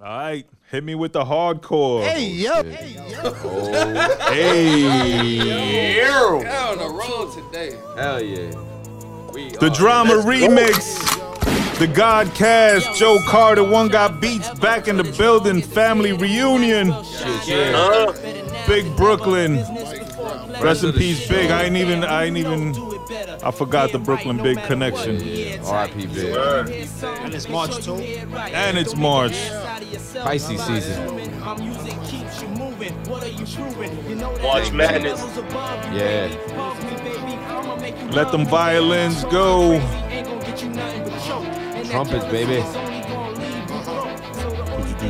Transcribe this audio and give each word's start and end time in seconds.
All 0.00 0.04
right, 0.04 0.46
hit 0.70 0.84
me 0.84 0.94
with 0.94 1.12
the 1.12 1.24
hardcore. 1.24 2.04
Hey, 2.04 2.46
oh, 2.48 2.62
yo. 2.62 2.62
shit. 2.62 2.72
Hey, 2.74 3.10
yo. 3.10 3.18
Oh. 3.24 4.16
Hey, 4.32 5.96
Yo. 5.96 6.36
on 6.38 6.78
the 6.78 6.88
road 6.88 7.32
today. 7.32 7.76
Hell 7.96 8.22
yeah. 8.22 8.52
We 9.32 9.50
the 9.50 9.66
are- 9.66 9.74
drama 9.74 10.14
remix. 10.14 11.16
The 11.78 11.86
Gahhd 11.86 12.34
Cast, 12.34 12.98
Joe 12.98 13.18
Carter, 13.28 13.62
one 13.62 13.86
got 13.88 14.20
beats 14.20 14.50
back 14.58 14.88
in 14.88 14.96
the 14.96 15.04
building, 15.16 15.62
family 15.62 16.12
reunion. 16.12 16.92
Shit, 17.04 17.46
yeah. 17.48 18.64
Big 18.66 18.84
Brooklyn. 18.96 19.64
Rest 20.60 20.84
in 20.84 20.92
peace, 20.92 21.28
Big. 21.28 21.50
I 21.50 21.64
ain't 21.64 21.76
even, 21.76 22.04
I 22.04 22.24
ain't 22.24 22.36
even, 22.36 22.74
I 23.42 23.50
forgot 23.50 23.92
the 23.92 23.98
Brooklyn 23.98 24.42
Big 24.42 24.62
connection. 24.64 25.16
R.I.P. 25.64 26.06
Big. 26.06 26.34
And 26.34 27.34
it's 27.34 27.48
March 27.48 27.84
2. 27.84 27.94
And 27.94 28.78
it's 28.78 28.96
March. 28.96 29.50
Pisces 30.14 30.62
season. 30.64 31.16
March 34.42 34.72
Madness. 34.72 35.20
Yeah. 35.92 36.28
Let 38.12 38.32
them 38.32 38.46
violins 38.46 39.24
go. 39.24 39.78
Trumpets, 41.90 42.24
baby. 42.26 42.87
The 44.98 45.06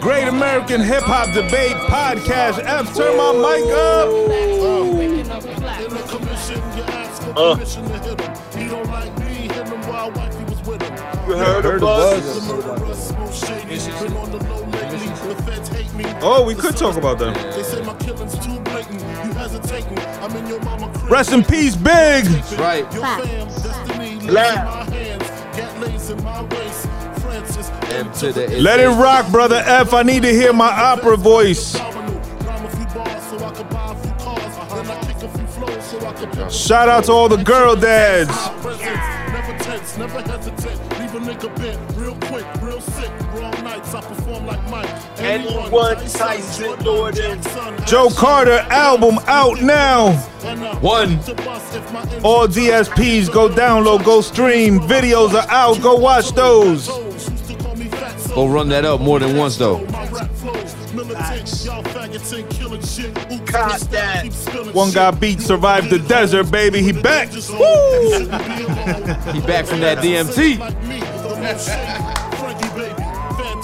Great 0.00 0.26
American 0.26 0.80
Hip 0.80 1.02
Hop 1.02 1.34
Debate 1.34 1.76
Podcast. 1.86 2.64
F, 2.64 2.96
turn 2.96 3.14
my 3.18 3.32
mic 3.34 3.66
up. 3.74 4.08
You 11.28 11.36
heard 11.36 11.66
of 11.66 11.82
us? 11.84 12.48
Oh, 16.22 16.42
we 16.46 16.54
could 16.54 16.74
talk 16.74 16.96
about 16.96 17.18
that. 17.18 17.36
Rest 21.10 21.32
in 21.34 21.44
peace, 21.44 21.76
Big. 21.76 22.24
Right. 22.58 22.90
Black. 24.26 24.58
M 24.58 24.78
to 24.78 24.86
the 24.88 25.07
Let 28.60 28.80
it 28.80 28.88
rock, 28.88 29.30
brother 29.30 29.62
F. 29.64 29.94
I 29.94 30.02
need 30.02 30.22
to 30.22 30.30
hear 30.32 30.52
my 30.52 30.68
opera 30.68 31.16
voice. 31.16 31.76
Shout 36.50 36.88
out 36.88 37.04
to 37.04 37.12
all 37.12 37.28
the 37.28 37.42
girl 37.44 37.76
dads. 37.76 38.30
Anyone 45.20 45.96
Tyson 46.08 46.82
Jordan. 46.84 47.40
Joe 47.86 48.08
Carter 48.10 48.64
album 48.70 49.18
out 49.26 49.60
now. 49.60 50.12
One. 50.80 51.18
All 52.22 52.46
DSPs 52.46 53.32
go 53.32 53.48
download, 53.48 54.04
go 54.04 54.20
stream. 54.20 54.78
Videos 54.80 55.34
are 55.34 55.50
out. 55.50 55.80
Go 55.82 55.96
watch 55.96 56.30
those. 56.32 56.88
Go 58.34 58.46
run 58.46 58.68
that 58.68 58.84
up 58.84 59.00
more 59.00 59.18
than 59.18 59.36
once 59.36 59.56
though. 59.56 59.84
Caught 63.46 63.80
that. 63.90 64.70
One 64.72 64.92
guy 64.92 65.10
beat, 65.10 65.40
survived 65.40 65.90
the 65.90 65.98
desert, 65.98 66.50
baby. 66.50 66.82
He 66.82 66.92
back. 66.92 67.30
Woo! 67.32 68.28
He 69.32 69.40
back 69.46 69.66
from 69.66 69.80
that 69.80 69.98
DMT. 69.98 70.58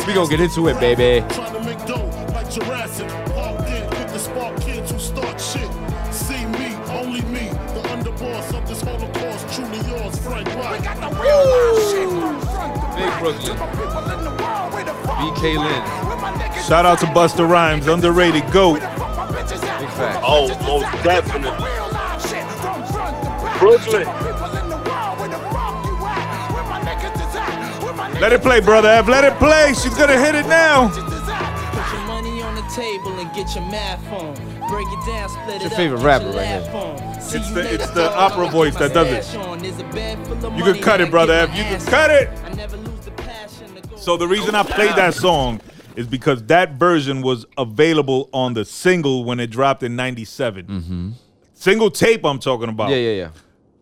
We 0.07 0.13
gonna 0.13 0.29
get 0.29 0.41
into 0.41 0.69
it, 0.69 0.79
baby. 0.79 1.27
Trying 1.35 1.55
to 1.55 1.61
make 1.65 1.87
dough 1.87 2.05
like 2.35 2.51
Jurassic. 2.51 3.09
Park 3.09 3.67
in, 3.69 3.89
quick 3.89 4.09
to 4.09 4.19
spark 4.19 4.61
kids 4.61 4.91
who 4.91 4.99
start 4.99 5.41
shit. 5.41 5.67
See 6.13 6.45
me, 6.45 6.75
only 6.91 7.23
me, 7.23 7.49
the 7.73 7.81
underboss 7.89 8.53
of 8.55 8.69
this 8.69 8.83
Holocaust. 8.83 9.49
Truly 9.55 9.79
yours, 9.89 10.19
Frank 10.19 10.49
White. 10.57 10.83
Big 12.95 13.13
Brooklyn. 13.19 13.57
BK 15.19 15.57
Lynn. 15.57 15.83
Shout 16.65 16.85
out 16.85 16.99
to 16.99 17.07
Busta 17.07 17.49
Rhymes, 17.49 17.87
underrated 17.87 18.45
goat. 18.53 18.81
Big 18.81 18.85
fact. 18.85 20.21
Oh, 20.23 20.49
most 20.67 21.03
definitely. 21.03 21.67
Brooklyn. 23.59 24.34
Let 28.25 28.33
it 28.33 28.41
play, 28.41 28.61
brother 28.61 28.89
F. 28.89 29.07
Let 29.07 29.23
it 29.25 29.35
play. 29.39 29.75
She's 29.75 29.93
gonna 29.95 30.19
hit 30.19 30.35
it 30.35 30.47
now. 30.47 30.89
Put 30.89 30.97
your 31.93 32.07
money 32.07 32.41
on 32.41 32.55
the 32.55 32.63
table 32.75 33.11
and 33.21 33.31
get 33.35 33.55
your 33.55 33.65
math 33.71 34.03
on. 34.11 34.33
Break 34.71 34.87
it 34.89 35.07
down, 35.07 35.29
split 35.29 35.57
it 35.57 35.61
your 35.61 35.71
favorite 35.73 35.99
get 35.99 36.07
rapper 36.07 36.25
your 36.29 36.33
right 36.33 36.63
laugh 36.63 37.03
here? 37.03 37.39
It's 37.39 37.51
the- 37.51 37.75
it's 37.75 37.91
the 37.91 38.11
opera 38.17 38.49
voice 38.49 38.75
that 38.77 38.95
does 38.95 39.09
it. 39.09 39.25
Stash 39.25 39.45
on. 39.47 39.59
There's 39.59 39.79
a 39.79 39.85
bag 39.85 40.27
full 40.27 40.43
of 40.47 40.57
You 40.57 40.65
can 40.65 40.79
cut 40.81 41.03
it, 41.03 41.11
brother 41.11 41.35
I 41.35 41.37
F. 41.41 41.49
get 41.51 41.59
You 41.59 41.65
can 41.77 41.87
cut 41.87 42.11
it. 42.11 42.31
I 42.47 42.55
never 42.55 42.79
lose 42.79 43.05
the 43.05 43.11
passion 43.11 43.75
to 43.75 43.87
go 43.91 43.97
So 43.99 44.17
the 44.17 44.27
reason 44.27 44.55
I 44.55 44.63
played 44.63 44.97
that 44.97 45.13
song 45.13 45.61
is 45.95 46.07
because 46.07 46.43
that 46.45 46.77
version 46.77 47.21
was 47.21 47.45
available 47.59 48.31
on 48.33 48.55
the 48.55 48.65
single 48.65 49.25
when 49.25 49.39
it 49.39 49.49
dropped 49.49 49.83
in 49.83 49.97
'97. 49.97 51.15
Single 51.53 51.91
tape, 51.91 52.25
I'm 52.25 52.39
talking 52.39 52.71
about. 52.71 52.89
Yeah, 52.89 52.97
yeah, 52.97 53.11
yeah. 53.11 53.29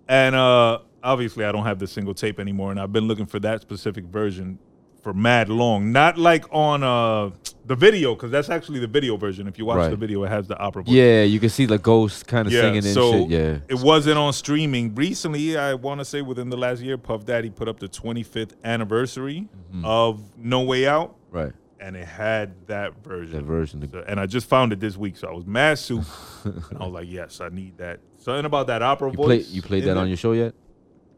And 0.08 0.34
uh, 0.34 0.78
obviously, 1.02 1.44
I 1.44 1.52
don't 1.52 1.64
have 1.64 1.78
the 1.78 1.86
single 1.86 2.14
tape 2.14 2.38
anymore, 2.40 2.70
and 2.70 2.80
I've 2.80 2.92
been 2.92 3.08
looking 3.08 3.26
for 3.26 3.38
that 3.40 3.60
specific 3.62 4.04
version 4.04 4.58
for 5.02 5.12
mad 5.12 5.48
long. 5.48 5.90
Not 5.90 6.16
like 6.16 6.44
on 6.52 6.84
uh, 6.84 7.30
the 7.66 7.74
video, 7.74 8.14
because 8.14 8.30
that's 8.30 8.48
actually 8.48 8.78
the 8.78 8.86
video 8.86 9.16
version. 9.16 9.48
If 9.48 9.58
you 9.58 9.64
watch 9.64 9.78
Right. 9.78 9.90
the 9.90 9.96
video, 9.96 10.22
it 10.22 10.28
has 10.28 10.46
the 10.46 10.56
opera. 10.58 10.84
voice. 10.84 10.94
Yeah, 10.94 11.22
you 11.24 11.40
can 11.40 11.48
see 11.48 11.66
the 11.66 11.78
ghost 11.78 12.26
kind 12.28 12.46
of 12.46 12.52
singing 12.52 12.76
and 12.84 12.86
so 12.86 13.12
shit. 13.12 13.30
Yeah. 13.30 13.58
it 13.68 13.80
wasn't 13.80 14.18
on 14.18 14.32
streaming 14.32 14.94
recently. 14.94 15.56
I 15.56 15.74
want 15.74 16.00
to 16.00 16.04
say 16.04 16.22
within 16.22 16.50
the 16.50 16.56
last 16.56 16.82
year, 16.82 16.96
Puff 16.98 17.24
Daddy 17.24 17.50
put 17.50 17.66
up 17.68 17.80
the 17.80 17.88
25th 17.88 18.52
anniversary 18.64 19.48
Mm-hmm. 19.72 19.84
of 19.84 20.20
No 20.38 20.60
Way 20.60 20.86
Out, 20.86 21.16
Right. 21.32 21.52
and 21.80 21.96
it 21.96 22.06
had 22.06 22.54
that 22.68 23.02
version. 23.02 23.38
That 23.38 23.44
version. 23.44 23.88
So- 23.90 24.04
and 24.06 24.20
I 24.20 24.26
just 24.26 24.46
found 24.48 24.72
it 24.72 24.78
this 24.78 24.96
week, 24.96 25.16
so 25.16 25.26
I 25.28 25.32
was 25.32 25.46
mad 25.46 25.78
soup, 25.80 26.04
and 26.44 26.62
I 26.78 26.84
was 26.84 26.92
like, 26.92 27.08
yes, 27.10 27.40
I 27.40 27.48
need 27.48 27.78
that. 27.78 27.98
Something 28.18 28.44
about 28.44 28.68
that 28.68 28.82
opera 28.82 29.10
You 29.10 29.16
voice. 29.16 29.26
play, 29.46 29.52
you 29.54 29.62
played 29.62 29.82
that 29.84 29.96
on 29.96 30.06
your 30.06 30.16
show 30.16 30.30
yet? 30.30 30.54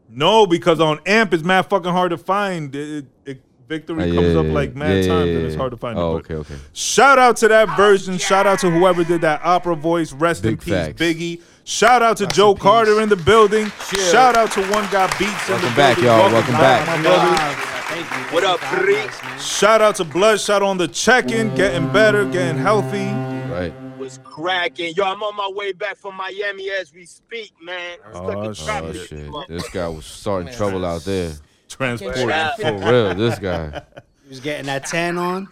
No, 0.09 0.45
because 0.45 0.79
on 0.79 0.99
AMP 1.05 1.33
it's 1.33 1.43
mad 1.43 1.63
fucking 1.63 1.91
hard 1.91 2.11
to 2.11 2.17
find. 2.17 2.73
It, 2.75 3.05
it, 3.25 3.41
victory 3.67 4.03
Ah, 4.03 4.05
yeah, 4.05 4.13
comes 4.21 4.33
yeah, 4.33 4.39
up 4.39 4.45
yeah. 4.45 4.51
like 4.51 4.75
mad 4.75 5.03
Yeah, 5.03 5.07
times, 5.07 5.29
yeah, 5.31 5.37
and 5.37 5.45
it's 5.47 5.55
hard 5.55 5.71
to 5.71 5.77
find. 5.77 5.97
Oh, 5.97 6.17
it. 6.17 6.19
Okay, 6.19 6.35
okay. 6.35 6.55
Shout 6.73 7.17
out 7.17 7.35
to 7.37 7.47
that 7.47 7.75
version. 7.75 8.17
Shout 8.19 8.45
out 8.45 8.59
to 8.59 8.69
whoever 8.69 9.03
did 9.03 9.21
that 9.21 9.41
opera 9.43 9.75
voice. 9.75 10.13
Rest 10.13 10.45
in 10.45 10.57
peace, 10.57 10.73
facts. 10.73 11.01
Biggie. 11.01 11.41
Shout 11.63 12.03
out 12.03 12.17
to 12.17 12.27
Joe 12.27 12.53
Carter 12.53 13.01
in 13.01 13.09
the 13.09 13.15
building. 13.15 13.71
Shout 14.11 14.37
out 14.37 14.51
to 14.51 14.61
One 14.71 14.87
Got 14.91 15.17
Beats 15.17 15.49
in 15.49 15.55
the 15.55 15.61
Welcome 15.63 15.75
back, 15.75 15.95
building. 15.95 16.03
y'all. 16.13 16.31
Welcome 16.31 16.53
back. 16.53 16.87
my 16.87 17.01
brother. 17.01 18.31
What 18.31 18.43
up, 18.43 18.59
Bree? 18.79 18.99
Shout 19.39 19.81
out 19.81 19.95
to 19.95 20.05
Bludshot 20.05 20.61
on 20.61 20.77
the 20.77 20.87
check-in, 20.87 21.55
getting 21.55 21.91
better, 21.91 22.25
getting 22.25 22.57
healthy. 22.61 23.34
Right. 24.05 24.23
Was 24.23 24.33
cracking. 24.35 24.93
Yo, 24.95 25.03
I'm 25.03 25.23
on 25.23 25.35
my 25.35 25.49
way 25.51 25.71
back 25.71 25.97
from 25.97 26.15
Miami 26.15 26.69
as 26.69 26.93
we 26.93 27.05
speak, 27.05 27.53
man. 27.63 27.97
Oh, 28.13 28.29
in 28.29 28.47
Oh 28.49 28.53
shit. 28.53 29.31
This 29.47 29.67
guy 29.69 29.87
was 29.87 30.05
starting 30.05 30.53
trouble 30.53 30.85
out 30.85 31.01
there. 31.01 31.33
Transport. 31.67 32.15
For 32.15 32.73
real, 32.73 33.15
this 33.15 33.39
guy. 33.39 33.81
He 34.23 34.29
was 34.29 34.39
getting 34.39 34.67
that 34.67 34.85
tan 34.85 35.17
on. 35.17 35.47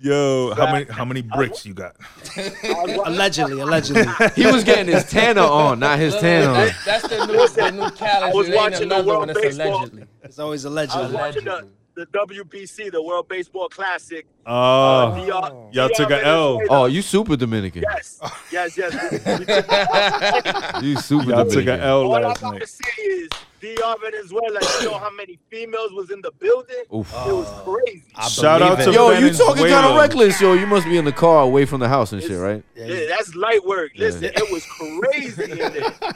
Yo, 0.00 0.54
how 0.54 0.72
many 0.72 0.84
how 0.84 1.04
many 1.04 1.22
bricks 1.22 1.66
you 1.66 1.74
got? 1.74 1.96
Allegedly, 3.04 3.58
allegedly. 3.60 4.06
He 4.36 4.46
was 4.46 4.62
getting 4.62 4.94
his 4.94 5.10
tanner 5.10 5.40
on, 5.40 5.80
not 5.80 5.98
his 5.98 6.14
tan 6.14 6.48
on. 6.48 6.70
That's 6.86 7.08
the 7.08 7.26
new, 7.26 7.48
the 7.48 7.70
new 7.72 7.90
calendar. 7.90 8.36
was 8.36 8.48
watching 8.50 8.90
the 8.90 9.02
World 9.02 9.18
one 9.18 9.28
that's 9.28 9.40
Baseball- 9.40 9.78
allegedly. 9.78 10.04
It's 10.22 10.38
always 10.38 10.64
I 10.64 10.68
was 10.68 10.84
allegedly. 10.94 11.68
Watching 11.98 12.06
the, 12.12 12.34
the 12.34 12.44
WBC, 12.44 12.92
the 12.92 13.02
World 13.02 13.28
Baseball 13.28 13.68
Classic. 13.68 14.26
Oh, 14.46 14.52
Uh, 14.52 15.14
DR 15.14 15.26
y'all 15.72 15.88
DR 15.88 15.94
took 15.94 16.10
a 16.10 16.24
L. 16.24 16.56
Venezuela. 16.58 16.82
Oh, 16.82 16.86
you 16.86 17.02
super 17.02 17.36
Dominican. 17.36 17.82
Yes, 17.90 18.20
yes, 18.52 18.76
yes. 18.78 18.94
You 20.82 20.96
super 20.96 21.30
y'all 21.30 21.44
took 21.44 21.62
a 21.62 21.64
Dominican. 21.64 21.80
L 21.80 22.02
All 22.02 22.14
I 22.14 22.20
last 22.20 22.40
got 22.40 22.52
night. 22.52 22.60
to 22.62 22.66
say 22.66 23.02
is 23.02 23.28
DR 23.60 23.96
Venezuela. 24.00 24.60
You 24.80 24.86
know 24.90 24.98
how 24.98 25.10
many 25.10 25.38
females 25.50 25.92
was 25.92 26.10
in 26.10 26.20
the 26.22 26.30
building? 26.38 26.84
Oof. 26.94 27.12
It 27.26 27.32
was 27.34 27.50
crazy. 27.64 28.04
I 28.14 28.28
Shout 28.28 28.62
out 28.62 28.80
it. 28.80 28.84
to 28.84 28.92
Yo, 28.92 29.10
you 29.10 29.30
talking 29.32 29.66
kind 29.66 29.86
of 29.86 29.96
reckless, 29.96 30.40
yo. 30.40 30.54
You 30.54 30.66
must 30.66 30.86
be 30.86 30.96
in 30.96 31.04
the 31.04 31.12
car 31.12 31.42
away 31.42 31.64
from 31.64 31.80
the 31.80 31.88
house 31.88 32.12
and 32.12 32.22
shit, 32.22 32.38
right? 32.38 32.62
Yeah, 32.76 33.06
that's 33.08 33.34
light 33.34 33.64
work. 33.64 33.92
Listen, 33.96 34.24
it 34.24 34.50
was 34.52 34.64
crazy 34.66 35.50
in 35.50 35.58
there. 35.58 35.92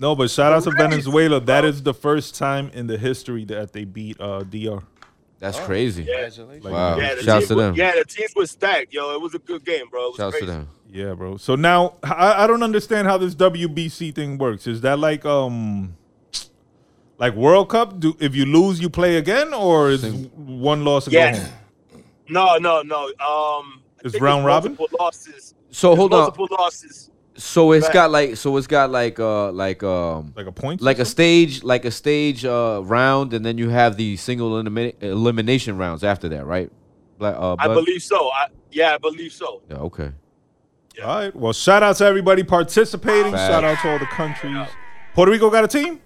No, 0.00 0.14
but 0.14 0.30
shout 0.30 0.52
out 0.52 0.62
to 0.62 0.70
Venezuela. 0.70 1.40
That 1.40 1.62
bro. 1.62 1.70
is 1.70 1.82
the 1.82 1.92
first 1.92 2.36
time 2.36 2.70
in 2.72 2.86
the 2.86 2.96
history 2.96 3.44
that 3.46 3.72
they 3.72 3.84
beat 3.84 4.20
uh, 4.20 4.44
DR. 4.44 4.80
That's 5.38 5.58
crazy. 5.60 6.04
Congratulations. 6.04 6.64
Wow. 6.64 6.98
Yeah, 6.98 7.14
the 7.14 7.22
Shouts 7.22 7.46
team 7.46 7.48
to 7.48 7.54
was- 7.54 7.64
them. 7.66 7.74
Yeah, 7.76 7.92
the 7.94 8.04
teams 8.04 8.32
were 8.34 8.46
stacked. 8.46 8.92
Yo, 8.92 9.14
it 9.14 9.20
was 9.20 9.34
a 9.34 9.38
good 9.38 9.64
game, 9.64 9.88
bro. 9.90 10.06
It 10.06 10.08
was 10.08 10.16
Shouts 10.16 10.38
to 10.40 10.46
them. 10.46 10.68
Yeah, 10.90 11.14
bro. 11.14 11.36
So 11.36 11.54
now 11.54 11.94
I, 12.02 12.44
I 12.44 12.46
don't 12.46 12.62
understand 12.62 13.06
how 13.06 13.18
this 13.18 13.34
WBC 13.34 14.14
thing 14.14 14.38
works. 14.38 14.66
Is 14.66 14.80
that 14.80 14.98
like 14.98 15.24
um 15.24 15.94
Like 17.18 17.34
World 17.34 17.68
Cup, 17.68 17.98
do 18.00 18.16
if 18.20 18.34
you 18.34 18.46
lose, 18.46 18.80
you 18.80 18.88
play 18.90 19.16
again, 19.16 19.52
or 19.54 19.90
is 19.90 20.04
one 20.36 20.84
loss 20.84 21.06
and 21.06 21.14
Yeah. 21.14 21.32
go? 21.38 22.00
No, 22.28 22.56
no, 22.58 22.82
no. 22.82 23.04
Um, 23.06 23.12
I 23.18 24.02
It's 24.04 24.12
think 24.12 24.22
round 24.22 24.44
robin? 24.44 24.76
multiple 24.78 24.98
Losses. 25.00 25.54
So 25.70 25.90
It's 25.92 25.98
hold 25.98 26.14
on. 26.14 26.20
multiple 26.20 26.48
losses. 26.58 27.10
So 27.38 27.70
it's 27.72 27.86
Right. 27.86 27.92
got 27.94 28.10
like 28.10 28.36
so 28.36 28.56
it's 28.56 28.66
got 28.66 28.90
like 28.90 29.18
uh 29.20 29.52
like 29.52 29.82
um 29.84 30.32
Like 30.36 30.46
a 30.46 30.52
point? 30.52 30.82
like 30.82 30.98
a 30.98 31.04
stage 31.04 31.62
like 31.62 31.84
a 31.84 31.90
stage 31.90 32.44
uh 32.44 32.80
round 32.84 33.32
and 33.32 33.46
then 33.46 33.56
you 33.58 33.68
have 33.70 33.96
the 33.96 34.16
single 34.16 34.50
elimina- 34.60 35.00
elimination 35.02 35.78
rounds 35.78 36.02
after 36.02 36.28
that, 36.30 36.44
right? 36.46 36.70
Like 37.20 37.36
uh 37.36 37.54
I 37.58 37.68
believe 37.68 38.02
so. 38.02 38.28
I, 38.30 38.48
yeah, 38.72 38.94
I 38.94 38.98
believe 38.98 39.32
so. 39.32 39.62
Yeah, 39.70 39.76
okay. 39.78 40.10
All 41.02 41.16
right. 41.16 41.34
Well, 41.36 41.52
shout 41.52 41.84
out 41.84 41.94
to 41.98 42.04
everybody 42.04 42.42
participating. 42.42 43.30
Facts. 43.32 43.52
Shout 43.52 43.62
out 43.62 43.78
to 43.82 43.92
all 43.92 43.98
the 44.00 44.06
countries. 44.06 44.66
Puerto 45.14 45.30
Rico 45.30 45.48
got 45.48 45.62
a 45.62 45.68
team? 45.68 46.00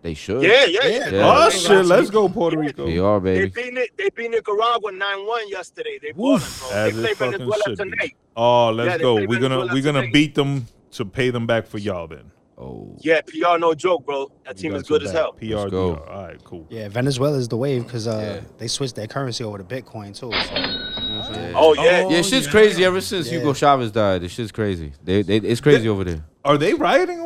They 0.00 0.14
should. 0.14 0.42
Yeah, 0.42 0.64
yeah, 0.64 0.86
yeah. 0.86 1.08
Yeah. 1.10 1.32
Oh 1.36 1.50
They 1.50 1.58
shit! 1.58 1.68
got 1.68 1.86
Let's 1.86 2.08
go 2.10 2.28
Puerto 2.30 2.58
Rico. 2.58 2.86
They 2.86 2.98
are, 2.98 3.20
They 3.20 3.46
baby. 3.50 3.70
beat, 3.72 3.90
they 3.98 4.10
beat 4.10 4.30
Nicaragua 4.30 4.90
9-1 4.90 5.48
yesterday. 5.50 5.98
They 6.02 6.12
bought 6.12 6.40
them, 6.40 6.50
bro. 6.58 7.02
They 7.02 7.14
play 7.14 7.30
Venezuela 7.30 7.76
tonight. 7.76 7.98
be. 8.00 8.14
Tonight. 8.34 8.46
Oh, 8.46 8.70
let's 8.72 8.92
Yeah, 8.92 8.98
go. 8.98 9.14
We're 9.26 9.40
gonna 9.40 9.66
we're 9.72 9.82
gonna 9.82 10.00
today. 10.02 10.12
beat 10.12 10.34
them 10.34 10.66
to 10.92 11.04
pay 11.04 11.30
them 11.30 11.46
back 11.46 11.66
for 11.66 11.78
y'all. 11.78 12.06
Then 12.06 12.30
Oh. 12.58 12.94
Yeah, 13.00 13.22
PR 13.22 13.58
no 13.58 13.74
joke, 13.74 14.06
bro. 14.06 14.30
That 14.44 14.56
team 14.56 14.74
is 14.76 14.84
good 14.84 15.00
your 15.02 15.08
as 15.10 15.16
hell. 15.16 15.32
PR. 15.32 15.46
Let's 15.46 15.70
go. 15.72 15.94
DR. 15.96 16.08
All 16.08 16.22
right, 16.22 16.44
cool. 16.44 16.66
Yeah, 16.70 16.88
Venezuela 16.88 17.36
is 17.38 17.48
the 17.48 17.56
wave 17.56 17.84
because 17.84 18.06
uh, 18.06 18.38
Yeah. 18.40 18.48
they 18.58 18.68
switched 18.68 18.94
their 18.94 19.08
currency 19.08 19.42
over 19.42 19.58
to 19.58 19.64
Bitcoin 19.64 20.08
too. 20.16 20.30
So, 20.30 20.54
you 20.54 20.66
know 20.68 21.54
what 21.54 21.54
Oh, 21.56 21.74
yeah. 21.82 22.08
Yeah, 22.08 22.22
shit's 22.22 22.46
crazy 22.46 22.84
ever 22.84 23.00
since 23.00 23.26
Yeah. 23.26 23.38
Hugo 23.38 23.52
Chavez 23.54 23.90
died. 23.90 24.20
This 24.22 24.32
shit's 24.32 24.52
crazy. 24.52 24.92
They, 25.02 25.22
they 25.22 25.38
it's 25.38 25.60
crazy 25.60 25.88
over 25.88 26.04
there. 26.04 26.24
Are 26.44 26.56
they 26.56 26.74
rioting 26.74 27.20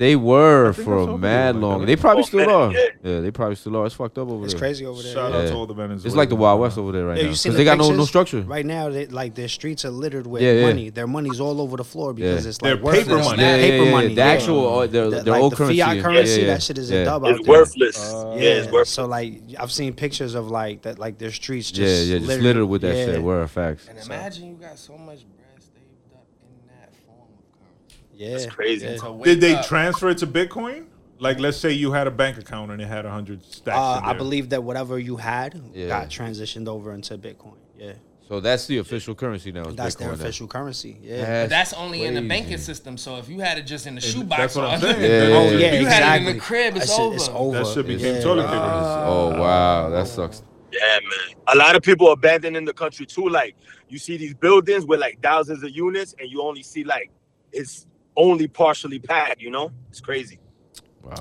They 0.00 0.16
were 0.16 0.72
for 0.72 0.94
a 0.96 1.04
a 1.12 1.18
mad 1.18 1.56
long. 1.56 1.84
They 1.84 1.94
probably 1.94 2.22
Oh, 2.22 2.26
still 2.32 2.50
are. 2.50 2.72
yeah. 2.72 2.86
Yeah, 3.04 3.20
they 3.20 3.30
probably 3.30 3.56
still 3.56 3.76
are. 3.76 3.84
It's 3.84 3.94
fucked 3.94 4.16
up 4.16 4.28
over 4.28 4.36
there. 4.38 4.44
It's 4.46 4.54
there. 4.54 4.60
crazy 4.60 4.86
over 4.86 5.02
there. 5.02 5.12
Shout 5.12 5.30
yeah. 5.30 5.36
out 5.38 5.44
Yeah. 5.44 5.50
to 5.50 5.56
all 5.56 5.66
the 5.66 5.74
Venezuelans. 5.74 6.06
It's 6.06 6.14
like 6.16 6.30
the 6.30 6.36
Wild 6.36 6.58
West 6.62 6.78
over 6.78 6.90
there 6.90 7.04
right 7.04 7.18
Yeah, 7.18 7.24
now. 7.24 7.28
you 7.28 7.34
seen 7.34 7.52
Because 7.52 7.58
the 7.58 7.64
they 7.64 7.70
got 7.70 7.76
no 7.78 7.84
no 7.84 7.90
pictures? 7.90 8.08
structure. 8.08 8.40
Right 8.56 8.64
now, 8.64 8.88
they, 8.88 9.06
like 9.08 9.34
their 9.34 9.48
streets 9.48 9.84
are 9.84 9.90
littered 9.90 10.26
with 10.26 10.40
Yeah, 10.40 10.52
yeah. 10.52 10.66
money. 10.68 10.88
Their 10.88 11.06
money's 11.06 11.38
all 11.38 11.60
over 11.60 11.76
the 11.76 11.84
floor 11.84 12.14
because 12.14 12.44
Yeah. 12.44 12.48
it's 12.48 12.58
They're 12.58 12.76
like 12.76 12.82
worthless. 12.84 13.04
paper 13.08 13.18
money. 13.30 13.42
Yeah, 13.42 13.56
yeah, 13.56 13.62
paper 13.70 13.84
yeah, 13.84 13.90
money. 13.90 14.08
The 14.08 14.14
yeah. 14.14 14.26
actual, 14.36 14.60
uh, 14.78 14.86
their, 14.86 15.10
The- 15.10 15.20
their 15.22 15.32
like 15.34 15.42
old 15.42 15.52
the 15.52 15.56
currency. 15.56 15.80
fiat 15.80 15.96
yeah, 15.96 16.02
currency, 16.02 16.40
yeah, 16.40 16.46
that 16.46 16.62
shit 16.62 16.78
is 16.78 16.90
a 16.90 16.94
yeah. 16.94 17.04
dub 17.04 17.22
It's 17.24 17.38
out 17.38 17.44
there. 17.44 17.52
worthless. 17.54 17.98
Uh, 18.14 18.36
yeah, 18.40 18.48
it's 18.58 18.72
worthless. 18.72 18.88
So 18.88 19.04
like 19.06 19.42
I've 19.58 19.72
seen 19.72 19.92
pictures 19.92 20.34
of 20.34 20.50
like 20.50 20.80
that 20.82 20.98
like 20.98 21.18
their 21.18 21.30
streets 21.30 21.70
Yeah, 21.72 21.84
just 21.84 22.06
yeah, 22.06 22.18
just 22.20 22.40
littered 22.40 22.64
with 22.72 22.80
that 22.82 22.96
yeah. 22.96 23.04
shit. 23.04 23.22
Word 23.22 23.50
facts. 23.50 23.86
And 23.86 23.98
imagine 23.98 24.48
you 24.48 24.54
got 24.54 24.78
so 24.78 24.94
much 24.96 25.20
bread 25.36 25.60
saved 25.60 26.14
up 26.14 26.24
in 26.40 26.56
that 26.72 26.90
form 27.04 27.28
of 27.36 27.44
currency. 27.52 28.09
Yeah, 28.20 28.30
That's 28.32 28.46
crazy. 28.46 28.84
yeah. 28.86 28.98
Did 29.24 29.40
they 29.40 29.54
up- 29.54 29.66
transfer 29.66 30.10
it 30.10 30.18
to 30.18 30.26
Bitcoin? 30.26 30.86
Like, 31.18 31.38
let's 31.40 31.56
say 31.56 31.72
you 31.72 31.92
had 31.92 32.06
a 32.06 32.10
bank 32.10 32.36
account 32.38 32.70
and 32.70 32.80
it 32.80 32.86
had 32.86 33.06
a 33.06 33.10
hundred 33.10 33.42
stacks. 33.44 33.76
Uh, 33.78 34.00
in 34.04 34.10
I 34.10 34.12
believe 34.12 34.50
that 34.50 34.62
whatever 34.62 34.98
you 34.98 35.16
had 35.16 35.58
Yeah. 35.74 35.88
got 35.88 36.08
transitioned 36.10 36.68
over 36.68 36.92
into 36.92 37.16
Bitcoin. 37.16 37.56
Yeah, 37.78 37.92
So 38.28 38.40
that's 38.40 38.66
the 38.66 38.76
official 38.78 39.14
currency 39.14 39.52
now. 39.52 39.62
is 39.68 39.74
that's 39.74 39.94
their 39.94 40.08
Bitcoin 40.08 40.18
now. 40.18 40.22
official 40.24 40.46
currency. 40.48 40.98
Yeah. 41.02 41.44
But 41.44 41.50
that's 41.50 41.72
only 41.72 42.04
in 42.04 42.12
the 42.14 42.20
banking 42.22 42.58
system. 42.58 42.98
So 42.98 43.16
if 43.16 43.28
you 43.30 43.40
had 43.40 43.56
it 43.56 43.62
just 43.62 43.86
in 43.86 43.94
the 43.94 44.00
shoebox, 44.02 44.38
that's 44.38 44.54
what 44.56 44.64
I'm 44.66 44.80
saying. 44.80 45.00
Yeah, 45.00 45.08
That 45.28 45.58
yeah, 45.60 45.70
be- 45.70 45.76
You 45.78 45.86
had 45.86 46.20
it 46.22 46.26
in 46.28 46.34
the 46.34 46.40
crib, 46.40 46.76
it's 46.76 46.86
That 46.88 46.92
shit- 46.92 47.00
over. 47.00 47.14
It's 47.16 47.28
over. 47.30 47.58
That 47.58 47.66
should 47.68 47.86
became 47.86 48.16
Yeah. 48.16 48.20
toilet 48.22 48.46
paper. 48.46 49.04
Oh 49.06 49.30
wow, 49.40 49.88
that 49.90 50.06
sucks. 50.08 50.42
Yeah, 50.72 50.80
man. 51.00 51.36
A 51.48 51.56
lot 51.56 51.74
of 51.74 51.82
people 51.82 52.12
abandoning 52.12 52.64
the 52.66 52.74
country 52.74 53.04
too. 53.06 53.28
Like 53.30 53.56
you 53.88 53.98
see 53.98 54.16
these 54.18 54.34
buildings 54.34 54.84
with 54.86 55.00
like 55.00 55.20
thousands 55.22 55.62
of 55.62 55.70
units, 55.70 56.14
and 56.20 56.30
you 56.30 56.42
only 56.42 56.62
see 56.62 56.84
like 56.84 57.10
it's 57.52 57.86
only 58.20 58.46
partially 58.46 58.98
packed. 58.98 59.40
You 59.40 59.50
know, 59.50 59.72
it's 59.88 60.00
crazy. 60.00 60.38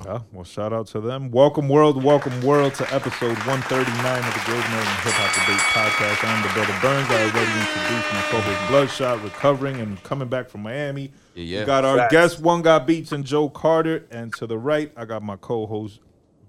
Yeah, 0.05 0.19
well, 0.33 0.43
shout 0.43 0.73
out 0.73 0.87
to 0.87 0.99
them. 0.99 1.31
Welcome, 1.31 1.69
world. 1.69 2.03
Welcome, 2.03 2.41
world, 2.41 2.75
to 2.75 2.83
episode 2.93 3.37
139 3.47 4.19
of 4.19 4.33
the 4.33 4.41
Great 4.45 4.65
American 4.67 4.97
Hip 5.01 5.13
Hop 5.15 5.31
Debate 5.33 5.65
Podcast. 5.71 6.27
I'm 6.27 6.43
the 6.43 6.49
brother 6.53 6.73
Burnz. 6.83 7.09
I 7.09 7.23
already 7.23 7.59
introduced 7.63 8.13
my 8.13 8.21
co-host 8.29 8.99
Bludshot, 8.99 9.23
recovering 9.23 9.79
and 9.79 10.03
coming 10.03 10.27
back 10.27 10.49
from 10.49 10.61
Miami. 10.61 11.11
Yeah, 11.33 11.43
yeah. 11.43 11.59
We 11.61 11.65
got 11.65 11.85
our 11.85 11.97
Facts. 11.97 12.11
guest, 12.11 12.39
One 12.41 12.61
Got 12.61 12.85
Beats, 12.85 13.13
and 13.13 13.23
Joe 13.25 13.49
Carter. 13.49 14.05
And 14.11 14.33
to 14.35 14.45
the 14.45 14.57
right, 14.57 14.91
I 14.97 15.05
got 15.05 15.23
my 15.23 15.37
co-host 15.37 16.01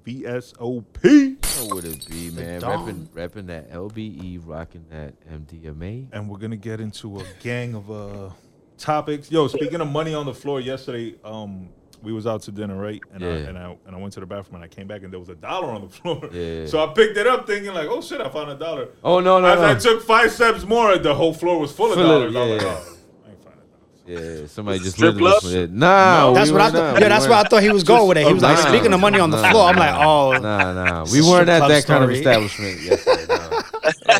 VSOP. 0.05 1.37
What 1.69 1.75
would 1.76 1.85
it 1.85 2.06
be, 2.11 2.31
man? 2.32 2.61
Dawn. 2.61 3.08
Repping, 3.14 3.29
repping 3.29 3.47
that 3.47 3.70
LBE, 3.70 4.41
rocking 4.44 4.85
that 4.91 5.14
MDMA. 5.31 6.08
and 6.12 6.29
we're 6.29 6.38
gonna 6.38 6.56
get 6.56 6.81
into 6.81 7.20
a 7.20 7.25
gang 7.43 7.75
of 7.75 7.91
uh 7.91 8.31
topics. 8.80 9.30
Yo, 9.30 9.46
speaking 9.48 9.80
of 9.80 9.88
money 9.88 10.14
on 10.14 10.26
the 10.26 10.34
floor, 10.34 10.60
yesterday 10.60 11.14
um 11.24 11.68
we 12.02 12.14
was 12.14 12.26
out 12.26 12.40
to 12.42 12.50
dinner, 12.50 12.76
right? 12.76 13.00
And 13.12 13.22
I 13.22 13.26
Yeah. 13.28 13.34
and 13.48 13.58
I 13.58 13.76
and 13.86 13.94
I 13.94 13.98
went 13.98 14.12
to 14.14 14.20
the 14.20 14.26
bathroom 14.26 14.56
and 14.56 14.64
I 14.64 14.68
came 14.68 14.86
back 14.86 15.02
and 15.02 15.12
there 15.12 15.20
was 15.20 15.28
a 15.28 15.34
dollar 15.34 15.68
on 15.70 15.82
the 15.82 15.88
floor. 15.98 16.28
Yeah. 16.32 16.66
So 16.66 16.82
I 16.82 16.92
picked 16.92 17.16
it 17.18 17.26
up 17.26 17.46
thinking 17.46 17.72
like, 17.74 17.88
oh 17.88 18.00
shit, 18.00 18.20
I 18.20 18.28
found 18.30 18.50
a 18.50 18.54
dollar. 18.56 18.88
Oh 19.04 19.20
no, 19.20 19.38
no, 19.40 19.46
As 19.48 19.60
no. 19.60 19.70
I 19.70 19.74
took 19.94 20.02
five 20.02 20.32
steps 20.32 20.64
more, 20.64 20.96
the 20.98 21.14
whole 21.14 21.34
floor 21.34 21.58
was 21.60 21.70
full 21.72 21.92
of 21.92 21.94
Full 21.98 22.10
of- 22.10 22.32
dollars. 22.32 22.36
I 22.36 22.40
was 22.40 22.50
like, 22.50 22.62
yeah. 22.62 22.68
oh, 22.68 22.96
I 23.26 23.30
ain't 23.30 23.44
finding 23.44 24.16
dollars. 24.16 24.40
Yeah, 24.40 24.46
somebody 24.46 24.78
just 24.78 24.96
strip 24.96 25.14
literally 25.16 25.40
club? 25.40 25.52
yeah. 25.52 25.66
Nah, 25.78 26.32
That's 26.32 26.48
we 26.50 26.52
what 26.54 26.62
I 26.62 26.70
thought. 26.70 26.94
that. 26.94 27.02
Yeah, 27.02 27.08
that's 27.10 27.24
We 27.26 27.30
where 27.30 27.38
I 27.38 27.44
thought 27.44 27.62
he 27.62 27.70
was 27.70 27.84
going 27.84 28.08
with 28.08 28.16
it. 28.16 28.26
He 28.26 28.32
was 28.32 28.42
like, 28.42 28.56
Nah. 28.56 28.68
speaking 28.70 28.92
of 28.94 29.00
money 29.00 29.20
on 29.20 29.30
the 29.30 29.40
Nah, 29.42 29.50
floor, 29.50 29.68
I'm 29.68 29.76
like, 29.76 29.94
oh, 29.94 30.32
Nah, 30.38 30.72
nah. 30.72 31.04
We 31.12 31.20
weren't 31.20 31.48
at 31.50 31.58
club 31.58 31.70
that 31.70 31.84
kind 31.86 32.02
of 32.04 32.10
establishment 32.10 32.80
yesterday. 32.90 33.29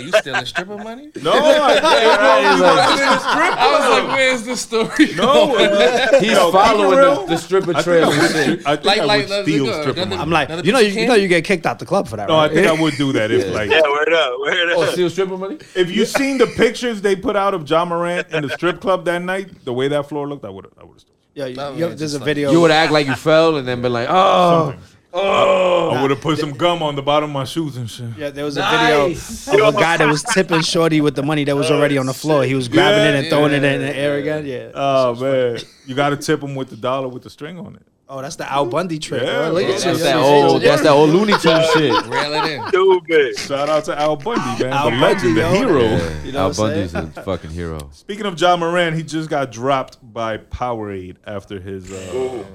Nah. 0.00 0.06
You 0.06 0.12
stealing 0.20 0.44
stripper 0.47 0.76
money? 0.79 1.11
No, 1.23 1.32
I, 1.32 1.81
I, 1.82 2.00
I 2.20 2.61
wasn't 2.61 3.00
in 3.02 3.08
a 3.08 3.20
strip 3.20 3.56
I 3.58 3.79
was 3.79 4.02
like, 4.02 4.17
where's 4.17 4.43
the 4.44 4.56
story? 4.56 5.14
no, 5.17 5.56
He's 5.56 5.69
Yo, 5.70 6.20
keep 6.20 6.31
it 6.32 6.52
following 6.52 6.99
the, 6.99 7.26
the 7.26 7.37
stripper 7.37 7.70
I 7.70 7.82
think 7.82 7.85
trail. 7.85 8.08
I 8.08 8.12
and 8.12 8.23
would, 8.23 8.31
shit. 8.31 8.67
I 8.67 8.76
think 8.76 8.87
Like- 8.87 9.00
I 9.00 9.05
like 9.05 9.20
would 9.20 9.29
the- 9.31 9.43
steal 9.43 9.67
the- 9.67 9.81
stripper 9.82 10.00
the- 10.00 10.06
money. 10.06 10.20
I'm 10.23 10.31
like, 10.31 10.64
you 10.64 10.73
know, 10.73 10.79
you, 10.79 11.00
you 11.00 11.06
know, 11.08 11.14
you 11.14 11.29
get 11.29 11.44
kicked 11.44 11.67
out 11.67 11.79
the 11.79 11.87
club 11.87 12.08
for 12.08 12.17
that. 12.17 12.29
No, 12.29 12.37
I 12.37 12.49
think 12.49 12.67
I 12.67 12.73
would 12.81 12.94
do 12.97 13.12
that 13.12 13.31
if 13.31 13.52
like 13.55 13.70
Yeah, 13.70 13.82
word 13.82 14.12
up, 14.12 14.41
word 14.41 14.69
Oh, 14.73 14.82
up. 14.82 14.91
steal 14.93 15.11
stripper 15.11 15.37
money? 15.37 15.58
If 15.75 15.91
you 15.91 16.05
seen 16.05 16.38
the 16.38 16.46
pictures 16.46 17.00
they 17.03 17.17
put 17.17 17.37
out 17.37 17.55
of 17.55 17.69
Ja 17.69 17.85
Morant 17.85 18.29
in 18.32 18.43
the 18.43 18.50
strip 18.50 18.81
club 18.81 19.05
that 19.05 19.23
night, 19.23 19.64
the 19.64 19.73
way 19.73 19.88
that 19.88 20.08
floor 20.08 20.29
looked, 20.29 20.44
I 20.44 20.50
would 20.50 20.67
I 20.79 20.85
would 20.85 20.94
have 20.94 21.00
stolen. 21.00 21.17
Yeah, 21.35 21.46
you, 21.46 21.87
you- 21.88 21.94
there's 21.94 22.14
a 22.14 22.19
video. 22.19 22.50
You 22.50 22.61
would 22.61 22.70
act 22.70 22.93
like 22.93 23.06
you 23.06 23.14
fell 23.14 23.56
and 23.56 23.67
then 23.69 23.81
be 23.82 23.88
like, 23.88 24.08
oh, 24.11 24.75
oh. 25.12 25.90
I 25.90 26.02
would 26.02 26.10
have 26.10 26.20
put 26.20 26.38
some 26.38 26.52
gum 26.52 26.82
on 26.82 26.94
the 26.96 27.02
bottom 27.02 27.30
of 27.30 27.34
my 27.34 27.44
shoes 27.44 27.76
and 27.76 27.90
shit. 27.90 28.06
Yeah, 28.16 28.30
there 28.30 28.44
was 28.44 28.56
a 28.56 28.60
Nice. 28.60 29.46
video 29.48 29.68
of 29.68 29.74
a 29.76 29.78
guy 29.80 29.96
that 29.96 30.06
was 30.08 30.22
tipping 30.22 30.60
Shorty 30.62 31.00
with 31.00 31.14
the 31.16 31.22
money 31.22 31.44
that 31.44 31.56
was 31.56 31.70
already 31.70 31.98
on 31.98 32.06
the 32.06 32.14
floor. 32.14 32.44
He 32.44 32.54
was 32.54 32.68
grabbing 32.68 33.04
it 33.04 33.14
and 33.16 33.24
Yeah, 33.24 33.30
throwing 33.30 33.52
it 33.52 33.62
yeah, 33.62 33.72
in 33.72 33.80
the 33.80 33.96
air 33.96 34.16
again. 34.18 34.46
Yeah. 34.46 34.70
Oh 34.74 35.14
man, 35.16 35.58
you 35.86 35.94
got 35.94 36.10
to 36.10 36.16
tip 36.16 36.40
them 36.40 36.54
with 36.54 36.70
the 36.70 36.76
dollar 36.76 37.08
with 37.08 37.22
the 37.24 37.30
string 37.30 37.58
on 37.58 37.76
it. 37.76 37.82
Oh, 38.12 38.20
that's 38.20 38.34
the 38.34 38.50
Al 38.50 38.66
Bundy 38.66 38.98
trick. 38.98 39.22
Yeah, 39.22 39.50
bro. 39.50 39.50
Look 39.52 39.66
bro. 39.66 39.74
at 39.74 39.80
That's 39.82 39.98
you. 40.00 40.04
that 40.04 40.16
old, 40.16 40.62
that's 40.62 40.82
that 40.82 40.90
old 40.90 41.10
Looney 41.10 41.32
Tune 41.38 41.62
shit. 41.74 41.93
Reel 42.06 42.34
it 42.34 42.52
in. 42.52 42.67
Stupid. 42.67 43.38
Shout 43.38 43.69
out 43.69 43.84
to 43.84 43.96
Al 43.96 44.17
Bundy, 44.17 44.64
man, 44.64 44.72
Al 44.72 44.90
the 44.90 44.96
legend, 44.96 45.36
Bundy, 45.36 45.40
the 45.40 45.40
yo. 45.40 45.52
hero. 45.52 45.81
Yeah, 45.82 46.22
You 46.24 46.32
know 46.32 46.38
Al 46.40 46.48
what 46.48 46.58
I'm 46.58 46.67
Bundy's 46.90 46.94
a 46.94 47.06
fucking 47.24 47.50
hero. 47.50 47.88
Speaking 47.93 48.26
of 48.26 48.40
Ja 48.40 48.56
Morant, 48.56 48.96
he 48.96 49.05
just 49.05 49.31
got 49.31 49.52
dropped 49.52 49.98
by 50.02 50.38
Powerade 50.38 51.19
after 51.24 51.60
his 51.60 51.88
uh, 51.93 51.94
He's 51.94 52.14
lucky. 52.14 52.46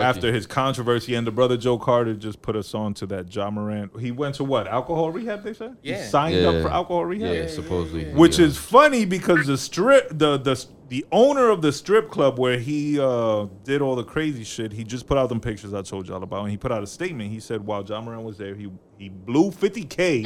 After 0.00 0.32
his 0.32 0.46
controversy, 0.46 1.14
and 1.14 1.26
the 1.26 1.30
brother 1.30 1.56
Joe 1.56 1.78
Carter 1.78 2.14
just 2.14 2.40
put 2.42 2.56
us 2.56 2.74
on 2.74 2.94
to 2.94 3.06
that 3.06 3.34
Ja 3.34 3.50
Morant. 3.50 3.98
He 4.00 4.10
went 4.10 4.34
to 4.36 4.44
what 4.44 4.66
alcohol 4.66 5.10
rehab? 5.10 5.42
They 5.44 5.54
said 5.54 5.76
he 5.82 5.90
Yeah. 5.90 6.06
signed 6.08 6.36
Yeah. 6.36 6.48
up 6.48 6.62
for 6.62 6.68
alcohol 6.68 7.04
rehab. 7.04 7.34
yeah, 7.34 7.46
supposedly. 7.48 8.04
which 8.12 8.38
yeah. 8.38 8.46
is 8.46 8.56
funny 8.56 9.04
because 9.04 9.46
the 9.46 9.56
strip 9.58 10.08
the 10.10 10.38
the 10.38 10.64
the 10.88 11.04
owner 11.12 11.50
of 11.50 11.60
the 11.60 11.70
strip 11.70 12.10
club 12.10 12.38
where 12.38 12.58
he 12.58 12.98
uh 12.98 13.46
did 13.64 13.82
all 13.82 13.94
the 13.94 14.04
crazy 14.04 14.42
shit 14.44 14.72
he 14.72 14.84
just 14.84 15.06
put 15.06 15.18
out 15.18 15.28
them 15.28 15.38
pictures 15.38 15.74
i 15.74 15.82
told 15.82 16.08
y'all 16.08 16.22
about 16.22 16.40
and 16.44 16.50
he 16.50 16.56
put 16.56 16.72
out 16.72 16.82
a 16.82 16.86
statement 16.86 17.30
he 17.30 17.38
said 17.40 17.60
while 17.66 17.84
Ja 17.84 18.00
Morant 18.00 18.22
was 18.22 18.38
there 18.38 18.54
he 18.54 18.70
he 18.96 19.10
blew 19.10 19.50
50k 19.50 20.24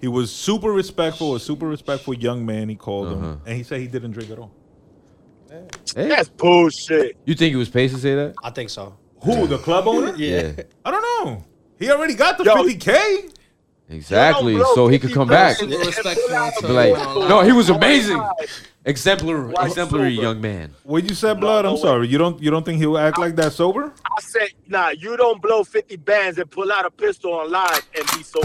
he 0.00 0.08
was 0.08 0.32
super 0.32 0.72
respectful 0.72 1.36
a 1.36 1.40
super 1.40 1.66
respectful 1.68 2.14
young 2.14 2.44
man 2.44 2.68
he 2.68 2.74
called 2.74 3.08
Uh-huh. 3.08 3.16
him 3.32 3.40
and 3.46 3.56
he 3.56 3.62
said 3.62 3.80
he 3.80 3.86
didn't 3.86 4.10
drink 4.10 4.30
at 4.30 4.38
all 4.40 4.50
Hey, 5.94 6.08
That's 6.08 6.28
bullshit. 6.28 7.16
you 7.24 7.34
think 7.34 7.50
he 7.50 7.56
was 7.56 7.68
paid 7.68 7.90
to 7.90 7.98
say 7.98 8.14
that? 8.14 8.34
I 8.42 8.50
think 8.50 8.70
so. 8.70 8.96
who 9.22 9.46
the 9.46 9.58
club 9.58 9.86
owner 9.86 10.14
Yeah, 10.16 10.52
i 10.84 10.90
don't 10.90 11.02
know 11.02 11.44
he 11.78 11.90
already 11.90 12.14
got 12.14 12.38
the 12.38 12.44
Yo. 12.44 12.54
50k 12.56 13.30
exactly. 13.90 14.54
Yo, 14.56 14.74
So 14.74 14.88
he 14.88 14.98
could 14.98 15.12
come 15.12 15.28
back. 15.28 15.56
Super 15.56 15.76
respectful 15.78 16.34
until 16.34 16.68
Be 16.68 16.74
like, 16.74 16.86
he 16.86 16.92
went 16.92 17.06
online. 17.06 17.28
no, 17.28 17.40
he 17.42 17.52
was 17.52 17.70
oh 17.70 17.74
amazing. 17.74 18.22
Exemplary, 18.84 19.52
Why 19.52 19.66
exemplary 19.66 20.14
sober? 20.16 20.22
young 20.26 20.40
man. 20.40 20.74
what 20.84 21.08
you 21.08 21.14
said 21.14 21.38
blood 21.40 21.64
i'm 21.64 21.74
way. 21.74 21.80
sorry 21.80 22.08
you 22.08 22.18
don't 22.18 22.42
you 22.42 22.50
don't 22.50 22.64
think 22.64 22.78
he'll 22.78 22.98
act 22.98 23.16
like 23.18 23.36
that 23.36 23.52
sober 23.52 23.92
I 24.04 24.20
said, 24.20 24.48
nah, 24.66 24.90
you 24.90 25.16
don't 25.16 25.40
blow 25.40 25.64
50 25.64 25.96
bands 25.96 26.38
and 26.38 26.50
pull 26.50 26.70
out 26.72 26.84
a 26.84 26.90
pistol 26.90 27.32
on 27.34 27.50
live 27.50 27.82
and 27.96 28.04
be 28.16 28.22
so. 28.22 28.40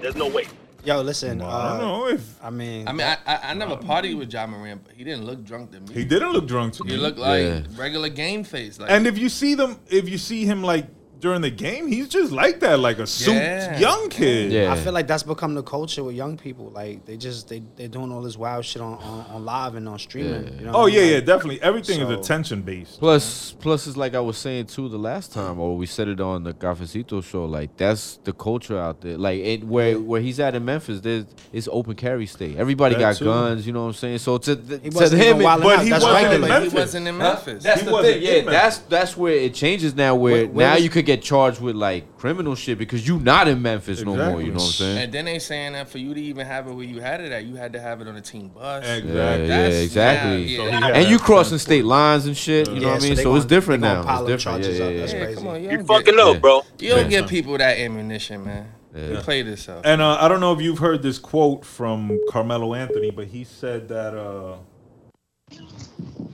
There's 0.00 0.16
no 0.16 0.26
way. 0.28 0.46
Yo, 0.84 1.00
listen. 1.00 1.40
i 1.40 1.44
Uh, 1.44 1.68
don't 1.68 1.78
know 1.78 2.08
if 2.08 2.38
I 2.42 2.50
mean, 2.50 2.88
I 2.88 2.92
mean, 2.92 3.06
I, 3.06 3.16
I, 3.26 3.50
I 3.50 3.54
never 3.54 3.76
partied 3.76 4.18
with 4.18 4.32
Ja 4.32 4.46
Morant, 4.46 4.82
but 4.84 4.94
he 4.94 5.04
didn't 5.04 5.24
look 5.24 5.44
drunk 5.44 5.70
to 5.72 5.80
me. 5.80 5.94
he 5.94 6.04
didn't 6.04 6.32
look 6.32 6.46
drunk 6.48 6.74
to 6.74 6.84
me 6.84 6.90
He 6.92 6.96
looked 6.96 7.18
like 7.18 7.42
Yeah. 7.44 7.62
regular 7.76 8.08
game 8.08 8.42
face. 8.44 8.80
Like, 8.80 8.90
And 8.90 9.06
if 9.06 9.16
you 9.16 9.28
see 9.28 9.54
them, 9.54 9.78
if 9.88 10.08
you 10.08 10.18
see 10.18 10.44
him 10.44 10.62
like 10.64 10.86
during 11.22 11.40
the 11.40 11.50
game, 11.50 11.86
he's 11.86 12.08
just 12.08 12.32
like 12.32 12.58
that, 12.60 12.80
like 12.80 12.98
a 12.98 13.06
souped 13.06 13.36
Yeah. 13.36 13.78
young 13.78 14.08
kid. 14.10 14.50
Yeah. 14.50 14.72
I 14.72 14.76
feel 14.76 14.92
like 14.92 15.06
that's 15.06 15.22
become 15.22 15.54
the 15.54 15.62
culture 15.62 16.02
with 16.02 16.16
young 16.16 16.36
people. 16.36 16.70
Like 16.70 17.06
they 17.06 17.16
just 17.16 17.48
they 17.48 17.62
they're 17.76 17.86
doing 17.86 18.10
all 18.12 18.20
this 18.22 18.36
wild 18.36 18.64
shit 18.64 18.82
on 18.82 18.94
on, 18.94 19.24
on 19.30 19.44
live 19.44 19.76
and 19.76 19.88
on 19.88 20.00
streaming. 20.00 20.58
You 20.58 20.66
know 20.66 20.72
Oh 20.74 20.86
I 20.86 20.88
yeah, 20.88 21.00
mean? 21.00 21.08
yeah, 21.10 21.14
Like, 21.18 21.26
definitely. 21.26 21.62
Everything 21.62 22.00
So- 22.00 22.10
is 22.10 22.18
attention 22.18 22.62
based. 22.62 22.98
Plus, 22.98 23.52
plus, 23.60 23.86
it's 23.86 23.96
like 23.96 24.16
I 24.16 24.20
was 24.20 24.36
saying 24.36 24.66
too 24.66 24.88
the 24.88 24.98
last 24.98 25.32
time, 25.32 25.60
or 25.60 25.76
we 25.76 25.86
said 25.86 26.08
it 26.08 26.20
on 26.20 26.42
the 26.42 26.52
Cafecito 26.54 27.22
show. 27.22 27.44
Like 27.44 27.76
that's 27.76 28.18
the 28.24 28.32
culture 28.32 28.76
out 28.78 29.00
there. 29.00 29.16
Like 29.16 29.38
it, 29.38 29.62
where 29.64 30.00
where 30.00 30.20
he's 30.20 30.40
at 30.40 30.56
in 30.56 30.64
Memphis, 30.64 31.00
there's 31.00 31.24
it's 31.52 31.68
open 31.70 31.94
carry 31.94 32.26
state. 32.26 32.56
Everybody 32.56 32.96
That 32.96 33.00
got 33.00 33.16
too. 33.16 33.26
guns. 33.26 33.64
You 33.64 33.72
know 33.74 33.82
what 33.82 33.86
I'm 33.90 33.92
saying? 33.94 34.18
So 34.18 34.38
to, 34.38 34.56
th- 34.56 34.82
He 34.82 34.90
to 34.90 34.96
wasn't 34.96 35.22
him, 35.22 35.28
even 35.28 35.40
it- 35.40 35.44
wilding 35.44 35.64
but 35.68 35.78
out. 35.78 35.84
he 35.84 35.90
That's 35.90 36.04
wasn't 36.04 36.22
regular. 36.24 36.34
in 36.34 36.40
But 36.40 36.48
Memphis. 36.48 36.72
he 36.72 36.78
wasn't 36.78 37.06
in 37.08 37.16
Memphis. 37.18 37.62
That's 37.62 37.80
He 37.80 37.86
the 37.86 37.92
wasn't 37.92 38.14
thing. 38.14 38.22
in 38.22 38.28
Yeah, 38.28 38.34
Memphis. 38.38 38.52
that's 38.52 38.78
that's 38.78 39.16
where 39.16 39.34
it 39.34 39.54
changes 39.54 39.94
now. 39.94 40.16
Where, 40.16 40.32
Where- 40.34 40.46
where 40.48 40.66
now 40.66 40.74
was- 40.74 40.82
you 40.82 40.90
could 40.90 41.06
get 41.16 41.22
charged 41.22 41.60
with 41.60 41.76
like 41.76 42.16
criminal 42.18 42.54
shit 42.54 42.78
because 42.78 43.06
you 43.06 43.18
not 43.20 43.48
in 43.48 43.60
Memphis 43.62 44.02
no 44.02 44.16
more. 44.16 44.40
You 44.40 44.48
know 44.48 44.54
what 44.54 44.62
I'm 44.64 44.70
saying? 44.70 44.98
And 44.98 45.12
then 45.12 45.24
they 45.26 45.38
saying 45.38 45.72
that 45.74 45.88
for 45.88 45.98
you 45.98 46.14
to 46.14 46.20
even 46.20 46.46
have 46.46 46.68
it 46.68 46.72
where 46.72 46.84
you 46.84 47.00
had 47.00 47.20
it 47.20 47.32
at, 47.32 47.44
you 47.44 47.56
had 47.56 47.72
to 47.74 47.80
have 47.80 48.00
it 48.00 48.08
on 48.08 48.16
a 48.16 48.20
team 48.20 48.48
bus. 48.48 48.84
Exactly. 48.84 49.14
Yeah, 49.14 49.36
yeah, 49.36 49.66
exactly. 49.68 50.42
yeah, 50.44 50.56
So 50.58 50.66
yeah. 50.66 50.86
and 50.94 51.08
you 51.10 51.18
crossing 51.18 51.58
state 51.58 51.84
lines 51.84 52.26
and 52.26 52.36
shit. 52.36 52.68
You 52.70 52.80
know 52.80 52.88
what 52.88 52.96
I 52.96 52.98
so 53.00 53.06
mean? 53.06 53.16
they 53.16 53.22
So, 53.22 53.36
it's 53.36 53.44
different 53.44 53.82
they 53.82 53.88
now. 53.88 54.00
It's 54.00 54.20
different. 54.26 54.40
charges 54.40 54.78
Yeah, 54.78 54.84
up. 54.86 54.92
yeah, 54.92 55.00
That's 55.00 55.12
yeah. 55.12 55.18
Yeah, 55.18 55.24
crazy. 55.26 55.38
come 55.40 55.48
on, 55.48 55.62
you 55.62 55.70
You 55.70 55.76
don't 55.78 55.86
fucking 55.86 56.14
get, 56.16 56.18
up, 56.26 56.40
bro. 56.40 56.62
you 56.78 56.88
don't 56.90 56.98
Yeah. 57.10 57.20
give 57.20 57.28
people 57.28 57.58
that 57.58 57.78
ammunition, 57.78 58.44
man. 58.44 58.68
You 58.94 59.16
play 59.18 59.40
this 59.42 59.68
up. 59.68 59.82
And 59.86 60.02
uh, 60.02 60.18
I 60.20 60.28
don't 60.28 60.40
know 60.40 60.52
if 60.52 60.60
you've 60.60 60.78
heard 60.78 61.02
this 61.02 61.18
quote 61.18 61.64
from 61.64 62.18
Carmelo 62.28 62.74
Anthony, 62.74 63.10
but 63.10 63.26
he 63.28 63.44
said 63.44 63.88
that. 63.88 64.14
Uh, 64.14 64.56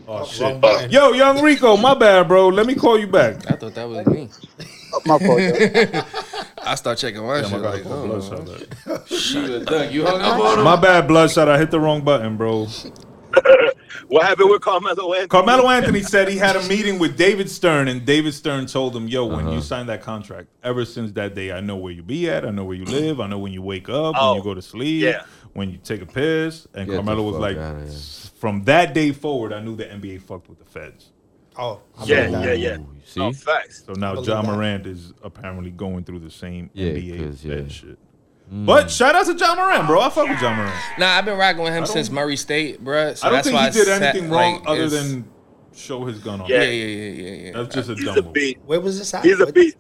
oh 0.09 0.25
shit! 0.27 0.91
Yo, 0.91 1.13
young 1.13 1.43
Rico, 1.43 1.77
my 1.77 1.95
bad, 1.95 2.27
bro. 2.29 2.49
Let 2.49 2.67
me 2.67 2.75
call 2.75 2.99
you 2.99 3.07
back. 3.07 3.51
I 3.51 3.57
thought 3.57 3.75
that 3.75 3.89
was 3.89 4.07
me. 4.07 4.29
My 5.07 5.19
fault. 5.19 5.41
yo. 5.41 6.03
I 6.63 6.75
start 6.75 6.99
checking 6.99 7.25
my 7.25 7.41
Damn, 7.41 7.51
shit 7.51 7.63
gotta 7.63 7.77
like, 7.77 7.87
oh, 7.87 8.09
Bludshot 8.09 8.87
back. 8.89 9.07
Shit, 9.07 9.67
Doug, 9.67 9.93
you 9.93 10.05
hung 10.05 10.21
up 10.21 10.39
on 10.41 10.59
him? 10.59 10.65
My 10.65 10.77
bad, 10.77 11.07
Bludshot. 11.09 11.49
I 11.49 11.59
hit 11.59 11.71
the 11.71 11.81
wrong 11.81 12.03
button, 12.03 12.37
bro. 12.37 12.67
What 14.09 14.25
happened 14.25 14.49
with 14.49 14.63
Carmelo 14.63 15.13
Anthony? 15.13 15.29
Carmelo 15.29 15.69
Anthony 15.69 16.03
said 16.03 16.29
he 16.29 16.39
had 16.39 16.57
a 16.57 16.63
meeting 16.67 16.99
with 16.99 17.19
David 17.19 17.51
Stern, 17.51 17.89
and 17.89 18.07
David 18.07 18.33
Stern 18.33 18.65
told 18.65 18.97
him, 18.97 19.07
"Yo, 19.07 19.27
when 19.27 19.41
Uh-huh. 19.47 19.57
you 19.57 19.61
signed 19.61 19.91
that 19.91 20.01
contract, 20.03 20.49
ever 20.65 20.87
since 20.87 21.13
that 21.13 21.35
day, 21.35 21.53
I 21.53 21.61
know 21.61 21.77
where 21.77 21.93
you 21.93 22.03
be 22.03 22.31
at, 22.31 22.47
I 22.47 22.51
know 22.51 22.65
where 22.65 22.77
you 22.77 22.87
live, 22.87 23.21
I 23.21 23.27
know 23.27 23.39
when 23.39 23.53
you 23.53 23.61
wake 23.61 23.91
up, 23.91 24.15
Oh, 24.19 24.31
when 24.31 24.39
you 24.39 24.43
go 24.45 24.55
to 24.55 24.63
sleep, 24.63 25.03
yeah. 25.03 25.25
when 25.53 25.71
you 25.71 25.77
take 25.77 26.01
a 26.01 26.07
piss." 26.07 26.67
And 26.73 26.87
Get 26.87 26.93
the 26.93 26.97
Carmelo 27.03 27.23
was 27.23 27.35
fuck 27.35 27.43
like, 27.43 27.57
outta 27.59 27.81
here. 27.81 27.89
"From 28.39 28.65
that 28.65 28.95
day 28.95 29.13
forward, 29.13 29.53
I 29.53 29.61
knew 29.61 29.77
the 29.77 29.85
NBA 29.85 30.19
fucked 30.23 30.49
with 30.49 30.59
the 30.59 30.65
feds." 30.65 31.11
Oh, 31.57 31.81
I 31.99 32.05
Yeah, 32.05 32.27
believe 32.27 32.33
that. 32.45 32.59
yeah, 32.59 32.69
yeah. 32.71 32.77
Ooh, 32.79 32.87
see? 33.05 33.21
Oh, 33.21 33.33
facts. 33.33 33.83
So 33.85 33.93
now 33.95 34.23
John 34.23 34.45
that. 34.47 34.53
Morant 34.53 34.87
is 34.87 35.13
apparently 35.25 35.71
going 35.71 36.05
through 36.05 36.21
the 36.21 36.31
same 36.31 36.71
Yeah, 36.73 36.93
NBA 36.93 37.27
'cause, 37.27 37.41
fed 37.43 37.63
yeah. 37.65 37.69
shit. 37.69 37.99
But 38.51 38.87
mm. 38.87 38.97
shout 38.97 39.15
out 39.17 39.27
to 39.27 39.35
Ja 39.35 39.55
Morant, 39.57 39.87
bro. 39.87 40.01
I 40.01 40.09
fuck 40.09 40.29
with 40.29 40.41
Ja 40.41 40.55
Morant. 40.55 40.75
Nah, 40.99 41.17
I've 41.19 41.25
been 41.25 41.37
rocking 41.37 41.63
with 41.65 41.75
him 41.75 41.85
since 41.85 42.11
Murray 42.11 42.37
State, 42.37 42.83
bruh. 42.83 43.17
So 43.17 43.27
I 43.27 43.31
don't 43.31 43.37
that's 43.39 43.49
think 43.49 43.57
why 43.59 43.67
he 43.67 43.73
did 43.73 43.87
sat- 43.87 44.03
anything 44.15 44.31
wrong 44.31 44.61
like, 44.61 44.69
other 44.69 44.89
than 44.89 45.29
show 45.75 46.05
his 46.07 46.19
gun 46.21 46.41
on. 46.41 46.49
yeah, 46.49 46.63
Yeah. 46.63 46.71
yeah, 46.71 46.85
yeah, 46.87 47.11
yeah, 47.11 47.33
yeah. 47.47 47.53
That's 47.63 47.75
just 47.75 47.91
a 47.91 47.95
He's 47.95 48.05
dumb 48.05 48.19
a 48.19 48.23
move. 48.23 48.55
Where 48.65 48.81
was 48.81 48.99
this 48.99 49.13
at? 49.15 49.25
He's 49.25 49.39
a 49.41 49.45
What- 49.47 49.55
beast. 49.55 49.77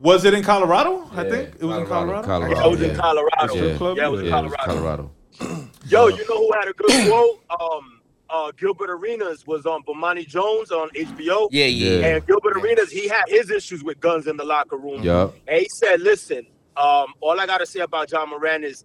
Was 0.00 0.24
it 0.24 0.34
in 0.34 0.42
Colorado? 0.42 1.08
I 1.12 1.28
think 1.28 1.54
it 1.60 1.64
was 1.64 1.78
in 1.78 1.86
Colorado. 1.86 2.26
Colorado. 2.26 2.56
I 2.60 2.66
was 2.66 2.80
in 2.80 2.90
yeah. 2.90 2.96
Colorado. 2.96 3.74
Strip? 3.74 3.96
Yeah, 3.98 4.06
it 4.06 4.10
was 4.10 4.22
Yeah, 4.22 4.30
Colorado. 4.30 4.64
Colorado. 4.64 5.10
Yo, 5.86 6.08
you 6.08 6.28
know 6.28 6.38
who 6.38 6.52
had 6.52 6.68
a 6.68 6.72
good 6.72 6.90
quote? 7.10 7.44
Um, 7.60 8.00
uh, 8.30 8.50
Gilbert 8.56 8.90
Arenas 8.90 9.46
was 9.46 9.66
on 9.66 9.82
Bomani 9.82 10.26
Jones 10.26 10.70
on 10.70 10.88
HBO. 10.90 11.48
Yeah, 11.50 11.66
yeah. 11.66 11.98
Yeah. 11.98 12.06
And 12.06 12.26
Gilbert 12.26 12.56
Arenas, 12.56 12.90
he 12.90 13.08
had 13.08 13.24
his 13.28 13.50
issues 13.50 13.84
with 13.84 14.00
guns 14.00 14.26
in 14.26 14.36
the 14.36 14.44
locker 14.44 14.76
room. 14.76 15.02
Yeah. 15.02 15.28
And 15.46 15.60
he 15.60 15.68
said, 15.68 16.00
listen, 16.00 16.46
um, 16.76 17.12
all 17.20 17.38
I 17.38 17.46
gotta 17.46 17.66
say 17.66 17.80
about 17.80 18.10
Ja 18.10 18.24
Morant 18.24 18.64
is, 18.64 18.84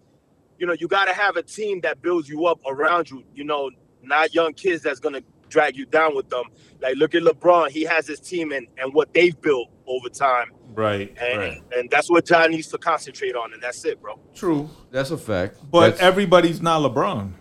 you 0.59 0.67
know, 0.67 0.73
you 0.73 0.87
gotta 0.87 1.13
have 1.13 1.37
a 1.37 1.43
team 1.43 1.79
that 1.81 2.01
builds 2.01 2.27
you 2.27 2.45
up 2.45 2.59
around 2.67 3.09
you. 3.09 3.23
You 3.33 3.45
know, 3.45 3.71
not 4.01 4.33
young 4.33 4.53
kids 4.53 4.83
that's 4.83 4.99
gonna 4.99 5.21
drag 5.49 5.77
you 5.77 5.85
down 5.85 6.15
with 6.15 6.29
them. 6.29 6.43
Like 6.81 6.97
look 6.97 7.15
at 7.15 7.23
LeBron, 7.23 7.69
he 7.69 7.83
has 7.83 8.05
his 8.05 8.19
team 8.19 8.51
and, 8.51 8.67
and 8.77 8.93
what 8.93 9.13
they've 9.13 9.39
built 9.39 9.69
over 9.85 10.09
time. 10.09 10.51
Right, 10.77 11.11
And 11.19 11.39
right. 11.39 11.61
and 11.75 11.89
that's 11.89 12.07
what 12.07 12.23
John 12.27 12.51
needs 12.51 12.67
to 12.67 12.77
concentrate 12.77 13.35
on, 13.35 13.51
and 13.53 13.61
that's 13.63 13.83
it, 13.83 13.99
bro. 13.99 14.19
True, 14.35 14.69
That's 14.91 15.09
a 15.09 15.17
fact. 15.17 15.57
but 15.71 15.79
That's- 15.81 16.01
everybody's 16.01 16.61
not 16.61 16.81
LeBron. 16.83 17.33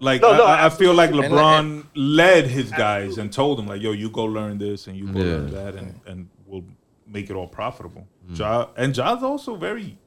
Like 0.00 0.22
No, 0.22 0.36
no, 0.36 0.44
I, 0.46 0.66
I 0.66 0.70
feel 0.70 0.94
like 0.94 1.10
absolutely. 1.10 1.36
LeBron 1.38 1.86
led 1.94 2.46
his 2.46 2.70
guys 2.72 3.18
and 3.18 3.30
told 3.32 3.58
them 3.58 3.66
like, 3.68 3.82
"Yo, 3.82 3.92
you 3.92 4.08
go 4.10 4.24
learn 4.24 4.56
this 4.58 4.86
and 4.88 4.96
you 4.96 5.06
go 5.12 5.18
Yeah. 5.20 5.24
learn 5.36 5.50
that, 5.52 5.74
and 5.76 6.00
and 6.06 6.28
we'll 6.46 6.64
make 7.06 7.28
it 7.30 7.36
all 7.36 7.46
profitable." 7.46 8.08
Mm. 8.30 8.38
Ja 8.38 8.66
and 8.76 8.94
Ja's 8.94 9.22
also 9.22 9.54
very 9.56 9.98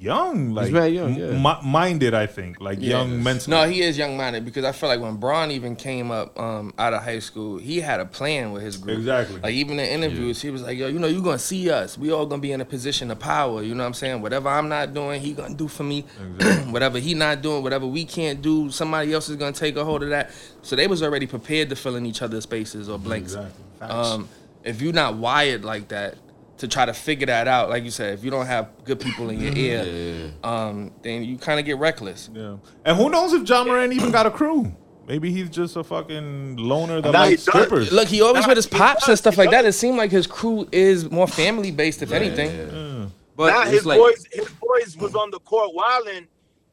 young, 0.00 0.50
like 0.54 0.72
very 0.72 0.88
young, 0.88 1.14
yeah. 1.14 1.30
mi- 1.30 1.68
minded. 1.68 2.14
I 2.14 2.26
think 2.26 2.60
like 2.60 2.80
young 2.80 3.22
mentally. 3.22 3.56
No, 3.56 3.68
he 3.68 3.82
is 3.82 3.98
young 3.98 4.16
minded 4.16 4.44
because 4.44 4.64
I 4.64 4.72
feel 4.72 4.88
like 4.88 5.00
when 5.00 5.16
Bron 5.16 5.50
even 5.50 5.76
came 5.76 6.10
up 6.10 6.38
um, 6.40 6.72
out 6.78 6.94
of 6.94 7.02
high 7.02 7.18
school, 7.18 7.58
he 7.58 7.80
had 7.80 8.00
a 8.00 8.06
plan 8.06 8.52
with 8.52 8.62
his 8.62 8.76
group. 8.76 8.98
Exactly. 8.98 9.40
Like 9.40 9.52
even 9.52 9.78
in 9.78 9.86
interviews, 9.86 10.40
he 10.40 10.50
was 10.50 10.62
like, 10.62 10.78
"Yo, 10.78 10.88
you 10.88 10.98
know, 10.98 11.06
you're 11.06 11.22
gonna 11.22 11.38
see 11.38 11.70
us. 11.70 11.98
We 11.98 12.10
all 12.10 12.26
gonna 12.26 12.40
be 12.40 12.52
in 12.52 12.60
a 12.60 12.64
position 12.64 13.10
of 13.10 13.18
power. 13.18 13.62
You 13.62 13.74
know 13.74 13.82
what 13.82 13.88
I'm 13.88 13.94
saying? 13.94 14.22
Whatever 14.22 14.48
I'm 14.48 14.68
not 14.68 14.94
doing, 14.94 15.20
he 15.20 15.32
gonna 15.32 15.54
do 15.54 15.68
for 15.68 15.84
me. 15.84 16.02
whatever 16.70 16.98
he 16.98 17.14
not 17.14 17.42
doing, 17.42 17.62
whatever 17.62 17.86
we 17.86 18.04
can't 18.04 18.40
do, 18.40 18.70
somebody 18.70 19.12
else 19.12 19.28
is 19.28 19.36
gonna 19.36 19.52
take 19.52 19.76
a 19.76 19.84
hold 19.84 20.02
of 20.02 20.08
that. 20.08 20.30
So 20.62 20.76
they 20.76 20.86
was 20.86 21.02
already 21.02 21.26
prepared 21.26 21.68
to 21.70 21.76
fill 21.76 21.96
in 21.96 22.06
each 22.06 22.22
other's 22.22 22.44
spaces 22.44 22.88
or 22.88 22.98
blanks. 22.98 23.34
Exactly. 23.34 23.64
Um, 23.80 24.28
if 24.62 24.82
you're 24.82 24.92
not 24.92 25.16
wired 25.16 25.64
like 25.64 25.88
that 25.88 26.16
to 26.60 26.68
try 26.68 26.84
to 26.84 26.92
figure 26.92 27.26
that 27.26 27.48
out, 27.48 27.70
like 27.70 27.84
you 27.84 27.90
said, 27.90 28.14
if 28.14 28.22
you 28.22 28.30
don't 28.30 28.46
have 28.46 28.68
good 28.84 29.00
people 29.00 29.30
in 29.30 29.40
your 29.40 29.56
ear, 29.56 30.30
um, 30.44 30.92
then 31.02 31.24
you 31.24 31.38
kind 31.38 31.58
of 31.58 31.66
get 31.66 31.78
reckless. 31.78 32.30
Yeah. 32.32 32.56
And 32.84 32.96
who 32.96 33.08
knows 33.08 33.32
if 33.32 33.48
Ja 33.48 33.64
Morant 33.64 33.92
even 33.92 34.10
got 34.10 34.26
a 34.26 34.30
crew? 34.30 34.74
Maybe 35.06 35.32
he's 35.32 35.50
just 35.50 35.74
a 35.76 35.82
fucking 35.82 36.56
loner 36.56 37.00
that 37.00 37.12
Nah, 37.12 37.24
he 37.24 37.30
likes 37.30 37.42
strippers. 37.42 37.90
Look, 37.90 38.08
he 38.08 38.20
always 38.20 38.42
Nah, 38.42 38.50
with 38.50 38.58
his 38.58 38.66
he 38.66 38.76
pops 38.76 39.08
and 39.08 39.18
stuff 39.18 39.34
he 39.34 39.40
like 39.40 39.50
that. 39.50 39.64
It 39.64 39.72
seemed 39.72 39.96
like 39.96 40.10
his 40.10 40.26
crew 40.26 40.68
is 40.70 41.10
more 41.10 41.26
family 41.26 41.70
based, 41.70 42.02
if 42.02 42.12
anything. 42.12 43.10
But 43.36 43.52
Nah, 43.52 43.62
it's 43.62 43.70
his 43.70 43.86
like, 43.86 43.98
boys, 43.98 44.24
his 44.30 44.48
boys 44.50 44.96
was 44.98 45.14
on 45.14 45.30
the 45.30 45.40
court 45.40 45.74
wilding 45.74 46.28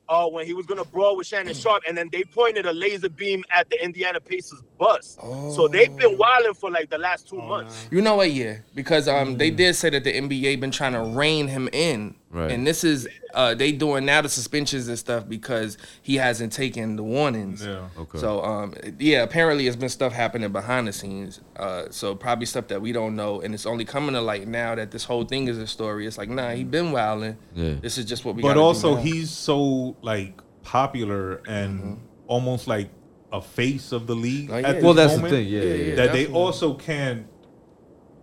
uh, 0.09 0.27
when 0.27 0.45
he 0.45 0.53
was 0.53 0.65
gonna 0.65 0.85
brawl 0.85 1.15
with 1.15 1.25
Shannon 1.27 1.53
Sharpe, 1.53 1.83
and 1.87 1.97
then 1.97 2.09
they 2.11 2.23
pointed 2.23 2.65
a 2.65 2.73
laser 2.73 3.09
beam 3.09 3.43
at 3.51 3.69
the 3.69 3.83
Indiana 3.83 4.19
Pacers 4.19 4.61
bus. 4.77 5.17
So 5.55 5.67
they've 5.67 5.95
been 5.95 6.17
wilding 6.17 6.53
for 6.53 6.69
like 6.71 6.89
the 6.89 6.97
last 6.97 7.27
two 7.27 7.41
months. 7.41 7.87
You 7.91 8.01
know 8.01 8.15
what? 8.15 8.31
Yeah, 8.31 8.57
because 8.75 9.07
um, 9.07 9.37
they 9.37 9.49
did 9.51 9.75
say 9.75 9.89
that 9.89 10.03
the 10.03 10.13
NBA 10.13 10.59
been 10.59 10.71
trying 10.71 10.93
to 10.93 11.01
rein 11.01 11.47
him 11.47 11.67
in, 11.71 12.15
Right. 12.29 12.51
and 12.51 12.67
this 12.67 12.83
is 12.83 13.07
uh, 13.33 13.55
they 13.55 13.71
doing 13.71 14.05
now 14.05 14.21
the 14.21 14.29
suspensions 14.29 14.87
and 14.89 14.99
stuff 14.99 15.27
because 15.27 15.77
he 16.01 16.15
hasn't 16.15 16.51
taken 16.53 16.95
the 16.97 17.03
warnings. 17.03 17.65
Yeah. 17.65 17.87
Okay. 17.97 18.17
So 18.19 18.43
um, 18.43 18.73
yeah, 18.99 19.23
apparently 19.23 19.65
it's 19.67 19.75
been 19.77 19.89
stuff 19.89 20.11
happening 20.13 20.51
behind 20.51 20.87
the 20.87 20.93
scenes. 20.93 21.39
Uh, 21.55 21.85
so 21.89 22.15
probably 22.15 22.45
stuff 22.45 22.67
that 22.67 22.81
we 22.81 22.91
don't 22.91 23.15
know, 23.15 23.41
and 23.41 23.53
it's 23.53 23.65
only 23.65 23.85
coming 23.85 24.13
to 24.13 24.21
light 24.21 24.47
now 24.47 24.75
that 24.75 24.91
this 24.91 25.03
whole 25.05 25.23
thing 25.25 25.47
is 25.47 25.57
a 25.57 25.67
story. 25.67 26.05
It's 26.05 26.17
like 26.17 26.29
nah, 26.29 26.51
he 26.51 26.63
been 26.63 26.91
wilding. 26.91 27.37
Yeah. 27.55 27.75
This 27.81 27.97
is 27.97 28.05
just 28.05 28.25
what 28.25 28.35
we. 28.35 28.41
but 28.41 28.49
gotta 28.49 28.59
do 28.59 28.63
also 28.63 28.95
now. 28.95 29.01
he's 29.01 29.29
so 29.31 29.95
like 30.01 30.39
popular 30.63 31.41
and 31.47 31.79
Mm-hmm. 31.79 31.93
almost 32.27 32.67
like 32.67 32.89
a 33.31 33.41
face 33.41 33.91
of 33.91 34.07
the 34.07 34.15
league. 34.15 34.49
Like, 34.49 34.63
at 34.63 34.67
yeah. 34.67 34.73
this 34.75 34.83
well, 34.83 34.93
that's 34.93 35.13
moment, 35.15 35.31
the 35.31 35.37
thing. 35.43 35.47
Yeah, 35.47 35.61
yeah. 35.61 35.73
yeah. 35.89 35.95
that 35.95 36.13
they 36.13 36.27
also 36.27 36.73
can't 36.73 37.27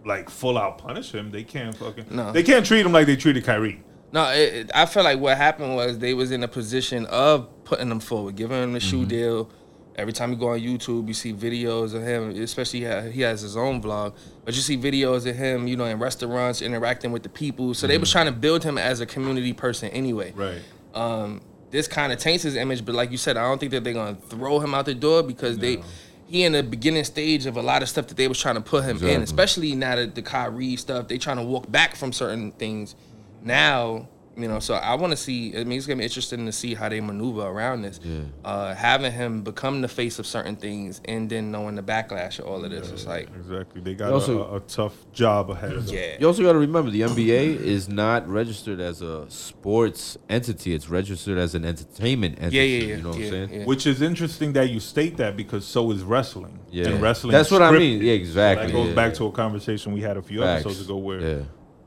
like 0.04 0.28
full 0.30 0.58
out 0.58 0.78
punish 0.78 1.12
him. 1.12 1.30
They 1.30 1.44
can't 1.44 1.76
fucking. 1.76 2.06
No. 2.10 2.32
They 2.32 2.42
can't 2.42 2.64
treat 2.64 2.84
him 2.84 2.92
like 2.92 3.06
they 3.06 3.16
treated 3.16 3.44
Kyrie. 3.44 3.82
No, 4.12 4.30
it, 4.30 4.54
it- 4.54 4.70
I 4.74 4.86
feel 4.86 5.02
like 5.02 5.18
what 5.18 5.36
happened 5.36 5.74
was 5.76 5.98
they 5.98 6.14
was 6.14 6.30
in 6.30 6.42
a 6.44 6.48
position 6.48 7.06
of 7.06 7.64
putting 7.64 7.90
him 7.90 8.00
forward, 8.00 8.36
giving 8.36 8.62
him 8.62 8.72
the 8.72 8.78
Mm-hmm. 8.78 8.88
shoe 8.90 9.06
deal. 9.06 9.50
Every 9.96 10.12
time 10.12 10.30
you 10.32 10.36
go 10.36 10.48
on 10.48 10.58
YouTube, 10.58 11.06
you 11.06 11.14
see 11.14 11.32
videos 11.32 11.94
of 11.94 12.02
him, 12.02 12.30
especially 12.42 12.80
he, 12.80 12.84
ha- 12.84 13.02
he 13.02 13.20
has 13.20 13.42
his 13.42 13.56
own 13.56 13.80
vlog, 13.80 14.16
but 14.44 14.52
you 14.52 14.60
see 14.60 14.76
videos 14.76 15.24
of 15.24 15.36
him, 15.36 15.68
you 15.68 15.76
know, 15.76 15.84
in 15.84 16.00
restaurants 16.00 16.62
interacting 16.62 17.12
with 17.12 17.22
the 17.22 17.28
people. 17.28 17.74
So 17.74 17.86
they 17.86 17.96
was 17.96 18.10
trying 18.10 18.26
to 18.26 18.32
build 18.32 18.64
him 18.64 18.76
as 18.76 18.98
a 18.98 19.06
community 19.06 19.52
person 19.52 19.90
anyway. 19.90 20.32
Mm-hmm. 20.32 20.40
Right. 20.40 20.62
Um, 20.94 21.42
this 21.74 21.88
kind 21.88 22.12
of 22.12 22.20
taints 22.20 22.44
his 22.44 22.54
image, 22.54 22.84
but 22.84 22.94
like 22.94 23.10
you 23.10 23.16
said, 23.16 23.36
I 23.36 23.42
don't 23.42 23.58
think 23.58 23.72
that 23.72 23.82
they're 23.82 23.92
gonna 23.92 24.14
throw 24.28 24.60
him 24.60 24.76
out 24.76 24.86
the 24.86 24.94
door 24.94 25.24
because 25.24 25.58
they 25.58 25.82
he 26.26 26.44
in 26.44 26.52
the 26.52 26.62
beginning 26.62 27.02
stage 27.02 27.46
of 27.46 27.56
a 27.56 27.62
lot 27.62 27.82
of 27.82 27.88
stuff 27.88 28.06
that 28.06 28.16
they 28.16 28.28
was 28.28 28.38
trying 28.38 28.54
to 28.54 28.60
put 28.60 28.84
him 28.84 29.02
in, 29.02 29.22
especially 29.22 29.74
now 29.74 29.96
that 29.96 30.14
the 30.14 30.22
Kyrie 30.22 30.76
stuff, 30.76 31.08
they 31.08 31.18
trying 31.18 31.38
to 31.38 31.42
walk 31.42 31.68
back 31.70 31.96
from 31.96 32.12
certain 32.12 32.52
things. 32.52 32.94
Now 33.42 34.08
You 34.36 34.48
know, 34.48 34.58
so 34.58 34.74
I 34.74 34.94
want 34.96 35.12
to 35.12 35.16
see. 35.16 35.56
I 35.56 35.62
mean, 35.62 35.78
it's 35.78 35.86
gonna 35.86 35.98
be 35.98 36.04
interesting 36.04 36.44
to 36.46 36.50
see 36.52 36.74
how 36.74 36.88
they 36.88 37.00
maneuver 37.00 37.42
around 37.42 37.82
this. 37.82 38.00
Yeah. 38.02 38.20
Uh, 38.44 38.74
having 38.74 39.12
him 39.12 39.42
become 39.42 39.80
the 39.80 39.86
face 39.88 40.18
of 40.18 40.26
certain 40.26 40.56
things, 40.56 41.00
and 41.04 41.30
then 41.30 41.52
knowing 41.52 41.76
the 41.76 41.82
backlash 41.82 42.40
of 42.40 42.46
all 42.46 42.64
of 42.64 42.70
this, 42.72 42.90
it's 42.90 43.06
like, 43.06 43.28
Exactly. 43.36 43.80
They 43.80 43.94
got 43.94 44.12
Also- 44.12 44.42
a, 44.44 44.54
a, 44.54 44.56
a 44.56 44.60
tough 44.60 44.96
job 45.12 45.50
ahead 45.50 45.72
of 45.72 45.86
them. 45.86 45.94
yeah, 45.94 46.16
You 46.18 46.26
also 46.26 46.42
got 46.42 46.54
to 46.54 46.58
remember 46.58 46.90
the 46.90 47.02
NBA 47.02 47.60
is 47.60 47.88
not 47.88 48.28
registered 48.28 48.80
as 48.80 49.02
a 49.02 49.24
sports 49.30 50.18
entity. 50.28 50.74
It's 50.74 50.88
registered 50.88 51.38
as 51.38 51.54
an 51.54 51.64
entertainment 51.64 52.38
entity. 52.38 52.56
yeah, 52.56 52.62
yeah, 52.62 52.78
yeah. 52.86 52.96
You 52.96 53.02
know 53.02 53.08
what 53.10 53.18
yeah, 53.18 53.26
I'm 53.26 53.30
saying? 53.30 53.60
yeah. 53.60 53.64
Which 53.66 53.86
is 53.86 54.02
interesting 54.02 54.52
that 54.54 54.68
you 54.70 54.80
state 54.80 55.16
that 55.18 55.36
because 55.36 55.64
so 55.64 55.90
is 55.92 56.02
wrestling. 56.02 56.58
Yeah. 56.70 56.88
And 56.88 57.00
wrestling. 57.02 57.32
That's 57.32 57.48
is 57.48 57.52
what 57.52 57.62
I 57.62 57.70
mean. 57.70 58.02
Yeah, 58.02 58.14
exactly. 58.14 58.66
That 58.66 58.72
goes 58.72 58.88
yeah. 58.88 58.94
back 58.94 59.14
to 59.14 59.26
a 59.26 59.32
conversation 59.32 59.92
we 59.92 60.00
had 60.00 60.16
a 60.16 60.22
few 60.22 60.40
Facts. 60.40 60.62
episodes 60.62 60.84
ago 60.86 60.96
where, 60.96 61.20
yeah. 61.20 61.42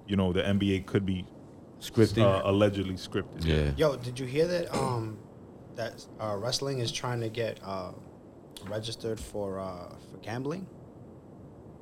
you 0.08 0.16
know, 0.16 0.32
the 0.32 0.42
NBA 0.42 0.86
could 0.86 1.06
be 1.06 1.26
Scripting. 1.80 2.24
uh, 2.24 2.42
allegedly 2.50 2.96
scripted. 2.96 3.46
yeah. 3.46 3.72
Yo, 3.78 3.96
did 3.98 4.20
you 4.20 4.26
hear 4.26 4.48
that? 4.48 4.74
Um, 4.76 5.18
that 5.76 6.04
uh, 6.20 6.36
wrestling 6.38 6.80
is 6.80 6.92
trying 6.92 7.22
to 7.22 7.30
get 7.30 7.60
uh, 7.64 7.92
registered 8.68 9.20
for 9.20 9.60
uh, 9.60 9.90
for 10.12 10.18
gambling. 10.24 10.66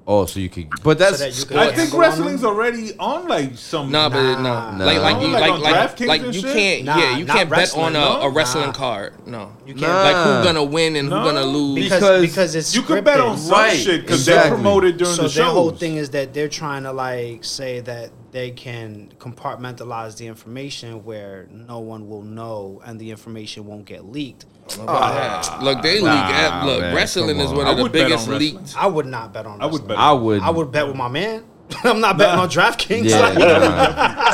Oh, 0.08 0.28
so 0.28 0.40
you 0.40 0.50
could, 0.50 0.68
but 0.84 1.00
that's 1.00 1.18
that 1.18 1.36
you 1.36 1.46
could- 1.46 1.58
I 1.58 1.68
think 1.72 1.90
Gamble 1.90 1.96
on 1.96 2.02
wrestling's 2.02 2.44
already 2.44 2.96
on 3.00 3.28
like 3.28 3.58
some. 3.58 3.90
No, 3.90 4.08
but 4.08 4.22
no, 4.40 4.42
Nah. 4.44 4.78
like 4.86 5.02
like 5.02 5.16
Nah. 5.16 5.22
you 5.22 5.28
Like 5.30 5.60
like 5.60 6.00
like 6.00 6.22
like 6.22 6.34
you 6.36 6.42
can't 6.44 6.86
Nah, 6.86 6.98
yeah 7.00 7.18
you 7.18 7.26
can't 7.26 7.50
bet 7.50 7.76
on 7.76 7.96
a, 7.96 8.00
no. 8.00 8.22
a 8.22 8.30
wrestling 8.30 8.68
Nah. 8.68 8.74
card. 8.74 9.26
No, 9.28 9.54
You 9.66 9.74
can't 9.74 9.82
Nah. 9.88 10.04
like 10.04 10.16
who's 10.28 10.46
gonna 10.46 10.64
win 10.64 10.96
and 10.96 11.10
No. 11.10 11.22
who's 11.22 11.32
gonna 11.32 11.46
lose. 11.46 11.86
because 11.86 12.02
Because 12.02 12.22
because 12.22 12.56
it's 12.56 12.76
You 12.76 12.84
could 12.84 13.04
bet 13.04 13.20
on 13.20 13.36
scripted. 13.36 13.40
some 13.40 13.52
Right, 13.54 13.78
shit 13.80 14.02
because 14.02 14.20
exactly. 14.28 14.50
they 14.52 14.56
promoted 14.56 14.98
during 14.98 15.14
so 15.16 15.24
the 15.24 15.30
their 15.30 15.46
whole 15.46 15.72
thing 15.72 15.96
is 15.96 16.12
that 16.12 16.36
they're 16.36 16.50
trying 16.50 16.84
to 16.84 16.92
like 16.94 17.44
say 17.44 17.80
that 17.80 18.12
they 18.36 18.52
can 18.52 19.14
compartmentalize 19.18 20.18
the 20.18 20.28
information 20.28 21.06
where 21.06 21.48
no 21.50 21.80
one 21.80 22.10
will 22.10 22.22
know 22.22 22.82
and 22.86 23.00
the 23.00 23.10
information 23.10 23.66
won't 23.66 23.86
get 23.86 24.12
leaked. 24.12 24.46
Ah. 24.78 25.58
look, 25.64 25.82
they 25.82 25.96
leak. 25.96 26.04
Nah, 26.04 26.66
look, 26.66 26.82
man, 26.82 26.94
wrestling 26.94 27.38
come 27.38 27.46
is 27.46 27.52
on. 27.52 27.58
one 27.58 27.68
I 27.68 27.72
of 27.72 27.78
the 27.78 27.84
would 27.84 27.94
bet 27.94 28.02
on 28.04 28.10
biggest 28.10 28.28
leaks. 28.28 28.76
I 28.76 28.88
would 28.88 29.06
not 29.06 29.32
bet 29.32 29.46
on. 29.46 29.62
I 29.62 29.68
would 29.68 29.88
bet. 29.88 29.98
I 29.98 30.12
would. 30.12 30.42
I 30.42 30.50
would 30.50 30.70
bet 30.70 30.86
with 30.86 30.98
my 30.98 31.08
man. 31.08 31.46
I'm 31.86 32.02
not 32.02 32.18
betting 32.18 32.36
Nah. 32.36 32.42
on 32.44 32.50
DraftKings. 32.50 33.06
Yeah, 33.10 33.20
Like, 33.22 33.38
nah, 33.40 33.46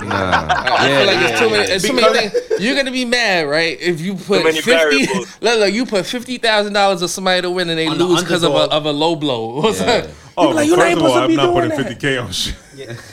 nah. 0.01 0.63
I 0.65 0.87
Yeah, 0.89 0.97
feel 0.97 1.05
like 1.07 1.15
yeah, 1.15 1.27
it's 1.29 1.39
too 1.39 1.49
many. 1.51 1.71
It's 1.71 1.87
too 1.87 1.93
many 1.93 2.29
things. 2.29 2.59
You're 2.59 2.75
gonna 2.75 2.91
be 2.91 3.05
mad, 3.05 3.47
right? 3.47 3.79
If 3.79 4.01
you 4.01 4.15
put 4.15 4.43
fifty, 4.55 5.05
look, 5.13 5.59
look, 5.59 5.71
you 5.73 5.85
put 5.85 6.07
fifty 6.07 6.39
thousand 6.39 6.73
dollars 6.73 7.03
of 7.03 7.11
somebody 7.11 7.43
to 7.43 7.51
win 7.51 7.69
and 7.69 7.77
they 7.77 7.85
On 7.85 7.99
lose 7.99 8.21
because 8.23 8.41
of 8.41 8.51
a 8.53 8.55
of 8.73 8.87
a 8.87 8.91
low 8.91 9.15
blow. 9.15 9.61
Yeah. 9.73 10.07
Oh, 10.37 10.49
like, 10.49 10.65
you're 10.67 10.77
not 10.77 10.85
first 10.85 10.93
of 10.93 10.99
supposed 10.99 11.15
all, 11.15 11.21
to 11.21 11.27
be 11.27 11.33
I'm 11.33 11.37
not 11.37 11.53
putting 11.53 11.69
that. 11.69 11.99
50k 11.99 12.23
on 12.25 12.31
shit. 12.31 12.55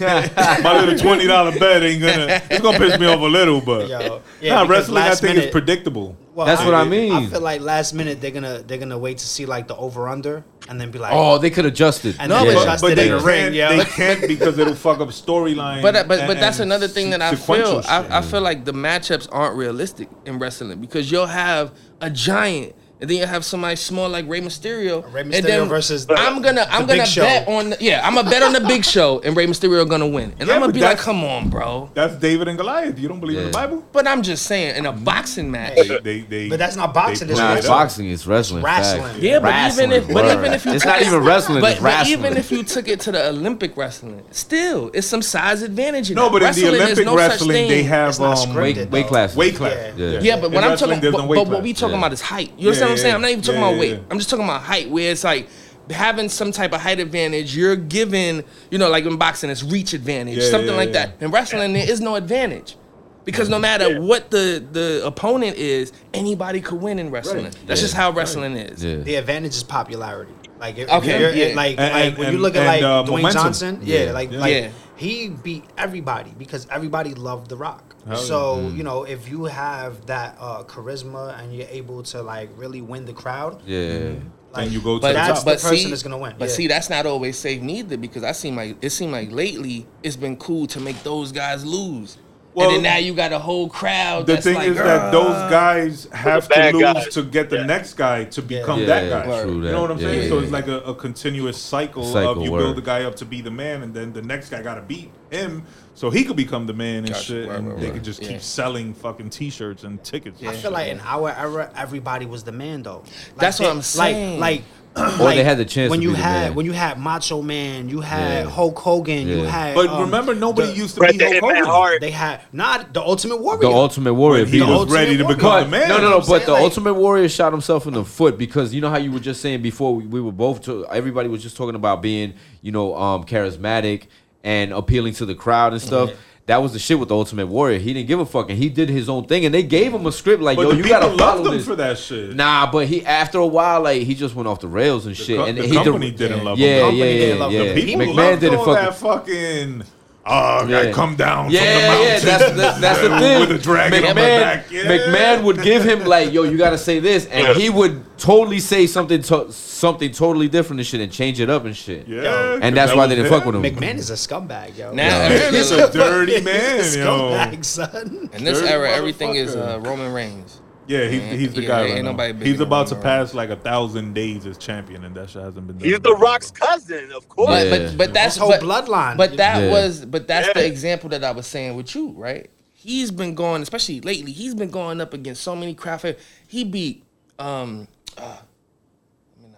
My 0.00 0.80
little 0.80 0.98
twenty 0.98 1.26
dollar 1.26 1.58
bet 1.58 1.82
ain't 1.82 2.00
gonna. 2.00 2.40
It's 2.50 2.60
gonna 2.60 2.78
piss 2.78 2.98
me 2.98 3.06
off 3.06 3.20
a 3.20 3.24
little, 3.24 3.60
but 3.60 3.88
Yo, 3.88 4.22
yeah, 4.40 4.54
nah, 4.62 4.68
wrestling 4.68 5.02
I 5.02 5.10
think 5.14 5.22
minute- 5.36 5.44
is 5.46 5.50
predictable. 5.50 6.16
Well, 6.34 6.46
That's 6.46 6.64
what 6.64 6.74
I 6.74 6.84
mean. 6.84 7.12
I 7.12 7.26
feel 7.26 7.40
like 7.40 7.60
last 7.62 7.94
minute 7.94 8.20
they're 8.20 8.30
gonna 8.30 8.62
they're 8.64 8.78
gonna 8.78 8.98
wait 8.98 9.18
to 9.18 9.26
see 9.26 9.44
like 9.44 9.66
the 9.66 9.74
over 9.76 10.08
under 10.08 10.44
and 10.68 10.80
then 10.80 10.92
be 10.92 10.98
like, 11.00 11.12
Oh, 11.12 11.38
they 11.38 11.50
could 11.50 11.64
adjust 11.66 12.04
it. 12.04 12.14
And 12.20 12.28
No, 12.30 12.44
then 12.44 12.54
but- 12.54 12.62
adjust 12.62 12.82
but 12.84 12.94
they 12.96 13.08
can't. 13.08 13.24
ring, 13.24 13.54
yo. 13.54 13.76
They 13.76 13.84
can't 13.84 14.20
because 14.28 14.56
it'll 14.58 14.74
fuck 14.88 15.00
up 15.00 15.08
storyline. 15.08 15.82
But 15.82 16.06
but 16.06 16.20
and- 16.20 16.28
but 16.28 16.38
that's 16.38 16.60
another 16.60 16.86
thing 16.86 17.10
that 17.10 17.20
I 17.22 17.34
feel. 17.34 17.82
I. 17.88 18.18
I 18.18 18.22
feel 18.22 18.40
like 18.40 18.64
the 18.64 18.72
matchups 18.72 19.28
aren't 19.32 19.56
realistic 19.56 20.08
in 20.26 20.38
wrestling 20.38 20.80
because 20.80 21.10
you'll 21.10 21.26
have 21.26 21.72
a 22.00 22.08
giant. 22.10 22.74
And 23.00 23.08
then 23.08 23.16
you 23.18 23.26
have 23.26 23.44
somebody 23.44 23.76
small 23.76 24.08
like 24.08 24.26
Rey 24.28 24.40
Mysterio. 24.40 25.04
Rey 25.12 25.20
and 25.20 25.30
Mysterio 25.32 25.42
then 25.42 25.68
versus 25.68 26.04
I'm 26.10 26.42
gonna 26.42 26.66
I'm 26.68 26.86
the 26.86 26.94
gonna 26.96 27.06
Show. 27.06 27.22
bet 27.22 27.46
on 27.46 27.70
the, 27.70 27.76
yeah 27.80 28.04
I'm 28.06 28.14
gonna 28.16 28.28
bet 28.28 28.42
on 28.42 28.52
the 28.52 28.60
big 28.60 28.84
show 28.94 29.20
and 29.20 29.36
Rey 29.36 29.46
Mysterio 29.46 29.82
is 29.84 29.88
gonna 29.88 30.06
win 30.08 30.34
and 30.40 30.48
Yeah, 30.48 30.54
I'm 30.54 30.60
gonna 30.60 30.72
be 30.72 30.80
like 30.80 30.98
come 30.98 31.22
on 31.22 31.48
bro 31.48 31.90
That's 31.94 32.16
David 32.16 32.48
and 32.48 32.58
Goliath. 32.58 32.98
You 32.98 33.06
don't 33.06 33.20
believe 33.20 33.38
in 33.38 33.44
the 33.46 33.50
Bible? 33.52 33.84
but 33.92 34.08
I'm 34.08 34.22
just 34.22 34.46
saying 34.46 34.74
in 34.76 34.84
a 34.86 34.92
boxing 34.92 35.48
match 35.50 35.76
They, 35.76 35.98
they, 36.00 36.20
they, 36.22 36.48
But 36.48 36.58
that's 36.58 36.74
not 36.74 36.92
boxing, 36.92 37.28
they 37.28 37.34
it's 37.34 37.40
put 37.40 37.46
Nah, 37.46 37.54
it 37.54 37.58
it's 37.58 37.66
up. 37.68 37.72
boxing. 37.78 38.10
It's 38.10 38.26
wrestling. 38.26 38.64
wrestling. 38.64 39.02
facts. 39.02 39.18
Yeah, 39.18 39.38
but 39.38 39.44
Wrestling, 39.50 39.92
even 39.92 40.02
if 40.02 40.12
but 40.12 40.24
even 40.38 40.52
if 40.52 40.64
you 40.66 40.72
it's 40.72 40.82
took 40.82 40.90
not 40.92 41.00
it- 41.02 41.06
even 41.06 41.22
wrestling. 41.24 41.60
but, 41.60 41.72
it's 41.74 41.80
but 41.80 42.06
even 42.08 42.36
if 42.36 42.50
you 42.50 42.62
took 42.64 42.88
it 42.88 42.98
to 43.00 43.12
the 43.12 43.28
Olympic 43.28 43.76
wrestling, 43.76 44.24
still 44.32 44.90
it's 44.92 45.06
some 45.06 45.22
size 45.22 45.62
advantage. 45.62 46.10
In 46.10 46.16
No, 46.16 46.24
that. 46.24 46.32
but 46.32 46.42
in 46.42 46.42
the 46.42 46.46
Wrestling 46.48 46.74
is 46.74 46.80
Olympic 46.82 47.06
no 47.06 47.16
wrestling, 47.16 47.68
they 47.68 47.82
have 47.84 48.20
um, 48.20 48.54
weight, 48.54 48.90
weight 48.90 49.06
class. 49.06 49.36
weight 49.36 49.54
class. 49.54 49.94
Yeah. 49.96 50.18
Yeah, 50.20 50.36
but 50.40 50.46
In 50.46 50.52
when 50.54 50.64
I'm 50.64 50.70
wrestling, 50.70 50.96
talking, 51.00 51.12
but, 51.12 51.18
no 51.18 51.22
but 51.24 51.28
weight 51.28 51.38
what 51.38 51.46
class. 51.48 51.62
we 51.62 51.72
talking 51.74 51.96
about 51.98 52.12
is 52.12 52.20
height. 52.20 52.52
You 52.58 52.68
understand 52.68 52.87
what 52.88 52.92
I'm 52.92 52.98
saying? 52.98 53.14
I'm 53.14 53.20
not 53.20 53.30
even 53.30 53.42
talking 53.42 53.60
yeah, 53.60 53.68
about 53.68 53.80
weight. 53.80 53.92
yeah. 53.92 54.04
I'm 54.10 54.18
just 54.18 54.30
talking 54.30 54.44
about 54.44 54.62
height, 54.62 54.90
where 54.90 55.10
it's 55.12 55.24
like 55.24 55.48
having 55.90 56.28
some 56.28 56.52
type 56.52 56.72
of 56.72 56.80
height 56.80 57.00
advantage. 57.00 57.56
You're 57.56 57.76
given, 57.76 58.44
you 58.70 58.78
know, 58.78 58.88
like 58.90 59.04
in 59.04 59.16
boxing, 59.16 59.50
it's 59.50 59.62
reach 59.62 59.92
advantage, 59.94 60.38
Yeah, 60.38 60.50
something 60.50 60.70
yeah, 60.70 60.76
like 60.76 60.88
yeah. 60.92 61.06
that. 61.06 61.22
In 61.22 61.30
wrestling, 61.30 61.72
there 61.72 61.88
is 61.90 62.00
no 62.00 62.14
advantage. 62.16 62.76
Because 63.24 63.50
no 63.50 63.58
matter 63.58 64.00
what 64.00 64.30
the, 64.30 64.64
the 64.72 65.02
opponent 65.04 65.56
is, 65.56 65.92
anybody 66.14 66.62
could 66.62 66.80
win 66.80 66.98
in 66.98 67.10
wrestling. 67.10 67.44
Right. 67.44 67.58
That's 67.66 67.80
Yeah. 67.80 67.84
just 67.84 67.94
how 67.94 68.10
wrestling 68.10 68.56
is. 68.56 68.82
Yeah. 68.82 68.96
The 68.96 69.16
advantage 69.16 69.54
is 69.54 69.62
popularity. 69.62 70.32
Like 70.58 70.78
if, 70.78 70.88
Okay, 70.88 71.12
if 71.14 71.20
you're, 71.20 71.34
yeah. 71.48 71.54
like 71.54 71.78
And- 71.78 71.92
like 71.94 72.04
and- 72.06 72.18
when 72.18 72.32
you 72.32 72.38
look 72.38 72.56
at 72.56 72.66
like 72.66 72.82
uh, 72.82 73.02
Dwayne 73.04 73.08
momentum. 73.22 73.32
Johnson, 73.42 73.80
yeah, 73.82 74.04
Yeah. 74.04 74.12
like 74.12 74.32
Yeah. 74.32 74.38
like 74.40 74.54
Yeah. 74.54 74.68
he 74.96 75.28
beat 75.28 75.64
everybody 75.76 76.32
because 76.38 76.66
everybody 76.70 77.12
loved 77.14 77.50
The 77.50 77.56
Rock. 77.56 77.87
Hell 78.06 78.16
yeah. 78.18 78.22
so 78.24 78.68
you 78.68 78.82
know 78.82 79.04
if 79.04 79.28
you 79.28 79.44
have 79.44 80.06
that 80.06 80.36
uh, 80.40 80.62
charisma 80.64 81.38
and 81.38 81.54
you're 81.54 81.68
able 81.68 82.02
to 82.04 82.22
like 82.22 82.48
really 82.56 82.80
win 82.80 83.04
the 83.04 83.12
crowd, 83.12 83.60
Yeah. 83.66 84.14
and 84.54 84.72
you 84.72 84.80
go 84.80 84.96
to 84.96 85.00
But 85.02 85.08
the 85.08 85.14
that's 85.14 85.28
top. 85.28 85.38
the 85.40 85.44
but 85.44 85.60
person 85.60 85.76
see, 85.76 85.90
that's 85.90 86.02
gonna 86.02 86.18
win, 86.18 86.34
But 86.38 86.48
yeah. 86.48 86.54
see, 86.54 86.66
that's 86.68 86.88
not 86.90 87.06
always 87.06 87.38
safe 87.38 87.60
neither 87.60 87.96
because 87.96 88.24
I 88.24 88.32
seem 88.32 88.56
like 88.56 88.76
it 88.82 88.90
seemed 88.90 89.12
like 89.12 89.30
lately 89.30 89.86
it's 90.02 90.16
been 90.16 90.36
cool 90.36 90.66
to 90.68 90.80
make 90.80 91.02
those 91.02 91.32
guys 91.32 91.64
lose. 91.64 92.16
Well, 92.58 92.68
and 92.68 92.76
then 92.76 92.82
now 92.92 92.98
you 92.98 93.14
got 93.14 93.32
a 93.32 93.38
whole 93.38 93.68
crowd. 93.68 94.26
the 94.26 94.34
that's 94.34 94.44
thing 94.44 94.54
like, 94.56 94.68
is 94.68 94.76
that 94.76 95.12
those 95.12 95.50
guys 95.50 96.08
have 96.12 96.48
to 96.48 96.70
lose 96.72 96.82
guys. 96.82 97.08
to 97.14 97.22
get 97.22 97.50
the 97.50 97.56
Yeah. 97.58 97.66
next 97.66 97.94
guy 97.94 98.24
to 98.24 98.42
become 98.42 98.80
Yeah, 98.80 98.86
that 98.86 99.10
guy. 99.26 99.42
true 99.42 99.54
You 99.56 99.60
that. 99.62 99.72
know 99.72 99.82
what 99.82 99.90
I'm 99.92 99.98
Yeah, 99.98 100.06
saying? 100.08 100.22
yeah, 100.24 100.28
so 100.28 100.36
yeah. 100.38 100.42
it's 100.42 100.52
like 100.52 100.68
a, 100.68 100.78
a 100.80 100.94
continuous 100.94 101.56
cycle, 101.58 102.04
Cycle, 102.04 102.32
of 102.32 102.42
you 102.42 102.50
word. 102.52 102.58
build 102.60 102.76
the 102.76 102.82
guy 102.82 103.04
up 103.04 103.14
to 103.16 103.24
be 103.24 103.40
the 103.40 103.50
man, 103.50 103.82
and 103.82 103.94
then 103.94 104.12
the 104.12 104.22
next 104.22 104.50
guy 104.50 104.62
got 104.62 104.74
to 104.74 104.82
beat 104.82 105.10
him 105.30 105.62
so 105.94 106.10
he 106.10 106.24
could 106.24 106.36
become 106.36 106.66
the 106.66 106.72
man 106.72 106.98
and 107.04 107.08
Gotcha. 107.12 107.22
shit, 107.24 107.48
Right, 107.48 107.58
and 107.58 107.68
right, 107.68 107.78
they 107.80 107.86
right. 107.86 107.94
could 107.94 108.04
just 108.04 108.22
Yeah. 108.22 108.28
keep 108.28 108.40
selling 108.42 108.94
fucking 108.94 109.30
T-shirts 109.30 109.84
and 109.84 110.02
tickets. 110.02 110.42
I 110.42 110.52
feel 110.54 110.70
like 110.70 110.88
in 110.88 111.00
our 111.04 111.30
era, 111.30 111.70
everybody 111.76 112.26
was 112.26 112.44
the 112.44 112.52
man 112.52 112.82
though. 112.82 113.02
Like, 113.04 113.36
That's 113.38 113.58
what 113.60 113.66
they- 113.66 113.70
I'm 113.72 113.82
saying. 113.82 114.40
Like, 114.40 114.50
like, 114.58 114.62
Or 115.20 115.28
they 115.30 115.44
had 115.44 115.58
the 115.58 115.64
chance 115.64 115.90
when 115.90 116.00
to 116.00 116.02
you 116.04 116.10
be 116.10 116.16
the 116.16 116.22
had 116.22 116.46
man. 116.48 116.54
when 116.56 116.66
you 116.66 116.72
had 116.72 116.98
Macho 116.98 117.40
Man, 117.42 117.88
you 117.88 118.00
had 118.00 118.44
Yeah. 118.46 118.50
Hulk 118.50 118.78
Hogan, 118.78 119.28
you 119.28 119.42
had. 119.44 119.74
But 119.74 119.88
um, 119.88 120.00
remember, 120.02 120.34
nobody 120.34 120.68
the- 120.72 120.76
used 120.76 120.94
to 120.96 121.00
be 121.02 121.16
the 121.16 121.24
Hulk 121.40 121.40
Hogan. 121.54 121.64
Hart. 121.64 122.00
They 122.00 122.10
had 122.10 122.40
not 122.52 122.92
the 122.92 123.00
Ultimate 123.00 123.40
Warrior. 123.40 123.60
The 123.60 123.68
Ultimate 123.70 124.14
Warrior 124.14 124.44
When 124.44 124.52
he 124.52 124.60
was 124.60 124.88
him. 124.88 124.92
ready 124.94 125.16
to 125.16 125.22
Ultimate 125.24 125.36
become 125.36 125.50
Warrior. 125.50 125.64
the 125.64 125.70
man. 125.70 125.88
No, 125.88 125.88
no, 125.88 125.94
You 125.96 126.02
know 126.02 126.10
no. 126.10 126.18
what 126.18 126.28
But 126.28 126.46
the? 126.46 126.52
Like- 126.52 126.62
Ultimate 126.62 126.94
Warrior 126.94 127.28
shot 127.28 127.52
himself 127.52 127.86
in 127.86 127.94
the 127.94 128.04
foot 128.04 128.38
because 128.38 128.74
you 128.74 128.80
know 128.80 128.90
how 128.90 128.98
you 128.98 129.12
were 129.12 129.20
just 129.20 129.40
saying 129.40 129.62
before 129.62 129.94
we, 129.94 130.04
we 130.06 130.20
were 130.20 130.32
both. 130.32 130.62
To, 130.62 130.86
everybody 130.88 131.28
was 131.28 131.42
just 131.42 131.56
talking 131.56 131.74
about 131.76 132.02
being, 132.02 132.34
you 132.62 132.72
know, 132.72 132.96
um, 132.96 133.24
charismatic 133.24 134.04
and 134.44 134.72
appealing 134.72 135.12
to 135.14 135.26
the 135.26 135.34
crowd 135.34 135.72
and 135.72 135.82
stuff. 135.82 136.10
That 136.48 136.62
was 136.62 136.72
the 136.72 136.78
shit 136.78 136.98
with 136.98 137.10
the 137.10 137.14
Ultimate 137.14 137.46
Warrior. 137.46 137.78
He 137.78 137.92
didn't 137.92 138.08
give 138.08 138.20
a 138.20 138.26
fuck, 138.26 138.48
and 138.48 138.58
he 138.58 138.68
did 138.70 138.88
his 138.88 139.08
own 139.10 139.26
thing, 139.26 139.44
and 139.44 139.54
they 139.54 139.62
gave 139.62 139.92
him 139.94 140.06
a 140.06 140.10
script 140.12 140.42
like, 140.42 140.56
But 140.56 140.62
"Yo, 140.62 140.72
you 140.72 140.82
gotta 140.88 141.06
follow 141.16 141.16
loved 141.42 141.46
him 141.48 141.52
this." 141.58 141.66
for 141.66 141.76
that 141.76 141.98
shit. 141.98 142.34
Nah, 142.34 142.70
but 142.70 142.86
he 142.88 143.04
after 143.04 143.38
a 143.38 143.46
while, 143.46 143.82
like 143.82 144.02
he 144.02 144.14
just 144.14 144.34
went 144.34 144.48
off 144.48 144.58
the 144.60 144.66
rails 144.66 145.04
and 145.06 145.14
shit. 145.16 145.36
co- 145.36 145.44
and 145.44 145.58
the 145.58 145.66
he 145.66 145.74
company 145.74 146.10
didn't 146.10 146.42
love 146.44 146.58
him. 146.58 146.64
yeah, 146.64 146.76
The 146.76 146.80
company 146.84 146.98
yeah, 146.98 147.04
didn't 147.04 147.36
yeah, 147.38 147.44
love 147.44 147.52
yeah. 147.52 147.72
The 147.74 147.84
people 147.84 148.00
McMahon 148.06 148.14
loved 148.16 148.40
didn't 148.40 148.58
all 148.58 148.64
fucking. 148.64 148.84
that 148.84 148.94
fucking. 148.96 149.82
Oh, 150.30 150.66
Yeah. 150.66 150.82
gotta 150.82 150.92
come 150.92 151.16
down 151.16 151.50
Yeah, 151.50 151.60
from 151.60 151.66
the 151.66 151.80
yeah, 151.80 151.88
mountain. 151.88 152.06
yeah. 152.06 152.18
That's 152.38 152.52
that's, 152.56 152.80
that's 152.80 153.00
the 153.00 153.08
thing. 153.18 153.40
With 153.40 153.50
a 153.52 153.58
dragon 153.58 154.02
McMahon, 154.02 154.10
on 154.10 154.14
my 154.16 154.20
back. 154.22 154.70
Yeah. 154.70 154.82
McMahon 154.84 155.42
would 155.44 155.62
give 155.62 155.84
him 155.84 156.04
like, 156.04 156.32
"Yo, 156.32 156.42
you 156.42 156.56
gotta 156.58 156.78
say 156.78 156.98
this," 157.00 157.26
and 157.26 157.56
he 157.56 157.70
would 157.70 158.04
totally 158.18 158.58
say 158.60 158.86
something, 158.86 159.22
to, 159.22 159.50
something 159.52 160.10
totally 160.12 160.48
different 160.48 160.80
and 160.80 160.86
shit, 160.86 161.00
and 161.00 161.10
change 161.12 161.38
it 161.40 161.48
up 161.48 161.64
and 161.64 161.76
shit. 161.76 162.06
Yeah, 162.08 162.58
And 162.60 162.76
that's 162.76 162.90
that 162.90 162.96
why 162.96 163.06
they 163.06 163.14
didn't 163.14 163.32
him. 163.32 163.38
fuck 163.38 163.46
with 163.46 163.54
him. 163.54 163.62
McMahon 163.62 163.94
is 163.96 164.10
a 164.10 164.14
scumbag, 164.14 164.76
yo. 164.76 164.92
Now, 164.92 165.28
He's 165.50 165.70
a 165.70 165.90
dirty 165.92 166.40
man, 166.40 166.76
He's 166.78 166.96
a 166.96 166.98
yo. 166.98 167.62
son. 167.62 168.28
in 168.32 168.42
this 168.44 168.58
dirty 168.60 168.72
era, 168.72 168.90
everything 168.90 169.34
is 169.36 169.54
motherfucker. 169.54 169.74
uh, 169.84 169.88
Roman 169.88 170.12
Reigns. 170.12 170.60
Yeah, 170.88 171.06
he's, 171.06 171.38
he's 171.38 171.54
the 171.54 171.62
Yeah, 171.62 171.68
guy 171.68 171.82
ain't 171.82 171.94
right 171.96 172.02
now. 172.04 172.10
nobody 172.12 172.32
bigger 172.32 172.44
He's 172.46 172.60
about 172.60 172.86
to 172.88 172.94
Roman 172.94 173.02
pass 173.04 173.34
like 173.34 173.50
a 173.50 173.56
thousand 173.56 174.14
days 174.14 174.46
as 174.46 174.56
champion, 174.56 175.04
and 175.04 175.14
that 175.16 175.28
shit 175.30 175.42
hasn't 175.42 175.66
been 175.66 175.76
done. 175.78 175.88
He's 175.88 176.00
the 176.00 176.14
Rock's 176.14 176.50
cousin, 176.50 177.12
of 177.12 177.28
course. 177.28 177.48
But 177.50 177.66
Yeah. 177.66 177.88
but, 177.88 177.98
but 177.98 178.14
that's 178.14 178.34
His 178.36 178.40
whole 178.40 178.50
but, 178.50 178.62
bloodline. 178.62 179.16
But 179.18 179.36
that 179.36 179.64
Yeah. 179.64 179.70
was 179.70 180.04
but 180.06 180.26
that's 180.26 180.52
the 180.54 180.64
example 180.66 181.10
that 181.10 181.22
I 181.22 181.30
was 181.32 181.46
saying 181.46 181.76
with 181.76 181.94
you, 181.94 182.10
right? 182.16 182.48
He's 182.74 183.10
been 183.10 183.34
going, 183.34 183.60
especially 183.60 184.00
lately. 184.00 184.32
He's 184.32 184.54
been 184.54 184.70
going 184.70 185.00
up 185.00 185.12
against 185.12 185.42
so 185.42 185.54
many 185.54 185.74
craft. 185.74 186.06
He 186.46 186.64
beat 186.64 187.04
um. 187.38 187.86
Uh, 188.16 188.36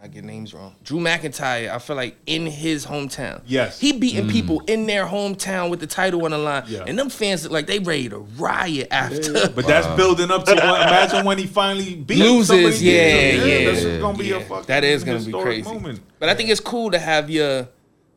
let 0.01 0.09
me 0.09 0.15
not 0.15 0.15
get 0.15 0.25
names 0.25 0.55
wrong. 0.55 0.75
Drew 0.83 0.99
McIntyre. 0.99 1.71
I 1.71 1.79
feel 1.79 1.97
like 1.97 2.17
in 2.27 2.47
his 2.47 2.87
hometown. 2.87 3.43
Yes. 3.47 3.79
He 3.81 3.93
beating 3.93 4.27
mm. 4.27 4.31
people 4.31 4.61
in 4.67 4.87
their 4.87 5.05
hometown 5.07 5.69
with 5.69 5.81
the 5.81 5.87
title 5.87 6.25
on 6.25 6.31
the 6.31 6.39
line, 6.39 6.65
Yeah. 6.67 6.85
and 6.87 6.99
them 6.99 7.11
fans 7.11 7.43
look 7.43 7.53
like 7.53 7.67
they 7.67 7.79
ready 7.81 8.09
to 8.09 8.19
riot 8.19 8.89
after. 8.91 9.49
But 9.51 9.67
that's 9.67 9.87
building 9.97 10.31
up 10.31 10.45
to 10.47 10.55
when, 10.55 10.63
imagine 10.65 11.25
when 11.27 11.39
he 11.39 11.47
finally 11.47 11.95
beats 12.07 12.21
Loses, 12.21 12.49
somebody. 12.49 12.77
yeah, 12.79 13.33
yeah, 13.33 13.71
That's 13.71 13.85
gonna 14.01 14.17
be 14.19 14.27
Yeah, 14.27 14.37
a 14.37 14.41
fucking 14.41 14.67
that 14.67 14.85
is 14.85 15.05
gonna 15.05 15.21
be 15.21 15.33
crazy. 15.33 15.63
moment. 15.63 16.01
But 16.19 16.29
I 16.29 16.35
think 16.35 16.49
it's 16.51 16.61
cool 16.61 16.91
to 16.93 16.99
have 16.99 17.29
your 17.29 17.69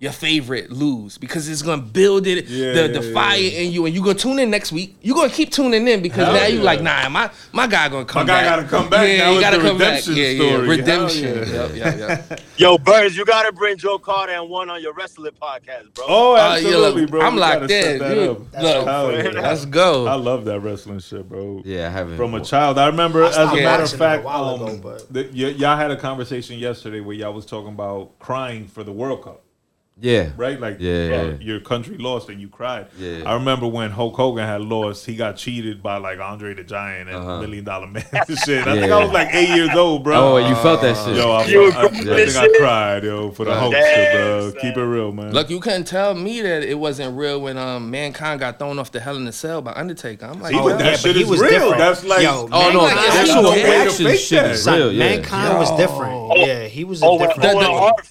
your 0.03 0.11
favorite 0.11 0.69
lose 0.69 1.17
because 1.17 1.47
it's 1.47 1.61
gonna 1.61 1.81
build 1.81 2.27
it 2.27 2.45
Yeah, 2.47 2.73
the, 2.73 2.81
yeah, 2.81 2.87
the 2.99 3.07
yeah, 3.07 3.13
fire 3.13 3.37
yeah. 3.37 3.59
in 3.61 3.71
you 3.71 3.85
and 3.85 3.95
you 3.95 4.01
gonna 4.03 4.15
tune 4.15 4.37
in 4.37 4.49
next 4.51 4.71
week. 4.73 4.97
You're 5.01 5.15
gonna 5.15 5.29
keep 5.29 5.49
tuning 5.51 5.87
in 5.87 6.01
because 6.01 6.25
Hell 6.27 6.33
now 6.35 6.45
you 6.47 6.57
yeah. 6.57 6.63
like 6.63 6.81
nah 6.81 7.07
my 7.09 7.31
my 7.53 7.67
guy 7.67 7.87
gonna 7.89 8.03
come 8.05 8.27
guy 8.27 8.43
back. 8.43 8.57
gotta 8.57 8.67
come 8.67 8.89
back. 8.89 9.07
Yeah, 9.07 9.17
Now 9.19 9.33
he 9.33 9.39
gotta 9.39 9.57
the 9.59 9.63
come 9.69 9.77
back. 9.77 10.05
redemption 10.05 10.15
Yeah, 10.15 10.27
yeah, 10.27 10.37
story. 10.37 10.51
Hell 10.51 10.77
redemption. 10.77 11.23
yeah. 11.23 11.63
Yep, 11.63 11.75
yep, 11.99 12.29
yep. 12.29 12.39
Yo, 12.57 12.77
Burnz, 12.77 13.15
you 13.15 13.25
gotta 13.25 13.51
bring 13.53 13.77
Joe 13.77 13.97
Carter 13.97 14.33
and 14.33 14.49
one 14.49 14.69
on 14.69 14.81
your 14.81 14.93
wrestling 14.93 15.31
podcast, 15.41 15.93
bro. 15.93 16.05
Oh, 16.07 16.33
Uh, 16.33 16.37
yeah, 16.37 16.53
absolutely, 16.55 17.01
look, 17.03 17.11
bro. 17.11 17.21
I'm 17.21 17.35
We 17.35 17.39
locked 17.39 17.61
gotta 17.61 17.93
in. 17.93 17.99
that 17.99 18.13
dude. 18.13 18.29
up. 18.29 18.37
Look, 18.61 18.85
Hell 18.87 19.11
yeah. 19.13 19.41
let's 19.41 19.65
go. 19.65 20.05
I 20.07 20.15
love 20.15 20.43
that 20.45 20.59
wrestling 20.59 20.99
shit, 20.99 21.27
bro. 21.29 21.61
Yeah, 21.65 21.87
I 21.87 21.91
haven't. 21.91 22.17
From 22.17 22.33
a 22.33 22.41
child, 22.43 22.77
I 22.77 22.87
remember. 22.87 23.23
I 23.23 23.27
as 23.29 23.35
a 23.37 23.39
matter 23.39 23.55
of 23.55 23.63
watching 23.63 23.83
it 23.85 23.93
a 23.93 23.97
fact, 23.97 24.23
while 24.25 24.43
um, 24.55 24.61
ago, 24.63 24.79
but- 24.83 25.13
the- 25.13 25.29
y- 25.33 25.55
y'all 25.57 25.77
had 25.77 25.91
a 25.91 25.97
conversation 25.97 26.59
yesterday 26.59 26.99
where 26.99 27.15
y'all 27.15 27.33
was 27.33 27.45
talking 27.45 27.73
about 27.73 28.19
crying 28.19 28.67
for 28.67 28.83
the 28.83 28.91
World 28.91 29.23
Cup, 29.23 29.42
Yeah. 30.03 30.29
right? 30.35 30.59
Like, 30.59 30.77
Yeah, 30.79 30.91
uh, 30.91 30.95
yeah. 30.97 31.33
your 31.39 31.59
country 31.61 31.97
lost 31.97 32.27
and 32.29 32.41
you 32.41 32.49
cried. 32.49 32.87
Yeah. 32.99 33.23
I 33.25 33.35
remember 33.35 33.67
when 33.67 33.89
Hulk 33.89 34.15
Hogan 34.17 34.45
had 34.45 34.61
lost, 34.61 35.05
he 35.05 35.15
got 35.15 35.37
cheated 35.37 35.81
by 35.81 35.95
like 35.97 36.19
Andre 36.19 36.53
the 36.53 36.63
Giant 36.63 37.07
and 37.09 37.17
Uh-huh. 37.17 37.39
Million 37.39 37.63
Dollar 37.63 37.87
Man 37.87 38.05
and 38.11 38.37
shit. 38.39 38.67
I 38.67 38.73
think 38.75 38.87
Yeah. 38.87 38.97
I 38.97 39.03
was 39.03 39.13
like 39.13 39.29
eight 39.33 39.55
years 39.55 39.69
old, 39.73 40.03
bro. 40.03 40.15
Oh, 40.15 40.37
you 40.37 40.55
felt 40.55 40.81
that 40.81 40.97
shit. 40.97 41.15
Yo, 41.15 41.31
I, 41.31 41.45
You 41.45 41.71
I, 41.71 41.85
I, 41.85 41.87
cried 41.87 42.05
think 42.05 42.35
I 42.35 42.49
cried, 42.59 43.03
yo, 43.05 43.31
for 43.31 43.45
the 43.45 43.51
Damn, 43.51 43.71
Hulkster, 43.71 44.13
bro. 44.13 44.49
son. 44.51 44.59
Keep 44.61 44.77
it 44.77 44.83
real, 44.83 45.11
man. 45.13 45.31
Look, 45.31 45.49
you 45.49 45.59
couldn't 45.61 45.85
tell 45.85 46.13
me 46.13 46.41
that 46.41 46.63
it 46.63 46.77
wasn't 46.77 47.17
real 47.17 47.39
when 47.41 47.57
um 47.57 47.89
mankind 47.89 48.41
got 48.41 48.59
thrown 48.59 48.79
off 48.79 48.91
the 48.91 48.99
Hell 48.99 49.15
in 49.15 49.25
a 49.27 49.31
Cell 49.31 49.61
by 49.61 49.71
Undertaker. 49.73 50.25
I'm 50.25 50.41
like, 50.41 50.51
See, 50.51 50.57
yo, 50.57 50.63
but 50.65 50.79
that 50.79 50.99
shit 50.99 51.15
is 51.15 51.27
was 51.29 51.39
real. 51.39 51.49
different. 51.49 51.77
That's 51.77 52.03
like, 52.03 52.23
Yo, 52.23 52.49
Oh 52.51 52.71
no, 52.71 52.81
Mankind- 52.81 52.97
the 52.97 53.01
There's 53.13 53.29
actual 53.29 53.43
no 53.43 53.49
way 53.51 53.61
to 53.63 53.69
reaction 53.69 54.05
fake 54.07 54.19
shit 54.19 54.43
that. 54.43 54.51
is 54.51 54.67
real. 54.67 54.91
Yeah. 54.91 54.99
mankind 55.09 55.57
was 55.59 55.71
different. 55.77 56.37
Yeah, 56.39 56.65
he 56.65 56.83
was 56.83 57.01
a 57.01 57.05
Oh, 57.05 57.15
when 57.15 57.29
different. 57.29 58.03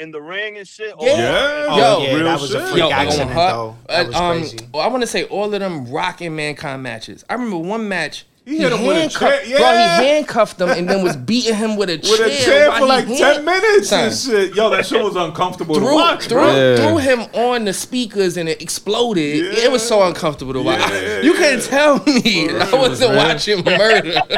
Owen 0.00 0.10
the- 0.12 0.18
Hart 0.18 0.26
fell 0.26 0.36
in 0.36 0.38
the 0.40 0.42
ring 0.42 0.56
and 0.58 0.66
shit. 0.68 0.94
Oh, 0.98 1.06
Yeah. 1.06 1.16
yeah, 1.16 1.66
Oh, 1.68 1.76
Yo, 1.76 2.06
yeah, 2.06 2.14
real 2.14 2.24
that 2.24 2.40
was 2.40 2.54
a 2.54 2.66
freak 2.66 2.78
Yo, 2.78 2.90
accident, 2.90 3.30
though. 3.34 3.76
That 3.88 4.06
was 4.06 4.16
uh, 4.16 4.22
um, 4.22 4.38
crazy. 4.40 4.58
well, 4.72 4.82
I 4.82 4.88
want 4.88 5.02
to 5.02 5.06
say 5.06 5.24
all 5.24 5.52
of 5.52 5.60
them 5.60 5.90
rocking 5.90 6.34
mankind 6.36 6.82
matches. 6.82 7.24
I 7.28 7.34
remember 7.34 7.58
one 7.58 7.88
match. 7.88 8.26
He 8.46 8.56
hit 8.58 8.72
him 8.72 8.84
with 8.84 8.96
a 8.96 9.00
handcuffed- 9.00 9.20
chair, 9.46 9.58
Bro, 9.58 9.70
yeah. 9.70 10.00
he 10.00 10.06
handcuffed 10.08 10.60
him 10.60 10.70
and 10.70 10.88
then 10.88 11.04
was 11.04 11.14
beating 11.30 11.54
him 11.54 11.76
with 11.76 11.90
a 11.90 11.98
with 11.98 12.16
chair. 12.16 12.26
a 12.26 12.30
chair 12.36 12.72
for 12.72 12.86
like 12.86 13.04
hand- 13.06 13.18
10 13.18 13.44
minutes 13.44 13.92
and 13.92 14.12
shit. 14.14 14.54
Yo, 14.56 14.70
that 14.70 14.86
shit 14.86 15.04
was 15.04 15.14
uncomfortable 15.14 15.74
to 15.74 15.80
Threw, 15.80 15.94
watch, 15.94 16.24
threw, 16.24 16.38
bro. 16.40 16.56
Yeah. 16.56 16.76
threw 16.76 16.96
him 16.98 17.20
on 17.34 17.66
the 17.66 17.72
speakers 17.74 18.36
and 18.38 18.48
it 18.48 18.60
exploded. 18.62 19.36
Yeah. 19.36 19.64
It 19.66 19.70
was 19.70 19.86
so 19.86 20.02
uncomfortable 20.02 20.54
to 20.54 20.62
watch. 20.62 20.80
Yeah, 20.80 21.20
you 21.20 21.32
yeah. 21.34 21.38
couldn't 21.38 21.62
tell 21.64 22.02
me 22.06 22.48
I 22.48 22.70
wasn't 22.72 23.12
man. 23.14 23.28
watching 23.28 23.62
murder. 23.64 24.20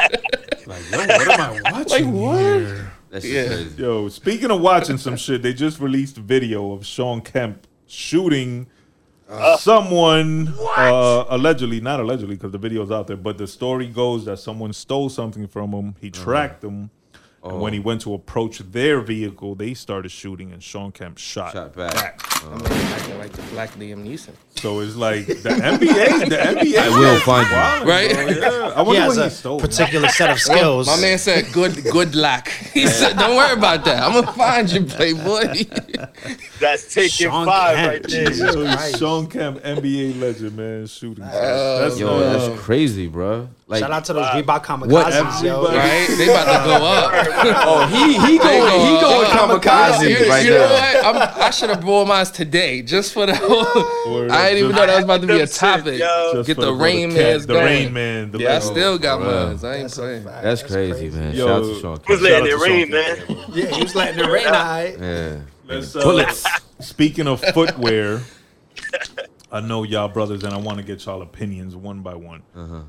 Like, 0.65 0.91
yo, 0.91 0.97
what 0.99 1.27
am 1.39 1.41
I 1.65 1.71
watching 1.73 2.13
what? 2.13 2.37
here? 2.39 2.92
That's 3.13 3.25
Yeah. 3.25 3.45
crazy. 3.45 3.69
Yo, 3.77 4.09
speaking 4.09 4.49
of 4.49 4.59
watching 4.59 4.97
some 4.97 5.15
shit, 5.17 5.43
they 5.43 5.53
just 5.53 5.79
released 5.79 6.17
a 6.17 6.21
video 6.21 6.71
of 6.71 6.83
Shawn 6.83 7.21
Kemp 7.21 7.67
shooting 7.85 8.65
uh, 9.29 9.33
uh. 9.33 9.57
someone, 9.57 10.51
uh, 10.75 11.25
allegedly, 11.29 11.79
not 11.79 11.99
allegedly, 11.99 12.35
because 12.35 12.51
the 12.51 12.57
video's 12.57 12.89
out 12.89 13.05
there, 13.05 13.15
but 13.15 13.37
the 13.37 13.45
story 13.45 13.85
goes 13.85 14.25
that 14.25 14.39
someone 14.39 14.73
stole 14.73 15.09
something 15.09 15.47
from 15.47 15.73
him. 15.73 15.95
He 16.01 16.07
uh-huh. 16.09 16.23
tracked 16.23 16.61
them. 16.61 16.89
And 17.43 17.59
when 17.59 17.73
he 17.73 17.79
oh. 17.79 17.83
went 17.83 18.01
to 18.01 18.13
approach 18.13 18.59
their 18.59 19.01
vehicle, 19.01 19.53
they 19.53 19.75
started 19.75 20.09
shooting, 20.09 20.51
and 20.51 20.63
Shawn 20.63 20.91
Kemp 20.91 21.17
shot, 21.19 21.53
Shot 21.53 21.75
back. 21.75 22.19
I'm 22.51 22.65
acting 22.65 23.17
like 23.19 23.31
the 23.33 23.41
black 23.53 23.71
Liam 23.75 24.03
Neeson. 24.07 24.31
So 24.55 24.79
it's 24.79 24.95
like 24.95 25.27
the 25.27 25.33
NBA, 25.49 26.29
the 26.29 26.37
NBA. 26.37 26.77
I 26.77 26.89
will 26.97 27.19
find 27.21 27.47
you. 27.49 27.89
Right? 27.89 28.11
bro, 28.13 28.27
Yeah. 28.27 28.73
I 28.75 28.79
He 28.81 28.87
wonder 28.87 29.01
has 29.01 29.17
what 29.17 29.21
he 29.23 29.27
a 29.27 29.29
stole. 29.29 29.59
particular 29.59 30.07
set 30.09 30.29
of 30.29 30.39
skills. 30.39 30.87
My 30.87 30.97
man 31.01 31.17
said, 31.17 31.51
"Good, 31.51 31.83
good 31.91 32.15
luck." 32.15 32.47
He 32.47 32.87
said, 32.87 33.17
"Don't 33.17 33.35
worry 33.35 33.53
about 33.53 33.83
that. 33.85 34.01
I'm 34.03 34.13
gonna 34.13 34.31
find 34.33 34.71
you, 34.71 34.83
playboy." 34.85 35.65
That's 36.59 36.93
taking 36.93 37.27
Shawn 37.29 37.45
five 37.45 37.75
Kemp. 37.75 37.91
right 37.91 38.03
there. 38.03 38.25
Jesus 38.29 38.55
Yo, 38.55 38.97
Shawn 38.97 39.27
Kemp, 39.27 39.59
NBA 39.63 40.19
legend, 40.21 40.55
man, 40.55 40.87
shooting. 40.87 41.25
that's 41.25 41.99
Yo, 41.99 42.07
uh, 42.15 42.33
that's 42.49 42.61
crazy, 42.61 43.07
bro. 43.07 43.49
Like, 43.67 43.79
Shout 43.79 43.91
out 43.91 44.05
to 44.05 44.13
those 44.13 44.25
Reebok 44.27 44.63
kamikazes, 44.65 44.91
What- 44.91 45.43
yo. 45.43 45.65
right? 45.65 46.07
They 46.17 46.29
about 46.29 46.63
to 46.63 46.69
go 46.69 46.85
up. 46.85 47.11
oh, 47.65 47.87
he 47.87 48.13
he 48.13 48.37
going 48.37 48.79
he 48.79 49.01
going 49.01 49.27
kamikaze 49.27 50.09
You, 50.23 50.29
right 50.29 50.45
you 50.45 50.51
know 50.51 50.67
now. 50.67 50.73
what? 50.73 51.05
I'm, 51.37 51.41
I 51.43 51.49
should 51.49 51.69
have 51.69 51.81
brought 51.81 52.07
mine 52.07 52.25
today 52.33 52.81
just 52.81 53.13
for 53.13 53.25
the 53.25 53.35
whole. 53.35 54.31
I 54.31 54.49
didn't 54.49 54.63
even 54.65 54.75
know 54.75 54.85
that 54.85 54.95
was 54.95 55.03
about 55.05 55.21
to 55.21 55.27
be 55.27 55.39
a 55.39 55.47
topic. 55.47 55.99
just 55.99 56.47
Get 56.47 56.57
the 56.57 56.73
Rain 56.73 57.09
cat- 57.09 57.17
Man's 57.17 57.45
the 57.45 57.53
going. 57.53 57.65
Rain 57.65 57.93
Man, 57.93 58.31
the 58.31 58.39
Yeah, 58.39 58.55
I 58.55 58.59
still 58.59 58.97
got 58.97 59.19
Bruh. 59.21 59.23
mine. 59.61 59.71
I 59.71 59.75
ain't 59.75 59.81
That's 59.83 59.97
a 59.97 60.01
playing. 60.01 60.23
fact. 60.23 60.43
That's 60.43 60.63
crazy, 60.63 61.09
man. 61.09 61.35
Yo, 61.35 61.45
Shout 61.47 61.49
out 61.61 61.63
to 61.65 61.79
Shawn 61.81 61.99
Who's 62.07 62.19
Kemp. 62.19 62.21
letting 62.21 62.49
Shout 62.49 62.67
it 62.67 62.69
rain, 62.69 62.89
man? 62.91 63.45
Yeah, 63.53 63.65
he 63.67 63.83
was 63.83 63.95
letting 63.95 64.19
it 64.23 64.27
rain, 64.29 64.47
all 64.47 64.53
right. 64.53 64.95
Yeah. 64.99 65.39
Let's, 65.67 65.95
uh, 65.95 66.03
Bullets. 66.03 66.45
Speaking 66.79 67.27
of 67.27 67.39
footwear, 67.53 68.21
I 69.51 69.61
know 69.61 69.83
y'all 69.83 70.07
brothers, 70.09 70.43
and 70.43 70.53
I 70.53 70.57
want 70.57 70.77
to 70.79 70.83
get 70.83 71.05
y'all 71.05 71.21
opinions 71.21 71.75
one 71.75 72.01
by 72.01 72.15
one. 72.15 72.41
Uh-huh. 72.55 72.81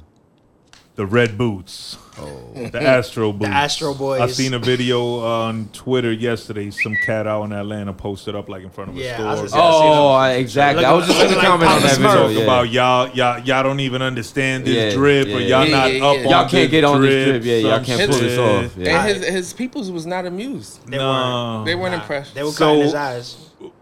The 0.96 1.04
red 1.04 1.36
boots, 1.36 1.98
oh, 2.18 2.52
the 2.54 2.80
Astro 2.80 3.32
boots. 3.32 3.50
Astro 3.50 3.94
Boys. 3.94 4.20
I 4.20 4.28
seen 4.28 4.54
a 4.54 4.60
video 4.60 5.18
on 5.24 5.68
Twitter 5.72 6.12
yesterday. 6.12 6.70
Some 6.70 6.94
cat 7.04 7.26
out 7.26 7.42
in 7.42 7.52
Atlanta 7.52 7.92
posted 7.92 8.36
up 8.36 8.48
like 8.48 8.62
in 8.62 8.70
front 8.70 8.90
of 8.90 8.96
a 8.96 9.00
Yeah, 9.00 9.14
store. 9.16 9.26
I 9.26 9.46
say, 9.48 9.56
Oh, 9.58 10.08
I, 10.12 10.30
exactly. 10.34 10.84
I 10.84 10.92
was 10.92 11.06
just 11.08 11.18
gonna 11.18 11.30
Looking 11.34 11.38
like 11.42 11.46
comment 11.48 11.70
on 11.72 11.82
that 11.82 11.96
video. 11.96 12.28
Yeah. 12.28 12.42
about 12.44 12.70
y'all, 12.70 13.08
y'all, 13.10 13.40
y'all 13.40 13.62
don't 13.64 13.80
even 13.80 14.02
understand 14.02 14.66
this 14.66 14.92
Yeah, 14.94 14.96
drip, 14.96 15.26
or 15.26 15.40
y'all 15.40 15.64
Yeah, 15.64 15.76
not 15.76 15.92
yeah, 15.94 16.04
up 16.04 16.16
yeah. 16.18 16.22
on 16.26 16.30
Y'all 16.30 16.48
can't 16.48 16.70
get 16.70 16.84
on 16.84 17.00
this 17.02 17.28
drip. 17.28 17.44
Yeah, 17.44 17.56
y'all 17.56 17.84
can't 17.84 18.08
pull 18.10 18.20
this 18.20 18.38
off. 18.38 18.76
Yeah. 18.76 19.04
And 19.04 19.08
his 19.16 19.26
his 19.28 19.52
peoples 19.52 19.90
was 19.90 20.06
not 20.06 20.26
amused. 20.26 20.86
They 20.86 20.96
No. 20.96 21.64
They 21.64 21.74
weren't 21.74 21.94
Nah, 21.96 22.02
impressed. 22.02 22.36
They 22.36 22.44
were 22.44 22.52
So- 22.52 22.66
cutting 22.66 22.82
his 22.82 22.94
eyes. 22.94 23.36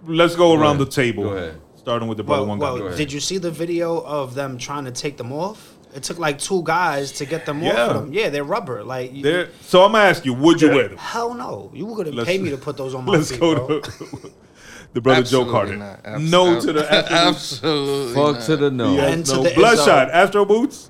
Let's 0.07 0.35
go 0.35 0.55
around 0.55 0.77
ahead. 0.77 0.87
the 0.87 0.91
table, 0.91 1.25
Go 1.25 1.31
ahead. 1.37 1.61
starting 1.77 2.09
with 2.09 2.17
the 2.17 2.25
brother 2.25 2.41
Well, 2.45 2.49
one 2.49 2.59
well 2.59 2.79
guy. 2.79 2.87
ahead. 2.87 2.97
did 2.97 3.13
you 3.13 3.21
see 3.21 3.37
the 3.37 3.51
video 3.51 3.99
of 3.99 4.35
them 4.35 4.57
trying 4.57 4.87
to 4.87 4.91
take 4.93 5.19
them 5.19 5.31
off? 5.31 5.72
It 5.95 6.03
took 6.03 6.19
like 6.19 6.39
two 6.39 6.63
guys 6.63 7.13
to 7.13 7.27
get 7.27 7.45
them 7.47 7.63
off 7.65 7.75
of 7.77 7.95
them. 8.05 8.13
Yeah, 8.15 8.31
they're 8.31 8.45
rubber. 8.45 8.83
Like, 8.83 9.13
you, 9.13 9.23
There, 9.23 9.49
so 9.61 9.83
I'm 9.85 9.93
gonna 9.93 10.05
ask 10.05 10.25
you, 10.25 10.33
would 10.35 10.61
you 10.63 10.71
wear 10.71 10.89
them? 10.89 10.97
hell 10.99 11.35
no. 11.35 11.71
You 11.75 11.85
were 11.87 11.97
gonna 11.97 12.11
Let's- 12.17 12.29
pay 12.29 12.39
me 12.39 12.51
to 12.51 12.57
put 12.57 12.77
those 12.77 12.95
on 12.95 13.05
my 13.05 13.13
Let's 13.13 13.31
feet, 13.31 13.41
go 13.41 13.55
bro. 13.67 13.81
to 13.81 14.33
the 14.95 15.01
brother 15.03 15.23
Joe 15.23 15.43
Absolutely 15.43 15.53
Carter. 15.53 15.77
not. 15.77 16.01
Abs- 16.05 16.31
no 16.31 16.57
ab- 16.57 16.63
to 16.63 16.73
the 16.73 16.93
Astro. 16.93 17.17
Absolutely. 17.29 18.15
Fuck 18.15 18.35
not. 18.37 18.43
to 18.45 18.57
the 18.57 18.71
no. 18.71 18.95
Yes, 18.95 19.13
And 19.15 19.27
to 19.27 19.37
no. 19.37 19.43
the 19.43 19.51
Bludshot, 19.51 20.07
Izzo. 20.07 20.11
Astro 20.11 20.45
boots. 20.47 20.89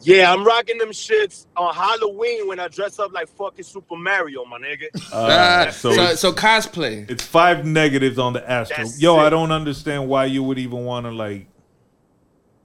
Yeah, 0.00 0.30
I'm 0.32 0.44
rocking 0.44 0.76
them 0.76 0.90
shits 0.90 1.46
on 1.56 1.74
Halloween 1.74 2.46
when 2.46 2.60
I 2.60 2.68
dress 2.68 2.98
up 2.98 3.12
like 3.14 3.26
fucking 3.26 3.64
Super 3.64 3.96
Mario, 3.96 4.44
my 4.44 4.58
nigga. 4.58 4.88
Uh, 5.12 5.70
so 5.70 5.92
so, 5.92 6.14
so 6.14 6.32
cosplay. 6.32 7.08
it's 7.10 7.24
five 7.24 7.64
negatives 7.64 8.18
on 8.18 8.32
the 8.34 8.50
Astro. 8.50 8.76
That's 8.84 9.00
Yo, 9.00 9.16
I 9.16 9.30
don't 9.30 9.50
understand 9.50 10.06
why 10.08 10.26
you 10.26 10.42
would 10.42 10.58
even 10.58 10.84
want 10.84 11.06
to 11.06 11.10
like. 11.12 11.46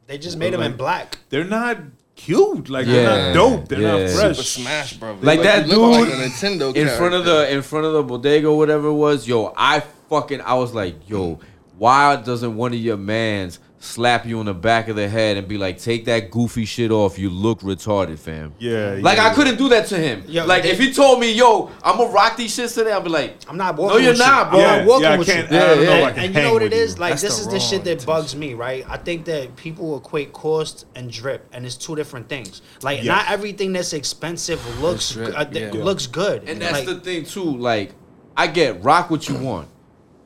They 0.10 0.17
just 0.17 0.38
made 0.38 0.54
them 0.54 0.62
in 0.62 0.76
black. 0.76 1.19
They're 1.30 1.43
not 1.43 1.78
cute. 2.15 2.67
Like 2.67 2.88
Yeah. 2.88 2.93
they're 2.93 3.26
not 3.28 3.34
dope. 3.36 3.67
They're 3.67 3.80
Yeah. 3.80 3.91
not 4.00 4.10
Super 4.10 4.34
fresh. 4.34 4.48
Smash, 4.48 4.93
bro. 4.93 5.15
They 5.19 5.26
Like 5.28 5.43
that 5.43 5.69
dude 5.69 5.78
like 5.78 6.08
a 6.10 6.15
Nintendo 6.15 6.76
in 6.76 6.88
front 6.98 7.13
of 7.13 7.26
the 7.26 7.48
in 7.54 7.62
front 7.62 7.86
of 7.86 7.93
the 7.93 8.02
bodega, 8.02 8.52
whatever 8.52 8.88
it 8.88 8.93
was. 8.93 9.28
Yo, 9.28 9.54
I 9.56 9.84
fucking 10.10 10.41
I 10.41 10.56
was 10.56 10.74
like, 10.74 10.95
yo, 11.08 11.39
why 11.78 12.15
doesn't 12.15 12.58
one 12.58 12.74
of 12.74 12.80
your 12.80 12.98
mans 12.98 13.60
slap 13.82 14.26
you 14.26 14.39
on 14.39 14.46
the 14.46 14.54
back 14.54 14.89
of 14.89 14.96
the 14.98 15.08
head 15.08 15.38
and 15.38 15.48
be 15.48 15.58
like, 15.58 15.78
take 15.80 16.04
that 16.06 16.30
goofy 16.30 16.65
shit 16.65 16.92
off? 16.92 17.18
You 17.18 17.30
look 17.30 17.62
retarded, 17.62 18.20
fam. 18.20 18.54
Yeah, 18.60 18.98
Like 19.02 19.18
yeah. 19.18 19.28
I 19.28 19.34
couldn't 19.34 19.58
do 19.58 19.70
that 19.70 19.88
to 19.88 19.98
him. 19.98 20.24
Yo, 20.28 20.46
like 20.46 20.63
they- 20.63 20.72
if 20.72 20.80
he 20.80 20.92
told 20.92 21.20
me, 21.22 21.32
yo, 21.32 21.72
I'm 21.82 21.98
gonna 21.98 22.12
rock 22.12 22.36
these 22.36 22.56
shits 22.56 22.76
today, 22.76 22.92
I'll 22.92 23.00
be 23.02 23.10
like, 23.10 23.38
I'm 23.48 23.56
not 23.56 23.78
No, 23.78 23.84
walking 23.84 24.04
you're 24.04 24.12
with 24.12 24.20
not, 24.20 24.46
you. 24.48 24.52
bro. 24.52 24.60
I'm 24.65 24.78
not 24.80 24.88
walking 24.88 25.04
yeah, 25.04 25.10
I 25.13 25.18
with 25.18 25.28
can't. 25.28 25.52
you. 25.52 25.58
I 25.58 25.60
don't 25.62 25.78
know. 25.78 25.84
Yeah, 25.84 26.08
if 26.10 26.15
yeah. 26.18 26.24
And 26.24 26.36
you 26.36 26.42
know 26.42 26.54
what 26.54 26.62
it 26.63 26.74
is? 26.74 26.96
you. 26.96 27.00
Like 27.00 27.10
That's 27.12 27.22
this 27.22 27.36
the 27.38 27.42
is 27.42 27.48
the 27.54 27.60
shit 27.62 27.84
that 27.86 27.92
intention. 27.92 28.06
bugs 28.08 28.36
me, 28.36 28.54
right? 28.54 28.86
I 28.89 28.98
think 28.98 29.24
that 29.26 29.56
people 29.56 29.98
equate 29.98 30.34
cost 30.34 30.86
and 30.96 31.10
drip, 31.10 31.48
and 31.54 31.65
it's 31.65 31.76
two 31.76 31.96
different 31.96 32.28
things. 32.28 32.62
Like 32.82 32.98
Yes. 32.98 33.08
not 33.08 33.32
everything 33.32 33.72
that's 33.72 33.94
expensive 33.94 34.60
looks 34.82 35.12
drip, 35.13 35.34
uh, 35.38 35.46
th- 35.46 35.74
yeah. 35.74 35.84
looks 35.84 36.06
good. 36.06 36.48
And 36.50 36.62
that's 36.62 36.74
like, 36.74 36.86
the 36.86 37.00
thing 37.00 37.24
too. 37.24 37.56
Like, 37.58 37.94
I 38.36 38.48
get 38.48 38.84
rock 38.84 39.10
what 39.10 39.30
you 39.30 39.36
want, 39.36 39.70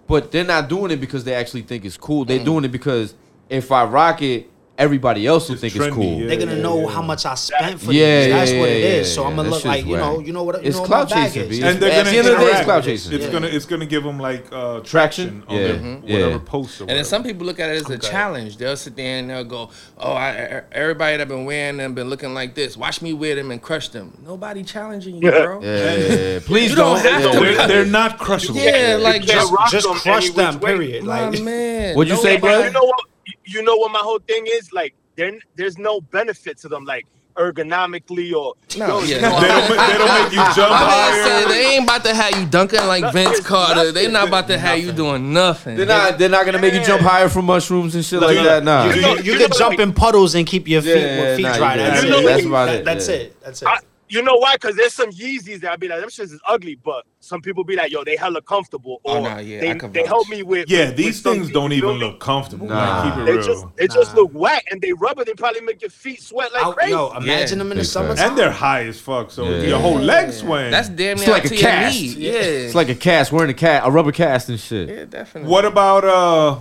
but 0.08 0.32
they're 0.32 0.44
not 0.44 0.70
doing 0.70 0.90
it 0.92 0.98
because 0.98 1.24
they 1.24 1.36
actually 1.36 1.62
think 1.62 1.86
it's 1.86 1.98
cool. 1.98 2.26
They're 2.26 2.44
doing 2.44 2.64
it 2.66 2.72
because 2.72 3.14
if 3.50 3.72
I 3.72 3.84
rock 3.86 4.22
it, 4.22 4.50
everybody 4.76 5.28
else 5.28 5.48
will 5.50 5.54
It's 5.54 5.62
think 5.62 5.74
trendy, 5.76 5.86
it's 5.88 5.96
cool. 5.96 6.20
yeah. 6.22 6.28
they're 6.28 6.40
gonna 6.48 6.56
know 6.60 6.88
how 6.88 7.04
much 7.04 7.28
I 7.28 7.36
spent 7.36 7.80
for 7.80 7.92
Yeah, 7.92 8.24
these. 8.24 8.34
That's 8.34 8.52
yeah, 8.54 8.60
what 8.60 8.70
it 8.70 8.84
is. 8.84 9.08
yeah. 9.10 9.14
So 9.16 9.22
yeah, 9.22 9.28
I'm 9.30 9.36
gonna 9.36 9.50
look 9.52 9.66
like 9.66 9.86
you 9.86 9.98
know, 9.98 10.20
you 10.20 10.34
know 10.34 10.44
what, 10.44 10.64
you 10.64 10.68
It's 10.68 10.76
know 10.78 10.82
what 10.82 10.88
clout 10.88 11.10
chasing, 11.10 11.44
is. 11.44 11.60
And 11.62 11.80
they're 11.80 11.92
At 11.92 11.98
gonna 12.06 12.10
the 12.10 12.18
end 12.18 12.28
of 12.28 12.34
the 12.34 12.38
day, 12.40 12.42
it's 12.42 12.42
interact. 12.50 12.66
clout 12.66 12.84
chasing. 12.84 13.14
It's 13.14 13.30
gonna 13.30 13.48
it's 13.48 13.66
gonna 13.66 13.86
give 13.86 14.04
them 14.04 14.20
like 14.20 14.48
uh, 14.52 14.80
Traction? 14.80 15.44
traction 15.44 15.44
on 15.48 15.56
Yeah. 15.56 15.68
their 15.68 15.76
whatever 15.98 16.32
Yeah. 16.32 16.38
post. 16.44 16.80
And 16.82 16.90
then 16.90 17.06
some 17.06 17.22
people 17.22 17.46
look 17.46 17.60
at 17.60 17.70
it 17.70 17.82
as 17.86 17.90
a 17.92 18.00
challenge. 18.00 18.58
They'll 18.58 18.76
sit 18.76 18.96
there 18.96 19.20
and 19.20 19.30
they'll 19.30 19.44
go, 19.44 19.70
"Oh, 20.00 20.14
I, 20.14 20.64
everybody 20.72 21.18
that 21.18 21.28
been 21.28 21.46
wearing 21.46 21.78
them 21.78 21.94
been 21.94 22.10
looking 22.10 22.34
like 22.34 22.56
this. 22.56 22.76
Watch 22.76 23.00
me 23.04 23.14
wear 23.14 23.36
them 23.36 23.52
and 23.52 23.62
crush 23.62 23.90
them." 23.90 24.18
Nobody 24.26 24.64
challenging 24.64 25.18
you, 25.22 25.30
bro. 25.30 25.62
Yeah, 25.62 25.96
yeah, 25.96 26.14
yeah. 26.16 26.40
please 26.44 26.72
You 26.72 26.78
don't 26.78 27.00
have 27.00 27.32
to. 27.32 27.40
they're, 27.40 27.68
they're 27.68 27.86
not 27.86 28.18
crushable. 28.18 28.60
Yeah, 28.60 28.98
like 29.00 29.22
just, 29.22 29.54
Just 29.70 29.88
crush 29.88 30.32
them. 30.32 30.60
Period. 30.60 31.04
Like 31.04 31.40
man. 31.44 31.96
What'd 31.96 32.12
you 32.12 32.20
say, 32.20 32.38
bro? 32.38 32.64
You 32.64 32.72
know 32.72 32.84
what? 32.86 33.00
You 33.46 33.64
know 33.64 33.76
what 33.78 33.92
my 33.92 34.00
whole 34.00 34.20
thing 34.20 34.46
is? 34.48 34.72
Like, 34.74 34.94
there, 35.16 35.32
there's 35.56 35.78
no 35.78 36.02
benefit 36.02 36.58
to 36.60 36.68
them. 36.70 36.86
Like, 36.86 37.06
ergonomically 37.36 38.32
or 38.34 38.54
No, 38.78 39.00
yo, 39.00 39.06
yeah. 39.06 39.16
you 39.16 39.22
know, 39.22 39.40
They 39.42 39.48
don't, 39.48 39.70
they 39.70 39.98
don't 39.98 40.24
make 40.24 40.32
you 40.32 40.38
jump 40.56 40.72
I'm 40.72 40.88
higher. 40.88 41.24
saying 41.24 41.48
they 41.48 41.66
ain't 41.76 41.84
about 41.84 42.04
to 42.06 42.14
have 42.14 42.40
you 42.40 42.46
dunking 42.46 42.86
like 42.86 43.02
Nothing. 43.02 43.26
Vince 43.26 43.40
Carter. 43.46 43.92
They 43.92 44.08
not 44.12 44.28
about 44.28 44.48
to 44.48 44.58
have 44.60 44.78
you 44.80 44.92
doing 44.92 45.34
nothing. 45.34 45.76
They're 45.76 45.86
not. 45.88 46.20
They're 46.20 46.30
not 46.30 46.46
gonna 46.46 46.60
make 46.60 46.74
you 46.76 46.84
jump 46.84 47.02
higher 47.02 47.30
from 47.30 47.46
mushrooms 47.46 47.96
and 47.96 48.06
shit 48.06 48.22
like 48.22 48.38
you- 48.38 48.44
that. 48.44 48.64
Nah. 48.64 48.86
You, 48.94 49.02
know- 49.02 49.16
you, 49.16 49.34
you 49.34 49.38
can 49.40 49.50
jump 49.58 49.72
like- 49.72 49.80
in 49.80 49.94
puddles 49.94 50.36
and 50.36 50.46
keep 50.46 50.68
your 50.68 50.82
feet 50.84 50.90
Yeah, 51.02 51.36
feet 51.36 51.42
nah, 51.44 51.58
dry. 51.58 51.76
yeah, 51.76 51.90
That's 51.90 52.04
yeah, 52.06 52.16
it. 52.20 52.24
that's 52.24 52.46
about 52.46 52.66
That- 52.68 52.76
it, 52.76 52.86
That's 52.86 53.08
yeah. 53.10 53.16
it. 53.16 53.42
That's 53.42 53.62
it. 53.64 53.68
I, 54.14 54.18
you 54.18 54.24
know 54.24 54.36
why? 54.36 54.56
Because 54.56 54.76
there's 54.76 54.94
some 54.94 55.10
Yeezys 55.12 55.62
that 55.62 55.72
I 55.72 55.76
be 55.76 55.88
like, 55.88 56.00
them 56.00 56.10
shits 56.10 56.32
is 56.34 56.40
ugly, 56.48 56.76
but 56.76 57.06
some 57.20 57.42
people 57.42 57.64
be 57.64 57.76
like, 57.76 57.92
yo, 57.92 58.04
they 58.04 58.16
hella 58.16 58.42
comfortable. 58.42 59.02
Oh, 59.06 59.18
Or 59.18 59.22
nah, 59.22 59.38
yeah, 59.40 59.60
they, 59.74 59.88
they 59.90 60.06
help 60.06 60.28
me 60.30 60.44
with. 60.44 60.70
Yeah, 60.70 60.88
with- 60.88 60.98
these 60.98 61.24
with 61.24 61.34
things 61.36 61.52
don't 61.52 61.72
even 61.74 61.96
me? 61.96 62.00
look 62.00 62.20
comfortable. 62.20 62.68
Nah. 62.68 62.76
Nah. 62.76 63.04
Keep 63.10 63.22
it 63.22 63.26
They 63.26 63.32
real. 63.38 63.44
just 63.46 63.66
they 63.78 63.88
just 63.88 64.16
look 64.16 64.32
whack, 64.34 64.66
and 64.72 64.82
they 64.82 64.94
rubber. 64.94 65.24
They 65.26 65.34
probably 65.34 65.62
make 65.62 65.82
your 65.82 65.90
feet 65.92 66.22
sweat 66.22 66.52
like 66.54 66.64
Out- 66.66 66.76
crazy. 66.76 66.92
yo, 66.92 67.12
imagine 67.18 67.60
them 67.60 67.72
in 67.72 67.78
the 67.78 67.86
summer. 67.86 68.16
and 68.18 68.38
they're 68.38 68.52
high 68.52 68.84
as 68.86 69.00
fuck, 69.00 69.32
so 69.32 69.44
Yeah. 69.46 69.62
your 69.68 69.80
whole 69.80 70.00
leg 70.00 70.32
swing. 70.32 70.72
That's 70.72 70.90
damn 70.90 71.14
It's 71.18 71.26
near 71.26 71.32
like 71.36 71.46
up 71.46 71.52
a 71.52 71.56
to 71.56 71.56
your 71.56 71.70
cast. 71.70 71.96
knee. 72.00 72.08
Yeah, 72.08 72.32
It's 72.34 72.76
like 72.76 72.90
a 72.90 72.96
cast, 72.96 73.32
wearing 73.32 73.50
a 73.52 73.54
cat, 73.54 73.84
a 73.86 73.92
rubber 73.92 74.12
cast 74.12 74.50
and 74.50 74.60
shit. 74.60 74.90
yeah, 74.90 75.06
definitely. 75.06 75.50
What 75.50 75.66
about 75.66 76.04
uh 76.04 76.60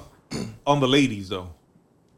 on 0.66 0.80
the 0.80 0.88
ladies 0.88 1.28
though? 1.28 1.50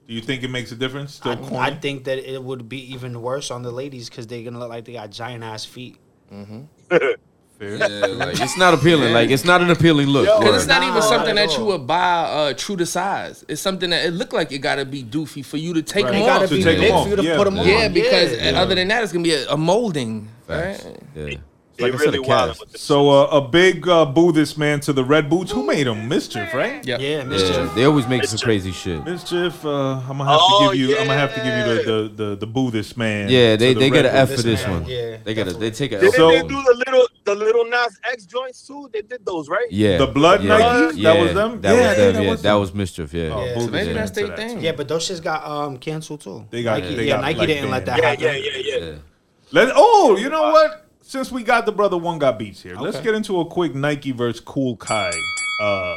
Do 0.07 0.13
you 0.15 0.21
think 0.21 0.43
it 0.43 0.49
makes 0.49 0.71
a 0.71 0.77
difference? 0.77 1.15
Still 1.15 1.33
I, 1.33 1.37
corny? 1.37 1.57
I 1.59 1.75
think 1.75 2.05
that 2.05 2.19
it 2.19 2.43
would 2.43 2.69
be 2.69 2.93
even 2.93 3.21
worse 3.23 3.51
on 3.51 3.63
the 3.63 3.71
ladies 3.71 4.09
because 4.11 4.27
they're 4.27 4.43
gonna 4.43 4.59
look 4.59 4.69
like 4.69 4.85
they 4.85 4.93
got 4.93 5.11
giant 5.11 5.43
ass 5.45 5.65
feet. 5.65 5.97
Fair. 6.91 7.77
Yeah, 7.77 8.07
like 8.07 8.41
it's 8.41 8.59
not 8.59 8.75
appealing. 8.75 9.13
Like 9.15 9.31
it's 9.31 9.45
not 9.45 9.63
an 9.63 9.71
appealing 9.71 10.09
look. 10.09 10.27
Yo. 10.27 10.41
Because 10.41 10.57
it's 10.57 10.67
not 10.67 10.83
Nah, 10.83 10.89
even 10.91 11.03
something 11.03 11.37
that 11.37 11.57
you 11.57 11.65
would 11.67 11.87
buy 11.87 12.23
uh, 12.25 12.53
true 12.55 12.77
to 12.77 12.85
size. 12.85 13.45
It's 13.49 13.61
something 13.63 13.91
that 13.91 14.05
it 14.05 14.11
looked 14.11 14.33
like 14.33 14.51
it 14.51 14.59
gotta 14.59 14.85
be 14.85 15.05
doofy 15.05 15.45
for 15.45 15.57
you 15.57 15.73
to 15.75 15.83
take 15.83 16.05
Right. 16.05 16.13
them 16.15 16.23
They 16.23 16.29
off. 16.29 16.49
To 16.49 16.55
be 16.57 16.63
take 16.65 16.75
'em 16.79 16.81
big 16.83 16.93
off, 16.93 17.09
to 17.15 17.23
yeah. 17.23 17.37
put 17.37 17.45
them 17.45 17.59
on. 17.61 17.67
yeah, 17.69 17.87
because 17.89 18.33
Yeah. 18.37 18.61
other 18.61 18.75
than 18.75 18.89
that, 18.89 19.05
it's 19.05 19.13
gonna 19.13 19.23
be 19.23 19.35
a, 19.35 19.49
a 19.51 19.57
molding. 19.57 20.29
Facts. 20.49 20.85
Right? 20.85 20.99
Yeah. 21.15 21.37
It's 21.75 21.81
They 21.83 21.91
like 21.91 21.95
I 21.95 22.05
said, 22.05 22.15
really 22.15 22.19
a 22.19 22.29
wild 22.29 22.57
cast. 22.57 22.79
So 22.79 23.11
uh, 23.11 23.27
a 23.39 23.41
big 23.41 23.89
uh, 23.89 24.05
boo 24.07 24.31
this 24.31 24.57
man 24.57 24.79
to 24.81 24.93
the 24.93 25.03
red 25.05 25.29
boots. 25.29 25.51
Who 25.51 25.65
made 25.67 25.89
him? 25.89 26.09
Mischief, 26.09 26.55
right? 26.55 26.85
Yeah. 26.87 26.99
Yeah, 26.99 27.25
mischief. 27.25 27.51
Yeah, 27.57 27.73
they 27.75 27.85
always 27.85 28.07
make 28.07 28.23
some 28.25 28.39
crazy 28.39 28.71
shit. 28.71 29.05
Mischief. 29.05 29.65
Uh, 29.65 29.99
I'm 29.99 30.19
gonna 30.19 30.25
have 30.25 30.39
Oh, 30.41 30.71
to 30.71 30.77
give 30.77 30.89
you. 30.89 30.97
I'm 30.97 31.07
gonna 31.09 31.19
have 31.19 31.35
to 31.35 31.41
give 31.41 31.55
you 31.59 31.65
the 31.75 31.83
the 32.15 32.25
the, 32.31 32.37
the 32.37 32.47
boo 32.47 32.71
this 32.71 32.97
man. 32.97 33.29
Yeah, 33.29 33.57
they, 33.57 33.75
the 33.75 33.81
they 33.81 33.91
get 33.91 34.07
an 34.07 34.15
F 34.15 34.31
for 34.37 34.43
this 34.43 34.63
man, 34.63 34.83
one. 34.83 34.89
yeah, 34.89 35.17
they 35.25 35.35
got 35.35 35.49
a 35.49 35.53
they 35.53 35.73
take 35.73 35.91
a 35.93 35.97
L. 35.97 36.01
Didn't 36.03 36.15
So- 36.15 36.31
they 36.31 36.43
do 36.43 36.63
the 36.63 36.83
little 36.87 37.07
the 37.25 37.35
Lil 37.35 37.65
Nas 37.69 37.99
X 38.05 38.25
joints 38.27 38.65
too? 38.67 38.89
They 38.93 39.03
did 39.03 39.25
those, 39.27 39.49
right? 39.49 39.67
Yeah, 39.71 39.99
The 39.99 40.07
blood 40.07 40.45
yeah, 40.45 40.59
Nikes? 40.61 40.93
Yeah, 40.97 41.13
That 41.15 41.21
was 41.23 41.35
them? 41.35 41.61
That 41.63 41.75
Yeah, 41.75 41.75
was 41.75 41.81
yeah, 41.99 42.05
them. 42.05 42.15
that 42.15 42.23
Yeah, 42.23 42.31
was 42.31 42.43
that 42.43 42.55
was 42.55 42.75
mischief. 42.75 43.15
Yeah. 43.15 43.23
Oh, 43.35 43.45
Yeah, 43.45 43.59
so 43.59 43.67
maybe 43.69 43.93
that's 43.95 44.11
their 44.13 44.37
thing. 44.37 44.61
Yeah, 44.61 44.73
but 44.73 44.87
those 44.89 45.09
shits 45.09 45.23
got 45.23 45.45
um 45.45 45.79
canceled 45.79 46.21
too. 46.21 46.47
They 46.51 46.63
got- 46.63 46.83
Nike, 46.83 47.05
yeah, 47.05 47.21
Nike 47.21 47.47
didn't 47.47 47.71
let 47.71 47.85
that 47.87 48.01
happen. 48.05 48.23
yeah, 48.25 48.33
yeah, 48.37 48.57
yeah. 48.59 48.77
Yeah. 48.85 48.93
Let 49.53 49.69
oh, 49.75 50.17
you 50.17 50.29
know 50.31 50.51
what? 50.51 50.84
Since 51.07 51.31
we 51.31 51.43
got 51.43 51.67
the 51.67 51.73
brother 51.73 51.99
one 51.99 52.19
got 52.19 52.39
beats 52.39 52.63
here, 52.63 52.77
let's 52.77 52.97
Okay. 52.97 53.05
get 53.05 53.15
into 53.15 53.39
a 53.39 53.45
quick 53.45 53.75
Nike 53.75 54.11
versus 54.11 54.41
Kool 54.41 54.77
Kiy. 54.79 55.11
Uh, 55.61 55.97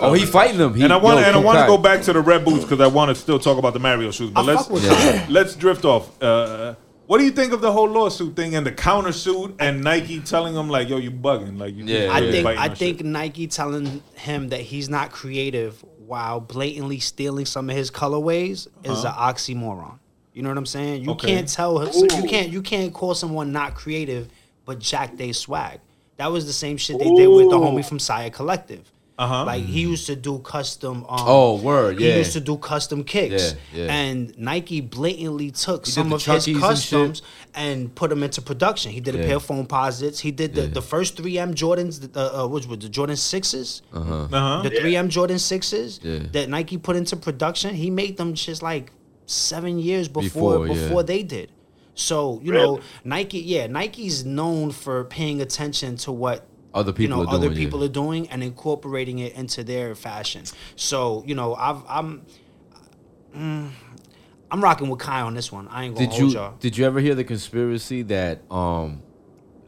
Oh, 0.00 0.12
he 0.12 0.24
fighting 0.26 0.58
them. 0.58 0.74
He, 0.74 0.82
and 0.84 0.92
I 0.92 0.96
want 0.96 1.20
yo, 1.20 1.26
and 1.26 1.36
I 1.36 1.38
want 1.40 1.58
to 1.58 1.64
Kiy. 1.64 1.66
go 1.68 1.78
back 1.78 2.02
to 2.02 2.12
the 2.12 2.20
red 2.20 2.44
boots 2.44 2.64
because 2.64 2.80
I 2.80 2.86
want 2.86 3.08
to 3.10 3.14
still 3.14 3.38
talk 3.38 3.58
about 3.58 3.72
the 3.74 3.78
Mario 3.80 4.10
shoes. 4.12 4.30
But 4.30 4.40
I 4.40 4.44
let's 4.44 4.62
fuck 4.62 4.70
with 4.72 4.84
Yeah. 4.84 5.26
let's 5.28 5.54
drift 5.56 5.84
off. 5.84 6.20
Uh, 6.22 6.74
what 7.06 7.18
do 7.18 7.24
you 7.24 7.30
think 7.32 7.52
of 7.52 7.60
the 7.60 7.70
whole 7.72 7.88
lawsuit 7.88 8.34
thing 8.36 8.54
and 8.54 8.64
the 8.66 8.72
countersuit 8.72 9.54
and 9.58 9.82
Nike 9.82 10.20
telling 10.20 10.54
him 10.54 10.68
like, 10.68 10.88
"Yo, 10.88 10.96
you 10.98 11.10
bugging"? 11.10 11.58
Like, 11.58 11.74
you 11.76 11.84
Yeah, 11.84 12.10
I 12.12 12.20
really 12.20 12.32
think 12.42 12.46
I 12.46 12.68
think 12.68 12.98
shit. 12.98 13.06
Nike 13.06 13.46
telling 13.48 14.02
him 14.14 14.48
that 14.50 14.60
he's 14.60 14.88
not 14.88 15.10
creative 15.10 15.84
while 16.06 16.38
blatantly 16.40 16.98
stealing 17.00 17.44
some 17.46 17.70
of 17.70 17.76
his 17.76 17.90
colorways 17.90 18.66
is 18.84 19.04
an 19.04 19.12
oxymoron. 19.12 19.98
You 20.32 20.42
know 20.42 20.48
what 20.48 20.58
I'm 20.58 20.66
saying? 20.66 21.04
You 21.04 21.10
Okay. 21.12 21.28
can't 21.34 21.48
tell 21.48 21.90
so 21.92 22.00
you 22.16 22.28
can't 22.28 22.50
you 22.50 22.62
can't 22.62 22.92
call 22.92 23.14
someone 23.14 23.52
not 23.52 23.74
creative 23.74 24.28
but 24.64 24.78
jack 24.78 25.16
they 25.16 25.32
swag. 25.32 25.80
That 26.16 26.30
was 26.30 26.46
the 26.46 26.52
same 26.52 26.76
shit 26.76 26.98
they 26.98 27.10
did 27.10 27.26
with 27.28 27.50
the 27.50 27.58
homie 27.58 27.84
from 27.84 27.98
Sire 27.98 28.30
Collective. 28.30 28.90
Uh-huh. 29.16 29.44
Like 29.44 29.62
he 29.62 29.82
used 29.82 30.06
to 30.06 30.16
do 30.16 30.40
custom. 30.40 31.04
Um, 31.08 31.20
Oh, 31.26 31.54
word, 31.56 32.00
Yeah. 32.00 32.12
He 32.12 32.18
used 32.18 32.32
to 32.32 32.40
do 32.40 32.56
custom 32.56 33.04
kicks, 33.04 33.54
Yeah, 33.72 33.84
yeah. 33.84 33.92
and 33.94 34.36
Nike 34.36 34.80
blatantly 34.80 35.52
took 35.52 35.86
He 35.86 35.92
some 35.92 36.12
of 36.12 36.24
his 36.24 36.46
Chuckies 36.46 36.52
and 36.54 36.60
customs 36.60 37.22
and, 37.54 37.94
put 37.94 38.10
them 38.10 38.24
into 38.24 38.42
production. 38.42 38.90
He 38.90 38.98
did 38.98 39.14
a 39.14 39.18
Yeah. 39.18 39.26
pair 39.26 39.36
of 39.36 39.46
Foamposites. 39.46 40.18
He 40.18 40.32
did 40.32 40.56
the, 40.56 40.62
Yeah. 40.62 40.66
the 40.68 40.82
first 40.82 41.16
3M 41.16 41.54
Jordans, 41.54 42.00
the, 42.00 42.10
uh, 42.20 42.42
uh, 42.44 42.48
which 42.48 42.66
were 42.66 42.74
the 42.74 42.88
Jordan 42.88 43.14
sixes, 43.16 43.82
Uh-huh. 43.92 44.62
the 44.64 44.70
3M 44.70 45.08
Jordan 45.10 45.38
sixes 45.38 46.00
Yeah. 46.02 46.18
that 46.32 46.48
Nike 46.48 46.76
put 46.76 46.96
into 46.96 47.14
production. 47.14 47.74
He 47.76 47.90
made 47.90 48.16
them 48.16 48.34
just 48.34 48.62
like 48.64 48.90
seven 49.26 49.78
years 49.78 50.08
before 50.08 50.58
Before, 50.58 50.66
before, 50.66 51.00
yeah. 51.02 51.06
they 51.06 51.22
did. 51.22 51.50
So 51.94 52.40
you 52.42 52.52
Really? 52.52 52.64
know, 52.76 52.80
Nike, 53.04 53.38
yeah, 53.40 53.66
Nike's 53.66 54.24
known 54.24 54.70
for 54.72 55.04
paying 55.04 55.40
attention 55.40 55.96
to 55.98 56.12
what 56.12 56.46
Other 56.74 56.92
people 56.92 57.02
you 57.02 57.08
know 57.08 57.30
are 57.30 57.34
other 57.34 57.46
doing, 57.48 57.56
people 57.58 57.78
yeah. 57.80 57.86
are 57.86 57.92
doing 57.92 58.28
and 58.30 58.42
incorporating 58.42 59.18
it 59.20 59.34
into 59.34 59.62
their 59.64 59.94
fashion. 59.94 60.44
So 60.76 61.22
you 61.26 61.34
know, 61.34 61.54
I've, 61.54 61.82
I'm. 61.88 62.22
mm, 63.36 63.70
I'm 64.50 64.62
rocking 64.62 64.88
with 64.88 65.00
Kiy 65.00 65.24
on 65.24 65.34
this 65.34 65.50
one. 65.50 65.66
I 65.68 65.84
ain't 65.84 65.94
gonna 65.96 66.06
Did 66.06 66.16
hold 66.16 66.32
you 66.32 66.38
y'all. 66.38 66.54
did 66.60 66.76
you 66.76 66.84
ever 66.84 67.00
hear 67.00 67.14
the 67.16 67.24
conspiracy 67.24 68.02
that 68.02 68.42
um 68.50 69.02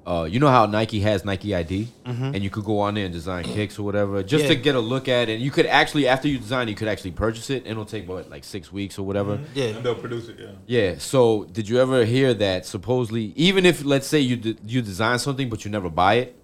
uh, 0.06 0.22
you 0.30 0.38
know 0.38 0.48
how 0.48 0.66
Nike 0.66 1.00
has 1.00 1.24
Nike 1.24 1.54
ID, 1.54 1.88
and 2.04 2.42
you 2.44 2.48
could 2.48 2.64
go 2.64 2.78
on 2.78 2.94
there 2.94 3.04
and 3.06 3.12
design 3.12 3.42
kicks 3.44 3.78
or 3.78 3.82
whatever, 3.82 4.22
just 4.22 4.46
to 4.46 4.54
Mm-hmm. 4.54 4.62
Get 4.62 4.74
a 4.76 4.80
look 4.80 5.08
at 5.08 5.28
it. 5.28 5.34
And 5.34 5.42
you 5.42 5.50
could 5.50 5.66
actually, 5.66 6.06
after 6.08 6.28
you 6.28 6.38
design, 6.38 6.68
it, 6.68 6.70
you 6.70 6.76
could 6.76 6.88
actually 6.88 7.10
purchase 7.10 7.50
it, 7.50 7.62
and 7.64 7.72
it'll 7.72 7.84
take 7.84 8.08
what, 8.08 8.30
like 8.30 8.44
six 8.44 8.72
weeks 8.72 8.98
or 8.98 9.02
whatever. 9.06 9.40
Yeah. 9.54 9.66
And 9.66 9.84
they'll 9.84 9.94
produce 9.94 10.28
it. 10.28 10.38
Yeah. 10.38 10.50
Yeah. 10.66 10.94
So, 10.98 11.44
did 11.44 11.68
you 11.68 11.78
ever 11.80 12.04
hear 12.04 12.32
that 12.34 12.66
supposedly, 12.66 13.32
even 13.36 13.66
if 13.66 13.84
let's 13.84 14.06
say 14.06 14.20
you 14.20 14.36
de- 14.36 14.56
you 14.66 14.80
design 14.82 15.18
something 15.18 15.48
but 15.48 15.64
you 15.64 15.70
never 15.70 15.90
buy 15.90 16.14
it, 16.14 16.36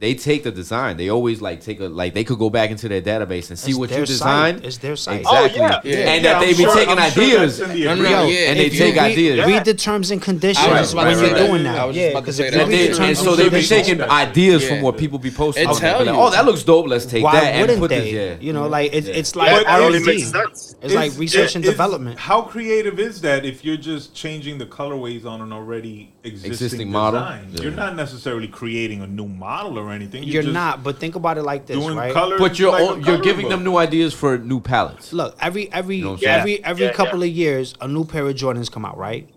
they 0.00 0.14
take 0.14 0.44
the 0.44 0.50
design. 0.50 0.96
They 0.96 1.10
always 1.10 1.42
like 1.42 1.60
take 1.60 1.78
a 1.78 1.84
like 1.84 2.14
they 2.14 2.24
could 2.24 2.38
go 2.38 2.48
back 2.48 2.70
into 2.70 2.88
their 2.88 3.02
database 3.02 3.50
and 3.50 3.58
see 3.58 3.72
It's 3.72 3.78
what 3.78 3.90
their 3.90 4.00
you 4.00 4.06
site. 4.06 4.56
designed. 4.56 4.64
It's 4.64 4.78
their 4.78 4.96
site. 4.96 5.24
Oh, 5.26 5.44
Exactly. 5.44 5.60
yeah. 5.60 5.80
Yeah. 5.98 6.10
And 6.12 6.24
Yeah, 6.24 6.32
that 6.32 6.40
they 6.40 6.50
I'm 6.52 6.56
be 6.56 6.62
sure- 6.64 6.74
taking 6.74 6.98
I'm 6.98 7.10
ideas. 7.12 7.58
that's 7.58 7.70
in 7.70 7.76
the 7.76 7.84
No, 7.84 7.94
no, 7.96 8.02
no, 8.02 8.26
yeah, 8.28 8.38
and 8.50 8.58
they 8.58 8.66
if 8.66 8.72
take 8.78 8.94
read- 8.96 9.12
ideas. 9.12 9.46
Read 9.46 9.64
the 9.66 9.74
terms 9.74 10.10
and 10.10 10.22
conditions 10.22 10.66
I 10.66 10.80
was 10.80 10.94
when 10.94 11.06
you're 11.10 11.14
say 11.36 11.46
doing 11.46 11.62
that. 11.64 11.72
that. 11.74 11.80
I 11.80 11.84
was 11.84 11.96
yeah, 11.96 12.02
just 12.02 12.12
about 12.12 12.20
to 12.20 12.22
because 12.24 12.40
if 12.40 12.52
you 12.54 12.58
read 12.60 12.68
they, 12.70 12.88
the 12.88 13.02
and 13.02 13.18
so 13.18 13.36
they 13.36 13.42
be 13.44 13.50
conditions, 13.50 13.86
taking 13.88 14.02
ideas 14.02 14.66
from 14.68 14.80
what 14.80 14.96
people 14.96 15.18
be 15.18 15.30
posting. 15.30 15.68
It 15.68 15.76
tell 15.76 16.00
oh, 16.00 16.04
you. 16.04 16.10
oh, 16.10 16.30
that 16.30 16.44
looks 16.46 16.62
dope. 16.62 16.86
Let's 16.86 17.04
take 17.04 17.22
why 17.22 17.32
that 17.40 17.68
and 17.68 17.78
put 17.78 17.90
they? 17.90 18.00
this. 18.00 18.12
Yeah. 18.40 18.46
You 18.46 18.54
know, 18.54 18.68
like 18.68 18.94
it's 18.94 19.06
it's 19.06 19.36
like 19.36 19.66
R 19.68 19.82
and 19.82 20.02
D. 20.04 20.12
It's 20.12 20.94
like 20.94 21.12
research 21.18 21.56
and 21.56 21.62
development. 21.64 22.18
How 22.18 22.40
creative 22.40 22.98
is 22.98 23.20
that 23.20 23.44
if 23.44 23.64
you're 23.66 23.76
just 23.76 24.14
changing 24.14 24.56
the 24.56 24.66
colorways 24.66 25.26
on 25.26 25.42
an 25.42 25.52
already 25.52 26.10
existing, 26.24 26.50
Existing 26.52 26.90
model? 26.90 27.20
design? 27.20 27.48
You're 27.62 27.70
not 27.72 27.96
necessarily 27.96 28.48
creating 28.48 29.02
a 29.02 29.06
new 29.06 29.28
model 29.28 29.78
or 29.90 29.94
anything. 29.94 30.22
You're 30.24 30.42
just 30.42 30.54
not, 30.54 30.82
but 30.82 30.98
think 30.98 31.14
about 31.16 31.36
it 31.38 31.42
like 31.42 31.66
this, 31.66 31.76
doing 31.76 31.96
right? 31.96 32.12
colors. 32.12 32.40
But 32.40 32.58
you're 32.58 32.70
like 32.72 32.82
all, 32.82 32.98
you're 33.00 33.18
giving 33.20 33.44
book. 33.46 33.50
them 33.50 33.64
new 33.64 33.76
ideas 33.76 34.14
for 34.14 34.38
new 34.38 34.60
palettes. 34.60 35.12
Look, 35.12 35.36
every 35.40 35.70
every 35.72 36.00
know 36.00 36.12
what 36.12 36.26
I'm 36.26 36.40
every 36.40 36.64
every 36.64 36.84
Yeah, 36.86 36.92
couple 36.92 37.18
yeah. 37.24 37.30
of 37.30 37.36
years, 37.36 37.74
a 37.80 37.88
new 37.88 38.04
pair 38.04 38.26
of 38.26 38.34
Jordans 38.34 38.70
come 38.70 38.84
out, 38.84 38.96
right? 38.96 39.28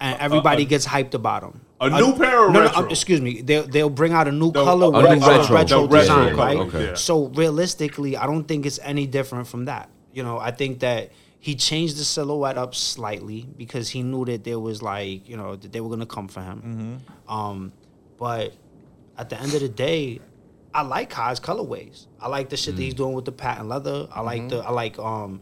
And 0.00 0.18
everybody 0.18 0.64
gets 0.64 0.86
hyped 0.86 1.14
about 1.14 1.42
them. 1.42 1.60
A 1.80 1.90
new 1.90 2.16
pair 2.16 2.46
of 2.46 2.52
no, 2.52 2.60
retro? 2.62 2.80
no, 2.80 2.86
um, 2.86 2.90
excuse 2.90 3.20
me. 3.20 3.40
They'll 3.42 3.66
they'll 3.66 3.90
bring 3.90 4.12
out 4.12 4.28
a 4.28 4.32
new 4.32 4.50
The- 4.52 4.64
color, 4.64 4.86
a 4.86 4.90
with 4.90 5.02
new 5.20 5.26
retro. 5.26 5.54
retro, 5.56 5.56
retro 5.82 5.86
design, 5.88 6.34
color, 6.34 6.46
right? 6.46 6.56
okay. 6.58 6.84
Yeah. 6.86 6.94
So 6.94 7.26
realistically, 7.28 8.16
I 8.16 8.26
don't 8.26 8.44
think 8.44 8.66
it's 8.66 8.78
any 8.82 9.06
different 9.06 9.46
from 9.48 9.64
that. 9.66 9.88
You 10.12 10.22
know, 10.22 10.38
I 10.38 10.50
think 10.52 10.80
that 10.80 11.10
he 11.40 11.54
changed 11.56 11.96
the 11.96 12.04
silhouette 12.04 12.56
up 12.58 12.74
slightly 12.74 13.48
because 13.56 13.88
he 13.88 14.02
knew 14.04 14.24
that 14.26 14.44
there 14.44 14.60
was 14.60 14.80
like, 14.82 15.28
you 15.28 15.36
know, 15.36 15.56
that 15.56 15.72
they 15.72 15.80
were 15.80 15.88
gonna 15.88 16.06
come 16.06 16.28
for 16.28 16.40
him. 16.40 17.00
Mm-hmm. 17.28 17.32
Um, 17.32 17.72
but 18.18 18.54
at 19.18 19.28
the 19.28 19.40
end 19.40 19.54
of 19.54 19.60
the 19.60 19.68
day, 19.68 20.20
I 20.74 20.82
like 20.82 21.10
Kiy's 21.10 21.38
colorways. 21.40 22.06
I 22.20 22.28
like 22.28 22.48
the 22.48 22.56
shit 22.56 22.76
that 22.76 22.80
Mm. 22.82 22.84
he's 22.86 22.94
doing 22.94 23.12
with 23.14 23.24
the 23.26 23.32
patent 23.32 23.68
leather. 23.68 24.08
I 24.12 24.20
like 24.22 24.48
the 24.48 24.58
I 24.60 24.70
like 24.70 24.98
um 24.98 25.40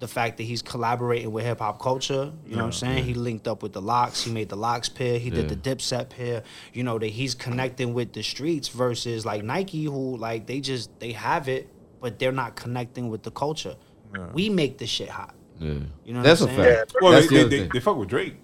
the 0.00 0.08
fact 0.08 0.36
that 0.38 0.42
he's 0.42 0.60
collaborating 0.60 1.30
with 1.32 1.44
hip 1.44 1.60
hop 1.60 1.80
culture. 1.80 2.32
You 2.46 2.56
know 2.56 2.62
what 2.62 2.66
I'm 2.66 2.72
saying? 2.72 3.04
He 3.04 3.14
linked 3.14 3.46
up 3.46 3.62
with 3.62 3.72
the 3.72 3.80
LOX. 3.80 4.22
He 4.24 4.32
made 4.32 4.48
the 4.48 4.56
LOX 4.56 4.88
pair. 4.88 5.18
He 5.18 5.30
did 5.30 5.48
Yeah. 5.48 5.54
the 5.54 5.56
dipset 5.56 6.08
pair. 6.10 6.42
You 6.72 6.82
know 6.82 6.98
that 6.98 7.06
he's 7.06 7.34
connecting 7.34 7.94
with 7.94 8.12
the 8.12 8.22
streets 8.22 8.68
versus 8.68 9.24
like 9.24 9.44
Nike, 9.44 9.84
who 9.84 10.16
like 10.16 10.46
they 10.46 10.60
just 10.60 10.90
they 10.98 11.12
have 11.12 11.48
it, 11.48 11.68
but 12.00 12.18
they're 12.18 12.32
not 12.32 12.56
connecting 12.56 13.08
with 13.08 13.22
the 13.22 13.30
culture. 13.30 13.76
We 14.32 14.48
make 14.48 14.78
the 14.78 14.86
shit 14.86 15.08
hot. 15.08 15.34
Yeah. 15.60 15.74
You 16.04 16.12
know 16.14 16.18
what 16.20 16.24
That's 16.24 16.40
I'm 16.42 16.48
a 16.50 16.54
saying? 16.56 16.76
fact. 16.76 16.94
Well, 17.00 17.12
That's 17.12 17.28
they, 17.28 17.42
the 17.44 17.48
they, 17.48 17.58
they, 17.60 17.68
they 17.68 17.80
fuck 17.80 17.96
with 17.96 18.08
Drake. 18.08 18.36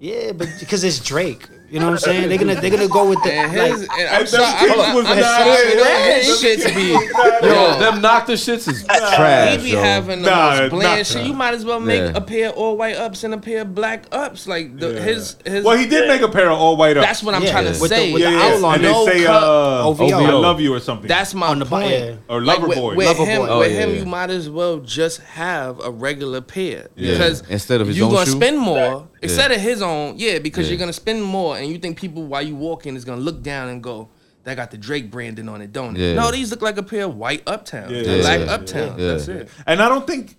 Yeah, 0.00 0.32
but 0.32 0.48
because 0.60 0.82
it's 0.84 0.98
Drake. 1.00 1.48
You 1.74 1.80
know 1.80 1.86
what 1.86 1.92
I'm 1.94 1.98
saying? 1.98 2.28
They're 2.28 2.38
gonna 2.38 2.54
they're 2.54 2.70
gonna 2.70 2.86
go 2.86 3.08
with 3.08 3.20
the 3.24 3.32
And 3.32 3.52
like, 3.56 3.70
his, 3.72 3.80
and 3.82 4.08
I'm 4.08 4.18
them 4.20 4.26
sorry, 4.28 4.58
kicks 4.68 4.78
I'm, 4.80 4.94
was 4.94 5.06
I'm 5.06 5.18
not 5.18 5.40
sorry, 5.40 5.66
it. 5.66 5.76
though, 5.76 6.14
his 6.14 6.42
shits 6.42 6.74
be 6.76 6.88
Yo, 7.48 7.52
yo. 7.72 7.78
them 7.80 8.00
knock 8.00 8.26
the 8.26 8.34
shits 8.34 8.68
is 8.68 8.84
trash. 8.84 9.56
He 9.56 9.64
be 9.64 9.70
yo. 9.70 9.82
having 9.82 10.22
the 10.22 10.30
Nah, 10.30 10.56
most 10.60 10.70
bland 10.70 11.04
shit. 11.04 11.26
You 11.26 11.32
might 11.32 11.52
as 11.54 11.64
well 11.64 11.80
make 11.80 11.98
Yeah. 12.00 12.12
a 12.14 12.20
pair 12.20 12.50
of 12.50 12.54
all 12.56 12.76
white 12.76 12.94
ups 12.96 13.24
and 13.24 13.34
a 13.34 13.38
pair 13.38 13.62
of 13.62 13.74
black 13.74 14.04
ups. 14.12 14.46
Like 14.46 14.78
the, 14.78 14.94
Yeah. 14.94 15.00
his 15.00 15.36
his. 15.44 15.64
Well, 15.64 15.76
he 15.76 15.86
did 15.86 16.06
make 16.06 16.20
a 16.20 16.28
pair 16.28 16.48
of 16.48 16.56
all 16.60 16.76
white 16.76 16.96
ups. 16.96 17.06
that's 17.08 17.22
what 17.24 17.34
I'm 17.34 17.42
Yeah. 17.42 17.50
trying 17.50 17.64
to 17.64 17.80
With 17.80 17.90
the- 17.90 17.96
say. 17.96 18.12
with 18.12 18.22
the 18.22 18.30
yeah, 18.30 18.38
yeah. 18.38 18.54
outline. 18.54 18.74
And 18.76 18.84
they 18.84 19.06
say 19.12 19.26
uh, 19.26 19.84
OVO. 19.84 20.06
I 20.10 20.30
love 20.30 20.60
you 20.60 20.72
or 20.74 20.78
something. 20.80 21.08
That's 21.08 21.34
my 21.34 21.48
On 21.48 21.58
the 21.58 21.66
point. 21.66 22.20
or 22.28 22.40
Like 22.40 22.58
lover 22.58 22.68
with, 22.68 22.78
boy. 22.78 22.94
with 22.94 23.06
Lover 23.08 23.24
him. 23.24 23.42
Oh, 23.48 23.58
with 23.58 23.72
him, 23.72 23.96
you 23.96 24.06
might 24.06 24.30
as 24.30 24.48
well 24.48 24.78
just 24.78 25.20
have 25.22 25.80
a 25.84 25.90
regular 25.90 26.40
pair 26.40 26.86
because 26.94 27.42
Instead 27.48 27.80
of 27.80 27.88
his 27.88 27.98
you 27.98 28.04
own 28.04 28.12
gonna 28.12 28.26
spend 28.26 28.58
more 28.60 29.08
instead 29.24 29.50
of 29.52 29.60
his 29.60 29.82
own. 29.82 30.14
Yeah, 30.18 30.38
because 30.38 30.66
Yeah. 30.66 30.70
you're 30.72 30.78
gonna 30.78 30.92
spend 30.92 31.22
more, 31.22 31.56
and 31.58 31.68
you 31.68 31.78
think 31.78 31.98
people 31.98 32.22
while 32.24 32.42
you 32.42 32.54
walking 32.54 32.96
is 32.96 33.04
gonna 33.04 33.20
look 33.20 33.42
down 33.42 33.68
and 33.68 33.82
go. 33.82 34.08
That 34.44 34.56
got 34.56 34.70
the 34.70 34.76
Drake 34.76 35.10
branding 35.10 35.48
on 35.48 35.62
it, 35.62 35.72
don't 35.72 35.96
it? 35.96 36.00
Yeah. 36.00 36.14
No, 36.16 36.30
these 36.30 36.50
look 36.50 36.60
like 36.60 36.76
a 36.76 36.82
pair 36.82 37.04
of 37.06 37.16
white 37.16 37.42
Uptown, 37.46 37.88
Yeah. 37.88 38.02
black 38.20 38.40
Yeah. 38.40 38.52
Uptown. 38.54 38.98
Yeah. 38.98 39.06
That's 39.12 39.26
it. 39.28 39.48
And 39.66 39.80
I 39.80 39.88
don't 39.88 40.06
think 40.06 40.36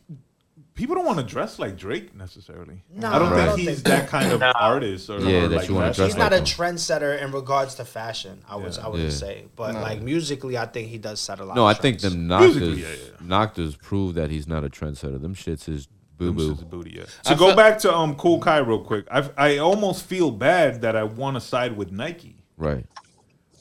people 0.76 0.94
don't 0.96 1.06
want 1.08 1.18
to 1.18 1.24
dress 1.24 1.58
like 1.58 1.76
Drake 1.76 2.16
necessarily. 2.16 2.84
No, 2.94 3.08
I 3.12 3.18
don't 3.18 3.34
I 3.34 3.36
think 3.38 3.48
don't 3.50 3.58
he's 3.58 3.68
think- 3.68 3.84
that 3.86 4.08
kind 4.10 4.32
of 4.32 4.44
artist 4.44 5.10
or 5.10 5.20
Yeah, 5.22 5.38
or 5.46 5.48
that 5.48 5.56
like 5.56 5.68
you 5.70 5.74
wanna 5.74 5.92
dress 5.92 6.10
he's 6.10 6.18
not 6.18 6.34
a 6.34 6.38
like 6.38 6.48
him. 6.48 6.56
trendsetter 6.76 7.20
in 7.20 7.32
regards 7.32 7.74
to 7.76 7.86
fashion. 7.86 8.42
I 8.48 8.58
would 8.58 8.78
I 8.78 8.88
would 8.90 9.00
Yeah. 9.02 9.10
say, 9.10 9.46
but 9.56 9.74
like 9.74 10.04
musically, 10.04 10.56
I 10.56 10.68
think 10.68 10.90
he 10.90 11.00
does 11.00 11.20
set 11.20 11.40
a 11.40 11.44
lot. 11.46 11.56
No, 11.56 11.68
of 11.68 11.76
I 11.76 11.80
think 11.80 12.00
trends. 12.00 12.14
them 12.14 12.28
Noctas, 12.28 12.42
Musically, 12.42 12.82
yeah, 12.84 12.88
yeah. 12.90 13.28
Noctas 13.28 13.82
prove 13.82 14.14
that 14.14 14.30
he's 14.30 14.48
not 14.48 14.64
a 14.64 14.70
trendsetter. 14.70 15.20
Them 15.20 15.34
shits 15.34 15.68
is 15.68 15.88
boo 16.18 16.32
boo. 16.34 16.50
shit's 16.50 16.64
booty, 16.64 16.92
yeah. 16.98 17.04
To 17.24 17.32
I 17.32 17.34
go 17.36 17.46
felt- 17.48 17.58
back 17.58 17.80
to 17.80 17.96
um 17.96 18.16
Kool 18.16 18.40
Kiy 18.42 18.66
real 18.66 18.80
quick, 18.84 19.06
I 19.12 19.30
I 19.38 19.58
almost 19.58 20.06
feel 20.06 20.32
bad 20.32 20.82
that 20.82 20.96
I 20.96 21.04
want 21.04 21.36
to 21.36 21.42
side 21.42 21.76
with 21.78 21.92
Nike. 21.92 22.38
Right. 22.58 22.86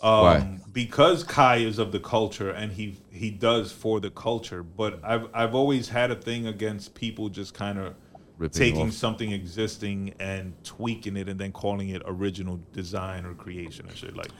Um, 0.02 0.22
Why? 0.22 0.58
Because 0.72 1.24
Kiy 1.24 1.64
is 1.64 1.78
of 1.78 1.90
the 1.92 2.00
culture 2.00 2.50
and 2.50 2.72
he 2.72 2.96
he 3.10 3.30
does 3.30 3.72
for 3.72 4.00
the 4.00 4.10
culture, 4.10 4.62
but 4.62 5.00
I've 5.02 5.28
I've 5.32 5.54
always 5.54 5.88
had 5.88 6.10
a 6.10 6.16
thing 6.16 6.46
against 6.46 6.94
people 6.94 7.28
just 7.28 7.54
kind 7.54 7.78
of 7.78 7.94
Ripping 8.36 8.58
taking 8.58 8.86
off. 8.88 8.92
something 8.94 9.30
existing 9.30 10.14
and 10.18 10.52
tweaking 10.64 11.16
it 11.16 11.28
and 11.28 11.38
then 11.38 11.52
calling 11.52 11.90
it 11.90 12.02
original 12.04 12.60
design 12.72 13.24
or 13.24 13.32
creation 13.34 13.86
and 13.86 13.96
shit. 13.96 14.16
Like 14.16 14.30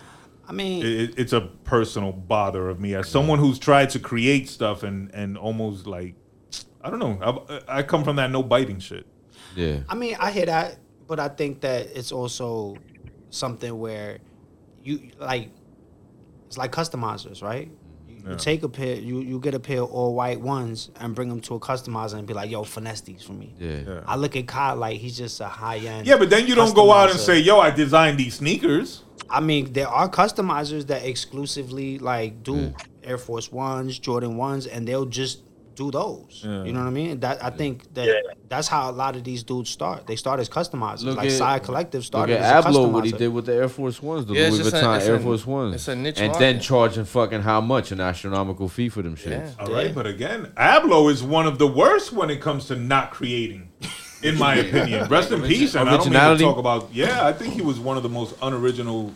I 0.49 0.53
mean, 0.53 0.85
it, 0.85 1.15
it's 1.17 1.33
a 1.33 1.41
personal 1.41 2.13
bother 2.13 2.69
of 2.69 2.79
me 2.81 2.95
as 2.97 3.09
someone 3.09 3.39
who's 3.39 3.59
tried 3.59 3.91
to 3.91 3.99
create 4.01 4.49
stuff 4.49 4.83
and 4.83 5.15
and 5.15 5.39
almost 5.39 5.87
like 5.87 6.15
I 6.85 6.91
don't 6.91 6.99
know. 6.99 7.43
I, 7.67 7.79
I 7.79 7.83
come 7.83 8.05
from 8.05 8.17
that 8.17 8.31
no 8.31 8.43
biting 8.43 8.79
shit. 8.79 9.07
Yeah. 9.57 9.81
I 9.89 9.95
mean, 9.95 10.17
I 10.21 10.31
hear 10.31 10.47
that, 10.47 10.77
but 11.09 11.19
I 11.19 11.29
think 11.29 11.61
that 11.63 11.87
it's 11.97 12.13
also 12.13 12.77
something 13.31 13.77
where 13.79 14.19
you 14.83 15.11
like 15.19 15.51
it's 16.47 16.59
like 16.59 16.71
customizers, 16.73 17.43
right? 17.43 17.71
You, 18.09 18.15
you 18.17 18.23
Yeah. 18.31 18.37
take 18.37 18.63
a 18.63 18.69
pair, 18.69 18.97
you 18.97 19.21
you 19.21 19.41
get 19.41 19.55
a 19.55 19.61
pair 19.61 19.83
of 19.83 19.91
all 19.91 20.15
white 20.15 20.41
ones 20.41 20.91
and 21.01 21.15
bring 21.15 21.29
them 21.31 21.41
to 21.43 21.55
a 21.55 21.61
customizer 21.61 22.15
and 22.19 22.27
be 22.27 22.35
like, 22.35 22.51
"Yo, 22.51 22.65
finesse 22.65 23.01
these 23.01 23.23
for 23.23 23.33
me." 23.33 23.55
Yeah. 23.59 23.81
Yeah. 23.87 24.01
I 24.07 24.17
look 24.17 24.37
at 24.37 24.47
Kyle 24.47 24.77
like 24.77 24.99
he's 25.01 25.17
just 25.17 25.41
a 25.41 25.47
high 25.49 25.79
end. 25.79 26.07
Yeah, 26.07 26.19
but 26.19 26.29
then 26.31 26.47
you 26.47 26.55
don't 26.55 26.75
go 26.75 26.93
out 26.93 27.11
and 27.11 27.19
say, 27.19 27.39
"Yo, 27.41 27.59
I 27.61 27.71
designed 27.71 28.19
these 28.19 28.35
sneakers." 28.35 29.05
I 29.31 29.41
mean, 29.41 29.73
there 29.73 29.89
are 29.89 30.09
customizers 30.09 30.87
that 30.89 31.05
exclusively 31.07 31.99
like 31.99 32.43
do 32.43 32.75
Air 33.03 33.17
Force 33.19 33.51
Ones, 33.51 33.99
Jordan 33.99 34.37
Ones, 34.37 34.67
and 34.67 34.87
they'll 34.87 35.07
just 35.07 35.43
do 35.75 35.91
those. 35.91 36.43
Yeah. 36.45 36.65
You 36.65 36.73
know 36.73 36.81
what 36.81 36.87
I 36.89 36.91
mean? 36.91 37.21
That 37.21 37.45
I 37.45 37.51
think 37.51 37.93
that 37.95 38.07
Yeah. 38.07 38.15
that's 38.49 38.69
how 38.69 38.91
a 38.91 38.93
lot 38.93 39.17
of 39.17 39.25
these 39.25 39.43
dudes 39.43 39.71
start. 39.71 40.07
They 40.07 40.17
start 40.17 40.41
as 40.41 40.49
customizers. 40.49 41.05
Look 41.05 41.17
like 41.17 41.27
at- 41.27 41.33
Side 41.33 41.63
Collective 41.65 42.01
Look 42.01 42.07
started 42.07 42.39
at 42.41 42.57
as 42.57 42.65
a 42.65 42.69
Abloh, 42.79 42.91
what 42.91 43.05
he 43.05 43.13
did 43.13 43.29
with 43.29 43.47
the 43.47 43.55
Air 43.55 43.69
Force 43.69 44.03
Ones, 44.03 44.27
the 44.27 44.35
Yeah, 44.35 44.49
Louis 44.51 44.59
just 44.59 44.73
a- 44.73 44.77
Vuitton 44.77 45.01
Air 45.07 45.15
a- 45.17 45.21
Force 45.21 45.47
Ones. 45.47 45.75
it's 45.75 45.89
a 45.89 45.97
niche 45.97 46.21
And 46.21 46.35
then 46.37 46.61
charging 46.61 47.05
fucking 47.05 47.43
how 47.43 47.61
much? 47.61 47.93
An 47.93 48.01
astronomical 48.01 48.69
fee 48.69 48.89
for 48.89 49.03
them 49.03 49.17
shits. 49.17 49.27
Yeah. 49.59 49.65
All 49.67 49.73
right, 49.73 49.95
but 49.95 50.07
again, 50.07 50.53
Abloh 50.57 51.11
is 51.11 51.23
one 51.23 51.47
of 51.47 51.59
the 51.59 51.67
worst 51.67 52.13
when 52.13 52.31
it 52.31 52.41
comes 52.41 52.67
to 52.67 52.77
not 52.77 53.11
creating, 53.11 53.69
in 54.23 54.39
my 54.39 54.55
opinion. 54.65 55.09
Rest 55.09 55.31
in 55.33 55.43
peace, 55.43 55.75
and 55.75 55.89
I 55.89 55.93
don't 55.93 56.01
even 56.03 56.13
Originality? 56.15 56.45
talk 56.45 56.59
about. 56.59 56.89
Yeah, 56.93 57.27
I 57.27 57.33
think 57.33 57.55
he 57.55 57.63
was 57.63 57.79
one 57.79 57.97
of 57.97 58.03
the 58.03 58.09
most 58.09 58.35
unoriginal 58.43 59.13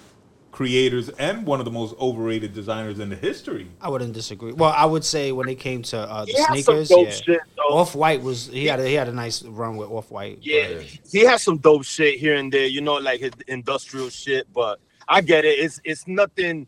creators 0.50 1.08
and 1.11 1.46
one 1.46 1.61
of 1.61 1.64
the 1.64 1.70
most 1.70 1.94
overrated 2.00 2.52
designers 2.52 2.98
in 2.98 3.08
the 3.08 3.16
history. 3.16 3.68
I 3.80 3.88
wouldn't 3.88 4.12
disagree. 4.12 4.52
Well, 4.52 4.74
I 4.76 4.87
would 4.87 5.04
say 5.04 5.32
when 5.32 5.48
it 5.48 5.56
came 5.56 5.82
to 5.84 5.98
uh, 5.98 6.24
the 6.24 6.32
He 6.32 6.38
had 6.38 6.64
some 6.64 6.84
sneakers, 6.84 7.22
yeah. 7.26 7.38
Off 7.70 7.94
White 7.94 8.22
was 8.22 8.46
he 8.48 8.66
had 8.66 8.80
a, 8.80 8.87
he 8.87 8.94
had 8.94 9.08
a 9.08 9.12
nice 9.12 9.42
run 9.42 9.76
with 9.76 9.90
Off 9.90 10.11
White. 10.11 10.38
Yeah, 10.40 10.80
he 11.11 11.20
has 11.20 11.42
some 11.42 11.58
dope 11.58 11.84
shit 11.84 12.18
here 12.18 12.34
and 12.34 12.52
there, 12.52 12.66
you 12.66 12.80
know, 12.80 12.94
like 12.94 13.20
his 13.20 13.32
industrial 13.46 14.08
shit. 14.08 14.46
But 14.52 14.80
I 15.06 15.20
get 15.20 15.44
it. 15.44 15.58
It's 15.58 15.80
it's 15.84 16.08
nothing 16.08 16.66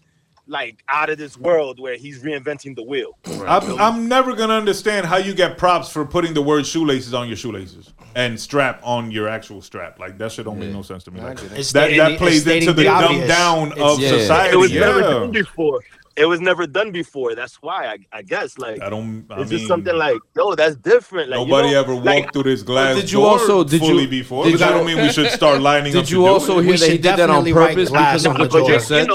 like 0.51 0.83
out 0.89 1.09
of 1.09 1.17
this 1.17 1.39
world 1.39 1.79
where 1.79 1.97
he's 1.97 2.23
reinventing 2.23 2.75
the 2.75 2.83
wheel. 2.83 3.17
I'm, 3.47 3.81
I'm 3.81 4.09
never 4.09 4.35
gonna 4.35 4.55
understand 4.55 5.07
how 5.07 5.17
you 5.17 5.33
get 5.33 5.57
props 5.57 5.89
for 5.91 6.05
putting 6.05 6.35
the 6.35 6.43
word 6.43 6.67
shoelaces 6.67 7.15
on 7.15 7.29
your 7.29 7.37
shoelaces 7.37 7.95
and 8.17 8.39
strap 8.39 8.81
on 8.83 9.11
your 9.13 9.29
actual 9.29 9.63
strap. 9.63 9.99
Like 10.01 10.19
that 10.19 10.33
shit 10.33 10.45
don't 10.45 10.59
make 10.59 10.73
no 10.73 10.83
sense 10.83 11.05
to 11.05 11.13
me. 11.13 11.21
Like, 11.21 11.39
that 11.39 11.65
stating 11.65 11.99
that 11.99 12.11
the- 12.11 12.17
plays 12.19 12.47
into 12.47 12.73
the, 12.73 12.83
the 12.83 12.85
dumb 12.85 13.27
down 13.29 13.73
It's- 13.73 13.81
of 13.95 14.01
Yeah. 14.01 14.11
society. 14.11 14.55
It 14.55 14.59
was 14.59 14.73
yeah. 14.73 14.81
never 14.81 15.01
done 15.03 15.31
before. 15.31 15.81
It 16.17 16.27
was 16.27 16.41
never 16.41 16.67
done 16.67 16.91
before. 16.91 17.35
That's 17.37 17.55
why 17.63 17.87
I, 17.87 17.97
I 18.13 18.23
guess 18.23 18.59
like 18.59 18.83
I 18.83 18.91
don't. 18.91 19.25
I 19.31 19.41
it's 19.41 19.51
mean, 19.51 19.59
just 19.61 19.69
something 19.69 19.95
like 19.97 20.19
yo, 20.37 20.55
that's 20.57 20.75
different. 20.77 21.31
Like 21.31 21.39
you 21.39 21.47
Nobody 21.47 21.71
know, 21.73 21.81
ever 21.81 21.95
walked 21.95 22.05
like, 22.07 22.33
through 22.33 22.43
this 22.43 22.63
glass 22.63 22.97
Did 22.97 23.13
you 23.13 23.19
door 23.21 23.29
also- 23.29 23.63
did 23.65 23.79
fully 23.81 24.03
you- 24.03 24.09
before, 24.09 24.45
did 24.45 24.55
but 24.55 24.59
that 24.59 24.71
you- 24.71 24.75
don't 24.75 24.87
mean 24.87 24.99
we 24.99 25.13
should 25.13 25.31
start 25.31 25.63
lining 25.63 25.93
up. 25.97 26.03
Did 26.03 26.11
you 26.11 26.19
do 26.19 26.27
also 26.27 26.59
it. 26.59 26.63
hear 26.65 26.73
We 26.73 26.77
that 26.79 26.91
he 26.91 26.99
did 26.99 27.17
that 27.17 27.31
on 27.31 27.45
purpose 27.53 27.89
glass 27.91 28.23
because 28.25 28.27
of 28.27 28.39
what 28.39 28.51
the 28.51 28.59
you 28.59 28.69
door. 28.69 28.81
said? 28.81 29.09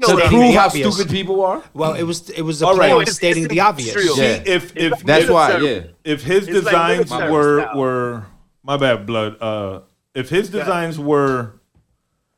You 0.00 0.06
know, 0.06 0.14
you 0.14 0.14
To 0.14 0.14
what 0.14 0.22
I 0.22 0.26
stating 0.26 0.38
mean? 0.38 0.46
prove 0.48 0.54
the 0.54 0.58
how 0.60 0.66
obvious. 0.66 0.94
stupid 0.94 1.12
people 1.12 1.44
are? 1.44 1.62
Well, 1.74 1.94
it 1.94 2.02
was 2.04 2.30
it 2.30 2.42
was 2.42 2.62
a 2.62 2.66
All 2.66 2.74
play 2.74 2.88
right. 2.88 2.94
on 2.94 3.02
It's- 3.02 3.16
stating 3.16 3.44
it's 3.44 3.52
the 3.52 3.60
obvious. 3.60 3.88
industrial. 3.94 4.16
Yeah. 4.18 4.44
See, 4.44 4.50
if 4.50 4.76
if 4.76 5.00
That's 5.04 5.28
why, 5.28 5.56
yeah. 5.58 5.80
if 6.04 6.22
his 6.22 6.46
It's 6.48 6.64
like 6.64 6.64
designs 6.64 7.10
military 7.10 7.32
were 7.32 7.60
style. 7.62 7.78
were 7.78 8.26
my 8.62 8.76
bad 8.76 9.06
blood. 9.06 9.36
Uh, 9.40 9.80
if 10.14 10.28
his 10.30 10.48
designs 10.50 10.98
were 10.98 11.54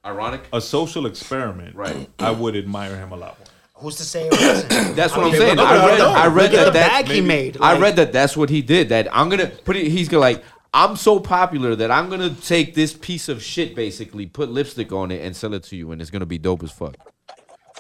Ironic. 0.05 0.43
a 0.53 0.61
social 0.61 1.05
experiment, 1.07 1.77
Right. 1.77 2.09
I 2.19 2.31
would 2.31 2.57
admire 2.57 2.97
him 2.97 3.13
a 3.13 3.17
lot 3.17 3.39
more. 3.39 3.47
Who's 3.75 3.97
to 3.97 4.05
say? 4.05 4.29
That's 4.95 5.15
what 5.17 5.25
I 5.25 5.29
I'm 5.29 5.35
saying. 5.35 5.57
look 5.57 5.67
I 5.67 5.77
at- 5.79 5.87
read, 5.89 5.99
know. 5.99 6.11
I 6.11 6.27
read 6.29 6.53
that 6.53 6.65
the 6.67 6.71
that 6.73 6.89
bag 6.91 7.07
he 7.09 7.21
maybe- 7.21 7.27
made. 7.27 7.59
I 7.61 7.79
read 7.79 7.97
that 7.97 8.13
that's 8.13 8.37
what 8.37 8.49
he 8.51 8.63
did. 8.63 8.89
That 8.91 9.09
I'm 9.15 9.29
gonna 9.29 9.47
put 9.49 9.77
it. 9.77 9.89
He's 9.89 10.09
gonna 10.09 10.21
like. 10.21 10.43
I'm 10.73 10.95
so 10.95 11.19
popular 11.19 11.75
that 11.75 11.91
I'm 11.91 12.09
gonna 12.09 12.31
take 12.31 12.75
this 12.77 12.93
piece 12.93 13.29
of 13.29 13.43
shit, 13.43 13.75
basically, 13.75 14.27
put 14.27 14.51
lipstick 14.51 14.93
on 14.93 15.11
it, 15.11 15.21
and 15.25 15.35
sell 15.35 15.53
it 15.55 15.65
to 15.65 15.77
you, 15.77 15.91
and 15.91 16.01
it's 16.01 16.11
gonna 16.13 16.27
be 16.27 16.39
dope 16.39 16.63
as 16.63 16.71
fuck. 16.71 16.95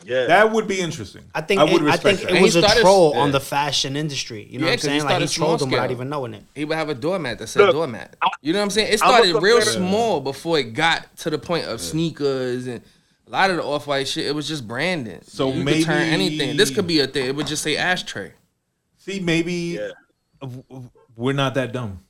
Yeah. 0.04 0.26
That 0.26 0.52
would 0.52 0.66
be 0.68 0.80
interesting. 0.80 1.24
I 1.34 1.40
think 1.42 1.60
I 1.60 1.64
it, 1.66 1.82
I 1.82 1.96
think 1.96 2.20
that. 2.20 2.30
it 2.34 2.42
was 2.42 2.56
a 2.56 2.62
started- 2.62 2.80
troll 2.80 3.12
yeah. 3.14 3.20
on 3.20 3.32
the 3.32 3.40
fashion 3.40 3.96
industry. 3.96 4.46
You 4.50 4.58
know 4.58 4.66
Yeah, 4.66 4.72
what 4.72 4.72
I'm 4.72 4.76
'cause 4.78 4.82
he 4.82 4.88
saying? 4.88 5.00
Like 5.04 5.08
he 5.20 5.26
started 5.26 5.28
small 5.28 5.48
trolled 5.48 5.60
them 5.60 5.70
without 5.70 5.82
scale. 5.84 5.92
even 5.96 6.08
knowing 6.08 6.34
it. 6.34 6.44
He 6.54 6.64
would 6.64 6.76
have 6.76 6.88
a 6.88 6.94
doormat 6.94 7.38
that 7.38 7.46
said 7.48 7.60
Look, 7.62 7.72
doormat. 7.72 8.16
You 8.42 8.52
know 8.52 8.58
what 8.58 8.64
I'm 8.64 8.70
saying? 8.70 8.92
It 8.92 8.98
started 8.98 9.34
real 9.42 9.60
small 9.62 10.20
before 10.20 10.58
it 10.58 10.72
got 10.74 11.14
to 11.18 11.30
the 11.30 11.38
point 11.38 11.66
of 11.66 11.80
sneakers 11.80 12.66
and 12.66 12.82
a 13.26 13.30
lot 13.30 13.50
of 13.50 13.56
the 13.56 13.62
off 13.64 13.86
white 13.86 14.08
shit. 14.08 14.26
It 14.26 14.34
was 14.34 14.48
just 14.48 14.66
branding. 14.66 15.20
So 15.24 15.52
you 15.52 15.62
maybe- 15.64 15.78
could 15.80 15.86
turn 15.86 16.02
anything. 16.08 16.56
This 16.56 16.70
could 16.70 16.86
be 16.86 17.00
a 17.00 17.06
thing. 17.06 17.26
It 17.26 17.36
would 17.36 17.46
just 17.46 17.62
say 17.62 17.76
ashtray. 17.76 18.32
See, 18.98 19.20
maybe 19.20 19.52
Yeah. 19.78 19.88
w- 20.40 20.62
w- 20.68 20.90
we're 21.16 21.32
not 21.34 21.54
that 21.54 21.72
dumb, 21.72 22.00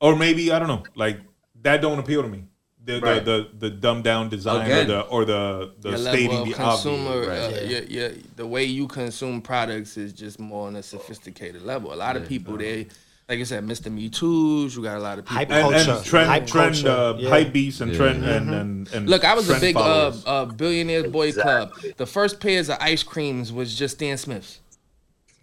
or 0.00 0.16
maybe 0.16 0.52
I 0.52 0.58
don't 0.58 0.68
know. 0.68 0.82
Like 0.94 1.20
that 1.62 1.80
don't 1.82 1.98
appeal 1.98 2.22
to 2.22 2.28
me. 2.28 2.44
The 2.82 3.00
Right. 3.00 3.24
the, 3.24 3.48
the 3.58 3.68
the 3.68 3.70
dumbed 3.70 4.04
down 4.04 4.28
design 4.30 4.64
Again. 4.66 4.84
or 4.84 4.86
the 4.86 5.00
or 5.02 5.24
the 5.26 5.72
the 5.80 5.98
stating 5.98 6.30
level 6.30 6.44
the 6.46 6.50
of 6.52 6.56
consumer, 6.56 7.10
obvious. 7.22 7.28
uh, 7.28 7.50
Right. 7.60 7.70
your, 7.70 7.82
your, 7.84 8.10
the 8.36 8.46
way 8.46 8.64
you 8.64 8.88
consume 8.88 9.42
products 9.42 9.96
is 9.98 10.12
just 10.14 10.40
more 10.40 10.66
on 10.66 10.76
a 10.76 10.82
sophisticated 10.82 11.62
level. 11.62 11.92
A 11.92 11.94
lot 11.96 12.16
of 12.16 12.26
people, 12.26 12.56
they 12.56 12.86
like 13.28 13.38
I 13.38 13.42
said, 13.44 13.64
Mr. 13.64 13.92
Me 13.92 14.08
Too's. 14.08 14.74
You 14.74 14.82
got 14.82 14.96
a 14.96 15.00
lot 15.00 15.18
of 15.18 15.24
people. 15.24 15.36
Hype 15.36 15.50
And, 15.52 15.74
and 15.74 16.04
trend, 16.04 16.28
Hype 16.28 16.46
trend, 16.46 16.74
culture. 16.74 16.88
uh, 16.90 17.16
Yeah. 17.18 17.28
hype 17.28 17.52
beats 17.52 17.80
and 17.80 17.92
Yeah. 17.92 17.96
trend 17.98 18.24
and, 18.24 18.50
and 18.54 18.88
and 18.92 19.08
Look, 19.08 19.24
I 19.24 19.34
was 19.34 19.48
a 19.50 19.60
big 19.60 19.76
uh, 19.76 20.12
uh, 20.26 20.44
billionaires 20.46 21.06
boy 21.12 21.28
Exactly. 21.28 21.82
club. 21.82 21.96
The 21.98 22.06
first 22.06 22.40
pairs 22.40 22.68
of 22.70 22.78
ice 22.80 23.02
creams 23.04 23.52
was 23.52 23.76
just 23.78 23.96
Stan 23.96 24.16
Smith's. 24.16 24.58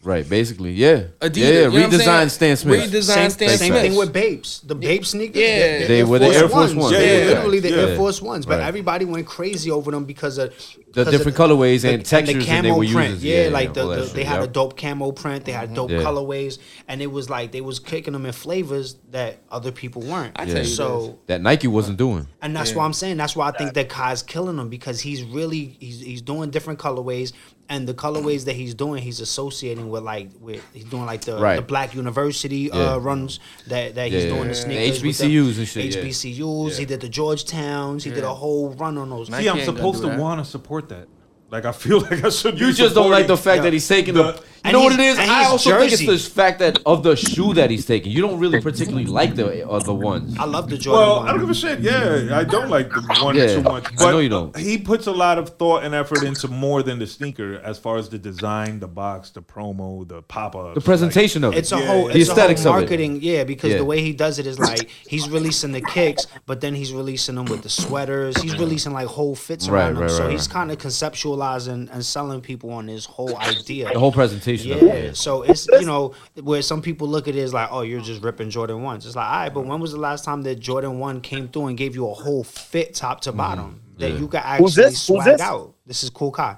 Right, 0.04 0.30
basically, 0.30 0.72
yeah, 0.74 1.06
Adidas. 1.20 1.36
yeah, 1.38 1.48
you 1.48 1.54
know 1.64 1.70
what 1.72 1.76
I'm 1.86 1.92
saying? 1.92 2.02
redesigned 2.08 2.30
Stan 2.32 2.56
Smith. 2.56 2.92
Redesigned 2.92 3.04
Same, 3.04 3.30
Stan 3.32 3.50
same 3.58 3.58
Smith. 3.72 3.82
thing 3.82 3.96
with 3.96 4.14
Bapes. 4.14 4.60
The 4.60 4.76
Bape 4.76 5.06
sneakers. 5.06 5.42
Yeah. 5.42 5.48
they're- 5.58 5.80
they're 5.80 5.88
They 5.88 6.04
were 6.04 6.20
the 6.20 6.26
Air 6.28 6.48
Force 6.48 6.74
Ones. 6.76 6.92
Yeah, 6.94 7.00
They're 7.00 7.20
yeah, 7.24 7.34
literally 7.34 7.60
the 7.60 7.70
yeah. 7.72 7.76
Air 7.78 7.96
Force 7.98 8.22
Ones. 8.22 8.46
But 8.46 8.60
Right. 8.60 8.68
everybody 8.68 9.06
went 9.06 9.26
crazy 9.26 9.72
over 9.72 9.90
them 9.92 10.06
because 10.06 10.38
of 10.38 10.54
The 10.94 11.04
different 11.06 11.38
of 11.38 11.50
colorways 11.50 11.84
and 11.84 12.06
textures 12.06 12.36
that 12.36 12.40
they 12.40 12.46
camo 12.46 12.78
were 12.78 12.86
print. 12.86 13.14
using. 13.16 13.30
Yeah, 13.30 13.44
Yeah, 13.46 13.50
like 13.50 13.68
yeah, 13.76 13.84
the, 13.84 13.96
the- 14.06 14.12
they 14.14 14.24
had 14.24 14.44
a 14.44 14.48
dope 14.48 14.80
camo 14.80 15.12
print. 15.12 15.46
They 15.46 15.52
had 15.52 15.74
dope 15.74 15.90
Yeah. 15.90 15.98
colorways, 16.04 16.60
and 16.88 17.02
it 17.02 17.12
was 17.12 17.30
like 17.30 17.52
they 17.52 17.62
was 17.62 17.80
kicking 17.80 18.14
them 18.14 18.26
in 18.28 18.32
flavors 18.32 18.96
that 19.12 19.40
other 19.52 19.72
people 19.72 20.04
weren't. 20.04 20.34
I 20.38 20.46
tell 20.46 20.60
you 20.60 20.64
so. 20.64 21.18
that 21.26 21.42
Nike 21.42 21.68
wasn't 21.68 21.98
doing. 21.98 22.28
And 22.42 22.56
that's 22.56 22.74
why 22.74 22.86
I'm 22.86 22.94
saying 22.94 23.18
that's 23.18 23.36
why 23.36 23.48
I 23.50 23.52
think 23.52 23.74
that 23.74 23.90
Kiy's 23.90 24.22
killing 24.22 24.56
them 24.58 24.70
because 24.70 25.02
he's 25.02 25.24
really 25.24 25.76
he's 25.80 26.00
he's 26.02 26.22
doing 26.22 26.50
different 26.52 26.80
colorways. 26.80 27.34
And 27.70 27.88
the 27.88 27.94
colorways 27.94 28.46
that 28.46 28.56
he's 28.56 28.74
doing, 28.74 29.02
he's 29.04 29.20
associating 29.20 29.90
with 29.90 30.04
like 30.04 30.30
with 30.40 30.64
he's 30.74 30.86
doing 30.86 31.06
like 31.06 31.22
the, 31.22 31.38
Right. 31.38 31.58
the 31.58 31.62
Black 31.62 31.94
University 31.96 32.70
Yeah. 32.74 32.94
uh, 32.94 32.98
runs 33.00 33.40
that 33.68 33.96
that 33.96 34.12
he's 34.12 34.24
Yeah, 34.24 34.30
doing 34.30 34.42
yeah. 34.44 34.48
the 34.50 34.56
sneakers. 34.56 35.02
The 35.02 35.08
with 35.08 35.18
them. 35.18 35.30
HBCUs 35.32 35.58
and 35.58 35.68
shit, 35.68 35.96
yeah. 35.96 36.02
HBCUs. 36.04 36.78
He 36.78 36.86
did 36.86 37.02
the 37.02 37.10
Georgetowns. 37.10 38.04
He 38.04 38.12
did 38.12 38.24
a 38.24 38.34
whole 38.34 38.70
run 38.76 38.98
on 38.98 39.10
those. 39.10 39.28
See, 39.28 39.32
Nike 39.34 39.50
I'm 39.50 39.64
supposed 39.66 40.02
to 40.04 40.18
want 40.18 40.44
to 40.44 40.50
support 40.50 40.90
that. 40.90 41.08
Like 41.50 41.66
I 41.66 41.72
feel 41.72 42.02
like 42.10 42.24
I 42.24 42.30
should. 42.30 42.60
You 42.60 42.68
be 42.68 42.74
just 42.74 42.94
don't 42.96 43.10
like 43.10 43.28
the 43.28 43.38
supporting- 43.38 43.44
fact 43.62 43.64
that 43.64 43.74
he's 43.74 43.88
taking 43.88 44.14
The- 44.16 44.24
the. 44.34 44.44
You 44.66 44.72
know 44.74 44.82
what 44.82 44.94
it 44.94 45.00
he's- 45.00 45.14
is? 45.14 45.20
and 45.20 45.32
I 45.32 45.44
he's 45.44 45.52
also 45.52 45.80
think 45.80 45.94
it's 45.94 46.06
the 46.06 46.18
fact 46.18 46.60
that 46.60 46.80
of 46.86 47.04
the 47.04 47.16
shoe 47.16 47.54
that 47.54 47.70
he's 47.70 47.86
taking. 47.86 48.12
You 48.12 48.22
don't 48.22 48.40
really 48.40 48.60
particularly 48.62 49.06
like 49.06 49.36
the 49.36 49.66
uh, 49.66 49.70
other 49.70 49.94
ones. 49.94 50.36
I 50.38 50.46
love 50.46 50.70
the 50.70 50.78
Jordan. 50.78 51.08
Well, 51.08 51.18
one. 51.20 51.28
I 51.28 51.32
don't 51.32 51.40
give 51.42 51.50
a 51.50 51.54
shit. 51.54 51.80
Yeah, 51.80 52.38
I 52.38 52.44
don't 52.44 52.70
like 52.70 52.90
the 52.90 53.02
one 53.22 53.36
Yeah, 53.36 53.56
too 53.56 53.62
much. 53.62 53.86
I 53.86 53.96
But 53.98 54.12
know 54.12 54.20
you 54.20 54.30
don't. 54.30 54.56
He 54.58 54.78
puts 54.78 55.08
a 55.08 55.12
lot 55.12 55.38
of 55.38 55.50
thought 55.58 55.84
and 55.84 55.96
effort 55.96 56.24
into 56.24 56.48
more 56.48 56.84
than 56.84 57.00
the 57.00 57.08
sneaker, 57.08 57.62
as 57.64 57.78
far 57.80 57.98
as 57.98 58.10
the 58.10 58.18
design, 58.18 58.80
the 58.80 58.88
box, 58.88 59.30
the 59.30 59.42
promo, 59.42 60.08
the 60.08 60.22
pop 60.24 60.56
up, 60.56 60.76
The 60.76 60.82
presentation 60.82 61.44
of 61.44 61.54
it. 61.54 61.60
It's 61.60 61.72
a 61.72 61.78
Yeah, 61.80 61.86
whole, 61.88 62.08
yeah. 62.08 62.14
The 62.14 62.20
it's 62.20 62.30
a 62.30 62.34
whole 62.34 62.40
aesthetics 62.42 62.62
of 62.62 62.66
it. 62.68 62.70
marketing, 62.80 63.20
yeah. 63.22 63.44
Because 63.46 63.72
Yeah. 63.72 63.78
the 63.78 63.86
way 63.86 64.02
he 64.02 64.14
does 64.14 64.40
it 64.40 64.48
is 64.48 64.60
like 64.60 64.90
he's 65.08 65.30
releasing 65.30 65.72
the 65.72 65.82
kicks, 65.82 66.28
but 66.46 66.60
then 66.62 66.76
he's 66.76 66.92
releasing 66.92 67.36
them 67.36 67.46
with 67.46 67.64
the 67.64 67.70
sweaters. 67.70 68.42
He's 68.42 68.58
releasing 68.58 68.94
like 68.94 69.08
whole 69.08 69.36
fits 69.36 69.70
Right, 69.70 69.82
around 69.84 69.94
them. 69.96 70.04
right, 70.04 70.12
so 70.12 70.24
right, 70.24 70.32
he's 70.32 70.48
kind 70.48 70.72
of 70.72 70.78
conceptualizing 70.78 71.90
and 71.92 72.06
selling 72.06 72.42
people 72.42 72.72
on 72.72 72.88
this 72.88 73.06
whole 73.06 73.36
idea. 73.38 73.90
the 73.94 74.00
whole 74.00 74.12
presentation. 74.12 74.47
Of 74.48 74.66
Yeah, 74.66 74.78
it. 74.78 75.18
so 75.18 75.42
it's 75.44 75.68
you 75.68 75.86
know 75.86 76.14
where 76.42 76.62
some 76.62 76.82
people 76.82 77.08
look 77.08 77.28
at 77.28 77.36
it 77.36 77.42
as 77.42 77.54
like, 77.54 77.70
oh, 77.72 77.82
you're 77.82 78.02
just 78.02 78.22
ripping 78.24 78.50
Jordan 78.50 78.82
ones. 78.82 79.06
It's 79.06 79.16
like, 79.16 79.28
all 79.28 79.36
right, 79.38 79.54
but 79.54 79.66
when 79.66 79.80
was 79.80 79.92
the 79.92 80.00
last 80.00 80.24
time 80.24 80.42
that 80.44 80.56
Jordan 80.60 81.00
one 81.00 81.22
came 81.22 81.48
through 81.48 81.68
and 81.68 81.78
gave 81.78 81.96
you 81.96 82.08
a 82.10 82.14
whole 82.14 82.44
fit 82.44 82.94
top 82.94 83.22
to 83.22 83.32
bottom 83.32 83.82
that 83.98 84.12
you 84.20 84.28
could 84.28 84.38
actually 84.42 84.64
Who's 84.66 84.76
this? 84.76 84.86
Who's 85.08 85.16
swag 85.18 85.26
this? 85.26 85.42
out? 85.42 85.74
This 85.86 86.04
is 86.04 86.10
Kool 86.10 86.32
Kiy. 86.32 86.58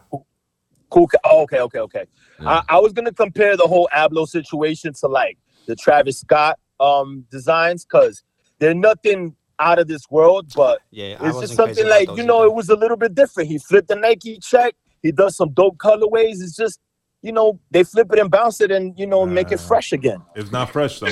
Cool. 0.89 1.07
ca- 1.07 1.19
Oh, 1.23 1.41
okay, 1.43 1.59
okay, 1.59 1.79
okay. 1.79 2.05
I, 2.39 2.63
I 2.69 2.79
was 2.79 2.93
gonna 2.93 3.11
compare 3.13 3.55
the 3.57 3.67
whole 3.67 3.89
Abloh 3.95 4.27
situation 4.27 4.93
to 5.01 5.07
like 5.07 5.37
the 5.67 5.75
Travis 5.75 6.19
Scott 6.19 6.57
um 6.79 7.25
designs 7.29 7.85
because 7.85 8.23
they're 8.59 8.73
nothing 8.73 9.35
out 9.59 9.77
of 9.77 9.87
this 9.87 10.09
world, 10.09 10.51
but 10.55 10.79
Yeah, 10.91 11.17
it's 11.21 11.39
just 11.41 11.55
something 11.55 11.87
like 11.87 12.07
you 12.15 12.23
know, 12.23 12.39
either. 12.39 12.47
it 12.47 12.53
was 12.53 12.69
a 12.69 12.75
little 12.75 12.95
bit 12.97 13.13
different. 13.13 13.49
He 13.49 13.57
flipped 13.57 13.89
the 13.89 13.95
Nike 13.95 14.39
check. 14.39 14.73
He 15.03 15.11
does 15.11 15.35
some 15.35 15.51
dope 15.51 15.77
colorways. 15.77 16.41
It's 16.41 16.55
just 16.55 16.79
you 17.22 17.32
know 17.32 17.59
they 17.72 17.84
flip 17.84 18.11
it 18.13 18.20
and 18.20 18.30
bounce 18.32 18.61
it 18.61 18.72
and 18.72 18.97
you 18.97 19.07
know 19.07 19.26
make 19.26 19.51
it 19.51 19.59
fresh 19.59 19.91
again. 19.91 20.22
It's 20.36 20.51
not 20.51 20.72
fresh 20.72 20.99
though. 20.99 21.09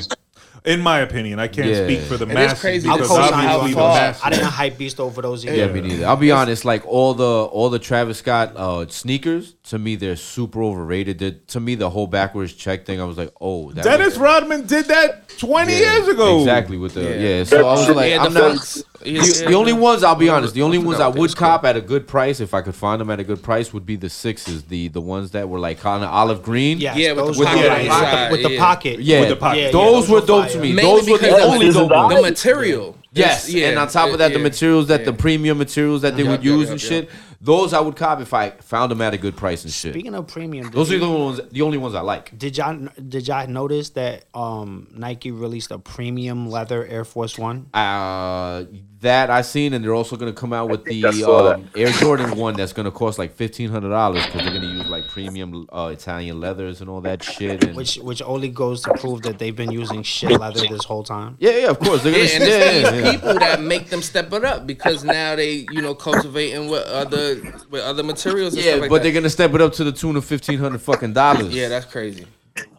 In 0.66 0.82
my 0.82 1.00
opinion, 1.00 1.40
I 1.40 1.48
can't 1.48 1.70
Yeah. 1.70 1.86
speak 1.86 2.00
for 2.00 2.18
the 2.18 2.28
It 2.28 2.38
is 2.38 2.60
crazy 2.60 2.90
I'll 2.90 2.98
because 2.98 3.10
to 3.10 3.16
see 3.16 3.32
how 3.32 3.60
obviously 3.60 3.70
you 3.70 3.76
the 3.76 3.82
on 3.82 3.88
far- 3.90 3.96
masses. 3.96 4.22
I 4.26 4.30
didn't 4.32 4.46
hype 4.46 4.78
beast 4.78 5.00
over 5.00 5.22
those 5.22 5.46
either. 5.46 5.56
Yeah, 5.56 5.68
me 5.68 5.80
neither. 5.82 6.06
I'll 6.06 6.18
be 6.18 6.32
honest. 6.32 6.66
Like 6.66 6.86
all 6.86 7.14
the 7.14 7.24
all 7.26 7.70
the 7.70 7.80
Travis 7.80 8.18
Scott 8.18 8.52
uh, 8.58 8.86
sneakers, 8.90 9.54
to 9.66 9.80
me 9.80 9.96
they're 9.96 10.18
super 10.18 10.62
overrated. 10.64 11.20
They're, 11.20 11.32
to 11.48 11.60
me, 11.62 11.76
the 11.76 11.90
whole 11.90 12.08
backwards 12.08 12.52
check 12.54 12.86
thing, 12.86 13.00
I 13.00 13.06
was 13.06 13.18
like, 13.18 13.32
oh, 13.40 13.72
that 13.74 13.84
Dennis 13.86 14.18
Rodman 14.18 14.66
did 14.66 14.86
that 14.88 15.30
20 15.38 15.72
yeah, 15.72 15.80
years 15.80 16.08
ago. 16.10 16.40
Exactly 16.40 16.78
with 16.78 16.96
the 16.96 17.04
yeah. 17.04 17.38
Yeah. 17.38 17.44
So 17.46 17.66
I 17.66 17.72
was 17.74 17.90
like, 17.90 18.12
Yeah, 18.12 18.24
I'm 18.24 18.34
not. 18.34 18.78
Fox- 19.00 19.04
The, 19.04 19.12
yeah, 19.44 19.50
the 19.50 19.56
only 19.56 19.74
ones 19.74 20.04
I'll 20.04 20.16
be 20.16 20.30
honest, 20.30 20.54
the 20.54 20.62
only 20.64 20.78
ones 20.78 21.00
I 21.00 21.08
would 21.08 21.26
it's 21.26 21.34
called. 21.36 21.62
cop 21.62 21.66
at 21.66 21.78
a 21.78 21.82
good 21.82 22.08
price 22.08 22.40
if 22.40 22.54
I 22.54 22.62
could 22.62 22.76
find 22.76 23.00
them 23.00 23.10
at 23.10 23.20
a 23.20 23.24
good 23.24 23.42
price 23.44 23.72
would 23.74 23.86
be 23.86 23.96
the 23.96 24.10
sixes, 24.10 24.64
the 24.64 24.88
the 24.90 25.02
ones 25.02 25.32
that 25.32 25.48
were 25.50 25.60
like 25.60 25.80
kind 25.80 26.04
of 26.04 26.10
olive 26.10 26.42
green. 26.44 26.80
Yes, 26.80 26.98
Yeah, 26.98 27.10
with 27.14 27.18
the 27.18 27.24
those 27.34 27.38
pocket 27.46 27.60
were 27.64 27.70
on 27.70 27.78
nice. 27.78 27.78
the 27.78 27.90
with, 27.90 27.92
side, 27.92 28.28
the, 28.28 28.32
with 28.32 28.44
the 28.44 28.52
yeah. 28.52 28.60
pocket. 28.60 29.00
Yeah, 29.00 29.20
With 29.22 29.30
the 29.30 29.36
pocket. 29.36 29.58
Yeah, 29.60 29.66
yeah, 29.66 29.72
those, 29.72 29.94
those 30.08 30.10
were 30.10 30.20
were 30.22 30.26
dope 30.28 30.44
fire. 30.46 30.54
to 30.54 30.60
me. 30.60 30.74
Mainly 30.74 30.92
those 31.02 31.10
were 31.10 31.18
the 31.20 31.42
only 31.44 31.70
dope 31.72 31.90
the- 31.90 31.96
ones. 31.96 32.16
the 32.16 32.22
material. 32.22 32.98
Yes, 33.14 33.50
yeah, 33.52 33.70
and 33.70 33.80
on 33.80 33.88
top 33.88 34.12
of 34.12 34.20
that, 34.20 34.32
the 34.34 34.38
materials 34.40 34.88
that 34.88 35.00
yeah. 35.00 35.06
the 35.08 35.14
premium 35.14 35.58
materials 35.58 36.04
that 36.04 36.16
they 36.16 36.22
Yup, 36.24 36.32
would 36.32 36.44
yup, 36.44 36.54
use 36.60 36.64
yup, 36.66 36.72
and 36.74 36.82
yup. 36.84 36.90
shit, 36.92 37.10
those 37.40 37.74
I 37.74 37.80
would 37.80 37.96
cop 37.96 38.20
if 38.22 38.34
I 38.34 38.50
found 38.50 38.92
them 38.92 39.02
at 39.02 39.14
a 39.14 39.18
good 39.18 39.36
price 39.36 39.64
and 39.64 39.72
shit. 39.72 39.94
Speaking 39.94 40.16
of 40.16 40.28
premium, 40.28 40.66
did 40.66 40.74
Those 40.74 40.90
are 40.92 40.96
you- 40.96 41.00
the 41.00 41.10
ones, 41.10 41.40
the 41.52 41.62
only 41.62 41.78
ones 41.78 41.94
I 41.96 42.02
like. 42.02 42.38
Did 42.38 42.58
y'all 42.58 42.88
did 43.08 43.28
y'all 43.28 43.48
notice 43.48 43.92
that 43.92 44.26
um, 44.34 44.88
Nike 44.96 45.32
released 45.32 45.72
a 45.72 45.80
premium 45.80 46.50
leather 46.50 46.86
Air 46.86 47.06
Force 47.06 47.38
One? 47.38 47.68
Uh, 47.74 48.64
that 49.02 49.30
I 49.30 49.42
seen, 49.44 49.74
and 49.74 49.84
they're 49.86 49.94
also 49.94 50.16
gonna 50.16 50.34
come 50.34 50.52
out 50.54 50.70
with 50.70 50.84
the 50.86 51.06
um, 51.06 51.70
Air 51.76 51.92
Jordan 51.92 52.36
one 52.36 52.56
that's 52.56 52.74
gonna 52.74 52.90
cost 52.92 53.20
like 53.20 53.36
fifteen 53.36 53.70
hundred 53.70 53.90
dollars 53.90 54.26
because 54.26 54.42
they're 54.42 54.54
gonna 54.54 54.66
use 54.66 54.77
like 54.77 54.77
premium 55.18 55.68
uh, 55.74 55.90
Italian 55.92 56.40
leathers 56.40 56.82
and 56.82 56.90
all 56.90 57.02
that 57.02 57.24
shit. 57.24 57.64
And 57.64 57.76
Which 57.76 57.96
which 57.98 58.22
only 58.22 58.50
goes 58.50 58.82
to 58.84 58.92
prove 58.94 59.24
that 59.24 59.40
they've 59.40 59.56
been 59.56 59.72
using 59.72 60.04
shit 60.04 60.40
leather 60.40 60.62
this 60.68 60.84
whole 60.86 61.04
time. 61.04 61.38
yeah, 61.40 61.58
yeah, 61.64 61.68
of 61.70 61.80
course 61.80 62.04
they're 62.04 62.12
gonna. 62.12 62.24
Yeah, 62.26 62.36
and 62.36 62.44
yeah, 62.44 62.50
it's 62.50 62.84
yeah, 62.84 62.92
these 62.92 63.02
yeah. 63.04 63.12
people 63.14 63.34
that 63.46 63.62
make 63.62 63.90
them 63.90 64.02
step 64.02 64.32
it 64.34 64.44
up 64.46 64.68
because 64.68 65.04
now 65.04 65.36
they, 65.36 65.66
you 65.72 65.82
know, 65.82 65.96
cultivating 65.96 66.70
with 66.70 66.84
other 66.84 67.36
with 67.72 67.82
other 67.82 68.04
materials. 68.04 68.54
And 68.54 68.64
Yeah, 68.64 68.72
stuff 68.74 68.82
like 68.82 68.90
but 68.90 68.98
that. 68.98 69.04
they're 69.04 69.12
gonna 69.20 69.30
step 69.30 69.54
it 69.56 69.62
up 69.62 69.74
to 69.74 69.84
the 69.84 69.92
tune 69.92 70.16
of 70.18 70.26
fifteen 70.26 70.60
hundred 70.60 70.82
fucking 70.82 71.14
dollars. 71.14 71.54
yeah, 71.54 71.68
that's 71.70 71.86
crazy. 71.92 72.26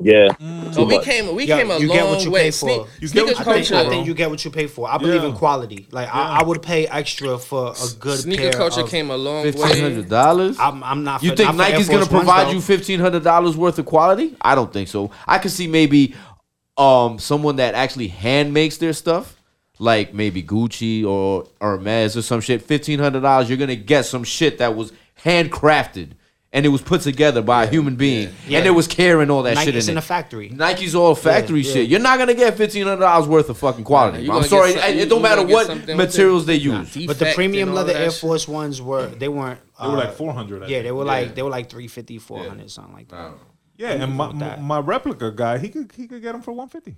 Yeah. 0.00 0.28
So 0.72 0.84
we 0.84 1.00
came, 1.00 1.34
we 1.34 1.44
Yeah, 1.46 1.58
came 1.58 1.70
a 1.70 1.78
you 1.78 1.88
long 1.88 1.96
get 1.96 2.06
what 2.06 2.24
you 2.24 2.30
way. 2.30 2.42
pay 2.44 2.50
for. 2.50 2.56
Sneak, 2.58 2.78
You 3.00 3.00
get 3.00 3.10
sneaker 3.10 3.26
what 3.26 3.30
you 3.30 3.40
I 3.40 3.44
pay 3.44 3.52
think, 3.54 3.66
for, 3.66 3.74
I 3.74 3.88
think 3.88 4.06
you 4.06 4.14
get 4.14 4.30
what 4.30 4.44
you 4.44 4.50
pay 4.50 4.66
for. 4.66 4.88
I 4.90 4.98
believe 4.98 5.22
Yeah. 5.22 5.28
in 5.28 5.34
quality. 5.34 5.88
Like 5.90 6.08
I, 6.14 6.38
I 6.40 6.42
would 6.44 6.62
pay 6.62 6.86
extra 6.86 7.38
for 7.38 7.72
a 7.72 7.88
good 7.98 8.18
sneaker 8.18 8.42
pair 8.42 8.52
culture 8.52 8.80
of, 8.82 8.88
came 8.90 9.10
a 9.10 9.16
long 9.16 9.44
fifteen 9.44 9.62
way. 9.62 9.80
hundred 9.80 10.08
dollars. 10.08 10.58
I'm, 10.58 10.82
I'm 10.84 11.04
not. 11.04 11.22
You 11.22 11.30
for, 11.30 11.36
think 11.36 11.46
not 11.56 11.66
for 11.66 11.72
Nike's 11.72 11.88
gonna 11.88 11.98
Force 12.00 12.12
Ones, 12.12 12.24
provide 12.24 12.46
though. 12.48 12.52
you 12.52 12.60
fifteen 12.60 13.00
hundred 13.00 13.24
dollars 13.24 13.56
worth 13.56 13.78
of 13.78 13.86
quality? 13.86 14.36
I 14.40 14.54
don't 14.54 14.72
think 14.72 14.88
so. 14.88 15.10
I 15.26 15.38
could 15.38 15.50
see 15.52 15.66
maybe 15.66 16.14
um 16.76 17.18
someone 17.18 17.56
that 17.56 17.74
actually 17.74 18.08
hand 18.08 18.54
makes 18.54 18.76
their 18.78 18.92
stuff, 18.92 19.40
like 19.80 20.14
maybe 20.14 20.42
Gucci 20.42 21.04
or 21.04 21.46
Hermes 21.60 22.16
or 22.16 22.22
some 22.22 22.40
shit. 22.40 22.62
Fifteen 22.62 22.98
hundred 23.00 23.20
dollars, 23.22 23.48
you're 23.48 23.58
gonna 23.58 23.74
get 23.74 24.04
some 24.06 24.22
shit 24.24 24.58
that 24.58 24.76
was 24.76 24.92
handcrafted 25.24 26.10
and 26.52 26.64
it 26.64 26.70
was 26.70 26.80
put 26.80 27.02
together 27.02 27.42
by 27.42 27.64
a 27.64 27.66
human 27.66 27.94
being, 27.96 28.30
Yeah. 28.46 28.58
and 28.58 28.66
it 28.66 28.70
was 28.70 28.86
care 28.86 29.20
and 29.20 29.30
all 29.30 29.42
that 29.42 29.58
shit 29.58 29.66
Nike's 29.74 29.88
in 29.88 29.92
in 29.92 29.98
it. 29.98 30.00
a 30.00 30.02
factory. 30.02 30.48
Nike's 30.48 30.94
all 30.94 31.14
factory 31.14 31.60
yeah. 31.60 31.72
shit. 31.72 31.88
You're 31.90 32.00
not 32.00 32.18
gonna 32.18 32.32
get 32.34 32.56
fifteen 32.56 32.84
hundred 32.86 33.00
dollars 33.00 33.28
worth 33.28 33.50
of 33.50 33.58
fucking 33.58 33.84
quality. 33.84 34.24
you 34.24 34.32
I'm 34.32 34.44
sorry, 34.44 34.72
some- 34.72 34.82
it, 34.90 34.96
you- 34.96 35.02
it 35.02 35.08
don't 35.10 35.18
you 35.18 35.22
matter 35.22 35.42
what 35.46 35.68
materials 35.96 36.44
it. 36.44 36.46
they 36.46 36.64
Nah, 36.64 36.80
use. 36.80 37.06
But 37.06 37.18
the 37.18 37.32
premium 37.34 37.74
leather 37.74 37.92
that 37.92 38.00
Air 38.02 38.10
shit. 38.10 38.20
Force 38.20 38.48
Ones 38.48 38.80
were 38.80 39.06
they 39.08 39.28
weren't. 39.28 39.60
They 39.80 39.86
were 39.86 39.92
uh, 39.94 39.96
like 39.96 40.14
400. 40.14 40.68
Yeah, 40.68 40.82
they 40.82 40.90
were 40.92 41.04
like 41.04 41.34
they 41.34 41.42
were 41.42 41.50
like 41.50 41.68
350, 41.68 42.18
400, 42.18 42.70
something 42.70 42.94
like 42.94 43.08
that. 43.08 43.32
Yeah, 43.76 43.90
and 43.92 44.14
my, 44.14 44.28
with 44.28 44.40
that. 44.40 44.60
my 44.60 44.80
replica 44.80 45.30
guy, 45.30 45.58
he 45.58 45.68
could 45.68 45.92
he 45.94 46.08
could 46.08 46.20
get 46.22 46.32
them 46.32 46.42
for 46.42 46.50
150. 46.52 46.96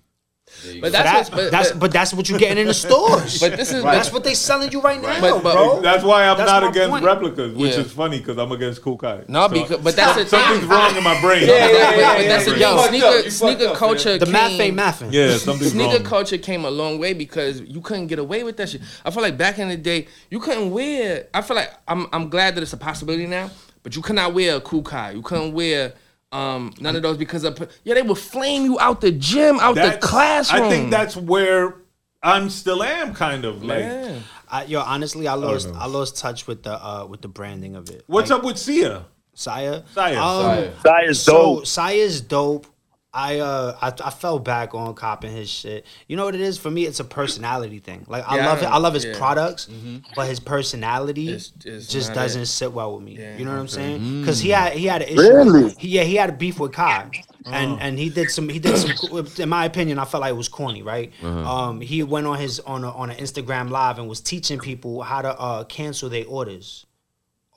But 0.81 0.93
that's 0.93 1.29
that- 1.31 1.37
but, 1.37 1.51
that's 1.51 1.71
but, 1.71 1.79
but 1.81 1.93
that's 1.93 2.13
what 2.13 2.29
you're 2.29 2.39
getting 2.39 2.59
in 2.59 2.67
the 2.67 2.75
stores. 2.75 3.39
but 3.41 3.57
this 3.57 3.73
is 3.73 3.83
That's 3.83 4.13
what 4.13 4.25
they 4.25 4.35
selling 4.35 4.71
you 4.73 4.81
right 4.81 5.01
now, 5.01 5.21
But- 5.21 5.43
but- 5.43 5.55
bro. 5.55 5.81
That's 5.81 6.05
why 6.05 6.27
I'm 6.27 6.37
That's 6.37 6.51
not 6.51 6.65
against 6.65 6.91
point. 6.91 7.05
replicas, 7.05 7.55
which 7.57 7.73
Yeah. 7.75 7.81
is 7.81 7.93
funny 7.93 8.19
because 8.19 8.37
I'm 8.37 8.53
against 8.53 8.83
Kool 8.83 8.99
Kiy. 8.99 9.29
No, 9.29 9.49
because- 9.49 9.79
but 9.83 9.97
that's 9.97 10.17
the 10.19 10.25
thing. 10.25 10.41
something's 10.41 10.65
wrong 10.67 10.95
in 10.97 11.03
my 11.03 11.19
brain. 11.21 11.47
But 11.47 11.57
that- 11.57 12.17
but 12.19 12.29
that's 12.29 12.45
the 12.45 12.59
yeah. 12.59 12.75
You 12.75 12.77
thing. 12.77 12.77
fucked. 12.77 12.89
Sneaker, 12.91 13.25
You 13.25 13.31
sneaker 13.31 13.67
up, 13.69 13.77
culture. 13.77 14.19
the 14.19 14.27
math 14.27 14.61
ain't 14.61 14.77
mathing. 14.77 15.13
Yeah, 15.13 15.37
something's 15.39 15.73
Sneaker 15.73 15.95
wrong. 15.97 16.05
culture 16.05 16.39
came 16.39 16.65
a 16.65 16.71
long 16.71 16.99
way 16.99 17.13
because 17.15 17.61
you 17.63 17.81
couldn't 17.81 18.09
get 18.09 18.19
away 18.19 18.43
with 18.45 18.57
that 18.59 18.69
shit. 18.69 18.83
I 19.05 19.11
feel 19.11 19.23
like 19.23 19.39
back 19.39 19.59
in 19.59 19.69
the 19.69 19.77
day, 19.77 20.09
you 20.31 20.41
couldn't 20.41 20.71
wear. 20.71 21.27
I 21.33 21.41
feel 21.43 21.57
like 21.57 21.71
I'm 21.89 22.07
I'm 22.13 22.29
glad 22.29 22.55
that 22.57 22.63
it's 22.63 22.73
a 22.73 22.77
possibility 22.77 23.27
now, 23.27 23.51
but 23.83 23.97
you 23.97 24.03
cannot 24.03 24.35
wear 24.35 24.57
a 24.57 24.61
Kool 24.61 24.83
Kiy. 24.83 25.15
You 25.15 25.23
couldn't 25.23 25.53
wear 25.55 25.95
um 26.33 26.73
none 26.81 26.95
of 26.97 27.03
those 27.03 27.17
because 27.17 27.43
of 27.45 27.59
yeah 27.85 27.95
they 27.95 28.03
would 28.03 28.19
flame 28.19 28.65
you 28.65 28.79
out 28.79 29.01
the 29.01 29.11
gym, 29.11 29.59
out 29.61 29.75
the 29.75 29.81
That's- 29.83 30.05
classroom. 30.05 30.65
I 30.65 30.69
think 30.69 30.91
that's 30.91 31.17
where 31.17 31.77
I'm 32.23 32.51
still 32.51 32.83
am 32.83 33.15
kind 33.15 33.45
of 33.45 33.65
like. 33.65 33.81
yeah. 33.81 34.19
I, 34.53 34.65
yo, 34.65 34.81
honestly, 34.81 35.27
I 35.29 35.35
lost 35.35 35.69
know. 35.73 35.79
I, 35.79 35.87
lost 35.87 36.19
touch 36.19 36.47
with 36.47 36.63
the 36.65 36.73
uh 36.75 37.07
with 37.07 37.21
the 37.23 37.29
branding 37.29 37.77
of 37.77 37.89
it. 37.91 38.05
What's 38.07 38.31
Like, 38.31 38.41
up 38.41 38.45
with 38.45 38.59
Sia? 38.59 39.07
Saya? 39.35 39.83
Saya, 39.95 40.21
Um, 40.23 40.43
Saya. 40.45 40.73
Sire's 40.83 41.21
So 41.23 41.33
dope. 41.33 41.67
Saya's 41.67 42.21
dope. 42.21 42.67
I 43.13 43.41
uh 43.41 43.77
I, 43.83 43.89
I 44.07 44.11
fell 44.11 44.39
back 44.39 44.73
on 44.73 44.95
copping 44.95 45.33
his 45.33 45.51
shit. 45.51 45.85
You 46.07 46.17
know 46.17 46.25
what 46.25 46.37
it 46.37 46.41
is 46.41 46.59
for 46.59 46.71
me? 46.71 46.87
It's 46.87 47.01
a 47.01 47.05
personality 47.05 47.81
thing. 47.81 48.05
Like 48.09 48.25
I 48.29 48.37
Yeah, 48.37 48.43
I 48.43 48.47
love 48.47 48.63
it. 48.63 48.67
I 48.67 48.79
love 48.79 48.95
his 48.95 49.05
Yeah. 49.05 49.19
products, 49.19 49.69
but 50.15 50.29
his 50.29 50.39
personality 50.39 51.29
It's- 51.29 51.53
it's 51.65 51.89
just 51.89 52.15
doesn't 52.15 52.43
it. 52.43 52.47
sit 52.47 52.73
well 52.73 52.95
with 52.95 53.03
me. 53.05 53.17
Yeah, 53.19 53.37
you 53.37 53.45
know 53.45 53.51
what 53.51 53.59
I'm 53.61 53.69
saying? 53.69 54.21
Because 54.21 54.39
he 54.39 54.51
had 54.51 54.75
he 54.75 54.87
had 54.87 55.03
an 55.03 55.09
issue. 55.09 55.23
Really? 55.23 55.75
He, 55.79 55.89
yeah, 55.89 56.05
he 56.05 56.15
had 56.15 56.31
a 56.31 56.33
beef 56.33 56.61
with 56.61 56.71
Kiy, 56.71 57.25
and 57.47 57.81
and 57.81 57.99
he 57.99 58.11
did 58.11 58.31
some 58.31 58.49
he 58.49 58.61
did 58.61 58.77
some. 58.79 59.27
In 59.39 59.49
my 59.49 59.65
opinion, 59.65 59.99
I 59.99 60.05
felt 60.05 60.21
like 60.21 60.31
it 60.31 60.37
was 60.37 60.49
corny. 60.49 60.83
Right? 60.85 61.13
Um, 61.25 61.81
he 61.81 62.05
went 62.05 62.29
on 62.29 62.39
his 62.39 62.61
on 62.61 62.85
a, 62.85 62.91
on 62.93 63.11
an 63.11 63.17
Instagram 63.17 63.71
live 63.71 63.99
and 63.99 64.09
was 64.09 64.21
teaching 64.21 64.61
people 64.61 65.03
how 65.03 65.21
to 65.23 65.37
uh 65.37 65.65
cancel 65.65 66.09
their 66.11 66.27
orders. 66.27 66.87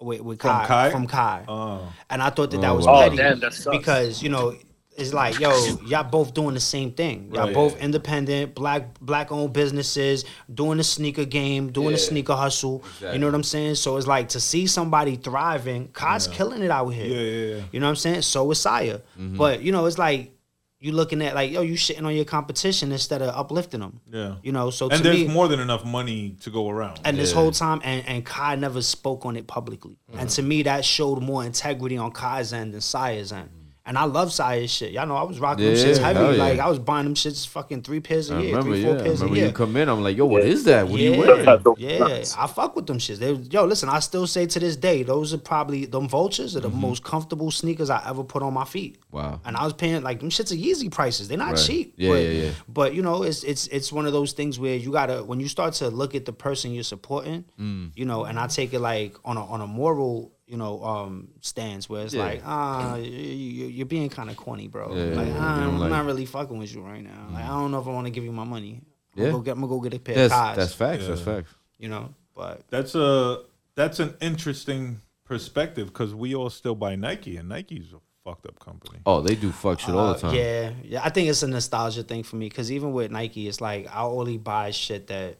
With, 0.02 0.20
with 0.22 0.42
From 0.42 0.50
Kiy, 0.66 0.68
Kiy? 0.68 0.92
from 0.92 1.08
Kiy, 1.08 1.46
Oh. 1.48 1.94
and 2.10 2.22
I 2.22 2.30
thought 2.32 2.52
that 2.52 2.60
that 2.60 2.72
Oh, 2.72 2.76
was 2.76 2.86
wow. 2.88 3.04
petty 3.04 3.14
Oh, 3.22 3.30
damn, 3.30 3.40
that 3.40 3.68
because 3.72 4.22
you 4.22 4.28
know 4.28 4.54
it's 4.96 5.14
like 5.14 5.40
yo 5.40 5.52
y'all 5.86 6.04
both 6.04 6.34
doing 6.34 6.54
the 6.54 6.60
same 6.60 6.92
thing 6.92 7.30
y'all 7.34 7.46
Right. 7.46 7.54
both 7.54 7.78
independent 7.80 8.54
black 8.56 9.00
black 9.00 9.32
owned 9.32 9.54
businesses 9.54 10.26
doing 10.54 10.78
the 10.78 10.84
sneaker 10.84 11.26
game 11.26 11.72
doing 11.72 11.88
the 11.94 12.00
Yeah. 12.02 12.08
sneaker 12.10 12.36
hustle 12.36 12.84
you 13.02 13.18
know 13.18 13.26
what 13.28 13.36
i'm 13.36 13.44
saying 13.44 13.76
so 13.76 13.98
it's 13.98 14.08
like 14.08 14.30
to 14.30 14.40
see 14.40 14.68
somebody 14.68 15.16
thriving 15.16 15.88
Kiy's 15.94 16.28
killing 16.28 16.62
it 16.62 16.72
out 16.72 16.90
here 16.90 17.06
Yeah, 17.06 17.22
yeah, 17.22 17.56
yeah. 17.56 17.64
you 17.72 17.80
know 17.80 17.88
what 17.88 17.92
i'm 17.92 17.96
saying 17.96 18.22
so 18.22 18.50
is 18.52 18.60
Saya 18.60 19.00
mm-hmm. 19.18 19.38
but 19.38 19.62
you 19.62 19.72
know 19.72 19.86
it's 19.86 19.98
like 19.98 20.34
you 20.80 20.92
looking 20.92 21.22
at 21.22 21.34
like 21.34 21.50
yo, 21.50 21.62
you 21.62 21.76
shitting 21.76 22.04
on 22.06 22.14
your 22.14 22.26
competition 22.26 22.92
instead 22.92 23.22
of 23.22 23.30
uplifting 23.34 23.80
them. 23.80 24.02
Yeah. 24.12 24.36
You 24.44 24.52
know, 24.52 24.70
so 24.70 24.90
and 24.90 25.02
there's 25.02 25.16
me, 25.16 25.28
more 25.30 25.48
than 25.48 25.62
enough 25.62 25.86
money 25.86 26.36
to 26.42 26.50
go 26.50 26.70
around. 26.70 27.00
and 27.06 27.18
this 27.18 27.32
whole 27.32 27.52
time, 27.52 27.80
and, 27.86 28.06
and 28.06 28.26
Kiy 28.26 28.60
never 28.60 28.82
spoke 28.82 29.26
on 29.26 29.38
it 29.38 29.48
publicly. 29.48 29.96
And 30.12 30.30
to 30.32 30.42
me, 30.42 30.64
that 30.64 30.84
showed 30.84 31.24
more 31.24 31.46
integrity 31.46 31.96
on 31.96 32.12
Kiy's 32.12 32.52
end 32.52 32.74
than 32.74 32.82
Sire's 32.82 33.32
end. 33.32 33.50
And 33.86 33.98
I 33.98 34.06
love 34.06 34.32
Sire's 34.32 34.72
shit. 34.72 34.94
Y'all 34.94 35.06
know 35.06 35.18
I 35.18 35.24
was 35.24 35.42
rocking 35.42 35.66
them 35.66 35.76
Yeah, 35.76 35.84
shits 35.84 35.98
heavy. 35.98 36.20
yeah. 36.38 36.42
Like 36.42 36.58
I 36.58 36.70
was 36.70 36.80
buying 36.80 37.04
them 37.04 37.16
shits 37.16 37.46
fucking 37.46 37.82
three 37.82 38.00
pairs 38.00 38.30
a 38.32 38.36
I 38.36 38.40
year, 38.40 38.56
remember, 38.56 38.72
three, 38.72 38.80
yeah. 38.82 38.88
four 38.88 38.98
I 38.98 39.04
pairs 39.04 39.20
a 39.20 39.24
remember 39.26 39.36
year. 39.40 39.48
you 39.48 39.52
come 39.52 39.76
in, 39.76 39.90
I'm 39.90 40.02
like, 40.02 40.16
yo, 40.16 40.26
what 40.26 40.44
is 40.44 40.64
that? 40.64 40.88
What 40.88 41.02
are 41.02 41.04
you 41.04 41.18
wearing? 41.20 41.46
Yeah, 41.78 42.24
I 42.38 42.48
fuck 42.48 42.78
with 42.78 42.88
them 42.88 42.98
shits. 42.98 43.18
They, 43.18 43.34
yo, 43.34 43.66
listen, 43.66 43.90
I 43.90 44.00
still 44.00 44.26
say 44.26 44.46
to 44.46 44.58
this 44.58 44.78
day, 44.78 45.04
those 45.04 45.34
are 45.34 45.38
probably 45.38 45.84
them 45.86 46.08
vultures 46.08 46.56
are 46.56 46.62
the 46.62 46.70
most 46.70 47.04
comfortable 47.04 47.52
sneakers 47.52 47.90
I 47.90 48.02
ever 48.10 48.24
put 48.24 48.42
on 48.42 48.54
my 48.54 48.64
feet. 48.64 49.00
Wow. 49.12 49.42
And 49.44 49.58
I 49.58 49.66
was 49.66 49.74
paying 49.74 50.02
like 50.02 50.22
them 50.22 50.30
shits 50.30 50.54
are 50.54 50.56
Yeezy 50.56 50.90
prices. 50.90 51.28
They're 51.28 51.38
not 51.38 51.56
Right. 51.56 51.58
cheap. 51.68 51.96
Yeah, 51.98 52.10
but, 52.12 52.16
yeah, 52.24 52.30
yeah. 52.30 52.52
But 52.70 52.94
you 52.94 53.02
know, 53.02 53.24
it's 53.24 53.44
it's 53.44 53.68
it's 53.68 53.92
one 53.92 54.06
of 54.06 54.14
those 54.14 54.32
things 54.32 54.58
where 54.60 54.78
you 54.78 54.94
gotta 54.94 55.26
when 55.26 55.42
you 55.42 55.50
start 55.50 55.74
to 55.76 55.90
look 55.90 56.16
at 56.16 56.24
the 56.24 56.32
person 56.32 56.72
you're 56.74 56.84
supporting, 56.86 57.44
Mm. 57.60 57.92
you 57.98 58.06
know, 58.06 58.24
and 58.24 58.40
I 58.40 58.48
take 58.48 58.74
it 58.74 58.80
like 58.80 59.18
on 59.26 59.36
a 59.36 59.46
on 59.46 59.60
a 59.60 59.68
moral. 59.68 60.32
You 60.54 60.60
know, 60.60 60.84
um, 60.84 61.30
stance 61.42 61.90
where 61.90 62.06
it's 62.06 62.14
Yeah. 62.14 62.26
like, 62.26 62.42
ah, 62.46 62.96
you, 62.98 63.10
you, 63.10 63.66
you're 63.70 63.86
being 63.88 64.08
kind 64.08 64.30
of 64.30 64.38
corny, 64.38 64.68
bro. 64.68 64.94
Yeah, 64.96 65.16
like, 65.16 65.28
yeah, 65.30 65.38
ah. 65.40 65.64
I'm 65.66 65.80
Like- 65.80 65.90
not 65.90 66.06
really 66.06 66.28
fucking 66.28 66.60
with 66.60 66.72
you 66.76 66.82
right 66.84 67.02
now. 67.04 67.28
Like, 67.34 67.44
I 67.46 67.48
don't 67.48 67.72
know 67.72 67.80
if 67.82 67.88
I 67.88 67.90
want 67.90 68.06
to 68.06 68.12
give 68.12 68.24
you 68.24 68.32
my 68.32 68.44
money. 68.44 68.82
I'm 69.16 69.20
Yeah. 69.24 69.26
gonna 69.32 69.38
go 69.40 69.44
get, 69.44 69.52
I'm 69.54 69.62
gonna 69.62 69.68
go 69.74 69.80
get 69.80 69.94
a 69.96 70.00
pair 70.00 70.14
That's 70.16 70.32
of 70.34 70.40
ties. 70.40 70.56
that's 70.58 70.74
facts. 70.76 71.08
That's 71.08 71.22
facts. 71.22 71.52
you 71.80 71.90
know, 71.90 72.14
but 72.36 72.62
That's 72.70 72.94
a 72.94 73.42
that's 73.74 74.00
an 74.00 74.14
interesting 74.22 75.02
perspective 75.26 75.88
because 75.88 76.14
we 76.14 76.36
all 76.36 76.52
still 76.52 76.76
buy 76.76 76.96
Nike, 76.96 77.38
and 77.38 77.50
Nike's 77.50 77.92
a 77.92 77.98
fucked 78.24 78.46
up 78.46 78.60
company. 78.60 79.00
Oh, 79.08 79.22
they 79.22 79.34
do 79.34 79.52
fuck 79.52 79.80
shit 79.80 79.90
all 79.96 80.10
the 80.14 80.18
Uh, 80.20 80.20
time. 80.20 80.36
Yeah, 80.36 80.72
yeah. 80.84 81.02
I 81.04 81.10
think 81.10 81.30
it's 81.30 81.42
a 81.42 81.48
nostalgia 81.48 82.04
thing 82.04 82.22
for 82.22 82.36
me 82.36 82.48
because 82.48 82.72
even 82.72 82.94
with 82.94 83.10
Nike, 83.10 83.48
it's 83.48 83.60
like 83.60 83.88
I 83.92 84.04
only 84.04 84.38
buy 84.38 84.70
shit 84.70 85.08
that, 85.08 85.40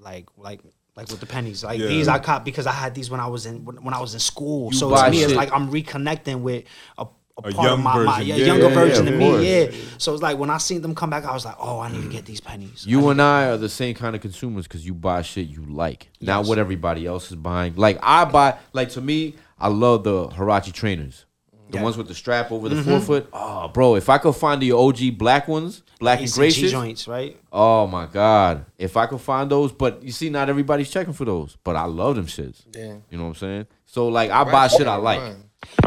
like, 0.00 0.26
like, 0.36 0.62
like 1.00 1.10
with 1.10 1.20
the 1.20 1.26
pennies. 1.26 1.64
Like 1.64 1.80
Yeah. 1.80 1.88
these, 1.88 2.08
I 2.08 2.18
caught 2.18 2.44
because 2.44 2.66
I 2.66 2.72
had 2.72 2.94
these 2.94 3.10
when 3.10 3.20
I 3.20 3.26
was 3.26 3.46
in 3.46 3.64
when, 3.64 3.76
when 3.82 3.94
I 3.94 4.00
was 4.00 4.12
in 4.14 4.20
school. 4.20 4.70
You 4.72 4.78
so 4.78 4.90
buy 4.90 5.06
to 5.06 5.10
me, 5.10 5.22
it's 5.22 5.34
like 5.34 5.52
I'm 5.52 5.70
reconnecting 5.70 6.40
with 6.42 6.64
a. 6.98 7.06
A, 7.38 7.48
A 7.48 7.52
part 7.54 7.70
of 7.70 7.78
my, 7.80 7.96
my 7.96 8.18
version. 8.18 8.26
yeah, 8.26 8.34
Yeah, 8.34 8.46
younger 8.52 8.68
yeah, 8.68 8.74
version 8.74 9.06
yeah, 9.06 9.12
of 9.12 9.20
of 9.22 9.40
me, 9.40 9.48
yeah. 9.48 9.70
So 9.96 10.12
it's 10.12 10.22
like 10.22 10.36
when 10.36 10.50
I 10.50 10.58
seen 10.58 10.82
them 10.82 10.94
come 10.94 11.08
back, 11.08 11.24
I 11.24 11.32
was 11.32 11.46
like, 11.46 11.56
oh, 11.58 11.80
I 11.80 11.88
need 11.90 12.02
to 12.02 12.08
mm. 12.08 12.12
get 12.12 12.26
these 12.26 12.40
pennies. 12.40 12.84
You 12.86 13.08
and 13.08 13.22
I 13.22 13.46
are 13.48 13.56
the 13.56 13.70
same 13.70 13.94
kind 13.94 14.14
of 14.14 14.20
consumers 14.20 14.64
because 14.68 14.84
you 14.84 14.92
buy 14.92 15.22
shit 15.22 15.48
you 15.48 15.64
like, 15.64 16.10
not 16.20 16.44
what 16.44 16.58
everybody 16.58 17.06
else 17.06 17.30
is 17.30 17.36
buying. 17.36 17.76
Like 17.76 17.98
I 18.02 18.26
buy, 18.26 18.58
like 18.74 18.90
to 18.90 19.00
me, 19.00 19.36
I 19.58 19.68
love 19.68 20.04
the 20.04 20.28
Huarache 20.28 20.70
trainers, 20.74 21.24
the 21.70 21.78
Yeah. 21.78 21.84
ones 21.84 21.96
with 21.96 22.08
the 22.08 22.14
strap 22.14 22.50
over 22.52 22.68
the 22.68 22.76
mm-hmm. 22.76 22.90
forefoot. 22.90 23.28
Oh, 23.32 23.68
bro, 23.68 23.96
if 23.96 24.08
I 24.08 24.18
could 24.18 24.34
find 24.34 24.60
the 24.60 24.72
OG 24.72 25.18
black 25.18 25.48
ones, 25.48 25.82
black 25.98 26.20
and 26.20 26.30
gray 26.30 26.50
joints, 26.50 27.06
right? 27.08 27.36
oh 27.52 27.86
my 27.86 28.06
god, 28.06 28.66
if 28.78 28.96
I 28.96 29.06
could 29.06 29.20
find 29.20 29.50
those. 29.50 29.72
But 29.72 30.02
you 30.02 30.12
see, 30.12 30.30
not 30.30 30.48
everybody's 30.48 30.90
checking 30.90 31.12
for 31.12 31.24
those. 31.24 31.56
But 31.64 31.76
I 31.76 31.84
love 31.84 32.16
them 32.16 32.26
shits. 32.26 32.62
Yeah. 32.74 32.96
You 33.10 33.18
know 33.18 33.24
what 33.24 33.30
I'm 33.30 33.34
saying? 33.36 33.66
So 33.86 34.08
like, 34.08 34.30
I 34.30 34.44
buy 34.44 34.68
shit 34.68 34.86
I 34.86 34.96
like. 34.96 35.20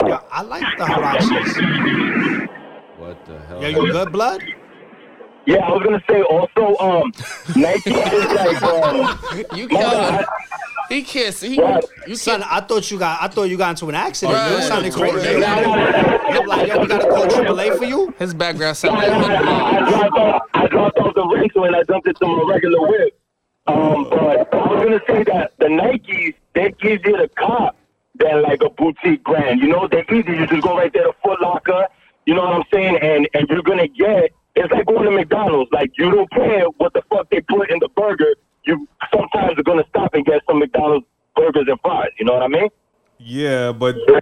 Yeah, 0.06 0.20
I 0.32 0.42
like 0.44 0.66
the 0.78 0.86
Huaraches. 0.86 2.50
What 2.98 3.26
the 3.26 3.40
hell? 3.40 3.62
Yo, 3.62 3.70
you 3.70 3.92
good, 3.92 4.12
blood? 4.12 4.44
Yeah, 5.46 5.58
I 5.58 5.72
was 5.72 5.84
gonna 5.84 6.04
say 6.10 6.22
also, 6.22 6.78
um, 6.78 7.12
Nike 7.56 7.92
is 7.92 8.26
like, 8.26 8.64
um, 8.64 9.20
You 9.58 9.68
can't. 9.68 10.26
He 10.90 11.02
can't 11.02 11.34
see. 11.34 11.60
You 12.08 12.16
Son. 12.16 12.44
I 12.44 12.62
thought 12.62 12.90
you 12.92 13.00
got 13.00 13.22
I 13.22 13.28
thought 13.28 13.44
you 13.44 13.58
got 13.58 13.72
into 13.72 13.90
an 13.90 13.96
accident. 13.96 14.38
Right. 14.38 14.52
You 14.52 14.62
sounded 14.62 14.94
crazy. 14.94 15.44
I'm 15.44 16.46
like, 16.48 16.68
yo, 16.68 16.80
we 16.80 16.88
gotta 16.88 17.08
call 17.10 17.26
AAA 17.26 17.78
for 17.78 17.86
you. 17.86 18.14
His 18.20 18.34
background 18.34 18.78
sound 18.78 18.98
like 18.98 19.10
I 19.10 19.80
hood 19.80 19.90
dropped 19.90 20.18
off, 20.18 20.42
I 20.54 20.68
dropped 20.68 21.00
off 21.00 21.16
the 21.16 21.28
rental 21.28 21.64
and 21.66 21.76
I 21.76 21.84
dumped 21.84 22.08
it 22.08 22.18
to 22.18 22.28
my 22.28 22.44
regular 22.48 22.82
whip. 22.88 23.20
Um, 23.66 24.10
but 24.10 24.54
I 24.54 24.68
was 24.68 24.84
gonna 24.84 25.02
say 25.08 25.24
that 25.24 25.54
the 25.60 25.66
Nikes 25.66 26.36
they 26.54 26.74
easier 26.84 27.18
to 27.18 27.30
cop 27.30 27.76
than 28.16 28.44
like 28.44 28.62
a 28.62 28.70
boutique 28.70 29.24
brand. 29.24 29.62
You 29.62 29.70
know, 29.70 29.88
they're 29.88 30.06
easy. 30.14 30.34
You 30.34 30.48
just 30.48 30.62
go 30.62 30.78
right 30.78 30.94
there 30.94 31.06
to 31.06 31.14
Foot 31.24 31.42
Locker. 31.42 31.88
You 32.26 32.36
know 32.36 32.44
what 32.44 32.54
I'm 32.54 32.64
saying? 32.72 32.98
And 33.02 33.28
and 33.34 33.48
you're 33.50 33.64
gonna 33.64 33.88
get. 33.88 34.32
It's 34.56 34.72
like 34.72 34.86
going 34.86 35.06
to 35.06 35.12
McDonald's. 35.12 35.72
Like 35.72 35.92
you 35.98 36.12
don't 36.12 36.30
care 36.32 36.66
what 36.78 36.94
the 36.94 37.02
fuck 37.10 37.30
they 37.30 37.42
put 37.42 37.72
in 37.72 37.80
the 37.80 37.90
burger. 37.96 38.36
You 38.66 38.88
sometimes 39.14 39.58
are 39.60 39.64
gonna 39.64 39.84
stop 39.90 40.14
and 40.14 40.26
get 40.26 40.42
some 40.48 40.60
McDonald's 40.60 41.06
burgers 41.36 41.66
and 41.68 41.80
fries. 41.82 42.10
You 42.20 42.26
know 42.26 42.34
what 42.34 42.44
I 42.44 42.48
mean? 42.48 42.70
Yeah, 43.20 43.72
but 43.72 43.96
th- 44.08 44.22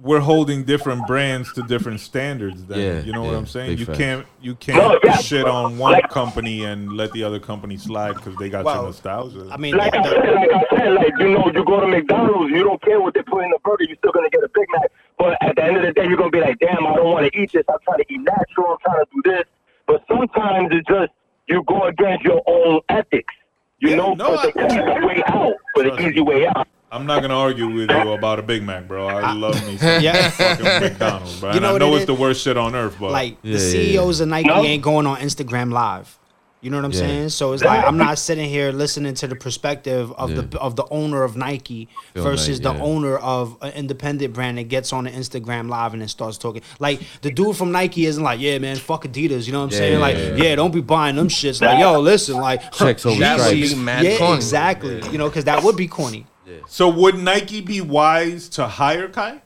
we're 0.00 0.20
holding 0.20 0.64
different 0.64 1.06
brands 1.06 1.52
to 1.54 1.62
different 1.62 2.00
standards. 2.00 2.64
Then 2.64 2.78
Yeah, 2.78 3.00
you 3.02 3.12
know 3.12 3.22
what 3.22 3.34
I'm 3.34 3.46
saying. 3.46 3.76
You 3.78 3.84
fact. 3.86 3.98
can't 3.98 4.26
you 4.40 4.54
can't 4.54 4.98
yeah. 5.04 5.16
shit 5.18 5.46
on 5.46 5.78
one 5.78 5.92
Like- 5.92 6.08
company 6.10 6.64
and 6.64 6.92
let 6.92 7.12
the 7.12 7.22
other 7.22 7.38
company 7.38 7.76
slide 7.76 8.14
because 8.14 8.36
they 8.36 8.48
got 8.48 8.64
Well, 8.64 8.76
some 8.76 8.84
nostalgia. 8.86 9.48
I 9.50 9.56
mean, 9.56 9.76
Like 9.76 9.94
I 9.94 10.02
said, 10.02 10.16
like 10.34 10.50
I 10.52 10.76
said, 10.76 10.92
like 10.94 11.12
you 11.18 11.28
know, 11.30 11.50
you 11.54 11.64
go 11.64 11.80
to 11.80 11.86
McDonald's, 11.86 12.50
you 12.50 12.64
don't 12.64 12.80
care 12.82 13.00
what 13.00 13.14
they 13.14 13.22
put 13.22 13.44
in 13.44 13.50
the 13.50 13.58
burger, 13.64 13.84
you're 13.84 13.96
still 13.96 14.12
gonna 14.12 14.30
get 14.30 14.42
a 14.42 14.48
Big 14.54 14.66
Mac. 14.74 14.90
But 15.18 15.36
at 15.42 15.56
the 15.56 15.64
end 15.64 15.76
of 15.76 15.82
the 15.82 15.92
day, 15.92 16.06
you're 16.06 16.16
gonna 16.16 16.30
be 16.30 16.40
like, 16.40 16.58
damn, 16.60 16.86
I 16.86 16.96
don't 16.96 17.10
want 17.12 17.30
to 17.30 17.38
eat 17.38 17.52
this. 17.52 17.64
I'm 17.68 17.78
trying 17.84 17.98
to 17.98 18.12
eat 18.12 18.20
natural. 18.20 18.72
I'm 18.72 18.78
trying 18.84 19.04
to 19.04 19.10
do 19.12 19.22
this. 19.24 19.44
But 19.90 20.02
sometimes 20.08 20.68
it's 20.70 20.86
just 20.86 21.10
you 21.48 21.64
go 21.66 21.82
against 21.84 22.24
your 22.24 22.40
own 22.46 22.80
ethics. 22.88 23.34
You 23.80 23.90
Yeah, 23.90 23.96
know, 23.96 24.14
no, 24.14 24.36
for 24.36 24.46
the 24.52 24.66
easy 24.66 25.06
way 25.06 25.22
out, 25.26 25.52
for 25.74 25.82
the 25.82 26.08
easy 26.08 26.20
way 26.20 26.46
out. 26.46 26.68
I'm 26.92 27.06
not 27.06 27.22
gonna 27.22 27.36
argue 27.36 27.68
with 27.68 27.90
you 27.90 28.12
about 28.12 28.38
a 28.38 28.42
Big 28.42 28.62
Mac, 28.62 28.86
bro. 28.86 29.06
I 29.08 29.32
love 29.32 29.66
me 29.66 29.76
some 29.78 30.00
Yeah. 30.02 30.30
fucking 30.30 30.64
McDonald's, 30.64 31.40
bro. 31.40 31.50
You 31.50 31.56
and 31.56 31.66
I 31.66 31.78
know 31.78 31.92
it 31.94 31.96
it's 31.96 32.00
is? 32.02 32.06
the 32.06 32.14
worst 32.14 32.42
shit 32.44 32.56
on 32.56 32.76
earth, 32.76 32.96
but 33.00 33.10
like 33.10 33.38
Yeah, 33.42 33.58
the 33.58 33.58
yeah, 33.58 33.58
CEOs 33.58 34.20
of 34.20 34.28
Nike 34.28 34.46
No. 34.48 34.62
ain't 34.64 34.82
going 34.82 35.06
on 35.06 35.16
Instagram 35.18 35.72
Live. 35.72 36.19
You 36.62 36.70
know 36.70 36.76
what 36.76 36.84
I'm 36.84 36.92
Yeah. 36.92 36.98
saying? 36.98 37.28
So 37.30 37.52
it's 37.54 37.64
like 37.64 37.84
I'm 37.86 37.96
not 37.96 38.18
sitting 38.18 38.48
here 38.48 38.70
listening 38.70 39.14
to 39.14 39.26
the 39.26 39.34
perspective 39.34 40.12
of 40.12 40.30
Yeah. 40.30 40.42
the 40.42 40.58
of 40.60 40.76
the 40.76 40.84
owner 40.90 41.22
of 41.22 41.34
Nike 41.36 41.88
Feel 42.12 42.22
versus 42.22 42.60
like, 42.62 42.74
the 42.74 42.78
yeah. 42.78 42.84
owner 42.90 43.16
of 43.16 43.56
an 43.62 43.72
independent 43.72 44.34
brand 44.34 44.58
that 44.58 44.64
gets 44.64 44.92
on 44.92 45.04
the 45.04 45.10
Instagram 45.10 45.68
Live 45.70 45.92
and 45.94 46.02
then 46.02 46.08
starts 46.08 46.36
talking. 46.36 46.60
Like 46.78 47.00
the 47.22 47.30
dude 47.30 47.56
from 47.56 47.72
Nike 47.72 48.04
isn't 48.06 48.22
like, 48.22 48.40
yeah, 48.40 48.58
man, 48.58 48.76
fuck 48.76 49.04
Adidas. 49.04 49.46
You 49.46 49.52
know 49.52 49.60
what 49.60 49.64
I'm 49.66 49.70
Yeah, 49.72 49.78
saying? 49.78 49.92
yeah, 49.94 49.98
Like, 49.98 50.16
yeah. 50.16 50.34
yeah, 50.36 50.54
don't 50.56 50.72
be 50.74 50.80
buying 50.82 51.16
them 51.16 51.28
shits. 51.28 51.62
Like, 51.62 51.78
yo, 51.80 51.98
listen, 52.00 52.36
like, 52.36 52.60
Checks 52.72 53.06
over 53.06 53.16
stripes. 53.16 53.72
yeah, 53.72 54.16
corny. 54.18 54.34
exactly. 54.36 55.02
You 55.10 55.16
know, 55.18 55.28
because 55.28 55.44
that 55.44 55.62
would 55.62 55.76
be 55.76 55.86
corny. 55.88 56.26
So 56.68 56.88
would 56.88 57.16
Nike 57.18 57.60
be 57.60 57.80
wise 57.80 58.48
to 58.50 58.66
hire 58.66 59.08
Kiy 59.08 59.40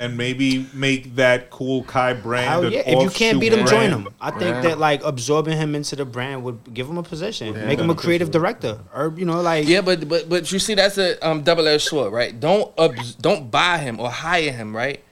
and 0.00 0.16
maybe 0.16 0.66
make 0.72 1.14
that 1.16 1.50
Kool 1.50 1.84
Kiy 1.84 2.20
brand? 2.22 2.48
Hell 2.48 2.64
an 2.64 2.72
yeah! 2.72 2.80
If 2.86 3.02
you 3.02 3.10
can't 3.10 3.38
beat 3.38 3.52
him, 3.52 3.60
join 3.60 3.90
brand? 3.90 3.92
him. 3.92 4.08
I 4.20 4.30
think 4.30 4.42
Yeah. 4.56 4.60
that 4.62 4.78
like 4.78 5.04
absorbing 5.04 5.56
him 5.56 5.74
into 5.74 5.94
the 5.94 6.04
brand 6.06 6.42
would 6.42 6.74
give 6.74 6.88
him 6.88 6.96
a 6.98 7.02
position, 7.02 7.52
make 7.66 7.78
him 7.78 7.90
a 7.90 7.94
creative 7.94 8.30
director, 8.30 8.80
or 8.94 9.12
you 9.16 9.26
know, 9.26 9.40
like 9.42 9.68
Yeah, 9.68 9.82
but 9.82 10.08
but 10.08 10.28
but 10.28 10.50
you 10.50 10.58
see, 10.58 10.74
that's 10.74 10.96
a 10.98 11.24
um, 11.26 11.42
double 11.42 11.68
edged 11.68 11.84
sword, 11.84 12.12
right? 12.12 12.38
Don't 12.40 12.72
abs- 12.78 13.14
don't 13.14 13.50
buy 13.50 13.78
him 13.78 14.00
or 14.00 14.10
hire 14.10 14.50
him, 14.50 14.74
right, 14.74 15.04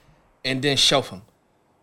and 0.43 0.61
then 0.61 0.75
shelf 0.75 1.09
him. 1.11 1.21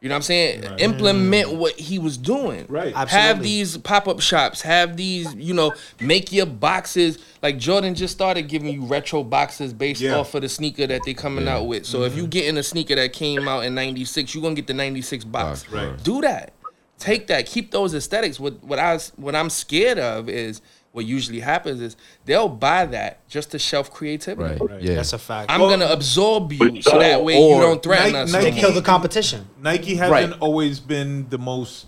You 0.07 0.11
know 0.11 0.15
what 0.15 0.19
I'm 0.19 0.23
saying? 0.23 0.63
Implement 0.79 1.55
what 1.55 1.73
he 1.73 1.99
was 1.99 2.17
doing. 2.17 2.65
Right. 2.69 2.95
Absolutely. 2.95 3.27
Have 3.27 3.43
these 3.43 3.77
pop 3.79 4.07
up 4.07 4.21
shops. 4.21 4.63
Have 4.63 4.97
these, 4.97 5.35
you 5.35 5.53
know, 5.53 5.75
make 5.99 6.31
your 6.31 6.47
boxes. 6.47 7.19
Like 7.43 7.59
Jordan 7.59 7.97
just 7.97 8.15
started 8.15 8.43
giving 8.43 8.73
you 8.73 8.85
retro 8.85 9.25
boxes 9.25 9.73
based 9.73 10.01
Yeah. 10.01 10.15
off 10.15 10.33
of 10.37 10.43
the 10.43 10.49
sneaker 10.49 10.87
that 10.87 11.01
they're 11.05 11.13
coming 11.13 11.49
out 11.49 11.67
with. 11.67 11.87
So 11.87 12.05
if 12.05 12.13
mm-hmm. 12.13 12.21
you 12.21 12.27
getting 12.29 12.57
a 12.57 12.63
sneaker 12.63 12.95
that 12.95 13.15
came 13.15 13.49
out 13.49 13.65
in 13.65 13.75
'96, 13.75 14.33
you're 14.33 14.43
gonna 14.43 14.55
get 14.55 14.69
the 14.69 14.75
'96 14.75 15.25
box. 15.25 15.65
Box, 15.65 15.73
right. 15.73 16.05
Do 16.05 16.21
that. 16.21 16.53
Take 17.01 17.27
that. 17.27 17.47
Keep 17.47 17.73
those 17.73 17.93
aesthetics. 17.93 18.39
What 18.39 18.63
what 18.63 18.79
I 18.79 19.01
what 19.17 19.35
I'm 19.35 19.51
scared 19.51 19.99
of 19.99 20.29
is 20.29 20.63
what 20.97 21.05
usually 21.05 21.41
happens 21.41 21.83
is 21.83 21.95
they'll 22.25 22.49
buy 22.49 22.87
that 22.87 23.29
just 23.29 23.51
to 23.51 23.59
shelf 23.59 23.93
creativity. 23.93 24.57
Right. 24.65 24.81
Yeah. 24.83 24.95
that's 24.95 25.13
a 25.13 25.19
fact. 25.19 25.51
I'm 25.51 25.61
Well- 25.61 25.69
gonna 25.69 25.93
absorb 25.93 26.51
you 26.55 26.81
so 26.81 26.99
that 26.99 27.23
way 27.23 27.35
you 27.39 27.61
don't 27.61 27.83
threaten 27.83 28.13
Nike- 28.13 28.23
us. 28.25 28.33
they 28.33 28.45
Nike- 28.51 28.61
kill 28.61 28.73
the 28.73 28.81
competition. 28.81 29.47
Nike 29.63 29.97
hasn't 29.97 30.11
Right. 30.33 30.41
always 30.41 30.81
been 30.81 31.27
the 31.29 31.37
most 31.37 31.85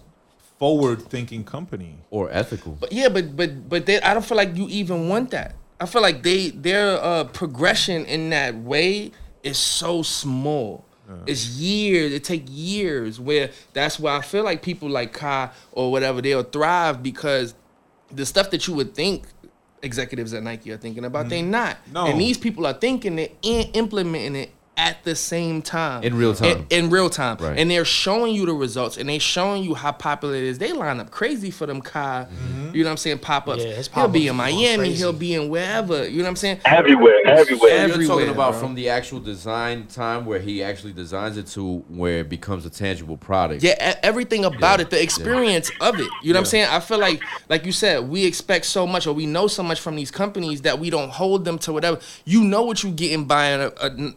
forward-thinking 0.58 1.44
company. 1.44 1.94
Or 2.10 2.28
ethical. 2.30 2.72
But 2.78 2.92
yeah, 2.92 3.08
but 3.08 3.34
but 3.34 3.68
but 3.68 3.86
they, 3.86 3.98
I 4.02 4.12
don't 4.12 4.24
feel 4.26 4.36
like 4.36 4.54
you 4.56 4.66
even 4.68 5.08
want 5.08 5.30
that. 5.30 5.54
I 5.80 5.86
feel 5.86 6.02
like 6.02 6.22
they 6.22 6.50
their 6.50 7.02
uh, 7.02 7.24
progression 7.24 8.04
in 8.04 8.28
that 8.30 8.56
way 8.56 9.12
is 9.42 9.56
so 9.56 10.02
small. 10.02 10.84
It's 11.26 11.46
years. 11.56 12.12
It 12.12 12.22
take 12.24 12.44
years. 12.50 13.18
Where 13.18 13.48
that's 13.72 13.98
why 13.98 14.16
I 14.16 14.20
feel 14.20 14.44
like 14.44 14.60
people 14.60 14.90
like 14.90 15.16
Kiy 15.16 15.50
or 15.72 15.90
whatever 15.90 16.20
they'll 16.20 16.42
thrive 16.42 17.02
because 17.02 17.54
the 18.10 18.26
stuff 18.26 18.50
that 18.50 18.66
you 18.66 18.74
would 18.74 18.94
think 18.94 19.26
executives 19.82 20.32
at 20.34 20.42
Nike 20.42 20.72
are 20.72 20.76
thinking 20.76 21.04
about, 21.04 21.28
they're 21.28 21.42
mm. 21.42 21.48
not. 21.48 21.76
No. 21.92 22.06
And 22.06 22.20
these 22.20 22.38
people 22.38 22.66
are 22.66 22.72
thinking 22.72 23.18
it 23.18 23.36
and 23.44 23.74
implementing 23.76 24.36
it 24.36 24.50
at 24.78 25.02
the 25.04 25.14
same 25.16 25.60
time 25.60 26.04
In 26.04 26.16
real 26.16 26.34
time. 26.34 26.66
In, 26.70 26.84
in 26.84 26.90
real 26.90 27.10
time, 27.10 27.36
Right. 27.38 27.58
and 27.58 27.68
they're 27.70 27.84
showing 27.84 28.32
you 28.34 28.46
the 28.46 28.54
results, 28.54 28.96
and 28.96 29.08
they're 29.08 29.18
showing 29.20 29.64
you 29.64 29.74
how 29.74 29.90
popular 29.92 30.36
it 30.36 30.44
is. 30.44 30.58
They 30.58 30.72
line 30.72 31.00
up 31.00 31.10
crazy 31.10 31.50
for 31.50 31.66
them 31.66 31.82
Kiy. 31.82 32.28
Mm-hmm. 32.28 32.74
You 32.74 32.84
know 32.84 32.88
what 32.88 32.92
I'm 32.92 32.96
saying? 32.96 33.18
Pop 33.18 33.48
ups. 33.48 33.64
Yeah, 33.64 33.82
he'll 33.94 34.08
be 34.08 34.28
in 34.28 34.36
Miami. 34.36 34.92
He'll 34.92 35.12
be 35.12 35.34
in 35.34 35.48
wherever. 35.48 36.08
You 36.08 36.18
know 36.18 36.22
what 36.24 36.30
I'm 36.30 36.36
saying? 36.36 36.60
Everywhere, 36.64 37.12
everywhere. 37.26 37.70
everywhere 37.72 38.00
You're 38.00 38.08
talking 38.08 38.28
about 38.28 38.52
bro. 38.52 38.60
from 38.60 38.74
the 38.76 38.88
actual 38.88 39.18
design 39.20 39.86
time 39.88 40.24
where 40.24 40.38
he 40.38 40.62
actually 40.62 40.92
designs 40.92 41.36
it 41.36 41.48
to 41.48 41.78
where 41.88 42.20
it 42.20 42.28
becomes 42.28 42.64
a 42.64 42.70
tangible 42.70 43.16
product. 43.16 43.62
Yeah, 43.64 43.96
everything 44.02 44.44
about 44.44 44.80
it, 44.80 44.90
the 44.90 45.02
experience 45.02 45.70
of 45.80 45.96
it. 45.98 46.06
You 46.22 46.32
know 46.32 46.38
what 46.38 46.42
I'm 46.42 46.44
saying? 46.46 46.68
I 46.70 46.78
feel 46.80 46.98
like, 46.98 47.20
like 47.48 47.64
you 47.66 47.72
said, 47.72 48.08
we 48.08 48.24
expect 48.24 48.66
so 48.66 48.86
much 48.86 49.06
or 49.08 49.12
we 49.12 49.26
know 49.26 49.48
so 49.48 49.62
much 49.64 49.80
from 49.80 49.96
these 49.96 50.10
companies 50.12 50.62
that 50.62 50.78
we 50.78 50.88
don't 50.90 51.10
hold 51.10 51.44
them 51.44 51.58
to 51.60 51.72
whatever. 51.72 51.98
You 52.24 52.44
know 52.44 52.62
what 52.62 52.84
you 52.84 52.90
getting 52.92 53.24
buying 53.24 53.60
a, 53.60 53.72
a 53.80 53.90
N- 53.90 54.14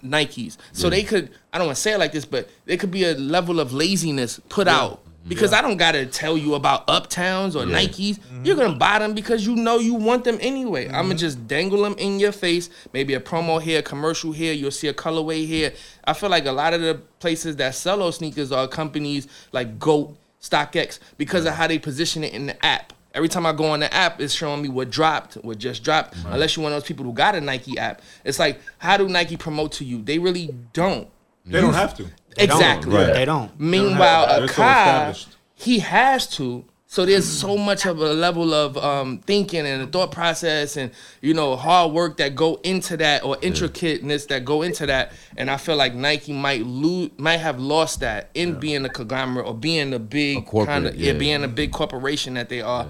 Nikes. 0.57 0.77
So 0.77 0.89
they 0.89 1.03
could, 1.03 1.31
I 1.53 1.57
don't 1.57 1.67
want 1.67 1.75
to 1.75 1.81
say 1.81 1.93
it 1.93 1.99
like 1.99 2.11
this, 2.11 2.25
but 2.25 2.49
there 2.65 2.77
could 2.77 2.91
be 2.91 3.05
a 3.05 3.13
level 3.13 3.59
of 3.59 3.73
laziness 3.73 4.39
put 4.49 4.67
out. 4.67 5.03
Because 5.27 5.53
I 5.53 5.61
don't 5.61 5.77
gotta 5.77 6.07
tell 6.07 6.35
you 6.35 6.55
about 6.55 6.87
Uptowns 6.87 7.53
or 7.53 7.63
Nikes. 7.63 8.17
Mm-hmm. 8.17 8.43
You're 8.43 8.55
gonna 8.55 8.75
buy 8.75 8.97
them 8.97 9.13
because 9.13 9.45
you 9.45 9.55
know 9.55 9.77
you 9.77 9.93
want 9.93 10.23
them 10.23 10.39
anyway. 10.41 10.87
I'm 10.87 10.93
gonna 10.93 11.09
mm-hmm. 11.09 11.17
just 11.17 11.47
dangle 11.47 11.83
them 11.83 11.93
in 11.99 12.19
your 12.19 12.31
face. 12.31 12.71
Maybe 12.91 13.13
a 13.13 13.19
promo 13.19 13.61
here, 13.61 13.79
a 13.79 13.83
commercial 13.83 14.31
here. 14.31 14.51
You'll 14.51 14.71
see 14.71 14.87
a 14.87 14.95
colorway 14.95 15.45
here. 15.45 15.73
I 16.05 16.13
feel 16.13 16.31
like 16.31 16.47
a 16.47 16.51
lot 16.51 16.73
of 16.73 16.81
the 16.81 16.95
places 17.19 17.55
that 17.57 17.75
sell 17.75 17.99
those 17.99 18.15
sneakers 18.15 18.51
are 18.51 18.67
companies 18.67 19.27
like 19.51 19.77
Goat, 19.77 20.17
StockX, 20.41 20.97
because 21.17 21.45
of 21.45 21.53
how 21.53 21.67
they 21.67 21.77
position 21.77 22.23
it 22.23 22.33
in 22.33 22.47
the 22.47 22.65
app. 22.65 22.91
Every 23.13 23.27
time 23.27 23.45
I 23.45 23.51
go 23.51 23.65
on 23.65 23.81
the 23.81 23.93
app, 23.93 24.21
it's 24.21 24.33
showing 24.33 24.61
me 24.61 24.69
what 24.69 24.89
dropped, 24.89 25.33
what 25.35 25.57
just 25.57 25.83
dropped. 25.83 26.15
Unless 26.25 26.55
you're 26.55 26.63
one 26.63 26.71
of 26.71 26.77
those 26.81 26.87
people 26.87 27.03
who 27.05 27.11
got 27.13 27.35
a 27.35 27.41
Nike 27.41 27.77
app, 27.77 28.01
it's 28.23 28.39
like, 28.39 28.61
how 28.77 28.95
do 28.97 29.09
Nike 29.09 29.35
promote 29.35 29.73
to 29.73 29.83
you? 29.85 30.01
They 30.01 30.17
really 30.17 30.55
don't. 30.73 31.09
They 31.45 31.59
don't 31.59 31.73
have 31.73 31.95
to. 31.97 32.03
They 32.37 32.47
don't. 32.47 32.57
Exactly. 32.57 32.95
Right. 32.95 33.13
They 33.13 33.25
don't. 33.25 33.51
Meanwhile, 33.59 34.27
They're 34.27 34.43
a 34.45 34.47
so 34.47 34.53
Kiy, 34.53 34.69
established. 34.69 35.27
he 35.55 35.79
has 35.79 36.27
to. 36.37 36.63
So 36.91 37.05
there's 37.05 37.25
so 37.25 37.55
much 37.55 37.85
of 37.85 38.01
a 38.01 38.11
level 38.11 38.53
of 38.53 38.75
um, 38.75 39.19
thinking 39.19 39.65
and 39.65 39.83
a 39.83 39.87
thought 39.87 40.11
process 40.11 40.75
and 40.75 40.91
you 41.21 41.33
know 41.33 41.55
hard 41.55 41.93
work 41.93 42.17
that 42.17 42.35
go 42.35 42.55
into 42.63 42.97
that 42.97 43.23
or 43.23 43.37
intricateness 43.41 44.25
that 44.25 44.43
go 44.43 44.61
into 44.61 44.85
that. 44.87 45.13
And 45.37 45.49
I 45.49 45.55
feel 45.55 45.77
like 45.77 45.93
Nike 45.93 46.33
might 46.33 46.65
lose, 46.65 47.11
might 47.15 47.37
have 47.37 47.61
lost 47.61 48.01
that 48.01 48.29
in 48.33 48.59
being 48.59 48.83
a 48.83 48.89
conglomerate 48.89 49.45
or 49.47 49.53
being 49.53 49.93
a 49.93 49.99
big 49.99 50.45
kind 50.45 50.85
of 50.85 50.95
yeah, 50.95 51.13
yeah. 51.13 51.17
being 51.17 51.45
a 51.45 51.47
big 51.47 51.71
corporation 51.71 52.33
that 52.33 52.49
they 52.49 52.61
are. 52.61 52.87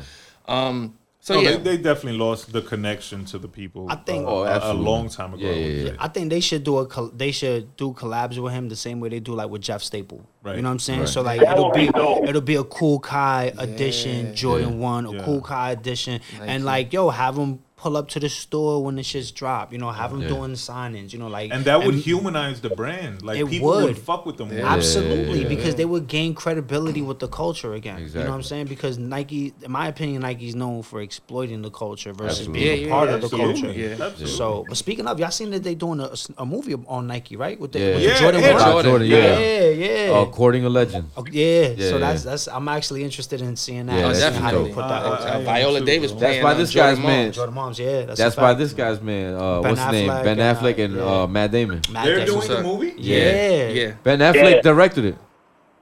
Um, 0.48 0.98
so 1.24 1.36
No, 1.36 1.42
yeah, 1.42 1.52
they, 1.52 1.58
they 1.58 1.78
definitely 1.78 2.18
lost 2.20 2.52
the 2.52 2.62
connection 2.64 3.26
to 3.26 3.38
the 3.38 3.48
people. 3.48 3.86
I 3.90 3.96
think- 3.96 4.26
uh, 4.26 4.32
Oh, 4.32 4.44
a- 4.44 4.72
a, 4.72 4.74
long 4.74 5.08
time 5.08 5.34
ago. 5.36 5.46
Yeah, 5.46 5.52
I 5.52 5.56
yeah. 5.86 5.92
I 6.00 6.08
think 6.08 6.30
they 6.32 6.40
should 6.40 6.64
do 6.64 6.80
a 6.80 6.86
col- 6.88 7.12
they 7.16 7.32
should 7.32 7.78
do 7.78 7.94
collabs 7.94 8.38
with 8.38 8.52
him 8.54 8.70
the 8.70 8.76
same 8.76 9.00
way 9.00 9.10
they 9.10 9.20
do 9.20 9.34
like 9.36 9.50
with 9.50 9.62
Jeff 9.62 9.82
Staple. 9.84 10.22
Right. 10.44 10.56
You 10.56 10.64
know 10.64 10.70
what 10.70 10.74
I'm 10.74 10.80
saying? 10.80 11.00
Right. 11.02 11.10
So 11.10 11.22
like 11.22 11.40
That 11.42 11.54
it'll 11.58 11.72
be 11.72 11.86
be 11.86 11.92
dope. 11.92 12.28
it'll 12.28 12.42
be 12.42 12.56
a 12.56 12.64
Kool 12.64 13.00
Kiy 13.00 13.54
edition, 13.60 14.36
Jordan 14.36 14.80
One, 14.80 15.06
a 15.06 15.14
Yeah. 15.14 15.24
Kool 15.26 15.42
Kiy 15.42 15.72
edition, 15.74 16.20
Nike. 16.40 16.50
and 16.52 16.66
like 16.66 16.92
yo, 16.92 17.10
have 17.10 17.36
them 17.36 17.60
pull 17.82 17.98
up 17.98 18.08
to 18.10 18.20
the 18.20 18.30
store 18.30 18.84
when 18.84 18.96
the 18.96 19.02
shit's 19.04 19.32
drop. 19.32 19.74
You 19.74 19.80
know, 19.80 19.90
have 19.90 20.12
them 20.12 20.22
Yeah. 20.22 20.28
doing 20.36 20.52
signings. 20.54 21.14
You 21.14 21.20
know, 21.20 21.28
like 21.28 21.52
and 21.52 21.66
that 21.66 21.84
would 21.84 21.96
humanize 21.96 22.62
the 22.62 22.70
brand. 22.70 23.24
Like 23.24 23.38
people 23.50 23.70
would. 23.70 23.86
would. 23.86 23.98
fuck 23.98 24.26
with 24.28 24.38
them. 24.38 24.50
more. 24.56 24.66
Absolutely, 24.66 25.42
yeah, 25.42 25.48
because 25.48 25.76
they 25.76 25.86
would 25.86 26.08
gain 26.08 26.34
credibility 26.36 27.02
with 27.02 27.20
the 27.20 27.28
culture 27.28 27.74
again. 27.74 28.00
You 28.08 28.14
know 28.20 28.30
what 28.30 28.36
I'm 28.36 28.44
saying? 28.44 28.68
Because 28.68 28.98
Nike, 29.00 29.54
in 29.64 29.72
my 29.72 29.88
opinion, 29.88 30.22
Nike's 30.22 30.54
known 30.56 30.84
for 30.84 31.02
exploiting 31.02 31.62
the 31.64 31.72
culture 31.72 32.14
versus 32.14 32.40
Absolutely. 32.40 32.60
being 32.64 32.68
Yeah, 32.68 32.84
a 32.84 32.88
yeah, 32.88 32.94
part 32.96 33.10
yeah, 33.10 33.16
of 33.16 33.22
the 33.22 33.30
culture. 33.30 33.72
Yeah. 33.72 33.88
Absolutely. 33.92 34.28
So, 34.28 34.66
but 34.70 34.78
speaking 34.78 35.08
of, 35.08 35.20
y'all 35.20 35.32
seen 35.32 35.50
that 35.52 35.64
they 35.64 35.76
doing 35.76 36.00
a, 36.00 36.12
a 36.38 36.46
movie 36.46 36.76
on 36.88 37.08
Nike, 37.08 37.36
right? 37.36 37.60
With 37.60 37.72
the, 37.72 37.80
Yeah. 37.80 37.86
with 37.88 37.96
the 38.04 38.08
Yeah, 38.10 38.20
Jordan 38.20 38.42
yeah. 38.42 38.54
one? 38.54 38.62
About 38.62 38.84
Jordan, 38.86 39.08
yeah. 39.08 39.40
yeah, 39.40 39.70
yeah. 40.06 40.12
Uh, 40.12 40.26
courting 40.26 40.66
a 40.66 40.70
legend. 40.70 41.10
Oh, 41.18 41.26
yeah. 41.32 41.70
Yeah, 41.76 41.90
so 41.90 41.98
that's 42.00 42.24
yeah. 42.26 42.32
that's 42.32 42.48
I'm 42.48 42.68
actually 42.68 43.04
interested 43.04 43.42
in 43.42 43.56
seeing 43.56 43.86
that. 43.88 43.98
Yeah, 43.98 44.08
and 44.08 44.16
that's 44.16 44.38
how 44.38 44.52
they 44.52 44.70
put 44.72 44.88
that. 44.94 45.04
Uh, 45.06 45.10
out 45.10 45.22
I- 45.22 45.24
there. 45.24 45.34
I- 45.40 45.44
Viola 45.62 45.82
Davis. 45.82 46.12
That's 46.12 46.44
why 46.44 46.52
uh, 46.52 46.62
this 46.62 46.74
guy's 46.74 47.00
man. 47.00 47.32
Jordan 47.32 47.56
Moms, 47.72 47.80
yeah. 47.80 48.06
That's, 48.06 48.20
That's 48.20 48.38
a 48.38 48.40
by 48.42 48.54
this 48.54 48.74
guy's 48.74 49.02
man. 49.02 49.34
Uh, 49.34 49.62
Ben 49.62 49.72
what's 49.72 49.82
his 49.84 49.92
name? 49.92 50.10
Affleck 50.10 50.24
Ben 50.24 50.40
and, 50.40 50.42
uh, 50.42 50.62
Affleck 50.62 50.78
and 50.86 50.96
yeah. 50.96 51.22
uh, 51.24 51.28
Matt 51.28 51.52
Damon. 51.52 51.82
Matt 51.92 52.06
They're 52.06 52.14
Damon. 52.16 52.26
doing 52.28 52.38
what's 52.38 52.48
the 52.50 52.64
movie. 52.64 52.94
Yeah. 52.98 53.68
Yeah. 53.70 53.94
Ben 54.04 54.20
Affleck 54.20 54.56
Yeah. 54.56 54.62
directed 54.62 55.06
it. 55.06 55.16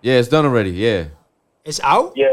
Yeah, 0.01 0.13
it's 0.19 0.27
done 0.29 0.45
already. 0.45 0.71
Yeah. 0.71 1.05
It's 1.65 1.79
out. 1.83 2.13
Yeah, 2.15 2.27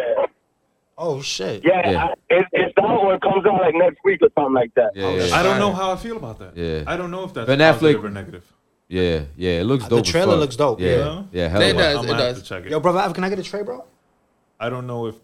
Oh 0.99 1.21
shit. 1.21 1.63
yeah. 1.65 1.91
Yeah. 1.91 2.05
I, 2.07 2.13
it, 2.31 2.47
it's 2.53 2.75
out 2.79 3.01
or 3.01 3.15
it 3.15 3.21
comes 3.21 3.45
out 3.45 3.61
like 3.61 3.75
next 3.75 3.99
week 4.05 4.21
or 4.23 4.29
something 4.35 4.55
like 4.55 4.73
that. 4.75 4.93
Yeah, 4.95 5.11
yeah, 5.11 5.37
I 5.37 5.43
don't 5.43 5.59
know 5.59 5.73
how 5.73 5.93
I 5.93 5.97
feel 5.97 6.17
about 6.17 6.39
that. 6.39 6.57
Yeah. 6.57 6.85
I 6.87 6.97
don't 6.97 7.11
know 7.11 7.25
if 7.25 7.35
that's 7.35 7.47
Ben 7.47 7.59
positive 7.59 8.01
Affleck- 8.01 8.05
or 8.05 8.11
negative. 8.11 8.53
yeah, 8.89 9.23
yeah. 9.37 9.61
It 9.61 9.65
looks 9.65 9.87
dope. 9.89 10.07
as 10.07 10.11
trailer 10.11 10.37
looks 10.37 10.57
dope, 10.57 10.81
Yeah, 10.81 10.89
yeah. 10.97 11.23
yeah. 11.33 11.49
Hell 11.49 11.61
It 11.63 11.73
does. 11.75 11.97
I'm 11.99 12.07
gonna 12.07 12.23
have 12.25 12.35
does. 12.37 12.43
to 12.43 12.49
check 12.49 12.65
it. 12.65 12.71
Yo, 12.71 12.81
brother, 12.81 13.13
can 13.13 13.25
I 13.25 13.29
get 13.29 13.39
a 13.39 13.43
tray, 13.43 13.63
bro? 13.63 13.85
I 14.59 14.71
don't 14.71 14.87
know 14.87 15.07
if 15.07 15.17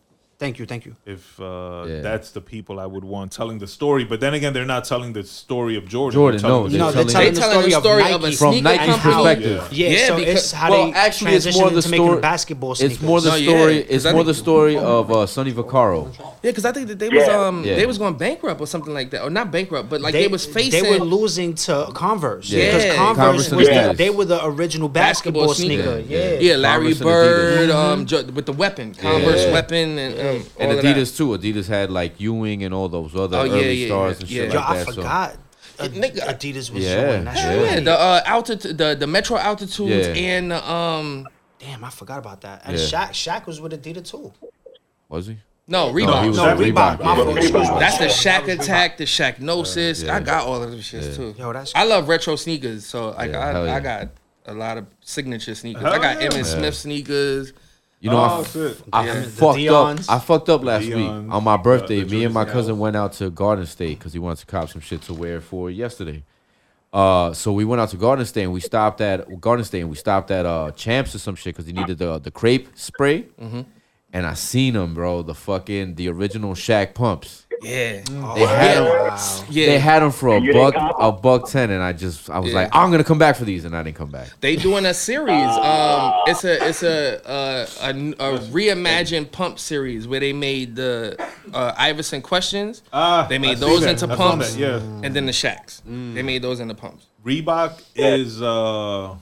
Thank 0.43 0.59
you, 0.59 0.67
thank 0.73 0.83
you. 0.87 0.95
if 1.17 1.23
uh, 1.41 1.45
Yeah. 1.87 2.01
that's 2.09 2.29
the 2.37 2.41
people 2.55 2.75
I 2.85 2.89
would 2.95 3.05
want 3.15 3.29
telling 3.39 3.59
the 3.65 3.71
story. 3.79 4.05
But 4.13 4.19
then 4.25 4.33
again, 4.39 4.53
they're 4.55 4.73
not 4.77 4.85
telling 4.93 5.11
the 5.19 5.23
story 5.43 5.75
of 5.81 5.85
Jordan. 5.95 6.15
Jordan, 6.19 6.41
They're 6.41 6.51
telling 6.51 6.63
no, 6.65 6.69
they're 6.69 6.79
No, 6.85 6.91
story- 6.91 7.05
they're 7.05 7.13
telling- 7.13 7.35
telling, 7.35 7.35
They 7.35 7.41
telling 7.41 7.71
the 7.71 7.77
the 7.77 7.81
story, 7.87 8.03
story 8.03 8.15
of 8.15 8.21
of 8.21 8.25
a 8.25 8.31
Nike. 8.31 8.37
From 8.43 8.55
Nike's 8.69 8.87
company. 9.03 9.15
perspective. 9.15 9.61
Yeah, 9.71 9.89
Yeah, 9.89 10.07
so 10.09 10.17
because- 10.17 10.35
it's 10.43 10.53
how 10.61 10.71
well, 10.73 10.87
they 10.87 10.93
actually, 11.07 11.33
it's 11.39 11.57
more 11.61 11.71
the 11.71 11.83
story- 11.83 12.21
basketball 12.33 12.75
sneakers. 12.75 12.95
It's 12.97 13.03
more 13.11 13.21
the 13.21 13.31
No, 13.31 13.37
yeah, 13.37 13.95
it's 13.95 14.07
more 14.17 14.25
the 14.33 14.39
story 14.47 14.77
of 14.97 15.05
uh, 15.13 15.27
Sonny 15.35 15.53
Vaccaro. 15.61 16.01
Yeah, 16.45 16.51
because 16.53 16.65
I 16.71 16.73
think 16.73 16.87
that 16.91 16.99
they 17.03 17.09
was 17.19 17.29
um 17.29 17.57
Yeah. 17.65 17.77
they 17.81 17.87
was 17.93 17.99
going 18.03 18.15
bankrupt 18.27 18.61
or 18.65 18.67
something 18.75 18.95
like 18.99 19.09
that, 19.13 19.21
or 19.25 19.31
not 19.31 19.47
bankrupt, 19.57 19.87
but 19.93 19.99
like 20.01 20.13
they, 20.13 20.23
they, 20.23 20.29
was 20.37 20.45
facing. 20.45 20.83
They 20.83 20.91
were 20.93 21.05
losing 21.19 21.51
to 21.67 21.75
Converse. 22.05 22.47
Yeah. 22.51 22.65
Because 22.65 22.85
Yeah. 22.85 22.95
Converse, 22.97 23.49
Converse 23.49 23.51
was 23.61 23.69
the, 23.69 23.95
they 24.03 24.11
were 24.11 24.25
the 24.35 24.41
original 24.53 24.89
basketball, 24.89 25.47
Basketball 25.47 25.55
sneaker. 25.55 26.03
sneaker. 26.03 26.15
Yeah. 26.15 26.47
yeah, 26.47 26.57
Larry 26.67 26.95
Bird, 26.95 27.71
um, 27.71 28.01
with 28.37 28.47
the 28.47 28.53
weapon, 28.65 28.87
Converse 28.95 29.45
weapon, 29.53 29.99
and 29.99 30.13
um, 30.41 30.47
And 30.59 30.71
all 30.71 30.77
that. 30.77 30.85
Adidas 30.97 31.17
too. 31.17 31.29
Adidas 31.29 31.69
had 31.69 31.91
like 31.91 32.21
Ewing 32.21 32.65
and 32.65 32.73
all 32.75 32.89
those 32.89 33.15
other 33.17 33.39
Oh, 33.39 33.45
yeah, 33.45 33.53
early 33.55 33.75
yeah, 33.75 33.87
stars 33.89 34.17
yeah, 34.17 34.21
and 34.23 34.31
yeah. 34.31 34.43
shit 34.45 34.53
Yo, 34.53 34.59
like 34.61 34.69
I 34.69 34.77
that. 34.79 34.87
So 34.87 34.93
forgot. 34.95 35.37
Yeah, 35.81 35.85
Ad- 35.85 35.93
Adidas 36.41 36.71
was 36.71 36.85
Yeah, 36.85 37.07
doing 37.07 37.25
that 37.25 37.37
yeah. 37.37 37.43
shit. 37.53 37.71
Yeah, 37.75 37.81
the 37.81 37.93
uh, 37.99 38.21
altitude, 38.27 38.79
the 38.79 38.95
the 38.99 39.07
Metro 39.07 39.37
Attitudes, 39.37 40.07
Yeah. 40.09 40.15
and 40.15 40.51
the, 40.51 40.71
um, 40.71 41.29
Damn, 41.59 41.85
I 41.85 41.91
forgot 41.91 42.19
about 42.19 42.41
that. 42.43 42.63
And 42.65 42.77
Yeah. 42.79 42.85
Shaq, 42.85 43.11
Shaq 43.11 43.47
was 43.47 43.61
with 43.61 43.73
Adidas 43.73 44.11
too. 44.11 44.33
was 45.09 45.27
he? 45.29 45.39
no 45.69 45.89
No, 45.89 45.95
Reebok. 45.95 46.23
he 46.23 46.29
was 46.29 46.37
No, 46.39 46.45
Reebok. 46.57 46.59
Reebok. 46.59 46.99
Yeah. 47.01 47.15
fault, 47.15 47.37
excuse 47.39 47.53
me. 47.71 47.79
That's 47.79 47.99
the 47.99 48.05
That 48.07 48.45
Shaq. 48.45 48.61
Attack, 48.61 48.97
the 48.99 49.05
Shaqnosis. 49.05 50.05
Yeah. 50.05 50.17
I 50.17 50.21
got 50.21 50.47
all 50.47 50.63
of 50.63 50.71
them 50.71 50.81
shits 50.81 51.15
too. 51.17 51.35
Yo, 51.39 51.53
that's 51.53 51.73
I 51.75 51.85
love 51.85 52.09
retro 52.09 52.37
sneakers, 52.37 52.85
so 52.85 53.11
like 53.11 53.31
Yeah, 53.33 53.39
I, 53.61 53.65
yeah. 53.67 53.77
I 53.77 53.81
got 53.81 54.09
a 54.47 54.55
lot 54.55 54.77
of 54.79 54.87
signature 55.01 55.55
sneakers. 55.55 55.83
Hell 55.83 55.93
I 55.93 55.99
got 55.99 56.21
yeah. 56.21 56.29
Emmitt 56.29 56.45
Smith 56.47 56.75
sneakers. 56.75 57.53
You 58.03 58.11
know, 58.11 58.17
Oh, 58.19 58.41
I, 58.41 58.43
shit. 58.45 58.83
I 58.93 59.07
Yeah. 59.07 59.23
Fucked 59.23 59.59
Deion's. 59.59 60.09
up. 60.09 60.15
I 60.17 60.19
fucked 60.19 60.49
up 60.49 60.65
last 60.65 60.83
Deion's, 60.85 60.97
week 60.97 61.33
on 61.33 61.45
my 61.45 61.57
birthday. 61.57 62.03
uh, 62.03 62.07
Me 62.07 62.25
and 62.25 62.35
my 62.35 62.41
Jordan 62.43 62.53
cousin 62.53 62.79
went 62.81 62.97
out 62.97 63.13
to 63.15 63.31
Garden 63.31 63.65
State 63.65 63.99
because 63.99 64.13
he 64.13 64.19
wanted 64.19 64.39
to 64.41 64.47
cop 64.47 64.69
some 64.71 64.81
shit 64.81 65.03
to 65.03 65.15
wear 65.15 65.41
for 65.41 65.71
yesterday. 65.71 66.25
Uh, 66.93 67.33
so 67.33 67.53
we 67.53 67.65
went 67.65 67.81
out 67.81 67.91
to 67.91 67.97
Garden 67.97 68.27
State 68.27 68.43
and 68.43 68.53
we 68.53 68.59
stopped 68.61 69.01
at 69.01 69.41
Garden 69.41 69.65
State 69.65 69.81
and 69.83 69.89
we 69.89 69.95
stopped 69.97 70.31
at 70.33 70.45
uh 70.45 70.73
Champs 70.73 71.15
or 71.15 71.19
some 71.19 71.37
shit 71.37 71.55
because 71.55 71.65
he 71.67 71.73
needed 71.73 71.99
the 71.99 72.19
the 72.19 72.31
crepe 72.33 72.69
spray. 72.75 73.23
Mm-hmm. 73.41 73.63
And 74.13 74.27
I 74.27 74.35
seen 74.35 74.75
them, 74.75 74.93
bro. 74.95 75.23
The 75.23 75.35
fucking 75.35 75.95
the 75.95 76.09
original 76.09 76.55
Shaq 76.55 76.95
pumps. 76.95 77.47
Yeah, 77.63 78.01
They 78.35 78.47
had 78.47 78.77
them. 78.79 78.85
wow. 78.87 79.45
yeah. 79.49 79.67
They 79.67 79.79
had 79.79 80.01
them 80.03 80.11
for 80.11 80.37
a 80.37 80.53
buck, 80.53 80.75
a 80.99 81.13
buck 81.13 81.49
ten, 81.49 81.71
and 81.71 81.83
I 81.83 81.93
just, 81.93 82.29
I 82.29 82.39
was 82.41 82.51
Yeah. 82.51 82.63
like, 82.63 82.71
I'm 82.75 82.91
gonna 82.91 83.05
come 83.05 83.19
back 83.19 83.37
for 83.37 83.45
these, 83.45 83.65
and 83.65 83.77
I 83.77 83.83
didn't 83.85 83.97
come 83.97 84.11
back. 84.11 84.29
They 84.41 84.57
doing 84.57 84.85
a 84.85 84.93
series. 84.95 85.31
Um, 85.33 86.13
it's 86.27 86.45
a 86.45 86.69
it's 86.69 86.83
a 86.83 87.25
uh, 87.29 87.67
a, 87.83 87.91
a 87.91 88.39
reimagined 88.51 89.31
pump 89.31 89.59
series 89.61 90.09
where 90.09 90.19
they 90.21 90.33
made 90.33 90.75
the 90.77 91.17
uh, 91.55 91.73
Iverson 91.79 92.21
questions. 92.23 92.83
Ah, 92.93 93.27
They 93.29 93.39
made 93.39 93.59
see 93.59 93.65
those 93.65 93.85
into 93.85 94.09
I 94.13 94.17
pumps. 94.17 94.55
that, 94.55 94.59
Yeah, 94.61 94.77
and 95.05 95.15
then 95.15 95.27
the 95.27 95.33
Shaqs. 95.33 95.83
They 95.85 96.23
made 96.23 96.43
those 96.43 96.59
into 96.61 96.75
pumps. 96.75 97.07
Reebok 97.25 97.81
is 97.95 98.43
uh, 98.43 99.15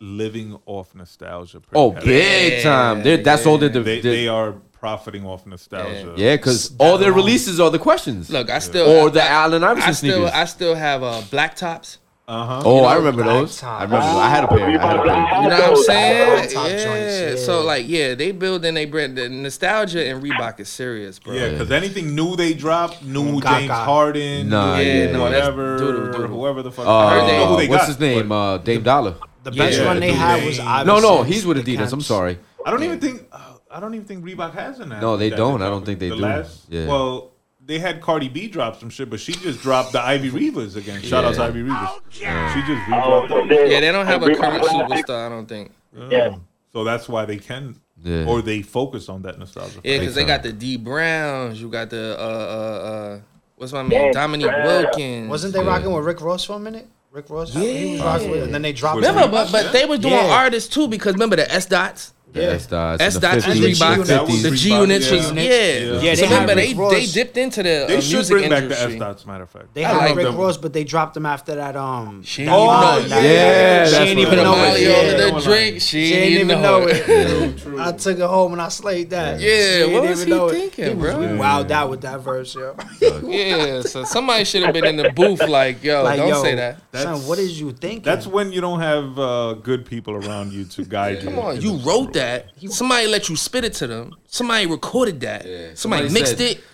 living 0.00 0.58
off 0.66 0.94
nostalgia. 0.94 1.60
Oh, 1.74 1.92
heavy. 1.92 2.06
big 2.06 2.62
time! 2.62 3.02
They're, 3.02 3.18
that's 3.18 3.46
all 3.46 3.58
they're. 3.58 3.68
They, 3.68 3.80
They, 3.82 4.00
they 4.00 4.28
are 4.28 4.54
profiting 4.80 5.24
off 5.26 5.46
nostalgia. 5.46 6.14
yeah, 6.16 6.34
because 6.36 6.74
all 6.78 6.98
their 6.98 7.12
releases 7.12 7.60
are 7.60 7.70
the 7.70 7.78
questions. 7.78 8.30
Look, 8.30 8.50
I 8.50 8.58
still 8.58 8.88
or 8.88 9.10
the 9.10 9.22
Allen 9.22 9.62
I 9.62 9.70
Iverson 9.72 9.94
still 9.94 10.16
sneakers. 10.16 10.32
I 10.32 10.44
still 10.46 10.74
have 10.74 11.02
uh, 11.02 11.22
black 11.30 11.54
tops. 11.54 11.98
Uh 12.26 12.46
huh. 12.46 12.62
oh, 12.64 12.84
I 12.84 12.92
know, 12.92 12.98
remember 13.00 13.24
those. 13.24 13.58
top. 13.58 13.80
I 13.80 13.84
remember. 13.84 14.06
those. 14.06 14.16
I 14.16 14.28
had 14.28 14.44
a 14.44 14.48
pair. 14.48 14.68
I 14.68 14.86
had 14.86 14.96
a 15.00 15.02
pair. 15.02 15.42
You 15.42 15.48
know 15.48 15.60
what 15.60 15.70
I'm 15.70 15.76
saying? 15.82 16.50
Yeah. 16.54 17.30
yeah. 17.30 17.36
So 17.36 17.62
like, 17.62 17.88
yeah, 17.88 18.14
they 18.14 18.30
building 18.30 18.74
they 18.74 18.84
brand. 18.86 19.18
The 19.18 19.28
nostalgia 19.28 20.06
and 20.06 20.22
Reebok 20.22 20.60
is 20.60 20.68
serious, 20.68 21.18
bro. 21.18 21.34
Yeah, 21.34 21.48
because 21.50 21.72
anything 21.72 22.14
new 22.14 22.36
they 22.36 22.54
drop, 22.54 23.02
new 23.02 23.40
Gaga. 23.40 23.58
James 23.58 23.70
Harden, 23.72 24.48
Nah, 24.48 24.76
new 24.76 24.82
yeah, 24.84 25.10
no, 25.10 25.22
whatever, 25.22 25.76
doodle, 25.76 26.12
doodle. 26.12 26.26
whoever 26.28 26.62
the 26.62 26.70
fuck. 26.70 26.86
Uh, 26.86 26.96
I 26.98 27.14
don't 27.16 27.26
know 27.26 27.46
who 27.48 27.56
they 27.56 27.68
what's 27.68 27.82
got, 27.82 27.88
his 27.88 28.00
name? 28.00 28.28
but 28.28 28.34
Uh, 28.34 28.58
Dame 28.58 28.82
Dollar. 28.84 29.14
The 29.42 29.50
best 29.50 29.78
Yeah, 29.78 29.86
one 29.86 29.98
they 30.00 30.12
had 30.12 30.44
was 30.46 30.58
No, 30.58 30.84
No, 30.84 31.00
no, 31.00 31.22
he's 31.24 31.44
with 31.44 31.56
Adidas. 31.58 31.92
I'm 31.92 32.00
sorry. 32.00 32.38
I 32.64 32.70
don't 32.70 32.80
Yeah. 32.80 32.86
even 32.94 33.00
think. 33.00 33.22
Uh, 33.32 33.49
I 33.70 33.78
don't 33.80 33.94
even 33.94 34.06
think 34.06 34.24
Reebok 34.24 34.52
has 34.54 34.80
an. 34.80 34.88
No, 34.88 35.16
they 35.16 35.30
don't. 35.30 35.62
I 35.62 35.68
don't 35.68 35.84
think 35.86 36.00
they 36.00 36.08
the 36.08 36.16
do. 36.16 36.22
Last, 36.22 36.64
Yeah. 36.68 36.86
Well, 36.88 37.30
they 37.64 37.78
had 37.78 38.00
Cardi 38.00 38.28
B 38.28 38.48
drop 38.48 38.80
some 38.80 38.90
shit, 38.90 39.08
but 39.10 39.20
she 39.20 39.32
just 39.32 39.60
dropped 39.62 39.92
the 39.92 40.00
Ivy 40.02 40.30
Rivas 40.30 40.74
again. 40.76 41.00
Shout 41.02 41.24
out 41.24 41.34
to 41.34 41.40
Yeah. 41.40 41.46
Ivy 41.46 41.62
Rivas. 41.62 41.90
She 42.10 42.20
just 42.20 42.28
Oh, 42.28 43.22
re-dropped 43.22 43.28
so 43.28 43.34
them. 43.36 43.48
they- 43.48 43.72
Yeah, 43.72 43.80
they 43.80 43.92
don't 43.92 44.06
have 44.06 44.22
a 44.22 44.34
current 44.34 44.64
superstar. 44.64 45.26
I 45.26 45.28
don't 45.28 45.46
think. 45.46 45.70
Yeah. 46.10 46.34
So 46.72 46.82
that's 46.84 47.08
why 47.08 47.24
they 47.26 47.36
can, 47.36 47.76
Yeah. 48.02 48.24
or 48.26 48.42
they 48.42 48.62
focus 48.62 49.08
on 49.08 49.22
that 49.22 49.38
nostalgia. 49.38 49.80
Yeah, 49.84 49.98
because 49.98 50.14
they 50.14 50.24
got 50.24 50.42
the 50.42 50.52
Dee 50.52 50.76
Browns. 50.76 51.60
You 51.60 51.68
got 51.68 51.90
the 51.90 52.16
uh 52.18 52.22
uh 52.22 52.88
uh. 52.88 53.18
What's 53.56 53.72
my 53.72 53.82
Yeah, 53.82 53.88
man? 53.88 54.12
Dominique 54.14 54.46
Wilkins. 54.64 55.28
Wasn't 55.28 55.52
they 55.52 55.62
rocking 55.62 55.92
with 55.92 56.04
Rick 56.04 56.20
Ross 56.22 56.44
for 56.44 56.54
a 56.54 56.58
minute? 56.58 56.88
Rick 57.12 57.28
Ross, 57.28 57.54
Yeah. 57.54 57.60
he 57.62 57.92
was 57.92 58.00
rocking 58.02 58.30
with, 58.30 58.42
and 58.44 58.54
then 58.54 58.62
they 58.62 58.72
dropped. 58.72 58.96
Was. 59.00 59.06
Remember, 59.08 59.28
but 59.30 59.52
but 59.52 59.72
they 59.72 59.84
were 59.84 59.98
doing 59.98 60.14
Yeah. 60.14 60.30
artists 60.32 60.72
too 60.72 60.88
because 60.88 61.12
remember 61.14 61.36
the 61.36 61.52
S 61.52 61.66
dots. 61.66 62.14
The 62.32 62.52
S 62.54 62.66
dots, 62.66 63.02
S 63.02 63.14
and 63.14 63.22
the 63.22 63.28
dots 63.28 63.46
and 63.46 63.54
50s, 63.60 63.70
Reebok. 63.70 63.96
Reebok, 63.96 64.06
That 64.06 64.22
was 64.26 64.42
the 64.42 64.50
G 64.52 64.70
units 64.72 65.10
yeah. 65.10 65.16
was 65.16 65.32
yeah. 65.32 65.42
Yeah, 65.42 66.00
they 66.00 66.16
so 66.16 66.26
had 66.26 66.40
remember 66.42 66.54
they 66.54 66.74
Ross. 66.74 66.92
they 66.92 67.06
dipped 67.06 67.36
into 67.36 67.62
the 67.62 67.84
They 67.88 67.96
uh, 67.96 68.00
should 68.00 68.14
music 68.14 68.36
bring 68.36 68.50
back 68.50 68.58
the 68.60 68.64
industry. 68.64 68.92
S 68.94 68.98
dots. 68.98 69.26
Matter 69.26 69.42
of 69.44 69.50
fact, 69.50 69.74
They 69.74 69.84
I 69.84 69.88
had 69.88 69.96
like 69.96 70.16
Rick 70.16 70.26
them. 70.26 70.36
Ross, 70.36 70.56
but 70.56 70.72
they 70.72 70.84
dropped 70.84 71.16
him 71.16 71.26
after 71.26 71.54
that. 71.56 71.76
Um, 71.76 72.22
She 72.22 72.44
that 72.44 72.50
ain't 72.52 72.60
Oh, 72.60 72.66
line, 72.66 73.08
yeah, 73.10 73.20
yeah, 73.22 73.84
she 73.84 73.90
that's 73.90 74.10
ain't 74.10 74.18
even 74.20 74.36
know 74.36 74.50
was. 74.52 74.58
it. 74.58 74.66
Molly 74.68 74.82
Yeah, 74.84 74.90
over 74.90 75.10
that 75.10 75.26
the 75.26 75.32
one 75.32 75.42
drink. 75.42 75.74
She 75.80 76.06
She 76.06 76.14
ain't 76.14 76.32
ain't 76.32 76.40
even 76.50 76.62
know 76.62 76.86
it. 76.88 77.04
True, 77.04 77.72
true. 77.72 77.80
I 77.80 77.92
took 77.92 78.18
it 78.18 78.24
home 78.26 78.52
and 78.52 78.62
I 78.62 78.68
slayed 78.68 79.10
that. 79.10 79.40
Yeah, 79.40 79.86
She 79.86 79.92
what 79.92 80.02
was 80.04 80.22
he 80.24 80.30
thinking, 80.50 80.84
He 80.84 80.94
was 80.94 81.14
bro? 81.14 81.36
Wild 81.36 81.72
out 81.72 81.90
with 81.90 82.00
that 82.02 82.20
verse, 82.20 82.54
yo. 82.54 82.76
Yeah, 83.24 83.82
so 83.82 84.04
somebody 84.04 84.44
should 84.44 84.62
have 84.62 84.72
been 84.72 84.86
in 84.86 84.96
the 84.96 85.10
booth 85.10 85.40
like, 85.48 85.82
yo, 85.82 86.04
don't 86.16 86.42
say 86.42 86.54
that. 86.54 86.76
Son, 86.76 87.04
That's- 87.04 87.26
what 87.28 87.38
is 87.38 87.60
you 87.60 87.72
thinking? 87.72 88.02
That's 88.02 88.26
when 88.26 88.52
you 88.52 88.60
don't 88.60 88.80
have 88.80 89.18
uh, 89.18 89.52
good 89.54 89.84
people 89.86 90.14
around 90.14 90.52
you 90.52 90.64
to 90.64 90.84
guide 90.84 91.22
you. 91.22 91.28
Come 91.30 91.38
on, 91.38 91.60
you 91.60 91.76
wrote 91.78 92.12
that. 92.14 92.19
Somebody 92.68 93.06
let 93.06 93.28
you 93.28 93.36
spit 93.36 93.64
it 93.64 93.74
to 93.74 93.86
them. 93.86 94.14
Somebody 94.26 94.66
recorded 94.66 95.20
that. 95.20 95.42
Somebody, 95.42 96.08
Somebody 96.08 96.08
mixed 96.12 96.38
said- 96.38 96.40
it 96.58 96.64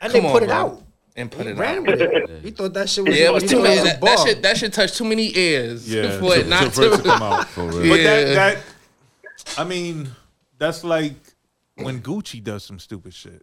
and 0.00 0.12
come 0.12 0.22
they 0.22 0.26
on, 0.26 0.32
put 0.32 0.42
it 0.42 0.48
bro. 0.48 0.56
out. 0.56 0.82
and 1.14 1.30
put 1.30 1.44
He 1.46 1.52
it 1.52 1.58
ran 1.58 1.78
out. 1.78 1.86
with 1.86 2.00
it. 2.00 2.42
He 2.42 2.50
thought 2.52 2.72
that 2.74 2.88
shit 2.88 3.04
was. 3.06 3.16
Yeah, 3.18 3.26
it 3.26 3.32
was 3.34 3.44
too 3.44 3.62
many. 3.62 3.76
was 3.76 3.84
That, 3.84 3.96
a 3.98 4.00
that 4.00 4.16
bar. 4.16 4.26
shit 4.26 4.42
that 4.42 4.56
shit 4.56 4.72
touched 4.72 4.96
too 4.96 5.04
many 5.04 5.36
ears 5.36 5.88
Yeah, 5.92 6.18
for 6.20 6.34
it 6.36 6.48
not 6.48 6.72
to. 6.72 6.90
to 6.90 7.02
come 7.02 7.22
out. 7.22 7.48
For 7.48 7.64
real. 7.64 7.88
But 7.90 8.02
that, 8.02 8.26
Yeah. 8.28 8.34
that, 8.34 8.58
I 9.58 9.64
mean, 9.64 10.08
that's 10.58 10.82
like 10.84 11.14
when 11.74 12.00
Gucci 12.00 12.42
does 12.42 12.64
some 12.64 12.78
stupid 12.78 13.12
shit, 13.14 13.42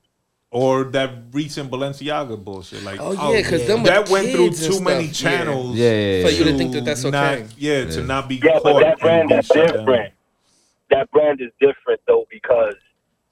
or 0.52 0.86
that 0.86 1.12
recent 1.32 1.70
Balenciaga 1.70 2.44
bullshit. 2.44 2.84
Like, 2.84 3.00
Oh 3.00 3.12
yeah, 3.12 3.20
oh, 3.22 3.36
because 3.36 3.68
yeah. 3.68 3.84
that 3.84 4.10
went 4.10 4.32
through 4.32 4.50
kids 4.50 4.64
and 4.66 4.74
too 4.76 4.82
many 4.84 5.08
stuff. 5.08 5.22
Yeah. 5.32 5.38
channels. 5.38 5.76
Yeah, 5.76 5.92
yeah, 5.92 6.18
yeah. 6.18 6.26
For 6.26 6.32
you 6.32 6.44
to 6.46 6.58
think 6.58 6.72
that 6.74 6.86
that's 6.86 7.04
not- 7.04 7.14
okay. 7.38 7.46
yeah, 7.58 7.86
to 7.86 8.02
not 8.04 8.28
be 8.28 8.36
Yeah, 8.44 8.54
caught. 8.54 8.64
but 8.64 8.80
that 8.80 9.00
brand 9.00 9.30
be 9.30 9.36
is 9.36 9.48
down. 9.48 9.68
different. 9.68 10.14
That 10.90 11.10
brand 11.12 11.42
is 11.42 11.52
different 11.60 12.02
though 12.08 12.26
because 12.32 12.76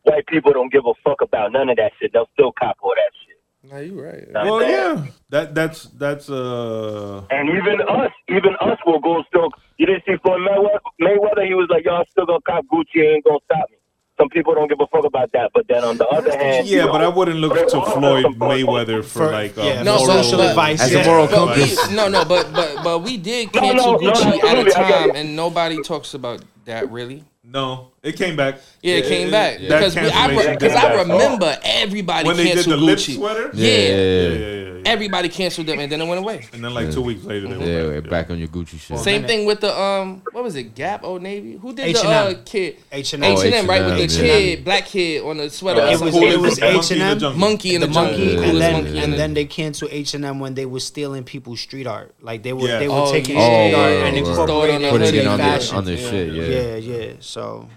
white 0.03 0.25
people 0.27 0.53
don't 0.53 0.71
give 0.71 0.85
a 0.85 0.93
fuck 1.03 1.21
about 1.21 1.51
none 1.51 1.69
of 1.69 1.77
that 1.77 1.91
shit. 1.99 2.13
They'll 2.13 2.29
still 2.33 2.51
cop 2.57 2.77
all 2.81 2.93
that 2.95 3.11
shit. 3.25 3.71
No, 3.71 3.79
you 3.79 4.01
right. 4.01 4.23
Well, 4.33 4.61
yeah, 4.61 5.05
that 5.29 5.53
that's 5.55 5.85
that's 5.85 6.29
uh. 6.29 7.23
And 7.31 7.49
even 7.49 7.81
us, 7.81 8.11
even 8.29 8.55
us 8.61 8.77
will 8.85 8.99
go 8.99 9.23
still. 9.27 9.49
You 9.77 9.85
didn't 9.87 10.03
see 10.05 10.15
Floyd 10.23 10.39
Mayweather? 10.41 10.79
Mayweather, 11.01 11.45
he 11.45 11.53
was 11.53 11.67
like, 11.69 11.83
"Y'all 11.85 12.05
still 12.11 12.25
gonna 12.25 12.39
cop 12.47 12.65
Gucci? 12.71 13.03
Ain't 13.03 13.25
gonna 13.25 13.39
stop 13.45 13.69
me." 13.69 13.77
Some 14.17 14.29
people 14.29 14.55
don't 14.55 14.67
give 14.67 14.79
a 14.79 14.87
fuck 14.87 15.05
about 15.05 15.31
that, 15.33 15.51
but 15.53 15.67
then 15.67 15.83
on 15.83 15.97
the 15.97 16.07
other 16.07 16.35
hand, 16.35 16.65
Yeah, 16.65 16.85
you 16.85 16.91
but 16.91 17.01
I 17.03 17.07
wouldn't 17.07 17.37
look 17.37 17.53
to 17.69 17.81
Floyd 17.81 18.25
Mayweather 18.39 19.03
for, 19.03 19.25
For- 19.27 19.31
like 19.31 19.55
uh, 19.57 19.61
yeah, 19.61 19.83
No, 19.83 19.97
moral- 19.99 20.23
social 20.23 20.41
advice. 20.41 20.81
As 20.81 20.91
yeah. 20.91 21.01
a 21.01 21.05
moral 21.05 21.27
But 21.27 21.55
we, 21.55 21.67
compass. 21.67 21.91
no, 21.91 22.07
no, 22.07 22.25
but 22.25 22.51
but 22.51 22.83
but 22.83 22.99
we 23.03 23.17
did 23.17 23.51
cancel 23.53 23.93
no, 23.93 23.97
no, 23.97 24.11
Gucci 24.13 24.25
at 24.25 24.43
a 24.43 24.47
absolutely, 24.47 24.73
I 24.73 24.87
get 24.87 24.99
time, 25.07 25.11
and 25.15 25.35
nobody 25.35 25.83
talks 25.83 26.13
about 26.15 26.41
that 26.65 26.89
really. 26.89 27.25
No, 27.47 27.93
it 28.07 28.15
came 28.17 28.35
back. 28.35 28.59
Yeah, 28.81 28.95
it 28.95 29.05
came 29.05 29.31
back 29.31 29.59
because 29.59 29.95
we, 29.95 30.01
I 30.01 30.09
cancellation 30.11 30.53
because 30.53 30.73
came 30.73 30.85
I 30.85 30.95
back. 30.95 31.07
remember 31.07 31.57
everybody 31.63 32.27
when 32.27 32.37
they 32.37 32.43
did 32.43 32.53
canceled 32.55 32.79
the 32.79 32.85
lip 32.85 32.97
Gucci. 32.99 33.15
sweater. 33.15 33.49
Yeah. 33.53 33.67
Yeah, 33.67 33.77
yeah, 33.77 33.87
yeah, 33.87 33.95
yeah, 33.97 34.37
yeah, 34.37 34.63
yeah. 34.77 34.81
Everybody 34.85 35.27
canceled 35.27 35.67
them, 35.67 35.79
and 35.79 35.91
then 35.91 35.99
it 35.99 36.07
went 36.07 36.19
away. 36.19 36.45
And 36.53 36.63
then 36.63 36.73
like 36.73 36.91
two 36.91 37.01
weeks 37.01 37.25
later, 37.25 37.47
they 37.49 37.57
were 37.57 37.63
Yeah, 37.65 37.83
back. 37.83 38.03
we're 38.03 38.09
back 38.09 38.29
on 38.29 38.37
your 38.39 38.47
Gucci 38.47 38.79
shit. 38.79 38.99
Same 38.99 39.25
thing 39.25 39.45
with 39.45 39.59
the 39.59 39.77
um, 39.77 40.21
what 40.31 40.43
was 40.43 40.55
it? 40.55 40.75
Gap 40.75 41.03
Old 41.03 41.21
Navy. 41.23 41.57
Who 41.57 41.73
did 41.73 41.93
the 41.95 41.99
H&M. 41.99 42.07
uh, 42.11 42.33
kid? 42.45 42.77
H 42.91 43.13
and 43.13 43.23
H 43.25 43.39
M. 43.39 43.45
and 43.47 43.53
M, 43.55 43.67
right? 43.67 43.83
With 43.85 44.09
the 44.09 44.17
kid, 44.17 44.63
black 44.63 44.85
kid 44.85 45.23
on 45.23 45.37
the 45.37 45.49
sweater. 45.49 45.81
Uh, 45.81 45.91
It 45.91 45.99
was 45.99 46.15
it 46.15 46.39
was 46.39 46.59
monkey 46.61 46.77
H 46.77 46.91
in 46.91 47.01
and 47.01 47.19
the 47.19 47.29
M. 47.31 47.39
Monkey 47.39 47.75
in 47.75 47.81
the, 47.81 47.87
the 47.87 47.93
monkey, 47.93 48.37
and 48.37 48.61
then 48.61 48.85
and 48.95 49.13
then 49.13 49.33
they 49.33 49.43
canceled 49.45 49.91
H 49.91 50.13
and 50.13 50.23
M 50.23 50.39
when 50.39 50.53
they 50.53 50.65
were 50.67 50.79
stealing 50.79 51.23
people's 51.25 51.59
street 51.59 51.87
art. 51.87 52.13
Like 52.21 52.43
they 52.43 52.53
were 52.53 52.67
they 52.67 52.87
were 52.87 52.95
Oh, 52.95 53.11
taking 53.11 53.35
street 53.35 53.73
Oh, 53.73 53.75
art 53.81 53.91
and 53.91 54.03
right. 54.03 54.13
incorporating 54.17 54.81
it 54.83 54.91
Put 54.91 55.01
Putting 55.01 55.07
into 55.07 55.19
it 55.19 55.23
their 55.23 55.31
on 55.31 55.39
fashion. 55.39 55.69
their, 55.69 55.77
on 55.79 55.85
their 55.85 55.97
shit, 55.97 56.33
yeah. 56.33 56.43
yeah, 56.77 56.97
yeah. 57.07 57.13
So 57.19 57.67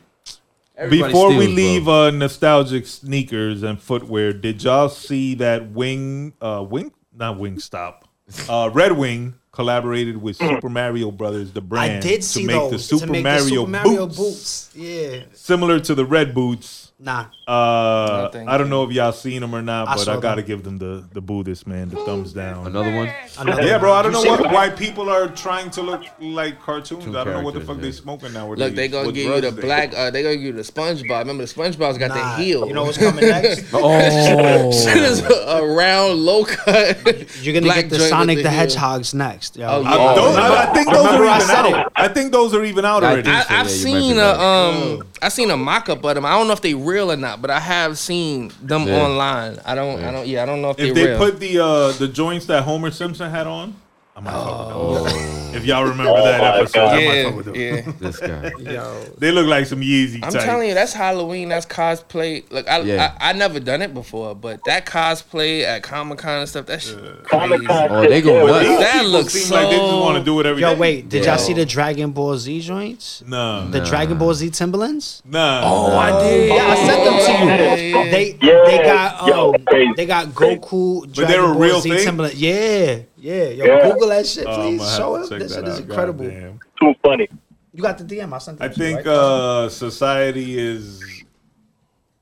Everybody 0.81 1.13
Before 1.13 1.29
we 1.29 1.35
steals, 1.35 1.55
bro. 1.55 1.55
leave 1.55 1.89
uh, 1.89 2.11
nostalgic 2.11 2.87
sneakers 2.87 3.63
and 3.63 3.79
footwear, 3.79 4.33
did 4.33 4.63
y'all 4.63 4.89
see 4.89 5.35
that 5.35 5.73
Wing, 5.73 6.33
uh, 6.41 6.65
Wing, 6.67 6.91
not 7.15 7.37
Wingstop, 7.37 8.05
uh, 8.49 8.71
Red 8.73 8.93
Wing 8.93 9.35
collaborated 9.53 10.17
with 10.23 10.37
Super 10.37 10.71
Mario 10.71 11.11
Brothers, 11.11 11.53
the 11.53 11.61
brand, 11.61 11.99
I 11.99 12.01
did 12.01 12.25
see 12.25 12.43
to 12.43 12.47
make 12.47 12.57
those 12.57 12.71
the 12.71 12.79
Super, 12.79 13.07
to 13.07 13.13
make 13.13 13.25
Mario, 13.25 13.43
the 13.43 13.51
Super 13.51 13.69
Mario 13.69 14.07
boots, 14.07 14.17
boots. 14.17 14.71
Yeah, 14.75 15.25
similar 15.35 15.81
to 15.81 15.95
the 15.95 16.07
red 16.07 16.33
boots. 16.33 16.90
Nah. 17.01 17.27
Uh, 17.47 18.23
No, 18.25 18.29
thank 18.33 18.49
I 18.49 18.57
don't 18.59 18.71
know 18.71 18.85
if 18.85 18.93
y'all 18.93 19.11
seen 19.13 19.41
them 19.41 19.55
or 19.55 19.63
not, 19.63 19.89
I 19.89 19.95
but 19.97 20.05
saw 20.05 20.17
I 20.19 20.21
gotta 20.21 20.43
them. 20.43 20.47
give 20.49 20.63
them 20.65 20.79
the 20.79 21.05
the 21.13 21.21
Buddhist 21.21 21.67
man, 21.67 21.89
the 21.89 21.97
thumbs 22.05 22.33
down. 22.33 22.67
Another 22.67 22.95
one? 22.95 23.11
Another 23.39 23.63
Yeah, 23.63 23.79
bro. 23.79 23.93
I 23.93 24.03
don't 24.03 24.13
You 24.13 24.25
know 24.25 24.31
what, 24.31 24.43
them? 24.43 24.53
why 24.53 24.71
people 24.71 25.09
are 25.11 25.27
trying 25.29 25.71
to 25.71 25.83
look 25.83 26.03
like 26.21 26.61
cartoons. 26.61 27.05
Two 27.05 27.19
I 27.19 27.25
don't 27.25 27.35
know 27.35 27.43
what 27.43 27.55
the 27.55 27.61
fuck 27.61 27.77
yeah. 27.79 27.83
they 27.83 27.93
smoking 27.93 28.33
nowadays. 28.33 28.65
Look, 28.67 28.75
they 28.77 28.87
gonna 28.89 29.07
What 29.07 29.15
give 29.15 29.25
you 29.35 29.41
the 29.41 29.51
they- 29.51 29.61
black. 29.63 29.93
Uh, 29.97 30.11
they 30.11 30.23
gonna 30.23 30.37
give 30.37 30.45
you 30.45 30.53
the 30.53 30.63
SpongeBob. 30.63 31.21
Remember 31.21 31.45
the 31.45 31.53
SpongeBob's 31.53 31.99
got 31.99 32.09
Nah, 32.11 32.37
the 32.37 32.43
heel. 32.45 32.67
You 32.69 32.75
know 32.75 32.85
what's 32.85 32.99
coming 32.99 33.25
next? 33.37 33.65
Oh. 33.73 34.71
Shit 34.73 34.99
is 34.99 35.21
a 35.23 35.65
round 35.67 36.21
low 36.21 36.45
cut. 36.45 36.99
You're 37.43 37.55
gonna 37.55 37.67
black 37.67 37.83
get 37.89 37.91
the 37.91 37.97
joint 37.97 38.01
with 38.03 38.09
Sonic 38.11 38.37
the, 38.43 38.51
heel. 38.51 38.59
Hedgehogs 38.61 39.15
next. 39.15 39.57
Yo. 39.57 39.67
Oh, 39.67 39.83
I, 39.85 39.97
yeah. 39.97 40.15
those- 40.15 40.37
I- 40.37 40.61
I 40.71 40.73
think 40.75 40.89
those 40.93 41.05
Remember 41.07 41.25
are 41.25 41.29
I 41.29 41.37
even 41.37 41.47
said 41.49 41.57
out. 41.75 41.93
I 41.97 42.09
think 42.09 42.33
those 42.33 42.55
are 42.55 42.65
even 42.65 42.85
out 42.85 43.03
I 43.05 43.11
already. 43.13 43.31
I, 43.31 43.41
I've 43.41 43.49
yeah, 43.51 43.57
you 43.59 43.63
might 43.65 43.71
seen 43.71 44.15
be 44.15 44.21
a 44.21 44.33
right. 44.37 44.69
um, 44.99 45.03
I 45.23 45.29
seen 45.29 45.51
a 45.51 45.57
mock 45.57 45.89
up 45.89 46.05
of 46.05 46.15
them. 46.15 46.25
I 46.25 46.31
don't 46.31 46.47
know 46.47 46.53
if 46.55 46.61
they 46.63 46.75
real 46.75 47.13
or 47.13 47.17
not, 47.17 47.43
but 47.43 47.51
I 47.51 47.61
have 47.61 47.99
seen 47.99 48.51
them 48.63 48.87
Yeah. 48.87 49.03
online. 49.05 49.59
I 49.67 49.75
don't, 49.75 50.03
I 50.03 50.11
don't, 50.11 50.27
yeah, 50.27 50.43
I 50.43 50.47
don't 50.47 50.63
know 50.63 50.71
if, 50.71 50.79
if 50.79 50.95
they 50.95 51.03
they 51.05 51.11
real. 51.11 51.19
put 51.19 51.39
the 51.41 51.59
uh, 51.63 51.93
the 51.93 52.09
joints 52.09 52.47
that 52.47 52.63
Homer 52.65 52.91
Simpson 52.91 53.31
had 53.31 53.47
on, 53.47 53.75
I 54.21 54.23
might 54.23 54.31
fuck 54.33 54.67
with 54.69 54.77
Oh, 54.77 55.05
those. 55.05 55.41
If 55.53 55.65
y'all 55.67 55.83
remember 55.83 56.13
Oh 56.17 56.25
that 56.25 56.41
my 56.41 56.59
episode, 56.61 56.79
I 56.87 56.95
might 56.95 57.01
yeah, 57.03 57.25
fuck 57.25 57.35
with 57.37 57.47
those. 57.47 57.57
yeah. 57.57 57.93
this 57.99 58.19
guy. 58.21 58.53
Yo. 58.73 59.05
They 59.19 59.33
look 59.33 59.49
like 59.49 59.67
some 59.67 59.81
Yeezy 59.81 60.21
I'm 60.23 60.33
type. 60.33 60.45
telling 60.45 60.69
you, 60.69 60.75
that's 60.75 60.93
Halloween. 60.93 61.49
That's 61.49 61.67
cosplay. 61.67 62.49
Look, 62.53 62.69
I, 62.69 62.81
Yeah. 62.83 63.17
I, 63.21 63.31
I 63.31 63.33
never 63.33 63.59
done 63.59 63.83
it 63.83 63.93
before, 63.93 64.37
but 64.37 64.61
that 64.67 64.87
cosplay 64.87 65.65
at 65.65 65.83
Comic 65.83 66.19
Con 66.19 66.39
and 66.41 66.49
stuff, 66.49 66.67
that 66.67 66.83
shit 66.83 66.97
crazy. 66.99 67.19
Comic-Con 67.25 67.89
Oh, 67.91 68.03
they 68.09 68.23
go 68.23 68.47
shit, 68.47 68.47
nuts. 68.47 68.69
yeah, 68.69 68.79
That 68.79 69.07
looks 69.07 69.33
seem 69.33 69.53
like 69.53 69.71
they 69.71 69.77
just 69.77 69.91
so- 69.91 70.01
want 70.01 70.19
to 70.19 70.25
do 70.25 70.39
it 70.39 70.47
every 70.47 70.63
day. 70.63 70.73
Yo, 70.73 70.79
wait. 70.79 71.09
Did 71.09 71.25
Yeah. 71.25 71.31
y'all 71.31 71.39
see 71.39 71.53
the 71.53 71.67
Dragon 71.67 72.13
Ball 72.13 72.39
Z 72.39 72.61
joints? 72.61 73.25
No. 73.27 73.69
The 73.69 73.81
Dragon 73.81 74.19
Ball 74.19 74.35
Z 74.35 74.51
Timberlands? 74.51 75.21
No. 75.25 75.61
Oh, 75.65 75.97
I 75.99 76.23
did. 76.23 76.49
Yeah, 76.55 76.67
I 76.69 76.75
sent 76.77 77.05
them 77.05 77.15
to 77.15 77.33
you. 77.45 77.91
Yeah. 78.05 78.11
They 78.11 78.39
Yeah. 78.41 78.63
they 78.67 78.79
got 78.85 79.27
Yo, 79.27 79.55
um, 79.55 79.65
crazy. 79.67 79.93
they 79.97 80.07
got 80.07 80.27
Goku. 80.29 81.13
Dragon 81.13 81.33
they 81.33 81.41
were 81.41 81.53
Ball 81.55 81.61
real 81.63 81.81
Z 81.81 81.91
thing? 81.91 82.05
Timberland. 82.05 82.35
Yeah, 82.37 82.99
yeah. 83.21 83.45
Yo, 83.51 83.65
Yeah. 83.65 83.91
Google 83.93 84.09
that 84.09 84.27
shit, 84.27 84.47
Oh, 84.47 84.57
please. 84.57 84.79
gonna 84.79 84.97
Show 84.97 85.17
to 85.17 85.23
him. 85.23 85.29
check 85.29 85.39
This 85.41 85.55
that 85.55 85.65
shit 85.65 85.69
is 85.75 85.79
incredible. 85.81 86.25
Goddamn. 86.25 86.61
Too 86.81 86.95
funny. 87.03 87.29
You 87.73 87.83
got 87.83 87.99
the 87.99 88.05
DM. 88.05 88.33
I 88.33 88.39
sent 88.39 88.61
it. 88.61 88.65
I 88.65 88.69
to 88.69 88.73
you, 88.75 88.77
think 88.79 89.07
right? 89.07 89.15
uh, 89.15 89.69
society 89.69 90.59
is 90.59 91.03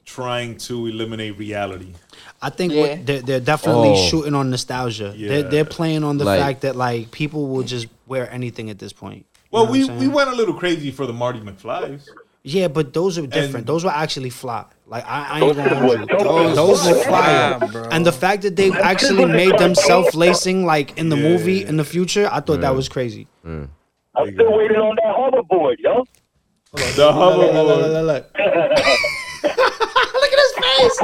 trying 0.05 0.57
to 0.57 0.87
eliminate 0.87 1.37
reality. 1.39 1.93
I 2.41 2.51
think 2.51 2.73
Yeah. 2.73 2.81
what, 2.81 3.07
they're, 3.07 3.21
they're 3.23 3.41
definitely 3.41 3.91
Oh. 3.91 4.07
shooting 4.09 4.35
on 4.35 4.51
nostalgia. 4.51 5.15
They're, 5.17 5.43
they're 5.43 5.65
playing 5.65 6.05
on 6.05 6.19
the 6.19 6.25
Like- 6.25 6.41
fact 6.41 6.61
that 6.63 6.77
like 6.77 7.11
people 7.11 7.49
will 7.49 7.63
just 7.63 7.87
wear 8.07 8.31
anything 8.33 8.71
at 8.71 8.79
this 8.79 8.93
point. 8.93 9.19
You 9.19 9.49
Well, 9.51 9.65
know 9.67 9.71
we, 9.73 9.89
we 9.91 10.09
went 10.09 10.31
a 10.31 10.35
little 10.35 10.55
crazy 10.55 10.91
for 10.91 11.07
the 11.07 11.13
Marty 11.13 11.41
McFlys. 11.41 12.03
Yeah, 12.49 12.69
but 12.69 12.93
those 12.93 13.19
are 13.19 13.27
different. 13.27 13.55
And- 13.57 13.67
those 13.67 13.85
were 13.85 13.91
actually 14.05 14.31
fly. 14.31 14.65
Like 14.87 15.05
I, 15.07 15.19
I 15.29 15.41
ain't 15.41 15.57
gonna 15.57 15.69
Those 15.69 15.79
hold 15.79 15.93
you. 15.93 15.99
were- 16.01 16.07
Those, 16.07 16.57
those 16.57 16.57
those 16.57 16.81
were 16.93 16.99
were 16.99 17.05
fire. 17.05 17.59
fire, 17.59 17.69
bro. 17.73 17.83
And 17.91 18.07
the 18.07 18.13
fact 18.13 18.43
that 18.43 18.57
they 18.57 18.71
actually 18.73 19.27
made 19.43 19.57
them 19.59 19.75
self-lacing 19.75 20.65
like 20.65 20.97
in 20.99 21.09
the 21.11 21.17
Yeah. 21.17 21.29
movie 21.29 21.65
in 21.65 21.77
the 21.77 21.85
future, 21.85 22.27
I 22.33 22.41
thought 22.41 22.55
Yeah. 22.55 22.61
that 22.69 22.75
was 22.75 22.89
crazy. 22.89 23.27
Mm. 23.47 23.69
I'm 24.17 24.33
still 24.33 24.53
waiting 24.57 24.79
on 24.79 24.97
that 24.97 25.15
hoverboard, 25.15 25.77
yo. 25.81 26.05
The 26.73 27.13
hoverboard. 27.13 28.25
Look 29.43 30.33
at 30.33 30.41
his 30.47 30.55
face. 30.65 30.99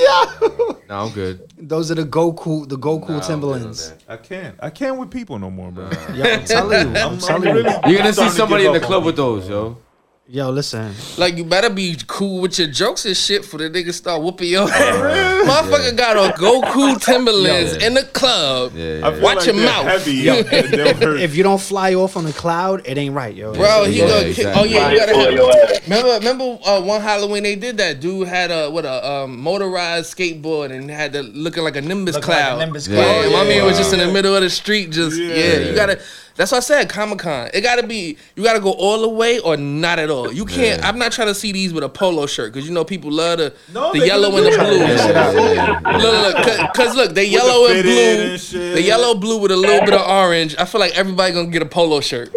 Yo. 0.00 0.80
No, 0.88 0.94
I'm 1.06 1.10
good. 1.12 1.50
Those 1.58 1.90
are 1.90 1.94
the 1.94 2.04
Goku, 2.04 2.68
the 2.68 2.76
Goku 2.76 3.08
Nah, 3.08 3.14
I'm 3.16 3.20
good 3.20 3.22
on 3.22 3.22
Timberlands. 3.28 3.94
I 4.08 4.16
can't. 4.18 4.56
I 4.60 4.70
can't 4.70 4.98
with 4.98 5.10
people 5.10 5.38
no 5.38 5.50
more, 5.50 5.70
bro. 5.70 5.90
Yeah, 6.14 6.26
I'm 6.36 6.44
telling 6.44 6.88
you. 6.90 6.96
I'm 7.00 7.12
I'm 7.14 7.18
telling 7.18 7.54
really- 7.54 7.70
you. 7.70 7.78
You're 7.86 7.98
gonna 7.98 8.12
see 8.12 8.28
starting 8.28 8.30
to 8.32 8.36
somebody 8.36 8.62
give 8.64 8.74
in 8.74 8.80
the 8.80 8.86
club 8.86 9.04
with 9.04 9.16
those, 9.16 9.48
yo. 9.48 9.78
Yo, 10.26 10.48
listen. 10.48 10.94
Like 11.18 11.36
you 11.36 11.44
better 11.44 11.68
be 11.68 11.98
cool 12.06 12.40
with 12.40 12.58
your 12.58 12.68
jokes 12.68 13.04
and 13.04 13.14
shit 13.14 13.44
for 13.44 13.58
the 13.58 13.68
niggas 13.68 13.92
start 13.92 14.22
whooping 14.22 14.48
your 14.48 14.62
ass. 14.70 14.72
Motherfucker 15.46 15.94
got 15.98 16.16
on 16.16 16.30
Goku 16.30 16.98
Timberlands 17.04 17.76
Yeah. 17.76 17.86
in 17.86 17.92
the 17.92 18.04
club. 18.04 18.72
Yeah, 18.74 19.00
yeah. 19.00 19.20
Watch 19.20 19.36
like 19.36 19.46
your 19.48 19.54
mouth. 19.56 19.84
Heavy. 19.84 20.26
and 20.30 20.46
they'll. 20.48 21.20
If 21.20 21.36
you 21.36 21.42
don't 21.42 21.60
fly 21.60 21.92
off 21.92 22.16
on 22.16 22.24
the 22.24 22.32
cloud, 22.32 22.86
it 22.86 22.96
ain't 22.96 23.14
right, 23.14 23.34
yo. 23.34 23.52
Bro, 23.52 23.84
he 23.84 23.98
Yeah, 23.98 24.08
gonna 24.08 24.20
kick. 24.20 24.38
exactly. 24.38 24.62
Oh 24.62 24.64
yeah, 24.64 24.90
you 24.92 24.98
gotta 24.98 25.14
have. 25.14 25.82
Remember, 25.84 26.12
remember 26.14 26.58
uh, 26.64 26.80
one 26.80 27.02
Halloween 27.02 27.42
they 27.42 27.56
did 27.56 27.76
that. 27.76 28.00
Dude 28.00 28.26
had 28.26 28.50
a 28.50 28.70
what 28.70 28.86
a 28.86 29.06
um, 29.06 29.38
motorized 29.38 30.16
skateboard 30.16 30.70
and 30.72 30.90
had 30.90 31.12
the 31.12 31.22
looking 31.22 31.64
like 31.64 31.76
a 31.76 31.82
Nimbus 31.82 32.14
Look 32.14 32.28
like 32.28 32.38
a 32.38 32.40
cloud. 32.44 32.58
Nimbus 32.60 32.88
yeah, 32.88 32.96
cloud. 32.96 33.30
my 33.30 33.42
Yeah, 33.42 33.48
man 33.58 33.66
was 33.66 33.76
just 33.76 33.92
in 33.92 33.98
the 33.98 34.10
middle 34.10 34.34
of 34.34 34.40
the 34.40 34.48
street. 34.48 34.90
Just 34.90 35.18
yeah, 35.20 35.34
Yeah. 35.34 35.58
you 35.68 35.74
gotta. 35.74 36.00
That's 36.36 36.50
what 36.50 36.58
I 36.58 36.60
said. 36.60 36.88
Comic 36.88 37.20
Con. 37.20 37.48
It 37.54 37.60
gotta 37.60 37.86
be. 37.86 38.16
You 38.34 38.42
gotta 38.42 38.60
go 38.60 38.72
all 38.72 39.00
the 39.02 39.08
way 39.08 39.38
or 39.38 39.56
not 39.56 39.98
at 39.98 40.10
all. 40.10 40.32
You 40.32 40.44
can't. 40.44 40.80
Yeah. 40.80 40.88
I'm 40.88 40.98
not 40.98 41.12
trying 41.12 41.28
to 41.28 41.34
see 41.34 41.52
these 41.52 41.72
with 41.72 41.84
a 41.84 41.88
polo 41.88 42.26
shirt 42.26 42.52
because 42.52 42.66
you 42.68 42.74
know 42.74 42.84
people 42.84 43.12
love 43.12 43.38
the 43.38 43.54
No, 43.72 43.92
the 43.92 44.06
yellow 44.06 44.30
gonna 44.30 44.46
and 44.48 44.54
the 44.54 44.58
blue. 44.58 44.78
Yeah, 44.78 45.52
yeah. 45.52 45.98
Look, 45.98 46.34
look, 46.36 46.74
cause 46.74 46.96
look, 46.96 47.14
they 47.14 47.26
the 47.26 47.30
yellow 47.30 47.66
and 47.66 47.74
fitted 47.74 48.40
blue, 48.50 48.60
and 48.60 48.76
the 48.76 48.82
yellow 48.82 49.14
blue 49.14 49.38
with 49.38 49.52
a 49.52 49.56
little 49.56 49.84
bit 49.84 49.94
of 49.94 50.08
orange. 50.08 50.56
I 50.58 50.64
feel 50.64 50.80
like 50.80 50.96
everybody 50.96 51.32
gonna 51.32 51.50
get 51.50 51.62
a 51.62 51.66
polo 51.66 52.00
shirt. 52.00 52.32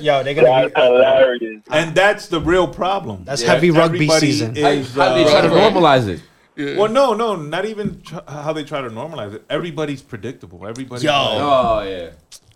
Yo, 0.00 0.22
they're 0.22 0.34
gonna 0.34 0.42
That's 0.72 0.72
hilarious. 0.76 1.62
and 1.70 1.94
that's 1.94 2.26
the 2.26 2.40
real 2.40 2.66
problem. 2.66 3.24
That's 3.24 3.42
heavy 3.42 3.70
rugby 3.70 3.98
Everybody 3.98 4.26
season. 4.32 4.56
Is, 4.56 4.94
How 4.94 5.14
they 5.14 5.24
try 5.24 5.42
to 5.42 5.48
uh, 5.48 5.70
normalize 5.70 6.08
it? 6.08 6.20
well, 6.76 6.88
no, 6.88 7.14
no, 7.14 7.36
not 7.36 7.64
even 7.64 8.02
tr- 8.02 8.18
how 8.28 8.52
they 8.52 8.64
try 8.64 8.80
to 8.80 8.90
normalize 8.90 9.34
it. 9.34 9.44
Everybody's 9.48 10.02
predictable. 10.02 10.66
Everybody. 10.66 11.04
Yo. 11.04 11.12
Oh 11.14 11.82
yeah. 11.82 12.10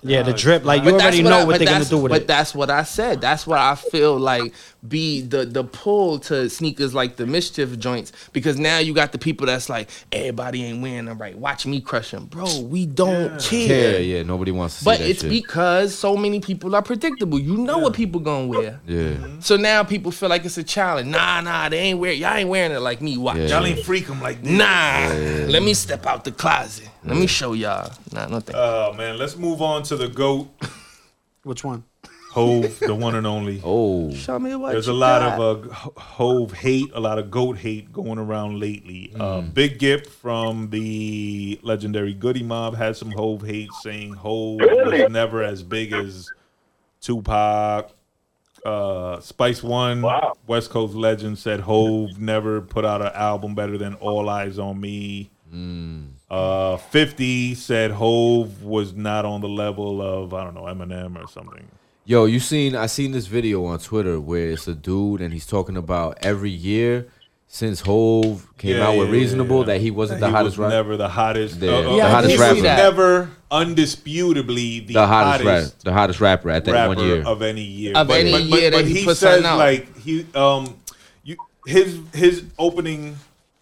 Yeah, 0.08 0.22
the 0.22 0.32
drip. 0.32 0.64
Like 0.64 0.84
you 0.84 0.90
already 0.90 1.22
that's 1.22 1.28
know 1.28 1.38
I- 1.40 1.44
what 1.44 1.58
they're 1.58 1.68
gonna 1.68 1.84
do 1.84 1.98
with 1.98 2.10
but 2.10 2.16
it. 2.16 2.20
But 2.20 2.26
that's 2.28 2.54
what 2.54 2.70
I 2.70 2.82
said. 2.82 3.20
That's 3.20 3.46
what 3.46 3.58
I 3.58 3.74
feel 3.74 4.18
like 4.18 4.52
be 4.86 5.20
the 5.20 5.44
the 5.44 5.64
pull 5.64 6.18
to 6.20 6.48
sneakers 6.48 6.94
like 6.94 7.16
the 7.16 7.26
mischief 7.26 7.76
joints 7.78 8.12
because 8.32 8.58
now 8.58 8.78
you 8.78 8.94
got 8.94 9.10
the 9.12 9.18
people 9.18 9.46
that's 9.46 9.68
like 9.68 9.90
everybody 10.12 10.64
ain't 10.64 10.80
wearing 10.80 11.06
them 11.06 11.18
right. 11.18 11.36
Watch 11.36 11.66
me 11.66 11.80
crush 11.80 12.12
them, 12.12 12.26
bro. 12.26 12.46
We 12.60 12.86
don't 12.86 13.40
care. 13.40 13.92
Yeah, 14.00 14.16
yeah. 14.16 14.22
Nobody 14.22 14.52
wants 14.52 14.78
to 14.78 14.80
see 14.80 14.84
that. 14.84 14.90
But 14.92 14.98
that 15.00 15.10
it's 15.10 15.20
shit. 15.22 15.30
because 15.30 15.94
so 15.94 16.16
many 16.16 16.40
people 16.40 16.74
are 16.76 16.82
predictable. 16.82 17.38
You 17.38 17.56
know 17.56 17.78
what 17.78 17.94
people 17.94 18.20
gonna 18.20 18.46
wear. 18.46 18.80
yeah. 18.86 19.14
So 19.40 19.56
now 19.56 19.82
people 19.82 20.12
feel 20.12 20.28
like 20.28 20.44
it's 20.44 20.58
a 20.58 20.64
challenge. 20.64 21.08
Nah, 21.08 21.40
nah, 21.40 21.68
they 21.68 21.78
ain't 21.78 21.98
wear. 21.98 22.12
Y'all 22.12 22.34
ain't 22.34 22.48
wearing 22.48 22.72
it 22.72 22.80
like 22.80 23.00
me. 23.02 23.16
Watch. 23.16 23.36
Yeah. 23.38 23.46
Y'all 23.46 23.66
ain't 23.66 23.80
freak 23.80 24.06
them 24.06 24.20
like 24.22 24.42
this. 24.42 24.52
Nah, 24.52 25.48
let 25.50 25.62
me 25.62 25.74
step 25.74 26.06
out 26.06 26.24
the 26.24 26.32
closet. 26.32 26.88
Let 27.06 27.16
me 27.16 27.26
show 27.26 27.52
y'all. 27.52 27.92
Nah, 28.12 28.26
no 28.26 28.40
thank 28.40 28.56
Oh 28.58 28.92
man, 28.94 29.16
let's 29.18 29.36
move 29.36 29.62
on 29.62 29.82
to 29.84 29.96
the 29.96 30.08
goat 30.08 30.48
Which 31.44 31.62
one? 31.64 31.84
Hove, 32.32 32.80
the 32.80 32.94
one 32.94 33.14
and 33.14 33.26
only. 33.26 33.62
Oh. 33.64 34.12
Show 34.12 34.38
me 34.38 34.54
what 34.56 34.72
There's 34.72 34.88
a 34.88 34.92
you 34.92 34.98
lot 34.98 35.20
got. 35.20 35.40
of 35.40 35.66
uh, 35.66 35.72
Ho- 35.72 35.92
Hove 35.96 36.52
hate, 36.52 36.90
a 36.92 37.00
lot 37.00 37.18
of 37.18 37.30
goat 37.30 37.56
hate 37.56 37.90
going 37.92 38.18
around 38.18 38.60
lately. 38.60 39.10
Uh, 39.18 39.40
Big 39.40 39.78
Gipp 39.78 40.06
from 40.08 40.68
the 40.70 41.58
legendary 41.62 42.12
Goodie 42.12 42.42
Mob 42.42 42.76
had 42.76 42.94
some 42.96 43.10
Hove 43.12 43.42
hate, 43.42 43.72
saying 43.82 44.12
Hove 44.14 44.60
Really? 44.60 45.02
was 45.04 45.12
never 45.12 45.42
as 45.42 45.62
big 45.62 45.92
as 45.94 46.28
Tupac. 47.00 47.90
Uh, 48.66 49.20
Spice 49.20 49.62
One, 49.62 50.02
Wow. 50.02 50.34
West 50.46 50.70
Coast 50.70 50.94
legend, 50.94 51.38
said 51.38 51.60
Hove 51.60 52.20
never 52.20 52.60
put 52.60 52.84
out 52.84 53.00
an 53.00 53.12
album 53.14 53.54
better 53.54 53.78
than 53.78 53.94
All 53.94 54.24
Eyez 54.26 54.58
on 54.58 54.78
Me. 54.80 55.30
Uh, 56.28 56.76
50 56.76 57.54
said 57.54 57.92
Hove 57.92 58.62
was 58.64 58.92
not 58.94 59.24
on 59.24 59.40
the 59.40 59.48
level 59.48 60.02
of 60.02 60.34
I 60.34 60.42
don't 60.44 60.54
know 60.54 60.62
Eminem 60.62 61.22
or 61.22 61.28
something. 61.28 61.68
Yo, 62.04 62.24
you 62.24 62.40
seen? 62.40 62.74
I 62.76 62.86
seen 62.86 63.12
this 63.12 63.26
video 63.26 63.64
on 63.64 63.78
Twitter 63.78 64.20
where 64.20 64.48
it's 64.50 64.66
a 64.68 64.74
dude 64.74 65.20
and 65.20 65.32
he's 65.32 65.46
talking 65.46 65.76
about 65.76 66.18
every 66.22 66.50
year 66.50 67.06
since 67.48 67.80
Hove 67.82 68.48
came 68.58 68.76
Yeah, 68.76 68.88
out 68.88 68.96
with 68.98 69.06
yeah, 69.08 69.14
yeah, 69.14 69.20
Reasonable 69.20 69.58
yeah. 69.60 69.64
that 69.66 69.80
he 69.80 69.90
wasn't 69.92 70.18
the 70.20 70.26
he 70.26 70.32
hottest 70.32 70.58
was 70.58 70.58
rapper. 70.58 70.74
never 70.74 70.96
the 70.96 71.08
hottest. 71.08 71.60
The- 71.60 71.72
uh, 71.76 71.82
the 71.82 72.00
uh, 72.02 72.10
hottest 72.10 72.34
he 72.34 72.40
rapper. 72.40 72.54
was 72.54 72.62
never 72.64 73.30
undisputably 73.52 74.86
the, 74.86 74.94
The 74.94 75.06
hottest, 75.06 75.44
hottest, 75.44 75.74
rap, 75.74 75.82
the 75.84 75.92
hottest 75.92 76.20
rapper 76.20 76.50
at 76.50 76.64
that 76.64 76.72
rapper 76.72 76.96
one 76.96 77.06
year. 77.06 77.22
of 77.24 77.42
any 77.42 77.62
year. 77.62 77.92
Of 77.96 78.10
any 78.10 78.36
year 78.42 78.70
that 78.70 78.84
he 78.84 79.04
puts 79.04 79.20
says 79.20 79.42
something 79.44 79.46
out. 79.46 79.58
like 79.58 79.96
he 79.98 80.26
um 80.34 80.76
you 81.22 81.36
his 81.66 82.00
his 82.12 82.44
opening 82.58 83.16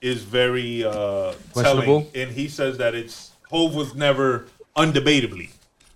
is 0.04 0.22
very 0.22 0.84
uh 0.84 1.32
telling, 1.54 2.06
and 2.14 2.30
he 2.30 2.46
says 2.48 2.78
that 2.78 2.94
it's 2.94 3.32
Hove 3.50 3.74
was 3.74 3.94
never 3.94 4.46
undebatably. 4.76 5.50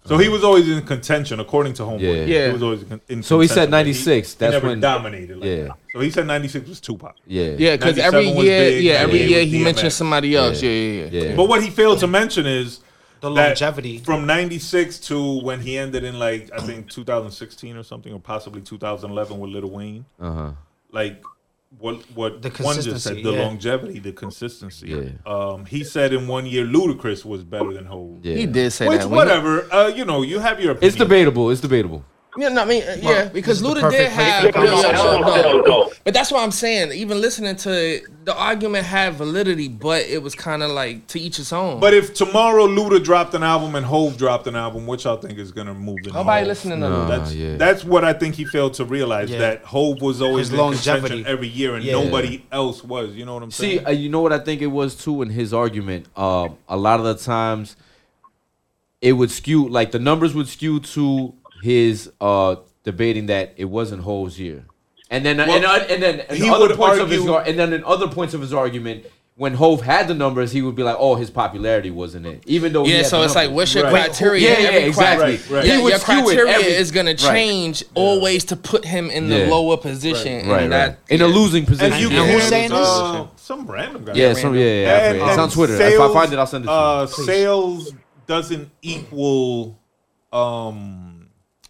So 0.07 0.17
he 0.17 0.29
was 0.31 0.43
always 0.43 0.67
in 0.67 0.81
contention, 0.87 1.39
according 1.39 1.75
to 1.75 1.83
Homeboy. 1.83 2.01
Yeah. 2.01 2.35
Yeah. 2.35 2.47
He 2.47 2.53
was 2.55 2.63
always 2.63 2.83
in 2.83 3.01
in 3.11 3.23
So 3.23 3.41
he 3.41 3.47
said 3.47 3.69
contention, 3.69 3.71
but 3.71 3.77
96, 3.77 4.33
He, 4.33 4.39
that's 4.39 4.53
never 4.53 4.69
when- 4.69 4.81
dominated. 4.81 5.37
Like 5.39 5.47
Yeah. 5.51 5.65
that. 5.65 5.77
So 5.93 6.01
he 6.01 6.11
said 6.11 6.27
96 6.27 6.67
was 6.69 6.81
Tupac. 6.81 7.15
yeah, 7.27 7.51
Yeah, 7.59 7.77
because 7.77 7.99
every 7.99 8.27
year, 8.29 8.71
big, 8.71 8.85
yeah, 8.85 8.95
every 9.05 9.23
year 9.23 9.45
he 9.45 9.59
DMX. 9.59 9.65
mentioned 9.65 9.93
somebody 9.93 10.35
else. 10.35 10.63
Yeah. 10.63 10.71
Yeah, 10.71 10.93
yeah, 10.93 11.09
yeah. 11.13 11.23
yeah. 11.31 11.37
But 11.37 11.47
what 11.51 11.63
he 11.63 11.69
failed 11.69 11.99
to 11.99 12.07
mention 12.07 12.47
is 12.47 12.81
The 13.21 13.29
that 13.35 13.49
longevity. 13.61 13.99
from 13.99 14.25
96 14.27 14.99
to 15.09 15.17
when 15.49 15.61
he 15.61 15.77
ended 15.77 16.05
in 16.05 16.19
like 16.19 16.49
I 16.59 16.61
think 16.69 16.89
2016 16.89 17.77
or 17.77 17.83
something 17.83 18.13
or 18.15 18.21
possibly 18.21 18.63
2011 18.63 19.39
with 19.39 19.51
Lil 19.51 19.69
Wayne. 19.69 20.05
Uh 20.19 20.33
huh. 20.33 20.51
Like 20.91 21.23
what 21.77 21.97
what 22.15 22.41
The 22.41 22.49
one 22.63 22.77
just 22.77 22.87
said 23.05 23.17
consistency, 23.17 23.23
the 23.23 23.33
yeah. 23.33 23.43
longevity, 23.45 23.99
the 23.99 24.13
consistency. 24.13 24.89
Yeah. 24.89 25.33
Um 25.33 25.67
he 25.67 25.85
said 25.85 26.13
in 26.15 26.27
one 26.27 26.47
year 26.47 26.65
Ludacris 26.65 27.25
was 27.25 27.45
better 27.45 27.73
than 27.75 27.85
Hov. 27.85 28.25
Yeah. 28.25 28.37
He 28.37 28.47
did 28.47 28.71
say 28.73 28.89
Which 28.89 29.01
that. 29.01 29.11
whatever, 29.11 29.71
uh, 29.73 29.89
you 29.89 30.05
know, 30.05 30.23
you 30.23 30.39
have 30.39 30.61
your 30.61 30.73
opinion. 30.73 30.89
It's 30.89 30.97
debatable. 30.97 31.51
It's 31.51 31.61
debatable. 31.61 32.05
Yeah, 32.37 32.51
no, 32.51 32.63
I 32.63 32.65
mean, 32.67 32.83
uh, 32.83 32.97
yeah, 33.01 33.25
because 33.29 33.61
this 33.61 33.69
is 33.69 33.75
the 33.75 33.81
Luda 33.81 33.91
did 33.91 34.09
have. 34.11 34.45
for 34.55 34.61
the 34.61 34.67
yo, 34.67 34.81
yo, 34.83 35.21
no, 35.21 35.61
no. 35.63 35.93
But 36.05 36.15
that's 36.15 36.31
what 36.31 36.43
I'm 36.43 36.53
saying. 36.53 36.93
Even 36.93 37.21
listening 37.21 37.57
to 37.57 38.01
the 38.25 38.37
argument 38.37 38.85
had 38.85 39.15
validity, 39.15 39.67
but 39.67 40.03
it 40.03 40.23
was 40.23 40.35
kind 40.35 40.63
of 40.63 40.71
like 40.71 41.07
to 41.09 41.19
each 41.19 41.39
his 41.39 41.53
own. 41.53 41.81
But 41.81 41.95
if 41.95 42.13
tomorrow 42.15 42.67
Luda 42.69 43.03
dropped 43.03 43.35
an 43.35 43.43
album 43.43 43.75
and 43.75 43.85
Hove 43.85 44.19
dropped 44.19 44.47
an 44.47 44.55
album, 44.57 44.87
which 44.87 45.07
I 45.07 45.17
think 45.17 45.39
is 45.39 45.51
gonna 45.53 45.75
move 45.75 45.97
the 46.05 46.13
nobody 46.13 46.43
needle? 46.43 46.49
listening 46.49 46.81
to 46.81 46.89
No. 46.89 46.97
Luda. 46.97 47.09
That's 47.09 47.35
yeah. 47.35 47.57
that's 47.57 47.83
what 47.85 48.05
I 48.05 48.13
think 48.13 48.35
he 48.35 48.45
failed 48.45 48.75
to 48.75 48.85
realize 48.85 49.31
Yeah. 49.31 49.39
that 49.39 49.65
Hove 49.65 50.01
was 50.03 50.21
always 50.21 50.49
His 50.49 50.53
in 50.53 50.59
longevity. 50.59 51.01
contention 51.09 51.27
every 51.27 51.49
year 51.49 51.75
and 51.75 51.83
Yeah. 51.85 51.95
nobody 51.95 52.45
else 52.53 52.85
was. 52.85 53.15
You 53.15 53.25
know 53.25 53.35
what 53.35 53.43
I'm 53.43 53.51
See, 53.51 53.77
saying? 53.79 53.87
uh, 53.87 53.91
you 53.91 54.11
know 54.11 54.21
what 54.21 54.35
I 54.35 54.39
think 54.39 54.61
it 54.61 54.67
was 54.67 54.95
too 54.95 55.23
in 55.23 55.31
his 55.31 55.53
argument. 55.55 56.07
Um, 56.17 56.57
a 56.69 56.77
lot 56.77 57.01
of 57.01 57.07
the 57.07 57.17
times, 57.17 57.75
it 59.01 59.13
would 59.13 59.31
skew 59.31 59.69
like 59.69 59.93
the 59.93 59.99
numbers 59.99 60.35
would 60.35 60.49
skew 60.49 60.81
to 60.81 61.33
his 61.63 62.11
uh 62.21 62.57
debating 62.85 63.27
that 63.27 63.55
it 63.57 63.67
wasn't 63.67 64.03
Ho's 64.03 64.39
year, 64.39 64.65
and 65.11 65.25
then 65.25 65.41
and, 65.41 65.49
Well, 65.51 65.67
uh, 65.67 65.85
and 65.89 66.03
then 66.03 66.21
in 66.31 66.37
he 66.37 66.49
other 66.51 66.69
would 66.69 66.77
points 66.77 66.99
of 67.01 67.11
his 67.11 67.25
and 67.25 67.59
then 67.59 67.73
in 67.73 67.85
other 67.85 68.09
points 68.09 68.35
of 68.35 68.41
his 68.41 68.53
argument. 68.53 69.05
When 69.37 69.55
Hove 69.55 69.83
had 69.83 70.09
the 70.09 70.15
numbers, 70.15 70.51
he 70.51 70.63
would 70.63 70.75
be 70.75 70.83
like, 70.83 70.97
"Oh, 70.99 71.15
his 71.15 71.31
popularity 71.31 71.93
wasn't 71.93 72.27
it." 72.27 72.43
Even 72.47 72.73
though 72.73 72.83
he 72.83 72.91
yeah, 72.91 72.97
had 72.97 73.07
so 73.07 73.19
the 73.21 73.25
it's 73.27 73.37
like, 73.37 73.53
what's 73.53 73.73
your 73.73 73.85
Right. 73.85 74.07
criteria? 74.07 74.51
Yeah, 74.51 74.59
yeah, 74.59 74.69
Every 74.71 74.89
exactly. 74.89 75.31
Right, 75.37 75.51
right. 75.51 75.65
Yeah, 75.65 75.79
your 75.89 75.99
criteria 76.01 76.53
every- 76.55 76.73
is 76.73 76.91
gonna 76.91 77.11
Right. 77.11 77.19
change 77.21 77.85
always 77.95 78.45
to 78.47 78.57
put 78.57 78.85
him 78.85 79.11
in 79.11 79.29
the 79.29 79.47
lower 79.47 79.77
position. 79.77 80.41
and 80.41 80.49
right, 80.49 80.63
right, 80.63 80.71
that, 80.71 80.99
in 81.09 81.23
a 81.23 81.29
losing 81.29 81.67
position. 81.67 81.93
And 81.93 82.01
you 82.03 82.09
And 82.09 82.17
can 82.17 82.33
who's 82.35 82.43
saying 82.49 82.71
this? 82.71 82.89
uh, 82.89 83.27
some 83.37 83.65
random 83.69 84.05
guy. 84.07 84.15
yeah, 84.15 84.33
some, 84.33 84.57
yeah, 84.57 84.61
yeah, 84.65 84.67
yeah, 84.67 84.89
I 84.89 84.91
And- 84.91 85.07
forget. 85.07 85.15
it's 85.29 85.31
and 85.35 85.41
on 85.41 85.51
Twitter. 85.51 85.73
if 85.75 85.79
sales, 85.79 86.11
I 86.11 86.15
find 86.21 86.33
it, 86.33 86.39
I'll 86.41 86.47
send 86.49 86.65
it 86.65 86.67
to 86.67 86.73
you. 86.73 86.77
Uh, 86.77 87.07
sales 87.07 87.93
doesn't 88.27 88.71
equal 88.83 89.79
um, 90.33 91.18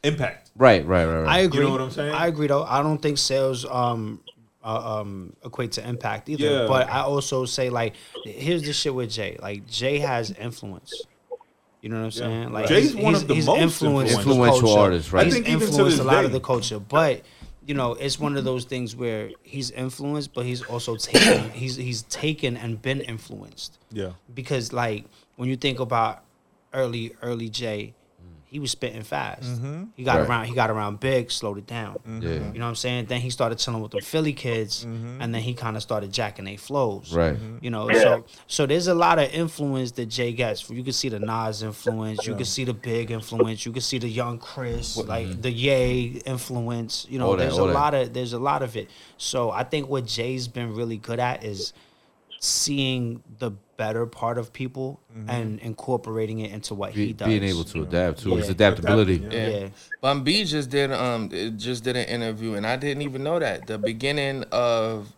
impact. 0.02 0.50
right, 0.56 0.86
right, 0.86 1.04
right, 1.04 1.20
right. 1.22 1.28
I 1.28 1.38
agree. 1.40 1.64
know 1.64 1.70
what 1.72 1.80
I'm 1.80 1.90
saying? 1.90 2.14
I 2.14 2.26
agree 2.26 2.46
though. 2.46 2.64
I 2.64 2.82
don't 2.82 2.98
think 3.00 3.18
sales 3.18 3.64
um 3.64 4.20
uh, 4.62 5.00
um 5.00 5.34
equate 5.44 5.72
to 5.72 5.88
impact 5.88 6.28
either. 6.28 6.44
Yeah. 6.44 6.66
But 6.66 6.88
I 6.90 7.00
also 7.00 7.44
say 7.44 7.70
like 7.70 7.94
here's 8.24 8.62
the 8.62 8.72
shit 8.72 8.94
with 8.94 9.10
Jay. 9.10 9.36
Like 9.40 9.66
Jay 9.66 9.98
has 9.98 10.30
influence. 10.32 10.92
You 11.80 11.90
know 11.90 11.98
what 11.98 12.04
I'm 12.06 12.10
saying? 12.10 12.52
Like 12.52 12.66
Jay's 12.66 12.92
he's, 12.92 12.96
one 12.96 13.14
he's, 13.14 13.22
of 13.22 13.28
the 13.28 13.34
he's 13.34 13.46
most 13.46 13.60
influenced 13.60 14.14
influential 14.18 14.72
artists, 14.74 15.12
right? 15.12 15.26
He's 15.26 15.34
I 15.36 15.42
think 15.42 15.48
influenced 15.48 16.00
a 16.00 16.04
lot 16.04 16.20
day. 16.20 16.26
of 16.26 16.32
the 16.32 16.40
culture, 16.40 16.80
but 16.80 17.22
you 17.64 17.74
know, 17.74 17.92
it's 17.92 18.18
one 18.18 18.36
of 18.36 18.44
those 18.44 18.64
things 18.64 18.96
where 18.96 19.30
he's 19.42 19.70
influenced, 19.70 20.32
but 20.32 20.46
he's 20.46 20.62
also 20.62 20.96
taken. 20.96 21.50
he's 21.52 21.76
he's 21.76 22.02
taken 22.02 22.56
and 22.56 22.80
been 22.80 23.00
influenced 23.02 23.78
Yeah. 23.92 24.12
because 24.34 24.72
like 24.72 25.04
when 25.36 25.48
you 25.48 25.56
think 25.56 25.78
about 25.78 26.24
early 26.72 27.14
early 27.22 27.48
Jay, 27.48 27.94
he 28.50 28.58
was 28.58 28.70
spitting 28.70 29.02
fast. 29.02 29.42
Mm-hmm. 29.42 29.84
He 29.94 30.04
got 30.04 30.16
Right. 30.20 30.28
around 30.28 30.44
he 30.46 30.54
got 30.54 30.70
around 30.70 31.00
big, 31.00 31.30
slowed 31.30 31.58
it 31.58 31.66
down. 31.66 31.94
Mm-hmm. 31.96 32.22
Yeah. 32.22 32.28
You 32.52 32.58
know 32.58 32.64
what 32.64 32.70
I'm 32.70 32.74
saying? 32.76 33.06
Then 33.06 33.20
he 33.20 33.30
started 33.30 33.58
chilling 33.58 33.82
with 33.82 33.92
the 33.92 34.00
Philly 34.00 34.32
kids, 34.32 34.84
mm-hmm. 34.84 35.20
and 35.20 35.34
then 35.34 35.42
he 35.42 35.52
kind 35.54 35.76
of 35.76 35.82
started 35.82 36.12
jacking 36.12 36.46
their 36.46 36.56
flows. 36.56 37.12
Right. 37.14 37.36
You 37.60 37.70
know, 37.70 37.90
so 37.92 38.24
so 38.46 38.64
there's 38.66 38.86
a 38.86 38.94
lot 38.94 39.18
of 39.18 39.32
influence 39.32 39.92
that 39.92 40.06
Jay 40.06 40.32
gets. 40.32 40.68
You 40.70 40.82
can 40.82 40.92
see 40.94 41.08
the 41.10 41.18
Nas 41.20 41.62
influence, 41.62 42.26
you 42.26 42.34
can 42.34 42.44
see 42.46 42.64
the 42.64 42.74
Big 42.74 43.10
influence, 43.10 43.66
you 43.66 43.72
can 43.72 43.82
see 43.82 43.98
the 43.98 44.08
Young 44.08 44.38
Chris, 44.38 44.96
like 44.96 45.42
the 45.42 45.50
Ye 45.50 46.22
influence. 46.24 47.06
You 47.10 47.18
know, 47.18 47.26
All 47.26 47.32
that, 47.36 47.44
there's 47.44 47.58
all 47.58 47.64
a 47.64 47.68
that. 47.68 47.74
lot 47.74 47.94
of 47.94 48.12
there's 48.14 48.32
a 48.32 48.38
lot 48.38 48.62
of 48.62 48.76
it. 48.76 48.88
So 49.18 49.50
I 49.50 49.64
think 49.64 49.88
what 49.88 50.06
Jay's 50.06 50.48
been 50.48 50.74
really 50.74 50.96
good 50.96 51.20
at 51.20 51.44
is 51.44 51.72
seeing 52.40 53.22
the 53.38 53.52
better 53.78 54.04
part 54.04 54.36
of 54.36 54.52
people 54.52 55.00
and 55.28 55.58
incorporating 55.60 56.40
it 56.40 56.50
into 56.52 56.74
what 56.74 56.94
Be- 56.94 57.06
he 57.06 57.12
does. 57.14 57.28
being 57.28 57.44
able 57.44 57.64
to 57.64 57.82
adapt 57.84 58.18
to 58.20 58.34
his 58.36 58.50
adaptability. 58.50 59.16
Adapting, 59.24 59.62
yeah. 59.62 59.68
Bun 60.02 60.24
B 60.24 60.44
just 60.44 60.68
did 60.68 60.92
um 60.92 61.30
just 61.56 61.84
did 61.84 61.96
an 61.96 62.06
interview 62.06 62.54
and 62.54 62.66
I 62.66 62.76
didn't 62.76 63.02
even 63.02 63.22
know 63.22 63.38
that 63.38 63.66
the 63.66 63.78
beginning 63.78 64.42
of 64.52 65.10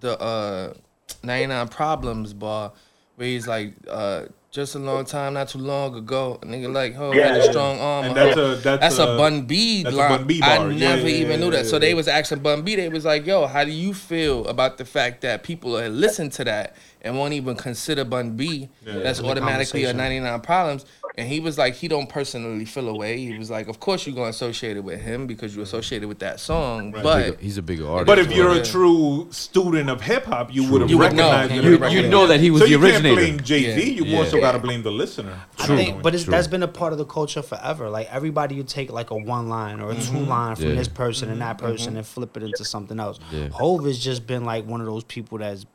the 0.00 0.20
uh 0.20 0.74
99 1.22 1.68
Problems 1.68 2.34
bar 2.34 2.72
where 3.16 3.28
he's 3.28 3.46
like 3.46 3.74
uh 3.88 4.24
just 4.50 4.74
a 4.74 4.78
long 4.80 5.04
time 5.04 5.34
not 5.34 5.48
too 5.48 5.58
long 5.58 5.94
ago. 5.94 6.38
A 6.42 6.44
nigga 6.46 6.72
like 6.72 6.96
oh 6.98 7.12
Yeah. 7.12 7.28
had 7.28 7.36
a 7.36 7.50
strong 7.52 7.78
arm 7.78 8.06
And 8.06 8.16
that's 8.16 8.36
a- 8.36 8.56
that's 8.56 8.98
a, 8.98 9.04
a- 9.14 9.16
Bun 9.16 9.42
B 9.42 9.84
that's 9.84 9.94
a 9.94 9.98
line. 9.98 10.10
Bun 10.18 10.26
B 10.26 10.40
I 10.42 10.58
bar. 10.58 10.72
Yeah, 10.72 10.88
never 10.96 11.08
yeah, 11.08 11.16
even 11.16 11.30
yeah, 11.30 11.36
knew 11.36 11.50
that. 11.52 11.64
Yeah, 11.64 11.70
so 11.70 11.78
they 11.78 11.94
was 11.94 12.08
asking 12.08 12.40
Bun 12.40 12.62
B 12.62 12.74
they 12.74 12.88
was 12.88 13.04
like 13.04 13.26
yo 13.26 13.46
how 13.46 13.64
do 13.64 13.70
you 13.70 13.94
feel 13.94 14.46
about 14.48 14.76
the 14.78 14.84
fact 14.84 15.20
that 15.22 15.44
people 15.44 15.78
are 15.78 15.88
listen 15.88 16.30
to 16.30 16.44
that 16.44 16.74
and 17.02 17.16
won't 17.16 17.32
even 17.32 17.54
consider 17.56 18.04
Bun 18.04 18.36
B? 18.36 18.68
That's 18.84 19.20
automatically 19.20 19.84
a 19.84 19.92
99 19.92 20.40
Problems 20.40 20.84
and 21.20 21.28
he 21.28 21.38
was 21.38 21.58
like 21.58 21.74
he 21.74 21.86
don't 21.86 22.08
personally 22.08 22.64
feel 22.64 22.88
away 22.88 23.18
he 23.18 23.36
was 23.38 23.50
like 23.50 23.68
of 23.68 23.78
course 23.78 24.06
you're 24.06 24.14
going 24.14 24.26
to 24.26 24.30
associate 24.30 24.76
it 24.76 24.84
with 24.84 25.00
him 25.00 25.26
because 25.26 25.54
you 25.54 25.62
associated 25.62 26.08
with 26.08 26.18
that 26.20 26.40
song 26.40 26.90
Bigger- 26.90 27.02
but 27.02 27.40
he's 27.40 27.58
a 27.58 27.62
bigger 27.62 27.86
artist. 27.88 28.06
But 28.06 28.18
if 28.18 28.32
you're 28.32 28.54
Yeah. 28.54 28.60
a 28.60 28.64
true 28.64 29.28
student 29.30 29.90
of 29.90 30.00
hip 30.00 30.24
hop, 30.24 30.52
you 30.52 30.70
would 30.70 30.80
have 30.80 30.90
You 30.90 30.96
know. 30.96 31.02
recognized 31.02 31.54
You 31.54 31.62
you, 31.62 31.88
you 31.88 32.08
know 32.08 32.26
that 32.26 32.40
he 32.40 32.50
was 32.50 32.62
so 32.62 32.66
the 32.66 32.70
you 32.72 32.82
originator. 32.82 33.16
can't 33.16 33.36
blame 33.36 33.40
Jay 33.40 33.74
Z. 33.74 33.92
Yeah. 33.92 33.96
You 33.98 34.04
more 34.06 34.24
so 34.24 34.36
Yeah. 34.36 34.42
got 34.42 34.52
to 34.52 34.58
blame 34.58 34.82
the 34.82 34.90
listener. 34.90 35.38
I 35.58 35.66
True. 35.66 35.76
think, 35.76 36.02
but 36.02 36.14
it's, 36.14 36.24
True. 36.24 36.32
that's 36.32 36.46
been 36.46 36.62
a 36.62 36.68
part 36.68 36.92
of 36.92 36.98
the 36.98 37.04
culture 37.04 37.42
forever. 37.42 37.90
Like 37.90 38.08
everybody, 38.12 38.54
you 38.54 38.62
take 38.62 38.90
like 38.90 39.10
a 39.10 39.16
one 39.16 39.48
line 39.48 39.80
or 39.80 39.90
a 39.90 39.94
two 39.94 40.00
mm-hmm. 40.00 40.28
line 40.28 40.56
from 40.56 40.68
Yeah. 40.68 40.74
this 40.74 40.88
person 40.88 41.30
and 41.30 41.40
that 41.42 41.58
mm-hmm. 41.58 41.66
person 41.66 41.88
mm-hmm. 41.90 41.98
and 41.98 42.06
flip 42.06 42.36
it 42.36 42.42
into 42.42 42.64
something 42.64 42.98
else. 42.98 43.18
Yeah. 43.30 43.48
Hove 43.48 43.84
has 43.84 43.98
just 43.98 44.26
been 44.26 44.44
like 44.44 44.66
one 44.66 44.80
of 44.80 44.86
those 44.86 45.04
people 45.04 45.38
that's 45.38 45.66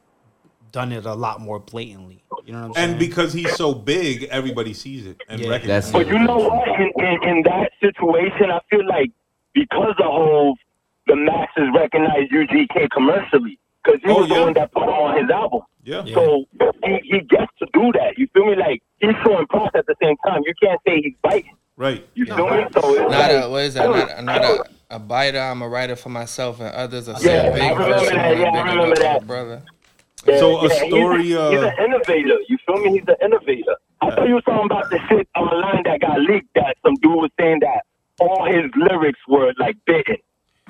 done 0.75 0.91
it 0.91 1.05
a 1.05 1.13
lot 1.13 1.39
more 1.39 1.57
blatantly. 1.57 2.21
You 2.45 2.51
know 2.53 2.59
what 2.59 2.65
I'm 2.67 2.73
saying? 2.73 2.89
And 2.91 2.99
because 2.99 3.31
he's 3.31 3.55
so 3.55 3.73
big, 3.73 4.23
everybody 4.25 4.73
sees 4.73 5.05
it 5.07 5.17
and 5.29 5.41
Yeah. 5.41 5.49
recognizes 5.51 5.91
That's 5.93 6.05
it. 6.05 6.07
But 6.09 6.13
you 6.13 6.19
know 6.27 6.37
what? 6.37 6.67
In, 6.79 6.91
in, 7.03 7.29
in 7.29 7.43
that 7.43 7.71
situation, 7.79 8.51
I 8.51 8.59
feel 8.69 8.85
like 8.85 9.09
because 9.53 9.95
of 9.99 10.05
Hove, 10.05 10.57
the 11.07 11.15
masses 11.15 11.69
recognize 11.73 12.27
UGK 12.29 12.89
commercially 12.91 13.57
because 13.83 14.01
he 14.03 14.09
Oh, 14.11 14.19
was 14.19 14.27
the 14.27 14.35
one 14.35 14.53
that 14.53 14.71
put 14.73 14.83
on 14.83 15.17
his 15.21 15.29
album. 15.31 15.61
Yeah. 15.83 16.03
So 16.13 16.43
he, 16.83 16.99
he 17.03 17.19
gets 17.21 17.51
to 17.59 17.67
do 17.73 17.91
that. 17.93 18.17
You 18.17 18.27
feel 18.33 18.47
me? 18.47 18.55
Like 18.57 18.83
he's 18.99 19.15
showing 19.25 19.47
props 19.47 19.75
at 19.75 19.85
the 19.85 19.95
same 20.01 20.17
time. 20.27 20.41
You 20.45 20.53
can't 20.61 20.81
say 20.85 20.99
he's 21.01 21.13
biting. 21.23 21.55
Right. 21.77 22.05
You 22.15 22.25
feel 22.25 22.49
me? 22.49 22.65
So 22.73 22.93
it's 22.95 23.11
not 23.11 23.31
like, 23.31 23.31
a 23.31 23.49
what 23.49 23.63
is 23.63 23.73
that 23.75 23.85
not, 23.89 24.23
not 24.23 24.43
a, 24.43 24.65
a 24.91 24.99
biter 24.99 25.39
i'm 25.39 25.61
a 25.61 25.67
writer 25.67 25.95
for 25.95 26.09
myself 26.09 26.59
and 26.59 26.69
others 26.75 27.09
are 27.09 27.13
Yeah, 27.13 27.19
saying 27.19 27.51
I 27.51 27.53
big 27.53 27.77
remember 27.79 28.05
that, 28.05 28.37
yeah, 28.37 28.61
I 28.61 28.71
remember 28.73 28.99
that. 28.99 29.27
brother 29.27 29.61
Yeah, 30.25 30.39
So 30.39 30.57
a 30.57 30.63
yeah, 30.63 30.69
he's 30.69 30.87
story, 30.93 31.23
He's, 31.23 31.35
uh, 31.35 31.73
an 31.77 31.85
innovator. 31.85 32.37
You 32.47 32.57
feel 32.65 32.77
me? 32.77 32.91
He's 32.99 33.07
an 33.07 33.15
innovator. 33.23 33.75
I 34.01 34.11
thought 34.11 34.27
you 34.27 34.35
were 34.35 34.41
talking 34.41 34.65
about 34.65 34.89
the 34.89 34.99
shit 35.09 35.27
online 35.35 35.83
that 35.83 35.99
got 36.01 36.19
leaked. 36.21 36.47
That 36.55 36.75
some 36.83 36.95
dude 36.95 37.11
was 37.15 37.29
saying 37.39 37.59
that 37.61 37.83
all 38.19 38.45
his 38.45 38.71
lyrics 38.75 39.19
were 39.27 39.53
like 39.59 39.77
bitten. 39.85 40.17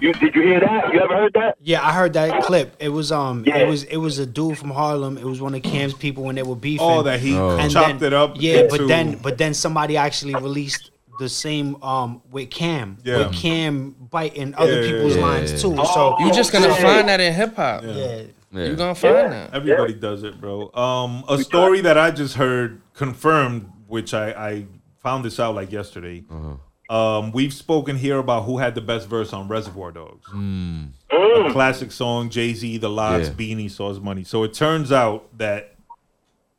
You 0.01 0.11
did 0.13 0.35
you 0.35 0.41
hear 0.41 0.59
that? 0.59 0.93
You 0.93 0.99
ever 0.99 1.15
heard 1.15 1.33
that? 1.35 1.55
yeah, 1.61 1.85
I 1.85 1.93
heard 1.93 2.11
that 2.13 2.43
clip. 2.43 2.75
It 2.79 2.89
was 2.89 3.13
um, 3.13 3.43
Yeah. 3.47 3.59
it 3.59 3.67
was 3.69 3.83
it 3.83 3.95
was 3.97 4.19
a 4.19 4.25
dude 4.25 4.57
from 4.57 4.71
Harlem. 4.71 5.17
It 5.17 5.23
was 5.23 5.41
one 5.41 5.55
of 5.55 5.63
Cam's 5.63 5.93
people 5.93 6.23
when 6.25 6.35
they 6.35 6.43
were 6.43 6.55
beefing. 6.55 6.85
Oh, 6.85 7.01
that 7.03 7.21
he 7.21 7.37
Oh. 7.37 7.57
and 7.57 7.71
chopped 7.71 7.99
then, 7.99 8.11
it 8.11 8.13
up. 8.13 8.35
Yeah, 8.37 8.61
into, 8.63 8.77
but 8.77 8.87
then 8.89 9.15
but 9.23 9.37
then 9.37 9.53
somebody 9.53 9.95
actually 9.95 10.35
released 10.35 10.91
the 11.17 11.29
same 11.29 11.81
um 11.81 12.21
with 12.29 12.49
Cam. 12.49 12.97
Yeah. 13.05 13.19
With 13.19 13.33
Cam 13.35 13.95
biting 14.11 14.53
other 14.55 14.81
Yeah, 14.83 14.91
people's 14.91 15.15
yeah, 15.15 15.21
lines 15.21 15.51
yeah. 15.53 15.57
too. 15.59 15.75
Oh, 15.77 15.85
So 15.85 16.19
you're 16.25 16.33
just 16.33 16.51
gonna 16.51 16.67
Yeah. 16.67 16.75
find 16.81 17.07
that 17.07 17.21
in 17.21 17.33
hip-hop 17.33 17.83
Yeah. 17.83 17.93
yeah. 17.93 18.21
Yeah. 18.55 18.65
you're 18.67 18.75
gonna 18.75 18.95
find 18.95 19.31
that 19.31 19.53
everybody 19.53 19.93
does 19.93 20.23
it, 20.23 20.39
bro. 20.39 20.71
Um, 20.73 21.23
a 21.29 21.37
story 21.39 21.81
that 21.81 21.97
I 21.97 22.11
just 22.11 22.35
heard 22.35 22.81
confirmed, 22.93 23.69
which 23.87 24.13
I, 24.13 24.29
I 24.31 24.65
found 24.99 25.25
this 25.25 25.39
out 25.39 25.55
like 25.55 25.71
yesterday. 25.71 26.23
Um, 26.89 27.31
we've 27.31 27.53
spoken 27.53 27.95
here 27.97 28.19
about 28.19 28.43
who 28.45 28.57
had 28.59 28.75
the 28.75 28.81
best 28.81 29.07
verse 29.07 29.33
on 29.33 29.47
Reservoir 29.47 29.91
Dogs. 29.91 30.27
A 30.31 31.51
classic 31.51 31.91
song, 31.91 32.29
Jay 32.29 32.53
Z, 32.53 32.77
The 32.77 32.89
LOX, 32.89 33.27
Yeah. 33.27 33.33
Beanie, 33.33 33.69
Sauce 33.71 33.99
Money. 33.99 34.23
So 34.23 34.43
it 34.43 34.53
turns 34.53 34.91
out 34.91 35.35
that 35.37 35.75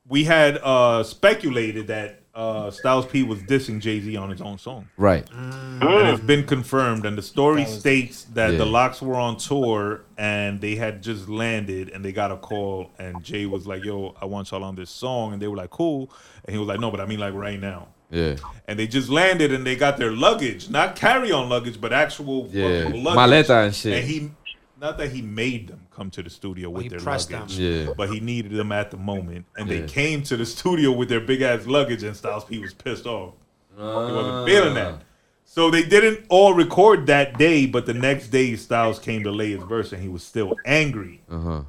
we 0.08 0.24
had 0.24 0.58
uh, 0.62 1.02
speculated 1.04 1.86
that 1.88 2.20
uh, 2.36 2.70
Styles 2.70 3.06
P 3.06 3.22
was 3.22 3.38
dissing 3.40 3.80
Jay 3.80 3.98
Z 3.98 4.14
on 4.16 4.28
his 4.30 4.40
own 4.42 4.58
song. 4.58 4.86
Right. 4.98 5.26
And 5.32 5.82
it's 6.08 6.22
been 6.22 6.44
confirmed. 6.46 7.06
And 7.06 7.16
the 7.16 7.22
story 7.22 7.64
states 7.64 8.24
that 8.34 8.52
Yeah. 8.52 8.58
the 8.58 8.66
LOX 8.66 9.00
were 9.00 9.14
on 9.16 9.38
tour 9.38 10.02
and 10.18 10.60
they 10.60 10.76
had 10.76 11.02
just 11.02 11.28
landed 11.30 11.88
and 11.88 12.04
they 12.04 12.12
got 12.12 12.30
a 12.30 12.36
call. 12.36 12.90
And 12.98 13.24
Jay 13.24 13.46
was 13.46 13.66
like, 13.66 13.84
Yo, 13.84 14.14
I 14.20 14.26
want 14.26 14.50
y'all 14.50 14.64
on 14.64 14.76
this 14.76 14.90
song. 14.90 15.32
And 15.32 15.40
they 15.40 15.48
were 15.48 15.56
like, 15.56 15.70
Cool. 15.70 16.10
And 16.44 16.52
he 16.54 16.58
was 16.58 16.68
like, 16.68 16.78
No, 16.78 16.90
but 16.90 17.00
I 17.00 17.06
mean 17.06 17.20
like 17.20 17.32
right 17.34 17.58
now. 17.58 17.88
Yeah. 18.10 18.36
And 18.68 18.78
they 18.78 18.86
just 18.86 19.08
landed 19.08 19.50
and 19.52 19.66
they 19.66 19.74
got 19.74 19.96
their 19.96 20.12
luggage, 20.12 20.68
not 20.68 20.94
carry 20.94 21.32
on 21.32 21.48
luggage, 21.48 21.80
but 21.80 21.92
actual 21.92 22.48
Yeah. 22.52 22.84
fucking 22.84 23.02
luggage. 23.02 23.46
Maleta 23.46 23.64
and 23.64 23.74
shit. 23.74 23.94
And 23.94 24.06
he, 24.06 24.30
not 24.78 24.98
that 24.98 25.10
he 25.10 25.22
made 25.22 25.68
them 25.68 25.85
come 25.96 26.10
to 26.10 26.22
the 26.22 26.30
studio 26.30 26.68
with 26.68 26.82
he 26.84 26.88
their 26.90 27.00
luggage, 27.00 27.26
them. 27.28 27.46
Yeah. 27.48 27.92
but 27.96 28.10
he 28.10 28.20
needed 28.20 28.52
them 28.52 28.70
at 28.70 28.90
the 28.90 28.96
moment. 28.98 29.46
And 29.56 29.68
Yeah. 29.68 29.80
they 29.80 29.86
came 29.88 30.22
to 30.24 30.36
the 30.36 30.44
studio 30.44 30.92
with 30.92 31.08
their 31.08 31.20
big 31.20 31.40
ass 31.42 31.66
luggage, 31.66 32.02
and 32.02 32.14
Styles 32.14 32.44
P 32.44 32.58
was 32.58 32.74
pissed 32.74 33.06
off. 33.06 33.34
He 33.76 33.82
Ah. 33.82 34.14
wasn't 34.14 34.46
feeling 34.48 34.74
that. 34.74 35.02
So 35.44 35.70
they 35.70 35.82
didn't 35.84 36.26
all 36.28 36.52
record 36.54 37.06
that 37.06 37.38
day, 37.38 37.66
but 37.66 37.86
the 37.86 37.94
next 37.94 38.28
day 38.28 38.56
Styles 38.56 38.98
came 38.98 39.22
to 39.22 39.30
lay 39.30 39.52
his 39.52 39.62
verse, 39.62 39.92
and 39.92 40.02
he 40.02 40.08
was 40.08 40.22
still 40.22 40.54
angry. 40.66 41.22
Uh 41.30 41.38
huh. 41.40 41.60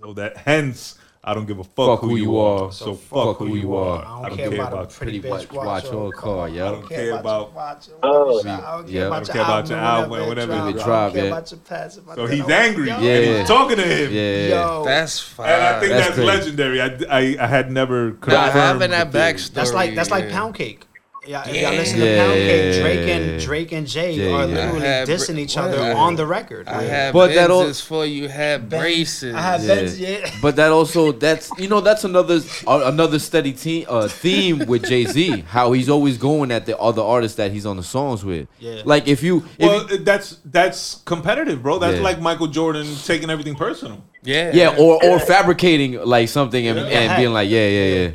So 0.00 0.12
that 0.14 0.36
hence, 0.38 0.98
I 1.24 1.34
don't 1.34 1.46
give 1.46 1.60
a 1.60 1.64
fuck, 1.64 1.86
Fuck 1.86 2.00
who, 2.00 2.16
you 2.16 2.36
are. 2.36 2.72
So, 2.72 2.94
fuck, 2.94 3.36
who 3.36 3.54
you 3.54 3.76
are. 3.76 4.04
I 4.04 4.28
don't, 4.28 4.36
care, 4.38 4.54
about, 4.54 4.72
a 4.72 4.86
pretty, 4.86 5.20
Pretty 5.20 5.28
bitch 5.46 5.52
watch- 5.52 5.84
watch 5.84 5.84
your 5.84 6.10
car, 6.10 6.48
yo. 6.48 6.64
I 6.64 6.68
I 6.68 6.70
don't 6.72 6.80
don't 6.80 6.88
care, 6.88 6.98
care 6.98 7.18
about, 7.20 7.50
about- 7.52 7.86
your 7.86 7.96
watch. 8.02 8.02
Oh. 8.02 8.40
I 8.40 8.42
don't 8.42 8.86
care 8.88 8.94
Yeah. 8.96 9.06
about 9.06 9.12
I 9.12 9.18
don't 9.22 9.26
your 9.28 9.32
care 9.32 9.42
about 9.42 9.70
album 9.70 9.70
your 9.70 9.70
whenever 9.70 10.02
album, 10.02 10.18
it 10.18 10.28
whenever 10.28 10.52
it 10.52 10.56
I 10.56 10.72
don't 10.72 10.84
drop, 10.84 11.12
care 11.12 11.22
yeah. 11.24 11.30
about 11.30 11.50
your 11.52 11.60
past. 11.60 11.98
if 11.98 12.14
So 12.16 12.26
he's 12.26 12.48
angry, 12.48 12.90
and 12.90 13.04
Yeah. 13.04 13.38
he's 13.38 13.46
talking 13.48 13.76
to 13.76 13.84
him. 13.84 14.12
Yeah. 14.12 14.48
Yo, 14.66 14.84
that's 14.84 15.20
fine 15.20 15.48
And 15.48 15.62
I 15.62 15.78
think 15.80 15.92
That's 15.92 16.06
that's, 16.08 16.18
legendary. 16.18 16.82
I, 16.82 16.86
I, 17.08 17.36
I 17.40 17.46
had 17.46 17.70
never 17.70 18.10
Not 18.10 18.20
confirmed 18.20 18.52
having 18.54 18.90
that 18.90 19.12
backstory 19.12 19.52
that's 19.54 19.72
like 19.72 19.94
that's 19.94 20.10
like 20.10 20.28
pound 20.28 20.56
cake. 20.56 20.86
Yeah, 21.24 21.48
if 21.48 21.54
Yeah. 21.54 21.68
y'all 21.70 21.78
listen 21.78 21.98
to 22.00 22.04
Yeah. 22.04 22.24
Pound 22.26 22.34
Cake, 22.34 22.80
Drake 22.82 23.08
and 23.08 23.40
Drake 23.40 23.72
and 23.72 23.86
Jay 23.86 24.16
Jay, 24.16 24.32
are 24.32 24.40
yeah. 24.40 24.54
literally 24.72 24.88
I 24.88 25.04
dissing 25.04 25.38
each 25.38 25.56
other 25.56 25.80
I- 25.80 25.92
on 25.92 26.16
the 26.16 26.26
record. 26.26 26.66
I 26.66 26.78
Like, 26.78 26.88
had 26.88 27.12
But 27.12 27.34
that 27.34 27.48
all- 27.48 27.72
for 27.74 28.04
you 28.04 28.26
had 28.28 28.68
braces 28.68 29.32
I 29.32 29.40
had 29.40 29.60
Yeah. 29.62 29.74
Benz, 29.74 30.00
yeah. 30.00 30.30
But 30.42 30.56
that 30.56 30.72
also 30.72 31.12
that's 31.12 31.48
you 31.58 31.68
know 31.68 31.80
that's 31.80 32.02
another 32.02 32.40
uh, 32.66 32.82
another 32.86 33.20
steady 33.20 33.52
team 33.52 33.86
uh, 33.88 34.08
theme 34.08 34.64
with 34.66 34.84
Jay 34.88 35.04
Z. 35.04 35.44
How 35.46 35.70
he's 35.70 35.88
always 35.88 36.18
going 36.18 36.50
at 36.50 36.66
the 36.66 36.76
other 36.76 37.02
artists 37.02 37.36
that 37.36 37.52
he's 37.52 37.66
on 37.66 37.76
the 37.76 37.84
songs 37.84 38.24
with. 38.24 38.48
Yeah. 38.58 38.82
Like 38.84 39.06
if 39.06 39.22
you 39.22 39.44
if 39.60 39.68
Well, 39.68 39.86
that's 40.00 40.38
that's 40.44 40.96
competitive, 41.04 41.62
bro. 41.62 41.78
That's 41.78 41.98
Yeah. 41.98 42.02
like 42.02 42.20
Michael 42.20 42.48
Jordan 42.48 42.86
taking 43.06 43.30
everything 43.30 43.54
personal. 43.54 43.98
yeah 44.24 44.50
yeah, 44.54 44.74
or 44.76 44.98
or 45.04 45.18
fabricating 45.20 46.00
like 46.04 46.28
something 46.28 46.66
and, 46.66 46.78
Yeah. 46.78 46.98
and 46.98 47.16
being 47.16 47.32
like 47.32 47.48
yeah 47.48 47.68
yeah 47.68 47.94
yeah. 47.94 48.10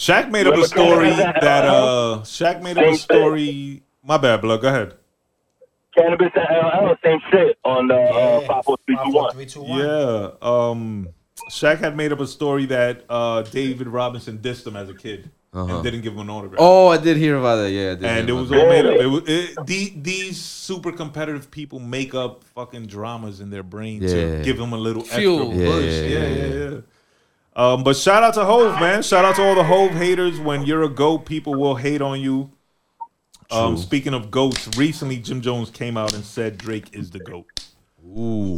Shaq 0.00 0.30
made 0.30 0.46
up 0.46 0.54
a 0.56 0.64
story 0.66 1.10
that 1.10 1.42
uh 1.44 2.20
Shaq 2.24 2.62
made 2.62 2.78
up 2.78 2.84
a 2.86 2.96
story. 2.96 3.82
My 4.02 4.16
bad, 4.16 4.40
blood. 4.40 4.62
Go 4.62 4.68
ahead. 4.68 4.94
Canibus 5.96 6.30
and 6.34 6.88
LL, 6.88 6.94
same 7.04 7.20
shit 7.30 7.58
on 7.64 7.88
the 7.88 7.94
uh, 7.96 8.40
Yeah. 8.40 8.46
five 8.46 8.64
four 8.64 8.78
three 8.86 8.96
two 9.04 9.10
one. 9.10 9.30
54321. 9.34 9.78
Yeah. 9.78 10.30
Um 10.40 11.08
Shaq 11.50 11.78
had 11.78 11.96
made 11.96 12.12
up 12.12 12.20
a 12.20 12.26
story 12.26 12.64
that 12.66 13.04
uh 13.10 13.42
David 13.42 13.88
Robinson 13.88 14.38
dissed 14.38 14.66
him 14.66 14.74
as 14.76 14.88
a 14.88 14.94
kid 14.94 15.30
Uh-huh. 15.52 15.74
and 15.74 15.84
didn't 15.84 16.00
give 16.00 16.14
him 16.14 16.20
an 16.20 16.30
autograph. 16.30 16.60
Oh, 16.62 16.88
I 16.88 16.96
did 16.96 17.18
hear 17.18 17.36
about 17.36 17.56
that. 17.56 17.70
Yeah, 17.70 17.90
I 17.92 17.94
did 17.96 18.04
and 18.04 18.30
it 18.30 18.32
was 18.32 18.50
all 18.52 18.68
made 18.68 18.86
up. 18.86 18.94
It 18.94 19.06
was 19.06 19.22
it, 19.28 19.66
the, 19.66 19.92
these 19.96 20.40
super 20.40 20.92
competitive 20.92 21.50
people 21.50 21.78
make 21.78 22.14
up 22.14 22.42
fucking 22.54 22.86
dramas 22.86 23.40
in 23.40 23.50
their 23.50 23.64
brain 23.64 24.00
Yeah. 24.00 24.08
to 24.38 24.42
give 24.44 24.56
them 24.56 24.72
a 24.72 24.78
little 24.78 25.02
Fuel. 25.02 25.50
extra 25.50 25.66
push. 25.66 25.84
yeah, 25.84 26.00
Yeah, 26.00 26.18
yeah, 26.28 26.46
yeah, 26.46 26.70
yeah. 26.70 26.80
Um, 27.56 27.82
but 27.82 27.96
shout 27.96 28.22
out 28.22 28.34
to 28.34 28.44
Hove, 28.44 28.78
man. 28.80 29.02
Shout 29.02 29.24
out 29.24 29.36
to 29.36 29.42
all 29.42 29.54
the 29.54 29.64
Hove 29.64 29.92
haters. 29.92 30.38
When 30.38 30.64
you're 30.64 30.84
a 30.84 30.88
goat, 30.88 31.26
people 31.26 31.54
will 31.54 31.74
hate 31.74 32.00
on 32.00 32.20
you. 32.20 32.50
Um, 33.50 33.76
speaking 33.76 34.14
of 34.14 34.30
goats, 34.30 34.68
recently 34.78 35.18
Jim 35.18 35.40
Jones 35.40 35.70
came 35.70 35.96
out 35.96 36.14
and 36.14 36.24
said 36.24 36.56
Drake 36.56 36.94
is 36.94 37.10
the 37.10 37.18
goat. 37.18 37.46
Ooh. 38.06 38.56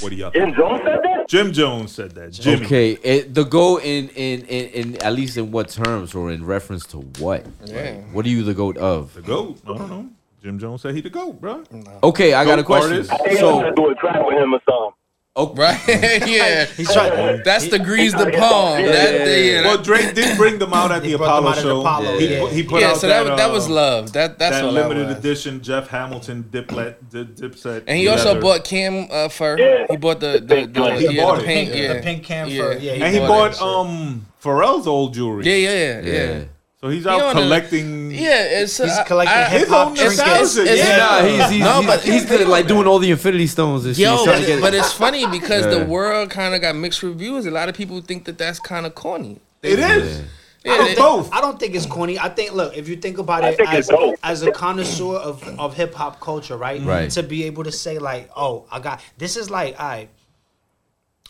What 0.00 0.10
do 0.10 0.14
y'all 0.14 0.30
Jim? 0.30 0.54
Jones 0.54 0.80
said 0.84 1.00
that? 1.02 1.28
Jim 1.28 1.52
Jones 1.52 1.92
said 1.92 2.12
that. 2.12 2.32
Jimmy. 2.32 2.64
Okay, 2.64 2.92
it, 3.02 3.34
the 3.34 3.44
goat 3.44 3.82
in, 3.84 4.08
in 4.10 4.42
in 4.46 4.70
in 4.70 5.02
at 5.02 5.12
least 5.12 5.36
in 5.36 5.50
what 5.50 5.68
terms 5.68 6.14
or 6.14 6.30
in 6.30 6.44
reference 6.44 6.86
to 6.86 6.98
what? 7.18 7.44
Yeah. 7.64 7.96
What 8.12 8.24
are 8.24 8.28
you 8.28 8.44
the 8.44 8.54
goat 8.54 8.76
of? 8.78 9.12
The 9.14 9.22
goat. 9.22 9.60
I 9.66 9.76
don't 9.76 9.90
know. 9.90 10.08
Jim 10.42 10.58
Jones 10.58 10.82
said 10.82 10.94
he 10.94 11.00
the 11.00 11.10
goat, 11.10 11.40
bro. 11.40 11.64
Okay, 12.02 12.32
I 12.32 12.44
got 12.44 12.58
a 12.60 12.64
question. 12.64 12.92
artist. 12.92 13.12
I 13.12 13.16
think 13.18 13.40
I'm 13.40 13.44
gonna 13.44 13.68
So 13.68 13.74
do 13.74 13.90
a 13.90 13.94
track 13.96 14.24
with 14.24 14.38
him 14.38 14.54
or 14.54 14.60
something. 14.68 14.97
Oh, 15.40 15.54
Right? 15.54 15.80
yeah. 16.26 16.64
He's 16.66 16.92
trying. 16.92 17.42
That's 17.44 17.68
the 17.68 17.78
grease 17.78 18.12
the 18.12 18.30
palm. 18.36 18.82
That, 18.82 19.26
yeah, 19.26 19.62
Well, 19.62 19.78
Drake 19.80 20.14
did 20.14 20.36
bring 20.36 20.58
them 20.58 20.72
out 20.74 20.90
at 20.90 21.02
the 21.04 21.12
Apollo 21.12 21.48
out 21.48 21.54
the 21.54 21.62
show. 21.62 21.80
Apollo, 21.80 22.18
he, 22.18 22.26
yeah. 22.34 22.48
he 22.50 22.62
put 22.64 22.80
yeah, 22.80 22.88
out 22.90 22.96
so 22.96 23.06
that, 23.06 23.22
that, 23.24 23.36
that 23.36 23.50
uh, 23.50 23.52
was 23.52 23.68
love. 23.68 24.12
That 24.14 24.38
that's 24.38 24.56
that 24.56 24.64
what 24.64 24.74
limited 24.74 25.04
that 25.04 25.08
was. 25.08 25.18
edition 25.18 25.62
Jeff 25.62 25.88
Hamilton 25.88 26.42
Diplet, 26.50 27.08
dip, 27.08 27.36
Dipset. 27.36 27.84
And 27.86 27.96
he 27.98 28.08
also 28.08 28.30
leather. 28.30 28.40
bought 28.40 28.64
Cam 28.64 29.06
uh, 29.10 29.28
fur. 29.28 29.56
Yeah. 29.58 29.86
He 29.88 29.96
bought 29.96 30.20
the 30.20 30.42
the, 30.44 30.66
the, 30.66 30.94
He 30.96 31.16
yeah, 31.16 31.22
bought 31.22 31.36
the 31.38 31.44
it. 31.44 31.46
pink, 31.46 31.70
The 31.70 31.78
yeah. 31.78 32.02
pink 32.02 32.24
cam 32.24 32.48
Yeah. 32.48 32.62
fur. 32.62 32.72
Yeah, 32.78 32.92
and 32.94 33.14
he 33.14 33.20
bought 33.20 33.28
bought 33.28 33.50
that 33.52 33.54
shit. 33.54 33.62
um 33.62 34.26
Pharrell's 34.42 34.86
old 34.86 35.14
jewelry. 35.14 35.44
Yeah, 35.44 35.54
yeah, 35.54 36.00
yeah. 36.00 36.12
Yeah. 36.38 36.44
So 36.80 36.88
he's 36.90 37.02
He 37.04 37.10
out 37.10 37.30
a- 37.30 37.32
collecting. 37.32 38.12
Yeah, 38.12 38.60
it's 38.62 38.76
He's 38.78 38.88
uh, 38.90 39.02
collecting 39.04 39.36
I- 39.36 39.48
hip 39.48 39.66
hop 39.68 39.96
trinkets. 39.96 40.18
nostalgia, 40.18 40.62
It's- 40.72 40.78
yeah. 40.78 40.96
Nah, 40.96 41.22
he's 41.22 41.50
he's, 41.50 41.60
No, 41.64 41.78
he's, 41.80 41.86
but- 41.86 42.00
he's 42.02 42.24
good, 42.24 42.46
like 42.46 42.68
doing 42.68 42.86
all 42.86 43.00
the 43.00 43.10
Infinity 43.10 43.48
Stones 43.48 43.84
and 43.84 43.96
shit. 43.96 44.04
Yo, 44.04 44.16
but, 44.16 44.24
trying 44.24 44.40
to 44.42 44.46
get- 44.46 44.60
but 44.60 44.74
it's 44.74 44.92
funny 44.92 45.26
because 45.26 45.64
Yeah. 45.64 45.78
the 45.80 45.84
world 45.86 46.30
kind 46.30 46.54
of 46.54 46.60
got 46.60 46.76
mixed 46.76 47.02
reviews. 47.02 47.46
A 47.46 47.50
lot 47.50 47.68
of 47.68 47.74
people 47.74 48.00
think 48.00 48.26
that 48.26 48.38
that's 48.38 48.60
kind 48.60 48.86
of 48.86 48.94
corny. 48.94 49.40
It 49.62 49.80
is. 49.80 50.22
Yeah, 50.64 50.72
I 50.72 50.76
don't 50.76 50.86
they- 50.86 50.94
both. 50.94 51.32
I 51.32 51.40
don't 51.40 51.58
think 51.58 51.74
it's 51.74 51.86
corny. 51.86 52.16
I 52.16 52.28
think, 52.28 52.52
look, 52.52 52.76
if 52.76 52.88
you 52.88 52.94
think 52.96 53.18
about 53.18 53.42
it 53.42 53.56
think 53.56 53.70
as, 53.72 53.90
as 54.22 54.42
a 54.42 54.52
connoisseur 54.52 55.16
of, 55.16 55.42
of 55.58 55.74
hip 55.74 55.94
hop 55.94 56.20
culture, 56.20 56.56
right? 56.56 56.80
Right. 56.82 57.10
To 57.10 57.24
be 57.24 57.42
able 57.44 57.64
to 57.64 57.72
say 57.72 57.98
like, 57.98 58.30
oh, 58.36 58.66
I 58.70 58.78
got 58.78 59.00
this 59.18 59.36
is 59.36 59.50
like, 59.50 59.80
I, 59.80 60.08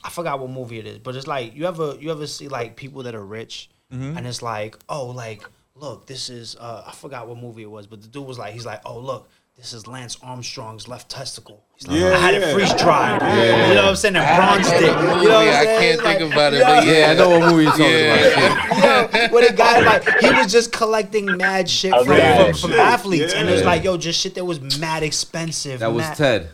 I 0.04 0.10
forgot 0.10 0.40
what 0.40 0.50
movie 0.50 0.78
it 0.78 0.86
is, 0.86 0.98
but 0.98 1.16
it's 1.16 1.26
like 1.26 1.54
you 1.56 1.66
ever 1.66 1.96
you 1.98 2.10
ever 2.10 2.26
see 2.26 2.48
like 2.48 2.76
people 2.76 3.02
that 3.04 3.14
are 3.14 3.24
rich, 3.24 3.68
and 3.90 4.26
it's 4.26 4.42
like, 4.42 4.76
oh, 4.88 5.06
like 5.06 5.42
look, 5.74 6.06
this 6.06 6.28
is 6.28 6.56
uh, 6.60 6.84
I 6.86 6.92
forgot 6.92 7.28
what 7.28 7.38
movie 7.38 7.62
it 7.62 7.70
was, 7.70 7.86
but 7.86 8.02
the 8.02 8.08
dude 8.08 8.26
was 8.26 8.38
like, 8.38 8.52
he's 8.52 8.66
like, 8.66 8.80
oh, 8.84 8.98
look. 8.98 9.28
This 9.56 9.72
is 9.72 9.88
Lance 9.88 10.16
Armstrong's 10.22 10.86
left 10.86 11.10
testicle. 11.10 11.64
He's 11.74 11.88
like, 11.88 11.98
Yeah, 11.98 12.10
I 12.12 12.18
had 12.18 12.34
yeah. 12.34 12.40
it 12.50 12.54
freeze 12.54 12.72
dried. 12.74 13.20
Yeah. 13.20 13.68
You 13.70 13.74
know 13.74 13.82
what 13.82 13.88
I'm 13.88 13.96
saying? 13.96 14.14
And 14.14 14.36
bronzed 14.36 14.72
it. 14.72 14.80
You 14.82 14.86
know 14.86 14.94
what 14.94 15.08
I'm 15.08 15.18
Movie, 15.18 15.28
I 15.50 15.64
can't 15.64 15.82
It's 15.94 16.02
think 16.02 16.32
about 16.32 16.52
it, 16.54 16.56
you 16.58 16.62
know 16.62 16.68
but 16.76 16.86
yeah. 16.86 16.98
yeah, 17.00 17.10
I 17.10 17.14
know 17.14 17.28
what 17.30 17.50
movie 17.50 17.62
you're 17.64 17.72
talking 17.72 17.86
Yeah. 17.90 19.08
about. 19.08 19.12
Yo, 19.14 19.28
where 19.34 19.50
the 19.50 19.56
guy 19.56 19.80
like 19.80 20.08
he 20.20 20.30
was 20.30 20.52
just 20.52 20.70
collecting 20.70 21.36
mad 21.36 21.68
shit 21.68 21.92
from, 21.92 22.06
Mad 22.06 22.46
from, 22.52 22.54
from 22.60 22.70
shit, 22.70 22.78
athletes, 22.78 23.34
and 23.34 23.48
it 23.48 23.52
was 23.52 23.64
like, 23.64 23.82
yo, 23.82 23.96
just 23.96 24.20
shit 24.20 24.36
that 24.36 24.44
was 24.44 24.78
mad 24.78 25.02
expensive. 25.02 25.80
That 25.80 25.92
was 25.92 26.04
mad- 26.04 26.16
Ted. 26.16 26.48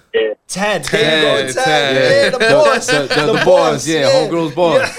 Ted. 0.48 0.84
There 0.84 1.42
you 1.42 1.46
go, 1.46 1.52
Ted, 1.52 1.54
Ted. 1.56 1.64
Ted. 1.66 1.94
Yeah, 1.96 2.30
the 2.30 2.38
The, 2.38 2.54
boss. 2.54 2.86
the, 2.86 2.92
the, 3.02 3.32
the 3.38 3.42
boss, 3.44 3.86
yeah, 3.86 4.04
homegirl's 4.10 4.54
boss. 4.54 4.98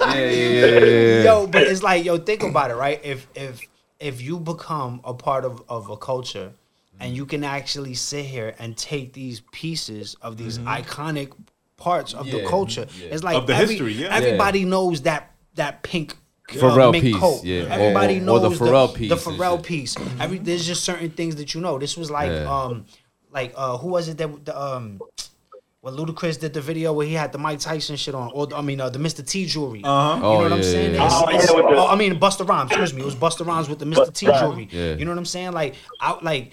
Yeah. 0.00 0.14
Yeah, 0.14 0.14
yeah, 0.14 0.30
yeah, 0.30 0.78
yeah, 0.78 0.90
yeah. 1.18 1.24
Yo, 1.24 1.46
but 1.46 1.62
it's 1.62 1.82
like, 1.82 2.04
yo, 2.04 2.18
think 2.18 2.42
about 2.42 2.70
it, 2.70 2.74
right? 2.76 3.00
If 3.04 3.26
if 3.34 3.60
if 4.00 4.20
you 4.22 4.38
become 4.38 5.00
a 5.04 5.14
part 5.14 5.44
of, 5.44 5.62
of 5.68 5.88
a 5.90 5.96
culture 5.96 6.52
and 7.00 7.14
you 7.14 7.26
can 7.26 7.44
actually 7.44 7.94
sit 7.94 8.24
here 8.24 8.54
and 8.58 8.76
take 8.76 9.12
these 9.12 9.40
pieces 9.52 10.16
of 10.22 10.36
these 10.36 10.58
iconic 10.58 11.32
parts 11.76 12.14
of 12.14 12.26
the 12.30 12.44
culture, 12.46 12.86
yeah. 13.00 13.08
it's 13.12 13.24
like 13.24 13.36
Of 13.36 13.46
the 13.46 13.54
every- 13.54 13.74
history, 13.74 13.92
yeah. 13.94 14.14
everybody 14.14 14.64
knows 14.64 15.02
that 15.02 15.32
that 15.56 15.82
pink 15.82 16.14
uh, 16.50 16.52
Pharrell 16.54 16.92
mink 16.92 17.04
piece, 17.04 17.16
coat. 17.16 17.42
yeah. 17.44 17.62
Everybody 17.70 18.18
Or- 18.18 18.22
or 18.22 18.24
knows 18.40 18.58
the 18.58 18.64
Pharrell 18.64 18.94
piece 18.94 19.08
The 19.10 19.16
Pharrell 19.16 19.62
piece. 19.62 19.96
Every 20.20 20.38
there's 20.38 20.66
just 20.66 20.84
certain 20.84 21.10
things 21.10 21.36
that 21.36 21.54
you 21.54 21.60
know. 21.60 21.78
This 21.78 21.96
was 21.96 22.10
like 22.10 22.30
Yeah. 22.30 22.48
um 22.58 22.84
like 23.32 23.52
uh 23.56 23.76
who 23.78 23.88
was 23.88 24.08
it 24.08 24.16
that 24.18 24.44
the 24.44 24.54
um 24.58 25.00
when 25.86 25.94
Ludacris 25.94 26.40
did 26.40 26.52
the 26.52 26.60
video 26.60 26.92
where 26.92 27.06
he 27.06 27.14
had 27.14 27.30
the 27.30 27.38
Mike 27.38 27.60
Tyson 27.60 27.94
shit 27.94 28.12
on, 28.12 28.32
or 28.34 28.48
I 28.52 28.60
mean 28.60 28.80
uh, 28.80 28.88
the 28.90 28.98
Mr. 28.98 29.24
T 29.24 29.46
jewelry. 29.46 29.82
Uh-huh. 29.84 30.16
You 30.16 30.20
know 30.22 30.28
Oh, 30.28 30.42
what 30.42 30.52
I'm 30.52 30.62
saying? 30.64 30.94
yeah, 30.94 31.00
yeah. 31.00 31.06
it's- 31.06 31.22
Oh, 31.22 31.30
yeah, 31.30 31.62
with 31.62 31.70
the- 31.76 31.80
oh, 31.80 31.86
I 31.86 31.94
mean 31.94 32.18
Busta 32.18 32.46
Rhymes. 32.48 32.72
Excuse 32.72 32.92
me, 32.92 33.02
it 33.02 33.04
was 33.04 33.14
Busta 33.14 33.46
Rhymes 33.46 33.68
with 33.68 33.78
the 33.78 33.84
Mr. 33.84 34.12
T 34.12 34.26
jewelry. 34.26 34.68
Yeah. 34.72 34.96
You 34.96 35.04
know 35.04 35.12
what 35.12 35.18
I'm 35.18 35.24
saying? 35.24 35.52
Like 35.52 35.76
out 36.02 36.24
like. 36.24 36.52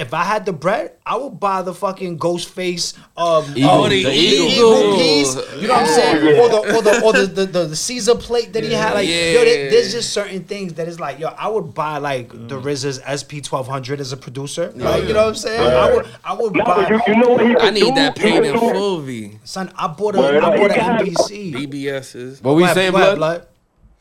If 0.00 0.14
I 0.14 0.24
had 0.24 0.46
the 0.46 0.52
bread, 0.54 0.92
I 1.04 1.16
would 1.16 1.38
buy 1.38 1.60
the 1.60 1.74
fucking 1.74 2.18
Ghostface 2.18 2.96
um, 3.18 3.44
Eagle. 3.54 3.70
uh, 3.84 3.88
The 3.90 3.96
eagle, 3.96 4.48
eagle. 4.48 4.96
piece. 4.96 5.34
You 5.60 5.68
know 5.68 5.74
what 5.74 5.82
I'm 5.82 5.86
saying? 5.86 6.40
Or 6.40 6.48
the 6.48 6.58
or 6.76 6.82
the 6.82 7.04
or 7.04 7.12
the, 7.12 7.26
the, 7.26 7.44
the, 7.46 7.66
the 7.66 7.76
Caesar 7.76 8.14
plate 8.14 8.52
that 8.54 8.64
he 8.64 8.72
had. 8.72 8.94
Like 8.94 9.06
yo, 9.08 9.14
there- 9.14 9.70
there's 9.70 9.92
just 9.92 10.12
certain 10.14 10.44
things 10.44 10.72
that 10.74 10.88
is 10.88 10.98
like 10.98 11.18
yo. 11.18 11.28
I 11.28 11.48
would 11.48 11.74
buy 11.74 11.98
like 11.98 12.30
the 12.30 12.58
RZA's 12.58 12.98
SP 13.04 13.44
1200 13.44 14.00
as 14.00 14.12
a 14.12 14.16
producer. 14.16 14.72
Like 14.74 15.04
you 15.06 15.12
know 15.12 15.20
what 15.24 15.28
I'm 15.28 15.34
saying? 15.34 15.60
I 15.60 15.94
would 15.94 16.06
I 16.24 16.32
would 16.34 16.54
No, 16.56 16.64
but 16.64 16.88
you, 16.90 16.98
buy. 16.98 17.04
you 17.06 17.16
know 17.20 17.28
what 17.30 17.46
he 17.46 17.54
could 17.54 17.62
I 17.62 17.70
need 17.70 17.80
do? 17.80 17.94
that 17.96 18.16
He 18.18 18.24
paid 18.24 18.34
could 18.40 18.46
in 18.46 18.52
do- 18.54 18.58
full 18.60 19.00
V. 19.00 19.38
Son, 19.44 19.70
I 19.76 19.86
bought 19.88 20.14
a 20.14 20.18
Word 20.18 20.42
I 20.42 20.56
bought 20.56 20.70
an 20.70 20.76
got- 20.78 21.00
NBC. 21.04 21.52
BBS's. 21.54 22.42
What 22.42 22.54
we 22.56 22.62
Go 22.62 22.64
ahead, 22.64 22.74
saying, 22.76 22.92
go 22.92 23.16
blood? 23.16 23.46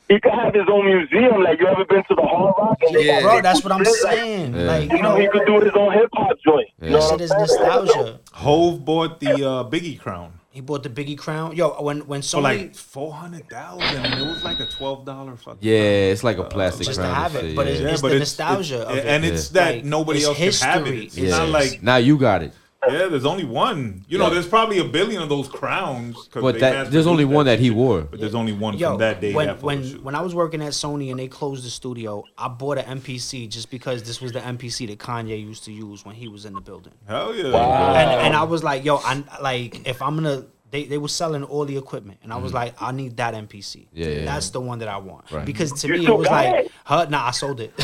He 0.09 0.19
could 0.19 0.33
have 0.33 0.53
his 0.53 0.63
own 0.67 0.85
museum. 0.85 1.41
Like 1.43 1.59
you 1.59 1.67
ever 1.67 1.85
been 1.85 2.03
to 2.09 2.15
the 2.15 2.21
Hard 2.23 2.55
Rock? 2.57 2.77
And 2.81 3.03
Yeah. 3.03 3.21
Bro, 3.21 3.41
that's 3.41 3.63
what 3.63 3.71
I'm 3.71 3.79
Like, 3.83 3.93
saying. 3.93 4.55
Yeah. 4.55 4.61
Like, 4.63 4.91
You 4.91 4.97
you 4.97 5.03
know, 5.03 5.15
he 5.17 5.27
could 5.27 5.45
do 5.45 5.59
his 5.61 5.71
own 5.75 5.93
hip 5.93 6.09
hop 6.13 6.35
joint. 6.45 6.67
You 6.81 6.89
know 6.89 6.99
that 6.99 7.11
what 7.11 7.19
shit 7.21 7.31
I'm 7.31 7.43
is 7.43 7.49
saying? 7.51 7.61
nostalgia. 7.85 8.19
Hove 8.33 8.83
bought 8.83 9.19
the 9.19 9.31
uh, 9.33 9.63
Biggie 9.69 9.99
crown 9.99 10.33
He 10.51 10.61
bought 10.61 10.81
the 10.81 10.89
Biggie 10.89 11.15
crown. 11.17 11.55
Yo, 11.55 11.69
when 11.83 11.99
when 12.07 12.21
for 12.23 12.41
like 12.41 12.73
four 12.75 13.13
hundred 13.13 13.47
thousand, 13.49 14.03
it 14.19 14.25
was 14.25 14.43
like 14.43 14.59
a 14.59 14.65
twelve 14.65 15.05
dollar 15.05 15.35
fucking. 15.37 15.59
Yeah, 15.61 16.11
it's 16.11 16.23
like 16.23 16.39
a 16.39 16.43
plastic 16.43 16.87
just 16.87 16.97
to 16.99 17.05
crown 17.05 17.13
and 17.15 17.23
have 17.23 17.35
it, 17.35 17.41
shit, 17.49 17.55
but 17.55 17.65
yeah. 17.67 17.71
it's, 17.73 17.81
Yeah, 17.81 17.89
it's 17.93 18.01
but 18.01 18.07
the 18.09 18.15
it's- 18.15 18.29
nostalgia 18.39 18.75
it's- 18.81 18.91
of 18.91 18.97
it. 18.97 19.05
and 19.05 19.25
it's 19.25 19.49
that 19.49 19.75
Like, 19.75 19.85
nobody 19.85 20.19
it's 20.19 20.27
else 20.27 20.37
can 20.61 20.69
have 20.73 20.87
it. 20.87 21.03
It's 21.03 21.17
Yeah. 21.17 21.37
not 21.37 21.49
like 21.49 21.83
now 21.83 21.97
you 21.97 22.17
got 22.17 22.41
it. 22.41 22.51
Yeah, 22.87 23.07
there's 23.07 23.25
only 23.25 23.43
one. 23.43 24.05
You 24.07 24.17
know, 24.17 24.29
there's 24.29 24.47
probably 24.47 24.79
a 24.79 24.85
billion 24.85 25.21
of 25.21 25.27
those 25.29 25.47
crowns. 25.49 26.29
But 26.33 26.59
that 26.59 26.91
there's 26.91 27.07
only 27.07 27.23
produced 27.25 27.35
one 27.35 27.45
that 27.47 27.59
he 27.59 27.71
wore. 27.71 28.01
But 28.01 28.19
there's 28.19 28.35
only 28.35 28.53
one 28.53 28.77
Yo, 28.77 28.91
from 28.91 28.99
that 28.99 29.19
day. 29.19 29.33
when 29.33 29.49
when 29.61 29.83
when 30.03 30.15
I 30.15 30.21
was 30.21 30.33
working 30.33 30.61
at 30.61 30.71
Sony 30.71 31.11
and 31.11 31.19
they 31.19 31.27
closed 31.27 31.65
the 31.65 31.69
studio, 31.69 32.23
I 32.37 32.47
bought 32.47 32.77
an 32.77 32.99
MPC 32.99 33.49
just 33.49 33.69
because 33.69 34.03
this 34.03 34.21
was 34.21 34.31
the 34.31 34.39
MPC 34.39 34.87
that 34.87 34.99
Kanye 34.99 35.41
used 35.41 35.65
to 35.65 35.71
use 35.73 36.05
when 36.05 36.15
he 36.15 36.27
was 36.27 36.45
in 36.45 36.53
the 36.53 36.61
building. 36.61 36.93
hell 37.07 37.35
yeah, 37.35 37.47
And 37.47 38.27
and 38.27 38.35
I 38.35 38.43
was 38.43 38.63
like, 38.63 38.85
yo, 38.85 38.97
I 38.97 39.23
like 39.41 39.87
if 39.87 40.01
I'm 40.01 40.15
gonna. 40.15 40.45
They, 40.71 40.83
they 40.83 40.99
were 40.99 41.07
selling 41.07 41.43
all 41.43 41.65
the 41.65 41.75
equipment, 41.77 42.19
and 42.21 42.31
I 42.31 42.37
was 42.37 42.53
like, 42.53 42.79
I 42.79 42.91
need 42.91 43.17
that 43.17 43.33
MPC. 43.33 43.87
Mm-hmm. 43.87 43.97
Yeah, 43.97 44.07
yeah, 44.07 44.25
that's 44.25 44.47
yeah. 44.49 44.53
the 44.53 44.61
one 44.61 44.77
that 44.79 44.87
I 44.87 44.97
want 44.97 45.31
Right. 45.31 45.43
because 45.43 45.71
to 45.81 45.87
You 45.87 45.93
me 45.97 46.05
it 46.05 46.15
was 46.15 46.27
like, 46.27 46.65
it? 46.65 46.71
huh? 46.83 47.07
Nah, 47.09 47.25
I 47.27 47.31
sold 47.31 47.59
it. 47.59 47.73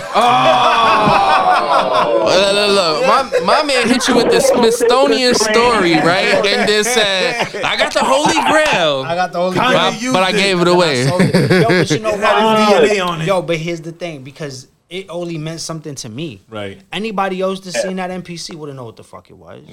Look, 1.15 2.53
look, 2.53 2.71
look. 2.75 3.07
My, 3.07 3.39
my 3.45 3.63
man 3.63 3.87
hit 3.87 4.07
you 4.07 4.15
with 4.15 4.31
the 4.31 4.39
Smithsonian 4.39 5.33
story, 5.35 5.93
right? 5.95 6.25
And 6.45 6.67
then 6.67 6.83
said, 6.83 7.63
I 7.63 7.75
got 7.77 7.93
the 7.93 8.03
Holy 8.03 8.33
Grail. 8.51 9.03
I 9.03 9.15
got 9.15 9.31
the 9.31 9.39
Holy 9.39 9.55
Grail. 9.57 9.71
But, 9.71 10.13
but 10.13 10.23
I 10.23 10.31
gave 10.31 10.57
it 10.59 10.67
And 10.67 10.69
I 10.69 10.73
away. 10.73 11.05
sold 11.07 11.21
it. 11.21 11.51
Yo, 11.51 11.67
but 11.67 11.91
you 11.91 11.99
know 11.99 12.11
what? 12.11 12.19
DNA 12.83 13.05
on 13.05 13.21
it. 13.21 13.27
Yo, 13.27 13.41
but 13.41 13.57
here's 13.57 13.81
the 13.81 13.91
thing, 13.91 14.23
because 14.23 14.67
it 14.89 15.07
only 15.09 15.37
meant 15.37 15.61
something 15.61 15.95
to 15.95 16.09
me. 16.09 16.41
Right. 16.49 16.81
Anybody 16.91 17.41
else 17.41 17.59
that 17.61 17.71
seen 17.71 17.95
that 17.95 18.11
MPC 18.11 18.55
wouldn't 18.55 18.77
know 18.77 18.85
what 18.85 18.95
the 18.95 19.03
fuck 19.03 19.29
it 19.29 19.33
was. 19.33 19.63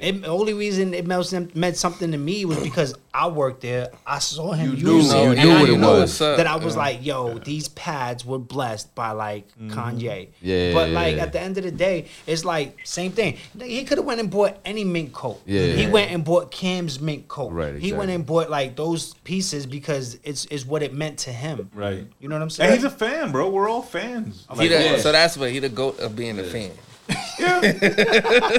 It, 0.00 0.22
the 0.22 0.28
only 0.28 0.54
reason 0.54 0.94
it 0.94 1.06
meant, 1.06 1.56
meant 1.56 1.76
something 1.76 2.12
to 2.12 2.18
me 2.18 2.44
was 2.44 2.58
because 2.62 2.94
I 3.14 3.28
worked 3.28 3.60
there. 3.60 3.90
I 4.06 4.20
saw 4.20 4.52
him 4.52 4.74
You 4.76 4.84
knew- 4.84 4.96
use 4.96 5.12
you 5.12 5.18
it. 5.20 5.24
knew 5.24 5.40
and 5.42 5.50
I 5.52 5.60
what 5.60 5.68
it 5.70 5.76
knew 5.78 5.86
was. 5.86 6.18
That 6.18 6.46
I 6.46 6.56
was 6.56 6.76
like, 6.76 7.04
yo, 7.04 7.38
these 7.38 7.68
pads 7.68 8.24
were 8.24 8.38
blessed 8.38 8.94
by 8.94 9.10
like 9.10 9.46
mm-hmm. 9.50 9.70
Kanye. 9.70 10.28
Yeah, 10.40 10.72
But 10.72 10.88
yeah, 10.88 10.94
like 10.94 11.16
yeah. 11.16 11.22
at 11.22 11.32
the 11.32 11.40
end 11.40 11.58
of 11.58 11.64
the 11.64 11.70
day, 11.70 12.06
it's 12.26 12.44
like 12.44 12.78
same 12.84 13.12
thing. 13.12 13.36
He 13.60 13.84
could 13.84 13.98
have 13.98 14.06
went 14.06 14.20
and 14.20 14.30
bought 14.30 14.58
any 14.64 14.84
mink 14.84 15.12
coat. 15.12 15.42
Yeah. 15.44 15.66
He 15.66 15.86
went 15.86 16.10
and 16.10 16.24
bought 16.24 16.50
Cam's 16.50 17.00
mink 17.00 17.28
coat. 17.28 17.52
Right, 17.52 17.74
He 17.74 17.92
went 17.92 18.10
and 18.10 18.24
bought 18.24 18.48
like 18.48 18.76
those 18.76 19.12
pieces 19.24 19.66
because 19.66 20.18
it's 20.24 20.46
is 20.46 20.64
what 20.64 20.82
it 20.82 20.94
meant 20.94 21.18
to 21.20 21.32
him. 21.32 21.70
right. 21.74 22.06
You 22.18 22.28
know 22.28 22.34
what 22.36 22.42
I'm 22.42 22.50
saying? 22.50 22.70
And 22.70 22.76
he's 22.80 22.84
a 22.84 22.90
fan, 22.90 23.30
bro. 23.30 23.50
We're 23.50 23.68
all 23.68 23.82
fans. 23.82 24.46
He 24.52 24.56
Like, 24.56 24.68
the- 24.70 24.74
Yeah. 24.82 24.96
So 24.98 25.12
that's 25.12 25.36
what 25.36 25.50
he 25.50 25.58
the 25.58 25.68
goat 25.68 25.98
of 26.00 26.16
being 26.16 26.38
a 26.38 26.44
fan. 26.44 26.70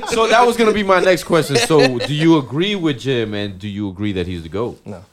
So 0.09 0.27
that 0.27 0.43
was 0.45 0.57
gonna 0.57 0.73
be 0.73 0.83
my 0.83 0.99
next 0.99 1.23
question. 1.23 1.55
So 1.57 1.99
do 1.99 2.13
you 2.13 2.37
agree 2.37 2.75
with 2.75 2.99
Jim 2.99 3.33
and 3.33 3.59
do 3.59 3.67
you 3.67 3.89
agree 3.89 4.11
that 4.13 4.27
he's 4.27 4.43
the 4.43 4.49
GOAT? 4.49 4.79
No. 4.85 5.03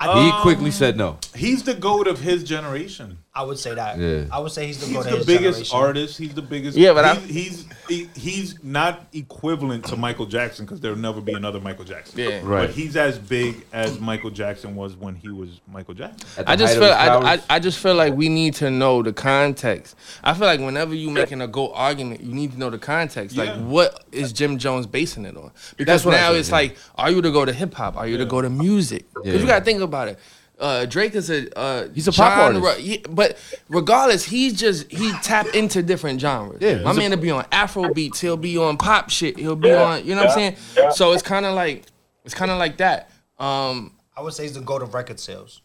He 0.00 0.32
quickly 0.42 0.70
said 0.70 0.96
no. 0.96 1.08
Um, 1.08 1.18
he's 1.34 1.64
the 1.64 1.74
goat 1.74 2.06
of 2.06 2.20
his 2.20 2.44
generation. 2.44 3.18
I 3.38 3.42
would 3.42 3.58
say 3.58 3.72
that. 3.74 3.98
Yeah. 3.98 4.24
I 4.32 4.40
would 4.40 4.50
say 4.50 4.66
he's 4.66 4.80
the 4.80 4.86
He's 4.86 5.04
the 5.04 5.24
biggest 5.24 5.70
generation. 5.70 5.76
artist. 5.78 6.18
He's 6.18 6.34
the 6.34 6.42
biggest. 6.42 6.76
Yeah, 6.76 6.92
but 6.92 7.04
I- 7.04 7.14
he's 7.14 7.64
he's, 7.88 8.08
he, 8.16 8.20
he's 8.20 8.64
not 8.64 9.06
equivalent 9.12 9.84
to 9.86 9.96
Michael 9.96 10.26
Jackson 10.26 10.64
because 10.66 10.80
there'll 10.80 10.98
never 10.98 11.20
be 11.20 11.34
another 11.34 11.60
Michael 11.60 11.84
Jackson. 11.84 12.18
Yeah. 12.18 12.40
Right. 12.42 12.66
But 12.66 12.70
he's 12.70 12.96
as 12.96 13.16
big 13.18 13.64
as 13.72 14.00
Michael 14.00 14.30
Jackson 14.30 14.74
was 14.74 14.96
when 14.96 15.14
he 15.14 15.28
was 15.28 15.60
Michael 15.70 15.94
Jackson. 15.94 16.44
I 16.48 16.56
just 16.56 16.74
feel 16.74 16.92
I, 16.92 17.34
I. 17.34 17.40
I 17.48 17.58
just 17.60 17.78
feel 17.78 17.94
like 17.94 18.14
we 18.14 18.28
need 18.28 18.54
to 18.54 18.72
know 18.72 19.02
the 19.04 19.12
context. 19.12 19.94
I 20.24 20.34
feel 20.34 20.46
like 20.46 20.58
whenever 20.58 20.92
you're 20.94 21.12
making 21.12 21.40
a 21.40 21.46
go 21.46 21.72
argument, 21.72 22.20
you 22.22 22.34
need 22.34 22.50
to 22.52 22.58
know 22.58 22.70
the 22.70 22.78
context. 22.78 23.36
Like 23.36 23.50
Yeah. 23.50 23.60
what 23.62 24.04
is 24.10 24.32
Jim 24.32 24.58
Jones 24.58 24.86
basing 24.86 25.24
it 25.24 25.36
on? 25.36 25.52
Because 25.76 25.86
That's 25.86 26.04
what 26.04 26.10
now 26.12 26.30
said, 26.32 26.38
it's 26.40 26.48
yeah. 26.48 26.54
like, 26.56 26.76
are 26.96 27.10
you 27.12 27.22
to 27.22 27.30
go 27.30 27.44
to 27.44 27.52
hip 27.52 27.72
hop? 27.74 27.96
Are 27.96 28.08
you 28.08 28.18
to 28.18 28.26
go 28.26 28.42
to 28.42 28.50
music? 28.50 29.06
Because 29.14 29.34
Yeah. 29.34 29.40
you 29.40 29.46
gotta 29.46 29.64
think 29.64 29.80
about 29.80 30.08
it. 30.08 30.18
Uh, 30.58 30.86
Drake 30.86 31.14
is 31.14 31.30
a 31.30 31.56
uh, 31.58 31.88
He's 31.94 32.08
a 32.08 32.12
pop 32.12 32.32
genre- 32.52 32.68
artist. 32.68 32.84
yeah, 32.86 32.96
but 33.10 33.36
regardless, 33.68 34.24
he's 34.24 34.54
just 34.58 34.90
he 34.90 35.12
tap 35.22 35.46
into 35.54 35.82
different 35.82 36.20
genres. 36.20 36.58
Yeah, 36.60 36.82
my 36.82 36.90
he's 36.90 36.96
a- 36.96 37.00
man 37.00 37.10
will 37.10 37.18
be 37.18 37.30
on 37.30 37.46
Afro 37.52 37.92
beats. 37.94 38.20
He'll 38.20 38.36
be 38.36 38.58
on 38.58 38.76
pop 38.76 39.08
shit. 39.10 39.38
He'll 39.38 39.54
be 39.56 39.72
on. 39.72 40.04
You 40.04 40.14
know 40.16 40.22
what 40.22 40.30
I'm 40.30 40.34
saying? 40.34 40.56
yeah. 40.76 40.90
So 40.90 41.12
it's 41.12 41.22
kind 41.22 41.46
of 41.46 41.54
like 41.54 41.84
it's 42.24 42.34
kind 42.34 42.50
of 42.50 42.58
like 42.58 42.78
that. 42.78 43.10
Um, 43.38 43.92
I 44.16 44.20
would 44.20 44.32
say 44.34 44.42
he's 44.42 44.54
the 44.54 44.60
goat 44.60 44.82
of 44.82 44.94
record 44.94 45.20
sales. 45.20 45.62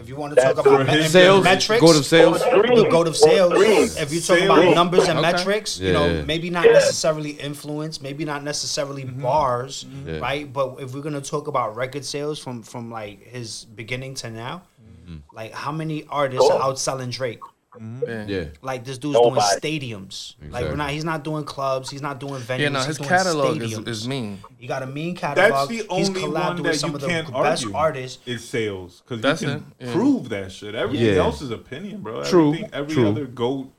If 0.00 0.08
you 0.08 0.16
want 0.16 0.30
to 0.32 0.34
That's 0.36 0.56
talk 0.56 0.66
about 0.66 0.86
for 0.86 0.92
me- 0.92 1.02
his 1.02 1.12
Sales, 1.12 1.44
metrics, 1.44 1.80
go 1.80 1.92
to 1.92 2.02
sales. 2.02 2.40
the 2.40 2.88
go 2.90 3.04
to 3.04 3.12
sales. 3.14 3.96
If 3.98 4.12
you 4.12 4.20
talk 4.20 4.40
about 4.40 4.74
numbers 4.74 5.08
and 5.08 5.18
Okay. 5.18 5.32
metrics, 5.32 5.78
you 5.78 5.92
know, 5.92 6.06
yeah. 6.06 6.22
maybe 6.22 6.48
not 6.50 6.64
necessarily 6.64 7.32
influence, 7.32 8.00
maybe 8.00 8.24
not 8.24 8.42
necessarily 8.42 9.04
mm-hmm. 9.04 9.22
bars, 9.22 9.84
mm-hmm. 9.84 10.08
Yeah. 10.08 10.18
right? 10.20 10.50
But 10.50 10.76
if 10.80 10.94
we're 10.94 11.02
gonna 11.02 11.20
talk 11.20 11.46
about 11.48 11.76
record 11.76 12.04
sales 12.04 12.38
from 12.38 12.62
from 12.62 12.90
like 12.90 13.22
his 13.26 13.66
beginning 13.74 14.14
to 14.14 14.30
now, 14.30 14.62
mm-hmm. 14.82 15.18
like 15.32 15.52
how 15.52 15.72
many 15.72 16.06
artists 16.08 16.48
are 16.50 16.60
outselling 16.60 17.10
Drake? 17.12 17.40
Yeah. 17.78 18.24
Yeah. 18.26 18.44
Like 18.62 18.84
this 18.84 18.98
dude's 18.98 19.14
Nobody. 19.14 19.40
doing 19.60 19.80
stadiums. 19.80 20.34
Like 20.50 20.64
we're 20.64 20.74
not. 20.76 20.90
He's 20.90 21.04
not 21.04 21.22
doing 21.22 21.44
clubs. 21.44 21.88
He's 21.88 22.02
not 22.02 22.18
doing 22.18 22.40
venues. 22.40 22.58
Yeah, 22.58 22.68
no, 22.70 22.78
he's 22.80 22.88
his 22.88 22.96
doing 22.98 23.08
catalog 23.08 23.62
is, 23.62 23.78
is 23.78 24.08
mean. 24.08 24.40
He 24.58 24.66
got 24.66 24.82
a 24.82 24.86
mean 24.86 25.14
catalog. 25.14 25.52
That's 25.52 25.68
the 25.68 25.94
He's 25.96 26.08
only 26.08 26.20
collabed 26.20 26.32
one 26.34 26.56
with 26.56 26.64
that 26.72 26.78
some 26.80 26.90
you 26.90 26.96
of 26.96 27.00
the 27.02 27.06
can't 27.06 27.26
best 27.32 27.64
argue. 27.64 27.76
artists. 27.76 28.26
Is 28.26 28.48
sales 28.48 29.02
because 29.04 29.18
you 29.18 29.22
That's 29.22 29.40
can 29.40 29.50
it, 29.78 29.86
yeah. 29.86 29.92
prove 29.92 30.28
that 30.30 30.50
shit. 30.50 30.74
Everything 30.74 31.06
Yeah. 31.14 31.20
else 31.22 31.42
is 31.42 31.50
opinion, 31.52 32.00
bro. 32.02 32.24
True, 32.24 32.48
Everything, 32.48 32.70
every 32.74 32.94
true. 32.94 33.08
other 33.08 33.26
goat 33.26 33.70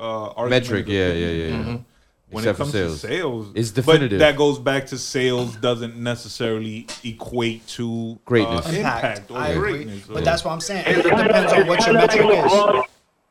uh, 0.00 0.46
Metric, 0.48 0.86
is 0.86 0.92
yeah, 0.92 1.06
opinion. 1.06 1.28
yeah, 1.36 1.44
yeah, 1.58 1.64
yeah. 1.72 1.78
When 2.30 2.44
Except 2.44 2.54
it 2.54 2.58
for 2.58 2.62
comes 2.62 2.72
sales. 2.72 3.00
to 3.00 3.06
sales, 3.08 3.46
It's 3.56 3.70
but 3.72 4.08
that 4.10 4.36
goes 4.36 4.60
back 4.60 4.86
to 4.86 4.98
sales 4.98 5.56
doesn't 5.56 5.96
necessarily 5.96 6.86
equate 7.02 7.66
to 7.68 8.20
Greatness. 8.24 8.66
uh, 8.66 8.70
Impact. 8.70 9.04
impact 9.18 9.30
or 9.32 9.38
I 9.38 9.48
agree. 9.48 9.70
greatness. 9.72 10.04
But 10.06 10.18
or- 10.18 10.20
that's 10.20 10.44
what 10.44 10.52
I'm 10.52 10.60
saying. 10.60 10.84
It 10.86 10.98
It's 10.98 11.08
depends 11.08 11.52
on 11.52 11.66
what 11.66 11.84
your 11.84 11.94
metric 11.94 12.26
is. 12.30 12.84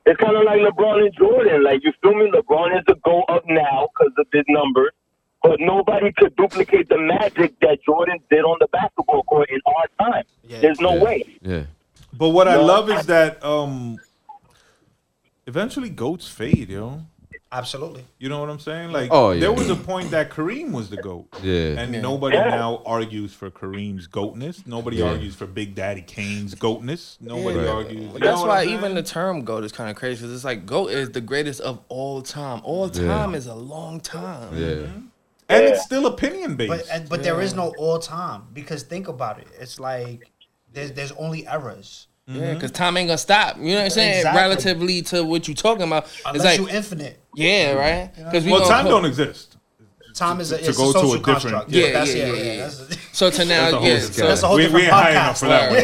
LeBron. 0.06 0.12
It's 0.12 0.20
kind 0.20 0.36
of 0.36 0.44
like 0.44 0.60
LeBron 0.62 1.02
and 1.06 1.14
Jordan. 1.18 1.64
Like 1.64 1.84
you 1.84 1.94
feel 2.02 2.14
me? 2.16 2.32
LeBron 2.32 2.78
is 2.78 2.84
the 2.88 2.96
go 3.06 3.22
up 3.24 3.44
now 3.48 3.88
because 3.94 4.14
of 4.18 4.28
his 4.32 4.44
numbers, 4.50 4.92
but 5.44 5.60
nobody 5.60 6.12
could 6.18 6.36
duplicate 6.36 6.90
the 6.90 6.98
magic 6.98 7.60
that 7.62 7.80
Jordan 7.86 8.18
did 8.30 8.42
on 8.42 8.58
the 8.60 8.68
basketball 8.72 9.24
court 9.24 9.50
in 9.50 9.60
our 9.66 10.12
time. 10.12 10.24
Yeah. 10.44 10.60
There's 10.62 10.80
no 10.80 10.96
Yeah. 10.96 11.04
way. 11.04 11.24
Yeah. 11.42 11.64
But 12.18 12.30
what 12.30 12.48
I 12.48 12.56
love 12.58 12.90
I- 12.90 13.00
is 13.00 13.06
that 13.08 13.44
um 13.44 13.98
eventually 15.48 15.90
goats 15.90 16.28
fade, 16.28 16.70
yo. 16.70 17.02
Absolutely. 17.52 18.06
You 18.20 18.30
know 18.30 18.40
what 18.40 18.50
I'm 18.50 18.60
saying? 18.60 18.92
Like 18.92 19.10
Oh, 19.12 19.32
yeah. 19.32 19.40
there 19.40 19.52
was 19.52 19.70
a 19.72 19.76
point 19.76 20.12
that 20.12 20.30
Kareem 20.30 20.72
was 20.72 20.90
the 20.92 20.98
GOAT. 20.98 21.26
Yeah. 21.42 21.80
And 21.80 21.94
Yeah. 21.96 22.02
nobody 22.02 22.38
Yeah. 22.38 22.50
now 22.52 22.84
argues 22.86 23.34
for 23.34 23.50
Kareem's 23.50 24.08
goatness. 24.08 24.68
Nobody 24.68 24.98
Yeah. 24.98 25.06
argues 25.10 25.34
for 25.36 25.48
Big 25.48 25.74
Daddy 25.74 26.02
Kane's 26.04 26.54
goatness. 26.54 27.18
Nobody 27.20 27.60
Yeah. 27.60 27.70
argues. 27.72 28.12
But 28.14 28.22
that's 28.22 28.42
why 28.44 28.66
even 28.66 28.94
the 28.94 29.02
term 29.02 29.44
GOAT 29.46 29.64
is 29.64 29.72
kind 29.72 29.90
of 29.90 29.96
crazy. 29.96 30.22
Because 30.22 30.36
it's 30.36 30.44
like 30.46 30.68
GOAT 30.68 30.92
is 30.92 31.10
the 31.10 31.22
greatest 31.22 31.60
of 31.62 31.80
all 31.90 32.22
time. 32.22 32.62
All 32.64 32.88
Yeah. 32.94 33.08
time 33.08 33.34
is 33.34 33.48
a 33.48 33.56
long 33.56 34.00
time. 34.00 34.56
Yeah. 34.56 34.86
and 35.52 35.64
it's 35.64 35.82
still 35.84 36.06
opinion 36.06 36.56
based. 36.56 36.70
But 36.70 36.86
and- 36.94 37.10
but 37.10 37.24
there 37.24 37.42
is 37.42 37.56
no 37.56 37.74
all 37.80 37.98
time 37.98 38.44
because 38.54 38.84
think 38.84 39.08
about 39.08 39.40
it. 39.40 39.48
It's 39.60 39.80
like 39.80 40.30
there's 40.72 40.92
there's 40.92 41.12
only 41.14 41.48
eras. 41.52 42.06
Yeah, 42.32 42.54
because 42.54 42.72
time 42.72 42.96
ain't 42.98 43.08
gonna 43.08 43.18
stop. 43.18 43.58
You 43.58 43.70
know 43.70 43.76
what 43.76 43.84
I'm 43.86 43.90
saying? 43.90 44.18
Exactly. 44.20 44.40
Relatively 44.42 45.02
to 45.04 45.24
what 45.24 45.48
you're 45.48 45.56
talking 45.56 45.84
about, 45.88 46.06
Unless 46.26 46.36
it's 46.36 46.46
like 46.46 46.60
you 46.60 46.70
infinite. 46.78 47.20
yeah, 47.34 47.74
right? 47.74 48.12
Because 48.16 48.46
we 48.46 48.52
well, 48.52 48.68
time 48.68 48.84
put- 48.86 48.90
don't 48.92 49.06
exist. 49.06 49.56
Time 50.14 50.40
is 50.42 50.52
a, 50.52 50.58
to 50.58 50.68
it's 50.70 50.78
go 50.78 50.90
a 50.90 50.94
to 50.94 51.00
a 51.00 51.02
social 51.02 51.18
different- 51.18 51.24
construct. 51.42 51.70
Yeah, 51.72 51.92
that's, 51.94 52.14
yeah, 52.16 52.26
yeah, 52.28 52.34
yeah. 52.44 52.58
That's, 52.64 52.98
So 53.14 53.30
to 53.30 53.46
now, 53.46 53.72
That's 53.72 53.74
a 53.74 53.78
whole 53.78 53.88
yeah, 53.88 54.00
so, 54.00 54.28
that's 54.28 54.44
a 54.44 54.48
whole 54.48 54.56
We- 54.58 54.62
different 54.64 54.82
we 54.82 54.88
ain't 54.88 54.94
high 54.94 55.12
enough 55.12 55.40
for 55.40 55.46
that 55.48 55.72
right, 55.72 55.84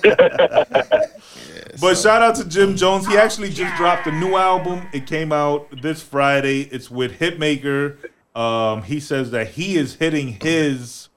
right, 0.00 0.02
right, 0.02 0.80
right, 0.80 0.90
right. 0.90 1.10
But 1.80 1.98
shout 1.98 2.22
out 2.22 2.34
to 2.36 2.44
Jim 2.48 2.74
Jones. 2.74 3.06
He 3.06 3.18
actually 3.18 3.50
just 3.50 3.76
dropped 3.76 4.06
a 4.06 4.12
new 4.12 4.34
album. 4.36 4.88
It 4.94 5.06
came 5.06 5.30
out 5.30 5.68
this 5.82 6.00
Friday. 6.02 6.62
It's 6.62 6.90
with 6.90 7.18
Hitmaka. 7.18 7.98
Um, 8.34 8.82
he 8.82 8.98
says 8.98 9.30
that 9.32 9.48
he 9.48 9.76
is 9.76 9.96
hitting 9.96 10.38
his 10.42 11.08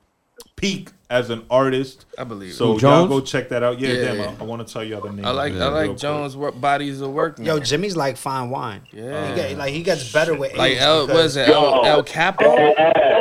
peak 0.58 0.90
as 1.10 1.30
an 1.32 1.44
artist. 1.50 2.06
I 2.18 2.24
believe 2.24 2.54
So 2.54 2.66
Who, 2.66 2.72
y'all 2.74 3.08
Jones? 3.08 3.10
go 3.10 3.22
check 3.22 3.50
that 3.50 3.64
out. 3.64 3.80
Yeah, 3.80 3.90
Yeah, 3.90 4.04
damn. 4.06 4.18
yeah. 4.18 4.36
I, 4.40 4.42
I 4.42 4.44
want 4.46 4.66
to 4.68 4.72
tell 4.72 4.84
you 4.84 4.96
other 4.98 5.12
names. 5.12 5.26
I 5.26 5.32
like 5.32 5.54
I 5.54 5.68
like. 5.70 5.98
Jones' 5.98 6.38
work 6.38 6.60
bodies 6.60 7.02
of 7.02 7.12
work. 7.12 7.40
Yo. 7.40 7.60
Jimmy's 7.60 7.96
like 7.96 8.16
fine 8.18 8.50
wine. 8.50 8.82
Yeah. 8.92 9.30
He 9.30 9.36
get, 9.36 9.58
like 9.58 9.74
he 9.74 9.82
gets 9.84 10.12
better 10.14 10.38
with 10.38 10.56
like 10.56 10.74
age. 10.74 10.78
El, 10.80 11.00
what 11.02 11.08
because- 11.08 11.38
it? 11.38 11.50
El, 11.50 11.86
El 11.86 12.04
Capo. 12.04 12.46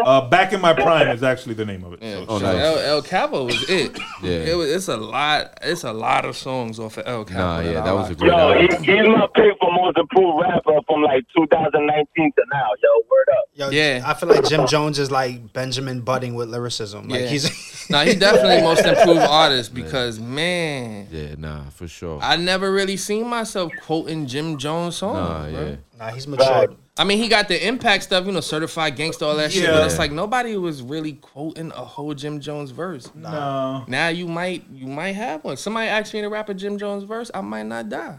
Uh, 0.04 0.28
Back 0.28 0.52
in 0.52 0.60
My 0.60 0.72
Prime 0.72 1.08
is 1.08 1.22
actually 1.22 1.54
the 1.54 1.64
name 1.66 1.84
of 1.84 1.92
it. 1.94 1.98
Yeah. 2.02 2.20
So 2.20 2.26
Oh, 2.28 2.38
nice. 2.38 2.56
El, 2.56 2.78
El 2.78 3.02
Capo 3.02 3.44
was 3.44 3.68
it. 3.68 3.98
Yeah. 4.22 4.30
It 4.30 4.56
was, 4.56 4.70
it's 4.70 4.88
a 4.88 4.96
lot. 4.96 5.58
It's 5.62 5.84
a 5.84 5.92
lot 5.92 6.24
of 6.24 6.36
songs 6.36 6.78
off 6.78 6.96
of 6.98 7.06
El 7.06 7.24
Capo. 7.24 7.38
Nah, 7.38 7.60
yeah, 7.60 7.80
I 7.82 7.84
that 7.84 7.94
was 7.94 8.10
a 8.10 8.14
great 8.14 8.28
Yo, 8.30 8.36
album. 8.38 8.84
he, 8.84 8.92
he's 8.92 9.06
my 9.08 9.26
pick 9.34 9.56
for 9.60 9.67
most 9.88 9.98
improved 9.98 10.40
rapper 10.40 10.78
from 10.86 11.02
like 11.02 11.24
2019 11.36 12.32
to 12.32 12.42
now. 12.52 12.68
Yo, 12.82 12.88
word 13.10 13.26
up. 13.32 13.44
Yo, 13.54 13.70
Yeah. 13.70 14.02
I 14.04 14.14
feel 14.14 14.28
like 14.28 14.46
Jim 14.48 14.66
Jones 14.66 14.98
is 14.98 15.10
like 15.10 15.52
Benjamin 15.52 16.00
Button 16.02 16.34
with 16.34 16.48
lyricism. 16.48 17.08
Like 17.08 17.22
Yeah. 17.22 17.26
he's 17.28 17.88
Nah, 17.90 18.02
he 18.04 18.14
definitely 18.14 18.60
most 18.62 18.84
improved 18.84 19.20
artist 19.28 19.72
because 19.74 20.20
man, 20.20 21.08
Yeah, 21.10 21.36
nah, 21.38 21.64
for 21.70 21.88
sure. 21.88 22.20
I 22.22 22.36
never 22.36 22.70
really 22.70 22.96
seen 22.98 23.26
myself 23.26 23.72
quoting 23.82 24.26
Jim 24.26 24.58
Jones 24.58 24.96
songs. 24.96 25.14
Nah, 25.16 25.50
bro. 25.50 25.68
yeah. 25.70 25.76
nah, 25.98 26.12
he's 26.12 26.26
matured. 26.26 26.76
I 26.98 27.04
mean, 27.04 27.18
he 27.18 27.28
got 27.28 27.46
the 27.46 27.64
impact 27.66 28.02
stuff, 28.02 28.26
you 28.26 28.32
know, 28.32 28.40
certified 28.40 28.96
gangster, 28.96 29.24
all 29.24 29.36
that 29.36 29.52
shit. 29.52 29.62
Yeah. 29.62 29.70
But 29.70 29.86
it's 29.86 29.98
like 30.00 30.10
nobody 30.12 30.56
was 30.56 30.82
really 30.82 31.12
quoting 31.12 31.70
a 31.70 31.84
whole 31.84 32.12
Jim 32.12 32.40
Jones 32.40 32.72
verse. 32.72 33.10
No. 33.14 33.84
Now 33.86 34.08
you 34.08 34.26
might, 34.26 34.64
you 34.70 34.86
might 34.88 35.12
have 35.12 35.44
one. 35.44 35.56
Somebody 35.56 35.88
asked 35.88 36.12
me 36.12 36.20
to 36.22 36.28
rap 36.28 36.48
a 36.48 36.54
Jim 36.54 36.76
Jones 36.76 37.04
verse, 37.04 37.30
I 37.32 37.40
might 37.40 37.66
not 37.66 37.88
die. 37.88 38.18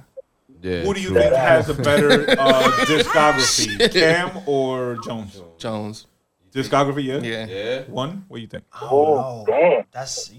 Yeah. 0.61 0.81
Who 0.81 0.93
do 0.93 1.01
you 1.01 1.09
true. 1.09 1.19
think 1.21 1.33
has 1.35 1.69
a 1.69 1.73
better 1.73 2.29
uh, 2.31 2.71
discography, 2.85 3.91
Cam 3.93 4.41
or 4.45 4.97
Jones? 5.05 5.41
Jones. 5.57 6.05
Discography, 6.53 7.03
yeah. 7.05 7.17
Yeah. 7.19 7.45
Yeah. 7.45 7.81
One. 7.83 8.25
What 8.27 8.37
do 8.37 8.41
you 8.41 8.47
think? 8.47 8.63
Oh, 8.81 9.17
Oh, 9.17 9.45
damn. 9.47 9.83
that's 9.91 10.31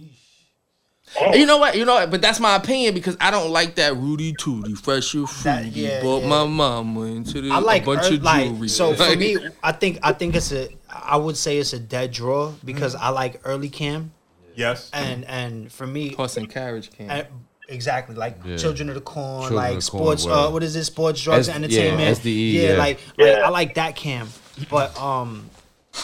And 1.20 1.34
you 1.34 1.46
know 1.46 1.58
what? 1.58 1.76
You 1.76 1.84
know 1.84 1.94
what? 1.94 2.10
But 2.10 2.20
that's 2.20 2.38
my 2.40 2.56
opinion 2.56 2.94
because 2.94 3.16
I 3.20 3.30
don't 3.30 3.50
like 3.50 3.76
that 3.76 3.96
Rudy 3.96 4.32
Tooty, 4.34 4.74
fresh 4.74 5.14
or 5.14 5.26
That- 5.44 5.62
fruity. 5.62 5.80
yeah, 5.80 6.02
bought 6.02 6.22
yeah. 6.22 6.28
my 6.28 6.44
mama 6.46 7.00
into 7.02 7.40
the 7.40 7.50
I 7.50 7.58
like 7.58 7.82
a 7.82 7.86
bunch 7.86 8.10
ear- 8.10 8.14
of 8.18 8.22
like 8.22 8.46
jewelry. 8.48 8.68
so 8.68 8.94
for 8.94 9.16
me. 9.16 9.36
I 9.62 9.72
think 9.72 9.98
I 10.02 10.12
think 10.12 10.36
it's 10.36 10.52
a 10.52 10.68
I 10.88 11.16
would 11.16 11.36
say 11.36 11.58
it's 11.58 11.72
a 11.72 11.78
dead 11.80 12.12
draw 12.12 12.52
because 12.64 12.94
Mm-hmm. 12.94 13.04
I 13.04 13.08
like 13.10 13.40
early 13.44 13.68
cam 13.70 14.12
Yes. 14.54 14.90
and 14.92 15.24
and 15.24 15.72
for 15.72 15.86
me 15.86 16.12
horse 16.14 16.36
and 16.36 16.48
carriage 16.50 16.90
cam. 16.92 17.10
Uh, 17.10 17.22
exactly 17.70 18.14
like 18.16 18.36
Yeah. 18.44 18.56
children 18.56 18.88
of 18.88 18.94
the 18.96 19.00
corn 19.00 19.42
Children 19.42 19.56
like 19.56 19.76
of 19.78 19.84
the 19.84 19.90
Corn, 19.90 20.02
sports 20.18 20.24
word. 20.26 20.32
uh 20.32 20.50
what 20.50 20.62
is 20.62 20.76
it 20.76 20.84
sports 20.84 21.22
drugs 21.22 21.48
S- 21.48 21.54
and 21.54 21.64
yeah, 21.70 21.80
entertainment 21.80 22.18
SDE, 22.18 22.52
yeah, 22.52 22.62
yeah. 22.72 22.76
like 22.78 22.98
like 23.18 23.36
i 23.38 23.48
like 23.48 23.74
that 23.74 23.96
cam 23.96 24.28
but 24.68 24.96
um 25.00 25.48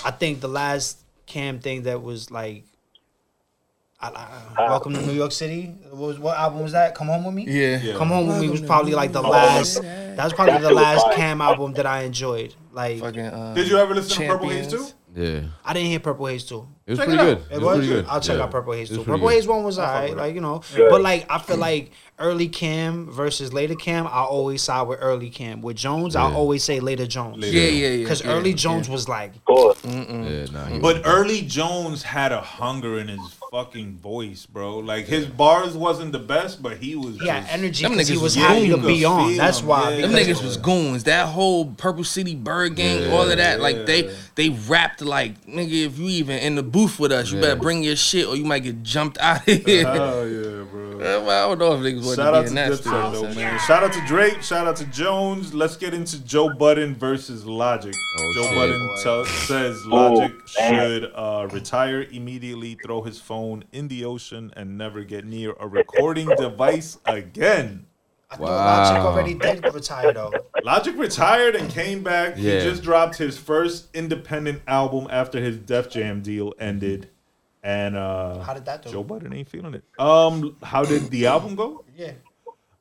i 0.05 0.11
think 0.11 0.41
the 0.41 0.49
last 0.49 0.99
cam 1.27 1.59
thing 1.59 1.83
that 1.83 2.03
was 2.03 2.31
like 2.31 2.65
I, 3.99 4.09
I, 4.59 4.69
welcome 4.69 4.93
to 4.93 5.01
new 5.01 5.13
york 5.15 5.33
city 5.33 5.75
what, 5.91 5.95
was, 6.09 6.19
what 6.19 6.37
album 6.37 6.61
was 6.63 6.73
that 6.73 6.95
come 6.95 7.07
home 7.09 7.25
with 7.25 7.35
me 7.35 7.47
yeah. 7.49 7.81
Yeah. 7.83 7.97
come 7.97 8.09
home 8.09 8.27
with 8.29 8.41
me 8.41 8.49
was 8.51 8.61
probably 8.61 8.93
like 8.93 9.13
the 9.13 9.23
last 9.23 9.81
that 9.83 10.23
was 10.23 10.35
probably 10.35 10.59
the 10.59 10.71
last 10.73 11.05
cam 11.15 11.41
album 11.41 11.73
that 11.75 11.87
i 11.87 12.03
enjoyed 12.03 12.55
like 12.73 13.01
Fucking, 13.01 13.21
uh, 13.21 13.55
Did 13.55 13.69
you 13.69 13.79
ever 13.79 13.95
listen 13.95 14.21
to 14.23 14.27
Purple 14.29 14.51
Haze 14.51 14.69
too? 14.69 14.87
Yeah. 15.17 15.41
i 15.65 15.73
didn't 15.73 15.89
hear 15.89 15.99
purple 16.01 16.27
haze 16.27 16.45
too 16.45 16.69
It 16.87 16.91
was 16.91 16.99
Check 17.01 17.09
pretty 17.09 17.23
it 17.23 17.25
good. 17.25 17.39
It, 17.39 17.55
It 17.55 17.55
was, 17.55 17.63
was 17.65 17.77
pretty 17.79 17.93
good. 17.95 18.07
I'll 18.07 18.21
check 18.21 18.37
Yeah. 18.37 18.45
out 18.45 18.51
Purple 18.53 18.73
Haze 18.75 18.91
It 18.91 18.93
was 18.93 18.99
too. 18.99 19.05
pretty 19.05 19.17
Purple 19.19 19.29
good. 19.29 19.35
Haze 19.35 19.47
one 19.49 19.65
was 19.65 19.79
alright, 19.79 20.17
like 20.17 20.35
you 20.37 20.41
know. 20.41 20.63
Good. 20.77 20.89
But 20.91 21.01
like 21.01 21.27
I 21.29 21.39
feel 21.41 21.57
like 21.57 21.91
early 22.21 22.49
Cam 22.49 23.11
versus 23.11 23.53
later 23.53 23.75
Cam, 23.75 24.07
I 24.07 24.23
always 24.23 24.63
side 24.63 24.87
with 24.87 24.99
early 25.03 25.29
Cam. 25.31 25.63
With 25.63 25.77
Jones, 25.77 26.15
I 26.15 26.31
always 26.33 26.63
say 26.63 26.79
later 26.79 27.07
Jones. 27.07 27.39
Later. 27.43 27.57
Yeah, 27.59 27.69
yeah, 27.69 27.89
yeah. 27.89 28.03
Because 28.05 28.23
yeah, 28.25 28.31
early 28.35 28.51
yeah. 28.51 28.57
Jones 28.57 28.89
was 28.89 29.09
like, 29.09 29.35
Of 29.35 29.45
course. 29.47 29.85
Yeah, 29.85 30.47
nah, 30.53 30.79
But 30.79 31.03
early 31.05 31.43
Jones 31.43 32.05
had 32.05 32.31
a 32.31 32.41
hunger 32.41 32.99
in 33.01 33.09
his 33.09 33.35
fucking 33.57 33.97
voice, 33.97 34.45
bro. 34.45 34.79
Like 34.79 35.07
his 35.07 35.25
bars 35.25 35.75
wasn't 35.75 36.13
the 36.13 36.19
best, 36.19 36.63
but 36.63 36.77
he 36.77 36.95
was. 36.95 37.17
Yeah, 37.23 37.41
just- 37.41 37.53
energy 37.55 37.83
Them 37.85 37.93
because 37.93 38.09
he 38.09 38.15
was 38.15 38.23
was 38.23 38.35
happy 38.35 38.69
to 38.69 38.77
be 38.77 39.05
on. 39.05 39.29
Feel 39.31 39.39
That's 39.39 39.61
him, 39.61 39.67
why. 39.67 39.95
yeah. 39.95 40.07
Them 40.07 40.11
niggas 40.13 40.43
was 40.45 40.59
goons. 40.59 41.05
That 41.05 41.29
whole 41.29 41.65
Purple 41.73 42.05
City 42.05 42.35
Byrd 42.35 42.77
Gang, 42.77 43.03
Yeah, 43.03 43.13
all 43.13 43.31
of 43.31 43.37
that, 43.39 43.61
like 43.61 43.77
yeah. 43.77 43.83
they 43.85 44.11
they 44.35 44.49
rapped 44.51 45.01
like 45.01 45.41
nigga. 45.47 45.87
If 45.87 45.99
you 45.99 46.07
even 46.09 46.39
in 46.39 46.55
the 46.57 46.63
booth 46.63 47.01
with 47.01 47.13
us, 47.13 47.31
you 47.31 47.39
Yeah. 47.39 47.43
better 47.45 47.61
bring 47.61 47.83
your 47.83 47.97
shit 47.97 48.27
or 48.27 48.37
you 48.37 48.45
might 48.45 48.61
get 48.63 48.83
jumped 48.83 49.17
out 49.19 49.39
of 49.49 49.55
here. 49.65 49.87
Oh 49.87 50.25
yeah, 50.27 50.65
bro. 50.71 50.86
Well, 50.99 51.31
I 51.31 51.49
don't 51.55 51.59
know 51.59 51.75
if 51.75 51.81
niggas 51.81 52.05
want 52.05 52.17
Shout 52.17 52.33
to 52.33 52.39
out 52.39 52.43
be 52.43 52.45
to 52.45 52.49
in 52.49 52.55
that 52.55 52.73
Dipset 52.73 52.77
studio. 52.79 53.11
though, 53.11 53.33
so- 53.33 53.35
man. 53.39 53.59
Shout 53.61 53.83
out 53.83 53.93
to 53.93 54.01
Drake. 54.07 54.43
Shout 54.43 54.67
out 54.67 54.77
to 54.77 54.85
Jones. 54.87 55.55
Let's 55.55 55.77
get 55.77 55.95
into 55.95 56.19
Joe 56.25 56.51
Budden 56.55 56.95
versus 56.95 57.45
Logic. 57.47 57.95
Oh, 58.19 58.33
Joe 58.35 58.43
shit. 58.45 58.55
Budden 58.55 58.91
tell, 59.03 59.25
says 59.25 59.85
Logic 59.87 60.33
man. 60.59 60.75
should 60.75 61.13
uh, 61.15 61.49
retire 61.53 62.03
immediately, 62.11 62.77
throw 62.85 63.03
his 63.03 63.21
phone 63.21 63.65
in 63.73 63.89
the 63.89 64.05
ocean, 64.05 64.53
and 64.57 64.77
never 64.79 65.03
get 65.05 65.25
near 65.25 65.55
a 65.61 65.67
recording 65.69 66.29
device 66.37 66.99
again. 67.07 67.87
I 68.29 68.37
thought 68.39 68.43
Logic 68.49 69.03
already 69.05 69.35
did 69.35 69.73
retire 69.73 70.13
though. 70.13 70.33
Logic 70.65 70.97
retired 70.99 71.55
and 71.55 71.71
came 71.71 72.03
back. 72.03 72.35
Yeah. 72.37 72.59
He 72.59 72.65
just 72.69 72.83
dropped 72.83 73.17
his 73.19 73.39
first 73.39 73.87
independent 73.95 74.63
album 74.67 75.07
after 75.11 75.39
his 75.41 75.59
Def 75.59 75.89
Jam 75.91 76.23
deal 76.23 76.53
ended. 76.59 77.09
And 77.67 77.97
uh, 77.97 78.39
How 78.47 78.55
did 78.55 78.65
that 78.67 78.83
do? 78.83 78.91
Joe 78.93 79.03
Budden 79.03 79.33
ain't 79.33 79.49
feeling 79.49 79.75
it. 79.75 79.83
Um, 79.99 80.57
how 80.63 80.85
did 80.85 81.11
the 81.11 81.27
album 81.27 81.57
go? 81.57 81.85
Yeah. 81.97 82.13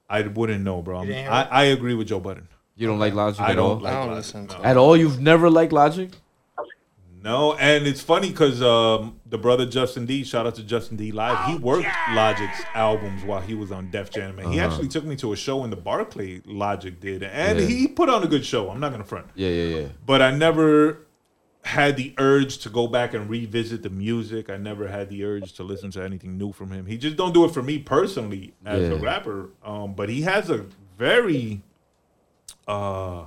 I 0.07 0.21
wouldn't 0.21 0.63
know, 0.63 0.83
bro. 0.83 0.97
I'm- 0.97 1.07
You 1.07 1.13
didn't 1.13 1.23
hear 1.25 1.31
I. 1.33 1.43
I 1.61 1.63
agree 1.77 1.95
with 1.95 2.07
Joe 2.07 2.19
Budden. 2.19 2.47
You 2.75 2.85
don't 2.87 2.99
like 2.99 3.13
Logic 3.15 3.41
I 3.41 3.51
at 3.53 3.57
all? 3.59 3.75
don't 3.75 3.83
like 3.83 3.93
I 3.93 3.95
don't 3.97 4.07
Logic, 4.09 4.17
listen 4.17 4.47
to 4.47 4.57
no. 4.59 4.63
At 4.63 4.77
all? 4.77 4.95
You've 4.95 5.19
never 5.19 5.49
liked 5.49 5.73
Logic? 5.73 6.11
No, 7.23 7.55
and 7.55 7.87
it's 7.87 8.01
funny 8.01 8.29
because 8.29 8.61
um, 8.61 9.19
the 9.25 9.39
brother 9.39 9.65
Justin 9.65 10.05
D, 10.05 10.23
shout 10.23 10.45
out 10.45 10.53
to 10.55 10.63
Justin 10.63 10.95
D 10.97 11.11
Live, 11.11 11.47
he 11.49 11.55
worked 11.57 11.87
Logic's 12.13 12.61
albums 12.75 13.23
while 13.23 13.41
he 13.41 13.55
was 13.55 13.71
on 13.71 13.89
Def 13.89 14.11
Jam, 14.11 14.37
and 14.37 14.53
he 14.53 14.59
Uh-huh. 14.59 14.69
actually 14.69 14.89
took 14.89 15.03
me 15.05 15.15
to 15.15 15.33
a 15.33 15.35
show 15.35 15.63
in 15.63 15.71
the 15.71 15.75
Barclay 15.75 16.41
Logic 16.45 16.99
did, 16.99 17.23
and 17.23 17.59
Yeah. 17.59 17.65
he 17.65 17.87
put 17.87 18.09
on 18.09 18.21
a 18.21 18.27
good 18.27 18.45
show. 18.45 18.69
I'm 18.69 18.79
not 18.79 18.91
gonna 18.91 19.03
front, 19.03 19.25
Yeah, 19.33 19.49
yeah, 19.49 19.75
yeah. 19.79 19.87
but 20.05 20.21
I 20.21 20.29
never 20.29 21.05
had 21.65 21.97
the 21.97 22.13
urge 22.19 22.59
to 22.59 22.69
go 22.69 22.87
back 22.87 23.13
and 23.15 23.27
revisit 23.27 23.81
the 23.81 23.89
music. 23.89 24.51
I 24.51 24.57
never 24.57 24.87
had 24.87 25.09
the 25.09 25.23
urge 25.25 25.53
to 25.53 25.63
listen 25.63 25.89
to 25.91 26.03
anything 26.03 26.37
new 26.37 26.51
from 26.51 26.69
him. 26.71 26.85
He 26.85 26.95
just 26.95 27.15
don't 27.17 27.33
do 27.33 27.43
it 27.43 27.51
for 27.51 27.63
me 27.63 27.79
personally 27.79 28.53
as 28.65 28.87
a 28.89 28.95
rapper. 28.97 29.49
Um, 29.63 29.93
but 29.95 30.07
he 30.09 30.21
has 30.21 30.49
a 30.51 30.65
very 30.97 31.61
uh 32.67 33.23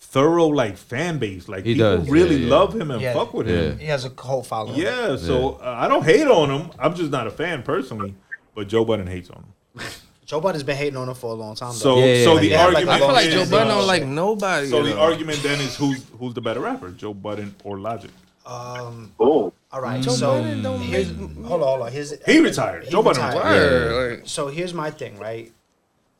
thorough 0.00 0.48
like 0.48 0.76
fan 0.76 1.18
base. 1.18 1.48
Like 1.48 1.64
He 1.64 1.74
people 1.74 1.98
does, 1.98 2.08
really 2.10 2.36
yeah, 2.36 2.46
yeah. 2.46 2.54
love 2.54 2.74
him 2.74 2.90
and 2.90 3.00
Yeah. 3.00 3.12
fuck 3.14 3.32
with 3.32 3.48
Yeah. 3.48 3.54
him. 3.70 3.78
He 3.78 3.86
has 3.86 4.04
a 4.04 4.10
cult 4.10 4.46
following. 4.46 4.80
Yeah, 4.80 5.14
so 5.16 5.60
uh, 5.62 5.76
I 5.78 5.86
don't 5.86 6.04
hate 6.04 6.26
on 6.26 6.50
him. 6.50 6.70
I'm 6.80 6.94
just 6.94 7.12
not 7.12 7.28
a 7.28 7.30
fan 7.30 7.62
personally. 7.62 8.14
But 8.56 8.68
Joe 8.68 8.84
Budden 8.84 9.06
hates 9.06 9.30
on 9.30 9.44
him. 9.76 9.82
Joe 10.32 10.40
Budden's 10.40 10.62
been 10.64 10.78
hating 10.78 10.96
on 10.96 11.10
him 11.10 11.14
for 11.14 11.32
a 11.32 11.34
long 11.34 11.54
time. 11.54 11.72
So 11.74 11.96
though. 11.96 12.00
Yeah, 12.06 12.14
yeah, 12.14 12.24
so 12.24 12.32
like 12.32 12.40
the 12.40 12.48
they 12.48 12.56
like, 12.56 12.64
argument 12.64 12.88
I 12.88 12.98
feel 12.98 13.12
like 13.12 13.30
Joe 13.30 13.50
Budden 13.50 13.68
don't 13.68 13.86
like 13.86 14.06
nobody. 14.06 14.66
So 14.68 14.82
the 14.82 14.94
though. 14.94 15.00
argument 15.00 15.42
then 15.42 15.60
is 15.60 15.76
who's 15.76 16.06
who's 16.18 16.32
the 16.32 16.40
better 16.40 16.60
rapper, 16.60 16.90
Joe 16.92 17.12
Budden 17.12 17.54
or 17.64 17.78
Logic? 17.78 18.10
Um, 18.46 19.12
Oh, 19.20 19.52
all 19.70 19.80
right. 19.82 20.02
Joe 20.02 20.10
so 20.12 20.40
Budden 20.40 20.62
don't 20.62 20.80
here's 20.80 21.10
hold 21.10 21.36
on, 21.36 21.68
hold 21.68 21.82
on. 21.82 21.92
Here's 21.92 22.14
He 22.24 22.38
retired. 22.38 22.84
He 22.84 22.90
Joe 22.90 23.02
Budden 23.02 23.22
retired. 23.22 23.36
retired. 23.44 23.92
Word, 23.92 24.18
like, 24.20 24.28
So 24.30 24.48
here's 24.48 24.72
my 24.72 24.90
thing, 24.90 25.18
right? 25.18 25.52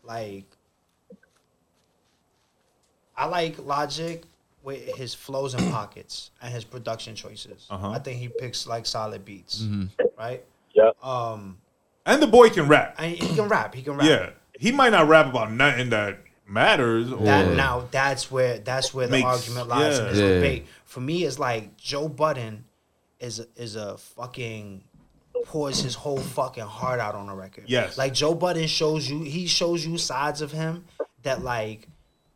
Like, 0.04 0.44
I 3.16 3.24
like 3.24 3.58
Logic 3.64 4.24
with 4.62 4.94
his 4.94 5.14
flows 5.14 5.54
and 5.54 5.72
pockets 5.72 6.32
and 6.42 6.52
his 6.52 6.64
production 6.64 7.14
choices. 7.14 7.66
Uh-huh. 7.70 7.92
I 7.92 7.98
think 7.98 8.20
he 8.20 8.28
picks 8.28 8.66
like 8.66 8.84
solid 8.84 9.24
beats, 9.24 9.64
right? 10.18 10.44
yeah. 10.74 10.90
Um, 11.02 11.56
And 12.04 12.22
the 12.22 12.26
boy 12.26 12.50
can 12.50 12.68
rap. 12.68 12.96
and 12.98 13.12
he 13.12 13.34
can 13.34 13.48
rap. 13.48 13.74
He 13.74 13.82
can 13.82 13.94
rap. 13.96 14.06
Yeah, 14.06 14.30
he 14.58 14.72
might 14.72 14.90
not 14.90 15.06
rap 15.08 15.26
about 15.26 15.52
nothing 15.52 15.90
that 15.90 16.18
matters. 16.46 17.12
Or, 17.12 17.18
That 17.24 17.48
Yeah. 17.48 17.54
now 17.54 17.84
that's 17.90 18.30
where 18.30 18.58
that's 18.58 18.92
where 18.92 19.06
the 19.06 19.12
Makes- 19.12 19.26
argument 19.26 19.68
lies 19.68 19.98
in 19.98 20.04
this 20.06 20.18
Yeah. 20.18 20.28
debate. 20.34 20.66
For 20.84 21.00
me, 21.00 21.24
it's 21.24 21.38
like 21.38 21.76
Joe 21.76 22.08
Budden 22.08 22.64
is 23.20 23.38
a, 23.40 23.46
is 23.56 23.76
a 23.76 23.96
fucking 23.98 24.84
pours 25.46 25.80
his 25.82 25.94
whole 25.94 26.18
fucking 26.18 26.62
heart 26.64 27.00
out 27.00 27.14
on 27.14 27.28
a 27.28 27.34
record. 27.34 27.64
Yes. 27.66 27.96
like 27.98 28.12
Joe 28.14 28.34
Budden 28.34 28.66
shows 28.66 29.08
you 29.08 29.22
he 29.22 29.46
shows 29.46 29.84
you 29.86 29.96
sides 29.98 30.40
of 30.40 30.52
him 30.52 30.84
that 31.22 31.42
like 31.42 31.88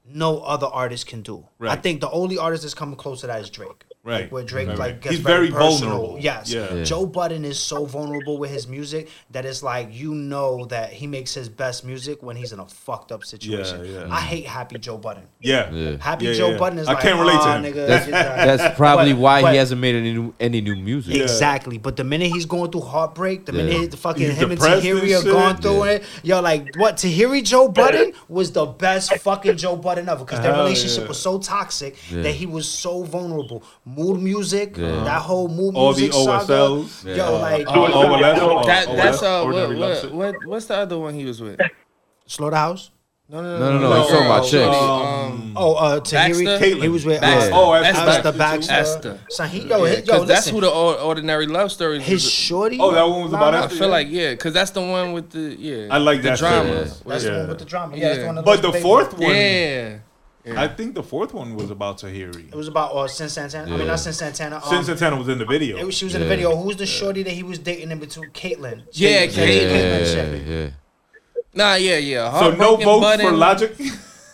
no 0.08 0.40
other 0.40 0.66
artist 0.68 1.06
can 1.08 1.22
do. 1.22 1.44
I 1.60 1.74
think 1.76 2.00
the 2.00 2.10
only 2.10 2.38
artist 2.38 2.62
that's 2.62 2.74
coming 2.74 2.94
close 2.96 3.20
to 3.22 3.26
that 3.26 3.40
is 3.40 3.50
Drake. 3.50 3.84
Right. 4.06 4.22
Like, 4.22 4.32
where 4.32 4.44
Drake 4.44 4.68
Right, 4.68 4.78
like 4.78 5.00
gets 5.00 5.16
He's 5.16 5.24
very, 5.24 5.48
very 5.50 5.68
personal. 5.70 5.96
vulnerable. 5.96 6.18
Yes. 6.20 6.48
Yeah. 6.52 6.72
Yeah. 6.72 6.84
Joe 6.84 7.06
Budden 7.06 7.44
is 7.44 7.58
so 7.58 7.84
vulnerable 7.86 8.38
with 8.38 8.52
his 8.52 8.68
music 8.68 9.08
that 9.32 9.44
it's 9.44 9.64
like 9.64 9.88
you 9.90 10.14
know 10.14 10.64
that 10.66 10.92
he 10.92 11.08
makes 11.08 11.34
his 11.34 11.48
best 11.48 11.84
music 11.84 12.22
when 12.22 12.36
he's 12.36 12.52
in 12.52 12.60
a 12.60 12.66
fucked 12.66 13.10
up 13.10 13.24
situation. 13.24 13.84
yeah. 13.84 14.06
I 14.08 14.20
hate 14.20 14.46
Happy 14.46 14.78
Joe 14.78 14.96
Budden. 14.96 15.24
yeah, 15.40 15.70
Yeah. 15.72 15.96
Happy 16.00 16.26
Yeah, 16.26 16.34
Joe 16.34 16.50
yeah. 16.52 16.56
Budden 16.58 16.78
is 16.78 16.86
I 16.88 16.92
like, 16.92 17.02
can't 17.02 17.18
relate 17.18 17.40
to 17.40 17.52
him." 17.52 17.62
nigga, 17.64 17.86
That's, 17.88 18.06
that's 18.06 18.76
probably 18.76 19.12
But- 19.12 19.20
why 19.20 19.42
but- 19.42 19.50
he 19.52 19.58
hasn't 19.58 19.80
made 19.80 19.96
any 19.96 20.12
new 20.12 20.32
any 20.38 20.60
new 20.60 20.76
music. 20.76 21.16
Exactly, 21.20 21.76
but 21.78 21.96
the 21.96 22.04
minute 22.04 22.30
he's 22.30 22.46
going 22.46 22.70
through 22.70 22.82
heartbreak, 22.82 23.44
the 23.46 23.52
Yeah. 23.54 23.64
minute 23.64 23.90
the 23.90 23.96
fucking 23.96 24.22
He's 24.22 24.36
him 24.36 24.50
and 24.52 24.60
depressed 24.60 24.86
and 24.86 25.00
Tahiry 25.00 25.18
are 25.18 25.22
shit. 25.22 25.32
going 25.32 25.56
through 25.56 25.84
Yeah. 25.84 25.90
it, 25.90 26.02
yo, 26.22 26.40
like 26.40 26.76
what 26.76 26.96
Tahiry 26.96 27.42
Joe 27.42 27.66
Budden 27.68 28.12
was 28.28 28.52
the 28.52 28.66
best 28.66 29.12
fucking 29.18 29.56
Joe 29.56 29.74
Budden 29.74 30.08
ever 30.08 30.24
because 30.24 30.40
their 30.42 30.52
relationship 30.52 31.02
yeah. 31.02 31.08
was 31.08 31.18
so 31.20 31.38
toxic 31.38 31.96
Yeah. 32.10 32.22
that 32.22 32.32
he 32.36 32.46
was 32.46 32.68
so 32.68 33.02
vulnerable. 33.02 33.64
Mood 33.96 34.20
music, 34.20 34.76
Yeah. 34.76 35.04
that 35.04 35.22
whole 35.22 35.48
mood 35.48 35.74
All 35.74 35.92
the 35.94 36.02
music 36.02 36.12
saga, 36.24 36.52
OSLs. 36.52 37.16
yo, 37.16 37.38
like 37.38 37.66
Uh, 37.66 37.72
OLS, 37.72 37.94
uh, 37.94 38.62
that, 38.66 38.86
that's 38.96 39.22
OLS, 39.22 39.22
uh, 39.22 39.44
what, 39.46 39.78
what, 39.78 40.12
what, 40.12 40.34
what's 40.46 40.66
the 40.66 40.76
other 40.76 40.98
one 40.98 41.14
he 41.14 41.24
was 41.24 41.40
with? 41.40 41.58
Slaughterhouse. 42.26 42.90
No, 43.28 43.42
no, 43.42 43.58
No, 43.58 43.72
no, 43.72 43.90
no, 43.90 44.00
he's 44.02 44.10
talking 44.10 44.26
about 44.26 44.44
chicks. 44.46 44.76
Um, 44.76 45.52
Oh, 45.56 45.74
uh, 45.74 45.98
Tahiry, 46.00 46.44
Baxter? 46.44 46.80
he 46.82 46.88
was 46.88 47.04
with 47.04 47.20
Baxter. 47.20 47.52
uh, 47.52 47.58
Oh, 47.58 47.72
Esther, 47.72 48.08
Esther. 48.10 48.32
Baxter. 48.32 48.72
Esther. 48.72 49.20
Son, 49.30 49.48
he, 49.48 49.60
yo, 49.60 49.84
yeah, 49.84 49.94
his- 49.96 50.06
yo, 50.06 50.18
'cause 50.18 50.28
that's 50.28 50.48
who 50.48 50.60
the 50.60 50.70
ordinary 50.70 51.46
love 51.48 51.72
stories. 51.72 52.02
his 52.02 52.22
shorty. 52.30 52.78
Oh, 52.78 52.92
that 52.92 53.02
one 53.08 53.22
was 53.24 53.32
about 53.32 53.54
Nah, 53.54 53.64
I 53.64 53.68
feel 53.68 53.88
like 53.88 54.06
yeah, 54.10 54.30
because 54.30 54.52
that's 54.52 54.70
the 54.70 54.80
one 54.82 55.12
with 55.12 55.30
the 55.30 55.56
yeah. 55.58 55.88
I 55.90 55.98
like 55.98 56.22
that 56.22 56.38
the 56.38 56.44
that 56.44 56.64
drama. 56.64 56.74
That's 57.06 57.24
the 57.24 57.30
one 57.32 57.48
with 57.48 57.58
the 57.58 57.64
drama. 57.64 57.96
Yeah, 57.96 58.08
that's 58.08 58.18
the 58.20 58.26
one 58.26 58.34
that 58.36 58.44
But 58.44 58.62
the 58.62 58.72
fourth 58.74 59.18
one, 59.18 59.30
Yeah. 59.34 59.94
I 60.54 60.68
think 60.68 60.94
the 60.94 61.02
fourth 61.02 61.34
one 61.34 61.56
was 61.56 61.70
about 61.70 61.98
Tahiry. 61.98 62.48
It 62.48 62.54
was 62.54 62.68
about 62.68 62.92
uh, 62.92 63.08
Cyn 63.08 63.28
Santana. 63.28 63.66
I 63.66 63.70
mean, 63.70 63.80
Yeah. 63.80 63.86
not 63.86 63.98
Cyn 63.98 64.12
Santana. 64.14 64.56
Um, 64.56 64.62
Cyn 64.62 64.84
Santana 64.84 65.16
was 65.16 65.28
in 65.28 65.38
the 65.38 65.44
video. 65.44 65.76
It 65.76 65.84
was, 65.86 65.94
she 65.96 66.04
was 66.04 66.14
in 66.14 66.20
the 66.20 66.28
video. 66.28 66.54
Who 66.54 66.66
was 66.68 66.76
the 66.76 66.86
shorty 66.86 67.22
that 67.24 67.32
he 67.32 67.42
was 67.42 67.58
dating 67.58 67.90
in 67.90 67.98
between? 67.98 68.30
Caitlyn. 68.30 68.82
Yeah, 68.92 69.26
Caitlyn, 69.26 69.34
Caitlyn. 69.34 69.70
Yeah, 69.72 70.04
shit. 70.04 70.46
yeah. 70.46 70.70
Nah, 71.54 71.74
yeah, 71.74 71.96
yeah. 71.96 72.30
so 72.38 72.50
no 72.50 72.76
Heartbroken 72.76 72.84
votes 72.84 73.22
for 73.22 73.32
Logic. 73.32 73.76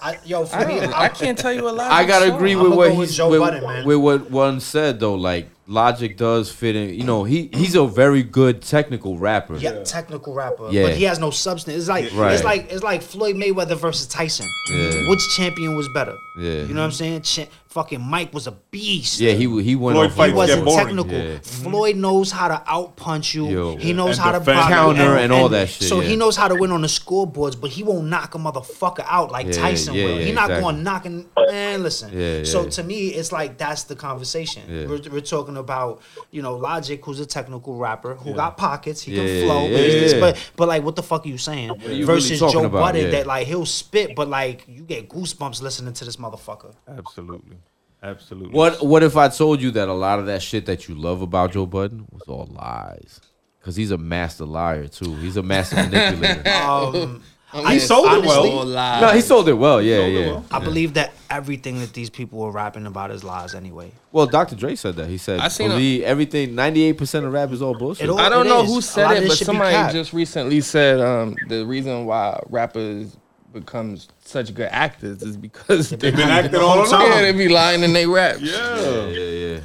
I, 0.02 0.18
yo, 0.24 0.44
for 0.44 0.56
I, 0.56 0.64
me, 0.66 0.80
I, 0.80 1.04
I 1.04 1.08
can't 1.08 1.38
tell 1.38 1.52
you 1.52 1.68
a 1.68 1.70
lot. 1.70 1.90
I 1.90 2.04
gotta 2.04 2.26
songs. 2.26 2.36
agree 2.36 2.56
with 2.56 2.72
what 2.74 2.88
go 2.88 3.00
he's 3.00 3.16
Joe 3.16 3.30
with, 3.30 3.62
man. 3.62 3.86
with 3.86 3.98
what 3.98 4.30
one 4.32 4.58
said 4.58 4.98
though. 4.98 5.14
Like 5.14 5.48
Logic 5.68 6.16
does 6.16 6.50
fit 6.50 6.74
in. 6.74 6.94
You 6.94 7.04
know, 7.04 7.22
he 7.24 7.48
he's 7.54 7.74
a 7.76 7.86
very 7.86 8.22
good 8.22 8.62
technical 8.62 9.16
rapper. 9.18 9.56
yeah, 9.56 9.82
technical 9.84 10.34
rapper, 10.34 10.68
Yeah. 10.70 10.82
but 10.88 10.94
he 10.96 11.04
has 11.04 11.18
no 11.20 11.30
substance. 11.30 11.76
It's 11.78 11.88
like 11.88 12.10
Right. 12.14 12.32
it's 12.34 12.44
like 12.44 12.70
it's 12.72 12.82
like 12.82 13.00
Floyd 13.02 13.36
Mayweather 13.36 13.76
versus 13.76 14.06
Tyson. 14.06 14.46
Yeah. 14.70 15.08
Which 15.08 15.20
champion 15.36 15.76
was 15.76 15.88
better? 15.94 16.16
Yeah. 16.38 16.62
You 16.62 16.74
know 16.74 16.80
what 16.80 16.86
I'm 16.86 16.92
saying? 16.92 17.22
Cha- 17.22 17.46
fucking 17.68 18.02
Mike 18.02 18.34
was 18.34 18.46
a 18.46 18.52
beast. 18.70 19.18
Yeah, 19.20 19.32
he 19.32 19.44
he 19.62 19.76
went 19.76 19.96
Floyd 19.96 20.10
off 20.10 20.16
fights 20.16 20.30
He 20.32 20.36
wasn't 20.36 20.64
boring. 20.64 20.86
technical. 20.86 21.12
Yeah. 21.18 21.38
Floyd 21.42 21.96
knows 21.96 22.30
how 22.32 22.48
to 22.48 22.62
out 22.66 22.96
punch 22.96 23.32
you. 23.34 23.46
Yo. 23.48 23.76
he 23.76 23.92
knows 23.92 24.18
how 24.18 24.32
to 24.32 24.40
defend. 24.40 24.56
block. 24.58 24.68
Counter 24.68 25.16
and 25.16 25.32
all 25.32 25.48
that 25.50 25.68
shit, 25.68 25.88
So 25.88 26.00
yeah. 26.00 26.08
he 26.08 26.16
knows 26.16 26.36
how 26.36 26.48
to 26.48 26.54
win 26.56 26.70
on 26.72 26.82
the 26.82 26.88
scoreboards, 26.88 27.58
but 27.58 27.70
he 27.70 27.82
won't 27.82 28.08
knock 28.08 28.34
a 28.34 28.38
motherfucker 28.38 29.04
out 29.08 29.30
like 29.30 29.46
Yeah, 29.46 29.52
Tyson 29.52 29.94
yeah, 29.94 30.04
will. 30.04 30.18
yeah, 30.18 30.24
He's 30.24 30.34
not 30.34 30.50
exactly. 30.50 30.62
going 30.62 30.82
knocking. 30.82 31.26
Man, 31.48 31.82
listen. 31.82 32.10
Yeah, 32.12 32.44
so 32.44 32.64
yeah. 32.64 32.68
to 32.70 32.82
me, 32.82 33.08
it's 33.08 33.30
like 33.32 33.58
that's 33.58 33.84
the 33.84 33.94
conversation. 33.96 34.62
Yeah. 34.68 34.86
We're, 34.86 35.00
we're 35.10 35.20
talking 35.20 35.51
about 35.56 36.02
you 36.30 36.42
know 36.42 36.56
Logic, 36.56 37.04
who's 37.04 37.20
a 37.20 37.26
technical 37.26 37.76
rapper 37.76 38.14
who 38.14 38.34
got 38.34 38.56
pockets. 38.56 39.02
He 39.02 39.14
Yeah, 39.16 39.24
can 39.26 39.44
flow. 39.46 39.66
yeah, 39.68 39.76
but, 39.76 40.12
yeah. 40.14 40.20
but 40.20 40.50
but 40.56 40.68
like, 40.68 40.82
what 40.84 40.96
the 40.96 41.02
fuck 41.02 41.24
are 41.24 41.28
you 41.28 41.38
saying? 41.38 41.70
are 41.70 41.92
you 41.92 42.06
Versus 42.06 42.38
talking 42.40 42.60
Joe 42.60 42.66
about? 42.66 42.80
Budden, 42.80 43.04
Yeah. 43.06 43.10
that 43.12 43.26
like 43.26 43.46
he'll 43.46 43.66
spit, 43.66 44.14
but 44.14 44.28
like 44.28 44.64
you 44.68 44.82
get 44.82 45.08
goosebumps 45.08 45.62
listening 45.62 45.92
to 45.94 46.04
this 46.04 46.16
motherfucker. 46.16 46.74
Absolutely, 46.88 47.56
absolutely. 48.02 48.54
What 48.54 48.84
what 48.84 49.02
if 49.02 49.16
I 49.16 49.28
told 49.28 49.60
you 49.60 49.70
that 49.72 49.88
a 49.88 49.92
lot 49.94 50.18
of 50.18 50.26
that 50.26 50.42
shit 50.42 50.66
that 50.66 50.88
you 50.88 50.94
love 50.94 51.22
about 51.22 51.52
Joe 51.52 51.66
Budden 51.66 52.06
was 52.10 52.22
all 52.28 52.46
lies? 52.52 53.20
Because 53.60 53.76
he's 53.76 53.92
a 53.92 53.98
master 53.98 54.44
liar 54.44 54.88
too. 54.88 55.14
He's 55.16 55.36
a 55.36 55.42
master 55.42 55.76
manipulator. 55.88 56.50
Um, 56.50 57.22
He 57.68 57.78
sold 57.78 58.06
it 58.12 58.24
well. 58.24 58.64
no, 58.66 59.08
he 59.08 59.20
sold 59.20 59.48
it 59.48 59.52
well. 59.54 59.82
Yeah, 59.82 60.06
yeah. 60.06 60.26
well. 60.32 60.44
I 60.50 60.58
believe 60.58 60.94
that 60.94 61.12
everything 61.28 61.80
that 61.80 61.92
these 61.92 62.08
people 62.08 62.38
were 62.38 62.50
rapping 62.50 62.86
about 62.86 63.10
is 63.10 63.22
lies 63.22 63.54
anyway. 63.54 63.92
Well, 64.10 64.26
Dr. 64.26 64.56
Dre 64.56 64.74
said 64.74 64.96
that. 64.96 65.08
He 65.08 65.18
said, 65.18 65.38
I 65.40 65.48
seen 65.48 65.70
a- 65.70 65.74
believe 65.74 66.02
everything. 66.04 66.54
Ninety 66.54 66.82
eight 66.84 66.96
percent 66.98 67.26
of 67.26 67.32
rap 67.32 67.50
is 67.50 67.60
all 67.60 67.74
bullshit. 67.74 68.08
All- 68.08 68.18
I 68.18 68.28
don't 68.30 68.46
know 68.48 68.62
is. 68.62 68.70
who 68.70 68.80
said 68.80 69.10
it, 69.22 69.28
but 69.28 69.36
somebody 69.36 69.92
just 69.92 70.12
recently 70.12 70.60
said 70.62 71.00
um, 71.00 71.34
the 71.48 71.64
reason 71.66 72.06
why 72.06 72.40
rappers 72.48 73.16
become 73.52 73.98
such 74.24 74.54
good 74.54 74.68
actors 74.70 75.22
is 75.22 75.36
because 75.36 75.90
they 75.90 75.96
They've 75.96 76.16
been 76.16 76.30
acting 76.30 76.54
all 76.58 76.84
whole 76.84 76.86
along. 76.86 77.02
yeah, 77.10 77.20
they 77.20 77.32
be 77.32 77.50
lying 77.50 77.82
in 77.82 77.92
they 77.92 78.06
raps. 78.06 78.40
Yeah. 78.40 79.06
yeah, 79.08 79.10
yeah. 79.10 79.60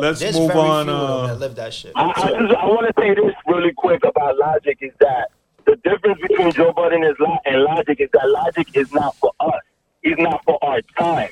Let's 0.00 0.18
There's 0.18 0.36
move 0.36 0.48
very 0.48 0.58
on. 0.58 0.86
few 0.86 0.92
of 0.94 1.00
Uh, 1.00 1.26
that 1.28 1.38
live 1.38 1.54
that 1.54 1.72
shit. 1.72 1.92
I, 1.94 2.02
I, 2.02 2.28
I 2.62 2.66
want 2.66 2.92
to 2.92 3.00
say 3.00 3.14
this 3.14 3.32
really 3.46 3.72
quick 3.76 4.02
about 4.04 4.36
Logic 4.38 4.76
is 4.80 4.90
that 4.98 5.28
the 5.64 5.76
difference 5.84 6.20
between 6.20 6.52
Joe 6.52 6.72
Budden 6.72 7.04
is 7.04 7.16
and 7.44 7.62
Logic 7.62 8.00
is 8.00 8.10
that 8.12 8.28
Logic 8.28 8.68
is 8.74 8.92
not 8.92 9.16
for 9.16 9.32
us. 9.40 9.60
He's 10.02 10.18
not 10.18 10.44
for 10.44 10.58
our 10.62 10.80
time. 10.98 11.30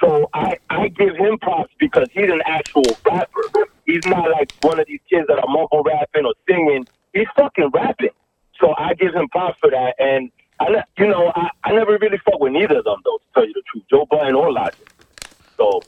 So 0.00 0.28
I, 0.34 0.58
I 0.70 0.88
give 0.88 1.16
him 1.16 1.38
props 1.38 1.72
because 1.78 2.08
he's 2.12 2.30
an 2.30 2.42
actual 2.46 2.84
rapper. 3.06 3.68
He's 3.86 4.04
not 4.06 4.30
like 4.30 4.52
one 4.62 4.80
of 4.80 4.86
these 4.86 5.00
kids 5.08 5.26
that 5.28 5.38
are 5.38 5.48
mumble 5.48 5.82
rapping 5.84 6.24
or 6.24 6.34
singing. 6.48 6.86
He's 7.12 7.26
fucking 7.36 7.70
rapping. 7.72 8.10
So 8.60 8.74
I 8.76 8.94
give 8.94 9.14
him 9.14 9.28
props 9.28 9.58
for 9.60 9.70
that. 9.70 9.94
And 9.98 10.30
I, 10.60 10.82
you 10.98 11.06
know, 11.06 11.32
I, 11.34 11.50
I 11.64 11.72
never 11.72 11.98
really 12.00 12.18
fuck 12.18 12.40
with 12.40 12.52
neither 12.52 12.78
of 12.78 12.84
them 12.84 13.00
though, 13.04 13.18
to 13.18 13.24
tell 13.34 13.46
you 13.46 13.52
the 13.52 13.62
truth, 13.70 13.84
Joe 13.90 14.06
Budden 14.10 14.34
or 14.34 14.52
Logic. 14.52 14.88
So 15.56 15.80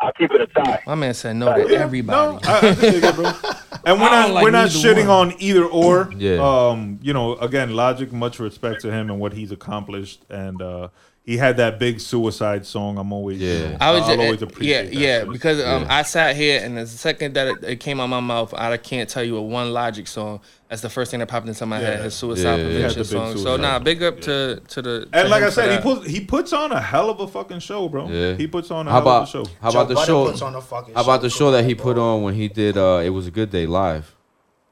I'll 0.00 0.12
keep 0.12 0.30
it 0.32 0.50
aside. 0.50 0.80
My 0.86 0.94
man 0.94 1.12
said 1.14 1.36
no 1.36 1.54
to 1.54 1.74
everybody. 1.74 2.32
no, 2.34 2.40
I, 2.50 2.58
I 2.70 2.74
dig 2.74 3.04
it, 3.04 3.14
bro. 3.14 3.32
And 3.82 3.98
we're 3.98 4.08
I 4.08 4.10
not 4.10 4.26
don't 4.26 4.34
like 4.34 4.44
we're 4.44 4.50
not 4.50 4.74
neither 4.74 4.94
shitting 4.94 5.08
one. 5.08 5.30
on 5.32 5.34
either 5.38 5.64
or. 5.64 6.12
Yeah. 6.16 6.36
Um, 6.68 6.98
you 7.02 7.14
know, 7.14 7.36
again, 7.36 7.74
Logic, 7.74 8.12
much 8.12 8.38
respect 8.38 8.82
to 8.82 8.90
him 8.92 9.08
and 9.10 9.18
what 9.18 9.32
he's 9.32 9.52
accomplished, 9.52 10.22
and 10.28 10.60
uh, 10.60 10.88
he 11.30 11.34
he 11.34 11.38
had 11.38 11.56
that 11.58 11.78
big 11.78 12.00
suicide 12.00 12.66
song. 12.66 12.98
I'm 12.98 13.12
always 13.12 13.38
Yeah. 13.38 13.52
you 13.54 13.68
know, 13.70 13.76
I 13.80 13.90
was 13.92 14.02
I'll 14.02 14.08
just, 14.08 14.18
always 14.20 14.40
yeah, 14.40 14.46
appreciate 14.48 14.82
that 14.86 14.94
yeah, 14.94 15.18
shit. 15.20 15.32
because 15.32 15.58
um, 15.60 15.82
Yeah. 15.82 15.94
I 15.98 16.02
sat 16.02 16.36
here 16.36 16.60
and 16.64 16.76
the 16.76 16.86
second 16.86 17.34
that 17.34 17.46
it, 17.48 17.64
it 17.64 17.76
came 17.80 18.00
out 18.00 18.08
my 18.08 18.20
mouth, 18.20 18.52
I 18.54 18.76
can't 18.76 19.08
tell 19.08 19.24
you 19.24 19.36
a 19.36 19.42
one 19.42 19.72
Logic 19.72 20.06
song. 20.06 20.40
That's 20.68 20.82
the 20.82 20.88
first 20.90 21.10
thing 21.10 21.18
that 21.20 21.28
popped 21.28 21.48
into 21.48 21.66
my 21.66 21.78
head. 21.78 21.98
Yeah. 21.98 22.04
His 22.04 22.14
suicide 22.14 22.44
Yeah, 22.44 22.56
yeah, 22.56 22.62
yeah. 22.62 22.72
Prevention 22.88 22.98
the 22.98 23.04
big 23.04 23.06
song. 23.12 23.32
So 23.32 23.42
suicide. 23.56 23.60
nah, 23.62 23.78
big 23.80 24.02
up 24.02 24.20
to 24.22 24.62
to 24.68 24.82
the. 24.82 25.06
to 25.06 25.08
and 25.12 25.28
like 25.30 25.42
I 25.42 25.50
said, 25.50 25.70
he 25.72 25.78
puts 25.82 26.06
he 26.06 26.20
puts 26.20 26.52
on 26.52 26.72
a 26.72 26.80
hell 26.80 27.10
of 27.10 27.18
a 27.20 27.26
fucking 27.26 27.60
show, 27.60 27.88
bro. 27.88 28.08
Yeah. 28.08 28.34
He 28.34 28.46
puts 28.46 28.70
on 28.70 28.86
a 28.86 28.90
How 28.90 28.96
hell 29.00 29.02
about 29.02 29.22
of 29.22 29.28
a 29.28 29.30
show. 29.32 29.44
how 29.62 29.70
about 29.70 29.72
Joe 29.72 29.88
the 29.88 29.94
Budden 29.94 30.06
show? 30.06 30.26
puts 30.30 30.42
on 30.42 30.54
a 30.54 30.60
fucking 30.60 30.94
How 30.94 31.02
about 31.02 31.18
show 31.20 31.22
the 31.22 31.30
show 31.30 31.50
that 31.52 31.64
he 31.64 31.74
bro. 31.74 31.84
put 31.84 31.98
on 31.98 32.22
when 32.22 32.34
he 32.34 32.48
did 32.48 32.76
uh 32.76 33.02
It 33.04 33.10
Was 33.10 33.26
a 33.26 33.30
Good 33.32 33.50
Day 33.50 33.66
live? 33.66 34.14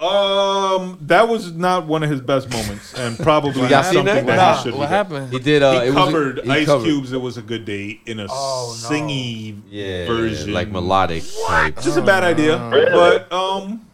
Um, 0.00 0.96
that 1.02 1.28
was 1.28 1.52
not 1.54 1.86
one 1.88 2.04
of 2.04 2.10
his 2.10 2.20
best 2.20 2.48
moments, 2.52 2.94
and 2.94 3.18
probably 3.18 3.62
Y'all 3.68 3.82
something 3.82 4.04
that? 4.04 4.26
that, 4.26 4.56
he 4.58 4.62
should. 4.62 4.74
what 4.78 4.88
happened? 4.88 5.32
He 5.32 5.40
did 5.40 5.60
uh 5.60 5.80
he 5.80 5.88
it 5.88 5.90
was 5.90 5.96
a- 5.96 5.98
covered 6.12 6.44
he 6.44 6.50
Ice 6.50 6.66
covered- 6.66 6.84
Cube's 6.84 7.12
"It 7.12 7.20
Was 7.20 7.36
a 7.36 7.42
Good 7.42 7.64
Day" 7.64 8.00
in 8.06 8.20
a 8.20 8.26
Oh, 8.30 8.78
no. 8.84 8.88
singy 8.88 9.60
yeah, 9.68 10.06
version, 10.06 10.52
like 10.52 10.68
melodic 10.68 11.24
type. 11.48 11.80
Just 11.80 11.98
a 11.98 12.02
bad 12.02 12.22
idea, 12.22 12.58
but 12.92 13.32
um, 13.32 13.84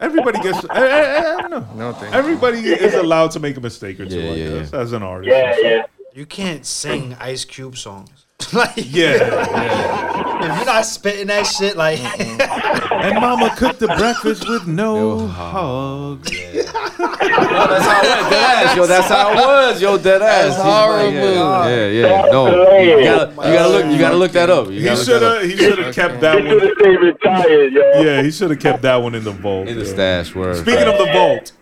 everybody 0.00 0.40
gets. 0.40 0.64
I, 0.70 0.86
I, 0.88 1.34
I 1.36 1.40
don't 1.42 1.50
know. 1.50 1.68
No 1.76 1.92
thank 1.92 2.14
Everybody 2.14 2.60
is 2.60 2.94
allowed 2.94 3.30
to 3.32 3.40
make 3.40 3.58
a 3.58 3.60
mistake 3.60 4.00
or 4.00 4.06
two, 4.06 4.18
Yeah, 4.20 4.30
I 4.30 4.34
yeah, 4.36 4.48
guess, 4.60 4.72
as 4.72 4.92
an 4.94 5.02
artist. 5.02 5.36
Yeah, 5.36 5.54
yeah. 5.60 5.82
You 6.14 6.24
can't 6.24 6.64
sing 6.64 7.14
Ice 7.20 7.44
Cube 7.44 7.76
songs. 7.76 8.13
like, 8.52 8.72
Yeah. 8.76 9.14
if 10.44 10.56
you're 10.56 10.66
not 10.66 10.84
spitting 10.84 11.28
that 11.28 11.44
shit, 11.46 11.76
like, 11.76 11.98
mm-hmm. 11.98 12.92
and 12.92 13.14
Mama 13.20 13.54
cooked 13.56 13.78
the 13.78 13.86
breakfast 13.86 14.48
with 14.48 14.66
no 14.66 15.26
hugs. 15.26 16.30
that's 16.54 16.68
how 16.68 18.02
it 18.02 18.10
was. 18.10 18.30
Dead 18.30 18.66
ass, 18.66 18.76
yo. 18.76 18.86
That's 18.86 19.08
how 19.08 19.30
it 19.32 19.36
was, 19.36 19.82
yo. 19.82 19.98
Dead 19.98 20.22
ass. 20.22 20.56
That's 20.56 20.56
He's 20.56 20.64
like, 20.64 20.84
horrible. 20.84 21.14
yeah, 21.14 21.68
yeah, 21.68 21.86
yeah. 21.88 22.30
No, 22.30 22.78
you 22.78 23.04
gotta, 23.04 23.30
you 23.30 23.54
gotta 23.54 23.68
look. 23.68 23.86
You 23.86 23.98
gotta 23.98 24.16
look 24.16 24.32
that 24.32 24.50
up. 24.50 24.66
You 24.68 24.90
He 24.90 24.96
should 24.96 25.22
have. 25.22 25.42
He 25.42 25.56
should 25.56 25.78
have 25.78 25.94
kept 25.94 26.14
He 26.14 26.20
that 26.20 26.36
should 26.36 26.46
one. 26.46 26.60
have 26.60 26.70
stayed 26.78 27.00
retired, 27.00 27.72
yo. 27.72 28.02
Yeah, 28.02 28.22
he 28.22 28.30
should 28.30 28.50
have 28.50 28.60
kept 28.60 28.82
that 28.82 28.96
one 28.96 29.14
in 29.14 29.24
the 29.24 29.32
vault. 29.32 29.68
in 29.68 29.78
the 29.78 29.86
stash. 29.86 30.34
Word. 30.34 30.56
Speaking 30.56 30.88
of 30.88 30.98
the 30.98 31.06
vault, 31.12 31.52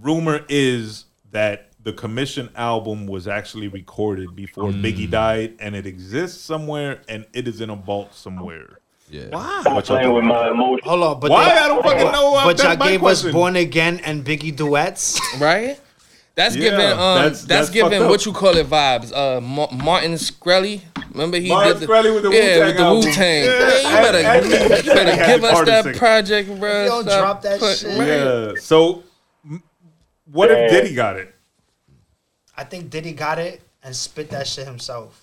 rumor 0.00 0.44
is 0.48 1.04
that 1.30 1.70
the 1.86 1.92
commission 1.92 2.50
album 2.56 3.06
was 3.06 3.28
actually 3.28 3.68
recorded 3.68 4.34
before 4.34 4.64
Mm. 4.72 4.82
Biggie 4.82 5.08
died, 5.08 5.54
and 5.60 5.76
it 5.76 5.86
exists 5.86 6.42
somewhere, 6.42 7.00
and 7.08 7.24
it 7.32 7.46
is 7.46 7.60
in 7.60 7.70
a 7.70 7.76
vault 7.76 8.12
somewhere. 8.12 8.80
yeah. 9.08 9.28
Stop 9.60 9.84
playing 9.84 10.12
with 10.12 10.24
my 10.24 10.50
emotions. 10.50 10.80
hold 10.84 11.02
on, 11.04 11.20
but 11.20 11.30
Why 11.30 11.44
they- 11.44 11.60
I 11.60 11.68
don't 11.68 11.80
fucking 11.84 12.10
know. 12.10 12.32
but 12.42 12.56
that's 12.56 12.62
y'all 12.64 12.76
my 12.76 12.90
gave 12.90 13.00
question. 13.00 13.28
us 13.28 13.32
Born 13.32 13.54
Again 13.54 14.00
and 14.04 14.24
Biggie 14.24 14.54
duets. 14.56 15.20
right? 15.38 15.78
That's 16.34 16.56
Yeah, 16.56 16.70
giving 16.70 16.90
um 16.90 16.98
that's- 16.98 17.22
that's, 17.22 17.44
that's 17.44 17.70
giving 17.70 18.08
what 18.08 18.26
you 18.26 18.32
call 18.32 18.56
it 18.56 18.68
vibes. 18.68 19.12
Uh, 19.14 19.40
Ma- 19.40 19.70
Martin 19.70 20.14
Shkreli, 20.14 20.80
remember 21.12 21.38
he 21.38 21.48
Martin 21.50 21.78
did 21.78 21.82
the, 21.82 21.86
Shkreli 21.92 22.14
with 22.14 22.24
the 22.24 22.30
yeah 22.30 22.56
Wu-Tang 22.58 22.66
with 22.66 22.76
the 22.76 22.82
album. 22.82 23.04
Wu 23.08 23.12
Tang. 23.14 23.44
Yeah, 23.44 23.58
Yeah, 23.60 23.78
you 23.78 23.96
better, 24.06 24.18
and- 24.18 24.84
you 24.86 24.92
better 24.92 25.26
give 25.26 25.44
us 25.44 25.66
that 25.66 25.84
sing. 25.84 25.94
project, 25.94 26.48
bro. 26.58 26.82
You 26.82 26.88
don't 26.88 27.04
Stop 27.04 27.20
drop 27.20 27.42
that 27.42 27.60
put- 27.60 27.78
shit. 27.78 27.96
right. 27.96 28.08
Yeah. 28.08 28.52
So, 28.60 29.04
m- 29.48 29.62
what 30.32 30.50
if 30.50 30.68
Diddy 30.72 30.92
got 30.96 31.14
it? 31.14 31.32
I 32.56 32.64
think 32.64 32.90
Diddy 32.90 33.12
got 33.12 33.38
it 33.38 33.60
and 33.82 33.94
spit 33.94 34.30
that 34.30 34.46
shit 34.46 34.66
himself. 34.66 35.22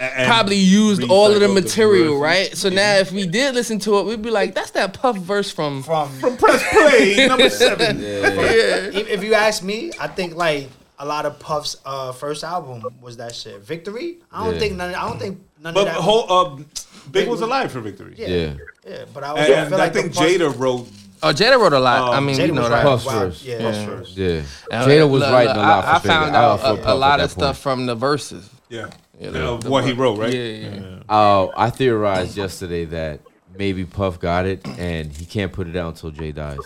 And 0.00 0.26
Probably 0.28 0.56
used 0.56 1.02
all 1.10 1.30
of 1.30 1.40
the 1.40 1.48
material, 1.48 2.18
verses? 2.18 2.22
right? 2.22 2.56
So 2.56 2.70
now, 2.70 2.94
if 2.96 3.12
we 3.12 3.26
did 3.26 3.54
listen 3.54 3.78
to 3.80 3.98
it, 3.98 4.06
we'd 4.06 4.22
be 4.22 4.30
like, 4.30 4.54
"That's 4.54 4.70
that 4.70 4.94
Puff 4.94 5.18
verse 5.18 5.50
from." 5.50 5.82
From, 5.82 6.08
From 6.20 6.38
press 6.38 6.62
play 6.72 7.26
number 7.28 7.50
seven. 7.50 7.98
if, 8.00 9.08
if 9.08 9.22
you 9.22 9.34
ask 9.34 9.62
me, 9.62 9.90
I 10.00 10.06
think 10.08 10.36
like 10.36 10.68
a 10.98 11.04
lot 11.04 11.26
of 11.26 11.38
Puff's 11.38 11.76
uh, 11.84 12.12
first 12.12 12.44
album 12.44 12.82
was 13.02 13.18
that 13.18 13.34
shit. 13.34 13.60
Victory. 13.60 14.18
I 14.32 14.44
don't 14.44 14.54
Yeah. 14.54 14.60
think 14.60 14.76
none. 14.76 14.94
I 14.94 15.06
don't 15.06 15.18
think 15.18 15.38
none 15.62 15.74
But 15.74 15.80
of 15.80 15.86
that. 15.94 15.96
whole 15.96 16.32
uh, 16.32 16.62
Big 17.10 17.28
was 17.28 17.40
alive 17.42 17.70
for 17.72 17.80
victory. 17.80 18.14
yeah, 18.16 18.28
Yeah. 18.28 18.54
yeah, 18.88 19.04
But 19.12 19.24
I, 19.24 19.32
was, 19.34 19.42
And, 19.42 19.54
I 19.54 19.64
feel 19.66 19.74
I 19.74 19.78
like 19.78 19.92
the 19.92 20.02
think 20.02 20.14
Jada 20.14 20.58
wrote. 20.58 20.88
Oh, 21.22 21.32
Jada 21.32 21.58
wrote 21.60 21.72
a 21.74 21.78
lot. 21.78 22.12
I 22.12 22.16
Um, 22.18 22.26
mean, 22.26 22.36
Jada 22.36 22.42
we 22.46 22.50
know 22.52 22.62
that. 22.62 22.70
right. 22.70 22.82
Puff's 22.82 23.04
Wow, 23.04 23.12
first. 23.12 23.44
Yeah, 23.44 23.58
Yeah. 23.58 23.86
first. 23.86 24.16
Yeah. 24.16 24.42
And 24.70 24.90
Jada 24.90 25.10
was 25.10 25.20
look, 25.20 25.32
writing 25.32 25.48
look, 25.48 25.56
a 25.56 25.60
lot 25.68 25.84
I, 25.84 25.96
I 25.96 25.98
found 25.98 26.34
out 26.36 26.60
a, 26.60 26.92
a 26.92 26.94
lot 26.94 27.20
of 27.20 27.30
stuff 27.30 27.56
point. 27.56 27.62
from 27.62 27.86
the 27.86 27.94
verses. 27.94 28.48
Yeah. 28.68 28.86
Yeah, 29.18 29.30
Yeah, 29.30 29.58
the- 29.60 29.68
what 29.70 29.84
he 29.84 29.92
wrote, 29.92 30.18
right? 30.18 30.32
Yeah, 30.32 30.42
yeah. 30.42 30.80
Uh, 31.08 31.48
I 31.56 31.68
theorized 31.70 32.36
yesterday 32.36 32.86
that 32.86 33.20
maybe 33.58 33.84
Puff 33.84 34.18
got 34.18 34.46
it 34.46 34.66
and 34.78 35.12
he 35.12 35.26
can't 35.26 35.52
put 35.52 35.66
it 35.66 35.76
out 35.76 35.88
until 35.94 36.10
Jay 36.10 36.32
dies. 36.32 36.58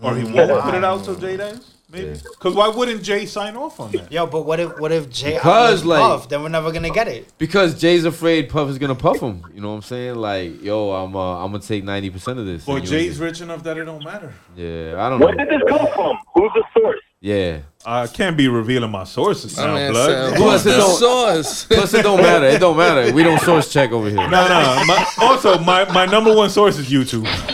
Or 0.00 0.14
he 0.16 0.24
won't 0.24 0.62
put 0.62 0.74
it 0.74 0.84
out 0.84 0.98
until 1.00 1.16
Jay 1.16 1.36
dies? 1.36 1.71
Maybe. 1.92 2.12
Because 2.14 2.54
why 2.54 2.68
wouldn't 2.68 3.02
Jay 3.02 3.26
sign 3.26 3.54
off 3.54 3.78
on 3.78 3.92
that? 3.92 4.10
Yo, 4.10 4.26
but 4.26 4.46
what 4.46 4.58
if 4.58 4.78
what 4.78 4.92
if 4.92 5.10
Jay 5.10 5.34
Because, 5.34 5.80
outlives 5.80 5.84
like- 5.84 6.00
Puff? 6.00 6.28
Then 6.30 6.42
we're 6.42 6.48
never 6.48 6.72
gonna 6.72 6.90
get 6.90 7.06
it. 7.06 7.28
Because 7.36 7.78
Jay's 7.78 8.06
afraid 8.06 8.48
Puff 8.48 8.70
is 8.70 8.78
gonna 8.78 8.94
puff 8.94 9.20
him. 9.20 9.44
You 9.54 9.60
know 9.60 9.68
what 9.68 9.74
I'm 9.74 9.82
saying? 9.82 10.14
Like, 10.14 10.62
yo, 10.62 10.90
I'm 10.92 11.14
uh, 11.14 11.44
I'm 11.44 11.52
gonna 11.52 11.62
take 11.62 11.84
ninety 11.84 12.08
percent 12.08 12.38
of 12.38 12.46
this. 12.46 12.64
But 12.64 12.80
Jay's 12.84 13.20
rich 13.20 13.42
enough 13.42 13.62
that 13.64 13.76
it 13.76 13.84
don't 13.84 14.02
matter. 14.02 14.32
Yeah, 14.56 15.04
I 15.04 15.10
don't 15.10 15.20
Where 15.20 15.34
know. 15.34 15.36
Where 15.36 15.46
did 15.46 15.60
this 15.60 15.68
come 15.68 15.86
from? 15.94 16.18
Who's 16.34 16.50
the 16.54 16.64
source? 16.80 17.00
Yeah. 17.24 17.58
I 17.86 18.08
can't 18.08 18.36
be 18.36 18.48
revealing 18.48 18.90
my 18.90 19.04
sources 19.04 19.56
My 19.56 19.66
now, 19.66 19.74
man 19.74 19.92
blood. 19.92 20.08
said, 20.08 20.36
Plus, 20.36 20.64
"Who's 20.64 20.66
it 20.66 20.70
the 20.76 20.82
don't- 20.82 20.98
source?" 20.98 21.64
Plus, 21.64 21.94
it 21.94 22.02
don't 22.02 22.20
matter. 22.20 22.46
It 22.46 22.58
don't 22.60 22.76
matter. 22.76 23.12
We 23.12 23.22
don't 23.22 23.40
source 23.40 23.72
check 23.72 23.92
over 23.92 24.08
here. 24.08 24.16
No, 24.16 24.28
no. 24.28 24.84
My, 24.86 25.06
also, 25.18 25.58
my, 25.60 25.84
my 25.92 26.06
number 26.06 26.34
one 26.34 26.50
source 26.50 26.78
is 26.78 26.90
YouTube. 26.90 27.22
My 27.24 27.52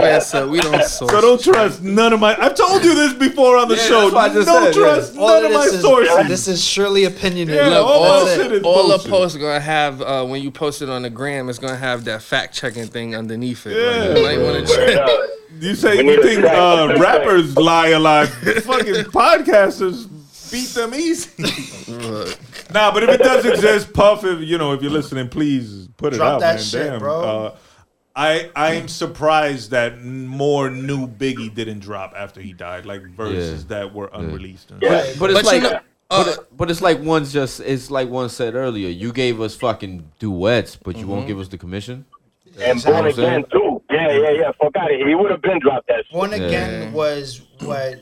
man 0.00 0.20
said, 0.20 0.48
"We 0.48 0.60
don't 0.60 0.82
source." 0.84 1.10
So 1.12 1.20
don't 1.20 1.42
trust 1.42 1.82
none 1.82 2.12
of 2.12 2.20
my. 2.20 2.36
I've 2.40 2.54
told 2.54 2.84
you 2.84 2.94
this 2.94 3.14
before 3.14 3.56
on 3.56 3.68
the 3.68 3.76
Yeah, 3.76 3.82
show. 3.82 4.10
that's 4.10 4.14
what 4.14 4.30
I 4.30 4.34
just 4.34 4.46
don't 4.48 4.72
said, 4.74 4.80
yeah. 4.80 4.94
trust 4.94 5.16
All 5.16 5.28
none 5.28 5.38
of 5.38 5.44
of 5.50 5.56
my 5.56 5.64
this 5.64 5.74
is 5.74 5.80
sources. 5.80 6.28
this 6.28 6.48
is 6.48 6.64
surely 6.64 7.04
opinionated. 7.04 7.54
Yeah, 7.56 7.68
Look, 7.78 7.86
all 7.86 8.02
all, 8.04 8.24
that 8.26 8.52
is 8.52 8.62
all 8.62 8.82
the 8.88 8.96
bullshit. 8.96 9.10
posts 9.10 9.38
gonna 9.38 9.60
have 9.60 10.02
uh, 10.02 10.24
when 10.24 10.42
you 10.42 10.50
post 10.50 10.82
it 10.82 10.88
on 10.88 11.02
the 11.02 11.10
gram, 11.10 11.48
it's 11.48 11.58
gonna 11.58 11.76
have 11.76 12.04
that 12.04 12.22
fact 12.22 12.54
checking 12.54 12.86
thing 12.86 13.16
underneath 13.16 13.66
it. 13.66 13.76
Yeah. 13.76 14.08
Like, 14.08 14.18
you 14.18 14.22
might 14.22 14.38
wanna 14.44 14.66
check. 14.66 15.06
You 15.60 15.74
say 15.74 16.02
We 16.02 16.12
you 16.14 16.22
think 16.22 16.44
uh, 16.44 16.96
rappers 16.98 17.56
lie 17.56 17.88
a 17.88 17.98
lot? 17.98 18.28
Fucking 18.28 18.94
podcasters 19.12 20.08
beat 20.50 20.68
them 20.70 20.94
easy. 20.94 21.30
nah, 22.72 22.92
but 22.92 23.02
if 23.02 23.10
it 23.10 23.18
does 23.18 23.44
exist, 23.44 23.92
Puff, 23.92 24.24
if 24.24 24.40
you 24.40 24.58
know, 24.58 24.72
if 24.72 24.82
you're 24.82 24.90
listening, 24.90 25.28
please 25.28 25.88
put 25.96 26.14
it 26.14 26.16
Drop 26.16 26.34
out, 26.34 26.40
that 26.40 26.54
man. 26.56 26.64
shit, 26.64 26.86
Damn, 26.90 26.98
bro. 27.00 27.20
Uh, 27.20 27.56
I 28.16 28.50
I 28.56 28.74
am 28.74 28.88
surprised 28.88 29.70
that 29.70 30.02
more 30.02 30.68
new 30.70 31.06
Biggie 31.06 31.54
didn't 31.54 31.78
drop 31.80 32.12
after 32.16 32.40
he 32.40 32.52
died, 32.52 32.84
like 32.86 33.02
verses 33.02 33.66
that 33.66 33.94
were 33.94 34.10
unreleased. 34.12 34.70
And 34.72 34.82
Yeah. 34.82 35.04
shit. 35.04 35.18
But 35.18 35.30
it's 35.30 35.42
But 35.42 35.54
you 35.54 35.60
like, 35.62 35.72
know, 35.72 35.80
uh, 36.10 36.24
but, 36.24 36.56
but 36.56 36.70
it's 36.70 36.80
like 36.82 37.00
one's 37.00 37.32
just. 37.32 37.60
It's 37.60 37.90
like 37.90 38.08
one 38.08 38.28
said 38.28 38.54
earlier. 38.56 38.88
You 38.88 39.12
gave 39.12 39.40
us 39.40 39.54
fucking 39.54 40.10
duets, 40.18 40.74
but 40.76 40.96
you 40.96 41.06
won't 41.06 41.26
give 41.28 41.38
us 41.38 41.48
the 41.48 41.58
commission. 41.58 42.04
And 42.60 42.78
what 42.78 42.84
born 42.86 43.04
I'm 43.04 43.10
again 43.12 43.44
too. 43.52 43.79
Yeah, 44.14 44.30
yeah, 44.30 44.40
yeah. 44.40 44.52
Fuck 44.60 44.76
out 44.76 44.90
of 44.90 44.96
here. 44.96 45.08
He 45.08 45.14
would 45.14 45.30
have 45.30 45.42
been 45.42 45.58
dropped 45.60 45.88
that 45.88 46.04
shit. 46.06 46.12
Born 46.12 46.30
Yeah. 46.30 46.36
Again 46.38 46.92
was 46.92 47.42
what 47.60 48.00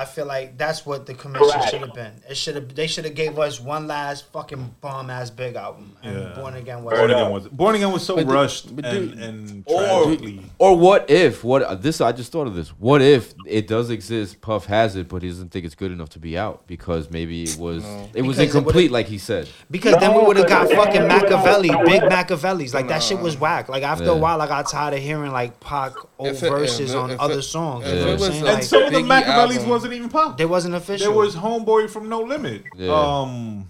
I 0.00 0.04
feel 0.04 0.26
like 0.26 0.56
that's 0.56 0.86
what 0.86 1.06
the 1.06 1.14
commission 1.14 1.60
should 1.68 1.80
have 1.80 1.92
been. 1.92 2.12
It 2.30 2.36
should 2.36 2.54
have 2.54 2.72
they 2.72 2.86
should 2.86 3.04
have 3.04 3.16
gave 3.16 3.36
us 3.36 3.58
one 3.60 3.88
last 3.88 4.30
fucking 4.32 4.76
bomb 4.80 5.10
ass 5.10 5.28
big 5.28 5.56
album. 5.56 5.96
And 6.04 6.16
Yeah. 6.20 6.34
Born 6.40 6.54
Again 6.54 6.84
was 6.84 6.94
Born 6.96 7.10
Again 7.10 7.30
was 7.32 7.48
Born 7.48 7.74
Again 7.74 7.92
was 7.92 8.06
so 8.06 8.14
But 8.14 8.26
rushed 8.26 8.76
but 8.76 8.84
and, 8.84 9.10
dude- 9.10 9.18
and 9.18 9.64
Or, 9.66 10.16
or 10.60 10.76
what 10.78 11.10
if 11.10 11.42
what 11.42 11.82
this 11.82 12.00
I 12.00 12.12
just 12.12 12.30
thought 12.30 12.46
of 12.46 12.54
this. 12.54 12.68
What 12.68 13.02
if 13.02 13.34
it 13.44 13.66
does 13.66 13.90
exist? 13.90 14.40
Puff 14.40 14.66
has 14.66 14.94
it, 14.94 15.08
but 15.08 15.22
he 15.22 15.28
doesn't 15.30 15.50
think 15.50 15.64
it's 15.66 15.74
good 15.74 15.90
enough 15.90 16.10
to 16.10 16.20
be 16.20 16.38
out 16.38 16.68
because 16.68 17.10
maybe 17.10 17.42
it 17.42 17.56
was 17.58 17.84
it 18.14 18.22
was 18.22 18.36
Because 18.36 18.54
incomplete, 18.54 18.74
would've- 18.76 18.92
like 18.92 19.06
he 19.06 19.18
said. 19.18 19.48
Because 19.68 19.96
then 19.98 20.14
we 20.16 20.22
would 20.22 20.36
have 20.36 20.48
got 20.48 20.70
fucking 20.70 21.08
Machiavelli, 21.08 21.70
big 21.86 22.02
Machiavellis. 22.02 22.72
Like 22.72 22.86
that 22.86 23.02
shit 23.02 23.18
was 23.18 23.36
whack. 23.36 23.68
Like 23.68 23.82
after 23.82 24.10
a 24.10 24.16
while, 24.16 24.40
I 24.40 24.46
got 24.46 24.70
tired 24.70 24.94
of 24.94 25.00
hearing 25.00 25.32
like 25.32 25.58
Pac 25.58 25.94
old 26.20 26.28
it- 26.28 26.38
verses 26.38 26.92
it- 26.94 26.96
on 26.96 27.10
if 27.10 27.18
other 27.18 27.42
songs. 27.42 27.84
if 27.84 27.94
You 27.94 27.94
know 27.94 28.00
it 28.00 28.04
what 28.04 28.12
I'm 28.14 28.20
was 28.20 28.28
saying? 28.30 28.44
like- 28.44 28.54
and 28.54 28.64
some 28.64 28.82
of 28.84 28.92
the 28.92 28.98
Biggie 28.98 29.06
Machiavellis 29.08 29.56
album. 29.56 29.68
Wasn't 29.88 29.98
even 29.98 30.10
pop. 30.10 30.38
they 30.38 30.46
wasn't 30.46 30.74
official. 30.74 31.08
There 31.12 31.16
was 31.16 31.34
homeboy 31.36 31.90
from 31.90 32.08
No 32.08 32.20
Limit. 32.20 32.64
Yeah. 32.76 32.92
Um, 32.92 33.68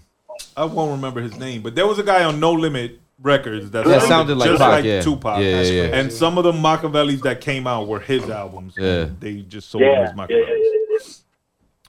I 0.55 0.65
won't 0.65 0.91
remember 0.91 1.21
his 1.21 1.37
name, 1.37 1.61
but 1.61 1.75
there 1.75 1.87
was 1.87 1.99
a 1.99 2.03
guy 2.03 2.23
on 2.23 2.39
No 2.39 2.53
Limit 2.53 2.99
Records 3.21 3.71
that, 3.71 3.85
That 3.85 4.01
sounded 4.03 4.37
like 4.37 4.49
just 4.49 4.61
Pac, 4.61 4.71
like 4.71 4.85
yeah. 4.85 5.01
Tupac. 5.01 5.39
Yeah, 5.41 5.61
yeah, 5.61 5.71
yeah. 5.71 5.95
And 5.99 6.11
some 6.11 6.37
of 6.37 6.45
the 6.45 6.53
Machiavellis 6.53 7.21
that 7.23 7.41
came 7.41 7.67
out 7.67 7.87
were 7.87 7.99
his 7.99 8.29
albums. 8.29 8.75
Yeah. 8.77 9.09
they 9.19 9.41
just 9.41 9.69
sold 9.69 9.81
them 9.83 9.89
Yeah, 9.91 10.03
as 10.03 10.09
yeah, 10.09 10.15
Machiavellis. 10.15 10.47
yeah, 10.47 10.91
yeah. 10.91 10.97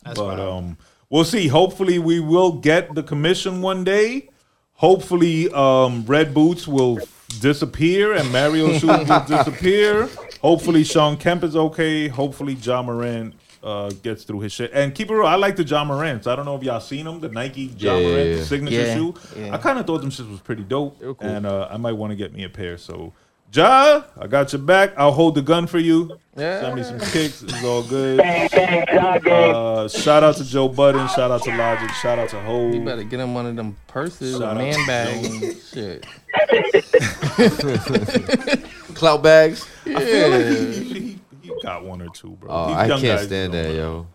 That's 0.05 0.19
But 0.19 0.39
wild. 0.39 0.41
um, 0.41 0.79
we'll 1.09 1.25
see. 1.25 1.47
Hopefully, 1.49 1.99
we 2.01 2.19
will 2.21 2.53
get 2.53 2.95
the 2.95 3.03
commission 3.03 3.63
one 3.63 3.85
day. 3.85 4.29
Hopefully, 4.75 5.49
um, 5.53 6.05
Red 6.07 6.33
Boots 6.35 6.67
will 6.67 6.99
disappear 7.41 8.15
and 8.15 8.33
Mario 8.33 8.73
shoes 8.73 8.83
will 9.09 9.25
disappear. 9.29 10.09
Hopefully, 10.41 10.85
Shawn 10.85 11.17
Kemp 11.17 11.45
is 11.45 11.55
okay. 11.55 12.09
Hopefully, 12.09 12.55
Ja 12.55 12.83
Morant 12.83 13.35
uh, 13.63 13.91
gets 14.03 14.25
through 14.25 14.41
his 14.41 14.53
shit. 14.53 14.71
And 14.73 14.95
keep 14.95 15.11
it 15.11 15.15
real, 15.15 15.27
I 15.27 15.35
like 15.37 15.57
the 15.57 15.65
Ja 15.65 15.85
Morants. 15.85 16.27
I 16.27 16.35
don't 16.37 16.45
know 16.45 16.57
if 16.57 16.63
y'all 16.63 16.81
seen 16.81 17.05
them, 17.05 17.21
the 17.21 17.29
Nike 17.29 17.71
Ja 17.77 17.95
Yeah, 17.95 17.99
yeah, 18.01 18.09
Morant 18.09 18.29
yeah. 18.39 18.45
signature 18.45 18.81
Yeah, 18.81 18.95
shoe. 18.95 19.15
yeah. 19.37 19.55
I 19.55 19.59
kind 19.59 19.79
of 19.79 19.87
thought 19.87 20.01
them 20.01 20.11
shits 20.11 20.31
was 20.31 20.41
pretty 20.41 20.63
dope, 20.63 21.01
were 21.03 21.15
cool. 21.15 21.29
and 21.29 21.47
uh, 21.47 21.69
I 21.71 21.77
might 21.77 21.93
want 21.93 22.11
to 22.13 22.17
get 22.17 22.33
me 22.33 22.45
a 22.45 22.49
pair. 22.49 22.79
So 22.79 23.13
Ja, 23.53 24.05
I 24.17 24.29
got 24.29 24.53
your 24.53 24.63
back. 24.63 24.93
I'll 24.97 25.11
hold 25.11 25.35
the 25.35 25.43
gun 25.43 25.67
for 25.67 25.81
you. 25.81 26.17
Yeah. 26.37 26.61
Send 26.61 26.77
me 26.77 26.85
some 26.85 27.01
kicks. 27.01 27.43
It's 27.43 27.65
all 27.65 27.83
good. 27.83 28.19
Bang, 28.19 28.49
bang, 28.53 28.85
Ja 28.93 29.19
gang. 29.19 29.55
Uh, 29.55 29.89
shout 29.89 30.23
out 30.23 30.37
to 30.37 30.45
Joe 30.45 30.69
Budden. 30.69 31.09
Shout 31.09 31.33
out 31.33 31.43
to 31.43 31.57
Logic. 31.57 31.91
Shout 32.01 32.21
out 32.21 32.29
to 32.29 32.37
You 32.73 32.85
better 32.85 33.03
get 33.03 33.19
him 33.19 33.35
one 33.35 33.47
of 33.47 33.57
them 33.57 33.77
purses, 33.89 34.35
Shout 34.39 34.43
a 34.43 34.47
out 34.51 34.57
man 34.57 34.75
to 34.75 34.87
bag, 34.87 35.25
Joe. 35.25 35.31
and 35.49 35.57
shit. 35.59 36.07
Clout 38.95 39.23
bags. 39.23 39.67
I 39.87 40.05
feel 40.05 40.31
like 40.31 41.10
he, 41.51 41.55
he, 41.55 41.61
he 41.61 41.63
got 41.67 41.85
one 41.85 42.01
or 42.03 42.09
two, 42.11 42.31
bro. 42.31 42.51
Oh, 42.51 42.65
I 42.73 42.87
young 42.87 43.01
can't 43.01 43.19
guys 43.19 43.27
stand 43.27 43.53
don't 43.53 43.63
that, 43.63 43.69
know. 43.71 43.75
yo. 43.75 44.07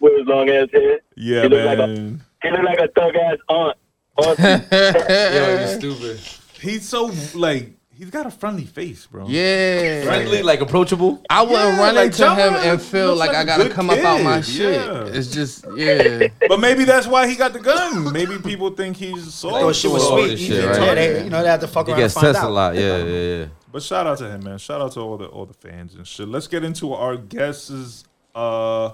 With 0.00 0.18
his 0.18 0.26
long 0.26 0.48
ass 0.50 0.68
head. 0.72 0.98
Yeah, 1.16 1.42
He 1.42 1.48
look 1.48 1.64
like 1.66 1.78
a- 1.78 1.86
man. 1.86 2.24
He 2.42 2.50
look 2.50 2.62
like 2.64 2.78
a 2.80 2.88
thug 2.88 3.14
ass 3.16 3.38
aunt. 3.48 3.76
Auntie. 4.18 4.42
Yo, 4.76 5.60
you 5.60 5.68
stupid. 5.78 6.20
He's 6.60 6.88
so 6.88 7.10
like 7.34 7.70
he's 7.94 8.10
got 8.10 8.26
a 8.26 8.30
friendly 8.30 8.64
face, 8.64 9.06
bro. 9.06 9.26
Yeah. 9.28 10.02
Friendly, 10.04 10.42
like 10.42 10.60
approachable. 10.60 11.22
I 11.30 11.42
wouldn't 11.42 11.60
Yeah, 11.60 11.78
run 11.80 11.94
like 11.94 12.06
into 12.06 12.34
him 12.34 12.54
and 12.54 12.82
feel 12.82 13.14
like, 13.14 13.28
like 13.28 13.36
I 13.38 13.42
a 13.42 13.46
gotta 13.46 13.62
good 13.64 13.72
come 13.72 13.90
up 13.90 13.98
out 14.00 14.22
my 14.22 14.40
shit. 14.40 14.74
yeah. 14.74 15.04
It's 15.06 15.28
just, 15.28 15.64
yeah. 15.76 16.26
But 16.48 16.58
maybe 16.60 16.84
that's 16.84 17.06
why 17.06 17.26
he 17.28 17.36
got 17.36 17.52
the 17.52 17.60
gun. 17.60 18.12
Maybe 18.12 18.38
people 18.38 18.70
think 18.70 18.96
he's 18.96 19.32
soft. 19.32 19.54
Thought 19.60 19.76
she 19.76 19.88
was 19.88 20.06
sweet. 20.06 20.36
shit, 20.38 20.64
know, 20.64 20.70
right? 20.78 20.94
they, 20.96 21.24
you 21.24 21.30
know, 21.30 21.42
they 21.42 21.48
had 21.48 21.60
to 21.60 21.68
fuck 21.68 21.86
He 21.86 21.92
around 21.92 22.02
and 22.02 22.10
gets 22.12 22.14
tested 22.20 22.44
a 22.44 22.48
lot. 22.48 22.74
Yeah, 22.74 22.98
yeah, 23.04 23.04
yeah. 23.38 23.46
But 23.72 23.82
shout 23.82 24.06
out 24.06 24.18
to 24.18 24.28
him, 24.30 24.44
man. 24.44 24.58
Shout 24.58 24.80
out 24.80 24.92
to 24.92 25.00
all 25.00 25.16
the 25.16 25.26
all 25.26 25.46
the 25.46 25.54
fans 25.54 25.94
and 25.94 26.06
shit. 26.06 26.28
Let's 26.28 26.46
get 26.46 26.62
into 26.64 26.92
our 26.94 27.16
guesses. 27.16 28.04
Uh 28.34 28.92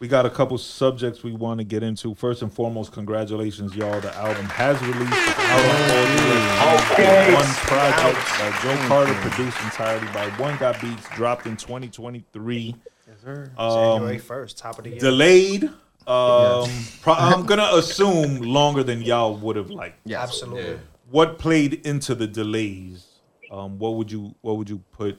we 0.00 0.08
got 0.08 0.24
a 0.24 0.30
couple 0.30 0.56
subjects 0.56 1.22
we 1.22 1.32
want 1.32 1.58
to 1.58 1.64
get 1.64 1.82
into. 1.82 2.14
First 2.14 2.40
and 2.40 2.50
foremost, 2.50 2.90
congratulations, 2.92 3.76
y'all. 3.76 4.00
The 4.00 4.14
album 4.16 4.46
has 4.46 4.80
released. 4.80 5.12
It's 5.12 5.38
out 5.38 6.70
all 6.70 6.92
Okay. 6.92 7.34
One 7.34 7.44
project 7.44 8.18
by 8.38 8.50
Joe 8.62 8.76
Crtr, 8.88 9.20
produced 9.20 9.60
entirely 9.62 10.06
by 10.14 10.26
One 10.42 10.56
Got 10.56 10.80
Beats, 10.80 11.06
dropped 11.10 11.44
in 11.46 11.56
2023. 11.56 12.74
January 13.22 13.48
Um, 13.58 14.18
first, 14.20 14.56
top 14.56 14.78
of 14.78 14.84
the 14.84 14.90
year. 14.90 14.98
delayed. 15.00 15.64
Um, 16.06 16.70
pro- 17.02 17.12
I'm 17.14 17.44
gonna 17.44 17.68
assume 17.74 18.40
longer 18.40 18.82
than 18.82 19.02
y'all 19.02 19.34
would 19.36 19.56
have 19.56 19.70
liked. 19.70 19.98
Yeah. 20.06 20.22
Absolutely. 20.22 20.78
What 21.10 21.38
played 21.38 21.74
into 21.86 22.14
the 22.14 22.26
delays? 22.26 23.06
Um, 23.50 23.78
what 23.78 23.94
would 23.94 24.10
you 24.10 24.34
What 24.40 24.56
would 24.56 24.68
you 24.70 24.82
put? 24.92 25.18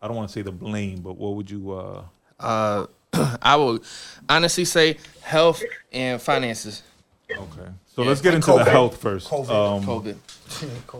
I 0.00 0.08
don't 0.08 0.16
want 0.16 0.28
to 0.28 0.32
say 0.32 0.42
the 0.42 0.52
blame, 0.52 1.00
but 1.00 1.16
what 1.16 1.34
would 1.34 1.50
you? 1.50 1.72
Uh, 1.72 2.02
Uh, 2.38 2.86
I 3.42 3.56
will 3.56 3.80
honestly 4.28 4.64
say 4.64 4.98
health 5.22 5.62
and 5.92 6.20
finances. 6.20 6.82
okay, 7.30 7.70
so 7.86 8.02
let's 8.02 8.20
get 8.20 8.34
into 8.34 8.52
the 8.52 8.64
health 8.64 8.98
first. 8.98 9.28
COVID. 9.28 9.50
Um, 9.50 9.84
COVID. 9.84 10.16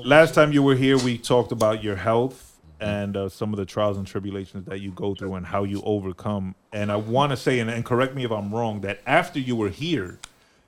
last 0.05 0.35
time 0.35 0.53
you 0.53 0.63
were 0.63 0.75
here, 0.75 0.99
we 0.99 1.19
talked 1.19 1.53
about 1.53 1.83
your 1.83 1.97
health 1.97 2.57
and 2.81 3.17
uh, 3.17 3.29
some 3.29 3.53
of 3.53 3.57
the 3.59 3.65
trials 3.65 3.97
and 3.97 4.07
tribulations 4.07 4.67
that 4.67 4.81
you 4.81 4.91
go 4.91 5.15
through 5.15 5.35
and 5.35 5.47
how 5.47 5.65
you 5.65 5.81
overcome. 5.83 6.55
And 6.73 6.93
I 6.93 6.97
want 6.97 7.31
to 7.31 7.37
say, 7.37 7.59
and, 7.59 7.71
and 7.71 7.85
correct 7.85 8.15
me 8.15 8.25
if 8.25 8.31
I'm 8.31 8.53
wrong, 8.55 8.83
that 8.83 9.01
after 9.07 9.39
you 9.39 9.57
were 9.57 9.71
here, 9.71 10.19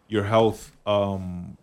your 0.09 0.25
health, 0.25 0.73
um, 0.87 1.58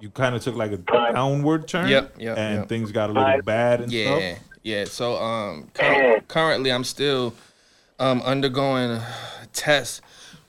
you 0.00 0.10
kind 0.10 0.34
of 0.34 0.42
took 0.42 0.54
like 0.56 0.72
a 0.72 0.78
downward 1.12 1.66
turn. 1.68 1.88
Yep, 1.88 2.14
yep, 2.18 2.38
and 2.38 2.54
yep. 2.60 2.68
things 2.68 2.92
got 2.92 3.10
a 3.10 3.12
little 3.12 3.42
bad 3.42 3.80
and 3.80 3.92
Yeah, 3.92 4.04
stuff. 4.34 4.38
yeah. 4.62 4.84
So 4.84 5.16
um, 5.16 5.68
cur- 5.74 6.20
currently 6.28 6.70
I'm 6.72 6.84
still 6.84 7.34
um 7.98 8.22
undergoing 8.22 9.00
tests. 9.52 10.00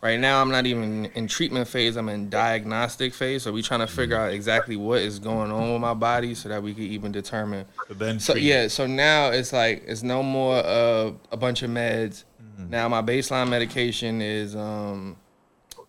Right 0.02 0.18
now 0.20 0.42
I'm 0.42 0.50
not 0.50 0.66
even 0.66 1.08
in 1.08 1.28
treatment 1.28 1.68
phase. 1.68 1.98
I'm 1.98 2.08
in 2.08 2.30
diagnostic 2.30 3.14
phase. 3.14 3.44
So 3.44 3.52
we 3.52 3.62
trying 3.62 3.82
to 3.82 3.88
figure 3.88 4.16
out 4.16 4.32
exactly 4.32 4.78
what 4.78 5.02
is 5.02 5.20
going 5.20 5.52
on 5.52 5.74
with 5.74 5.82
my 5.82 5.94
body 5.94 6.36
so 6.36 6.48
that 6.48 6.64
we 6.64 6.74
can 6.74 6.84
even 6.84 7.12
determine. 7.12 7.66
But 7.88 8.00
then 8.00 8.20
So 8.20 8.32
treat. 8.34 8.44
yeah, 8.44 8.68
so 8.70 8.88
now 8.88 9.30
it's 9.32 9.52
like 9.52 9.84
it's 9.88 10.02
no 10.04 10.24
more 10.24 10.56
uh, 10.58 11.12
a 11.32 11.38
bunch 11.38 11.64
of 11.64 11.70
meds. 11.72 12.24
Now 12.70 12.88
my 12.90 13.02
baseline 13.02 13.50
medication 13.50 14.22
is 14.22 14.54
um, 14.56 15.16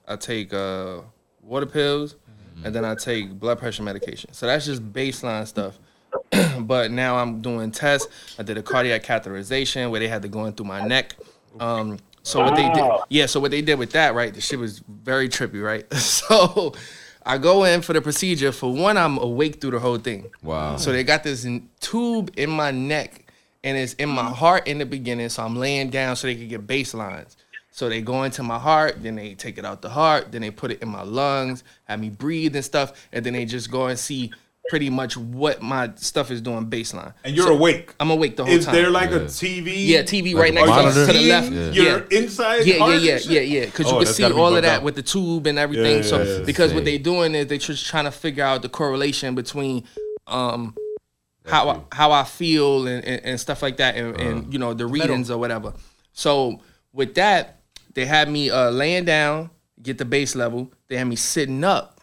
I 0.08 0.14
take 0.16 0.52
uh, 0.54 1.00
water 1.42 1.66
pills 1.66 2.14
and 2.64 2.74
then 2.74 2.84
I 2.84 2.94
take 2.94 3.30
blood 3.30 3.58
pressure 3.58 3.82
medication. 3.82 4.32
So 4.32 4.46
that's 4.46 4.66
just 4.66 4.92
baseline 4.92 5.46
stuff. 5.46 5.78
but 6.60 6.90
now 6.90 7.16
I'm 7.16 7.40
doing 7.40 7.70
tests. 7.70 8.08
I 8.38 8.42
did 8.42 8.58
a 8.58 8.62
cardiac 8.62 9.02
catheterization 9.02 9.90
where 9.90 10.00
they 10.00 10.08
had 10.08 10.22
to 10.22 10.28
go 10.28 10.44
in 10.46 10.52
through 10.52 10.66
my 10.66 10.86
neck. 10.86 11.16
Um, 11.58 11.98
so 12.22 12.40
what 12.40 12.54
they 12.54 12.68
did, 12.72 12.84
yeah. 13.08 13.26
So 13.26 13.40
what 13.40 13.50
they 13.50 13.62
did 13.62 13.78
with 13.78 13.92
that, 13.92 14.14
right? 14.14 14.32
The 14.32 14.40
shit 14.40 14.58
was 14.58 14.80
very 14.80 15.28
trippy, 15.28 15.62
right? 15.62 15.86
So 15.94 16.74
I 17.24 17.38
go 17.38 17.64
in 17.64 17.82
for 17.82 17.92
the 17.92 18.00
procedure. 18.00 18.52
For 18.52 18.72
one, 18.72 18.96
I'm 18.96 19.18
awake 19.18 19.60
through 19.60 19.72
the 19.72 19.78
whole 19.78 19.98
thing. 19.98 20.30
Wow. 20.42 20.76
So 20.76 20.92
they 20.92 21.04
got 21.04 21.22
this 21.22 21.46
tube 21.80 22.32
in 22.36 22.50
my 22.50 22.70
neck, 22.70 23.30
and 23.62 23.76
it's 23.76 23.94
in 23.94 24.08
my 24.08 24.30
heart 24.30 24.66
in 24.66 24.78
the 24.78 24.86
beginning. 24.86 25.28
So 25.28 25.44
I'm 25.44 25.56
laying 25.56 25.90
down 25.90 26.16
so 26.16 26.26
they 26.26 26.36
could 26.36 26.48
get 26.48 26.66
baselines. 26.66 27.36
So 27.72 27.88
they 27.88 28.00
go 28.02 28.24
into 28.24 28.42
my 28.42 28.58
heart, 28.58 29.02
then 29.02 29.14
they 29.16 29.34
take 29.34 29.56
it 29.58 29.64
out 29.64 29.80
the 29.82 29.88
heart, 29.90 30.32
then 30.32 30.42
they 30.42 30.50
put 30.50 30.70
it 30.72 30.82
in 30.82 30.88
my 30.88 31.02
lungs, 31.02 31.62
have 31.84 32.00
me 32.00 32.10
breathe 32.10 32.54
and 32.56 32.64
stuff, 32.64 33.08
and 33.12 33.24
then 33.24 33.32
they 33.32 33.44
just 33.44 33.70
go 33.70 33.86
and 33.86 33.98
see 33.98 34.32
pretty 34.68 34.90
much 34.90 35.16
what 35.16 35.60
my 35.62 35.90
stuff 35.96 36.30
is 36.30 36.40
doing 36.40 36.66
baseline. 36.70 37.12
and 37.24 37.34
you're 37.34 37.46
So 37.46 37.54
awake. 37.54 37.94
I'm 37.98 38.10
awake 38.10 38.36
the 38.36 38.44
whole 38.44 38.54
Is 38.54 38.66
time. 38.66 38.74
Is 38.74 38.80
there 38.82 38.90
like 38.90 39.10
a 39.10 39.20
TV? 39.20 39.86
yeah, 39.86 40.02
TV 40.02 40.32
Like 40.34 40.42
right 40.42 40.54
next 40.54 40.68
to, 40.68 40.74
monitor? 40.76 41.06
to 41.06 41.12
the 41.12 41.28
left. 41.28 41.50
Yeah. 41.50 41.70
Your 41.82 41.98
inside. 42.10 42.66
Yeah, 42.66 42.86
yeah, 42.88 42.96
yeah, 42.96 43.18
yeah, 43.24 43.40
yeah. 43.40 43.64
Because 43.66 43.86
Oh, 43.86 43.98
you 44.00 44.04
can 44.04 44.14
see 44.14 44.24
all 44.24 44.54
of 44.54 44.62
that 44.62 44.78
out. 44.78 44.82
with 44.84 44.94
the 44.96 45.02
tube 45.02 45.46
and 45.46 45.58
everything. 45.58 45.96
Yeah, 45.98 46.02
so 46.02 46.22
yeah, 46.22 46.38
yeah. 46.38 46.44
because 46.44 46.72
what 46.74 46.84
they're 46.84 46.98
doing 46.98 47.34
is 47.34 47.46
they're 47.46 47.58
just 47.58 47.86
trying 47.86 48.04
to 48.04 48.12
figure 48.12 48.44
out 48.44 48.62
the 48.62 48.68
correlation 48.68 49.34
between 49.34 49.84
um 50.26 50.76
how 51.46 51.68
I, 51.70 51.80
how 51.96 52.12
I 52.12 52.24
feel 52.24 52.86
and, 52.86 53.04
and, 53.04 53.24
and 53.24 53.40
stuff 53.40 53.62
like 53.62 53.78
that 53.78 53.96
and, 53.96 54.20
and 54.20 54.52
you 54.52 54.58
know 54.58 54.74
the 54.74 54.86
readings 54.86 55.30
or 55.30 55.38
whatever. 55.38 55.72
So 56.12 56.60
with 56.92 57.14
that, 57.14 57.59
they 57.94 58.06
had 58.06 58.28
me 58.30 58.50
uh, 58.50 58.70
laying 58.70 59.04
down, 59.04 59.50
get 59.82 59.98
the 59.98 60.04
base 60.04 60.34
level. 60.34 60.72
They 60.88 60.96
had 60.96 61.06
me 61.06 61.16
sitting 61.16 61.64
up. 61.64 62.00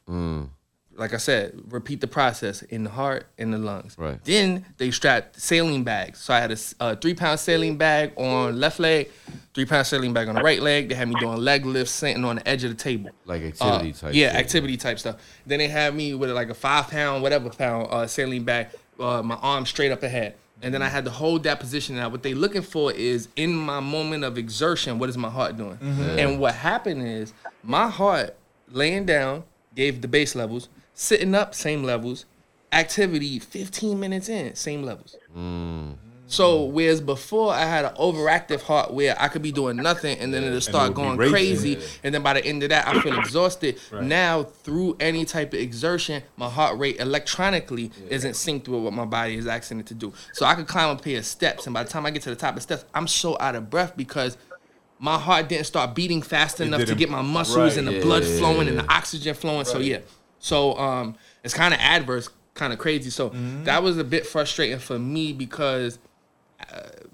Like 0.99 1.13
I 1.13 1.17
said, 1.17 1.53
repeat 1.69 2.01
the 2.01 2.07
process 2.07 2.63
in 2.63 2.83
the 2.83 2.89
heart 2.89 3.27
and 3.37 3.53
the 3.53 3.59
lungs. 3.59 3.95
Right. 3.99 4.19
Then 4.23 4.65
they 4.77 4.89
strapped 4.89 5.39
saline 5.39 5.83
bags. 5.83 6.19
So 6.19 6.33
I 6.33 6.39
had 6.39 6.51
a 6.79 6.95
three 6.95 7.13
pound 7.13 7.39
saline 7.39 7.77
bag 7.77 8.13
on 8.17 8.59
left 8.59 8.79
leg, 8.79 9.11
three 9.53 9.65
pound 9.65 9.85
saline 9.85 10.11
bag 10.13 10.27
on 10.27 10.33
the 10.33 10.41
right 10.41 10.59
leg. 10.59 10.89
They 10.89 10.95
had 10.95 11.07
me 11.07 11.13
doing 11.19 11.37
leg 11.37 11.67
lifts, 11.67 11.91
sitting 11.91 12.25
on 12.25 12.37
the 12.37 12.47
edge 12.47 12.63
of 12.63 12.71
the 12.71 12.75
table. 12.83 13.11
Like 13.25 13.43
Uh, 13.43 13.45
activity 13.45 13.93
type. 13.93 14.13
Yeah, 14.15 14.31
shit. 14.31 14.35
activity 14.39 14.77
type 14.77 14.97
stuff. 14.97 15.17
Then 15.45 15.59
they 15.59 15.67
had 15.67 15.93
me 15.93 16.15
with 16.15 16.31
like 16.31 16.49
a 16.49 16.55
five 16.55 16.87
pound, 16.89 17.21
whatever 17.21 17.51
pound 17.51 17.89
uh, 17.91 18.07
saline 18.07 18.43
bag, 18.43 18.69
uh, 18.99 19.21
my 19.21 19.35
arm 19.35 19.67
straight 19.67 19.91
up 19.91 20.01
ahead. 20.01 20.33
And 20.61 20.73
then 20.73 20.81
I 20.81 20.89
had 20.89 21.05
to 21.05 21.11
hold 21.11 21.43
that 21.43 21.59
position. 21.59 21.97
Now, 21.97 22.09
what 22.09 22.23
they 22.23 22.33
looking 22.33 22.63
for 22.63 22.91
is 22.91 23.27
in 23.35 23.55
my 23.55 23.79
moment 23.79 24.23
of 24.23 24.37
exertion, 24.37 24.97
what 24.97 25.09
is 25.09 25.17
my 25.17 25.29
heart 25.29 25.55
doing? 25.55 25.77
Mm-hmm. 25.77 26.19
And 26.19 26.39
what 26.39 26.55
happened 26.55 27.07
is 27.07 27.33
my 27.63 27.87
heart 27.89 28.35
laying 28.71 29.05
down 29.05 29.43
gave 29.75 30.01
the 30.01 30.07
base 30.07 30.35
levels, 30.35 30.69
sitting 30.95 31.35
up 31.35 31.53
same 31.53 31.83
levels, 31.83 32.25
activity 32.71 33.39
15 33.39 33.99
minutes 33.99 34.29
in 34.29 34.55
same 34.55 34.83
levels. 34.83 35.15
Mm. 35.37 35.95
So 36.27 36.65
whereas 36.65 36.99
before 36.99 37.53
I 37.53 37.65
had 37.65 37.85
an 37.85 37.95
overactive 37.95 38.61
heart 38.61 38.93
where 38.93 39.15
I 39.19 39.29
could 39.29 39.41
be 39.41 39.51
doing 39.51 39.77
nothing 39.77 40.19
and 40.19 40.33
then 40.33 40.43
it'll 40.43 40.61
start 40.61 40.89
be 40.91 40.95
going 40.95 41.17
crazy 41.17 41.79
and 42.03 42.13
then 42.13 42.21
by 42.21 42.33
the 42.33 42.45
end 42.45 42.63
of 42.63 42.69
that 42.69 42.87
I 42.87 43.01
feel 43.01 43.17
exhausted. 43.17 43.79
Now 44.07 44.43
through 44.43 44.97
any 44.99 45.25
type 45.25 45.53
of 45.53 45.59
exertion, 45.59 46.23
my 46.37 46.49
heart 46.49 46.77
rate 46.77 46.99
electronically 46.99 47.91
isn't 48.09 48.33
synced 48.33 48.67
with 48.67 48.81
what 48.81 48.93
my 48.93 49.05
body 49.05 49.35
is 49.35 49.47
asking 49.47 49.79
it 49.79 49.85
to 49.87 49.93
do. 49.93 50.13
So 50.33 50.45
I 50.45 50.55
could 50.55 50.67
climb 50.67 50.95
a 50.95 50.99
pair 50.99 51.19
of 51.19 51.25
steps 51.25 51.65
and 51.65 51.73
by 51.73 51.83
the 51.83 51.89
time 51.89 52.05
I 52.05 52.11
get 52.11 52.21
to 52.23 52.29
the 52.29 52.35
top 52.35 52.55
of 52.55 52.61
steps, 52.61 52.85
I'm 52.93 53.07
so 53.07 53.37
out 53.39 53.55
of 53.55 53.69
breath 53.69 53.95
because 53.97 54.37
my 54.99 55.17
heart 55.17 55.47
didn't 55.49 55.65
start 55.65 55.95
beating 55.95 56.21
fast 56.21 56.59
enough 56.59 56.85
to 56.85 56.95
get 56.95 57.09
my 57.09 57.21
muscles 57.21 57.57
right, 57.57 57.77
and 57.77 57.87
the 57.87 57.93
yeah, 57.93 58.01
blood 58.01 58.23
flowing 58.25 58.67
and 58.67 58.79
the 58.79 58.91
oxygen 58.91 59.33
flowing. 59.33 59.65
So 59.65 59.79
yeah. 59.79 59.99
So 60.39 60.77
um 60.77 61.15
it's 61.43 61.53
kind 61.53 61.73
of 61.73 61.79
adverse, 61.79 62.29
kind 62.53 62.73
of 62.73 62.79
crazy. 62.79 63.09
So 63.09 63.29
that 63.63 63.81
was 63.83 63.97
a 63.97 64.03
bit 64.03 64.25
frustrating 64.25 64.79
for 64.79 64.99
me 64.99 65.33
because 65.33 65.99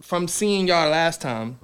from 0.03 0.27
seeing 0.27 0.67
y'all 0.67 0.89
last 0.89 1.21
time, 1.21 1.57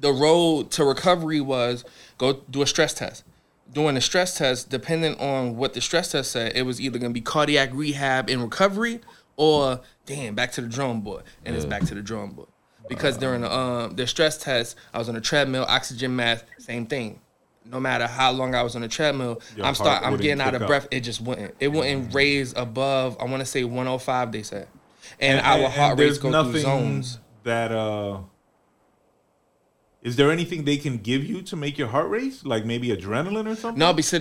the 0.00 0.12
road 0.12 0.70
to 0.72 0.84
recovery 0.84 1.40
was 1.40 1.84
go 2.18 2.34
do 2.50 2.62
a 2.62 2.66
stress 2.66 2.94
test. 2.94 3.24
Doing 3.72 3.96
a 3.96 4.00
stress 4.00 4.36
test, 4.36 4.68
depending 4.68 5.18
on 5.20 5.56
what 5.56 5.74
the 5.74 5.80
stress 5.80 6.12
test 6.12 6.32
said, 6.32 6.52
it 6.56 6.62
was 6.62 6.80
either 6.80 6.98
gonna 6.98 7.14
be 7.14 7.20
cardiac 7.20 7.70
rehab 7.72 8.28
and 8.28 8.42
recovery, 8.42 9.00
or 9.36 9.80
damn, 10.06 10.34
back 10.34 10.52
to 10.52 10.60
the 10.60 10.66
drawing 10.68 11.00
board, 11.00 11.22
and 11.44 11.54
it's 11.56 11.64
back 11.64 11.82
to 11.84 11.94
the 11.94 12.02
drawing 12.02 12.32
board. 12.32 12.48
Because 12.88 13.16
during 13.16 13.42
the 13.42 13.52
um 13.52 13.94
the 13.96 14.06
stress 14.06 14.36
test, 14.36 14.76
I 14.92 14.98
was 14.98 15.08
on 15.08 15.16
a 15.16 15.20
treadmill, 15.20 15.64
oxygen 15.68 16.16
mask, 16.16 16.44
same 16.58 16.86
thing. 16.86 17.20
No 17.64 17.78
matter 17.78 18.08
how 18.08 18.32
long 18.32 18.56
I 18.56 18.62
was 18.64 18.74
on 18.74 18.82
the 18.82 18.88
treadmill, 18.88 19.40
Your 19.56 19.66
I'm 19.66 19.74
start 19.76 20.02
I'm 20.04 20.16
getting 20.16 20.40
out 20.40 20.54
of 20.56 20.62
up. 20.62 20.68
breath. 20.68 20.88
It 20.90 21.00
just 21.00 21.20
wouldn't. 21.20 21.54
It 21.60 21.68
wouldn't 21.68 22.12
raise 22.12 22.52
above. 22.56 23.16
I 23.20 23.24
want 23.26 23.38
to 23.40 23.46
say 23.46 23.62
105. 23.62 24.32
They 24.32 24.42
said, 24.42 24.66
and, 25.20 25.38
And- 25.38 25.46
our 25.46 25.58
and- 25.66 25.72
heart 25.74 25.90
and 25.92 26.00
rates 26.00 26.18
go 26.18 26.42
through 26.50 26.60
zones. 26.60 27.19
That 27.44 27.72
uh 27.72 28.20
is 30.02 30.16
there 30.16 30.30
anything 30.30 30.64
they 30.64 30.78
can 30.78 30.96
give 30.96 31.22
you 31.24 31.42
to 31.42 31.56
make 31.56 31.76
your 31.76 31.88
heart 31.88 32.08
race? 32.08 32.42
Like 32.42 32.64
maybe 32.64 32.88
adrenaline 32.88 33.46
or 33.46 33.54
something? 33.54 33.78
No, 33.78 33.92
but 33.92 34.02
see, 34.04 34.20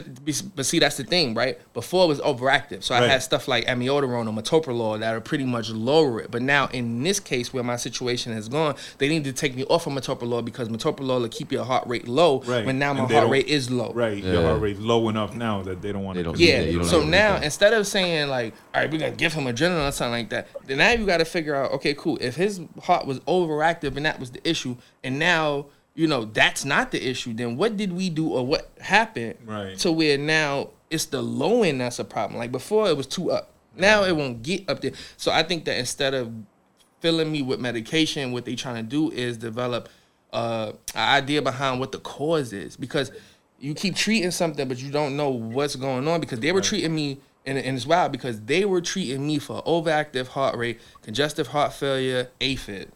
but 0.55 0.65
see, 0.65 0.77
that's 0.79 0.97
the 0.97 1.05
thing, 1.05 1.33
right? 1.33 1.57
Before 1.73 2.03
it 2.03 2.07
was 2.09 2.19
overactive, 2.19 2.83
so 2.83 2.93
I 2.95 2.99
Right. 2.99 3.09
had 3.11 3.23
stuff 3.23 3.47
like 3.47 3.65
amiodarone 3.65 4.27
or 4.27 4.41
metoprolol 4.41 4.99
that 4.99 5.15
are 5.15 5.21
pretty 5.21 5.45
much 5.45 5.69
lower 5.69 6.19
it. 6.19 6.31
But 6.31 6.41
now 6.41 6.67
in 6.73 7.01
this 7.03 7.21
case, 7.21 7.53
where 7.53 7.63
my 7.63 7.77
situation 7.77 8.33
has 8.33 8.49
gone, 8.49 8.75
they 8.97 9.07
need 9.07 9.23
to 9.23 9.31
take 9.31 9.55
me 9.55 9.63
off 9.69 9.87
of 9.87 9.93
metoprolol 9.93 10.43
because 10.43 10.67
metoprolol 10.67 11.21
will 11.21 11.29
keep 11.29 11.49
your 11.51 11.63
heart 11.63 11.87
rate 11.87 12.09
low. 12.09 12.41
Right. 12.41 12.65
When 12.65 12.77
now 12.77 12.91
my 12.93 13.05
heart 13.05 13.29
rate 13.29 13.47
is 13.47 13.71
low. 13.71 13.93
Right. 13.93 14.21
Your 14.21 14.33
Yeah. 14.33 14.41
heart 14.49 14.61
rate's 14.61 14.79
low 14.81 15.07
enough 15.07 15.33
now 15.33 15.61
that 15.61 15.81
they 15.81 15.93
don't 15.93 16.03
want 16.03 16.17
They 16.17 16.23
to. 16.23 16.29
don't- 16.33 16.39
Yeah. 16.39 16.83
so 16.83 17.03
now 17.03 17.37
do 17.37 17.45
instead 17.45 17.71
of 17.71 17.87
saying 17.87 18.27
like, 18.27 18.53
all 18.75 18.81
right, 18.81 18.91
we're 18.91 18.97
gonna 18.99 19.11
give 19.11 19.33
him 19.33 19.45
adrenaline 19.45 19.87
or 19.87 19.91
something 19.93 20.11
like 20.11 20.29
that, 20.31 20.47
then 20.67 20.79
now 20.79 20.91
you 20.91 21.05
got 21.05 21.17
to 21.19 21.25
figure 21.25 21.55
out, 21.55 21.71
okay, 21.71 21.93
cool. 21.93 22.17
If 22.19 22.35
his 22.35 22.59
heart 22.83 23.07
was 23.07 23.19
overactive 23.21 23.95
and 23.95 24.05
that 24.05 24.19
was 24.19 24.31
the 24.31 24.47
issue, 24.47 24.75
and 25.05 25.17
now 25.17 25.67
you 25.99 26.07
know 26.07 26.23
that's 26.23 26.63
not 26.63 26.91
the 26.91 27.09
issue, 27.09 27.33
then 27.33 27.57
what 27.57 27.75
did 27.75 27.91
we 27.91 28.09
do 28.09 28.29
or 28.29 28.45
what 28.45 28.71
happened 28.79 29.35
Right. 29.45 29.77
to 29.79 29.91
where 29.91 30.17
now 30.17 30.69
it's 30.89 31.03
the 31.07 31.21
low 31.21 31.61
end 31.63 31.81
that's 31.81 31.99
a 31.99 32.05
problem? 32.05 32.39
Like 32.39 32.53
before, 32.53 32.87
it 32.87 32.95
was 32.95 33.05
too 33.05 33.31
up. 33.31 33.51
Now 33.75 34.05
it 34.05 34.15
won't 34.15 34.41
get 34.41 34.69
up 34.69 34.79
there. 34.79 34.93
So 35.17 35.29
I 35.29 35.43
think 35.43 35.65
that 35.65 35.77
instead 35.77 36.13
of 36.13 36.31
filling 37.01 37.29
me 37.29 37.41
with 37.41 37.59
medication, 37.59 38.31
what 38.31 38.45
they 38.45 38.55
trying 38.55 38.77
to 38.77 38.83
do 38.83 39.11
is 39.11 39.35
develop 39.35 39.89
uh, 40.31 40.71
an 40.95 41.15
idea 41.23 41.41
behind 41.41 41.81
what 41.81 41.91
the 41.91 41.99
cause 41.99 42.53
is 42.53 42.77
because 42.77 43.11
you 43.59 43.73
keep 43.73 43.93
treating 43.95 44.31
something, 44.31 44.69
but 44.69 44.81
you 44.81 44.91
don't 44.91 45.17
know 45.17 45.29
what's 45.29 45.75
going 45.75 46.07
on 46.07 46.21
because 46.21 46.39
they 46.39 46.53
were 46.53 46.61
treating 46.61 46.95
me. 46.95 47.19
And, 47.45 47.57
and 47.57 47.75
it's 47.75 47.85
wild 47.85 48.13
because 48.13 48.39
they 48.41 48.63
were 48.63 48.79
treating 48.79 49.27
me 49.27 49.37
for 49.37 49.61
overactive 49.63 50.27
heart 50.27 50.55
rate, 50.55 50.79
congestive 51.01 51.47
heart 51.47 51.73
failure, 51.73 52.29
AFib. 52.39 52.87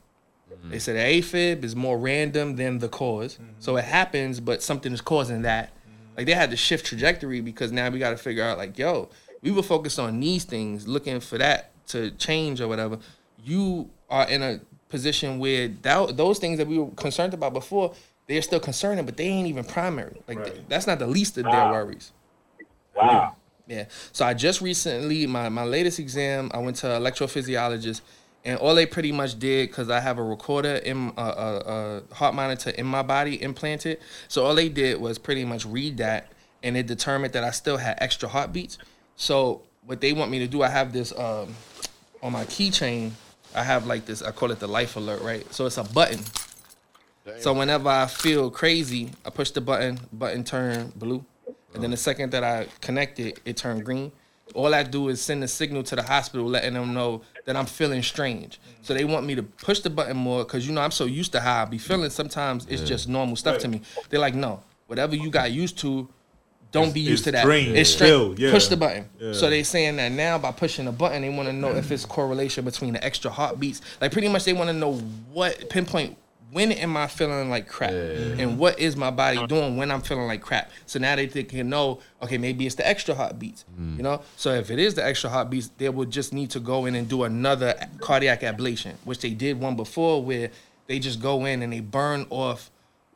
They 0.69 0.79
said 0.79 0.95
AFib 0.95 1.63
is 1.63 1.75
more 1.75 1.97
random 1.97 2.55
than 2.55 2.79
the 2.79 2.87
because 2.87 3.37
So 3.59 3.75
it 3.77 3.85
happens, 3.85 4.39
but 4.39 4.63
something 4.63 4.93
is 4.93 5.01
causing 5.01 5.41
that. 5.43 5.71
Like 6.15 6.25
they 6.25 6.33
had 6.33 6.51
to 6.51 6.57
shift 6.57 6.85
trajectory 6.85 7.41
because 7.41 7.71
now 7.71 7.89
we 7.89 7.99
got 7.99 8.11
to 8.11 8.17
figure 8.17 8.43
out, 8.43 8.57
like, 8.57 8.77
yo, 8.77 9.09
we 9.41 9.51
were 9.51 9.63
focused 9.63 9.99
on 9.99 10.19
these 10.19 10.45
things, 10.45 10.87
looking 10.87 11.19
for 11.19 11.37
that 11.37 11.71
to 11.87 12.11
change 12.11 12.61
or 12.61 12.67
whatever. 12.67 12.99
You 13.43 13.89
are 14.09 14.27
in 14.27 14.41
a 14.41 14.61
position 14.89 15.39
where 15.39 15.67
that, 15.81 16.15
those 16.15 16.39
things 16.39 16.59
that 16.59 16.67
we 16.67 16.77
were 16.77 16.91
concerned 16.91 17.33
about 17.33 17.53
before, 17.53 17.93
they're 18.27 18.41
still 18.41 18.59
concerning, 18.59 19.05
but 19.05 19.17
they 19.17 19.25
ain't 19.25 19.47
even 19.47 19.63
primary. 19.63 20.21
Like 20.27 20.43
th- 20.43 20.61
that's 20.69 20.87
not 20.87 20.99
the 20.99 21.07
least 21.07 21.37
of 21.37 21.43
their 21.43 21.71
worries. 21.71 22.11
Wow. 22.95 23.35
Yeah. 23.67 23.85
So 24.11 24.25
I 24.25 24.33
just 24.33 24.61
recently 24.61 25.25
my 25.27 25.49
my 25.49 25.63
latest 25.63 25.99
exam. 25.99 26.51
I 26.53 26.59
went 26.59 26.77
to 26.77 26.87
electrophysiologist, 26.87 28.01
and 28.45 28.59
all 28.59 28.75
they 28.75 28.85
pretty 28.85 29.11
much 29.11 29.39
did 29.39 29.69
because 29.69 29.89
I 29.89 29.99
have 29.99 30.17
a 30.17 30.23
recorder 30.23 30.75
in 30.75 31.13
a, 31.17 31.21
a, 31.21 32.01
a 32.11 32.15
heart 32.15 32.35
monitor 32.35 32.71
in 32.71 32.85
my 32.85 33.01
body 33.01 33.41
implanted. 33.41 33.99
So 34.27 34.45
all 34.45 34.55
they 34.55 34.69
did 34.69 34.99
was 34.99 35.17
pretty 35.17 35.45
much 35.45 35.65
read 35.65 35.97
that, 35.97 36.31
and 36.61 36.75
it 36.75 36.87
determined 36.87 37.33
that 37.33 37.43
I 37.43 37.51
still 37.51 37.77
had 37.77 37.97
extra 38.01 38.27
heartbeats. 38.27 38.77
So 39.15 39.61
what 39.85 40.01
they 40.01 40.13
want 40.13 40.31
me 40.31 40.39
to 40.39 40.47
do, 40.47 40.61
I 40.61 40.69
have 40.69 40.91
this 40.91 41.17
um, 41.17 41.55
on 42.21 42.33
my 42.33 42.45
keychain. 42.45 43.11
I 43.55 43.63
have 43.63 43.85
like 43.85 44.05
this. 44.05 44.21
I 44.21 44.31
call 44.31 44.51
it 44.51 44.59
the 44.59 44.67
life 44.67 44.95
alert, 44.95 45.21
right? 45.21 45.51
So 45.53 45.65
it's 45.65 45.77
a 45.77 45.83
button. 45.83 46.19
So 47.39 47.53
whenever 47.53 47.87
I 47.87 48.07
feel 48.07 48.49
crazy, 48.49 49.11
I 49.25 49.29
push 49.29 49.51
the 49.51 49.61
button, 49.61 49.99
button 50.11 50.43
turn 50.43 50.91
blue. 50.95 51.23
And 51.73 51.81
then 51.81 51.91
the 51.91 51.97
second 51.97 52.31
that 52.31 52.43
I 52.43 52.67
connect 52.81 53.19
it, 53.19 53.39
it 53.45 53.57
turned 53.57 53.85
green. 53.85 54.11
All 54.53 54.75
I 54.75 54.83
do 54.83 55.07
is 55.07 55.21
send 55.21 55.43
a 55.43 55.47
signal 55.47 55.83
to 55.83 55.95
the 55.95 56.03
hospital 56.03 56.45
letting 56.45 56.73
them 56.73 56.93
know 56.93 57.21
that 57.45 57.55
I'm 57.55 57.65
feeling 57.65 58.01
strange. 58.03 58.59
So 58.81 58.93
they 58.93 59.05
want 59.05 59.25
me 59.25 59.35
to 59.35 59.43
push 59.43 59.79
the 59.79 59.89
button 59.89 60.17
more 60.17 60.43
because 60.43 60.67
you 60.67 60.73
know 60.73 60.81
I'm 60.81 60.91
so 60.91 61.05
used 61.05 61.31
to 61.33 61.39
how 61.39 61.63
I 61.63 61.65
be 61.65 61.77
feeling. 61.77 62.09
Sometimes 62.09 62.65
it's 62.67 62.83
just 62.83 63.07
normal 63.09 63.35
stuff 63.35 63.59
to 63.59 63.67
me. 63.67 63.81
They're 64.09 64.19
like, 64.19 64.35
no, 64.35 64.61
whatever 64.87 65.15
you 65.15 65.29
got 65.29 65.51
used 65.51 65.77
to, 65.79 66.07
don't 66.71 66.93
be 66.93 67.01
used 67.01 67.25
to 67.25 67.31
that. 67.31 67.43
strange. 67.43 67.77
It's 67.77 67.91
straight. 67.91 68.07
Chill, 68.07 68.39
yeah. 68.39 68.51
Push 68.51 68.67
the 68.67 68.77
button. 68.77 69.07
Yeah. 69.19 69.33
So 69.33 69.49
they 69.49 69.63
saying 69.63 69.97
that 69.97 70.11
now 70.11 70.37
by 70.39 70.51
pushing 70.51 70.85
the 70.85 70.91
button, 70.91 71.21
they 71.21 71.29
want 71.29 71.47
to 71.47 71.53
know 71.53 71.69
if 71.69 71.91
it's 71.91 72.03
correlation 72.03 72.65
between 72.65 72.93
the 72.93 73.03
extra 73.03 73.29
heartbeats. 73.29 73.81
Like 74.01 74.11
pretty 74.11 74.27
much 74.27 74.45
they 74.45 74.53
want 74.53 74.69
to 74.69 74.73
know 74.73 74.95
what 75.31 75.69
pinpoint 75.69 76.17
when 76.53 76.71
am 76.71 76.95
I 76.95 77.07
feeling 77.07 77.49
like 77.49 77.67
crap 77.67 77.91
and 77.91 78.57
what 78.57 78.79
is 78.79 78.95
my 78.95 79.09
body 79.09 79.37
uh-huh. 79.37 79.47
doing 79.47 79.75
when 79.75 79.91
I'm 79.91 80.01
feeling 80.01 80.27
like 80.27 80.41
crap. 80.41 80.71
So 80.85 80.99
now 80.99 81.15
they 81.15 81.27
think- 81.27 81.49
can 81.49 81.69
know, 81.69 81.99
okay, 82.21 82.37
maybe 82.37 82.65
it's 82.65 82.75
the 82.75 82.87
extra 82.87 83.15
heartbeats. 83.15 83.65
Mm. 83.79 83.97
You 83.97 84.03
know? 84.03 84.21
So 84.37 84.53
if 84.53 84.69
it 84.69 84.79
is 84.79 84.93
the 84.93 85.03
extra 85.03 85.29
heartbeats, 85.29 85.71
they 85.77 85.89
would 85.89 86.11
just 86.11 86.31
need 86.31 86.51
to 86.51 86.59
go 86.59 86.85
in 86.85 86.95
and 86.95 87.09
do 87.09 87.23
another 87.23 87.75
cardiac 87.99 88.41
ablation, 88.41 88.93
which 89.03 89.19
they 89.19 89.31
did 89.31 89.59
one 89.59 89.75
before 89.75 90.23
where 90.23 90.51
they 90.87 90.99
just 90.99 91.19
go 91.21 91.45
in 91.45 91.61
and 91.61 91.73
they 91.73 91.79
burn 91.79 92.27
off 92.29 92.69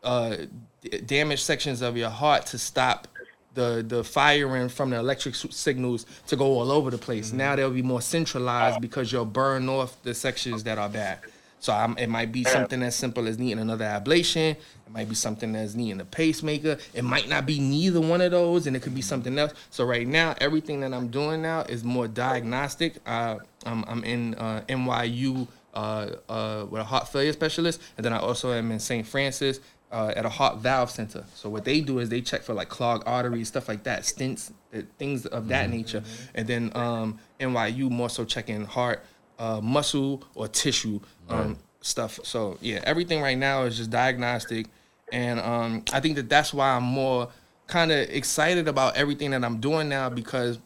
uh, 0.04 0.36
d- 0.82 1.02
damaged 1.02 1.44
sections 1.44 1.82
of 1.82 1.96
your 1.96 2.10
heart 2.10 2.46
to 2.48 2.58
stop 2.58 3.08
the 3.54 3.84
the 3.88 4.04
firing 4.04 4.70
from 4.70 4.92
the 4.92 4.98
electric 4.98 5.34
signals 5.34 6.06
to 6.28 6.36
go 6.36 6.46
all 6.46 6.72
over 6.72 6.92
the 6.92 6.98
place. 6.98 7.32
Mm. 7.32 7.34
Now 7.34 7.56
they'll 7.56 7.72
be 7.72 7.82
more 7.82 8.02
centralized 8.02 8.80
because 8.82 9.12
you'll 9.12 9.26
burn 9.26 9.68
off 9.68 10.02
the 10.04 10.14
sections 10.14 10.64
that 10.64 10.78
are 10.78 10.90
bad. 10.90 11.20
So 11.60 11.74
I'm, 11.74 11.98
it 11.98 12.08
might 12.08 12.32
be 12.32 12.44
something 12.44 12.82
as 12.84 12.96
simple 12.96 13.28
as 13.28 13.40
needing 13.40 13.60
another 13.60 13.86
ablation. 13.86 14.52
It 14.52 14.92
might 14.92 15.10
be 15.10 15.16
something 15.16 15.56
as 15.56 15.76
needing 15.76 16.00
a 16.00 16.06
pacemaker. 16.06 16.78
It 16.94 17.04
might 17.04 17.28
not 17.28 17.46
be 17.46 17.60
neither 17.60 18.00
one 18.00 18.22
of 18.22 18.32
those, 18.32 18.68
and 18.68 18.76
it 18.76 18.82
could 18.82 18.96
be 18.96 19.02
something 19.02 19.38
else. 19.38 19.54
So 19.70 19.84
right 19.84 20.08
now, 20.08 20.36
everything 20.40 20.82
that 20.82 20.94
I'm 20.94 21.08
doing 21.08 21.42
now 21.42 21.62
is 21.62 21.84
more 21.84 22.08
diagnostic. 22.08 22.98
Uh, 23.06 23.38
I'm, 23.66 23.84
I'm 23.88 24.04
in 24.04 24.36
uh, 24.36 24.62
NYU 24.70 25.48
uh, 25.74 26.10
uh, 26.30 26.66
with 26.70 26.82
a 26.82 26.86
heart 26.86 27.08
failure 27.08 27.34
specialist, 27.34 27.82
and 27.98 28.06
then 28.06 28.14
I 28.14 28.20
also 28.20 28.52
am 28.54 28.72
in 28.72 28.80
St. 28.80 29.06
Francis 29.06 29.60
uh, 29.92 30.14
at 30.16 30.26
a 30.26 30.30
heart 30.30 30.58
valve 30.60 30.90
center. 30.90 31.26
So 31.34 31.50
what 31.50 31.66
they 31.66 31.82
do 31.82 32.00
is 32.00 32.10
they 32.10 32.22
check 32.22 32.44
for 32.44 32.54
like 32.54 32.70
clogged 32.70 33.04
arteries, 33.08 33.48
stuff 33.48 33.68
like 33.68 33.84
that, 33.84 34.02
stents, 34.02 34.52
uh, 34.74 34.82
things 34.98 35.26
of 35.26 35.48
that 35.50 35.70
nature. 35.70 36.04
And 36.36 36.48
then 36.48 36.72
um, 36.76 37.20
NYU 37.40 37.90
more 37.90 38.10
so 38.10 38.26
checking 38.26 38.66
heart, 38.66 39.04
uh, 39.40 39.62
muscle 39.62 40.24
or 40.34 40.48
tissue 40.48 41.00
um, 41.30 41.58
stuff. 41.82 42.20
So 42.24 42.58
yeah, 42.62 42.82
everything 42.84 43.22
right 43.22 43.38
now 43.38 43.64
is 43.64 43.78
just 43.78 43.90
diagnostic, 43.90 44.68
and 45.12 45.40
um, 45.40 45.84
I 45.94 46.00
think 46.00 46.16
that 46.16 46.30
that's 46.30 46.54
why 46.54 46.72
I'm 46.72 46.84
more 46.84 47.30
kind 47.68 47.92
of 47.92 48.10
excited 48.10 48.68
about 48.68 48.96
everything 48.96 49.32
that 49.32 49.44
I'm 49.44 49.60
doing 49.60 49.90
now 49.90 50.10
because 50.10 50.60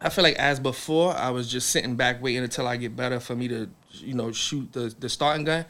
I 0.00 0.10
feel 0.10 0.24
like 0.24 0.36
as 0.36 0.60
before, 0.60 1.14
I 1.14 1.30
was 1.30 1.50
just 1.50 1.70
sitting 1.70 1.96
back 1.96 2.22
waiting 2.22 2.42
until 2.42 2.68
I 2.68 2.76
get 2.76 2.94
better 2.94 3.18
for 3.18 3.34
me 3.34 3.48
to, 3.48 3.68
you 3.92 4.14
know, 4.14 4.32
shoot 4.32 4.72
the 4.72 4.94
the 4.98 5.08
starting 5.08 5.44
gun. 5.44 5.64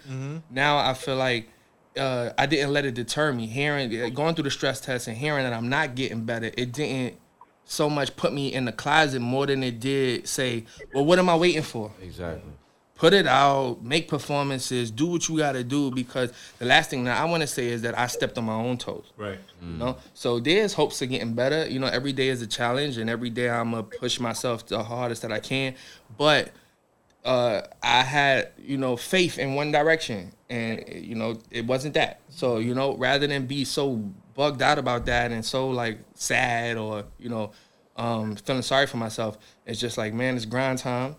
Now 0.50 0.78
I 0.78 0.94
feel 0.94 1.16
like 1.16 1.48
uh, 1.96 2.30
I 2.36 2.46
didn't 2.46 2.72
let 2.72 2.84
it 2.84 2.94
deter 2.94 3.32
me. 3.32 3.46
Hearing, 3.46 4.12
going 4.14 4.34
through 4.34 4.44
the 4.44 4.50
stress 4.50 4.80
test 4.80 5.08
and 5.08 5.16
hearing 5.16 5.44
that 5.44 5.52
I'm 5.52 5.68
not 5.68 5.94
getting 5.94 6.24
better, 6.24 6.50
it 6.56 6.72
didn't 6.72 7.18
so 7.64 7.90
much 7.90 8.14
put 8.16 8.32
me 8.32 8.52
in 8.52 8.64
the 8.64 8.72
closet 8.72 9.20
more 9.20 9.46
than 9.46 9.62
it 9.62 9.80
did 9.80 10.28
say, 10.28 10.64
well, 10.94 11.04
what 11.04 11.18
am 11.18 11.28
I 11.28 11.36
waiting 11.36 11.62
for? 11.62 11.90
Exactly. 12.00 12.52
Put 12.97 13.12
it 13.12 13.27
out, 13.27 13.82
make 13.82 14.09
performances, 14.09 14.90
do 14.90 15.06
what 15.06 15.28
you 15.28 15.39
got 15.39 15.52
to 15.52 15.62
do 15.62 15.90
because 15.90 16.32
the 16.59 16.64
last 16.64 16.90
thing 16.90 17.05
that 17.05 17.20
I 17.20 17.27
want 17.27 17.43
to 17.43 17.47
say 17.47 17.68
is 17.68 17.82
that 17.82 17.97
I 17.97 18.06
stepped 18.06 18.36
on 18.39 18.44
my 18.44 18.55
own 18.55 18.78
toes. 18.78 19.12
Right. 19.16 19.39
You 19.60 19.68
know, 19.68 19.97
so 20.14 20.40
there's 20.40 20.73
hopes 20.73 21.01
of 21.02 21.10
getting 21.10 21.35
better. 21.35 21.68
You 21.68 21.78
know, 21.78 21.86
every 21.86 22.12
day 22.12 22.28
is 22.28 22.43
a 22.43 22.47
challenge, 22.47 22.97
and 22.98 23.09
every 23.09 23.31
day 23.31 23.51
I'm 23.51 23.70
gonna 23.70 23.82
push 23.82 24.18
myself 24.18 24.66
the 24.66 24.82
hardest 24.82 25.23
that 25.23 25.32
I 25.32 25.40
can. 25.40 25.74
But 26.16 26.51
uh, 27.24 27.62
I 27.82 28.02
had 28.02 28.52
you 28.56 28.78
know 28.78 28.97
faith 28.97 29.39
in 29.39 29.55
one 29.55 29.73
direction, 29.73 30.32
and 30.48 30.85
you 30.89 31.16
know 31.16 31.39
it 31.51 31.66
wasn't 31.66 31.94
that. 31.94 32.20
So 32.28 32.59
you 32.59 32.74
know, 32.74 32.97
rather 32.97 33.27
than 33.27 33.47
be 33.47 33.64
so 33.64 33.97
bugged 34.35 34.62
out 34.62 34.78
about 34.78 35.06
that 35.06 35.32
and 35.32 35.43
so 35.43 35.70
like 35.70 35.98
sad 36.14 36.77
or 36.77 37.05
you 37.18 37.31
know 37.31 37.52
um, 37.97 38.36
feeling 38.36 38.62
sorry 38.62 38.86
for 38.86 38.98
myself, 38.98 39.39
it's 39.66 39.81
just 39.81 39.98
like 39.98 40.14
man, 40.14 40.36
it's 40.36 40.44
grind 40.44 40.78
time. 40.78 41.16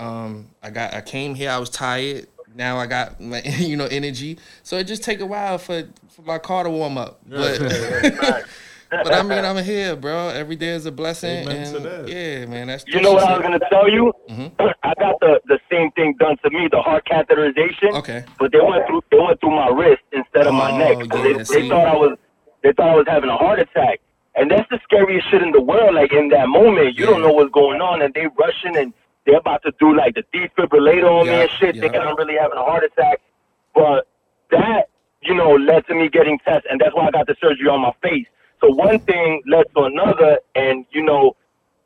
Um, 0.00 0.50
I 0.62 0.70
got 0.70 0.94
I 0.94 1.00
came 1.02 1.34
here, 1.34 1.50
I 1.50 1.58
was 1.58 1.70
tired. 1.70 2.26
Now 2.54 2.78
I 2.78 2.86
got 2.86 3.20
my, 3.20 3.42
you 3.58 3.76
know 3.76 3.86
energy, 3.86 4.38
so 4.62 4.76
it 4.76 4.84
just 4.84 5.04
take 5.04 5.20
a 5.20 5.26
while 5.26 5.58
for, 5.58 5.84
for 6.08 6.22
my 6.22 6.38
car 6.38 6.64
to 6.64 6.70
warm 6.70 6.98
up. 6.98 7.20
But 7.26 7.58
but 8.90 9.12
I 9.14 9.22
mean 9.22 9.44
I'm 9.44 9.62
here, 9.62 9.94
bro. 9.94 10.28
Every 10.30 10.56
day 10.56 10.68
is 10.70 10.86
a 10.86 10.90
blessing, 10.92 11.46
Amen 11.48 11.70
to 11.70 11.76
and 11.76 11.84
that. 11.84 12.08
yeah, 12.08 12.46
man. 12.46 12.66
That's 12.68 12.84
You 12.88 13.00
know 13.02 13.12
what 13.12 13.22
I 13.24 13.34
was 13.34 13.42
gonna 13.42 13.60
tell 13.70 13.88
you? 13.88 14.12
Mm-hmm. 14.28 14.60
I 14.82 14.94
got 14.98 15.20
the 15.20 15.40
the 15.46 15.60
same 15.70 15.90
thing 15.92 16.16
done 16.18 16.36
to 16.42 16.50
me, 16.50 16.68
the 16.70 16.80
heart 16.82 17.06
catheterization. 17.06 17.92
Okay. 17.98 18.24
But 18.38 18.50
they 18.52 18.60
went 18.60 18.86
through 18.88 19.02
they 19.12 19.18
went 19.18 19.38
through 19.40 19.54
my 19.54 19.68
wrist 19.68 20.02
instead 20.12 20.46
of 20.46 20.54
my 20.54 20.70
Oh, 20.72 20.78
neck. 20.78 21.12
So 21.12 21.24
yeah, 21.24 21.38
they, 21.38 21.44
see. 21.44 21.60
they 21.62 21.68
thought 21.68 21.86
I 21.86 21.94
was 21.96 22.18
they 22.62 22.72
thought 22.72 22.88
I 22.88 22.94
was 22.96 23.06
having 23.06 23.30
a 23.30 23.36
heart 23.36 23.60
attack. 23.60 24.00
And 24.36 24.50
that's 24.50 24.68
the 24.70 24.78
scariest 24.84 25.28
shit 25.30 25.42
in 25.42 25.50
the 25.52 25.60
world. 25.60 25.94
Like 25.94 26.12
in 26.12 26.28
that 26.28 26.48
moment, 26.48 26.96
you 26.96 27.04
don't 27.04 27.20
know 27.20 27.32
what's 27.32 27.50
going 27.52 27.80
on, 27.80 28.00
and 28.00 28.14
they 28.14 28.26
rushing 28.38 28.76
and 28.76 28.92
they're 29.30 29.38
about 29.38 29.62
to 29.62 29.72
do 29.78 29.96
like 29.96 30.14
the 30.14 30.24
defibrillator 30.34 31.08
on 31.08 31.26
me 31.26 31.32
and 31.32 31.50
shit, 31.58 31.76
yeah. 31.76 31.82
thinking 31.82 32.00
I'm 32.00 32.16
really 32.16 32.36
having 32.40 32.58
a 32.58 32.62
heart 32.64 32.82
attack. 32.84 33.20
But 33.74 34.06
that, 34.50 34.88
you 35.22 35.34
know, 35.34 35.52
led 35.52 35.86
to 35.86 35.94
me 35.94 36.08
getting 36.08 36.38
tests, 36.40 36.66
and 36.68 36.80
that's 36.80 36.94
why 36.94 37.06
I 37.06 37.10
got 37.12 37.26
the 37.26 37.36
surgery 37.40 37.68
on 37.68 37.80
my 37.80 37.92
face. 38.02 38.26
So 38.60 38.68
one 38.70 38.98
thing 39.00 39.42
led 39.46 39.66
to 39.76 39.84
another, 39.84 40.38
and 40.54 40.84
you 40.90 41.02
know, 41.02 41.36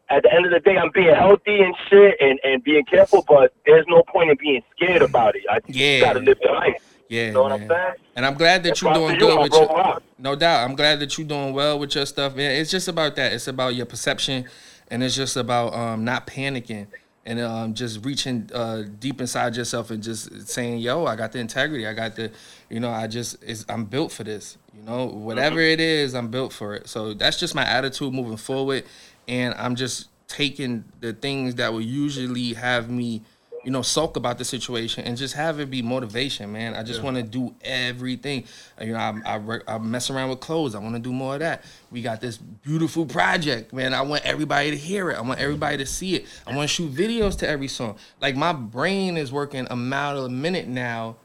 at 0.09 0.23
the 0.23 0.33
end 0.33 0.47
of 0.47 0.53
the 0.53 0.61
day, 0.61 0.77
I'm 0.77 0.91
being 0.93 1.15
healthy 1.15 1.61
and 1.61 1.75
shit, 1.89 2.17
and 2.21 2.39
and 2.43 2.65
being 2.65 2.85
careful. 2.85 3.25
But 3.29 3.53
there's 3.67 3.85
no 3.89 4.03
point 4.05 4.31
in 4.31 4.37
being 4.41 4.63
scared 4.75 5.03
about 5.03 5.37
it. 5.37 5.43
I 5.51 5.61
Yeah. 5.67 5.97
you 5.97 6.01
gotta 6.01 6.21
live 6.21 6.39
the 6.43 6.53
life. 6.53 6.91
Yeah, 7.11 7.27
You 7.27 7.33
know 7.33 7.43
what 7.43 7.53
I'm 7.53 7.69
saying? 7.69 7.95
And 8.17 8.25
I'm 8.25 8.35
glad 8.35 8.63
that 8.63 8.71
And 8.71 8.81
you're 8.81 8.95
doing 8.95 9.15
you, 9.15 9.21
good 9.21 9.43
with 9.43 9.51
bro, 9.51 9.61
your. 9.61 9.99
No 10.19 10.35
doubt. 10.35 10.65
I'm 10.65 10.75
glad 10.75 11.01
that 11.01 11.19
you're 11.19 11.27
doing 11.27 11.53
well 11.53 11.79
with 11.79 11.95
your 11.95 12.07
stuff, 12.07 12.35
man. 12.35 12.53
It's 12.53 12.71
just 12.71 12.89
about 12.89 13.15
that. 13.17 13.35
It's 13.35 13.47
about 13.47 13.75
your 13.75 13.85
perception, 13.85 14.47
and 14.91 15.03
it's 15.03 15.15
just 15.15 15.37
about 15.37 15.75
um, 15.75 16.05
not 16.05 16.27
panicking 16.27 16.87
and 17.27 17.41
um, 17.41 17.75
just 17.75 18.05
reaching 18.05 18.51
uh, 18.55 18.83
deep 18.99 19.21
inside 19.21 19.57
yourself 19.57 19.91
and 19.91 20.03
just 20.03 20.49
saying, 20.49 20.79
"Yo, 20.79 21.07
I 21.07 21.17
got 21.17 21.33
the 21.33 21.39
integrity. 21.39 21.87
I 21.87 21.95
got 21.95 22.17
the, 22.17 22.31
you 22.69 22.81
know, 22.81 22.91
I 22.91 23.07
just, 23.07 23.37
I'm 23.69 23.85
built 23.85 24.13
for 24.13 24.25
this. 24.25 24.59
You 24.75 24.83
know, 24.83 25.07
whatever 25.07 25.61
it 25.61 25.81
is, 25.81 26.15
I'm 26.15 26.29
built 26.29 26.53
for 26.53 26.75
it. 26.75 26.89
So 26.89 27.15
that's 27.15 27.39
just 27.39 27.55
my 27.55 27.65
attitude 27.65 28.13
moving 28.13 28.37
forward, 28.37 28.85
and 29.27 29.55
I'm 29.55 29.75
just 29.75 30.09
taking 30.29 30.85
the 31.01 31.13
things 31.13 31.57
that 31.57 31.73
would 31.73 31.85
usually 31.85 32.55
have 32.55 32.91
me 32.91 33.23
you 33.65 33.71
know, 33.71 33.83
sulk 33.83 34.17
about 34.17 34.37
the 34.37 34.45
situation 34.45 35.05
and 35.05 35.17
just 35.17 35.35
have 35.35 35.59
it 35.59 35.71
be 35.71 35.81
motivation, 35.81 36.53
man. 36.53 36.75
I 36.75 36.83
just 36.83 37.03
want 37.03 37.17
to 37.17 37.23
do 37.23 37.55
everything. 37.63 38.45
You 38.81 38.93
know, 38.93 38.99
I, 38.99 39.15
I, 39.37 39.61
I 39.67 39.79
mess 39.79 40.11
around 40.11 40.29
with 40.31 40.41
clothes. 40.41 40.75
I 40.75 40.81
want 40.81 40.95
to 40.95 41.01
do 41.01 41.13
more 41.13 41.35
of 41.35 41.41
that. 41.41 41.65
We 41.91 42.03
got 42.03 42.21
this 42.21 42.37
beautiful 42.37 43.07
project, 43.07 43.73
man. 43.73 43.95
I 43.95 44.03
want 44.03 44.25
everybody 44.25 44.71
to 44.71 44.77
hear 44.77 45.11
it. 45.11 45.17
I 45.17 45.23
want 45.23 45.41
everybody 45.41 45.79
to 45.79 45.87
see 45.87 46.15
it. 46.15 46.27
I 46.47 46.55
want 46.55 46.69
to 46.69 46.75
shoot 46.75 46.93
videos 46.93 47.39
to 47.39 47.49
every 47.49 47.69
song. 47.69 47.97
Like 48.21 48.37
my 48.37 48.53
brain 48.53 49.17
is 49.17 49.33
working 49.33 49.67
a 49.71 49.77
mile 49.77 50.25
a 50.27 50.29
minute 50.29 50.69
now, 50.69 51.17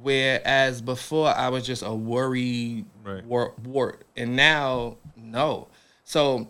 whereas 0.00 0.80
before 0.80 1.28
I 1.28 1.48
was 1.48 1.66
just 1.66 1.82
a 1.82 1.92
worry 1.92 2.84
Right. 3.04 3.24
wart, 3.24 3.58
wart, 3.60 4.04
and 4.16 4.36
now 4.36 4.98
no. 5.16 5.68
So 6.04 6.48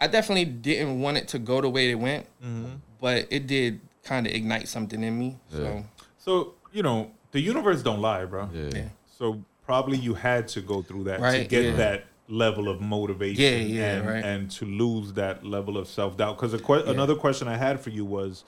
I 0.00 0.08
definitely 0.08 0.44
didn't 0.46 1.00
want 1.00 1.16
it 1.18 1.28
to 1.28 1.38
go 1.38 1.60
the 1.60 1.68
way 1.70 1.90
it 1.90 1.94
went, 1.94 2.26
mm-hmm. 2.44 2.74
but 3.00 3.28
it 3.30 3.46
did 3.46 3.80
kind 4.02 4.26
of 4.26 4.32
ignite 4.32 4.68
something 4.68 5.02
in 5.02 5.18
me. 5.18 5.36
So 5.50 5.84
So 6.18 6.54
you 6.72 6.82
know, 6.82 7.10
the 7.32 7.40
universe 7.40 7.82
don't 7.82 8.00
lie, 8.00 8.24
bro. 8.24 8.48
Yeah. 8.52 8.70
Yeah. 8.74 8.88
So 9.06 9.44
probably 9.64 9.98
you 9.98 10.14
had 10.14 10.48
to 10.48 10.60
go 10.60 10.82
through 10.82 11.04
that 11.04 11.20
to 11.20 11.44
get 11.44 11.64
yeah. 11.64 11.76
that 11.76 12.04
level 12.30 12.68
of 12.68 12.80
motivation 12.80 13.42
Yeah, 13.42 13.56
yeah, 13.58 13.92
and, 13.96 14.08
right. 14.08 14.24
and 14.24 14.50
to 14.52 14.64
lose 14.64 15.12
that 15.14 15.44
level 15.44 15.76
of 15.76 15.88
self-doubt 15.88 16.38
because 16.38 16.60
que- 16.60 16.90
another 16.90 17.16
question 17.16 17.48
i 17.48 17.56
had 17.56 17.80
for 17.80 17.90
you 17.90 18.04
was 18.04 18.44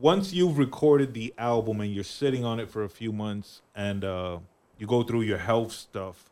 once 0.00 0.32
you've 0.32 0.56
recorded 0.56 1.12
the 1.12 1.34
album 1.36 1.80
and 1.82 1.92
you're 1.94 2.02
sitting 2.04 2.44
on 2.44 2.58
it 2.58 2.70
for 2.70 2.84
a 2.84 2.88
few 2.88 3.12
months 3.12 3.60
and 3.74 4.04
uh, 4.04 4.38
you 4.78 4.86
go 4.86 5.02
through 5.02 5.20
your 5.22 5.38
health 5.38 5.72
stuff 5.72 6.30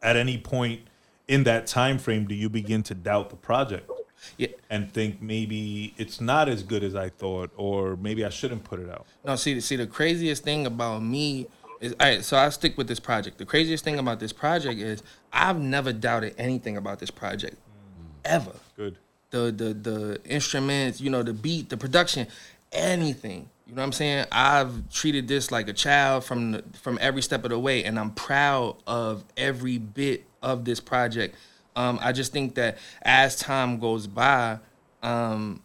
at 0.00 0.16
any 0.16 0.38
point 0.38 0.82
in 1.26 1.42
that 1.44 1.66
time 1.66 1.98
frame 1.98 2.26
do 2.26 2.34
you 2.34 2.48
begin 2.48 2.82
to 2.82 2.94
doubt 2.94 3.30
the 3.30 3.36
project 3.36 3.90
yeah. 4.36 4.48
and 4.70 4.92
think 4.92 5.20
maybe 5.22 5.94
it's 5.96 6.20
not 6.20 6.48
as 6.48 6.62
good 6.62 6.82
as 6.82 6.94
i 6.94 7.08
thought 7.08 7.50
or 7.56 7.96
maybe 7.96 8.24
i 8.24 8.28
shouldn't 8.28 8.64
put 8.64 8.80
it 8.80 8.90
out 8.90 9.06
No, 9.24 9.36
see, 9.36 9.60
see, 9.60 9.76
the 9.76 9.86
craziest 9.86 10.44
thing 10.44 10.66
about 10.66 11.02
me 11.02 11.46
is, 11.80 11.92
all 11.92 12.06
right. 12.06 12.24
So 12.24 12.36
I 12.36 12.48
stick 12.48 12.76
with 12.76 12.88
this 12.88 13.00
project. 13.00 13.38
The 13.38 13.46
craziest 13.46 13.84
thing 13.84 13.98
about 13.98 14.20
this 14.20 14.32
project 14.32 14.80
is 14.80 15.02
I've 15.32 15.60
never 15.60 15.92
doubted 15.92 16.34
anything 16.38 16.76
about 16.76 16.98
this 16.98 17.10
project, 17.10 17.54
mm. 17.54 18.06
ever. 18.24 18.52
good 18.76 18.98
The 19.30 19.52
the 19.52 19.74
the 19.74 20.20
instruments, 20.24 21.00
you 21.00 21.10
know, 21.10 21.22
the 21.22 21.32
beat, 21.32 21.68
the 21.68 21.76
production, 21.76 22.26
anything. 22.72 23.48
You 23.66 23.74
know 23.74 23.82
what 23.82 23.86
I'm 23.86 23.92
saying? 23.92 24.26
I've 24.32 24.90
treated 24.90 25.28
this 25.28 25.52
like 25.52 25.68
a 25.68 25.74
child 25.74 26.24
from 26.24 26.52
the, 26.52 26.64
from 26.80 26.98
every 27.02 27.20
step 27.20 27.44
of 27.44 27.50
the 27.50 27.58
way, 27.58 27.84
and 27.84 27.98
I'm 27.98 28.12
proud 28.12 28.76
of 28.86 29.24
every 29.36 29.76
bit 29.76 30.24
of 30.42 30.64
this 30.64 30.80
project. 30.80 31.36
Um, 31.78 31.98
I 32.02 32.10
just 32.12 32.32
think 32.32 32.54
that 32.56 32.76
as 33.02 33.36
time 33.36 33.78
goes 33.78 34.06
by, 34.06 34.58
um, 35.02 35.62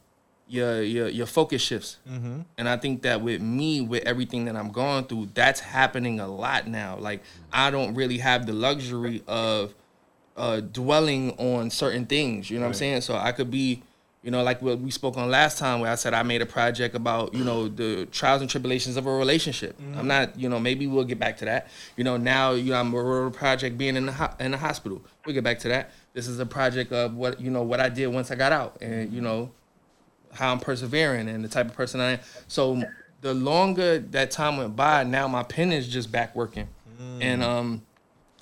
your 0.48 0.84
your 0.84 1.08
your 1.10 1.26
focus 1.26 1.62
shifts, 1.62 1.98
and 2.58 2.70
I 2.70 2.78
think 2.78 3.02
that 3.02 3.22
with 3.22 3.42
me, 3.42 3.82
with 3.82 4.04
everything 4.04 4.46
that 4.46 4.56
I'm 4.56 4.72
going 4.72 5.06
through, 5.06 5.30
that's 5.34 5.60
happening 5.62 6.20
a 6.20 6.28
lot 6.28 6.68
now. 6.68 6.98
Like 6.98 7.24
I 7.52 7.72
don't 7.72 7.96
really 7.96 8.20
have 8.20 8.46
the 8.46 8.54
luxury 8.54 9.24
of 9.28 9.74
uh, 10.38 10.60
dwelling 10.60 11.32
on 11.38 11.70
certain 11.72 12.06
things. 12.06 12.50
You 12.52 12.58
know 12.60 12.64
what 12.66 12.70
I'm 12.70 12.74
saying? 12.76 13.02
So 13.02 13.16
I 13.16 13.32
could 13.32 13.50
be, 13.50 13.82
you 14.24 14.30
know, 14.32 14.44
like 14.44 14.62
what 14.62 14.80
we 14.80 14.92
spoke 14.92 15.18
on 15.18 15.32
last 15.32 15.58
time, 15.58 15.80
where 15.80 15.92
I 15.92 15.96
said 15.96 16.14
I 16.14 16.22
made 16.24 16.42
a 16.42 16.46
project 16.46 16.94
about, 16.94 17.34
you 17.34 17.44
know, 17.44 17.68
the 17.68 18.06
trials 18.12 18.42
and 18.42 18.50
tribulations 18.50 18.96
of 18.98 19.08
a 19.08 19.12
relationship. 19.12 19.80
I'm 19.98 20.08
not, 20.08 20.38
you 20.40 20.50
know, 20.50 20.60
maybe 20.60 20.86
we'll 20.88 21.04
get 21.06 21.20
back 21.20 21.38
to 21.38 21.46
that. 21.46 21.68
You 21.98 22.04
know, 22.04 22.18
now 22.18 22.52
you 22.52 22.72
know 22.74 22.80
I'm 22.80 22.94
a 22.94 23.02
rural 23.02 23.32
project 23.32 23.78
being 23.78 23.96
in 23.96 24.06
the 24.08 24.12
ho- 24.14 24.34
in 24.40 24.52
the 24.52 24.58
hospital. 24.58 25.02
We'll 25.26 25.34
get 25.34 25.44
back 25.44 25.60
to 25.60 25.70
that. 25.70 25.92
This 26.14 26.28
is 26.28 26.40
a 26.40 26.46
project 26.46 26.92
of 26.92 27.16
what 27.16 27.42
you 27.42 27.50
know 27.50 27.64
what 27.64 27.80
I 27.80 27.90
did 27.90 28.08
once 28.08 28.30
I 28.32 28.36
got 28.36 28.52
out, 28.52 28.78
and 28.82 29.12
you 29.12 29.22
know 29.22 29.52
how 30.34 30.52
I'm 30.52 30.60
persevering 30.60 31.28
and 31.30 31.44
the 31.44 31.48
type 31.48 31.68
of 31.68 31.74
person 31.76 32.00
I 32.00 32.12
am. 32.14 32.20
So 32.48 32.84
the 33.22 33.34
longer 33.34 34.00
that 34.00 34.32
time 34.32 34.58
went 34.58 34.76
by, 34.76 35.04
now 35.04 35.28
my 35.28 35.44
pen 35.44 35.72
is 35.72 35.88
just 35.88 36.12
back 36.12 36.36
working. 36.36 36.68
And 37.22 37.44
um, 37.44 37.82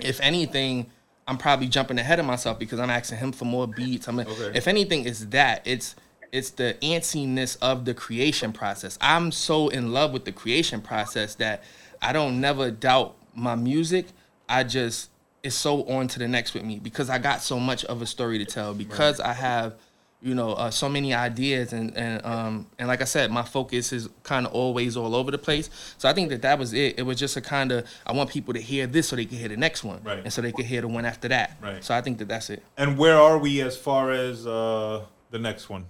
if 0.02 0.20
anything, 0.22 0.88
I'm 1.28 1.38
probably 1.38 1.68
jumping 1.68 1.98
ahead 2.00 2.20
of 2.20 2.26
myself 2.26 2.60
because 2.60 2.80
I'm 2.80 2.90
asking 2.90 3.18
him 3.20 3.32
for 3.32 3.46
more 3.46 3.68
beats. 3.68 4.08
I'm 4.08 4.20
Okay. 4.20 4.52
if 4.54 4.68
anything, 4.68 5.06
it's 5.06 5.26
that. 5.26 5.62
It's 5.66 5.96
it's 6.32 6.52
the 6.52 6.78
antsiness 6.82 7.58
of 7.62 7.86
the 7.86 7.94
creation 7.94 8.54
process. 8.54 8.98
I'm 9.02 9.32
so 9.32 9.68
in 9.70 9.92
love 9.92 10.14
with 10.14 10.26
the 10.26 10.32
creation 10.32 10.82
process 10.82 11.36
that 11.36 11.64
I 12.02 12.14
don't 12.14 12.40
never 12.42 12.72
doubt 12.72 13.16
my 13.36 13.56
music. 13.56 14.08
I 14.50 14.64
just 14.64 15.11
it's 15.44 15.56
so 15.56 15.84
on 15.88 16.08
to 16.08 16.20
the 16.20 16.28
next 16.28 16.54
with 16.54 16.64
me 16.64 16.80
because 16.80 17.10
I 17.10 17.18
got 17.18 17.42
so 17.42 17.60
much 17.60 17.84
of 17.86 18.02
a 18.02 18.06
story 18.06 18.38
to 18.38 18.46
tell 18.46 18.74
because 18.74 19.20
I 19.20 19.34
have 19.34 19.76
you 20.22 20.36
know 20.36 20.52
uh, 20.54 20.70
so 20.70 20.88
many 20.88 21.16
ideas 21.16 21.74
and 21.74 21.98
and 21.98 22.24
um 22.24 22.68
and 22.78 22.88
like 22.88 23.02
I 23.02 23.06
said 23.06 23.32
my 23.32 23.42
focus 23.42 23.92
is 23.92 24.08
kind 24.22 24.46
of 24.46 24.54
always 24.54 24.96
all 24.96 25.16
over 25.16 25.32
the 25.32 25.40
place 25.40 25.70
so 25.98 26.08
I 26.08 26.14
think 26.14 26.30
that 26.30 26.44
that 26.44 26.60
was 26.60 26.74
it 26.74 27.00
it 27.00 27.02
was 27.04 27.18
just 27.18 27.38
a 27.38 27.42
kind 27.42 27.72
of 27.72 27.88
I 28.06 28.12
want 28.14 28.30
people 28.30 28.54
to 28.54 28.62
hear 28.62 28.86
this 28.86 29.08
so 29.08 29.16
they 29.16 29.26
can 29.26 29.40
hear 29.40 29.50
the 29.50 29.58
next 29.58 29.84
one 29.84 30.04
Right. 30.04 30.20
and 30.24 30.32
so 30.32 30.44
they 30.44 30.52
can 30.52 30.66
hear 30.66 30.82
the 30.82 30.88
one 30.88 31.06
after 31.06 31.28
that 31.30 31.58
Right. 31.60 31.84
so 31.84 31.96
I 31.96 32.02
think 32.02 32.20
that 32.20 32.28
that's 32.28 32.52
it 32.52 32.62
and 32.78 33.00
where 33.00 33.18
are 33.18 33.40
we 33.40 33.62
as 33.62 33.76
far 33.76 34.12
as 34.12 34.46
uh, 34.46 35.06
the 35.32 35.40
next 35.40 35.70
one 35.70 35.86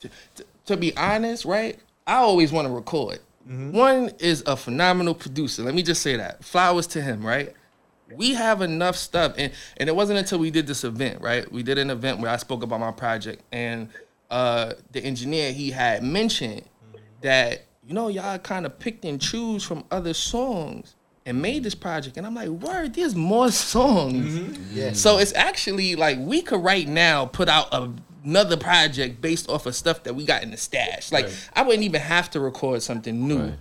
to, 0.00 0.08
to 0.66 0.76
be 0.76 0.96
honest, 0.96 1.44
right? 1.44 1.76
I 2.06 2.16
always 2.18 2.52
want 2.52 2.68
to 2.68 2.72
record. 2.72 3.18
One 3.46 4.10
is 4.20 4.44
a 4.46 4.56
phenomenal 4.56 5.14
producer. 5.14 5.62
Let 5.62 5.74
me 5.74 5.82
just 5.82 6.02
say 6.02 6.16
that. 6.16 6.44
Flowers 6.44 6.86
to 6.88 7.02
him, 7.02 7.26
right? 7.26 7.52
We 8.14 8.34
have 8.34 8.62
enough 8.62 8.96
stuff, 8.96 9.34
and 9.36 9.52
and 9.76 9.88
it 9.88 9.96
wasn't 9.96 10.18
until 10.18 10.38
we 10.38 10.50
did 10.50 10.66
this 10.66 10.84
event, 10.84 11.20
right? 11.20 11.50
We 11.50 11.62
did 11.62 11.78
an 11.78 11.90
event 11.90 12.20
where 12.20 12.30
I 12.30 12.36
spoke 12.36 12.62
about 12.62 12.80
my 12.80 12.92
project, 12.92 13.42
and 13.52 13.88
uh, 14.30 14.74
the 14.92 15.02
engineer 15.02 15.52
he 15.52 15.70
had 15.70 16.02
mentioned 16.02 16.62
that 17.22 17.64
you 17.86 17.94
know 17.94 18.08
y'all 18.08 18.38
kind 18.38 18.66
of 18.66 18.78
picked 18.78 19.04
and 19.04 19.20
choose 19.20 19.64
from 19.64 19.84
other 19.90 20.14
songs 20.14 20.94
and 21.26 21.42
made 21.42 21.62
this 21.62 21.74
project, 21.74 22.16
and 22.16 22.26
I'm 22.26 22.34
like, 22.34 22.48
word, 22.48 22.94
there's 22.94 23.14
more 23.14 23.50
songs. 23.50 24.58
Yeah. 24.72 24.92
So 24.92 25.18
it's 25.18 25.34
actually 25.34 25.94
like 25.94 26.18
we 26.18 26.40
could 26.40 26.62
right 26.64 26.88
now 26.88 27.26
put 27.26 27.48
out 27.50 27.68
a, 27.72 27.92
another 28.24 28.56
project 28.56 29.20
based 29.20 29.48
off 29.50 29.66
of 29.66 29.74
stuff 29.74 30.04
that 30.04 30.14
we 30.14 30.24
got 30.24 30.42
in 30.42 30.50
the 30.50 30.56
stash. 30.56 31.12
Like 31.12 31.26
Right. 31.26 31.50
I 31.54 31.62
wouldn't 31.62 31.84
even 31.84 32.00
have 32.00 32.30
to 32.30 32.40
record 32.40 32.82
something 32.82 33.28
new. 33.28 33.40
Right. 33.40 33.58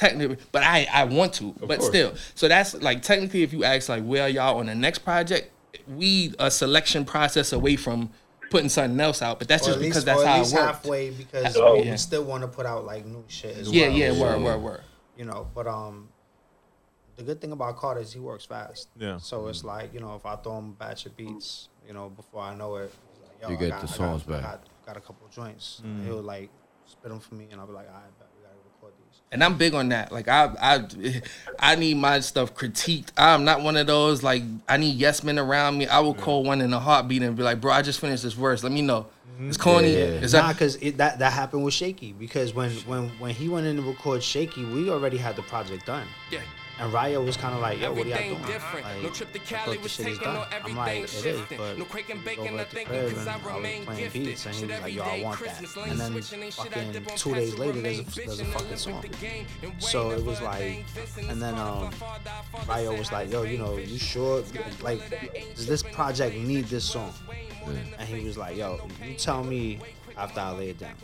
Technically, 0.00 0.38
but 0.50 0.62
I 0.62 0.86
I 0.90 1.04
want 1.04 1.34
to, 1.34 1.52
but 1.60 1.78
course. 1.80 1.86
still. 1.86 2.14
So 2.34 2.48
that's 2.48 2.72
like 2.74 3.02
technically, 3.02 3.42
if 3.42 3.52
you 3.52 3.64
ask 3.64 3.88
like 3.90 4.02
where 4.02 4.22
are 4.22 4.28
y'all 4.30 4.58
on 4.58 4.66
the 4.66 4.74
next 4.74 5.00
project, 5.00 5.50
we 5.86 6.32
a 6.38 6.50
selection 6.50 7.04
process 7.04 7.52
away 7.52 7.76
from 7.76 8.10
putting 8.50 8.70
something 8.70 8.98
else 8.98 9.20
out. 9.20 9.38
But 9.38 9.48
that's 9.48 9.64
Or 9.64 9.66
just 9.66 9.76
at 9.76 9.82
least, 9.82 9.90
because 9.90 10.04
that's 10.06 10.20
or 10.22 10.24
at 10.24 10.28
how 10.28 10.36
it 10.36 10.38
least 10.40 10.54
works. 10.54 10.64
halfway 10.64 11.10
because 11.10 11.56
Oh, 11.58 11.74
we 11.76 11.82
yeah. 11.82 11.96
still 11.96 12.24
want 12.24 12.42
to 12.42 12.48
put 12.48 12.64
out 12.64 12.86
like 12.86 13.04
new 13.04 13.22
shit 13.28 13.58
as 13.58 13.70
Yeah, 13.70 13.88
well. 13.88 13.96
yeah, 13.98 14.12
So, 14.14 14.20
word, 14.22 14.42
word, 14.42 14.58
word. 14.62 14.80
You 15.18 15.26
know, 15.26 15.46
but 15.54 15.66
um, 15.66 16.08
the 17.16 17.22
good 17.22 17.40
thing 17.42 17.52
about 17.52 17.76
Crtr 17.76 18.00
is 18.00 18.12
he 18.12 18.20
works 18.20 18.46
fast. 18.46 18.88
Yeah. 18.98 19.18
So 19.18 19.48
it's 19.48 19.64
like 19.64 19.92
you 19.92 20.00
know, 20.00 20.14
if 20.14 20.24
I 20.24 20.36
throw 20.36 20.56
him 20.58 20.70
a 20.70 20.82
batch 20.82 21.04
of 21.04 21.14
beats, 21.14 21.68
you 21.86 21.92
know, 21.92 22.08
before 22.08 22.40
I 22.42 22.54
know 22.54 22.76
it, 22.76 22.90
like, 23.22 23.42
Yo, 23.42 23.48
You 23.50 23.56
I 23.56 23.58
get 23.60 23.68
got- 23.70 23.80
the 23.82 23.92
I 23.92 23.96
songs 23.96 24.22
got, 24.22 24.38
I 24.38 24.40
back. 24.40 24.50
got, 24.50 24.86
got 24.86 24.96
a 24.96 25.00
couple 25.00 25.26
of 25.26 25.32
joints. 25.32 25.82
He'll 26.06 26.22
like 26.22 26.48
spit 26.86 27.10
them 27.10 27.20
for 27.20 27.34
me, 27.34 27.48
and 27.52 27.60
I'll 27.60 27.66
be 27.66 27.74
like, 27.74 27.86
all 27.88 27.94
right, 27.94 28.18
bet 28.18 28.28
we 28.36 28.42
gotta 28.42 28.56
record 28.64 28.94
these. 29.06 29.19
And 29.32 29.44
I'm 29.44 29.56
big 29.56 29.74
on 29.74 29.90
that. 29.90 30.10
Like 30.10 30.26
I, 30.26 30.50
I, 30.60 31.22
I 31.58 31.74
need 31.76 31.96
my 31.96 32.20
stuff 32.20 32.54
critiqued. 32.54 33.10
I'm 33.16 33.44
not 33.44 33.62
one 33.62 33.76
of 33.76 33.86
those 33.86 34.22
like 34.22 34.42
I 34.68 34.76
need 34.76 34.96
yes 34.96 35.22
men 35.22 35.38
around 35.38 35.78
me. 35.78 35.86
I 35.86 36.00
will 36.00 36.14
call 36.14 36.42
one 36.42 36.60
in 36.60 36.72
a 36.72 36.80
heartbeat 36.80 37.22
and 37.22 37.36
be 37.36 37.42
like, 37.42 37.60
bro, 37.60 37.72
I 37.72 37.82
just 37.82 38.00
finished 38.00 38.24
this 38.24 38.32
verse. 38.32 38.64
Let 38.64 38.72
me 38.72 38.82
know. 38.82 39.06
Mm-hmm. 39.34 39.48
It's 39.48 39.56
corny. 39.56 39.92
Yeah. 39.92 39.98
Is 39.98 40.32
Nah, 40.32 40.52
because 40.52 40.76
that 40.78 41.20
that 41.20 41.32
happened 41.32 41.64
with 41.64 41.74
Shaky. 41.74 42.12
Because 42.12 42.54
when 42.54 42.70
when 42.86 43.08
when 43.20 43.34
he 43.34 43.48
went 43.48 43.66
in 43.66 43.76
to 43.76 43.82
record 43.82 44.22
Shaky, 44.22 44.64
we 44.64 44.90
already 44.90 45.16
had 45.16 45.36
the 45.36 45.42
project 45.42 45.86
done. 45.86 46.06
Yeah. 46.32 46.40
And 46.80 46.90
Raya 46.94 47.22
was 47.22 47.36
kind 47.36 47.54
of 47.54 47.60
like, 47.60 47.78
yo, 47.78 47.92
what 47.92 48.06
are 48.06 48.08
y'all 48.08 48.16
Everything 48.18 48.38
doing? 48.38 48.52
different. 48.52 48.86
Like, 48.86 49.02
No 49.02 49.08
trip 49.10 49.32
to 49.34 49.38
Cali 49.40 49.76
the 49.76 49.82
was 49.82 49.92
shit 49.92 50.08
is 50.08 50.18
taking, 50.18 50.32
no 50.32 50.46
I'm 50.64 50.76
like, 50.76 50.96
everything 50.96 51.22
shifting. 51.22 51.58
but 51.58 51.78
No 51.78 51.84
quaking, 51.84 52.16
we 52.18 52.24
baking, 52.24 52.48
over 52.48 52.56
no 52.56 52.64
thinking, 52.64 52.86
crib 52.86 53.14
'cause 53.14 53.26
I 53.26 53.34
I 53.34 53.54
remain 53.56 53.84
playing 53.84 54.00
gifted. 54.04 54.24
beats, 54.24 54.46
and 54.46 54.54
he 54.54 54.60
Shit 54.62 54.70
was 54.70 54.80
like, 54.80 54.94
yo, 54.94 55.02
I 55.02 55.22
want 55.22 55.40
that. 55.40 55.76
And 55.76 56.00
then 56.00 56.12
switching, 56.12 56.42
ain't 56.42 56.54
shit 56.54 56.60
I 56.60 56.68
fucking 56.84 57.06
on 57.10 57.16
two 57.18 57.34
days 57.34 57.58
later, 57.58 57.80
there's 57.82 57.98
a, 58.00 58.02
there's 58.16 58.40
a 58.40 58.44
fucking 58.46 58.76
song. 58.78 59.00
the 59.02 59.08
game, 59.08 59.46
and 59.62 59.82
So 59.82 60.10
it 60.12 60.24
was 60.24 60.40
like, 60.40 60.84
and 61.28 61.42
then 61.42 61.54
um, 61.58 61.84
my 61.84 61.90
father, 61.90 62.30
father 62.50 62.72
Ryo 62.72 62.96
was 62.96 63.12
like, 63.12 63.30
yo, 63.30 63.42
you 63.42 63.58
know, 63.58 63.76
you 63.76 63.98
sure, 63.98 64.42
like, 64.80 65.00
does 65.56 65.66
this 65.66 65.82
project 65.82 66.34
need 66.34 66.64
this 66.66 66.84
song? 66.84 67.12
And 67.98 68.08
he 68.08 68.24
was 68.24 68.38
like, 68.38 68.56
yo, 68.56 68.80
you 69.06 69.14
tell 69.16 69.44
me 69.44 69.80
after 70.20 70.40
I 70.40 70.50
laid 70.52 70.68
it 70.70 70.78
down. 70.78 70.94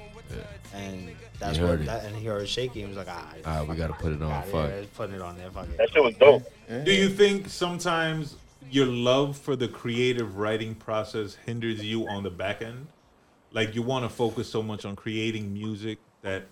And 0.74 1.14
that's 1.38 1.56
He 1.56 1.62
what 1.62 1.70
heard 1.70 1.80
it. 1.82 1.86
that, 1.86 2.04
and 2.04 2.14
he 2.14 2.26
heard 2.26 2.42
it 2.42 2.48
shaky 2.48 2.80
and 2.82 2.88
was 2.94 2.98
like, 2.98 3.08
ah, 3.10 3.32
Ah, 3.44 3.64
we 3.64 3.76
gotta 3.76 3.94
put 3.94 4.12
it 4.12 4.20
on. 4.22 4.42
Fuck. 4.44 4.70
putting 4.94 5.16
it 5.16 5.22
on 5.22 5.36
there. 5.38 5.50
Fuck 5.50 5.66
it. 5.68 5.78
That 5.78 5.90
shit 5.92 6.02
was 6.02 6.14
dope. 6.16 6.42
Do 6.84 6.92
you 6.92 7.08
think 7.08 7.48
sometimes 7.48 8.36
your 8.70 8.86
love 8.86 9.36
for 9.36 9.56
the 9.56 9.68
creative 9.68 10.36
writing 10.36 10.74
process 10.74 11.36
hinders 11.46 11.82
you 11.84 12.06
on 12.08 12.22
the 12.24 12.30
back 12.30 12.62
end? 12.62 12.86
Like 13.52 13.74
you 13.74 13.82
want 13.82 14.04
to 14.04 14.08
focus 14.08 14.50
so 14.50 14.62
much 14.62 14.84
on 14.84 14.96
creating 14.96 15.52
music 15.54 15.98
that 16.22 16.44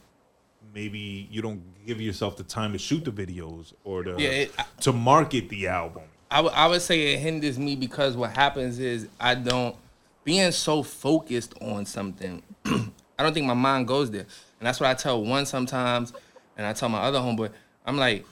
maybe 0.73 1.29
you 1.31 1.43
don't 1.43 1.63
give 1.87 2.01
yourself 2.01 2.37
the 2.37 2.45
time 2.45 2.73
to 2.73 2.79
shoot 2.79 3.05
the 3.05 3.11
videos 3.11 3.73
or 3.85 4.03
to 4.05 4.11
Yeah, 4.19 4.29
it- 4.31 4.55
to 4.81 4.93
market 4.93 5.49
the 5.51 5.67
album. 5.69 6.05
I 6.31 6.41
would- 6.41 6.53
I 6.53 6.67
would 6.69 6.81
say 6.83 7.13
it 7.13 7.19
hinders 7.19 7.59
me 7.59 7.77
because 7.77 8.17
what 8.17 8.31
happens 8.31 8.79
is 8.79 9.07
I 9.21 9.35
don't 9.35 9.77
being 10.25 10.51
so 10.53 10.83
focused 10.83 11.53
on 11.61 11.85
something. 11.85 12.43
I 12.65 13.23
don't 13.23 13.33
think 13.35 13.47
my 13.47 13.55
mind 13.55 13.87
goes 13.87 14.11
there, 14.11 14.23
and 14.61 14.67
that's 14.67 14.81
what 14.81 14.89
I 14.89 14.95
tell 14.95 15.23
one 15.23 15.47
sometimes, 15.47 16.13
and 16.57 16.67
I 16.67 16.73
tell 16.73 16.89
my 16.89 17.01
other 17.01 17.19
homeboy. 17.19 17.51
I'm 17.87 17.97
like, 17.97 18.25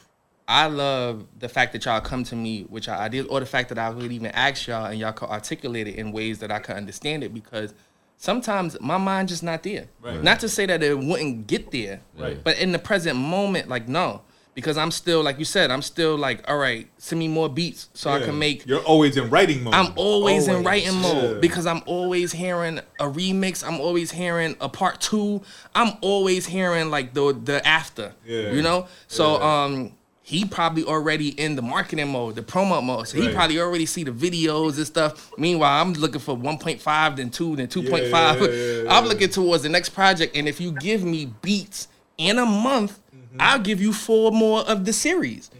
I 0.47 0.67
love 0.67 1.25
the 1.39 1.47
fact 1.47 1.73
that 1.73 1.85
y'all 1.85 2.01
come 2.01 2.23
to 2.25 2.35
me 2.35 2.65
with 2.69 2.87
your 2.87 2.95
ideas, 2.95 3.27
or 3.27 3.39
the 3.39 3.45
fact 3.45 3.69
that 3.69 3.77
I 3.77 3.89
would 3.89 4.11
even 4.11 4.27
ask 4.31 4.67
y'all 4.67 4.85
and 4.85 4.99
y'all 4.99 5.13
could 5.13 5.29
articulate 5.29 5.87
it 5.87 5.95
in 5.95 6.11
ways 6.11 6.39
that 6.39 6.51
I 6.51 6.59
could 6.59 6.75
understand 6.75 7.23
it 7.23 7.33
because. 7.33 7.73
Sometimes 8.15 8.79
my 8.79 8.97
mind 8.97 9.27
just 9.27 9.43
not 9.43 9.63
there. 9.63 9.87
Right. 10.01 10.23
Not 10.23 10.39
to 10.41 10.47
say 10.47 10.65
that 10.67 10.81
it 10.81 10.97
wouldn't 10.97 11.45
get 11.45 11.71
there, 11.71 11.99
Right. 12.17 12.41
but 12.41 12.57
in 12.57 12.71
the 12.71 12.79
present 12.79 13.17
moment, 13.17 13.67
like 13.67 13.89
no, 13.89 14.21
because 14.55 14.77
I'm 14.77 14.91
still 14.91 15.23
like 15.23 15.39
you 15.39 15.45
said, 15.45 15.71
I'm 15.71 15.81
still 15.81 16.15
like, 16.17 16.49
all 16.49 16.57
right, 16.57 16.87
send 16.97 17.19
me 17.19 17.27
more 17.27 17.49
beats 17.49 17.89
so 17.93 18.11
I 18.11 18.19
can 18.19 18.37
make 18.37 18.65
You're 18.65 18.83
always 18.83 19.17
in 19.17 19.29
writing 19.29 19.63
mode. 19.63 19.73
I'm 19.73 19.93
always, 19.95 20.47
in 20.47 20.63
writing 20.63 20.95
mode 20.95 21.33
Yeah. 21.35 21.39
because 21.39 21.65
I'm 21.65 21.81
always 21.85 22.31
hearing 22.31 22.79
a 22.99 23.05
remix. 23.05 23.67
I'm 23.67 23.79
always 23.79 24.11
hearing 24.11 24.55
a 24.61 24.69
part 24.69 25.01
two. 25.01 25.41
I'm 25.73 25.93
always 26.01 26.45
hearing 26.45 26.89
like 26.91 27.13
the 27.13 27.33
the 27.43 27.65
after. 27.67 28.13
Yeah. 28.25 28.51
You 28.51 28.61
know? 28.61 28.87
So 29.07 29.37
Yeah. 29.39 29.63
um 29.63 29.91
he 30.25 30.45
probably 30.45 30.85
already 30.85 31.29
in 31.29 31.57
the 31.57 31.61
marketing 31.61 32.07
mode, 32.07 32.35
the 32.35 32.41
promo 32.41 32.81
mode. 32.81 33.09
So 33.09 33.19
he 33.19 33.27
probably 33.33 33.59
already 33.59 33.85
see 33.85 34.05
the 34.05 34.11
videos 34.11 34.77
and 34.77 34.87
stuff. 34.87 35.29
Meanwhile, 35.37 35.81
I'm 35.81 35.91
looking 35.93 36.21
for 36.21 36.37
1.5, 36.37 37.15
then 37.17 37.29
2, 37.29 37.57
then 37.57 37.67
2.5. 37.67 37.91
Yeah, 38.09 38.47
yeah, 38.47 38.83
yeah, 38.83 38.97
I'm 38.97 39.03
looking 39.05 39.27
towards 39.27 39.63
the 39.63 39.69
next 39.69 39.89
project. 39.89 40.37
And 40.37 40.47
if 40.47 40.61
you 40.61 40.71
give 40.71 41.03
me 41.03 41.33
beats 41.41 41.89
in 42.17 42.39
a 42.39 42.45
month. 42.45 42.99
I'll 43.39 43.59
give 43.59 43.81
you 43.81 43.93
four 43.93 44.31
more 44.31 44.61
of 44.61 44.85
the 44.85 44.93
series. 44.93 45.51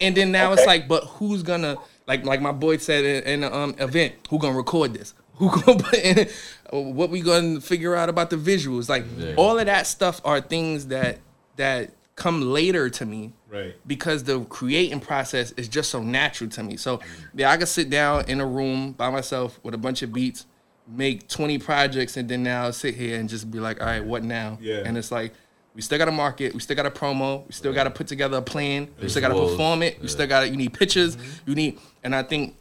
And 0.00 0.16
then 0.16 0.32
now 0.32 0.52
it's 0.52 0.66
like, 0.66 0.88
but 0.88 1.04
who's 1.04 1.42
gonna 1.42 1.76
like 2.06 2.24
like 2.24 2.40
my 2.40 2.52
boy 2.52 2.78
said 2.78 3.04
in, 3.04 3.22
in 3.24 3.40
the 3.42 3.54
um, 3.54 3.74
event, 3.78 4.14
who 4.28 4.38
gonna 4.38 4.56
record 4.56 4.94
this? 4.94 5.14
Who 5.36 5.50
gonna 5.50 5.82
put 5.82 5.94
in 5.94 6.28
what 6.70 7.10
we 7.10 7.20
gonna 7.20 7.60
figure 7.60 7.96
out 7.96 8.08
about 8.08 8.30
the 8.30 8.36
visuals? 8.36 8.88
Like 8.88 9.04
all 9.36 9.58
of 9.58 9.66
that 9.66 9.86
stuff 9.86 10.20
are 10.24 10.40
things 10.40 10.88
that 10.88 11.18
that 11.56 11.90
come 12.14 12.42
later 12.42 12.90
to 12.90 13.06
me 13.06 13.32
right. 13.48 13.74
because 13.86 14.24
the 14.24 14.44
creating 14.44 15.00
process 15.00 15.52
is 15.52 15.68
just 15.68 15.90
so 15.90 16.02
natural 16.02 16.50
to 16.50 16.62
me. 16.62 16.76
So 16.76 17.00
yeah, 17.34 17.50
I 17.50 17.56
can 17.56 17.66
sit 17.66 17.90
down 17.90 18.28
in 18.28 18.40
a 18.40 18.46
room 18.46 18.92
by 18.92 19.10
myself 19.10 19.58
with 19.62 19.74
a 19.74 19.78
bunch 19.78 20.02
of 20.02 20.12
beats, 20.12 20.46
make 20.86 21.28
20 21.28 21.58
projects, 21.58 22.16
and 22.16 22.28
then 22.28 22.42
now 22.42 22.70
sit 22.70 22.94
here 22.94 23.18
and 23.18 23.28
just 23.28 23.50
be 23.50 23.58
like, 23.58 23.80
all 23.80 23.86
right, 23.86 24.04
what 24.04 24.22
now? 24.22 24.58
Yeah. 24.60 24.82
And 24.84 24.98
it's 24.98 25.10
like 25.10 25.32
we 25.74 25.82
still 25.82 25.98
got 25.98 26.06
to 26.06 26.12
market, 26.12 26.54
we 26.54 26.60
still 26.60 26.76
got 26.76 26.82
to 26.82 26.90
promo, 26.90 27.46
we 27.46 27.52
still 27.52 27.72
got 27.72 27.84
to 27.84 27.90
put 27.90 28.06
together 28.06 28.38
a 28.38 28.42
plan, 28.42 28.88
we 29.00 29.08
still 29.08 29.22
got 29.22 29.28
to 29.28 29.34
perform 29.34 29.82
it, 29.82 30.00
we 30.00 30.08
still 30.08 30.26
got 30.26 30.40
to 30.40 30.48
you 30.48 30.56
need 30.56 30.72
pictures, 30.72 31.16
you 31.46 31.54
need, 31.54 31.78
and 32.04 32.14
I 32.14 32.22
think 32.22 32.56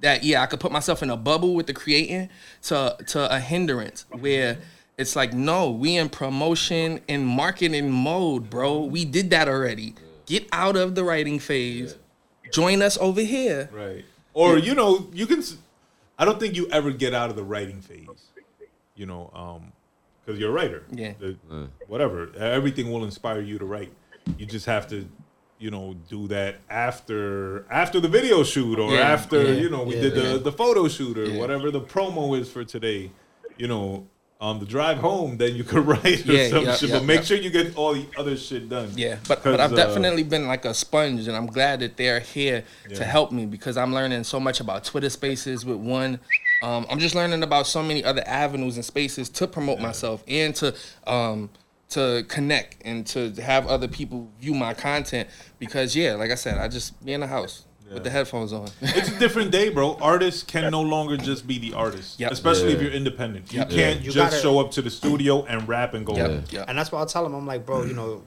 that 0.00 0.22
yeah, 0.22 0.42
I 0.42 0.46
could 0.46 0.60
put 0.60 0.72
myself 0.72 1.02
in 1.02 1.10
a 1.10 1.16
bubble 1.16 1.54
with 1.54 1.66
the 1.66 1.72
creating 1.72 2.28
to 2.62 2.96
to 3.08 3.34
a 3.34 3.40
hindrance 3.40 4.04
where 4.10 4.58
it's 4.98 5.16
like 5.16 5.32
no, 5.32 5.70
we 5.70 5.96
in 5.96 6.08
promotion 6.08 7.00
and 7.08 7.26
marketing 7.26 7.90
mode, 7.90 8.50
bro. 8.50 8.80
We 8.80 9.04
did 9.04 9.30
that 9.30 9.48
already. 9.48 9.94
Get 10.26 10.46
out 10.52 10.76
of 10.76 10.94
the 10.94 11.04
writing 11.04 11.38
phase. 11.38 11.96
Join 12.52 12.82
us 12.82 12.98
over 12.98 13.22
here. 13.22 13.70
Right. 13.72 14.04
Or 14.34 14.58
you 14.58 14.74
know, 14.74 15.08
you 15.12 15.26
can. 15.26 15.42
I 16.18 16.24
don't 16.24 16.38
think 16.38 16.56
you 16.56 16.68
ever 16.70 16.90
get 16.90 17.14
out 17.14 17.30
of 17.30 17.36
the 17.36 17.42
writing 17.42 17.80
phase. 17.80 18.06
You 18.94 19.06
know, 19.06 19.30
um, 19.34 19.72
because 20.24 20.38
you're 20.38 20.50
a 20.50 20.52
writer. 20.52 20.82
Yeah. 20.90 21.12
The- 21.18 21.36
Whatever. 21.88 22.30
Everything 22.36 22.90
will 22.90 23.04
inspire 23.04 23.40
you 23.40 23.58
to 23.58 23.64
write. 23.64 23.92
You 24.38 24.46
just 24.46 24.66
have 24.66 24.88
to, 24.88 25.08
you 25.58 25.70
know, 25.70 25.94
do 26.08 26.28
that 26.28 26.56
after 26.70 27.66
after 27.70 28.00
the 28.00 28.08
video 28.08 28.42
shoot 28.44 28.78
or 28.78 28.92
Yeah, 28.92 29.00
after 29.00 29.42
yeah, 29.42 29.60
you 29.60 29.70
know 29.70 29.82
we 29.82 29.96
yeah, 29.96 30.02
did 30.02 30.14
the 30.14 30.22
yeah. 30.22 30.36
the 30.38 30.52
photo 30.52 30.88
shoot 30.88 31.18
or 31.18 31.24
Yeah. 31.26 31.38
whatever 31.40 31.70
the 31.70 31.80
promo 31.80 32.38
is 32.38 32.50
for 32.50 32.64
today. 32.64 33.10
You 33.56 33.68
know. 33.68 34.06
On 34.40 34.58
the 34.58 34.66
drive 34.66 34.98
home, 34.98 35.36
then 35.36 35.54
you 35.54 35.62
could 35.62 35.86
write 35.92 36.28
or 36.28 36.32
Yeah, 36.32 36.48
some 36.48 36.64
yeah, 36.64 36.74
shit, 36.74 36.88
yeah, 36.88 36.98
but 36.98 37.04
make 37.04 37.18
yeah. 37.18 37.22
sure 37.26 37.36
you 37.36 37.48
get 37.50 37.76
all 37.76 37.94
the 37.94 38.08
other 38.18 38.36
shit 38.36 38.68
done. 38.68 38.90
Yeah, 38.96 39.18
but 39.28 39.40
but 39.44 39.56
'Cause, 39.56 39.60
I've 39.60 39.72
uh, 39.72 39.76
definitely 39.76 40.24
been 40.24 40.48
like 40.48 40.64
a 40.64 40.74
sponge, 40.74 41.28
and 41.28 41.36
I'm 41.36 41.46
glad 41.46 41.78
that 41.78 41.96
they're 41.96 42.18
here 42.18 42.64
Yeah. 42.90 42.96
to 42.96 43.04
help 43.04 43.30
me 43.30 43.46
because 43.46 43.76
I'm 43.76 43.94
learning 43.94 44.24
so 44.24 44.40
much 44.40 44.58
about 44.58 44.82
Twitter 44.82 45.10
Spaces 45.10 45.64
with 45.64 45.76
one. 45.76 46.18
Um, 46.62 46.86
I'm 46.88 46.98
just 46.98 47.14
learning 47.14 47.42
about 47.42 47.66
so 47.66 47.82
many 47.82 48.04
other 48.04 48.22
avenues 48.26 48.76
and 48.76 48.84
spaces 48.84 49.28
to 49.30 49.46
promote 49.46 49.80
myself 49.80 50.22
and 50.28 50.54
to 50.56 50.74
um, 51.06 51.50
to 51.90 52.24
connect 52.28 52.76
and 52.86 53.06
to 53.08 53.32
have 53.42 53.66
other 53.66 53.88
people 53.88 54.30
view 54.40 54.54
my 54.54 54.72
content 54.74 55.28
because 55.58 55.94
yeah, 55.96 56.14
like 56.14 56.30
I 56.30 56.36
said, 56.36 56.58
I 56.58 56.68
just 56.68 57.04
be 57.04 57.12
in 57.12 57.20
the 57.20 57.26
house 57.26 57.64
with 57.92 58.04
the 58.04 58.10
headphones 58.10 58.54
on. 58.54 58.68
It's 58.80 59.10
a 59.10 59.18
different 59.18 59.50
day, 59.50 59.68
bro. 59.68 59.98
Artists 60.00 60.42
can 60.42 60.70
no 60.70 60.80
longer 60.80 61.18
just 61.18 61.46
be 61.46 61.58
the 61.58 61.74
artist, 61.74 62.18
Yep. 62.18 62.32
especially 62.32 62.72
if 62.72 62.80
you're 62.80 62.90
independent. 62.92 63.52
You 63.52 63.66
can't 63.66 64.00
You 64.00 64.10
just 64.12 64.16
gotta- 64.16 64.40
show 64.40 64.58
up 64.60 64.70
to 64.70 64.80
the 64.82 64.88
studio 64.88 65.44
and 65.44 65.68
rap 65.68 65.92
and 65.92 66.06
go. 66.06 66.16
Yep, 66.16 66.30
home. 66.30 66.44
yep. 66.50 66.64
And 66.68 66.78
that's 66.78 66.90
why 66.90 67.02
I 67.02 67.04
tell 67.04 67.22
them, 67.24 67.34
I'm 67.34 67.46
like, 67.46 67.66
bro, 67.66 67.84
you 67.84 67.92
know, 67.92 68.06
you 68.06 68.26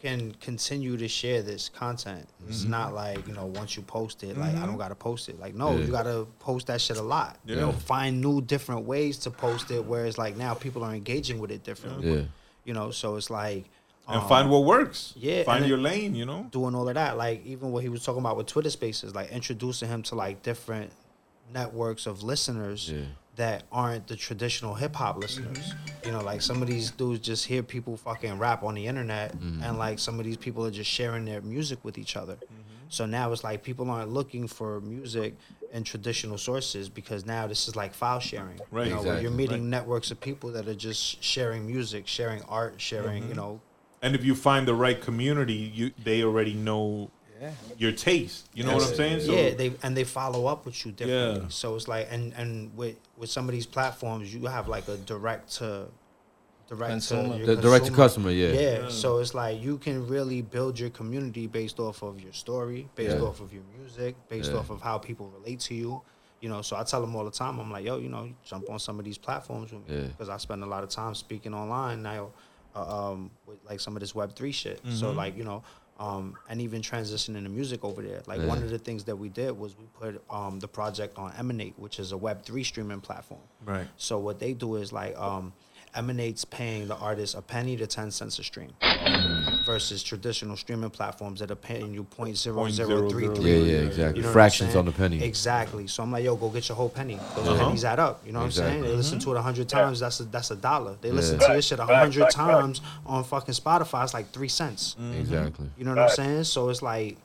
can 0.00 0.32
continue 0.40 0.96
to 0.96 1.08
share 1.08 1.42
this 1.42 1.68
content. 1.68 2.28
It's 2.48 2.62
Mm-hmm. 2.62 2.70
not 2.70 2.94
like, 2.94 3.26
you 3.26 3.34
know, 3.34 3.46
once 3.46 3.76
you 3.76 3.82
post 3.82 4.22
it, 4.22 4.36
like, 4.38 4.54
I 4.56 4.64
don't 4.66 4.76
got 4.76 4.88
to 4.88 4.94
post 4.94 5.28
it. 5.28 5.38
Like, 5.40 5.54
no, 5.54 5.72
Yeah. 5.72 5.84
you 5.84 5.90
got 5.90 6.04
to 6.04 6.26
post 6.38 6.68
that 6.68 6.80
shit 6.80 6.96
a 6.96 7.02
lot. 7.02 7.38
You 7.44 7.56
know, 7.56 7.72
find 7.72 8.20
new, 8.20 8.40
different 8.40 8.84
ways 8.86 9.18
to 9.18 9.30
post 9.30 9.70
it, 9.70 9.84
whereas, 9.84 10.16
like, 10.16 10.36
now 10.36 10.54
people 10.54 10.84
are 10.84 10.94
engaging 10.94 11.38
with 11.40 11.50
it 11.50 11.64
differently. 11.64 12.12
Yeah. 12.14 12.22
You 12.64 12.74
know, 12.74 12.90
so 12.90 13.16
it's 13.16 13.28
like, 13.30 13.64
And 14.06 14.20
um, 14.22 14.28
find 14.28 14.48
what 14.50 14.64
works. 14.64 15.12
yeah, 15.16 15.42
Find 15.42 15.66
your 15.66 15.78
lane. 15.78 16.14
You 16.14 16.26
know. 16.26 16.46
doing 16.50 16.74
all 16.74 16.88
of 16.88 16.94
that. 16.94 17.16
Like 17.18 17.44
even 17.44 17.72
what 17.72 17.82
he 17.82 17.88
was 17.88 18.04
talking 18.04 18.20
about 18.20 18.36
with 18.36 18.46
Twitter 18.46 18.70
Spaces, 18.70 19.14
like 19.14 19.30
introducing 19.30 19.88
him 19.88 20.02
to 20.04 20.14
like 20.14 20.42
different 20.42 20.92
networks 21.52 22.06
of 22.06 22.22
listeners 22.22 22.90
Yeah. 22.90 23.04
That 23.38 23.64
aren't 23.72 24.06
the 24.06 24.16
traditional 24.16 24.74
hip 24.74 24.94
hop 24.94 25.16
listeners. 25.16 25.74
You 26.04 26.12
know, 26.12 26.20
like 26.20 26.42
some 26.42 26.60
of 26.60 26.68
these 26.68 26.90
dudes 26.90 27.20
just 27.20 27.46
hear 27.46 27.62
people 27.62 27.96
fucking 27.96 28.38
rap 28.38 28.62
on 28.62 28.74
the 28.74 28.86
internet, 28.86 29.32
mm-hmm. 29.32 29.62
and 29.62 29.78
like 29.78 29.98
some 29.98 30.18
of 30.20 30.26
these 30.26 30.36
people 30.36 30.66
are 30.66 30.70
just 30.70 30.90
sharing 30.90 31.24
their 31.24 31.40
music 31.40 31.78
with 31.82 31.98
each 31.98 32.16
other. 32.16 32.34
Mm-hmm. 32.34 32.62
So 32.88 33.06
now 33.06 33.32
it's 33.32 33.44
like 33.44 33.62
people 33.62 33.90
aren't 33.90 34.12
looking 34.12 34.48
for 34.48 34.80
music 34.80 35.36
in 35.72 35.84
traditional 35.84 36.38
sources 36.38 36.88
because 36.88 37.26
now 37.26 37.46
this 37.46 37.68
is 37.68 37.76
like 37.76 37.94
file 37.94 38.20
sharing. 38.20 38.58
Right. 38.70 38.88
You 38.88 38.94
know, 38.94 39.02
where 39.02 39.20
you're 39.20 39.30
Exactly. 39.30 39.36
meeting 39.36 39.70
networks 39.70 40.10
of 40.10 40.20
people 40.20 40.52
that 40.52 40.66
are 40.66 40.74
just 40.74 41.22
sharing 41.22 41.66
music, 41.66 42.06
sharing 42.06 42.42
art, 42.44 42.80
sharing, 42.80 43.22
mm-hmm. 43.22 43.30
you 43.30 43.36
know, 43.36 43.60
And 44.02 44.14
if 44.14 44.24
you 44.24 44.34
find 44.34 44.66
the 44.66 44.74
right 44.74 45.00
community, 45.00 45.72
you 45.74 45.92
they 46.02 46.22
already 46.22 46.54
know 46.54 47.10
your 47.76 47.92
taste. 47.92 48.48
You 48.54 48.64
know 48.64 48.74
what 48.74 48.88
I'm 48.88 48.94
saying? 48.94 49.20
So, 49.20 49.32
yeah, 49.32 49.54
they 49.54 49.72
and 49.82 49.96
they 49.96 50.04
follow 50.04 50.46
up 50.46 50.66
with 50.66 50.84
you 50.84 50.92
differently. 50.92 51.42
Yeah. 51.42 51.48
So 51.48 51.76
it's 51.76 51.88
like 51.88 52.08
and 52.10 52.32
and 52.34 52.76
with 52.76 52.96
with 53.18 53.30
some 53.30 53.46
of 53.48 53.52
these 53.52 53.66
platforms, 53.66 54.32
you 54.32 54.46
have 54.46 54.68
like 54.68 54.88
a 54.88 54.96
direct 54.98 55.56
to 55.56 55.88
direct 56.68 56.90
Consumer. 56.92 57.32
to 57.32 57.36
your 57.38 57.46
The 57.46 57.56
direct 57.62 57.86
to 57.86 57.92
customer, 57.92 58.30
yeah. 58.30 58.52
Yeah. 58.52 58.88
So 58.88 59.18
it's 59.18 59.34
like 59.34 59.60
you 59.60 59.78
can 59.78 60.06
really 60.06 60.42
build 60.42 60.78
your 60.78 60.90
community 60.90 61.46
based 61.46 61.80
off 61.80 62.02
of 62.02 62.20
your 62.20 62.32
story, 62.32 62.88
based 62.94 63.16
Yeah. 63.16 63.22
off 63.22 63.40
of 63.40 63.52
your 63.52 63.62
music, 63.78 64.16
based 64.28 64.50
Yeah. 64.52 64.58
off 64.58 64.70
of 64.70 64.80
how 64.82 64.98
people 64.98 65.28
relate 65.28 65.60
to 65.60 65.74
you. 65.74 66.02
You 66.40 66.48
know, 66.48 66.62
so 66.62 66.76
I 66.76 66.84
tell 66.84 67.00
them 67.00 67.16
all 67.16 67.24
the 67.24 67.32
time, 67.32 67.58
I'm 67.58 67.70
like, 67.72 67.84
yo, 67.84 67.98
you 67.98 68.08
know, 68.08 68.28
jump 68.44 68.70
on 68.70 68.78
some 68.78 68.98
of 69.00 69.04
these 69.04 69.18
platforms 69.18 69.72
with 69.72 69.88
me 69.88 69.96
Yeah. 69.96 70.06
because 70.08 70.28
I 70.28 70.36
spend 70.36 70.62
a 70.62 70.66
lot 70.66 70.84
of 70.84 70.90
time 70.90 71.14
speaking 71.16 71.52
online 71.54 72.02
now, 72.02 72.30
uh, 72.76 73.10
um, 73.12 73.30
with 73.46 73.58
like 73.64 73.80
some 73.80 73.96
of 73.96 74.00
this 74.00 74.14
Web 74.14 74.36
three 74.36 74.52
shit. 74.52 74.78
Mm-hmm. 74.84 74.94
So 74.94 75.10
like, 75.10 75.36
you 75.36 75.42
know, 75.44 75.64
um, 75.98 76.36
and 76.48 76.60
even 76.60 76.80
transitioning 76.80 77.42
the 77.42 77.48
music 77.48 77.84
over 77.84 78.02
there. 78.02 78.22
Like 78.26 78.40
one 78.42 78.58
of 78.58 78.70
the 78.70 78.78
things 78.78 79.04
that 79.04 79.16
we 79.16 79.28
did 79.28 79.58
was 79.58 79.76
we 79.76 79.86
put 80.00 80.22
um, 80.30 80.60
the 80.60 80.68
project 80.68 81.18
on 81.18 81.32
Emanate, 81.38 81.78
which 81.78 81.98
is 81.98 82.12
a 82.12 82.16
Web 82.16 82.44
three 82.44 82.64
streaming 82.64 83.00
platform. 83.00 83.40
Right. 83.64 83.88
So 83.96 84.18
what 84.18 84.38
they 84.38 84.52
do 84.52 84.76
is 84.76 84.92
like 84.92 85.18
um, 85.18 85.52
Emanate's 85.94 86.44
paying 86.44 86.86
the 86.86 86.96
artist 86.96 87.34
a 87.34 87.42
penny 87.42 87.76
to 87.76 87.86
ten 87.86 88.10
cents 88.10 88.38
a 88.38 88.44
stream, 88.44 88.72
versus 89.68 90.02
traditional 90.02 90.56
streaming 90.56 90.88
platforms 90.88 91.40
that 91.40 91.50
are 91.50 91.54
paying 91.70 91.92
you 91.92 92.02
point 92.02 92.34
zero 92.38 92.66
zero 92.70 93.06
three 93.10 93.26
Yeah, 93.26 93.58
yeah, 93.72 93.86
exactly. 93.86 94.20
You 94.20 94.26
know 94.26 94.32
Fractions 94.32 94.74
on 94.74 94.86
the 94.86 94.92
penny. 94.92 95.22
Exactly. 95.22 95.86
So 95.86 96.02
I'm 96.02 96.10
like, 96.10 96.24
yo, 96.24 96.36
go 96.36 96.48
get 96.48 96.66
your 96.70 96.76
whole 96.76 96.88
penny. 96.88 97.16
Those 97.36 97.48
Uh-huh. 97.48 97.64
pennies 97.66 97.84
add 97.84 97.98
up. 98.00 98.22
You 98.26 98.32
know 98.32 98.38
what 98.38 98.46
I'm 98.46 98.50
saying? 98.52 98.68
Exactly. 98.68 98.90
They 98.90 98.96
listen 98.96 99.18
to 99.18 99.32
it 99.32 99.36
a 99.36 99.42
hundred 99.42 99.68
times. 99.68 100.00
That's 100.00 100.20
a 100.20 100.24
that's 100.24 100.50
a 100.50 100.56
dollar. 100.56 100.96
They 101.02 101.10
listen 101.10 101.38
to 101.38 101.46
this 101.52 101.66
shit 101.66 101.80
a 101.80 101.84
hundred 101.84 102.30
times 102.30 102.80
on 103.04 103.24
fucking 103.24 103.52
Spotify. 103.54 104.04
It's 104.04 104.14
like 104.14 104.30
three 104.32 104.48
cents. 104.48 104.96
Exactly. 105.18 105.68
You 105.76 105.84
know 105.84 105.90
what 105.94 105.98
I'm 106.04 106.08
saying? 106.16 106.44
So 106.44 106.70
it's 106.70 106.80
like 106.80 107.18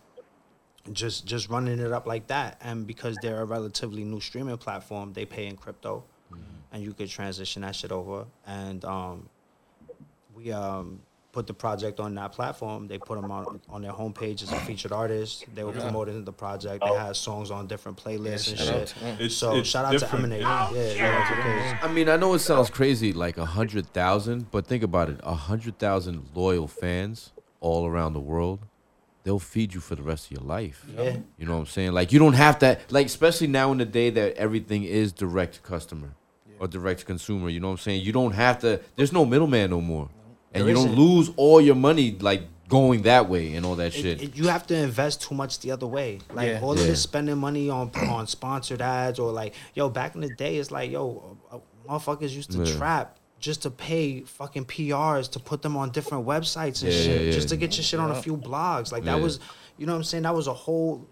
just 0.92 1.26
just 1.26 1.48
running 1.48 1.80
it 1.80 1.94
up 1.94 2.06
like 2.06 2.28
that. 2.28 2.58
And 2.62 2.86
because 2.86 3.16
they're 3.22 3.40
a 3.40 3.46
relatively 3.46 4.04
new 4.04 4.20
streaming 4.20 4.58
platform, 4.58 5.14
they 5.14 5.26
pay 5.26 5.48
in 5.48 5.56
crypto. 5.56 6.04
and 6.74 6.84
you 6.84 6.92
could 6.92 7.08
transition 7.08 7.62
that 7.62 7.74
shit 7.76 7.92
over. 7.94 8.26
And 8.48 8.84
um, 8.84 9.30
we 10.36 10.52
um 10.52 11.00
put 11.34 11.48
the 11.48 11.54
project 11.54 12.00
on 12.00 12.14
that 12.16 12.32
platform. 12.32 12.88
They 12.88 13.00
put 13.00 13.20
them 13.20 13.30
on 13.32 13.60
on 13.68 13.82
their 13.82 13.92
homepage 13.92 14.44
as 14.44 14.52
a 14.54 14.60
featured 14.60 14.94
artist. 14.94 15.46
They 15.54 15.64
were 15.66 15.74
promoting 15.74 16.24
the 16.24 16.32
project. 16.32 16.86
They 16.86 16.90
oh. 16.90 16.98
had 16.98 17.16
songs 17.18 17.52
on 17.52 17.68
different 17.68 17.98
playlists 18.02 18.52
and 18.52 18.60
shit. 18.60 18.88
to. 18.88 19.08
It's- 19.08 19.34
so 19.34 19.58
it's 19.58 19.68
shout 19.68 19.86
out 19.86 19.92
different. 19.92 20.12
to 20.12 20.18
Emanate. 20.18 20.42
Yeah, 20.42 20.72
yeah, 20.72 21.22
it's 21.22 21.42
crazy. 21.42 21.78
I 21.82 21.94
mean, 21.94 22.08
I 22.08 22.16
know 22.16 22.34
it 22.36 22.40
sounds 22.40 22.70
crazy, 22.70 23.12
like 23.12 23.38
a 23.38 23.46
hundred 23.46 23.92
thousand, 23.92 24.52
but 24.52 24.68
think 24.68 24.84
about 24.84 25.10
it: 25.10 25.20
a 25.24 25.34
hundred 25.34 25.80
thousand 25.80 26.30
loyal 26.34 26.68
fans 26.68 27.34
all 27.60 27.86
around 27.88 28.14
the 28.14 28.22
world. 28.22 28.60
They'll 29.24 29.40
feed 29.40 29.74
you 29.74 29.80
for 29.80 29.96
the 29.96 30.04
rest 30.04 30.26
of 30.26 30.32
your 30.34 30.46
life. 30.46 30.86
Yeah. 30.96 31.18
You 31.38 31.46
know 31.46 31.54
what 31.54 31.60
I'm 31.62 31.66
saying? 31.66 31.94
Like 31.94 32.12
you 32.12 32.20
don't 32.20 32.34
have 32.34 32.60
to 32.60 32.78
like 32.90 33.08
especially 33.08 33.48
now 33.48 33.72
in 33.72 33.80
the 33.80 33.86
day 33.86 34.10
that 34.12 34.36
everything 34.36 34.84
is 34.84 35.12
direct 35.12 35.56
to 35.56 35.62
customer 35.62 36.14
or 36.60 36.68
direct 36.68 37.06
consumer, 37.06 37.50
you 37.50 37.60
know 37.60 37.68
what 37.68 37.74
I'm 37.74 37.80
saying? 37.80 38.04
You 38.04 38.12
don't 38.12 38.34
have 38.34 38.60
to 38.60 38.82
there's 38.98 39.14
no 39.14 39.26
middleman 39.26 39.72
no 39.72 39.82
more. 39.82 40.10
And 40.54 40.62
There 40.62 40.70
you 40.70 40.76
don't 40.76 40.86
isn't. 40.90 41.00
lose 41.00 41.32
all 41.36 41.60
your 41.62 41.76
money 41.76 42.16
like 42.20 42.44
going 42.70 43.04
that 43.04 43.30
way 43.30 43.54
and 43.56 43.66
all 43.66 43.76
that 43.76 43.88
It- 43.96 44.02
shit. 44.02 44.22
it- 44.24 44.36
you 44.36 44.48
have 44.48 44.66
to 44.68 44.76
invest 44.76 45.22
too 45.22 45.36
much 45.36 45.60
the 45.60 45.72
other 45.72 45.86
way. 45.88 46.20
Like 46.34 46.48
Yeah. 46.50 46.60
all 46.62 46.76
Yeah. 46.76 46.82
of 46.82 46.88
this 46.88 47.02
spending 47.02 47.38
money 47.38 47.70
on 47.70 47.92
on 48.10 48.28
sponsored 48.28 48.82
ads 48.82 49.20
or 49.20 49.32
like 49.32 49.54
yo 49.76 49.90
back 49.90 50.16
in 50.16 50.22
the 50.22 50.30
day 50.30 50.58
it's 50.58 50.72
like 50.72 50.92
yo 50.92 51.38
uh, 51.52 51.58
motherfuckers 51.88 52.32
used 52.32 52.52
to 52.52 52.64
Yeah. 52.64 52.76
trap 52.78 53.18
just 53.40 53.62
to 53.64 53.70
pay 53.70 54.22
fucking 54.22 54.66
PRs 54.66 55.28
to 55.32 55.40
put 55.40 55.62
them 55.62 55.76
on 55.76 55.90
different 55.92 56.26
websites 56.26 56.82
and 56.82 56.94
Yeah, 56.94 57.00
shit 57.04 57.22
yeah, 57.26 57.32
just 57.32 57.50
to 57.50 57.58
get 57.58 57.76
your 57.76 57.84
shit 57.84 58.00
on 58.00 58.10
a 58.12 58.22
few 58.22 58.38
blogs. 58.38 58.92
Like 58.92 59.04
that 59.04 59.18
Yeah. 59.18 59.24
was 59.24 59.40
you 59.78 59.86
know 59.86 59.92
what 59.94 59.98
I'm 59.98 60.04
saying 60.06 60.24
that 60.24 60.34
was 60.36 60.48
a 60.48 60.54
whole 60.54 61.06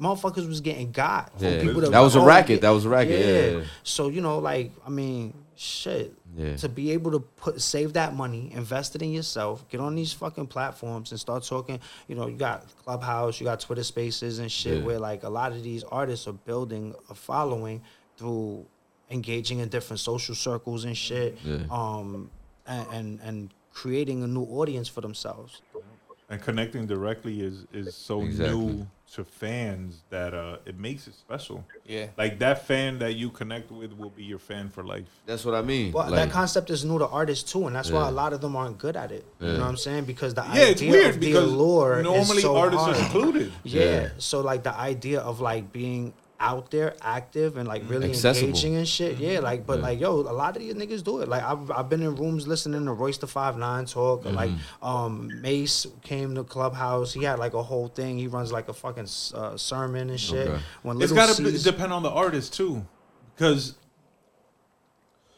motherfuckers 0.00 0.48
was 0.48 0.60
getting 0.60 0.90
got 0.90 1.30
Yeah. 1.38 1.60
people 1.62 1.82
to 1.82 1.90
That 1.90 2.00
was 2.00 2.14
a 2.16 2.20
racket. 2.20 2.62
That 2.62 2.70
was 2.70 2.84
a 2.84 2.88
racket. 2.88 3.20
Yeah, 3.52 3.58
yeah. 3.58 3.64
So 3.84 4.08
you 4.08 4.20
know 4.20 4.38
like 4.38 4.72
I 4.86 4.90
mean 4.90 5.34
shit 5.56 6.12
Yeah. 6.36 6.56
to 6.56 6.68
be 6.68 6.90
able 6.90 7.12
to 7.12 7.20
put 7.20 7.60
save 7.60 7.92
that 7.92 8.14
money, 8.14 8.50
invest 8.52 8.94
it 8.96 9.02
in 9.02 9.12
yourself, 9.12 9.68
get 9.68 9.80
on 9.80 9.94
these 9.94 10.12
fucking 10.12 10.48
platforms 10.48 11.12
and 11.12 11.20
start 11.20 11.44
talking. 11.44 11.78
You 12.08 12.16
know, 12.16 12.26
you 12.26 12.36
got 12.36 12.66
Clubhouse, 12.84 13.38
you 13.40 13.44
got 13.44 13.60
Twitter 13.60 13.84
Spaces 13.84 14.40
and 14.40 14.50
shit, 14.50 14.78
Yeah. 14.80 14.84
where 14.84 14.98
like 14.98 15.22
a 15.22 15.28
lot 15.28 15.52
of 15.52 15.62
these 15.62 15.84
artists 15.84 16.26
are 16.26 16.32
building 16.32 16.94
a 17.08 17.14
following 17.14 17.82
through 18.16 18.66
engaging 19.10 19.58
in 19.60 19.68
different 19.68 20.00
social 20.00 20.34
circles 20.34 20.84
and 20.84 20.96
shit, 20.96 21.38
Yeah. 21.44 21.58
um, 21.70 22.30
and, 22.66 22.86
and 22.92 23.20
and 23.22 23.50
creating 23.72 24.22
a 24.22 24.26
new 24.26 24.42
audience 24.44 24.88
for 24.88 25.00
themselves. 25.02 25.60
And 26.34 26.42
connecting 26.42 26.86
directly 26.86 27.40
is 27.40 27.56
is 27.72 27.94
so 27.94 28.22
Exactly. 28.22 28.56
new 28.56 28.86
to 29.14 29.24
fans 29.24 30.02
that 30.10 30.34
uh 30.34 30.56
it 30.66 30.76
makes 30.78 31.06
it 31.06 31.14
special. 31.14 31.64
Yeah. 31.86 32.06
Like 32.22 32.38
that 32.40 32.66
fan 32.66 32.98
that 32.98 33.14
you 33.14 33.30
connect 33.30 33.70
with 33.70 33.92
will 33.92 34.10
be 34.10 34.24
your 34.24 34.40
fan 34.40 34.68
for 34.68 34.82
life. 34.82 35.06
That's 35.26 35.44
what 35.44 35.54
I 35.54 35.62
mean. 35.62 35.92
Well, 35.92 36.06
Like, 36.10 36.16
that 36.16 36.30
concept 36.32 36.68
is 36.70 36.84
new 36.84 36.98
to 36.98 37.06
artists 37.06 37.50
too, 37.52 37.66
and 37.68 37.76
that's 37.76 37.90
why 37.90 38.08
a 38.08 38.10
lot 38.22 38.32
of 38.32 38.40
them 38.40 38.56
aren't 38.56 38.78
good 38.78 38.96
at 38.96 39.12
it. 39.12 39.24
You 39.40 39.46
know 39.52 39.60
what 39.60 39.68
I'm 39.68 39.76
saying? 39.76 40.04
Because 40.12 40.34
the 40.34 40.42
Yeah, 40.42 40.64
it's 40.72 40.80
idea 40.82 40.90
weird 40.92 41.10
of 41.14 41.20
the 41.20 41.26
because 41.26 41.52
allure 41.52 42.02
normally 42.02 42.38
is 42.38 42.42
so 42.42 42.56
artists 42.56 42.84
hard. 42.84 42.96
are 42.96 43.04
secluded. 43.04 43.52
Yeah. 43.62 43.84
Yeah. 43.84 44.08
So 44.18 44.40
like 44.40 44.62
the 44.64 44.74
idea 44.92 45.20
of 45.20 45.40
like 45.40 45.72
being 45.72 46.12
out 46.40 46.70
there, 46.70 46.94
active, 47.00 47.56
and 47.56 47.66
like 47.68 47.82
really 47.88 48.10
Accessible. 48.10 48.48
engaging 48.48 48.76
and 48.76 48.86
shit. 48.88 49.18
Yeah. 49.18 49.38
Like, 49.40 49.66
but 49.66 49.78
Yeah. 49.78 49.82
like, 49.84 50.00
yo, 50.00 50.12
a 50.20 50.34
lot 50.34 50.56
of 50.56 50.62
these 50.62 50.74
niggas 50.74 51.02
do 51.02 51.20
it. 51.20 51.28
Like, 51.28 51.42
I've, 51.42 51.70
I've 51.70 51.88
been 51.88 52.02
in 52.02 52.14
rooms 52.16 52.46
listening 52.46 52.84
to 52.86 52.92
Royce 52.92 53.18
da 53.18 53.26
5'9" 53.26 53.90
talk. 53.90 54.24
Like, 54.24 54.50
Mm-hmm. 54.50 54.84
um, 54.86 55.30
Mase 55.40 55.86
came 56.02 56.34
to 56.34 56.44
Clubhouse. 56.44 57.12
He 57.12 57.22
had 57.24 57.38
like 57.38 57.54
a 57.54 57.62
whole 57.62 57.88
thing. 57.88 58.18
He 58.18 58.26
runs 58.26 58.52
like 58.52 58.68
a 58.68 58.74
fucking 58.74 59.08
uh, 59.34 59.56
sermon 59.56 60.10
and 60.10 60.20
shit. 60.20 60.48
Okay. 60.48 60.60
When 60.82 61.00
It's 61.00 61.12
Little 61.12 61.16
got 61.28 61.36
to 61.36 61.50
C's- 61.50 61.62
depend 61.62 61.92
on 61.92 62.02
the 62.02 62.10
artist 62.10 62.52
too, 62.54 62.84
because 63.36 63.74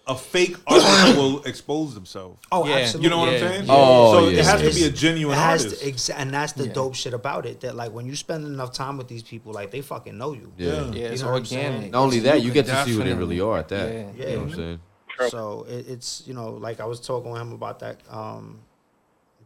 a 0.09 0.15
fake 0.15 0.57
artist 0.69 1.17
will 1.17 1.43
expose 1.45 1.95
themselves. 1.95 2.41
Oh, 2.53 2.65
Yeah. 2.67 2.77
absolutely. 2.77 3.05
You 3.05 3.11
know 3.11 3.19
what 3.19 3.29
Yeah. 3.33 3.35
I'm 3.35 3.53
saying? 3.53 3.67
Oh, 3.69 4.13
so 4.13 4.29
yeah. 4.29 4.39
it 4.39 4.45
has 4.45 4.61
to 4.63 4.75
be 4.81 4.85
a 4.87 4.91
genuine 4.91 5.37
it 5.37 5.41
has 5.41 5.65
artist. 5.65 5.83
To, 5.83 5.91
exa- 5.93 6.15
and 6.17 6.33
that's 6.33 6.53
the 6.53 6.67
Yeah. 6.69 6.73
dope 6.75 6.95
shit 6.95 7.13
about 7.13 7.45
it. 7.45 7.61
That 7.61 7.75
like 7.75 7.91
when 7.93 8.07
you 8.07 8.15
spend 8.15 8.45
enough 8.45 8.73
time 8.73 8.99
with 8.99 9.09
these 9.09 9.25
people, 9.25 9.53
like 9.53 9.71
they 9.73 9.81
fucking 9.81 10.17
know 10.17 10.33
you. 10.33 10.53
yeah. 10.57 10.73
Yeah, 10.73 10.93
You 10.93 11.05
it's 11.07 11.23
know 11.23 11.33
what 11.33 11.39
I'm 11.39 11.45
saying? 11.47 11.67
organic. 11.67 11.91
Not 11.93 12.03
only 12.03 12.21
that, 12.21 12.41
you 12.43 12.53
get 12.53 12.67
to 12.67 12.85
see 12.85 12.93
who 12.93 13.03
they 13.03 13.15
really 13.15 13.41
are 13.41 13.59
at 13.59 13.69
that. 13.69 13.93
Yeah. 13.93 13.99
You 13.99 14.13
Yeah. 14.17 14.35
know 14.35 14.41
what 14.43 14.49
I'm 14.51 14.55
saying? 14.55 14.81
So 15.31 15.67
it, 15.69 15.89
it's 15.89 16.23
you 16.27 16.35
know 16.35 16.51
like 16.51 16.79
I 16.79 16.85
was 16.85 17.01
talking 17.01 17.31
with 17.33 17.41
him 17.41 17.53
about 17.53 17.79
that 17.81 18.01
um, 18.11 18.61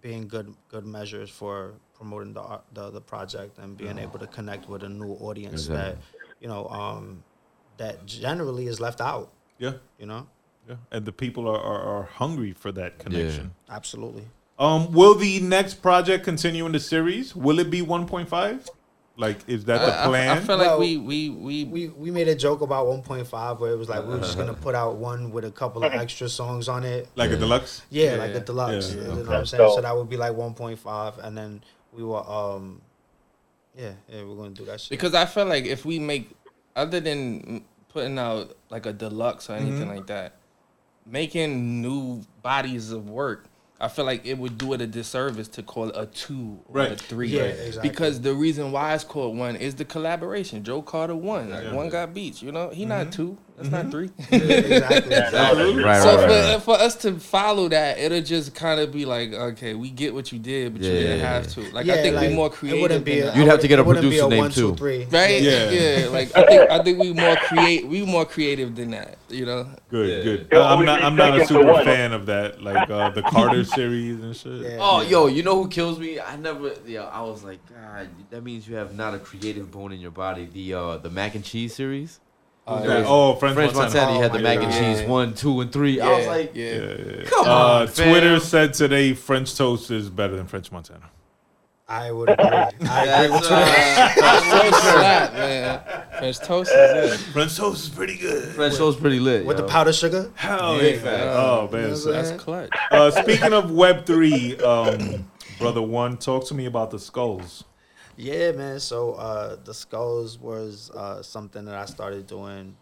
being 0.02 0.26
good 0.28 0.52
good 0.68 0.84
measures 0.84 1.30
for 1.30 1.74
promoting 1.94 2.34
the 2.34 2.40
art- 2.42 2.64
the 2.74 2.90
the 2.90 3.00
project 3.00 3.56
and 3.58 3.76
being 3.76 3.96
able 3.98 4.18
to 4.18 4.26
connect 4.26 4.68
with 4.68 4.82
a 4.82 4.88
new 4.88 5.12
audience 5.20 5.68
that 5.68 5.96
you 6.40 6.48
know 6.48 6.66
um, 6.68 7.22
that 7.76 8.04
generally 8.04 8.66
is 8.66 8.78
left 8.80 9.00
out. 9.00 9.30
yeah, 9.58 9.74
You 9.98 10.06
know, 10.06 10.26
yeah, 10.68 10.76
and 10.92 11.04
the 11.04 11.12
people 11.12 11.48
are, 11.48 11.58
are, 11.60 11.82
are 11.82 12.02
hungry 12.04 12.52
for 12.52 12.70
that 12.72 12.98
connection. 12.98 13.52
absolutely. 13.68 14.24
Um, 14.58 14.92
will 14.92 15.14
the 15.14 15.40
next 15.40 15.74
project 15.80 16.22
continue 16.24 16.66
in 16.66 16.72
the 16.72 16.80
series? 16.80 17.34
Will 17.34 17.58
it 17.60 17.70
be 17.70 17.80
1.5? 17.80 18.68
Like, 19.16 19.38
is 19.48 19.64
that 19.64 19.78
the 19.78 19.92
I- 19.94 20.04
I- 20.04 20.06
plan? 20.08 20.28
I, 20.36 20.40
feel 20.40 20.56
like 20.58 20.66
Well, 20.68 20.78
we 20.80 20.96
we 20.98 21.30
we, 21.30 21.64
We 21.64 21.88
we 21.88 22.10
made 22.10 22.28
a 22.28 22.34
joke 22.34 22.60
about 22.60 22.86
1.5 22.86 23.58
where 23.58 23.72
it 23.72 23.76
was 23.78 23.88
like 23.88 24.02
we 24.06 24.10
were 24.14 24.18
just 24.20 24.36
gonna 24.38 24.54
put 24.54 24.74
out 24.74 24.96
one 24.96 25.30
with 25.30 25.44
a 25.44 25.50
couple 25.50 25.82
of 25.84 25.92
extra 25.92 26.28
songs 26.28 26.68
on 26.68 26.84
it. 26.84 27.08
like 27.16 27.30
a 27.30 27.36
deluxe? 27.36 27.82
Yeah, 27.90 28.12
Yeah. 28.12 28.16
like 28.18 28.34
a 28.34 28.40
deluxe. 28.40 28.94
Yeah, 28.94 29.00
you 29.00 29.06
know 29.08 29.12
okay. 29.12 29.22
what 29.28 29.36
I'm 29.36 29.46
saying? 29.46 29.68
So 29.70 29.74
So- 29.76 29.80
that 29.82 29.96
would 29.96 30.08
be 30.08 30.16
like 30.16 30.32
1.5, 30.32 31.18
and 31.24 31.36
then 31.36 31.62
we 31.92 32.02
were 32.04 32.24
um, 32.30 32.80
yeah, 33.76 33.92
yeah, 34.08 34.22
we're 34.24 34.36
gonna 34.36 34.50
do 34.50 34.64
that 34.66 34.80
shit. 34.80 34.90
because 34.90 35.14
I 35.14 35.24
feel 35.26 35.46
like 35.46 35.64
if 35.64 35.84
we 35.84 35.98
make 35.98 36.30
other 36.76 37.00
than 37.00 37.64
putting 37.88 38.18
out 38.18 38.56
like 38.70 38.86
a 38.86 38.92
deluxe 38.92 39.48
or 39.50 39.54
anything 39.54 39.80
Mm-hmm. 39.88 39.96
like 39.96 40.06
that, 40.06 40.36
making 41.06 41.82
new 41.82 42.22
bodies 42.42 42.90
of 42.90 43.08
work. 43.08 43.46
I 43.82 43.88
feel 43.88 44.04
like 44.04 44.26
it 44.26 44.36
would 44.36 44.58
do 44.58 44.74
it 44.74 44.82
a 44.82 44.86
disservice 44.86 45.48
to 45.48 45.62
call 45.62 45.88
it 45.88 45.96
a 45.96 46.04
two 46.04 46.60
or 46.68 46.80
a 46.80 46.96
three. 46.96 47.28
Yeah, 47.28 47.44
exactly. 47.44 47.88
Because 47.88 48.20
the 48.20 48.34
reason 48.34 48.72
why 48.72 48.94
it's 48.94 49.04
called 49.04 49.38
one 49.38 49.56
is 49.56 49.74
the 49.74 49.86
collaboration. 49.86 50.62
Joe 50.62 50.82
Crtr 50.82 51.14
won. 51.14 51.48
Like 51.48 51.64
Yeah. 51.64 51.74
one 51.74 51.88
got 51.88 52.12
beats. 52.12 52.42
You 52.42 52.52
know, 52.52 52.68
he 52.68 52.84
not 52.84 53.06
mm-hmm. 53.06 53.10
two. 53.10 53.38
That's 53.60 53.70
not 53.70 53.90
three. 53.90 54.10
Yeah, 54.30 54.38
exactly. 54.38 55.14
exactly. 55.14 55.84
Right, 55.84 56.02
so 56.02 56.16
right, 56.16 56.20
for, 56.20 56.26
right, 56.28 56.52
right. 56.54 56.62
for 56.62 56.74
us 56.76 56.94
to 56.96 57.18
follow 57.18 57.68
that, 57.68 57.98
it'll 57.98 58.22
just 58.22 58.54
kind 58.54 58.80
of 58.80 58.90
be 58.92 59.04
like, 59.04 59.32
okay, 59.32 59.74
we 59.74 59.90
get 59.90 60.14
what 60.14 60.32
you 60.32 60.38
did, 60.38 60.72
but 60.74 60.82
you 60.82 60.90
didn't 60.90 61.18
yeah, 61.20 61.32
have 61.34 61.46
to. 61.48 61.60
Like 61.72 61.86
Yeah, 61.86 61.94
I 61.94 61.96
think 61.98 62.16
like, 62.16 62.30
we 62.30 62.34
more 62.34 62.48
creative. 62.50 62.80
wouldn't 62.82 63.04
be 63.04 63.20
than 63.20 63.34
a- 63.34 63.38
You'd 63.38 63.48
have 63.48 63.60
to 63.60 63.68
get 63.68 63.78
a 63.78 63.82
it 63.82 63.86
wouldn't 63.86 64.04
producer 64.04 64.28
name, 64.28 64.38
one, 64.38 64.50
two, 64.50 64.70
too. 64.70 64.76
three. 64.76 65.04
right? 65.10 65.42
Yeah. 65.42 65.70
Yeah. 65.70 66.06
Like 66.10 66.36
I 66.36 66.44
think 66.46 66.70
I 66.70 66.82
think 66.82 66.98
we 66.98 67.12
more 67.12 67.36
create. 67.36 67.86
We 67.86 68.04
more 68.04 68.24
creative 68.24 68.74
than 68.74 68.90
that. 68.92 69.18
You 69.28 69.46
know. 69.46 69.66
Good, 69.90 70.08
Yeah. 70.08 70.22
good. 70.24 70.48
It'll 70.50 70.64
I'm 70.64 70.84
not. 70.84 71.02
I'm 71.02 71.16
not 71.16 71.38
a 71.38 71.46
super 71.46 71.84
fan 71.84 72.12
of 72.12 72.26
that, 72.26 72.62
like 72.62 72.90
uh, 72.90 73.10
the 73.10 73.22
Carter 73.22 73.64
series 73.76 74.20
and 74.20 74.34
shit. 74.34 74.62
Yeah. 74.62 74.78
Oh, 74.80 75.02
yo, 75.02 75.26
you 75.26 75.42
know 75.42 75.62
who 75.62 75.68
kills 75.68 75.98
me? 75.98 76.18
I 76.18 76.36
never, 76.36 76.74
Yeah, 76.86 77.02
I 77.04 77.20
was 77.22 77.44
like, 77.44 77.60
God, 77.68 78.08
that 78.30 78.42
means 78.42 78.66
you 78.68 78.74
have 78.76 78.94
not 78.94 79.14
a 79.14 79.18
creative 79.18 79.70
bone 79.70 79.92
in 79.92 80.00
your 80.00 80.10
body. 80.10 80.48
The 80.52 80.74
uh, 80.74 80.96
the 80.98 81.10
mac 81.10 81.34
and 81.34 81.44
cheese 81.44 81.74
series. 81.74 82.18
That- 82.78 83.04
oh, 83.06 83.34
French, 83.36 83.54
French 83.54 83.74
Montana. 83.74 84.12
Montana, 84.12 84.16
you 84.16 84.22
had 84.22 84.32
the 84.32 84.38
my 84.38 84.42
mac 84.42 84.58
and 84.62 84.72
God. 84.72 84.78
cheese 84.96 85.08
one, 85.08 85.34
two, 85.34 85.60
and 85.60 85.72
three. 85.72 86.00
I 86.00 86.16
was 86.18 86.26
like, 86.26 86.52
yeah. 86.54 86.64
Yeah, 86.64 86.80
yeah, 86.80 86.94
yeah. 87.18 87.24
Come 87.24 87.46
uh, 87.46 87.50
on, 87.80 87.88
fam. 87.88 88.08
Twitter 88.10 88.40
said 88.40 88.74
today 88.74 89.14
French 89.14 89.56
toast 89.56 89.90
is 89.90 90.08
better 90.10 90.36
than 90.36 90.46
French 90.46 90.70
Montana. 90.70 91.10
I 91.88 92.12
would 92.12 92.30
agree. 92.30 92.44
I 92.46 92.68
agree 93.24 93.30
with 93.32 93.48
That's, 93.48 94.16
you. 94.16 94.22
uh, 94.22 94.60
French 94.60 95.34
man. 95.34 95.80
French 96.20 96.38
toast 96.38 96.70
is 96.70 97.12
it. 97.12 97.18
French 97.32 97.56
toast 97.56 97.82
is 97.82 97.88
pretty 97.88 98.16
good. 98.16 98.44
French 98.54 98.76
toast 98.76 98.98
is 98.98 99.00
pretty 99.00 99.18
lit. 99.18 99.44
With 99.44 99.58
yo. 99.58 99.64
the 99.64 99.68
powdered 99.68 99.94
sugar. 99.96 100.30
Hell 100.36 100.80
Yeah, 100.80 100.90
yeah! 101.02 101.34
Oh 101.36 101.68
man, 101.72 101.88
You 101.88 101.96
so- 101.96 102.12
That's 102.12 102.30
clutch. 102.40 102.70
Uh, 102.92 103.10
speaking 103.10 103.52
of 103.52 103.72
Web 103.72 104.06
three, 104.06 104.56
um, 104.58 105.28
brother 105.58 105.82
one, 105.82 106.16
talk 106.16 106.46
to 106.46 106.54
me 106.54 106.66
about 106.66 106.92
the 106.92 106.98
skulls. 107.00 107.64
Yeah, 108.20 108.52
man. 108.52 108.78
So 108.80 109.12
uh, 109.14 109.56
the 109.64 109.72
skulls 109.72 110.38
was 110.38 110.90
uh, 110.90 111.22
something 111.22 111.64
that 111.64 111.74
I 111.74 111.86
started 111.86 112.26
doing 112.26 112.76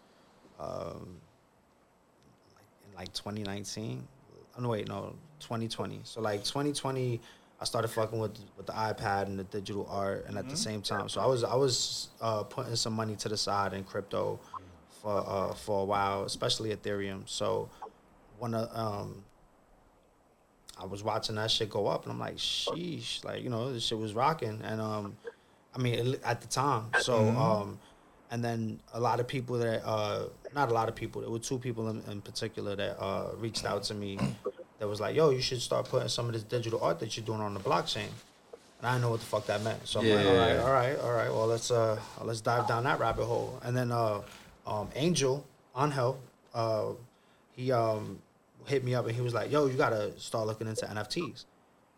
um, 0.59 1.15
in 2.85 2.93
like 2.93 3.13
2019. 3.13 4.05
Oh, 4.57 4.61
no, 4.61 4.67
wait, 4.67 4.89
no, 4.89 5.15
2020. 5.39 6.01
So 6.03 6.19
like 6.19 6.43
2020, 6.43 7.21
I 7.61 7.63
started 7.63 7.87
fucking 7.87 8.19
with 8.19 8.37
with 8.57 8.65
the 8.65 8.73
iPad 8.73 9.27
and 9.27 9.39
the 9.39 9.45
digital 9.45 9.87
art, 9.89 10.25
and 10.27 10.37
at 10.37 10.49
the 10.49 10.57
same 10.57 10.81
time, 10.81 11.07
so 11.09 11.21
I 11.21 11.25
was 11.25 11.43
I 11.43 11.55
was 11.55 12.09
uh, 12.21 12.43
putting 12.43 12.75
some 12.75 12.93
money 12.93 13.15
to 13.17 13.29
the 13.29 13.37
side 13.37 13.73
in 13.73 13.83
crypto 13.85 14.39
for 15.01 15.23
uh, 15.25 15.53
for 15.53 15.81
a 15.81 15.85
while, 15.85 16.23
especially 16.23 16.75
Ethereum. 16.75 17.27
So 17.27 17.69
when 18.39 18.53
uh, 18.53 18.69
um, 18.73 19.23
I 20.79 20.85
was 20.85 21.03
watching 21.03 21.35
that 21.35 21.51
shit 21.51 21.69
go 21.69 21.87
up, 21.87 22.03
and 22.03 22.11
I'm 22.13 22.19
like, 22.19 22.37
sheesh, 22.37 23.23
like 23.25 23.43
you 23.43 23.49
know, 23.49 23.71
this 23.73 23.83
shit 23.83 23.97
was 23.97 24.13
rocking, 24.13 24.61
and 24.63 24.79
um, 24.79 25.15
I 25.75 25.79
mean, 25.79 26.15
at 26.23 26.41
the 26.41 26.47
time, 26.47 26.85
so 26.99 27.29
um, 27.37 27.79
and 28.31 28.43
then 28.43 28.79
a 28.93 28.99
lot 28.99 29.19
of 29.19 29.27
people 29.27 29.57
that 29.57 29.85
uh, 29.85 30.25
not 30.55 30.69
a 30.69 30.73
lot 30.73 30.87
of 30.89 30.95
people, 30.95 31.21
there 31.21 31.29
were 31.29 31.39
two 31.39 31.59
people 31.59 31.89
in, 31.89 32.01
in 32.09 32.21
particular 32.21 32.75
that 32.75 32.99
uh 33.01 33.29
reached 33.37 33.65
out 33.65 33.83
to 33.83 33.93
me, 33.93 34.17
that 34.79 34.87
was 34.87 34.99
like, 35.01 35.15
yo, 35.15 35.29
you 35.31 35.41
should 35.41 35.61
start 35.61 35.89
putting 35.89 36.07
some 36.09 36.27
of 36.27 36.33
this 36.33 36.43
digital 36.43 36.81
art 36.81 36.99
that 36.99 37.15
you're 37.17 37.25
doing 37.25 37.41
on 37.41 37.53
the 37.53 37.59
blockchain. 37.59 38.09
And 38.79 38.87
I 38.87 38.97
know 38.97 39.09
what 39.09 39.19
the 39.19 39.25
fuck 39.25 39.45
that 39.47 39.61
meant. 39.61 39.85
So 39.85 39.99
I'm 39.99 40.07
like, 40.07 40.25
all 40.25 40.35
right, 40.35 40.53
Yeah. 40.53 40.63
all 40.63 40.71
right, 40.71 40.99
all 40.99 41.11
right. 41.11 41.29
Well, 41.29 41.47
let's 41.47 41.69
uh, 41.69 41.99
let's 42.23 42.39
dive 42.39 42.65
down 42.67 42.85
that 42.85 42.97
rabbit 42.99 43.25
hole. 43.25 43.59
And 43.63 43.75
then 43.75 43.91
uh, 43.91 44.21
um, 44.65 44.87
Angel 44.95 45.45
Angel, 45.77 46.17
uh, 46.53 46.91
he 47.51 47.71
um 47.73 48.21
hit 48.69 48.83
me 48.83 48.93
up 48.95 49.05
and 49.07 49.15
he 49.15 49.21
was 49.21 49.33
like, 49.33 49.51
"Yo, 49.51 49.65
you 49.65 49.75
gotta 49.77 50.17
start 50.19 50.47
looking 50.47 50.67
into 50.67 50.85
NFTs." 50.85 51.45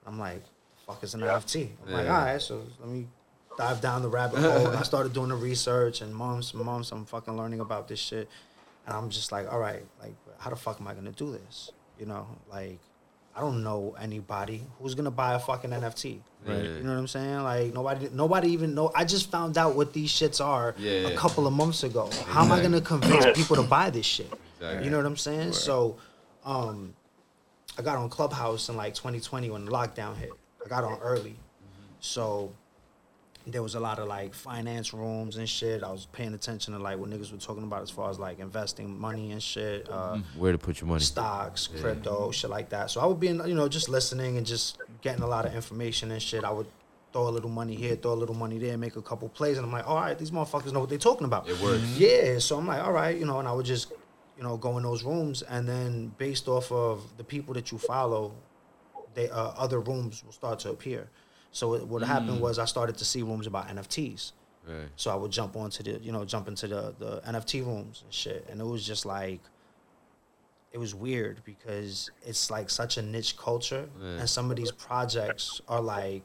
I'm 0.06 0.18
like, 0.18 0.41
fuck 0.88 1.03
is 1.03 1.14
an 1.14 1.22
NFT?" 1.22 1.69
I'm 1.85 1.93
like, 1.93 2.07
"All 2.07 2.14
right, 2.14 2.41
so 2.41 2.64
let 2.80 2.89
me 2.89 3.07
dive 3.57 3.81
down 3.81 4.02
the 4.02 4.10
rabbit 4.10 4.39
hole." 4.39 4.68
and 4.68 4.77
I 4.77 4.84
started 4.84 5.14
doing 5.14 5.30
the 5.30 5.35
research 5.35 6.02
and 6.02 6.15
months, 6.15 6.53
and 6.53 6.64
months, 6.64 6.91
I'm 6.91 7.06
fucking 7.06 7.35
learning 7.38 7.60
about 7.60 7.88
this 7.88 7.99
shit, 7.99 8.27
and 8.88 8.95
I'm 8.95 9.10
just 9.10 9.31
like, 9.31 9.52
"All 9.52 9.60
right, 9.60 9.84
like, 10.02 10.15
how 10.39 10.49
the 10.49 10.56
fuck 10.56 10.80
am 10.81 10.88
I 10.88 10.93
gonna 10.93 11.11
do 11.11 11.31
this?" 11.31 11.72
You 11.99 12.06
know, 12.07 12.26
like. 12.52 12.80
I 13.34 13.39
don't 13.39 13.64
know 13.64 13.95
anybody 13.98 14.61
who's 14.77 14.93
gonna 14.93 15.10
buy 15.10 15.35
a 15.35 15.39
fucking 15.39 15.69
NFT. 15.69 16.19
Right. 16.45 16.64
You 16.64 16.84
know 16.84 16.89
what 16.91 16.99
I'm 16.99 17.07
saying? 17.07 17.43
Like 17.43 17.73
nobody, 17.73 18.10
nobody 18.11 18.49
even 18.49 18.76
know. 18.76 18.91
I 18.93 19.06
just 19.06 19.31
found 19.31 19.57
out 19.57 19.73
what 19.73 19.93
these 19.93 20.11
shits 20.11 20.43
are 20.45 20.76
Yeah. 20.77 21.07
a 21.07 21.15
couple 21.15 21.48
of 21.48 21.53
months 21.53 21.84
ago. 21.84 22.10
How 22.26 22.43
am 22.43 22.52
I 22.52 22.61
gonna 22.61 22.81
convince 22.81 23.26
people 23.34 23.56
to 23.56 23.64
buy 23.64 23.89
this 23.89 24.06
shit? 24.06 24.30
Exactly. 24.57 24.84
You 24.84 24.91
know 24.91 24.98
what 24.98 25.06
I'm 25.06 25.15
saying? 25.15 25.53
So, 25.53 25.95
um, 26.45 26.93
I 27.77 27.81
got 27.81 27.97
on 27.97 28.09
Clubhouse 28.09 28.69
in 28.69 28.76
like 28.77 28.93
2020 28.93 29.49
when 29.49 29.68
lockdown 29.68 30.15
hit. 30.18 30.31
I 30.63 30.69
got 30.69 30.84
on 30.84 30.99
early, 31.01 31.35
so 31.99 32.51
there 33.47 33.63
was 33.63 33.73
a 33.73 33.80
lot 33.80 33.97
of 33.97 34.07
like 34.07 34.34
finance 34.35 34.93
rooms 34.93 35.38
and 35.38 35.49
shit. 35.49 35.81
I 35.84 35.91
was 35.91 36.05
paying 36.11 36.34
attention 36.35 36.73
to 36.73 36.80
like 36.80 36.99
what 36.99 37.09
niggas 37.09 37.31
were 37.31 37.39
talking 37.39 37.63
about 37.63 37.81
as 37.81 37.89
far 37.89 38.09
as 38.11 38.19
like 38.19 38.39
investing 38.39 38.99
money 38.99 39.31
and 39.31 39.41
shit. 39.41 39.89
Uh, 39.89 40.19
Where 40.38 40.51
to 40.51 40.57
put 40.59 40.80
your 40.80 40.88
money? 40.88 40.99
stocks, 41.03 41.68
crypto, 41.68 42.30
shit 42.31 42.49
like 42.51 42.69
that. 42.69 42.91
So 42.91 43.01
I 43.01 43.05
would 43.05 43.19
be, 43.19 43.30
in, 43.30 43.41
you 43.47 43.55
know, 43.55 43.68
just 43.68 43.89
listening 43.89 44.38
and 44.38 44.45
just 44.45 44.77
getting 45.01 45.23
a 45.23 45.27
lot 45.27 45.45
of 45.47 45.55
information 45.55 46.11
and 46.11 46.22
shit. 46.22 46.43
I 46.43 46.51
would 46.51 46.68
throw 47.13 47.27
a 47.27 47.30
little 47.30 47.49
money 47.49 47.76
here, 47.76 47.95
throw 47.95 48.13
a 48.13 48.13
little 48.13 48.35
money 48.35 48.57
there, 48.59 48.77
make 48.77 48.95
a 48.95 49.01
couple 49.01 49.27
plays, 49.30 49.57
and 49.57 49.65
I'm 49.65 49.72
like, 49.72 49.88
all 49.88 49.95
right, 49.97 50.18
these 50.18 50.31
motherfuckers 50.31 50.72
know 50.72 50.80
what 50.81 50.89
they're 50.89 50.97
talking 50.99 51.26
about. 51.26 51.49
It 51.49 51.59
works. 51.61 51.81
Yeah, 51.97 52.38
so 52.38 52.57
I'm 52.59 52.68
like, 52.68 52.84
all 52.84 52.93
right, 52.93 53.18
you 53.18 53.26
know, 53.26 53.39
and 53.39 53.47
I 53.47 53.51
would 53.53 53.65
just, 53.65 53.91
you 54.37 54.43
know, 54.43 54.57
go 54.57 54.77
in 54.77 54.83
those 54.83 55.03
rooms, 55.03 55.41
and 55.43 55.67
then 55.67 56.13
based 56.17 56.47
off 56.47 56.71
of 56.71 57.17
the 57.17 57.23
people 57.23 57.53
that 57.53 57.71
you 57.71 57.77
follow, 57.77 58.33
they 59.13 59.29
uh, 59.29 59.51
other 59.57 59.79
rooms 59.79 60.23
will 60.23 60.31
start 60.31 60.59
to 60.59 60.69
appear. 60.69 61.09
So 61.51 61.73
it, 61.75 61.85
what 61.87 62.01
happened 62.01 62.39
was 62.39 62.59
I 62.59 62.65
started 62.65 62.97
to 62.97 63.05
see 63.05 63.23
rooms 63.23 63.45
about 63.45 63.67
NFTs. 63.67 64.31
Right. 64.67 64.87
So 64.95 65.11
I 65.11 65.15
would 65.15 65.31
jump 65.31 65.55
onto 65.55 65.83
the, 65.83 65.99
you 65.99 66.11
know, 66.11 66.23
jump 66.23 66.47
into 66.47 66.67
the 66.67 66.93
the 66.97 67.21
NFT 67.27 67.65
rooms 67.65 68.01
and 68.03 68.13
shit, 68.13 68.47
and 68.49 68.61
it 68.61 68.65
was 68.65 68.85
just 68.85 69.05
like, 69.05 69.41
it 70.71 70.77
was 70.77 70.95
weird 70.95 71.41
because 71.43 72.09
it's 72.23 72.49
like 72.49 72.69
such 72.69 72.97
a 72.97 73.01
niche 73.01 73.35
culture, 73.37 73.89
and 74.01 74.29
some 74.29 74.49
of 74.49 74.57
these 74.57 74.71
projects 74.71 75.61
are 75.67 75.81
like, 75.81 76.23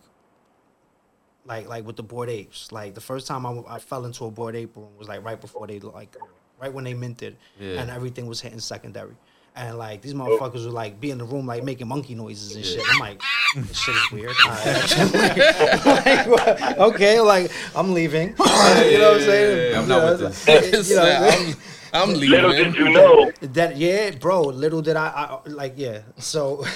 like 1.44 1.68
like 1.68 1.86
with 1.86 1.96
the 1.96 2.02
Bored 2.02 2.28
Apes. 2.28 2.70
Like 2.70 2.94
the 2.94 3.00
first 3.00 3.26
time 3.26 3.46
I, 3.46 3.62
I 3.68 3.78
fell 3.78 4.04
into 4.04 4.26
a 4.26 4.30
Bored 4.30 4.54
Ape 4.54 4.76
room 4.76 4.96
was 4.98 5.08
like 5.08 5.24
right 5.24 5.40
before 5.40 5.66
they 5.66 5.80
like, 5.80 6.14
right 6.60 6.72
when 6.72 6.84
they 6.84 6.94
minted, 6.94 7.36
Yeah. 7.60 7.80
and 7.80 7.90
everything 7.90 8.26
was 8.26 8.40
hitting 8.40 8.60
secondary. 8.60 9.14
And 9.54 9.78
like 9.78 10.02
these 10.02 10.12
motherfuckers 10.12 10.64
would 10.64 10.74
like 10.74 11.00
be 11.00 11.10
in 11.10 11.16
the 11.18 11.24
room 11.24 11.46
like 11.46 11.64
making 11.64 11.88
monkey 11.88 12.14
noises 12.14 12.54
and 12.56 12.64
shit. 12.64 12.82
I'm 12.92 13.00
like, 13.00 13.22
this 13.56 13.78
shit 13.78 13.94
is 13.96 14.10
weird. 14.12 14.34
All 14.44 14.50
right. 14.52 15.76
Like, 15.86 16.26
what? 16.26 16.78
okay, 16.94 17.20
like 17.20 17.50
I'm 17.74 17.94
leaving. 17.94 18.28
you 18.30 18.34
know 18.36 19.12
what 19.12 19.14
I'm 19.14 19.20
saying? 19.20 19.72
yeah, 19.72 19.80
I'm 19.80 19.88
not 19.88 20.04
with 20.04 20.20
this. 20.20 20.46
like- 20.48 20.64
you 20.88 20.94
know 20.96 21.02
what 21.02 21.22
I'm 21.22 21.30
saying? 21.30 21.56
I'm, 21.94 22.10
I'm 22.10 22.14
Little 22.14 22.50
leaving. 22.50 22.72
did 22.72 22.74
you 22.78 22.90
know. 22.90 23.32
That 23.40 23.76
yeah, 23.78 24.10
bro. 24.10 24.42
Little 24.42 24.82
did 24.82 24.96
I, 24.96 25.06
I 25.46 25.48
like 25.48 25.74
yeah. 25.76 26.00
So, 26.18 26.66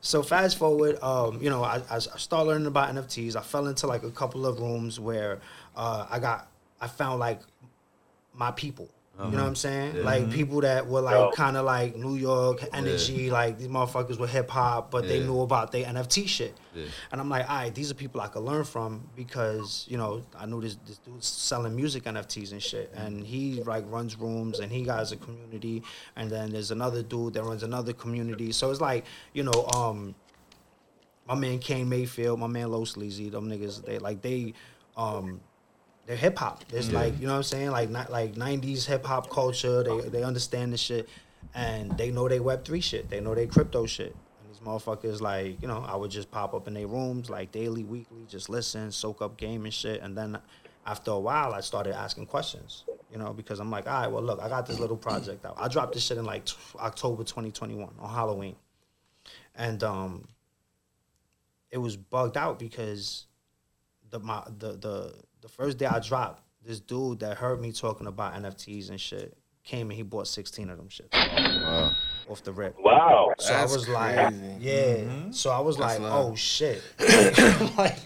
so 0.00 0.22
fast 0.22 0.56
forward. 0.56 1.02
Um, 1.02 1.42
you 1.42 1.50
know, 1.50 1.64
I, 1.64 1.82
I 1.90 1.98
started 1.98 2.46
learning 2.48 2.66
about 2.68 2.94
NFTs. 2.94 3.34
I 3.34 3.40
fell 3.40 3.66
into 3.66 3.88
like 3.88 4.04
a 4.04 4.10
couple 4.12 4.46
of 4.46 4.60
rooms 4.60 5.00
where 5.00 5.40
uh, 5.74 6.06
I 6.08 6.20
got 6.20 6.48
I 6.80 6.86
found 6.86 7.18
like 7.18 7.40
my 8.32 8.52
people. 8.52 8.88
You 9.16 9.30
know 9.30 9.42
what 9.42 9.48
I'm 9.48 9.54
saying? 9.54 10.02
Like 10.02 10.28
people 10.30 10.60
that 10.62 10.88
were 10.88 11.00
like 11.00 11.34
kind 11.34 11.56
of 11.56 11.64
like 11.64 11.94
New 11.94 12.16
York 12.16 12.64
energy, 12.72 13.30
like 13.30 13.58
these 13.58 13.68
motherfuckers 13.68 14.18
were 14.18 14.26
hip 14.26 14.50
hop, 14.50 14.90
but 14.90 15.06
they 15.06 15.20
knew 15.20 15.40
about 15.40 15.70
their 15.70 15.84
NFT 15.84 16.26
shit. 16.26 16.52
Yeah. 16.74 16.86
And 17.12 17.20
I'm 17.20 17.28
like, 17.28 17.48
all 17.48 17.56
right, 17.56 17.72
these 17.72 17.92
are 17.92 17.94
people 17.94 18.20
I 18.20 18.26
could 18.26 18.42
learn 18.42 18.64
from 18.64 19.08
because 19.14 19.86
you 19.88 19.96
know 19.96 20.24
I 20.36 20.46
knew 20.46 20.60
this 20.60 20.76
this 20.84 20.98
dude's 20.98 21.28
selling 21.28 21.76
music 21.76 22.04
NFTs 22.04 22.50
and 22.50 22.60
shit, 22.60 22.92
and 22.92 23.24
he 23.24 23.62
like 23.62 23.84
runs 23.88 24.18
rooms 24.18 24.58
and 24.58 24.72
he 24.72 24.82
has 24.86 25.12
a 25.12 25.16
community, 25.16 25.84
and 26.16 26.28
then 26.28 26.50
there's 26.50 26.72
another 26.72 27.04
dude 27.04 27.34
that 27.34 27.44
runs 27.44 27.62
another 27.62 27.92
community. 27.92 28.50
So 28.50 28.72
it's 28.72 28.80
like 28.80 29.04
you 29.32 29.44
know, 29.44 29.66
um, 29.76 30.16
my 31.28 31.36
man 31.36 31.60
Kane 31.60 31.88
Mayfield, 31.88 32.40
my 32.40 32.48
man 32.48 32.72
Los 32.72 32.90
Sleazy, 32.90 33.30
them 33.30 33.48
niggas, 33.48 33.84
they 33.84 34.00
like 34.00 34.22
they, 34.22 34.54
um, 34.96 35.40
they're 36.06 36.16
hip 36.16 36.38
hop. 36.38 36.64
It's 36.72 36.90
like 36.90 37.18
you 37.20 37.26
know 37.26 37.32
what 37.32 37.38
I'm 37.38 37.42
saying, 37.44 37.70
like 37.70 37.90
not 37.90 38.10
like 38.10 38.34
'90s 38.34 38.86
hip 38.86 39.04
hop 39.04 39.30
culture. 39.30 39.82
They 39.82 40.08
they 40.08 40.22
understand 40.22 40.72
the 40.72 40.76
shit, 40.76 41.08
and 41.54 41.96
they 41.96 42.10
know 42.10 42.28
they 42.28 42.40
Web 42.40 42.64
three 42.64 42.80
shit. 42.80 43.08
They 43.08 43.20
know 43.20 43.34
they 43.34 43.46
crypto 43.46 43.86
shit. 43.86 44.14
And 44.42 44.52
these 44.52 44.60
motherfuckers, 44.60 45.20
like 45.20 45.60
you 45.62 45.68
know, 45.68 45.84
I 45.86 45.96
would 45.96 46.10
just 46.10 46.30
pop 46.30 46.54
up 46.54 46.68
in 46.68 46.74
their 46.74 46.86
rooms 46.86 47.30
like 47.30 47.52
daily, 47.52 47.84
weekly, 47.84 48.26
just 48.28 48.48
listen, 48.48 48.90
soak 48.92 49.22
up 49.22 49.36
game 49.36 49.64
and 49.64 49.74
shit, 49.74 50.02
and 50.02 50.16
then. 50.16 50.38
After 50.86 51.12
a 51.12 51.18
while, 51.18 51.54
I 51.54 51.60
started 51.60 51.96
asking 51.96 52.26
questions, 52.26 52.84
you 53.10 53.16
know, 53.16 53.32
because 53.32 53.58
I'm 53.58 53.70
like, 53.70 53.86
all 53.88 54.02
right, 54.02 54.06
well, 54.06 54.22
look, 54.22 54.38
I 54.38 54.50
got 54.50 54.66
this 54.66 54.78
little 54.78 54.98
project 54.98 55.46
out. 55.46 55.54
I 55.56 55.66
dropped 55.66 55.94
this 55.94 56.04
shit 56.04 56.18
in 56.18 56.26
like 56.26 56.44
t- 56.44 56.56
October 56.78 57.24
2021 57.24 57.88
on 57.98 58.10
Halloween, 58.10 58.54
and 59.54 59.82
um, 59.82 60.28
it 61.70 61.78
was 61.78 61.96
bugged 61.96 62.36
out 62.36 62.58
because 62.58 63.24
the 64.10 64.20
my 64.20 64.42
the 64.58 64.72
the 64.72 65.14
the 65.44 65.48
first 65.50 65.76
day 65.76 65.84
I 65.84 65.98
dropped, 65.98 66.42
this 66.64 66.80
dude 66.80 67.20
that 67.20 67.36
heard 67.36 67.60
me 67.60 67.70
talking 67.70 68.06
about 68.06 68.32
NFTs 68.34 68.88
and 68.88 68.98
shit 68.98 69.36
came 69.62 69.90
and 69.90 69.96
he 69.96 70.02
bought 70.02 70.26
16 70.26 70.70
of 70.70 70.78
them 70.78 70.88
shit 70.88 71.06
Wow. 71.12 71.92
off 72.30 72.42
the 72.42 72.50
rip. 72.52 72.74
Wow. 72.80 73.34
So 73.38 73.52
That's 73.52 73.70
I 73.70 73.76
was 73.76 73.86
like, 73.88 74.16
crazy. 74.16 74.54
yeah. 74.60 75.30
So 75.32 75.50
I 75.50 75.60
was 75.60 75.76
That's 75.76 76.00
like, 76.00 76.10
love. 76.10 76.32
oh 76.32 76.34
shit. 76.34 76.82
like 77.76 77.98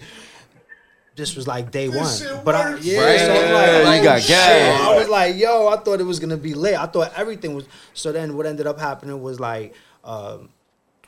this 1.15 1.36
was 1.36 1.47
like 1.47 1.70
day 1.70 1.89
one. 1.89 2.09
But 2.44 2.55
I, 2.56 2.77
yeah, 2.78 3.05
Right. 3.05 3.19
so 3.20 3.32
I'm 3.32 3.85
like, 3.85 3.94
you 3.94 4.01
oh, 4.01 4.05
got 4.05 4.20
shit. 4.20 4.28
gas. 4.31 4.81
I 4.81 4.97
was 4.98 5.09
like, 5.09 5.36
yo, 5.36 5.69
I 5.69 5.77
thought 5.77 6.01
it 6.01 6.05
was 6.05 6.19
gonna 6.19 6.36
be 6.36 6.55
lit. 6.55 6.74
I 6.77 6.86
thought 6.86 7.12
everything 7.16 7.55
was. 7.55 7.66
So 7.94 8.10
then 8.10 8.36
what 8.36 8.47
ended 8.47 8.66
up 8.66 8.81
happening 8.81 9.23
was 9.23 9.39
like, 9.39 9.74
um, 10.05 10.48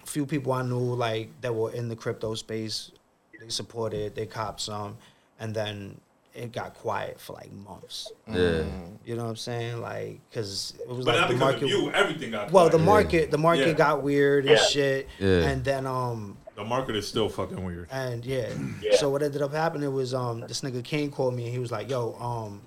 a 0.00 0.06
few 0.06 0.26
people 0.26 0.52
I 0.52 0.62
knew 0.62 0.78
like 0.94 1.28
that 1.40 1.52
were 1.52 1.72
in 1.72 1.88
the 1.88 1.96
crypto 1.96 2.36
space, 2.36 2.92
they 3.40 3.48
supported, 3.48 4.14
they 4.14 4.26
copped 4.26 4.60
some, 4.60 4.96
and 5.40 5.52
then 5.54 6.00
it 6.34 6.52
got 6.52 6.74
quiet 6.74 7.18
for 7.20 7.32
like 7.34 7.50
months. 7.52 8.12
Yeah. 8.28 8.62
You 9.04 9.16
know 9.16 9.24
what 9.24 9.30
I'm 9.30 9.36
saying? 9.36 9.80
Like, 9.80 10.20
cause 10.32 10.74
it 10.80 10.88
was 10.88 11.04
But 11.04 11.16
like 11.16 11.20
not 11.22 11.30
the 11.30 11.36
market. 11.36 11.62
of 11.64 11.68
you. 11.70 11.90
Everything 11.90 12.30
got 12.30 12.52
Well, 12.52 12.66
the 12.66 12.72
quiet. 12.78 12.84
market, 12.86 13.30
the 13.30 13.38
market 13.38 13.66
Yeah. 13.68 13.72
got 13.74 14.02
weird 14.02 14.44
and 14.46 14.56
Yeah. 14.58 14.64
shit, 14.66 15.08
Yeah. 15.18 15.42
and 15.48 15.64
then 15.64 15.86
um, 15.86 16.36
The 16.56 16.64
market 16.64 16.94
is 16.94 17.08
still 17.08 17.28
fucking 17.28 17.64
weird. 17.64 17.88
and 17.90 18.24
yeah. 18.24 18.48
Yeah. 18.80 18.96
So 18.96 19.10
what 19.10 19.22
ended 19.22 19.42
up 19.42 19.52
happening 19.52 19.92
was 19.92 20.14
um, 20.14 20.40
this 20.42 20.60
nigga 20.60 20.84
Kane 20.84 21.10
called 21.10 21.34
me 21.34 21.44
and 21.44 21.52
he 21.52 21.58
was 21.58 21.72
like, 21.72 21.88
"Yo, 21.90 22.14
um, 22.20 22.60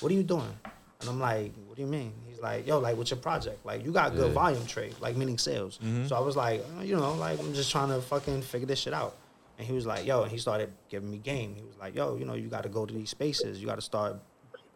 what 0.00 0.10
are 0.10 0.14
you 0.14 0.22
doing?" 0.24 0.58
And 1.00 1.10
I'm 1.10 1.20
like, 1.20 1.52
"What 1.66 1.76
do 1.76 1.82
you 1.82 1.88
mean?" 1.88 2.12
He's 2.26 2.40
like, 2.40 2.66
"Yo, 2.66 2.78
like, 2.80 2.96
what's 2.96 3.10
your 3.10 3.20
project? 3.20 3.64
Like, 3.66 3.84
you 3.84 3.92
got 3.92 4.14
good 4.16 4.28
Yeah. 4.28 4.32
volume 4.32 4.66
trade, 4.66 4.94
like 5.00 5.14
meaning 5.16 5.36
sales." 5.38 5.78
So 6.08 6.16
I 6.16 6.20
was 6.20 6.34
like, 6.36 6.64
uh, 6.78 6.82
you 6.82 6.96
know, 6.96 7.12
like 7.14 7.38
I'm 7.38 7.52
just 7.54 7.70
trying 7.70 7.90
to 7.90 8.00
fucking 8.00 8.42
figure 8.42 8.66
this 8.66 8.78
shit 8.80 8.94
out. 8.94 9.14
And 9.58 9.66
he 9.66 9.72
was 9.72 9.86
like, 9.86 10.06
"Yo," 10.06 10.22
and 10.22 10.30
he 10.30 10.38
started 10.38 10.70
giving 10.88 11.10
me 11.10 11.18
game. 11.18 11.54
He 11.54 11.62
was 11.62 11.76
like, 11.78 11.94
"Yo, 11.94 12.16
you 12.16 12.24
know, 12.24 12.34
you 12.34 12.48
got 12.48 12.62
to 12.64 12.68
go 12.68 12.84
to 12.84 12.92
these 12.92 13.10
spaces. 13.10 13.60
You 13.60 13.66
got 13.66 13.76
to 13.76 13.82
start 13.82 14.16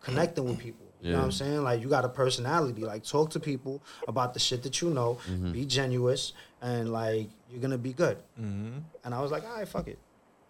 connecting 0.00 0.44
with 0.44 0.58
people." 0.58 0.86
You 1.02 1.12
know 1.12 1.18
what 1.18 1.24
I'm 1.24 1.32
saying? 1.32 1.62
Like 1.62 1.80
you 1.80 1.88
got 1.88 2.04
a 2.04 2.10
personality. 2.10 2.84
Like 2.84 3.04
talk 3.04 3.30
to 3.30 3.40
people 3.40 3.82
about 4.06 4.34
the 4.34 4.40
shit 4.40 4.62
that 4.64 4.82
you 4.82 4.90
know. 4.90 5.18
Mm-hmm. 5.28 5.52
Be 5.52 5.64
genuine, 5.64 6.18
and 6.60 6.92
like 6.92 7.30
you're 7.50 7.60
gonna 7.60 7.78
be 7.78 7.92
good. 7.92 8.18
Mm-hmm. 8.38 8.78
And 9.04 9.14
I 9.14 9.20
was 9.20 9.30
like, 9.30 9.44
all 9.44 9.56
right, 9.56 9.68
fuck 9.68 9.88
it. 9.88 9.98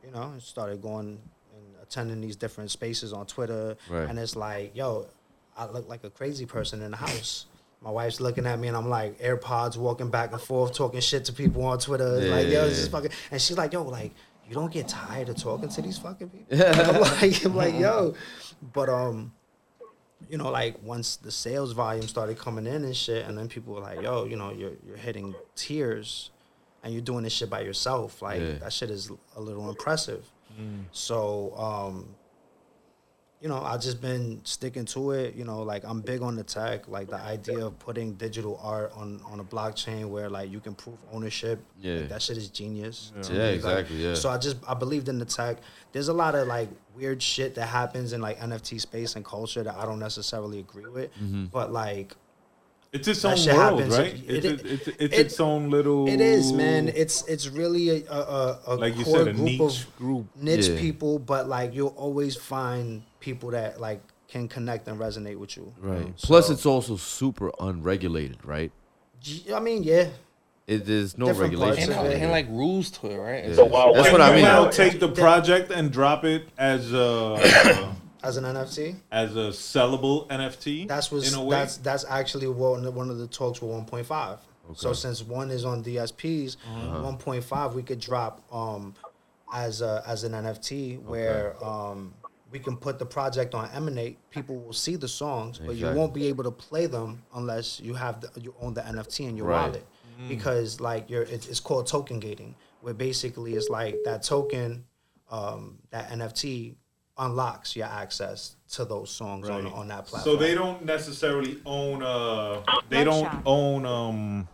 You 0.04 0.10
know, 0.10 0.22
and 0.22 0.42
started 0.42 0.82
going 0.82 1.20
and 1.54 1.64
attending 1.82 2.20
these 2.20 2.36
different 2.36 2.70
spaces 2.70 3.12
on 3.12 3.26
Twitter. 3.26 3.76
Right. 3.88 4.08
And 4.08 4.18
it's 4.18 4.34
like, 4.34 4.74
yo, 4.74 5.06
I 5.56 5.66
look 5.66 5.88
like 5.88 6.02
a 6.04 6.10
crazy 6.10 6.46
person 6.46 6.82
in 6.82 6.90
the 6.90 6.96
house. 6.96 7.46
My 7.82 7.90
wife's 7.90 8.20
looking 8.20 8.46
at 8.46 8.58
me 8.58 8.68
and 8.68 8.76
I'm 8.76 8.88
like 8.88 9.18
AirPods 9.20 9.76
walking 9.76 10.10
back 10.10 10.32
and 10.32 10.40
forth, 10.40 10.74
talking 10.74 11.00
shit 11.00 11.24
to 11.26 11.32
people 11.32 11.64
on 11.64 11.78
Twitter. 11.78 12.18
It's 12.20 12.30
like, 12.30 12.48
yo, 12.48 12.68
this 12.68 12.78
is 12.78 12.88
fucking 12.88 13.10
and 13.30 13.40
she's 13.40 13.56
like, 13.56 13.72
yo, 13.72 13.82
like, 13.84 14.12
you 14.48 14.54
don't 14.54 14.72
get 14.72 14.88
tired 14.88 15.28
of 15.30 15.36
talking 15.36 15.68
to 15.70 15.80
these 15.82 15.96
fucking 15.96 16.28
people. 16.28 16.62
I'm 16.66 17.00
like, 17.00 17.44
I'm 17.44 17.56
like, 17.56 17.78
yo. 17.78 18.14
But 18.74 18.88
um, 18.90 19.32
you 20.28 20.36
know, 20.36 20.50
like 20.50 20.76
once 20.82 21.16
the 21.16 21.30
sales 21.30 21.72
volume 21.72 22.06
started 22.06 22.36
coming 22.38 22.66
in 22.66 22.84
and 22.84 22.94
shit, 22.96 23.26
and 23.26 23.38
then 23.38 23.48
people 23.48 23.72
were 23.74 23.80
like, 23.80 24.02
yo, 24.02 24.24
you 24.26 24.36
know, 24.36 24.52
you're 24.52 24.72
you're 24.86 24.96
hitting 24.98 25.34
tiers 25.56 26.30
and 26.82 26.92
you're 26.92 27.02
doing 27.02 27.24
this 27.24 27.32
shit 27.32 27.48
by 27.48 27.60
yourself. 27.60 28.20
Like 28.20 28.40
Yeah. 28.40 28.52
that 28.54 28.72
shit 28.72 28.90
is 28.90 29.10
a 29.36 29.40
little 29.40 29.68
impressive. 29.70 30.24
So, 30.92 31.54
um, 31.56 32.08
you 33.40 33.48
know, 33.48 33.62
I 33.62 33.78
just 33.78 34.02
been 34.02 34.40
sticking 34.44 34.84
to 34.86 35.12
it. 35.12 35.34
You 35.34 35.44
know, 35.44 35.62
like 35.62 35.82
I'm 35.86 36.02
big 36.02 36.20
on 36.20 36.36
the 36.36 36.42
tech, 36.44 36.88
like 36.88 37.08
the 37.08 37.16
idea 37.16 37.64
of 37.64 37.78
putting 37.78 38.12
digital 38.14 38.60
art 38.62 38.92
on 38.94 39.20
on 39.30 39.40
a 39.40 39.44
blockchain 39.44 40.10
where 40.10 40.28
like 40.28 40.50
you 40.50 40.60
can 40.60 40.74
prove 40.74 40.98
ownership. 41.10 41.58
Yeah. 41.80 41.94
like, 42.00 42.08
that 42.10 42.22
shit 42.22 42.36
is 42.36 42.48
genius. 42.48 43.12
to 43.22 43.32
Yeah, 43.32 43.38
me. 43.38 43.44
Like, 43.46 43.54
exactly, 43.54 43.96
yeah. 43.96 44.14
So 44.14 44.28
I 44.28 44.36
just 44.36 44.56
I 44.68 44.74
believed 44.74 45.08
in 45.08 45.18
the 45.18 45.24
tech. 45.24 45.56
There's 45.92 46.08
a 46.08 46.12
lot 46.12 46.34
of 46.34 46.48
like 46.48 46.68
weird 46.94 47.22
shit 47.22 47.54
that 47.54 47.66
happens 47.66 48.12
in 48.12 48.20
like 48.20 48.38
NFT 48.40 48.78
space 48.80 49.16
and 49.16 49.24
culture 49.24 49.62
that 49.62 49.74
I 49.74 49.86
don't 49.86 49.98
necessarily 50.00 50.58
agree 50.60 50.88
with, 50.88 51.10
Mm-hmm. 51.14 51.46
but 51.46 51.72
like 51.72 52.14
It's 52.92 53.08
its 53.08 53.24
own 53.24 53.36
world, 53.46 53.80
happens. 53.80 53.96
right? 53.96 54.14
It- 54.14 54.44
It's, 54.44 54.46
it- 54.46 54.66
it's, 54.66 54.88
it's 54.88 54.98
it- 55.00 55.12
its 55.14 55.40
own 55.40 55.70
little. 55.70 56.06
It 56.08 56.20
is, 56.20 56.52
man. 56.52 56.88
It's 56.88 57.22
it's 57.26 57.48
really 57.48 58.04
a 58.04 58.12
a, 58.12 58.58
a 58.66 58.74
like 58.76 58.98
you 58.98 59.04
core 59.06 59.18
said, 59.18 59.28
a 59.28 59.32
group 59.32 59.44
niche 59.46 59.60
of 59.86 59.96
group. 59.96 60.26
niche 60.36 60.68
Yeah. 60.68 60.78
people, 60.78 61.18
but 61.18 61.48
like 61.48 61.72
you'll 61.74 61.96
always 61.96 62.36
find 62.36 63.02
people 63.20 63.50
that 63.50 63.80
like 63.80 64.00
can 64.28 64.48
connect 64.48 64.88
and 64.88 64.98
resonate 64.98 65.36
with 65.36 65.56
you. 65.56 65.72
Right. 65.78 66.16
Plus, 66.16 66.50
it's 66.50 66.66
also 66.66 66.96
super 66.96 67.50
unregulated, 67.60 68.38
right? 68.44 68.72
I 69.54 69.60
mean, 69.60 69.82
yeah. 69.82 70.08
It, 70.66 70.86
there's 70.86 71.18
no 71.18 71.26
Different 71.26 71.52
regulation. 71.58 71.92
And, 71.92 72.12
and 72.12 72.30
like 72.30 72.46
rules 72.48 72.90
to 72.92 73.08
it, 73.10 73.16
right? 73.18 73.44
Yeah. 73.48 73.54
So 73.56 73.64
while 73.64 73.92
That's 73.92 74.04
when 74.12 74.20
what 74.20 74.20
I 74.20 74.34
mean. 74.36 74.44
now 74.44 74.64
Now 74.64 74.70
take 74.70 75.00
the 75.00 75.08
project 75.08 75.72
and 75.72 75.90
drop 75.90 76.24
it 76.24 76.48
as 76.56 76.92
a 76.92 77.94
As 78.22 78.36
an 78.36 78.44
NFT, 78.44 78.96
as 79.10 79.34
a 79.34 79.48
sellable 79.48 80.28
NFT. 80.28 80.86
that's 80.86 81.10
was 81.10 81.32
in 81.32 81.38
a 81.38 81.42
way. 81.42 81.56
that's 81.56 81.78
that's 81.78 82.04
actually 82.04 82.46
one 82.48 82.94
one 82.94 83.08
of 83.10 83.18
the 83.18 83.26
talks 83.26 83.60
with 83.62 83.70
1.5. 83.70 84.38
So 84.76 84.92
since 84.92 85.22
one 85.24 85.50
is 85.50 85.64
on 85.64 85.82
DSPs, 85.82 86.56
Uh-huh. 86.64 87.12
1.5 87.18 87.72
we 87.74 87.82
could 87.82 87.98
drop 87.98 88.40
um 88.52 88.94
as 89.52 89.80
a 89.82 90.04
as 90.06 90.22
an 90.22 90.32
NFT 90.32 91.02
where 91.02 91.56
um 91.64 92.14
we 92.50 92.58
can 92.58 92.76
put 92.76 92.98
the 92.98 93.06
project 93.06 93.54
on 93.54 93.70
Emanate. 93.70 94.18
People 94.30 94.58
will 94.58 94.72
see 94.72 94.96
the 94.96 95.08
songs, 95.08 95.58
but 95.58 95.76
you 95.76 95.86
won't 95.90 96.12
be 96.14 96.26
able 96.26 96.44
to 96.44 96.50
play 96.50 96.86
them 96.86 97.22
unless 97.34 97.80
you 97.80 97.94
have 97.94 98.20
the, 98.20 98.40
you 98.40 98.54
own 98.60 98.74
the 98.74 98.80
NFT 98.82 99.28
in 99.28 99.36
your 99.36 99.46
Right. 99.46 99.66
wallet. 99.68 99.86
Because 100.28 100.80
like 100.80 101.08
you're 101.08 101.22
it's, 101.22 101.48
it's 101.48 101.60
called 101.60 101.86
token 101.86 102.20
gating, 102.20 102.54
where 102.82 102.92
basically 102.94 103.54
it's 103.54 103.68
like 103.70 103.96
that 104.04 104.22
token, 104.22 104.84
um, 105.30 105.78
that 105.90 106.10
NFT 106.10 106.74
unlocks 107.16 107.74
your 107.74 107.86
access 107.86 108.56
to 108.72 108.84
those 108.84 109.10
songs 109.10 109.48
on, 109.48 109.64
Right. 109.64 109.72
on 109.72 109.88
that 109.88 110.06
platform. 110.06 110.36
So 110.36 110.42
they 110.42 110.54
don't 110.54 110.84
necessarily 110.84 111.58
own 111.64 112.02
uh 112.02 112.62
they 112.90 113.02
don't 113.04 113.30
own 113.46 113.86
um 113.86 114.48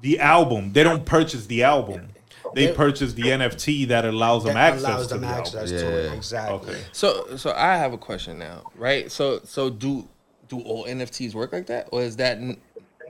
the 0.00 0.18
album. 0.20 0.72
They 0.72 0.82
don't 0.82 1.04
purchase 1.06 1.46
the 1.46 1.62
album. 1.62 2.08
They 2.54 2.66
They- 2.66 2.72
purchase 2.74 3.12
the 3.14 3.22
NFT 3.30 3.84
that 3.88 4.04
allows 4.04 4.44
them 4.44 4.54
that 4.54 4.74
access 4.74 4.84
allows 4.88 5.06
to 5.08 5.14
them 5.14 5.20
the 5.22 5.26
access 5.28 5.72
album. 5.72 5.78
to 5.90 5.98
it. 5.98 6.04
Yeah. 6.10 6.12
Exactly. 6.14 6.70
Okay. 6.74 6.80
So 6.92 7.36
so 7.36 7.52
I 7.56 7.76
have 7.76 7.92
a 7.92 7.98
question 7.98 8.38
now, 8.38 8.62
right? 8.76 9.10
So 9.10 9.40
so 9.44 9.70
do 9.70 10.08
do 10.48 10.60
all 10.60 10.84
NFTs 10.86 11.34
work 11.34 11.52
like 11.52 11.66
that, 11.66 11.88
or 11.92 12.02
is 12.02 12.16
that 12.16 12.36
n- 12.38 12.58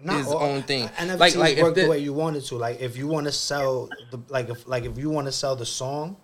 Not 0.03 0.19
his 0.19 0.27
all- 0.29 0.43
own 0.43 0.63
thing? 0.63 0.89
NFTs 0.89 1.19
like 1.19 1.35
like 1.37 1.59
work 1.59 1.71
if 1.71 1.75
the 1.77 1.83
the, 1.83 1.89
way 1.89 1.99
you 1.99 2.13
want 2.13 2.37
it 2.37 2.43
to. 2.47 2.57
Like 2.57 2.81
if 2.81 2.97
you 2.97 3.07
want 3.09 3.27
to 3.27 3.33
sell 3.33 3.89
the 4.11 4.21
like 4.29 4.49
if 4.51 4.67
like 4.69 4.85
if 4.85 4.97
you 4.99 5.11
want 5.11 5.27
to 5.27 5.33
sell 5.33 5.57
the 5.57 5.67
song, 5.67 6.17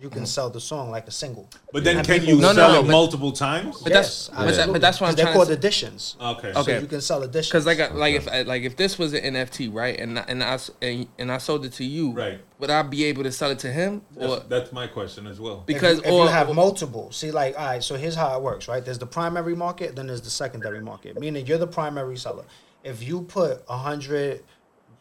you 0.00 0.08
can 0.08 0.20
mm-hmm. 0.20 0.24
sell 0.26 0.48
the 0.48 0.60
song 0.60 0.90
like 0.90 1.06
a 1.06 1.10
single. 1.10 1.48
But 1.72 1.84
then 1.84 1.98
And 1.98 2.06
can 2.06 2.20
people- 2.20 2.34
you 2.36 2.40
No, 2.40 2.48
no, 2.48 2.54
sell 2.54 2.72
no, 2.72 2.78
it 2.78 2.82
but- 2.84 2.90
multiple 2.90 3.32
times? 3.32 3.82
But 3.82 3.92
that's- 3.92 4.30
but 4.34 4.54
that- 4.54 4.72
but 4.72 4.80
that's 4.80 4.98
what 5.00 5.08
I'm 5.08 5.10
'Cause 5.12 5.16
they're 5.16 5.24
trying 5.26 5.34
to 5.34 5.36
called 5.38 5.48
say. 5.48 5.52
editions. 5.54 6.16
Okay. 6.20 6.52
Okay. 6.54 6.74
So 6.76 6.80
you 6.80 6.86
can 6.86 7.00
sell 7.02 7.22
editions. 7.22 7.48
Because 7.50 7.66
like 7.66 7.80
I, 7.80 7.88
like 7.92 8.14
if 8.14 8.26
I, 8.28 8.42
like 8.42 8.62
if 8.62 8.76
this 8.76 8.98
was 8.98 9.12
an 9.12 9.22
NFT, 9.34 9.68
right, 9.68 9.98
and 10.00 10.18
I- 10.18 10.24
and 10.26 10.42
I 10.42 10.54
s- 10.54 10.70
and, 10.80 11.06
and 11.18 11.30
I 11.30 11.36
sold 11.38 11.64
it 11.66 11.72
to 11.74 11.84
you, 11.84 12.12
Right. 12.12 12.40
Would 12.60 12.70
I 12.70 12.82
be 12.82 13.04
able 13.04 13.22
to 13.24 13.32
sell 13.32 13.50
it 13.50 13.58
to 13.60 13.72
him, 13.72 14.02
or 14.16 14.28
That's, 14.28 14.44
that's 14.48 14.72
my 14.72 14.86
question 14.86 15.26
as 15.26 15.38
well. 15.40 15.62
because 15.66 15.98
if 16.00 16.04
you, 16.06 16.10
if 16.10 16.14
or 16.14 16.24
you 16.24 16.30
have 16.30 16.54
multiple, 16.54 17.10
see, 17.10 17.30
like, 17.30 17.58
all 17.58 17.64
right, 17.66 17.82
so 17.82 17.96
here's 17.96 18.14
how 18.14 18.36
it 18.36 18.42
works, 18.42 18.68
right? 18.68 18.84
There's 18.84 18.98
the 18.98 19.06
primary 19.06 19.54
market, 19.56 19.96
then 19.96 20.06
there's 20.06 20.20
the 20.22 20.28
secondary 20.30 20.80
market, 20.80 21.18
meaning 21.18 21.46
you're 21.46 21.56
the 21.58 21.66
primary 21.66 22.16
seller. 22.18 22.44
If 22.84 23.02
you 23.02 23.22
put 23.22 23.62
a 23.68 23.76
hundred 23.78 24.42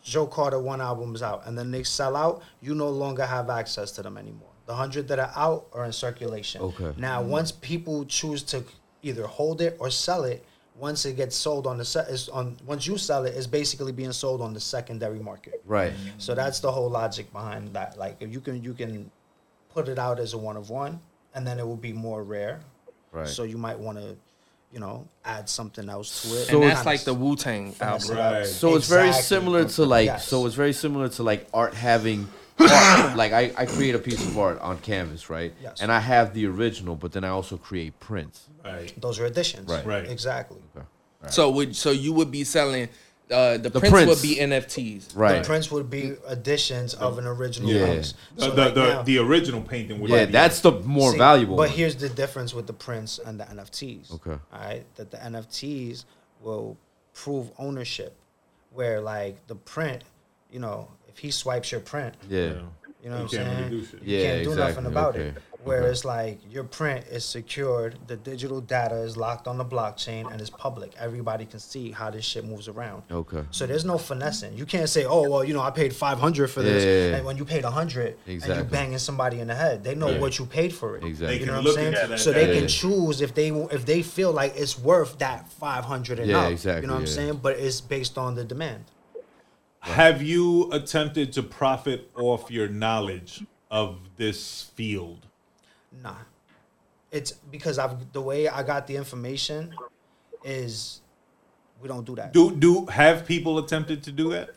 Joe 0.01 0.25
Crtr 0.27 0.61
one 0.61 0.79
albums 0.79 1.21
out 1.21 1.43
and 1.45 1.57
then 1.57 1.71
they 1.71 1.83
sell 1.83 2.15
out, 2.15 2.41
you 2.61 2.73
no 2.75 2.89
longer 2.89 3.25
have 3.25 3.49
access 3.49 3.91
to 3.93 4.01
them 4.01 4.17
anymore. 4.17 4.48
The 4.69 4.75
hundred 4.75 5.07
that 5.07 5.17
are 5.17 5.31
out 5.35 5.65
are 5.73 5.83
in 5.83 5.91
circulation. 5.91 6.61
Okay. 6.61 6.93
Now, 6.95 7.23
mm. 7.23 7.25
once 7.25 7.51
people 7.51 8.05
choose 8.05 8.43
to 8.43 8.63
either 9.01 9.25
hold 9.25 9.61
it 9.61 9.75
or 9.79 9.89
sell 9.89 10.25
it, 10.25 10.45
once 10.75 11.05
it 11.05 11.15
gets 11.17 11.35
sold 11.35 11.65
on 11.65 11.79
the 11.79 11.83
set 11.83 12.07
is 12.07 12.29
on 12.29 12.55
once 12.67 12.85
you 12.85 12.95
sell 12.95 13.25
it, 13.25 13.33
it's 13.33 13.47
basically 13.47 13.91
being 13.91 14.11
sold 14.11 14.41
on 14.41 14.53
the 14.53 14.59
secondary 14.59 15.17
market. 15.17 15.63
Right. 15.65 15.91
Mm. 15.91 16.11
So 16.19 16.35
that's 16.35 16.59
the 16.59 16.71
whole 16.71 16.87
logic 16.87 17.33
behind 17.33 17.73
that. 17.73 17.97
Like 17.97 18.17
if 18.19 18.31
you 18.31 18.41
can 18.41 18.63
you 18.63 18.75
can 18.75 19.09
put 19.73 19.89
it 19.89 19.97
out 19.97 20.19
as 20.19 20.35
a 20.35 20.37
one 20.37 20.55
of 20.55 20.69
one, 20.69 20.99
and 21.33 21.47
then 21.47 21.57
it 21.57 21.65
will 21.65 21.75
be 21.75 21.91
more 21.91 22.23
rare. 22.23 22.59
Right. 23.11 23.27
So 23.27 23.41
you 23.41 23.57
might 23.57 23.79
want 23.79 23.97
to, 23.97 24.15
you 24.71 24.79
know, 24.79 25.07
add 25.25 25.49
something 25.49 25.89
else 25.89 26.21
to 26.21 26.27
it. 26.27 26.45
So 26.45 26.61
and 26.61 26.65
it's 26.65 26.75
that's 26.75 26.85
like 26.85 27.03
the 27.05 27.15
Wu 27.15 27.35
Tang 27.35 27.73
album. 27.81 28.15
Right. 28.15 28.45
So 28.45 28.75
it's 28.75 28.87
very 28.87 29.13
similar 29.13 29.65
to 29.65 29.85
like 29.85 30.05
Yes. 30.05 30.27
so 30.27 30.45
it's 30.45 30.53
very 30.53 30.73
similar 30.73 31.09
to 31.09 31.23
like 31.23 31.47
art 31.55 31.73
having 31.73 32.27
art. 32.59 33.15
like 33.17 33.31
I, 33.33 33.51
I 33.57 33.65
create 33.65 33.95
a 33.95 33.99
piece 33.99 34.25
of 34.25 34.37
art 34.37 34.59
on 34.61 34.77
canvas, 34.79 35.29
right? 35.29 35.53
Yes. 35.61 35.81
And 35.81 35.91
I 35.91 35.99
have 35.99 36.33
the 36.33 36.45
original, 36.47 36.95
but 36.95 37.11
then 37.11 37.23
I 37.23 37.29
also 37.29 37.57
create 37.57 37.99
prints. 37.99 38.47
Right. 38.65 38.93
Those 38.99 39.19
are 39.19 39.25
editions. 39.25 39.69
Right. 39.69 39.85
Right. 39.85 40.05
Exactly. 40.09 40.59
So 41.29 41.49
would 41.51 41.75
so 41.75 41.91
you 41.91 42.13
would 42.13 42.31
be 42.31 42.43
selling 42.45 42.87
uh, 43.29 43.57
the, 43.57 43.69
The 43.69 43.79
prints, 43.79 43.89
prints. 43.91 44.09
would 44.09 44.21
be 44.27 44.37
NFTs. 44.37 45.15
Right. 45.15 45.43
The 45.43 45.45
prints 45.47 45.69
would 45.69 45.87
be 45.89 46.15
editions 46.27 46.93
of 46.95 47.17
an 47.19 47.27
original 47.27 47.69
Yeah. 47.69 47.95
piece. 47.97 48.13
The, 48.35 48.41
So 48.41 48.51
the, 48.51 48.61
right 48.63 48.73
the, 48.73 48.83
now- 48.93 49.01
the 49.03 49.17
original 49.19 49.61
painting 49.61 49.99
would 49.99 50.09
yeah, 50.09 50.25
be- 50.25 50.31
that's 50.31 50.61
the 50.61 50.71
more 50.71 51.11
See, 51.11 51.17
valuable. 51.19 51.55
But 51.57 51.69
one. 51.69 51.77
here's 51.77 51.95
the 51.95 52.09
difference 52.09 52.53
with 52.55 52.65
the 52.67 52.73
prints 52.73 53.19
and 53.23 53.39
the 53.39 53.43
NFTs. 53.43 54.13
Okay. 54.15 54.31
All 54.31 54.59
right, 54.59 54.83
that 54.95 55.11
the 55.11 55.17
NFTs 55.17 56.05
will 56.41 56.75
prove 57.13 57.51
ownership, 57.59 58.15
where 58.73 58.99
like 59.01 59.45
the 59.47 59.55
print, 59.55 60.03
you 60.51 60.59
know, 60.59 60.87
if 60.98 60.98
he 61.19 61.31
swipes 61.31 61.71
your 61.71 61.81
print, 61.81 62.15
yeah. 62.29 62.39
you 63.03 63.09
know 63.09 63.15
what 63.15 63.21
I'm 63.21 63.27
saying? 63.29 63.57
really 63.57 63.69
do 63.69 63.85
shit. 63.85 64.03
You 64.03 64.21
can't 64.23 64.43
do 64.43 64.49
exactly. 64.51 64.83
nothing 64.83 64.85
about 64.85 65.15
Okay. 65.15 65.27
it. 65.27 65.37
Whereas 65.65 66.05
like 66.05 66.39
your 66.49 66.63
print 66.63 67.05
is 67.11 67.25
secured, 67.25 67.99
the 68.07 68.15
digital 68.15 68.61
data 68.61 68.95
is 68.95 69.17
locked 69.17 69.45
on 69.45 69.57
the 69.57 69.65
blockchain 69.65 70.31
and 70.31 70.39
it's 70.39 70.49
public. 70.49 70.93
Everybody 70.97 71.45
can 71.45 71.59
see 71.59 71.91
how 71.91 72.09
this 72.09 72.23
shit 72.23 72.45
moves 72.45 72.69
around. 72.69 73.03
Okay. 73.11 73.43
So 73.51 73.67
there's 73.67 73.83
no 73.83 73.97
finessing. 73.97 74.53
You 74.57 74.65
can't 74.65 74.87
say, 74.87 75.03
"Oh, 75.03 75.29
well, 75.29 75.43
you 75.43 75.53
know, 75.53 75.59
I 75.61 75.69
paid 75.71 75.93
500 75.93 76.47
for 76.49 76.61
this," 76.61 76.81
Yeah, 76.85 76.89
yeah, 76.89 77.09
yeah. 77.09 77.15
and 77.17 77.25
when 77.25 77.35
you 77.35 77.43
paid 77.43 77.65
a 77.65 77.71
100 77.71 78.15
and 78.25 78.35
Exactly. 78.35 78.57
you 78.57 78.63
banging 78.63 78.99
somebody 78.99 79.41
in 79.41 79.47
the 79.47 79.55
head, 79.55 79.83
they 79.83 79.95
know 79.95 80.11
Yeah. 80.11 80.19
what 80.21 80.39
you 80.39 80.45
paid 80.45 80.73
for 80.73 80.95
it. 80.95 81.03
Exactly. 81.03 81.39
You 81.41 81.45
know 81.47 81.57
what 81.57 81.67
I'm 81.67 81.73
saying? 81.73 81.93
that 82.09 82.19
So 82.21 82.31
they 82.31 82.45
data. 82.45 82.59
can 82.59 82.67
choose 82.69 83.19
if 83.19 83.33
they 83.33 83.49
if 83.49 83.85
they 83.85 84.01
feel 84.01 84.31
like 84.31 84.53
it's 84.55 84.79
worth 84.79 85.17
that 85.17 85.51
500 85.51 86.19
and 86.19 86.29
Yeah, 86.29 86.39
up. 86.45 86.51
exactly, 86.53 86.83
You 86.83 86.87
know 86.87 86.93
what 86.93 87.01
I'm 87.01 87.07
saying? 87.07 87.39
But 87.43 87.59
it's 87.59 87.81
based 87.81 88.17
on 88.17 88.35
the 88.35 88.45
demand. 88.45 88.85
Have 89.81 90.21
you 90.21 90.69
attempted 90.71 91.33
to 91.33 91.43
profit 91.43 92.09
off 92.15 92.51
your 92.51 92.67
knowledge 92.67 93.43
of 93.71 93.97
this 94.17 94.71
field? 94.75 95.25
Nah. 96.03 96.15
It's 97.11 97.31
because 97.31 97.79
I've 97.79 98.11
the 98.11 98.21
way 98.21 98.47
I 98.47 98.61
got 98.63 98.87
the 98.87 98.95
information 98.95 99.73
is 100.43 101.01
we 101.81 101.87
don't 101.87 102.05
do 102.05 102.15
that. 102.15 102.33
Do 102.33 102.51
do 102.55 102.85
have 102.85 103.25
people 103.25 103.57
attempted 103.57 104.03
to 104.03 104.11
do 104.11 104.29
that? 104.31 104.49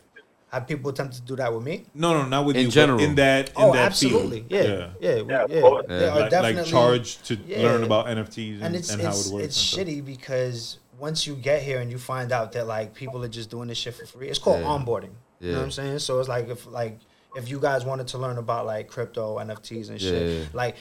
Have 0.51 0.67
people 0.67 0.91
attempted 0.91 1.21
to 1.21 1.25
do 1.25 1.35
that 1.37 1.51
with 1.51 1.63
me? 1.63 1.85
No, 1.95 2.13
no, 2.13 2.27
not 2.27 2.45
with 2.45 2.55
In 2.55 2.65
you. 2.65 2.71
general. 2.71 2.99
in 2.99 3.15
that, 3.15 3.47
in 3.49 3.53
oh, 3.55 3.73
that 3.73 3.87
absolutely. 3.87 4.41
field. 4.41 4.51
Yeah. 4.51 4.61
Yeah. 4.99 5.15
Yeah. 5.15 5.21
we- 5.23 5.31
Yeah, 5.33 5.45
yeah. 5.49 5.81
They 5.87 6.07
are 6.09 6.19
Like, 6.19 6.29
definitely 6.29 6.61
like 6.61 6.65
charge 6.69 7.17
to 7.23 7.35
Yeah. 7.47 7.63
learn 7.63 7.83
about 7.83 8.05
NFTs 8.05 8.55
and, 8.57 8.63
and 8.65 8.75
it's 8.75 8.91
and 8.91 9.01
how 9.01 9.09
it 9.17 9.27
works. 9.33 9.45
it's 9.45 9.77
and 9.77 9.87
shitty 9.87 10.05
because 10.05 10.77
once 11.03 11.27
you 11.27 11.35
get 11.35 11.61
here 11.61 11.79
and 11.81 11.91
you 11.91 11.97
find 11.97 12.31
out 12.31 12.53
that 12.53 12.65
like 12.65 12.93
people 12.93 13.21
are 13.25 13.27
just 13.39 13.49
doing 13.49 13.67
this 13.67 13.77
shit 13.77 13.93
for 13.93 14.05
free, 14.05 14.29
it's 14.29 14.39
called 14.39 14.61
Yeah. 14.61 14.67
onboarding. 14.75 15.13
You 15.41 15.51
know 15.51 15.57
what 15.57 15.63
I'm 15.65 15.71
saying? 15.71 15.99
So 15.99 16.19
it's 16.19 16.29
like 16.29 16.47
if 16.47 16.65
like 16.81 16.97
if 17.35 17.49
you 17.49 17.59
guys 17.59 17.83
wanted 17.83 18.07
to 18.13 18.17
learn 18.17 18.37
about 18.37 18.65
like 18.65 18.87
crypto, 18.87 19.37
NFTs 19.37 19.89
and 19.89 19.99
shit, 19.99 20.23
Yeah. 20.31 20.45
like 20.53 20.75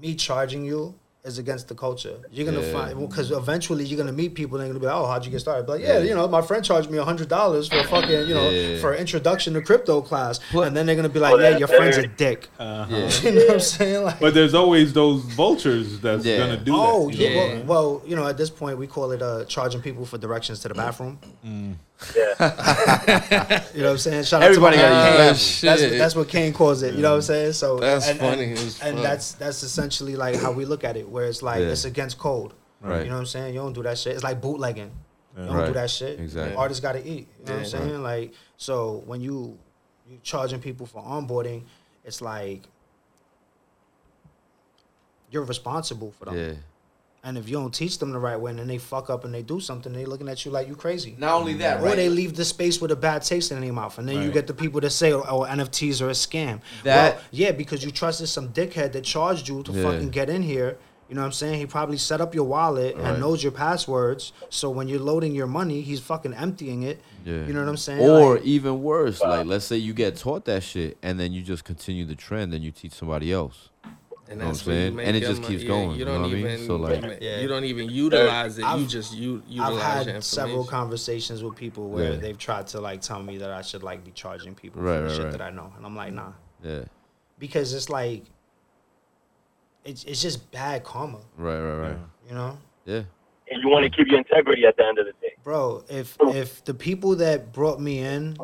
me 0.00 0.14
charging 0.14 0.64
you 0.64 0.94
is 1.22 1.38
against 1.38 1.68
the 1.68 1.74
culture. 1.74 2.16
You're 2.32 2.46
gonna 2.50 2.64
Yeah. 2.66 2.72
find 2.72 2.98
because 3.08 3.30
eventually 3.30 3.84
you're 3.84 3.98
gonna 3.98 4.10
meet 4.12 4.34
people 4.34 4.56
and 4.56 4.62
they're 4.64 4.72
gonna 4.72 4.80
be 4.80 4.86
like, 4.86 4.96
oh, 4.96 5.06
how'd 5.06 5.24
you 5.24 5.30
get 5.30 5.40
started? 5.40 5.66
But 5.66 5.72
like, 5.78 5.82
yeah, 5.82 5.98
Yeah. 5.98 6.04
you 6.04 6.14
know, 6.14 6.26
my 6.28 6.40
friend 6.40 6.64
charged 6.64 6.90
me 6.90 6.96
a 6.96 7.04
hundred 7.04 7.28
dollars 7.28 7.68
for 7.68 7.76
a 7.78 7.84
fucking, 7.84 8.26
you 8.26 8.34
know, 8.34 8.48
Yeah. 8.48 8.78
for 8.80 8.94
introduction 8.94 9.52
to 9.54 9.60
crypto 9.60 10.00
class, 10.00 10.40
Pl- 10.50 10.62
and 10.62 10.74
then 10.76 10.86
they're 10.86 10.96
gonna 10.96 11.10
be 11.10 11.20
like, 11.20 11.38
yeah, 11.38 11.58
your 11.58 11.68
friend's 11.68 11.98
a 11.98 12.06
dick. 12.06 12.48
Uh-huh. 12.58 12.86
Yeah. 12.96 13.10
you 13.22 13.32
know 13.32 13.40
what 13.46 13.52
I'm 13.54 13.60
saying? 13.60 14.04
Like, 14.04 14.18
But 14.20 14.32
there's 14.34 14.54
always 14.54 14.92
those 14.94 15.20
vultures 15.24 16.00
that's 16.00 16.24
Yeah. 16.24 16.38
gonna 16.38 16.56
do 16.56 16.72
Oh 16.74 17.08
that. 17.10 17.16
you 17.16 17.26
yeah. 17.26 17.30
Yeah. 17.30 17.60
Well, 17.66 17.90
well, 17.90 18.02
you 18.06 18.16
know, 18.16 18.26
at 18.26 18.36
this 18.38 18.50
point, 18.50 18.78
we 18.78 18.86
call 18.86 19.10
it 19.12 19.20
uh, 19.22 19.44
charging 19.44 19.82
people 19.82 20.06
for 20.06 20.16
directions 20.18 20.60
to 20.60 20.68
the 20.68 20.74
mm. 20.74 20.78
bathroom. 20.78 21.18
Mm. 21.46 21.74
Yeah. 22.16 23.64
You 23.74 23.82
know 23.82 23.86
what 23.86 23.92
I'm 23.92 23.98
saying? 23.98 24.24
Shout 24.24 24.42
Everybody 24.42 24.78
out 24.78 24.82
to 24.82 24.88
my 24.94 25.16
gotta 25.16 25.28
use 25.28 25.60
Kane. 25.60 25.70
the 25.70 25.76
bathroom. 25.76 25.86
Oh, 25.86 25.88
that's, 25.88 25.98
that's 25.98 26.14
what 26.16 26.28
Kane 26.28 26.52
calls 26.52 26.82
it. 26.82 26.94
You 26.94 27.02
know 27.02 27.10
what 27.10 27.14
I'm 27.16 27.20
mm. 27.20 27.26
saying? 27.26 27.52
So 27.52 27.78
That's 27.78 28.08
and, 28.08 28.18
funny 28.18 28.44
And, 28.44 28.52
as 28.52 28.80
and 28.80 28.94
fuck. 28.96 29.02
that's 29.02 29.32
that's 29.32 29.62
essentially 29.62 30.16
like 30.16 30.36
how 30.36 30.52
we 30.52 30.64
look 30.64 30.84
at 30.84 30.96
it, 30.96 31.08
where 31.08 31.26
it's 31.26 31.42
like 31.42 31.60
Yeah. 31.60 31.68
it's 31.68 31.84
against 31.84 32.18
code. 32.18 32.52
Right. 32.80 33.02
You 33.04 33.08
know 33.08 33.14
what 33.14 33.20
I'm 33.20 33.26
saying? 33.26 33.54
You 33.54 33.60
don't 33.60 33.72
do 33.72 33.82
that 33.82 33.98
shit. 33.98 34.14
It's 34.14 34.24
like 34.24 34.40
bootlegging. 34.40 34.90
You 35.38 35.46
don't 35.46 35.66
do 35.66 35.72
that 35.74 35.90
shit. 35.90 36.18
Exactly. 36.18 36.56
Artists 36.56 36.80
got 36.80 36.92
to 36.92 37.00
eat. 37.06 37.28
You 37.40 37.46
know 37.46 37.52
what 37.52 37.52
I'm 37.52 37.58
Yeah. 37.60 37.64
saying? 37.68 38.02
Like 38.02 38.32
so 38.56 39.02
when 39.06 39.20
you 39.20 39.58
you 40.08 40.18
charging 40.22 40.60
people 40.60 40.86
for 40.86 41.02
onboarding, 41.02 41.62
it's 42.04 42.20
like 42.20 42.62
you're 45.30 45.44
responsible 45.44 46.12
for 46.18 46.24
them. 46.26 46.58
Yeah. 47.22 47.28
And 47.28 47.38
if 47.38 47.48
you 47.48 47.54
don't 47.56 47.72
teach 47.74 47.98
them 47.98 48.12
the 48.12 48.18
right 48.18 48.38
way 48.40 48.50
and 48.50 48.58
then 48.58 48.66
they 48.66 48.78
fuck 48.78 49.10
up 49.10 49.24
and 49.24 49.34
they 49.34 49.42
do 49.42 49.60
something, 49.60 49.92
they 49.92 50.04
looking 50.04 50.28
at 50.28 50.44
you 50.44 50.50
like 50.50 50.68
you 50.68 50.74
crazy. 50.74 51.16
Not 51.18 51.34
only 51.34 51.54
that, 51.54 51.74
right? 51.76 51.82
Or 51.82 51.86
right? 51.88 51.96
they 51.96 52.08
leave 52.08 52.34
the 52.36 52.44
space 52.44 52.80
with 52.80 52.90
a 52.90 52.96
bad 52.96 53.22
taste 53.22 53.52
in 53.52 53.60
their 53.60 53.72
mouth. 53.72 53.98
And 53.98 54.08
then 54.08 54.22
you 54.22 54.30
get 54.30 54.46
the 54.46 54.54
people 54.54 54.80
that 54.80 54.90
say, 54.90 55.12
oh, 55.12 55.24
oh, 55.28 55.40
NFTs 55.40 56.00
are 56.00 56.08
a 56.08 56.12
scam. 56.12 56.60
That- 56.84 57.16
well, 57.16 57.24
yeah, 57.30 57.52
because 57.52 57.84
you 57.84 57.90
trusted 57.90 58.28
some 58.28 58.48
dickhead 58.50 58.92
that 58.92 59.04
charged 59.04 59.48
you 59.48 59.62
to 59.64 59.72
Yeah. 59.72 59.82
fucking 59.82 60.10
get 60.10 60.30
in 60.30 60.42
here. 60.42 60.78
You 61.08 61.16
know 61.16 61.22
what 61.22 61.26
I'm 61.26 61.32
saying? 61.32 61.58
He 61.58 61.66
probably 61.66 61.96
set 61.96 62.20
up 62.20 62.36
your 62.36 62.44
wallet 62.44 62.94
Right. 62.96 63.04
and 63.04 63.20
knows 63.20 63.42
your 63.42 63.50
passwords. 63.50 64.32
So 64.48 64.70
when 64.70 64.86
you're 64.86 65.00
loading 65.00 65.34
your 65.34 65.48
money, 65.48 65.80
he's 65.80 65.98
fucking 65.98 66.34
emptying 66.34 66.84
it. 66.84 67.00
Yeah. 67.24 67.46
You 67.46 67.52
know 67.52 67.58
what 67.58 67.68
I'm 67.68 67.76
saying? 67.76 68.00
Or 68.08 68.34
Like, 68.36 68.44
even 68.44 68.80
worse, 68.80 69.20
like 69.20 69.44
let's 69.44 69.64
say 69.64 69.76
you 69.76 69.92
get 69.92 70.16
taught 70.16 70.44
that 70.44 70.62
shit 70.62 70.96
and 71.02 71.18
then 71.18 71.32
you 71.32 71.42
just 71.42 71.64
continue 71.64 72.04
the 72.06 72.14
trend 72.14 72.54
and 72.54 72.62
you 72.62 72.70
teach 72.70 72.92
somebody 72.92 73.32
else. 73.32 73.69
And 74.30 74.38
know 74.38 74.46
what 74.46 74.60
I'm 74.62 74.66
where 74.68 74.76
you 74.76 74.96
saying? 74.96 75.00
And 75.08 75.16
it 75.16 75.20
just 75.20 75.42
keeps 75.42 75.62
yeah, 75.64 75.68
going, 75.68 75.90
You 75.90 75.96
you 75.96 76.04
don't 76.04 76.14
know 76.14 76.28
what 76.28 76.30
I 76.30 76.34
mean? 76.34 76.46
even, 76.46 76.66
So, 76.66 76.76
like- 76.76 77.18
Yeah. 77.20 77.40
you 77.40 77.48
don't 77.48 77.64
even 77.64 77.90
utilize 77.90 78.58
it. 78.58 78.62
you 78.62 78.66
I've- 78.68 78.86
just 78.86 79.12
you 79.16 79.42
I've 79.60 79.76
had 79.80 80.22
several 80.22 80.64
conversations 80.64 81.42
with 81.42 81.56
people 81.56 81.88
where 81.90 82.12
Yeah. 82.12 82.18
they've 82.20 82.38
tried 82.38 82.68
to 82.68 82.80
like 82.80 83.00
tell 83.00 83.20
me 83.22 83.38
that 83.38 83.50
I 83.50 83.62
should 83.62 83.82
like 83.82 84.04
be 84.04 84.12
charging 84.12 84.54
people 84.54 84.82
Right, 84.82 84.96
for 84.96 85.00
the 85.02 85.06
right, 85.08 85.14
shit 85.16 85.24
right. 85.24 85.32
that 85.32 85.40
I 85.42 85.50
know, 85.50 85.72
and 85.76 85.84
I'm 85.84 85.96
like, 85.96 86.12
nah, 86.12 86.32
Yeah. 86.62 86.84
because 87.40 87.74
it's 87.74 87.88
like, 87.90 88.22
it's 89.84 90.04
it's 90.04 90.22
just 90.22 90.50
bad 90.52 90.84
karma, 90.84 91.18
Right, 91.36 91.60
right, 91.60 91.88
right. 91.88 91.98
you 92.28 92.34
know. 92.34 92.58
Yeah. 92.84 93.02
And 93.50 93.60
you 93.62 93.68
want 93.68 93.82
to 93.84 93.90
keep 93.90 94.06
your 94.06 94.18
integrity 94.18 94.64
at 94.64 94.76
the 94.76 94.84
end 94.86 94.98
of 94.98 95.06
the 95.06 95.12
day. 95.20 95.34
bro 95.42 95.82
if 95.88 96.16
if 96.20 96.62
the 96.64 96.74
people 96.74 97.16
that 97.16 97.52
brought 97.52 97.80
me 97.80 97.98
in 97.98 98.36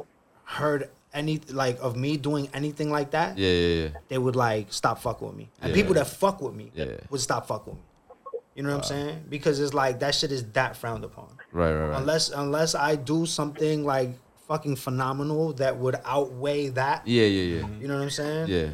heard 0.44 0.90
any 1.16 1.40
like 1.50 1.78
of 1.80 1.96
me 1.96 2.16
doing 2.16 2.48
anything 2.54 2.90
like 2.90 3.10
that 3.12 3.36
Yeah, 3.38 3.50
yeah, 3.50 3.82
yeah. 3.82 3.88
they 4.08 4.18
would 4.18 4.36
like 4.36 4.72
stop 4.72 5.00
fucking 5.00 5.26
with 5.26 5.36
me 5.36 5.48
and 5.60 5.70
Yeah. 5.70 5.74
people 5.74 5.94
that 5.94 6.06
fuck 6.06 6.40
with 6.40 6.54
me 6.54 6.70
Yeah. 6.74 6.96
would 7.10 7.20
stop 7.20 7.46
fucking 7.48 7.72
with 7.74 7.80
me 7.82 8.40
you 8.54 8.62
know 8.62 8.70
what 8.70 8.78
i'm 8.78 8.82
saying 8.84 9.24
because 9.28 9.60
it's 9.60 9.74
like 9.74 10.00
that 10.00 10.14
shit 10.14 10.32
is 10.32 10.44
that 10.52 10.76
frowned 10.76 11.04
upon 11.04 11.28
Right, 11.52 11.72
right, 11.74 11.88
right. 11.88 11.98
unless 12.00 12.30
unless 12.30 12.74
i 12.74 12.94
do 12.96 13.26
something 13.26 13.84
like 13.84 14.10
fucking 14.48 14.76
phenomenal 14.76 15.52
that 15.54 15.76
would 15.76 15.96
outweigh 16.04 16.68
that 16.68 17.06
Yeah, 17.06 17.24
yeah, 17.24 17.56
yeah. 17.60 17.68
you 17.80 17.88
know 17.88 17.96
what 17.96 18.02
i'm 18.04 18.10
saying 18.10 18.48
Yeah. 18.48 18.68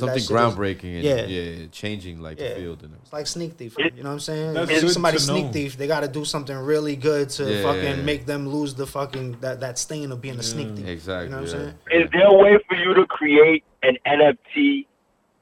Something 0.00 0.14
that 0.14 0.20
shit 0.20 0.30
is- 0.30 0.54
groundbreaking 0.84 0.94
and 0.96 1.02
yeah. 1.04 1.24
yeah. 1.26 1.66
changing 1.72 2.20
like 2.20 2.38
Yeah. 2.38 2.50
the 2.50 2.54
field 2.56 2.82
and 2.82 2.94
It's 3.02 3.12
like 3.12 3.26
sneak 3.26 3.52
thief. 3.54 3.74
You 3.78 3.84
know 4.02 4.10
what 4.10 4.12
I'm 4.14 4.20
saying? 4.20 4.54
That's 4.54 4.70
if 4.70 4.80
good 4.82 4.90
somebody 4.90 5.16
to 5.16 5.22
sneak 5.22 5.46
know. 5.46 5.52
thief, 5.52 5.76
they 5.78 5.86
got 5.86 6.00
to 6.00 6.08
do 6.08 6.24
something 6.24 6.56
really 6.56 6.96
good 6.96 7.30
to 7.30 7.44
Yeah, 7.44 7.62
fucking 7.62 7.82
yeah, 7.82 7.96
yeah. 7.96 8.02
make 8.02 8.26
them 8.26 8.48
lose 8.48 8.74
the 8.74 8.86
fucking 8.86 9.38
that, 9.40 9.60
that 9.60 9.78
stain 9.78 10.12
of 10.12 10.20
being 10.20 10.38
a 10.38 10.42
sneak 10.42 10.74
thief. 10.76 10.86
Exactly. 10.86 11.24
You 11.26 11.30
know 11.30 11.42
what 11.42 11.54
I'm 11.54 11.74
saying? 11.90 12.04
Is 12.04 12.10
there 12.12 12.26
a 12.26 12.34
way 12.34 12.58
for 12.68 12.74
you 12.76 12.94
to 12.94 13.06
create 13.06 13.64
an 13.82 13.96
NFT 14.06 14.86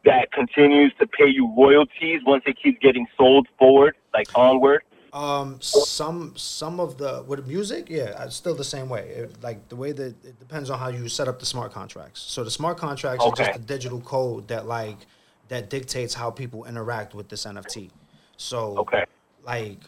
that 0.04 0.30
continues 0.32 0.92
to 1.00 1.06
pay 1.06 1.26
you 1.28 1.52
royalties 1.56 2.20
once 2.26 2.44
it 2.46 2.56
keeps 2.62 2.78
getting 2.80 3.06
sold 3.16 3.48
forward, 3.58 3.94
like 4.12 4.28
onward? 4.36 4.82
Um, 5.14 5.60
some 5.60 6.36
some 6.36 6.80
of 6.80 6.98
the 6.98 7.24
with 7.28 7.46
music, 7.46 7.88
yeah, 7.88 8.14
uh, 8.16 8.28
still 8.28 8.56
the 8.56 8.64
same 8.64 8.88
way. 8.88 9.10
It, 9.10 9.42
like 9.44 9.68
the 9.68 9.76
way 9.76 9.92
that 9.92 10.24
it 10.24 10.40
depends 10.40 10.70
on 10.70 10.78
how 10.80 10.88
you 10.88 11.08
set 11.08 11.28
up 11.28 11.38
the 11.38 11.46
smart 11.46 11.72
contracts. 11.72 12.20
So 12.20 12.42
the 12.42 12.50
smart 12.50 12.78
contracts 12.78 13.24
are 13.24 13.32
just 13.32 13.54
a 13.54 13.60
digital 13.60 14.00
code 14.00 14.48
that 14.48 14.66
like 14.66 15.06
that 15.48 15.70
dictates 15.70 16.14
how 16.14 16.32
people 16.32 16.64
interact 16.64 17.14
with 17.14 17.28
this 17.28 17.46
NFT. 17.46 17.92
So 18.36 18.76
Okay. 18.78 19.04
like 19.44 19.78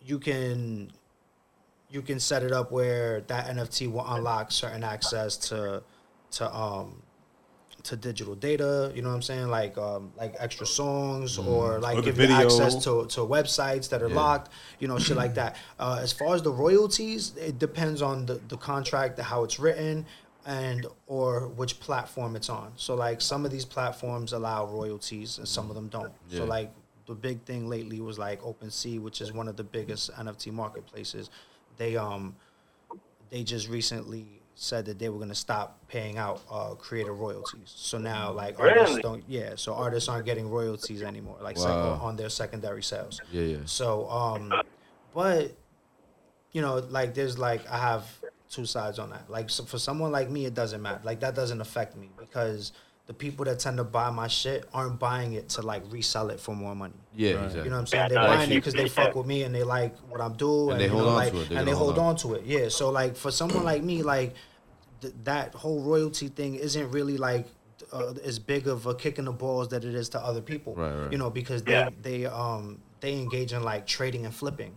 you 0.00 0.18
can 0.18 0.90
you 1.90 2.00
can 2.00 2.18
set 2.18 2.42
it 2.42 2.52
up 2.52 2.72
where 2.72 3.20
that 3.22 3.46
NFT 3.54 3.92
will 3.92 4.06
unlock 4.06 4.52
certain 4.52 4.84
access 4.84 5.36
to 5.48 5.82
to 6.32 6.54
um 6.54 7.02
to 7.84 7.96
digital 7.96 8.34
data, 8.34 8.92
you 8.94 9.02
know 9.02 9.08
what 9.08 9.16
I'm 9.16 9.22
saying? 9.22 9.48
Like 9.48 9.76
um 9.78 10.12
like 10.16 10.34
extra 10.38 10.66
songs 10.66 11.38
or 11.38 11.80
like 11.80 11.98
Or 11.98 12.02
the 12.02 12.12
give 12.12 12.18
you 12.18 12.34
access 12.34 12.74
to, 12.84 13.06
to 13.06 13.20
websites 13.20 13.88
that 13.90 14.02
are 14.02 14.08
Yeah. 14.08 14.14
locked, 14.16 14.52
you 14.78 14.88
know, 14.88 14.98
shit 14.98 15.16
like 15.16 15.34
that. 15.34 15.56
Uh, 15.78 15.98
as 16.00 16.12
far 16.12 16.34
as 16.34 16.42
the 16.42 16.52
royalties, 16.52 17.36
it 17.36 17.58
depends 17.58 18.02
on 18.02 18.26
the, 18.26 18.34
the 18.48 18.56
contract, 18.56 19.18
how 19.18 19.44
it's 19.44 19.58
written 19.58 20.06
and 20.46 20.86
or 21.06 21.48
which 21.48 21.80
platform 21.80 22.34
it's 22.36 22.48
on. 22.48 22.72
So 22.76 22.94
like 22.94 23.20
some 23.20 23.44
of 23.44 23.50
these 23.50 23.64
platforms 23.64 24.32
allow 24.32 24.66
royalties 24.66 25.38
and 25.38 25.46
some 25.46 25.68
of 25.68 25.74
them 25.76 25.88
don't. 25.88 26.12
So 26.28 26.44
like 26.44 26.72
the 27.06 27.14
big 27.14 27.42
thing 27.42 27.68
lately 27.68 28.00
was 28.00 28.18
like 28.18 28.40
OpenSea, 28.42 29.00
which 29.00 29.20
is 29.20 29.32
one 29.32 29.48
of 29.48 29.56
the 29.56 29.64
biggest 29.64 30.12
NFT 30.14 30.52
marketplaces. 30.52 31.30
They 31.76 31.96
um 31.96 32.36
they 33.30 33.42
just 33.44 33.68
recently 33.68 34.39
said 34.62 34.84
that 34.84 34.98
they 34.98 35.08
were 35.08 35.18
gonna 35.18 35.34
stop 35.34 35.78
paying 35.88 36.18
out 36.18 36.42
uh, 36.50 36.74
creator 36.74 37.14
royalties. 37.14 37.72
So 37.74 37.96
now 37.96 38.30
like 38.30 38.60
artists 38.60 38.98
don't 38.98 39.24
yeah, 39.26 39.52
so 39.56 39.72
artists 39.72 40.06
aren't 40.06 40.26
getting 40.26 40.50
royalties 40.50 41.00
anymore, 41.02 41.38
like 41.40 41.56
sec- 41.56 41.66
Wow. 41.68 41.98
on 42.02 42.16
their 42.16 42.28
secondary 42.28 42.82
sales. 42.82 43.22
Yeah, 43.32 43.42
yeah. 43.42 43.56
So 43.64 44.06
um 44.10 44.52
but 45.14 45.52
you 46.52 46.60
know, 46.60 46.74
like 46.90 47.14
there's 47.14 47.38
like 47.38 47.66
I 47.70 47.78
have 47.78 48.04
two 48.50 48.66
sides 48.66 48.98
on 48.98 49.08
that. 49.10 49.30
Like 49.30 49.48
so 49.48 49.64
for 49.64 49.78
someone 49.78 50.12
like 50.12 50.28
me, 50.28 50.44
it 50.44 50.52
doesn't 50.54 50.82
matter. 50.82 51.00
Like 51.04 51.20
that 51.20 51.34
doesn't 51.34 51.62
affect 51.62 51.96
me 51.96 52.10
because 52.18 52.72
the 53.06 53.14
people 53.14 53.46
that 53.46 53.58
tend 53.60 53.78
to 53.78 53.82
buy 53.84 54.10
my 54.10 54.28
shit 54.28 54.66
aren't 54.74 54.98
buying 54.98 55.32
it 55.32 55.48
to 55.48 55.62
like 55.62 55.82
resell 55.90 56.28
it 56.28 56.38
for 56.38 56.54
more 56.54 56.74
money. 56.76 56.92
Yeah, 57.16 57.32
Right. 57.32 57.44
exactly. 57.44 57.64
You 57.64 57.70
know 57.70 57.76
what 57.76 57.80
I'm 57.80 57.86
saying? 57.86 58.08
They're 58.10 58.18
buying 58.24 58.50
it 58.50 58.54
because 58.56 58.74
they 58.74 58.88
fuck 58.90 59.14
with 59.14 59.26
me 59.26 59.42
and 59.44 59.54
they 59.54 59.62
like 59.62 59.96
what 60.10 60.20
I'm 60.20 60.34
doing. 60.34 60.72
And 60.72 60.80
they 60.80 60.86
hold 60.86 61.04
know, 61.04 61.08
on 61.08 61.14
like, 61.16 61.32
to 61.32 61.40
it. 61.40 61.48
They're 61.48 61.58
and 61.60 61.66
they 61.66 61.72
hold 61.72 61.94
hold 61.96 62.06
on 62.10 62.16
to 62.16 62.34
it. 62.34 62.44
Yeah. 62.44 62.68
So 62.68 62.90
like 62.90 63.16
for 63.16 63.30
someone 63.30 63.64
like 63.72 63.82
me, 63.82 64.02
like 64.02 64.34
th- 65.00 65.14
that 65.24 65.54
whole 65.54 65.82
royalty 65.82 66.28
thing 66.28 66.54
isn't 66.54 66.90
really 66.90 67.16
like 67.16 67.46
uh, 67.92 68.12
as 68.24 68.38
big 68.38 68.68
of 68.68 68.86
a 68.86 68.94
kick 68.94 69.18
in 69.18 69.24
the 69.24 69.32
balls 69.32 69.68
that 69.68 69.84
it 69.84 69.94
is 69.94 70.08
to 70.10 70.20
other 70.20 70.40
people. 70.40 70.74
Right, 70.74 70.94
right. 70.94 71.12
You 71.12 71.18
know, 71.18 71.30
because 71.30 71.62
they 71.62 71.72
Yeah. 71.72 71.90
they 72.02 72.26
um 72.26 72.80
they 73.00 73.14
engage 73.18 73.52
in 73.52 73.62
like 73.62 73.86
trading 73.86 74.24
and 74.26 74.34
flipping. 74.34 74.74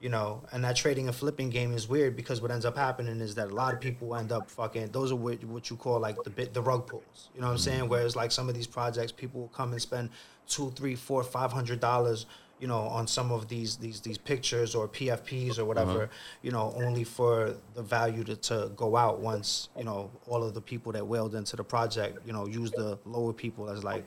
You 0.00 0.08
know, 0.08 0.42
and 0.50 0.64
that 0.64 0.74
trading 0.74 1.06
and 1.06 1.14
flipping 1.14 1.48
game 1.48 1.72
is 1.72 1.88
weird 1.88 2.16
because 2.16 2.40
what 2.42 2.50
ends 2.50 2.64
up 2.64 2.76
happening 2.76 3.20
is 3.20 3.36
that 3.36 3.52
a 3.52 3.54
lot 3.54 3.72
of 3.72 3.78
people 3.80 4.16
end 4.16 4.32
up 4.32 4.50
fucking. 4.50 4.88
Those 4.90 5.12
are 5.12 5.16
what, 5.16 5.44
what 5.44 5.70
you 5.70 5.76
call 5.76 6.00
like 6.00 6.20
the 6.24 6.30
bit 6.30 6.52
the 6.52 6.60
rug 6.60 6.88
pulls. 6.88 7.30
You 7.36 7.40
know 7.40 7.46
what 7.46 7.52
I'm 7.52 7.58
saying? 7.58 7.88
Whereas 7.88 8.16
like 8.16 8.32
some 8.32 8.48
of 8.48 8.56
these 8.56 8.66
projects, 8.66 9.12
people 9.12 9.42
will 9.42 9.48
come 9.48 9.70
and 9.70 9.80
spend 9.80 10.10
two, 10.48 10.72
three, 10.72 10.96
four, 10.96 11.22
five 11.22 11.52
hundred 11.52 11.78
dollars. 11.78 12.26
You 12.62 12.68
know, 12.68 12.82
on 12.98 13.04
some 13.16 13.28
of 13.36 13.48
these 13.52 13.70
these 13.84 13.98
these 14.06 14.18
pictures 14.30 14.70
or 14.78 14.84
PFPs 14.96 15.58
or 15.60 15.64
whatever. 15.70 16.00
You 16.46 16.52
know, 16.56 16.66
only 16.84 17.04
for 17.16 17.34
the 17.74 17.82
value 17.82 18.22
to, 18.30 18.36
to 18.48 18.56
go 18.82 18.88
out 19.04 19.16
once. 19.32 19.68
You 19.76 19.84
know, 19.88 20.10
all 20.30 20.42
of 20.46 20.52
the 20.54 20.60
people 20.72 20.90
that 20.92 21.04
whaled 21.10 21.34
into 21.40 21.56
the 21.56 21.64
project. 21.64 22.12
You 22.26 22.32
know, 22.36 22.44
use 22.60 22.70
the 22.70 22.88
lower 23.04 23.32
people 23.32 23.64
as 23.74 23.82
like 23.82 24.04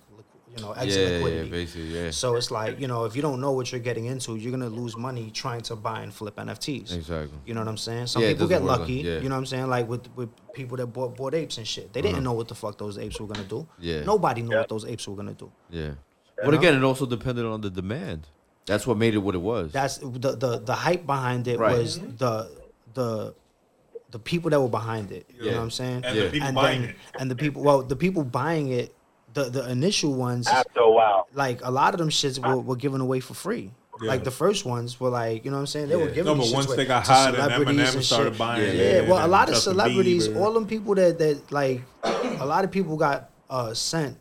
you 0.56 0.64
know 0.64 0.72
exit 0.72 1.22
Yeah, 1.22 1.27
yeah, 1.27 1.44
basically, 1.60 1.90
yeah. 1.98 2.11
So 2.11 2.36
it's 2.38 2.49
like, 2.60 2.80
you 2.80 2.88
know, 2.91 3.03
if 3.03 3.14
you 3.18 3.22
don't 3.27 3.41
know 3.41 3.52
what 3.57 3.65
you're 3.73 3.82
getting 3.90 4.06
into, 4.14 4.30
you're 4.38 4.52
gonna 4.57 4.69
lose 4.82 4.95
money 4.95 5.26
trying 5.32 5.64
to 5.69 5.76
buy 5.76 5.99
and 6.06 6.14
flip 6.14 6.36
NFTs. 6.38 6.95
Exactly. 6.95 7.38
You 7.45 7.53
know 7.56 7.61
what 7.61 7.68
I'm 7.68 7.82
saying? 7.88 8.07
Some 8.07 8.22
Yeah, 8.22 8.30
people 8.30 8.48
get 8.48 8.64
lucky. 8.64 8.98
like- 8.98 9.06
yeah. 9.06 9.19
You 9.23 9.27
know 9.30 9.36
what 9.36 9.40
I'm 9.40 9.45
saying? 9.53 9.68
Like 9.76 9.86
with 9.90 10.06
with 10.15 10.30
people 10.53 10.77
that 10.77 10.88
bought 10.88 11.18
bought 11.18 11.34
apes 11.36 11.57
and 11.57 11.68
shit. 11.68 11.91
They 11.91 12.02
didn't 12.02 12.23
know 12.23 12.32
what 12.40 12.48
the 12.48 12.56
fuck 12.56 12.77
those 12.77 12.98
apes 12.98 13.19
were 13.19 13.27
gonna 13.27 13.44
do. 13.56 13.60
Uh-huh. 13.68 13.90
Yeah. 13.90 14.03
Nobody 14.06 14.41
knew 14.44 14.56
what 14.56 14.69
those 14.69 14.86
apes 14.86 15.06
were 15.10 15.18
gonna 15.22 15.34
do. 15.34 15.52
Yeah. 15.69 15.95
But 16.45 16.53
again, 16.53 16.73
it 16.76 16.84
also 16.84 17.06
depended 17.06 17.45
on 17.45 17.60
the 17.61 17.69
demand. 17.69 18.27
That's 18.66 18.88
what 18.88 18.98
made 18.98 19.14
it 19.14 19.20
what 19.20 19.36
it 19.36 19.42
was. 19.42 19.72
That's 19.72 19.98
the 19.98 20.36
the 20.36 20.60
the 20.60 20.74
hype 20.74 21.06
behind 21.06 21.48
it 21.48 21.60
Right. 21.60 21.78
was 21.78 22.00
the 22.00 22.50
the 22.94 23.34
the 24.12 24.20
people 24.20 24.50
that 24.50 24.62
were 24.62 24.70
behind 24.70 25.12
it. 25.12 25.26
You 25.30 25.46
Yeah. 25.46 25.52
know 25.52 25.58
what 25.58 25.64
I'm 25.66 25.72
saying? 25.72 26.02
And 26.06 26.18
Yeah. 26.18 26.24
the 26.26 26.30
people 26.32 26.48
and 26.48 26.56
buying 26.56 26.82
then, 26.82 26.90
it. 26.92 26.96
and 27.20 27.32
the 27.32 27.36
people 27.36 27.62
well, 27.64 27.82
the 27.84 27.96
people 27.96 28.24
buying 28.24 28.70
it, 28.72 28.96
the 29.34 29.46
the 29.46 29.70
initial 29.70 30.14
ones 30.14 30.48
After 30.48 30.80
a 30.80 30.90
while. 30.92 31.28
like 31.34 31.60
a 31.64 31.70
lot 31.72 31.94
of 31.94 32.00
them 32.00 32.10
shits 32.10 32.40
were, 32.44 32.58
were 32.60 32.76
given 32.76 33.02
away 33.02 33.20
for 33.20 33.34
free. 33.34 33.72
Yeah. 34.02 34.10
Like 34.10 34.24
the 34.26 34.32
first 34.32 34.66
ones 34.66 35.00
were 35.00 35.10
like, 35.10 35.46
you 35.46 35.52
know 35.52 35.58
what 35.58 35.62
I'm 35.62 35.68
saying? 35.68 35.88
They 35.90 35.96
were 35.96 36.08
Yeah. 36.10 36.16
giving 36.16 36.26
No, 36.34 36.36
but 36.36 36.48
shits 36.48 36.54
once 36.54 36.74
they 36.76 36.86
got 36.86 37.06
hot 37.08 37.28
and 37.30 37.36
celebrities 37.38 37.80
Eminem 37.90 37.96
and 37.96 38.04
started 38.04 38.30
shit. 38.32 38.40
buying 38.40 38.62
Yeah, 38.64 38.68
it. 38.74 39.04
Yeah, 39.04 39.10
well, 39.10 39.26
a 39.26 39.30
lot 39.30 39.48
of 39.50 39.56
celebrities, 39.58 40.28
Bieber. 40.28 40.42
all 40.42 40.54
them 40.54 40.66
people 40.68 40.96
that 40.96 41.18
that 41.20 41.52
like, 41.52 41.82
a 42.04 42.46
lot 42.46 42.64
of 42.66 42.72
people 42.72 42.98
got 42.98 43.30
uh, 43.50 43.74
sent 43.74 44.18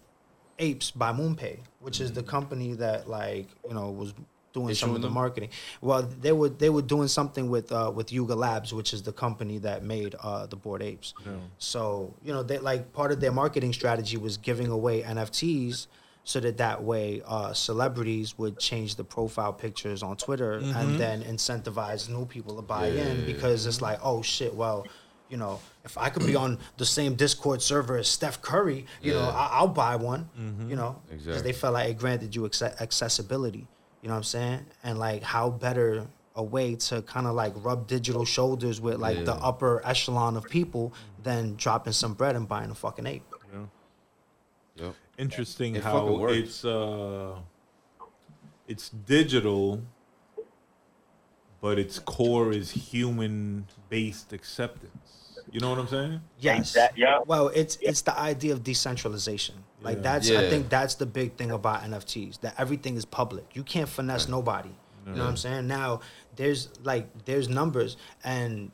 apes 0.61 0.91
by 0.93 1.13
MoonPay, 1.13 1.59
which 1.81 2.01
is 2.01 2.13
the 2.13 2.23
company 2.23 2.75
that 2.75 3.09
like 3.09 3.49
you 3.69 3.75
know 3.75 3.91
was 3.91 4.13
doing 4.55 4.75
some 4.75 4.95
of 4.95 5.03
the 5.03 5.09
them? 5.09 5.15
marketing. 5.15 5.51
Well, 5.83 6.03
they 6.03 6.33
were 6.33 6.49
they 6.49 6.71
were 6.71 6.81
doing 6.81 7.09
something 7.09 7.51
with 7.51 7.71
uh, 7.71 7.93
with 7.95 8.11
Yuga 8.13 8.35
Labs, 8.35 8.73
which 8.73 8.95
is 8.95 9.03
the 9.03 9.13
company 9.13 9.59
that 9.59 9.83
made 9.85 10.15
uh, 10.23 10.47
the 10.47 10.57
Bored 10.57 10.83
Apes. 10.83 11.13
So 11.59 12.15
you 12.25 12.33
know, 12.33 12.43
they 12.43 12.59
like 12.59 12.93
part 12.95 13.13
of 13.13 13.21
their 13.21 13.33
marketing 13.33 13.73
strategy 13.75 14.17
was 14.17 14.39
giving 14.39 14.69
away 14.69 15.03
NFTs. 15.03 15.89
So 16.27 16.41
that 16.41 16.57
that 16.57 16.83
way, 16.83 17.21
uh, 17.27 17.53
celebrities 17.53 18.39
would 18.39 18.59
change 18.59 18.97
the 18.97 19.05
profile 19.05 19.53
pictures 19.53 20.03
on 20.03 20.17
Twitter 20.17 20.53
and 20.55 20.99
then 20.99 21.23
incentivize 21.23 22.09
new 22.09 22.25
people 22.25 22.57
to 22.57 22.63
buy 22.63 22.87
in 22.87 23.27
because 23.27 23.67
it's 23.67 23.83
like, 23.83 23.99
oh 24.03 24.23
shit, 24.23 24.55
well, 24.55 24.87
you 25.29 25.37
know, 25.37 25.61
if 25.85 25.99
I 25.99 26.09
could 26.09 26.25
be 26.25 26.35
on 26.35 26.57
the 26.79 26.87
same 26.87 27.15
Discord 27.15 27.61
server 27.61 27.99
as 27.99 28.09
Steph 28.09 28.41
Curry, 28.41 28.87
you 29.03 29.13
know, 29.13 29.21
Yeah. 29.21 29.29
I- 29.37 29.51
I'll 29.59 29.69
buy 29.69 29.97
one. 29.97 30.31
You 30.67 30.77
know, 30.77 30.97
because 31.11 31.27
Exactly. 31.27 31.43
they 31.43 31.53
felt 31.53 31.75
like 31.75 31.91
it 31.91 31.99
granted 31.99 32.35
you 32.35 32.43
acce- 32.49 32.81
accessibility. 32.81 33.67
You 34.05 34.09
know 34.09 34.17
what 34.17 34.19
I'm 34.19 34.25
saying? 34.25 34.67
And 34.83 34.99
like, 34.99 35.23
how 35.23 35.49
better 35.49 36.07
a 36.37 36.43
way 36.43 36.75
to 36.75 37.01
kind 37.01 37.27
of 37.27 37.35
like 37.35 37.55
rub 37.57 37.87
digital 37.87 38.27
shoulders 38.27 38.79
with 38.79 38.97
like 38.97 39.25
the 39.25 39.33
upper 39.33 39.81
echelon 39.83 40.37
of 40.37 40.45
people 40.45 40.93
than 41.23 41.55
dropping 41.57 41.95
some 41.95 42.13
bread 42.13 42.37
and 42.37 42.47
buying 42.47 42.71
a 42.71 42.75
fucking 42.75 43.07
ape. 43.07 43.25
Yep. 44.77 44.95
Interesting 45.17 45.77
It 45.77 45.85
how 45.85 46.27
it's 46.27 46.67
uh 46.67 47.37
it's 48.69 48.91
digital 48.91 49.81
but 51.63 51.79
its 51.79 51.99
core 51.99 52.53
is 52.53 52.73
human 52.73 53.67
based 53.89 54.33
acceptance 54.33 55.39
You 55.53 55.61
know 55.61 55.71
what 55.71 55.79
I'm 55.79 55.87
saying? 55.87 56.21
Yes. 56.41 56.77
Yeah. 56.97 57.21
Well, 57.25 57.49
it's 57.55 57.79
it's 57.81 58.03
the 58.03 58.19
idea 58.19 58.53
of 58.53 58.65
decentralization. 58.65 59.55
Like 59.85 59.97
Yeah. 59.99 60.03
that's 60.03 60.31
I 60.31 60.49
think 60.49 60.69
that's 60.71 60.95
the 60.95 61.07
big 61.07 61.37
thing 61.37 61.51
about 61.51 61.83
NFTs 61.83 62.41
that 62.41 62.55
everything 62.59 62.97
is 62.97 63.05
public. 63.05 63.45
You 63.55 63.63
can't 63.63 63.89
finesse 63.89 64.29
nobody. 64.29 64.71
You 65.07 65.13
know 65.13 65.25
what 65.25 65.29
I'm 65.31 65.37
saying? 65.37 65.67
Now 65.67 66.01
there's 66.37 66.71
like 66.83 67.07
there's 67.27 67.49
numbers 67.49 67.99
and 68.25 68.71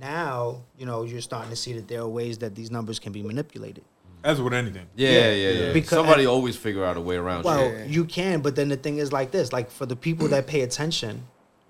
now 0.00 0.60
you 0.78 0.84
know 0.86 1.04
you're 1.04 1.20
starting 1.22 1.50
to 1.50 1.56
see 1.56 1.72
that 1.74 1.88
there 1.88 2.00
are 2.00 2.08
ways 2.08 2.38
that 2.38 2.54
these 2.54 2.70
numbers 2.70 2.98
can 2.98 3.12
be 3.12 3.22
manipulated. 3.22 3.84
As 4.22 4.40
with 4.40 4.54
anything. 4.54 4.86
Yeah, 4.96 5.10
Yeah. 5.10 5.32
yeah, 5.32 5.50
yeah. 5.66 5.72
Because- 5.72 5.90
Somebody 5.98 6.26
always 6.26 6.56
figure 6.56 6.84
out 6.84 6.96
a 6.96 7.00
way 7.00 7.16
around 7.16 7.44
Well, 7.44 7.60
shit. 7.60 7.88
you 7.88 8.04
can, 8.06 8.40
but 8.40 8.56
then 8.56 8.68
the 8.68 8.76
thing 8.76 8.96
is 8.98 9.12
like 9.12 9.30
this: 9.32 9.52
like 9.52 9.70
for 9.70 9.84
the 9.86 9.96
people 9.96 10.28
that 10.28 10.46
pay 10.46 10.62
attention, 10.62 11.26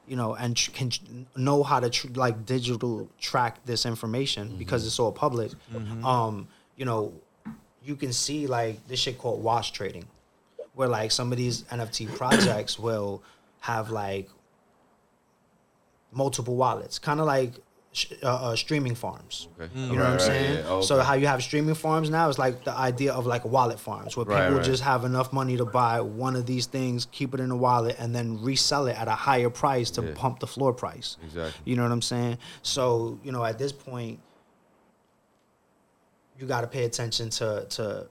you 0.06 0.14
know, 0.16 0.34
and 0.34 0.56
tr- 0.56 0.70
can 0.70 0.90
tr- 0.90 1.02
know 1.36 1.62
how 1.64 1.80
to 1.80 1.90
tr- 1.90 2.08
like 2.14 2.46
digital 2.46 3.08
track 3.20 3.64
this 3.64 3.84
information 3.86 4.54
because 4.56 4.86
it's 4.86 4.98
all 5.00 5.10
public. 5.12 5.50
Um, 6.04 6.46
you 6.76 6.84
know, 6.84 7.12
you 7.84 7.96
can 7.96 8.12
see 8.12 8.46
like 8.46 8.86
this 8.88 9.00
shit 9.00 9.18
called 9.18 9.42
wash 9.42 9.72
trading, 9.72 10.06
where 10.74 10.88
like 10.88 11.10
some 11.10 11.32
of 11.32 11.38
these 11.38 11.62
NFT 11.64 12.14
projects 12.16 12.78
will 12.78 13.22
have 13.60 13.90
like 13.90 14.28
multiple 16.12 16.56
wallets, 16.56 16.98
kind 16.98 17.20
of 17.20 17.26
like 17.26 17.52
sh- 17.92 18.12
uh, 18.22 18.50
uh, 18.50 18.56
streaming 18.56 18.94
farms. 18.94 19.48
Okay. 19.60 19.70
You 19.74 19.80
know 19.80 19.88
Right, 19.88 19.98
what 19.98 20.06
I'm 20.06 20.12
right, 20.12 20.20
saying? 20.20 20.54
yeah. 20.58 20.64
Oh, 20.68 20.80
So 20.82 21.00
how 21.00 21.14
you 21.14 21.26
have 21.26 21.42
streaming 21.42 21.74
farms 21.74 22.08
now 22.10 22.28
is 22.28 22.38
like 22.38 22.64
the 22.64 22.72
idea 22.72 23.12
of 23.12 23.26
like 23.26 23.44
wallet 23.44 23.80
farms 23.80 24.16
where 24.16 24.26
Right, 24.26 24.46
people 24.48 24.62
just 24.62 24.82
have 24.82 25.04
enough 25.04 25.32
money 25.32 25.56
to 25.56 25.64
buy 25.64 26.00
one 26.00 26.36
of 26.36 26.46
these 26.46 26.66
things, 26.66 27.06
keep 27.10 27.34
it 27.34 27.40
in 27.40 27.50
a 27.50 27.56
wallet, 27.56 27.96
and 27.98 28.14
then 28.14 28.40
resell 28.42 28.86
it 28.86 28.96
at 28.96 29.08
a 29.08 29.12
higher 29.28 29.50
price 29.50 29.90
to 29.92 30.02
Yeah. 30.02 30.12
pump 30.14 30.40
the 30.40 30.46
floor 30.46 30.72
price. 30.72 31.16
Exactly. 31.24 31.60
You 31.64 31.76
know 31.76 31.82
what 31.82 31.92
I'm 31.92 32.02
saying? 32.02 32.38
So 32.62 33.18
you 33.24 33.32
know 33.32 33.44
at 33.44 33.58
this 33.58 33.72
point, 33.72 34.20
you 36.38 36.46
got 36.46 36.62
to 36.62 36.66
pay 36.66 36.84
attention 36.84 37.30
to 37.30 37.66
to 37.70 38.06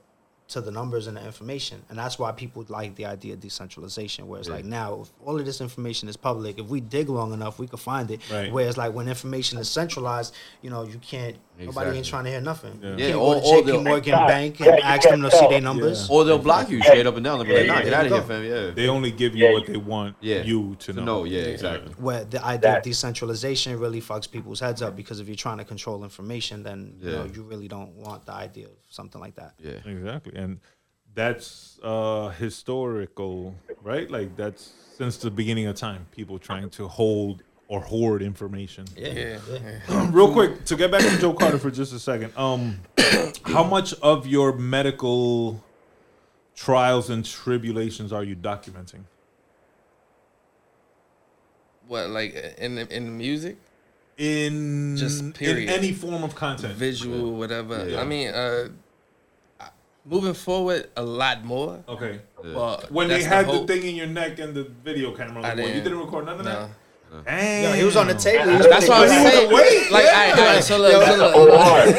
to 0.46 0.60
the 0.60 0.70
numbers 0.70 1.06
and 1.06 1.16
the 1.16 1.24
information, 1.24 1.82
and 1.88 1.98
that's 1.98 2.18
why 2.18 2.30
people 2.30 2.66
like 2.68 2.94
the 2.96 3.06
idea 3.06 3.32
of 3.32 3.40
decentralization, 3.40 4.28
where 4.28 4.38
it's 4.38 4.48
Yeah. 4.48 4.56
like 4.56 4.66
now 4.66 5.00
if 5.00 5.08
all 5.24 5.38
of 5.40 5.46
this 5.46 5.62
information 5.62 6.06
is 6.06 6.18
public. 6.18 6.58
If 6.58 6.66
we 6.66 6.80
dig 6.82 7.08
long 7.08 7.32
enough, 7.32 7.58
we 7.58 7.66
could 7.66 7.80
find 7.80 8.10
it. 8.10 8.20
Right. 8.30 8.52
Whereas 8.52 8.76
like 8.76 8.92
when 8.92 9.08
information 9.08 9.58
is 9.58 9.70
centralized, 9.70 10.34
you 10.60 10.68
know 10.68 10.82
you 10.84 10.98
can't. 10.98 11.36
Nobody 11.58 11.96
ain't 11.98 12.06
trying 12.06 12.24
to 12.24 12.30
hear 12.30 12.40
nothing. 12.40 12.80
Yeah. 12.82 12.88
You 12.90 12.96
Yeah, 12.96 13.06
can't 13.10 13.18
or- 13.18 13.34
to 13.34 13.40
or 13.40 13.56
JP 13.62 13.66
they'll- 13.66 13.82
Morgan 13.82 13.98
Exactly. 14.14 14.26
Bank 14.34 14.60
and 14.60 14.66
Yeah, 14.78 14.86
ask 14.94 15.08
them 15.08 15.22
to 15.22 15.30
see 15.30 15.38
their 15.38 15.48
tell. 15.50 15.60
numbers. 15.60 16.10
Or 16.10 16.24
they'll 16.24 16.38
block 16.38 16.68
you 16.70 16.82
straight 16.82 17.06
up 17.06 17.14
and 17.16 17.24
down. 17.24 17.38
They'll 17.38 17.46
be 17.48 17.56
like, 17.58 17.66
nah, 17.68 17.80
get 17.82 17.92
out 17.92 18.06
of 18.06 18.12
here, 18.12 18.20
go. 18.20 18.26
fam. 18.26 18.44
Yeah. 18.44 18.70
They 18.74 18.88
only 18.88 19.12
give 19.12 19.36
you 19.36 19.44
Yeah, 19.46 19.52
what 19.52 19.66
they 19.66 19.76
want 19.76 20.16
Yeah. 20.20 20.42
you 20.42 20.74
to 20.80 20.92
To 20.92 20.92
know. 20.92 21.04
know, 21.04 21.24
yeah, 21.24 21.42
exactly. 21.42 21.92
where 21.98 22.24
the 22.24 22.44
idea 22.44 22.60
That- 22.70 22.78
of 22.78 22.84
decentralization 22.84 23.78
really 23.78 24.00
fucks 24.00 24.28
people's 24.30 24.60
heads 24.60 24.82
up 24.82 24.96
because 24.96 25.20
if 25.20 25.28
you're 25.28 25.36
trying 25.36 25.58
to 25.58 25.64
control 25.64 26.02
information, 26.02 26.62
then 26.64 26.96
you 27.00 27.10
know 27.12 27.24
you 27.32 27.42
really 27.42 27.68
don't 27.68 27.94
want 27.96 28.26
the 28.26 28.32
idea 28.32 28.66
of 28.66 28.76
something 28.90 29.20
like 29.20 29.36
that. 29.36 29.54
Yeah. 29.62 29.72
Exactly. 29.84 30.34
And 30.34 30.58
that's 31.14 31.78
uh 31.84 32.30
historical, 32.30 33.54
right? 33.82 34.10
Like 34.10 34.36
that's 34.36 34.72
since 34.96 35.16
the 35.18 35.30
beginning 35.30 35.66
of 35.66 35.76
time, 35.76 36.06
people 36.10 36.38
trying 36.38 36.70
to 36.70 36.88
hold 36.88 37.42
or 37.68 37.80
hoard 37.80 38.22
information. 38.22 38.84
Yeah. 38.96 39.38
Real 40.10 40.32
quick, 40.32 40.64
to 40.66 40.76
get 40.76 40.90
back 40.90 41.00
to 41.02 41.18
Joe 41.18 41.32
Crtr 41.34 41.58
for 41.58 41.70
just 41.70 41.92
a 41.92 41.98
second. 41.98 42.32
Um 42.36 42.80
how 43.44 43.64
much 43.64 43.94
of 44.02 44.26
your 44.26 44.52
medical 44.52 45.62
trials 46.54 47.10
and 47.10 47.24
tribulations 47.24 48.12
are 48.12 48.22
you 48.24 48.36
documenting? 48.36 49.04
What 51.88 52.10
like 52.10 52.34
in 52.58 52.78
in 52.78 53.16
music, 53.18 53.56
In 54.16 54.96
Just 54.96 55.20
in 55.20 55.32
period. 55.32 55.68
any 55.70 55.92
form 55.92 56.22
of 56.24 56.34
content. 56.34 56.74
visual, 56.74 57.32
whatever. 57.32 57.88
Yeah. 57.88 58.00
I 58.00 58.04
mean, 58.04 58.28
uh, 58.28 58.68
moving 60.06 60.34
forward 60.34 60.88
a 60.96 61.02
lot 61.02 61.44
more. 61.44 61.82
Okay. 61.88 62.20
Well, 62.42 62.82
When 62.90 63.08
they 63.08 63.22
had 63.22 63.46
the, 63.46 63.52
hope. 63.52 63.66
thing 63.68 63.82
in 63.84 63.94
your 63.96 64.06
neck 64.06 64.38
and 64.38 64.54
the 64.54 64.64
video 64.64 65.12
camera, 65.16 65.42
like, 65.42 65.52
I 65.52 65.54
what, 65.56 65.58
you 65.58 65.64
didn't- 65.74 65.84
didn't 65.84 65.98
record 65.98 66.26
none 66.26 66.38
of 66.40 66.44
No. 66.46 66.52
that? 66.52 66.70
Damn. 67.22 67.62
Yo, 67.64 67.72
he 67.72 67.84
was 67.84 67.96
on 67.96 68.06
the 68.08 68.14
table. 68.14 68.50
He 68.50 68.56
was 68.56 68.66
That's 68.66 68.88
what 68.88 69.08
I'm 69.10 69.24
putting- 69.24 69.30
saying. 69.32 69.52
Wait, 69.52 69.90
like, 69.90 70.04
yeah. 70.04 70.10
all 70.10 70.16
right, 70.30 70.38
all 70.38 70.54
right, 70.54 70.64
so 70.64 70.78
look, 70.78 70.92
so 71.06 71.16
look, 71.16 71.34
a 71.52 71.58
hard. 71.58 71.94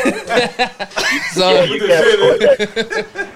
so, 1.31 1.63
You 1.63 1.79
can't 1.87 2.19
put 2.19 2.39
that. 2.39 3.27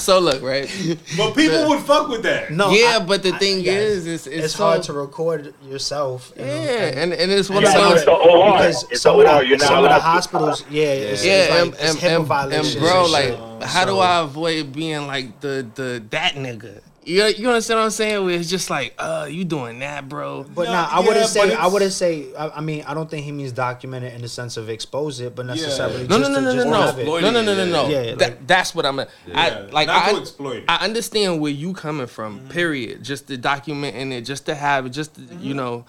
so 0.00 0.18
look, 0.20 0.42
right? 0.42 0.68
But 1.16 1.34
people 1.34 1.68
would 1.68 1.80
fuck 1.80 2.08
with 2.08 2.22
that. 2.22 2.50
No, 2.50 2.70
yeah, 2.70 2.98
I- 3.00 3.04
but 3.04 3.22
the 3.22 3.34
I- 3.34 3.38
thing 3.38 3.60
yes. 3.60 3.76
is, 3.76 4.06
it's, 4.06 4.26
it's, 4.26 4.44
it's 4.46 4.54
so, 4.56 4.64
hard 4.64 4.82
to 4.84 4.92
record 4.92 5.54
yourself. 5.68 6.32
Yeah, 6.36 6.44
know, 6.44 7.00
and, 7.02 7.12
and 7.12 7.30
it's 7.32 7.50
one 7.50 7.62
Yeah, 7.62 7.68
of 7.70 7.74
those. 7.74 7.92
it's 7.96 8.04
the 8.04 8.12
OR. 8.12 8.52
because 8.52 8.90
It's 8.90 9.00
some 9.02 9.16
the 9.18 9.24
of 9.24 9.28
OR. 9.34 9.40
the, 9.42 9.46
You're 9.48 9.58
not 9.58 9.66
some 9.68 9.76
of 9.78 9.82
the 9.84 9.88
allowed 9.88 9.96
to- 9.98 10.02
hospitals, 10.04 10.64
yeah, 10.70 10.82
it's, 10.84 11.24
yeah, 11.24 11.32
it's 11.32 11.50
like, 11.50 11.60
and, 11.62 11.74
it's 11.74 12.04
and, 12.04 12.28
and, 12.52 12.52
and 12.52 12.78
bro, 12.80 13.06
like, 13.06 13.62
how 13.62 13.84
do 13.84 13.98
I 13.98 14.20
avoid 14.20 14.72
being 14.72 15.06
like 15.06 15.40
the 15.40 15.66
the 15.74 16.02
that 16.10 16.34
nigga? 16.34 16.80
You 17.04 17.24
you 17.26 17.48
understand 17.48 17.78
what 17.80 17.84
I'm 17.84 17.90
saying? 17.90 18.24
Where 18.24 18.38
it's 18.38 18.48
just 18.48 18.70
like, 18.70 18.94
uh, 18.98 19.26
you 19.28 19.44
doing 19.44 19.80
that, 19.80 20.08
bro? 20.08 20.44
But 20.44 20.66
No, 20.66 20.72
nah, 20.72 20.88
I 20.88 21.00
yeah, 21.00 21.06
wouldn't 21.08 21.26
say. 21.26 21.54
I 21.54 21.66
wouldn't 21.66 21.92
say. 21.92 22.32
I, 22.34 22.48
I 22.50 22.60
mean, 22.60 22.84
I 22.86 22.94
don't 22.94 23.10
think 23.10 23.24
he 23.24 23.32
means 23.32 23.50
document 23.50 24.04
it 24.04 24.14
in 24.14 24.22
the 24.22 24.28
sense 24.28 24.56
of 24.56 24.68
expose 24.68 25.18
it, 25.20 25.34
but 25.34 25.46
necessarily 25.46 26.06
No, 26.06 26.18
no, 26.18 26.18
just 26.18 26.30
no, 26.30 26.36
to, 26.36 26.40
no, 26.44 26.52
just 26.54 26.56
no, 26.58 26.64
to 26.64 26.70
no, 26.78 26.86
have 26.86 26.98
it. 27.00 27.06
No, 27.06 27.30
no, 27.30 27.42
no, 27.42 27.54
no, 27.54 27.66
no. 27.66 27.88
Yeah, 27.88 28.14
like- 28.16 28.46
that's 28.46 28.72
what 28.74 28.86
I'm. 28.86 29.00
I 29.00 29.06
Yeah, 29.26 29.66
like. 29.72 29.88
not 29.88 30.08
I, 30.08 30.12
to 30.12 30.20
exploit 30.20 30.56
it. 30.58 30.64
I 30.68 30.84
understand 30.84 31.40
where 31.40 31.50
you 31.50 31.72
coming 31.72 32.06
from. 32.06 32.46
Period. 32.48 33.02
Just 33.02 33.26
to 33.28 33.36
document 33.36 33.96
in 33.96 34.12
it, 34.12 34.20
just 34.22 34.46
to 34.46 34.54
have 34.54 34.86
it, 34.86 34.90
just 34.90 35.16
to, 35.16 35.22
you 35.40 35.54
know. 35.54 35.84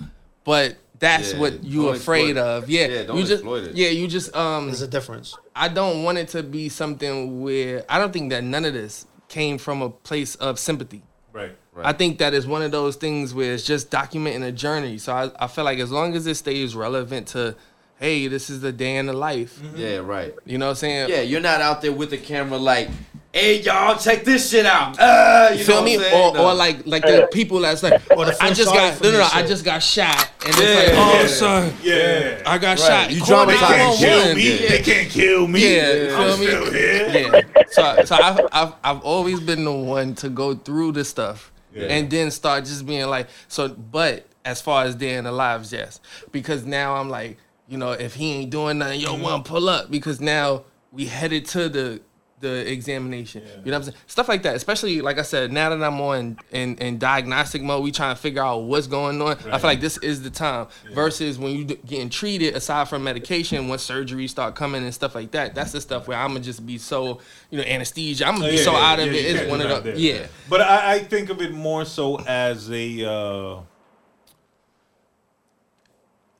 But 0.45 0.77
that's 0.97 1.33
Yeah, 1.33 1.39
what 1.39 1.63
you 1.63 1.83
don't 1.83 1.95
afraid 1.95 2.37
exploit 2.37 2.41
of. 2.57 2.69
Yeah, 2.71 2.87
Yeah, 2.87 3.03
don't 3.03 3.17
you 3.17 3.21
just. 3.23 3.33
exploit 3.33 3.63
it. 3.65 3.75
Yeah, 3.75 3.89
you 3.89 4.07
just. 4.07 4.35
Um, 4.35 4.65
There's 4.67 4.81
a 4.81 4.87
difference. 4.87 5.35
I 5.55 5.67
don't 5.67 6.01
want 6.03 6.17
it 6.17 6.29
to 6.29 6.41
be 6.41 6.69
something 6.69 7.41
where 7.43 7.85
I 7.87 7.99
don't 7.99 8.11
think 8.11 8.31
that 8.31 8.43
none 8.43 8.65
of 8.65 8.73
this 8.73 9.05
came 9.33 9.57
from 9.57 9.81
a 9.81 9.89
place 9.89 10.35
of 10.35 10.59
sympathy. 10.59 11.01
Right. 11.33 11.57
Right. 11.73 11.87
I 11.87 11.93
think 11.93 12.19
that 12.19 12.35
is 12.35 12.45
one 12.45 12.61
of 12.61 12.71
those 12.71 12.95
things 12.95 13.33
where 13.33 13.55
it's 13.55 13.65
just 13.65 13.89
documenting 13.89 14.43
a 14.43 14.51
journey. 14.51 14.99
So 14.99 15.11
I, 15.11 15.31
I 15.43 15.47
feel 15.47 15.63
like 15.63 15.79
as 15.79 15.91
long 15.91 16.15
as 16.15 16.27
it 16.27 16.35
stays 16.35 16.75
relevant 16.75 17.29
to, 17.29 17.55
hey, 17.99 18.27
this 18.27 18.51
is 18.51 18.61
the 18.61 18.71
day 18.71 18.97
in 18.97 19.07
the 19.07 19.13
life. 19.13 19.59
Yeah, 19.75 19.97
right. 19.97 20.35
You 20.45 20.59
know 20.59 20.67
what 20.67 20.71
I'm 20.71 20.75
saying? 20.75 21.09
Yeah, 21.09 21.21
you're 21.21 21.41
not 21.41 21.61
out 21.61 21.81
there 21.81 21.91
with 21.91 22.11
the 22.11 22.19
camera 22.19 22.59
like, 22.59 22.89
hey 23.33 23.61
y'all, 23.61 23.97
check 23.97 24.23
this 24.23 24.49
shit 24.51 24.65
out. 24.65 24.97
Uh, 24.99 25.49
you 25.51 25.59
You 25.59 25.65
feel 25.65 25.75
know 25.77 25.83
me? 25.85 25.97
what 25.97 26.07
I'm? 26.07 26.13
Or, 26.13 26.33
No. 26.33 26.49
or 26.49 26.53
like 26.53 26.85
like 26.85 27.01
the 27.03 27.27
people 27.31 27.59
that's 27.61 27.81
like, 27.83 28.05
the 28.07 28.37
I 28.39 28.53
just 28.53 28.71
got 28.73 29.01
no 29.01 29.11
no 29.11 29.17
no, 29.19 29.27
I 29.33 29.45
just 29.45 29.65
got 29.65 29.79
shot, 29.79 30.29
and 30.45 30.55
it's 30.55 30.59
like, 30.59 30.97
oh 30.97 31.19
yeah. 31.21 31.27
son, 31.27 31.73
Yeah. 31.81 32.41
I 32.45 32.57
got 32.59 32.79
Right. 32.79 32.79
shot. 32.79 33.11
You 33.11 33.21
Call 33.21 33.45
dramatize 33.45 33.69
They 33.69 33.75
can't 33.75 33.97
kill 33.99 34.09
911. 34.09 34.35
me. 34.37 34.61
Yeah. 34.63 34.69
They 34.69 34.79
can't 34.81 35.09
kill 35.11 35.47
me. 35.47 35.75
Yeah, 35.75 35.93
you 35.93 36.15
I'm 36.15 36.37
feel 36.37 36.37
me? 36.37 36.45
still 36.45 36.73
here. 36.73 37.31
Yeah. 37.33 37.63
So, 37.71 38.05
so 38.05 38.15
I've, 38.15 38.39
I've, 38.51 38.73
I've 38.83 39.01
always 39.01 39.39
been 39.39 39.65
the 39.65 39.71
one 39.71 40.13
to 40.15 40.29
go 40.29 40.53
through 40.53 40.91
this 40.91 41.09
stuff 41.09 41.51
Yeah. 41.73 41.85
and 41.85 42.09
then 42.09 42.29
start 42.29 42.65
just 42.65 42.85
being 42.85 43.07
like, 43.07 43.27
so, 43.47 43.69
but 43.69 44.27
as 44.45 44.61
far 44.61 44.83
as 44.83 44.93
day 44.95 45.15
in 45.15 45.23
the 45.23 45.31
lives, 45.31 45.71
yes. 45.73 45.99
Because 46.31 46.65
now 46.65 46.95
I'm 46.97 47.09
like, 47.09 47.37
you 47.67 47.77
know, 47.79 47.91
if 47.93 48.13
he 48.13 48.31
ain't 48.33 48.51
doing 48.51 48.77
nothing, 48.77 48.99
yo, 48.99 49.13
Mm-hmm. 49.13 49.23
one 49.23 49.43
pull 49.43 49.69
up 49.69 49.89
because 49.89 50.21
now 50.21 50.63
we 50.91 51.05
headed 51.05 51.45
to 51.47 51.67
the 51.69 52.01
the 52.43 52.71
examination. 52.71 53.41
You 53.41 53.47
know 53.47 53.61
what 53.71 53.73
I'm 53.73 53.83
saying? 53.85 53.97
Stuff 54.05 54.27
like 54.27 54.43
that. 54.43 54.55
Especially 54.55 55.01
like 55.01 55.17
I 55.17 55.23
said, 55.23 55.51
now 55.51 55.69
that 55.69 55.81
I'm 55.81 55.99
on 55.99 56.37
in, 56.51 56.77
in 56.77 56.99
diagnostic 56.99 57.63
mode, 57.63 57.83
we 57.83 57.91
trying 57.91 58.15
to 58.15 58.21
figure 58.21 58.43
out 58.43 58.59
what's 58.59 58.85
going 58.85 59.19
on. 59.21 59.37
I 59.51 59.57
feel 59.57 59.69
like 59.69 59.81
this 59.81 59.97
is 59.97 60.21
the 60.21 60.29
time. 60.29 60.67
Versus 60.93 61.39
when 61.39 61.55
you 61.55 61.63
getting 61.65 62.09
treated, 62.09 62.55
aside 62.55 62.87
from 62.87 63.03
medication, 63.03 63.67
when 63.67 63.79
surgeries 63.79 64.29
start 64.29 64.53
coming 64.55 64.83
and 64.83 64.93
stuff 64.93 65.15
like 65.15 65.31
that, 65.31 65.55
that's 65.55 65.71
the 65.71 65.81
stuff 65.81 66.07
where 66.07 66.17
I'm 66.17 66.29
gonna 66.29 66.41
just 66.41 66.63
be 66.65 66.77
so, 66.77 67.19
you 67.49 67.57
know, 67.57 67.63
anesthesia. 67.63 68.27
I'm 68.27 68.35
gonna 68.35 68.49
be 68.49 68.57
Yeah, 68.57 68.63
so 68.63 68.73
yeah, 68.73 68.91
out 68.91 68.99
of 68.99 69.07
yeah, 69.07 69.19
it. 69.19 69.35
It's 69.35 69.49
one 69.49 69.61
of 69.61 69.83
the 69.83 69.99
yeah. 69.99 70.27
But 70.49 70.61
I, 70.61 70.93
I 70.93 70.99
think 70.99 71.29
of 71.29 71.41
it 71.41 71.51
more 71.53 71.85
so 71.85 72.19
as 72.19 72.69
a. 72.69 73.09
Uh, 73.09 73.61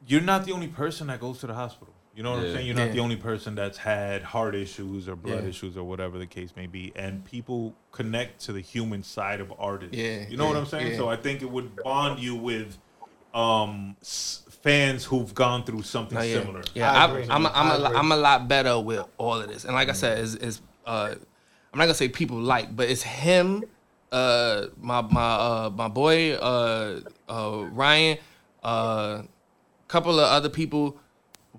you're 0.06 0.22
not 0.22 0.46
the 0.46 0.52
only 0.52 0.68
person 0.68 1.08
that 1.08 1.20
goes 1.20 1.40
to 1.40 1.48
the 1.48 1.54
hospital. 1.54 1.93
You 2.16 2.22
know 2.22 2.32
what 2.32 2.42
I'm 2.42 2.54
saying? 2.54 2.68
You're 2.68 2.76
not 2.76 2.88
Yeah. 2.88 2.94
the 2.94 3.00
only 3.00 3.16
person 3.16 3.56
that's 3.56 3.78
had 3.80 4.22
heart 4.22 4.54
issues 4.54 5.10
or 5.10 5.16
blood 5.16 5.44
Yeah. 5.44 5.50
issues 5.50 5.76
or 5.76 5.84
whatever 5.84 6.20
the 6.20 6.28
case 6.28 6.56
may 6.56 6.68
be. 6.68 6.92
And 6.96 7.26
people 7.26 7.74
connect 7.92 8.40
to 8.46 8.54
the 8.54 8.62
human 8.62 9.02
side 9.02 9.42
of 9.42 9.52
artists. 9.58 9.98
Yeah, 9.98 10.30
You 10.30 10.38
know 10.38 10.46
what 10.48 10.56
I'm 10.56 10.68
saying? 10.68 10.92
yeah. 10.92 10.98
So 10.98 11.10
I 11.10 11.16
think 11.16 11.42
it 11.42 11.50
would 11.50 11.76
bond 11.84 12.20
you 12.20 12.36
with 12.36 12.78
um, 13.34 13.96
s- 14.02 14.44
fans 14.62 15.06
who've 15.06 15.34
gone 15.34 15.64
through 15.64 15.82
something 15.82 16.20
No, 16.20 16.24
yeah, 16.24 16.34
similar. 16.42 16.62
yeah. 16.76 16.92
I 16.92 17.06
I'm. 17.06 17.12
I'm, 17.32 17.46
a, 17.48 17.50
I'm, 17.50 17.68
I 17.72 17.76
a, 17.76 17.82
agree. 17.86 17.98
I'm 17.98 18.12
a 18.12 18.18
lot 18.18 18.48
better 18.48 18.80
with 18.80 19.04
all 19.18 19.42
of 19.42 19.48
this, 19.48 19.66
and 19.66 19.74
like 19.74 19.90
I 19.90 19.94
said, 19.94 20.20
is 20.20 20.36
is 20.36 20.62
uh, 20.86 21.16
I'm 21.74 21.80
not 21.80 21.86
gonna 21.86 21.96
say 21.96 22.10
people 22.10 22.38
like, 22.38 22.76
but 22.76 22.90
it's 22.92 23.02
him, 23.02 23.64
uh, 24.12 24.68
my 24.80 25.02
my 25.02 25.32
uh, 25.34 25.72
my 25.74 25.88
boy 25.88 26.36
uh, 26.36 27.00
uh, 27.28 27.66
Ryan, 27.72 28.20
a 28.64 28.68
uh, 28.68 29.22
couple 29.88 30.20
of 30.20 30.26
other 30.32 30.50
people. 30.50 31.00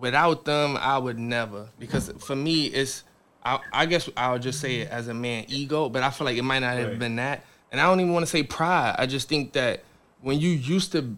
Without 0.05 0.45
them, 0.45 0.77
I 0.77 0.99
would 0.99 1.19
never 1.19 1.69
because 1.79 2.13
for 2.19 2.37
me, 2.37 2.67
it's 2.67 3.05
I, 3.43 3.59
I 3.73 3.87
guess 3.87 4.09
I'll 4.19 4.39
just 4.39 4.61
say 4.61 4.81
it 4.81 4.91
as 4.91 5.09
a 5.09 5.15
man 5.15 5.47
ego, 5.49 5.89
but 5.89 6.03
I 6.03 6.11
feel 6.11 6.27
like 6.27 6.37
it 6.37 6.43
might 6.43 6.59
not 6.59 6.77
have 6.77 6.91
Right. 6.91 6.99
been 6.99 7.17
that, 7.17 7.43
and 7.73 7.81
I 7.81 7.85
don't 7.87 8.01
even 8.01 8.13
want 8.13 8.25
to 8.27 8.31
say 8.31 8.43
pride. 8.43 8.97
I 8.99 9.07
just 9.07 9.29
think 9.31 9.53
that 9.55 9.83
when 10.21 10.39
you 10.41 10.51
used 10.51 10.93
to 10.93 11.17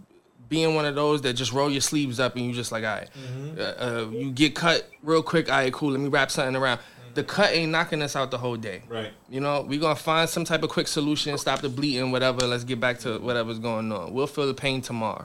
being 0.48 0.76
one 0.76 0.84
of 0.86 0.94
those 0.94 1.22
that 1.22 1.32
just 1.32 1.52
roll 1.52 1.68
your 1.68 1.80
sleeves 1.80 2.20
up 2.20 2.36
and 2.36 2.44
you 2.46 2.52
just 2.52 2.70
like, 2.70 2.84
all 2.84 2.90
right, 2.94 3.08
Mm-hmm. 3.12 3.60
uh, 3.60 3.62
uh, 3.62 4.10
you 4.10 4.30
get 4.30 4.54
cut 4.54 4.88
real 5.02 5.20
quick. 5.22 5.50
All 5.50 5.56
right, 5.58 5.72
cool. 5.72 5.90
Let 5.90 6.00
me 6.00 6.08
wrap 6.08 6.30
something 6.30 6.54
around. 6.54 6.78
The 7.14 7.24
cut 7.24 7.50
ain't 7.52 7.72
knocking 7.72 8.00
us 8.02 8.14
out 8.14 8.30
the 8.30 8.38
whole 8.38 8.56
day. 8.56 8.82
Right. 8.88 9.10
You 9.28 9.40
know, 9.40 9.62
we 9.62 9.78
gonna 9.78 9.96
find 9.96 10.28
some 10.30 10.44
type 10.44 10.62
of 10.62 10.68
quick 10.70 10.86
solution, 10.86 11.36
stop 11.38 11.60
the 11.62 11.68
bleeding, 11.68 12.12
whatever. 12.12 12.46
Let's 12.46 12.62
get 12.62 12.78
back 12.78 13.00
to 13.00 13.18
whatever's 13.18 13.58
going 13.58 13.90
on. 13.90 14.12
We'll 14.14 14.26
feel 14.28 14.46
the 14.46 14.54
pain 14.54 14.82
tomorrow. 14.82 15.24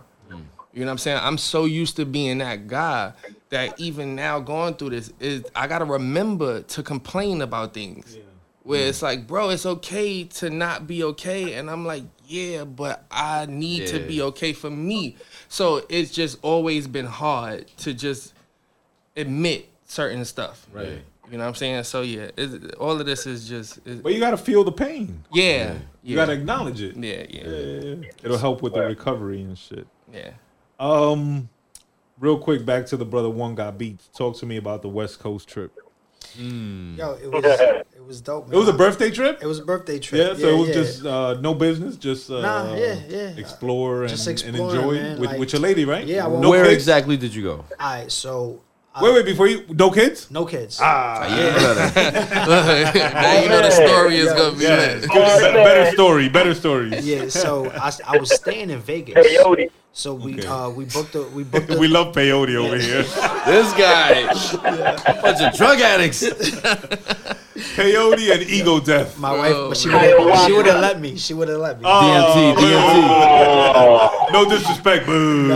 You 0.73 0.80
know 0.81 0.85
what 0.85 0.91
I'm 0.91 0.98
saying? 0.99 1.19
I'm 1.22 1.38
so 1.38 1.65
used 1.65 1.98
to 1.98 2.06
being 2.06 2.38
that 2.38 2.68
guy 2.68 3.11
that 3.49 3.77
even 3.80 4.15
now 4.15 4.39
going 4.39 4.76
through 4.76 4.91
this 4.91 5.11
is 5.19 5.43
I 5.53 5.68
gotta 5.68 5.85
remember 5.85 6.61
to 6.61 6.81
complain 6.84 7.41
about 7.41 7.73
things. 7.73 8.18
Where 8.64 8.88
it's 8.88 9.02
like, 9.02 9.26
bro, 9.27 9.49
it's 9.49 9.65
okay 9.65 10.23
to 10.26 10.49
not 10.52 10.85
be 10.85 11.03
okay. 11.03 11.56
And 11.56 11.69
I'm 11.69 11.84
like, 11.84 12.03
yeah, 12.27 12.64
but 12.64 13.03
I 13.10 13.48
need 13.48 13.88
to 13.88 13.99
be 13.99 14.22
okay 14.22 14.53
for 14.53 14.69
me. 14.69 15.18
So 15.49 15.84
it's 15.89 16.11
just 16.11 16.38
always 16.43 16.88
been 16.88 17.07
hard 17.07 17.68
to 17.77 17.93
just 17.93 18.34
admit 19.18 19.68
certain 19.85 20.23
stuff. 20.26 20.68
Right. 20.72 21.02
You 21.31 21.38
know 21.38 21.43
what 21.43 21.49
I'm 21.49 21.56
saying? 21.56 21.84
So 21.85 22.02
yeah, 22.02 22.30
it's, 22.38 22.76
all 22.76 22.99
of 22.99 23.06
this 23.06 23.26
is 23.26 23.48
just 23.49 23.80
it- 23.85 24.03
But 24.03 24.14
you 24.14 24.19
gotta 24.19 24.38
feel 24.38 24.64
the 24.64 24.72
pain. 24.72 25.23
yeah, 25.34 25.43
yeah, 25.43 25.77
You 26.03 26.15
gotta 26.15 26.34
acknowledge 26.34 26.81
it. 26.81 26.95
yeah, 26.95 27.26
yeah, 27.30 27.48
Yeah. 27.48 28.10
It'll 28.23 28.38
help 28.38 28.61
with 28.61 28.73
the 28.73 28.81
recovery 28.81 29.41
and 29.41 29.57
shit. 29.57 29.88
yeah. 30.14 30.31
Um, 30.82 31.48
real 32.20 32.40
quick, 32.40 32.66
back 32.66 32.88
to 32.88 32.98
the 32.98 33.06
brother 33.06 33.30
One 33.30 33.53
Got 33.53 33.78
Beats. 33.78 34.08
Talk 34.08 34.36
to 34.40 34.48
me 34.48 34.58
about 34.58 34.82
the 34.82 34.90
West 34.90 35.20
Coast 35.20 35.48
trip. 35.48 35.72
Yo, 36.36 37.14
it 37.22 37.32
was 37.32 37.44
it 37.44 38.08
was 38.08 38.22
dope. 38.22 38.48
Man. 38.48 38.56
It 38.56 38.58
was 38.58 38.68
a 38.68 38.74
birthday 38.74 39.12
trip. 39.12 39.40
It 39.44 39.45
was 39.48 39.60
a 39.60 39.66
birthday 39.66 39.99
trip. 39.99 40.38
Yeah, 40.38 40.40
so 40.40 40.48
it 40.48 40.58
was 40.60 40.68
yeah. 40.70 40.74
just 40.74 41.06
uh, 41.06 41.34
no 41.41 41.53
business, 41.53 41.98
just 41.98 42.32
uh, 42.32 42.41
Nah, 42.41 42.74
yeah, 42.76 42.95
yeah. 43.08 43.18
explore 43.38 44.02
and, 44.02 44.10
Just 44.10 44.26
and 44.28 44.40
exploring, 44.40 44.76
enjoy 44.76 44.94
man, 44.94 45.20
with, 45.20 45.30
like- 45.30 45.40
with 45.40 45.53
your 45.53 45.62
lady, 45.62 45.86
right? 45.86 46.06
Yeah, 46.06 46.26
I 46.26 46.28
won't- 46.28 46.41
no 46.41 46.49
Where 46.49 46.64
kids? 46.64 46.76
exactly 46.76 47.18
did 47.18 47.36
you 47.36 47.44
go? 47.44 47.52
All 47.52 47.66
right, 47.80 48.12
so 48.12 48.62
uh, 48.95 49.02
Wait, 49.03 49.14
wait, 49.14 49.26
before 49.26 49.48
you, 49.48 49.66
no 49.70 49.91
kids. 49.91 50.32
no 50.32 50.45
kids. 50.45 50.80
Ah, 50.82 51.28
yeah. 51.28 51.91
now 53.14 53.41
you 53.41 53.49
know 53.49 53.62
the 53.62 53.72
story 53.72 54.18
is 54.18 54.32
gonna 54.32 54.58
be 54.58 54.64
yeah, 54.64 54.78
lit. 54.78 55.03
it's 55.03 55.08
better 55.08 55.91
story, 55.91 56.30
better 56.30 56.53
story. 56.53 56.98
Yeah, 56.99 57.28
so 57.28 57.70
I, 57.72 57.91
I 58.08 58.18
was 58.18 58.34
staying 58.34 58.70
in 58.70 58.80
Vegas. 58.80 59.16
Peyote. 59.16 59.70
So 59.93 60.13
we 60.13 60.35
Okay. 60.39 60.47
uh 60.47 60.69
we 60.69 60.85
booked 60.85 61.13
the 61.13 61.23
we 61.35 61.43
booked 61.43 61.68
the, 61.72 61.77
we 61.77 61.88
love 61.88 62.15
peyote 62.15 62.55
over 62.55 62.77
here. 62.77 63.03
This 63.45 63.73
guy, 63.73 64.23
bunch 65.22 65.41
of 65.41 65.53
drug 65.57 65.80
addicts. 65.81 66.23
peyote 67.76 68.31
and 68.31 68.41
ego 68.49 68.80
death. 68.80 69.18
my 69.19 69.31
Bro, 69.34 69.39
wife, 69.39 69.69
but 69.69 69.77
she 69.77 69.89
man. 69.89 70.26
would 70.26 70.38
she 70.45 70.53
would 70.53 70.65
have 70.68 70.80
let 70.81 70.99
me. 71.01 71.18
She 71.18 71.34
would 71.34 71.49
have 71.49 71.59
let 71.59 71.80
me. 71.81 71.85
Oh, 71.85 72.01
DMT, 72.01 72.55
DMT. 72.55 73.03
Oh, 73.76 74.27
No 74.31 74.49
disrespect, 74.49 75.05
boo. 75.05 75.49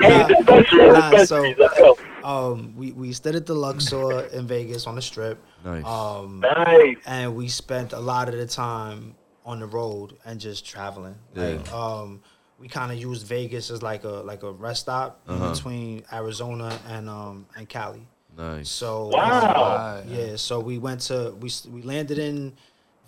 hey, 0.00 0.24
dispensary, 0.28 0.88
Nah, 0.90 1.24
so- 1.24 1.96
Um, 2.24 2.72
we 2.74 2.92
we 2.92 3.12
stayed 3.12 3.34
at 3.36 3.44
the 3.44 3.54
Luxor 3.54 4.22
in 4.32 4.46
Vegas 4.46 4.86
on 4.86 4.94
the 4.96 5.02
Strip. 5.02 5.36
Nice. 5.62 5.84
Um, 5.84 6.40
Nice. 6.40 6.96
and 7.06 7.36
we 7.36 7.48
spent 7.48 7.92
a 7.92 8.00
lot 8.00 8.28
of 8.30 8.34
the 8.36 8.46
time 8.46 9.14
on 9.44 9.60
the 9.60 9.66
road 9.66 10.16
and 10.24 10.40
just 10.40 10.64
traveling. 10.66 11.16
Like, 11.34 11.72
um, 11.72 12.22
we 12.58 12.68
kind 12.68 12.90
of 12.92 12.98
used 12.98 13.26
Vegas 13.26 13.70
as 13.70 13.82
like 13.82 14.04
a 14.04 14.08
like 14.08 14.42
a 14.42 14.50
rest 14.52 14.82
stop 14.82 15.20
in 15.28 15.38
between 15.52 16.04
Arizona 16.12 16.78
and 16.88 17.08
um 17.08 17.46
and 17.56 17.68
Cali. 17.68 18.06
Nice. 18.36 18.68
So 18.70 19.08
Wow. 19.08 19.98
um, 20.02 20.08
yeah, 20.08 20.36
so 20.36 20.60
we 20.60 20.78
went 20.78 21.00
to 21.02 21.36
we 21.40 21.50
we 21.70 21.82
landed 21.82 22.18
in 22.18 22.52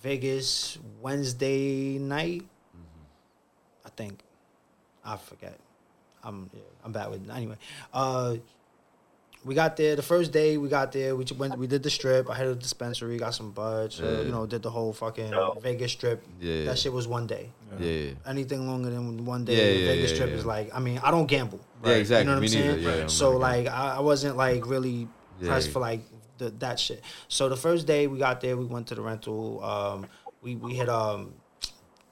Vegas 0.02 0.78
Wednesday 1.00 1.98
night. 1.98 2.42
I 3.84 3.88
think 3.90 4.20
I 5.04 5.16
forget. 5.16 5.58
I'm 6.22 6.50
yeah, 6.52 6.60
I'm 6.84 6.92
bad 6.92 7.10
with 7.10 7.30
anyway. 7.30 7.56
Uh, 7.94 8.36
we 9.47 9.55
got 9.55 9.77
there 9.77 9.94
the 9.97 10.02
first 10.02 10.32
day. 10.32 10.56
We 10.59 10.68
got 10.68 10.90
there. 10.93 11.14
We 11.16 11.24
went. 11.39 11.56
We 11.56 11.66
did 11.68 11.82
the 11.82 11.90
strip. 11.90 12.28
I 12.28 12.35
had 12.35 12.48
a 12.48 12.55
dispensary. 12.56 13.16
Got 13.16 13.35
some 13.35 13.52
buds. 13.52 14.01
Yeah. 14.01 14.09
Uh, 14.09 14.20
you 14.23 14.32
know, 14.32 14.44
did 14.44 14.62
the 14.62 14.70
whole 14.70 14.93
fucking 14.93 15.32
Oh. 15.32 15.56
Vegas 15.62 15.93
strip. 15.93 16.23
Yeah. 16.40 16.64
That 16.64 16.78
shit 16.78 16.93
was 16.93 17.06
one 17.06 17.27
day. 17.28 17.51
Yeah. 17.78 18.10
Anything 18.27 18.66
longer 18.66 18.90
than 18.90 19.24
one 19.24 19.44
day, 19.44 19.55
Yeah, 19.56 19.78
yeah, 19.81 19.86
Vegas 19.93 20.10
yeah, 20.10 20.14
strip 20.16 20.31
yeah. 20.31 20.36
is 20.36 20.44
like. 20.44 20.74
I 20.74 20.81
mean, 20.81 20.98
I 21.02 21.10
don't 21.10 21.27
gamble. 21.27 21.60
Yeah, 21.85 21.93
exactly. 21.93 22.24
You 22.24 22.31
know 22.35 22.40
what 22.40 22.40
Me 22.40 22.47
I'm 22.47 22.52
saying? 22.52 22.77
neither. 22.85 22.97
Yeah, 22.97 23.02
I'm 23.05 23.09
so 23.09 23.31
like, 23.36 23.66
I, 23.68 23.97
I 23.97 24.01
wasn't 24.01 24.36
like 24.36 24.66
really 24.66 25.09
Yeah. 25.40 25.48
pressed 25.48 25.70
for 25.70 25.78
like 25.81 26.01
the, 26.39 26.51
that 26.59 26.81
shit. 26.81 27.02
So 27.28 27.48
the 27.48 27.56
first 27.56 27.86
day 27.86 28.09
we 28.09 28.18
got 28.18 28.40
there, 28.40 28.56
we 28.56 28.64
went 28.66 28.89
to 28.89 28.94
the 28.94 29.02
rental. 29.02 29.62
Um, 29.62 30.06
we 30.43 30.56
we 30.56 30.74
hit 30.74 30.89
um 30.89 31.35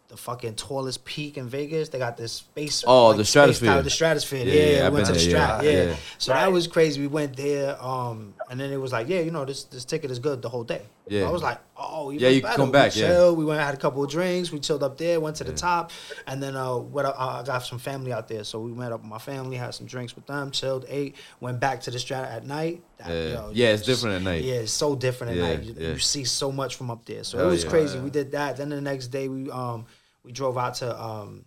the 0.09 0.16
fucking 0.16 0.55
tallest 0.55 1.05
peak 1.05 1.36
in 1.39 1.48
Vegas. 1.48 1.89
They 1.89 1.98
got 1.98 2.16
this 2.16 2.32
space. 2.32 2.85
Oh, 2.86 3.09
like, 3.09 3.16
the 3.16 3.24
space 3.24 3.31
stratosphere. 3.31 3.68
tower, 3.70 3.82
the 3.82 3.90
stratosphere. 3.90 4.44
Yeah, 4.47 4.52
Yeah, 4.52 4.60
yeah, 4.60 4.81
we 4.81 4.86
I've 4.86 4.93
went 4.93 5.06
to 5.06 5.12
been 5.12 5.20
the 5.22 5.28
there, 5.32 5.40
strat. 5.40 5.62
yeah, 5.62 5.70
Yeah. 5.70 5.82
yeah. 5.85 5.97
So 6.18 6.32
that 6.32 6.52
was 6.52 6.66
crazy. 6.66 7.01
We 7.01 7.06
went 7.06 7.36
there. 7.36 7.82
Um, 7.82 8.35
and 8.50 8.60
then 8.60 8.70
it 8.72 8.76
was 8.80 8.92
like, 8.92 9.08
yeah, 9.08 9.20
you 9.20 9.30
know, 9.30 9.44
this 9.44 9.64
this 9.64 9.84
ticket 9.84 10.10
is 10.10 10.18
good 10.18 10.42
the 10.42 10.48
whole 10.48 10.64
day. 10.64 10.82
Yeah. 11.08 11.22
So 11.22 11.28
I 11.28 11.30
was 11.32 11.42
like, 11.42 11.58
oh, 11.76 12.10
Yeah, 12.10 12.28
you 12.28 12.42
better. 12.42 12.56
come 12.56 12.68
We 12.68 12.72
back, 12.72 12.94
yeah. 12.96 13.06
chilled. 13.08 13.38
We 13.38 13.44
went 13.44 13.60
had 13.60 13.74
a 13.74 13.76
couple 13.78 14.02
of 14.04 14.10
drinks. 14.10 14.50
We 14.52 14.58
chilled 14.60 14.82
up 14.82 14.98
there. 14.98 15.18
Went 15.20 15.36
to 15.36 15.44
the 15.44 15.52
top, 15.52 15.90
and 16.26 16.42
then 16.42 16.56
uh, 16.56 16.76
what? 16.76 17.04
Uh, 17.06 17.14
I 17.16 17.42
got 17.44 17.60
some 17.60 17.78
family 17.78 18.12
out 18.12 18.28
there, 18.28 18.44
so 18.44 18.60
we 18.60 18.72
met 18.72 18.92
up 18.92 19.00
with 19.00 19.08
my 19.10 19.18
family, 19.18 19.56
had 19.56 19.74
some 19.74 19.86
drinks 19.86 20.14
with 20.14 20.26
them, 20.26 20.50
chilled, 20.50 20.84
ate, 20.88 21.16
went 21.40 21.58
back 21.60 21.80
to 21.82 21.90
the 21.90 21.98
strata 21.98 22.30
at 22.30 22.46
night. 22.46 22.82
That, 22.98 23.08
Yeah. 23.10 23.32
yo, 23.32 23.50
Yeah, 23.52 23.68
it's 23.68 23.82
just- 23.84 24.02
different 24.02 24.16
at 24.16 24.22
night. 24.30 24.44
Yeah, 24.44 24.54
it's 24.56 24.72
so 24.72 24.94
different 24.94 25.32
at 25.32 25.36
Yeah, 25.38 25.48
night. 25.48 25.62
You, 25.62 25.74
yeah. 25.78 25.88
you 25.92 25.98
see 25.98 26.24
so 26.24 26.52
much 26.52 26.76
from 26.76 26.90
up 26.90 27.04
there, 27.04 27.24
so 27.24 27.38
Hell 27.38 27.48
it 27.48 27.50
was 27.50 27.64
yeah. 27.64 27.70
crazy. 27.70 27.98
We 27.98 28.10
did 28.10 28.32
that. 28.32 28.56
Then 28.56 28.68
the 28.70 28.80
next 28.80 29.08
day, 29.08 29.28
we 29.28 29.50
um 29.50 29.86
we 30.22 30.32
drove 30.32 30.56
out 30.58 30.74
to 30.76 30.88
um 31.02 31.44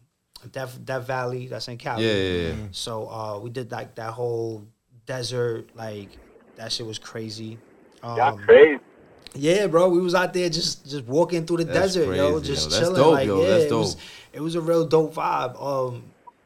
Death 0.52 0.78
Death 0.86 1.06
Valley. 1.08 1.48
That's 1.48 1.68
in 1.68 1.78
Cali. 1.78 2.06
Yeah, 2.06 2.14
yeah, 2.14 2.48
yeah. 2.50 2.56
So 2.72 3.08
uh, 3.10 3.40
we 3.40 3.50
did 3.50 3.72
like 3.72 3.96
that 3.96 4.12
whole 4.14 4.66
desert, 5.06 5.70
like 5.76 6.10
that 6.58 6.72
shit 6.72 6.86
was 6.86 7.00
crazy. 7.00 7.58
Um, 8.04 8.18
Y'all 8.18 8.38
crazy. 8.38 8.80
yeah, 9.36 9.68
bro, 9.68 9.90
we 9.90 10.00
was 10.00 10.14
out 10.16 10.34
there 10.34 10.50
just 10.50 10.88
just 10.90 11.06
walking 11.06 11.46
through 11.46 11.58
the 11.58 11.64
That's 11.66 11.94
desert, 11.96 12.16
yo, 12.16 12.40
just 12.40 12.66
yo. 12.66 12.70
That's 12.70 12.80
chilling. 12.80 12.96
dope, 12.96 13.14
like, 13.14 13.28
yo. 13.28 13.42
yeah, 13.42 13.48
That's 13.50 13.64
it 13.66 13.74
was 13.76 13.98
it 14.34 14.40
was 14.42 14.56
a 14.56 14.62
real 14.62 14.86
dope 14.86 15.16
vibe. 15.16 15.62
Um, 15.62 16.04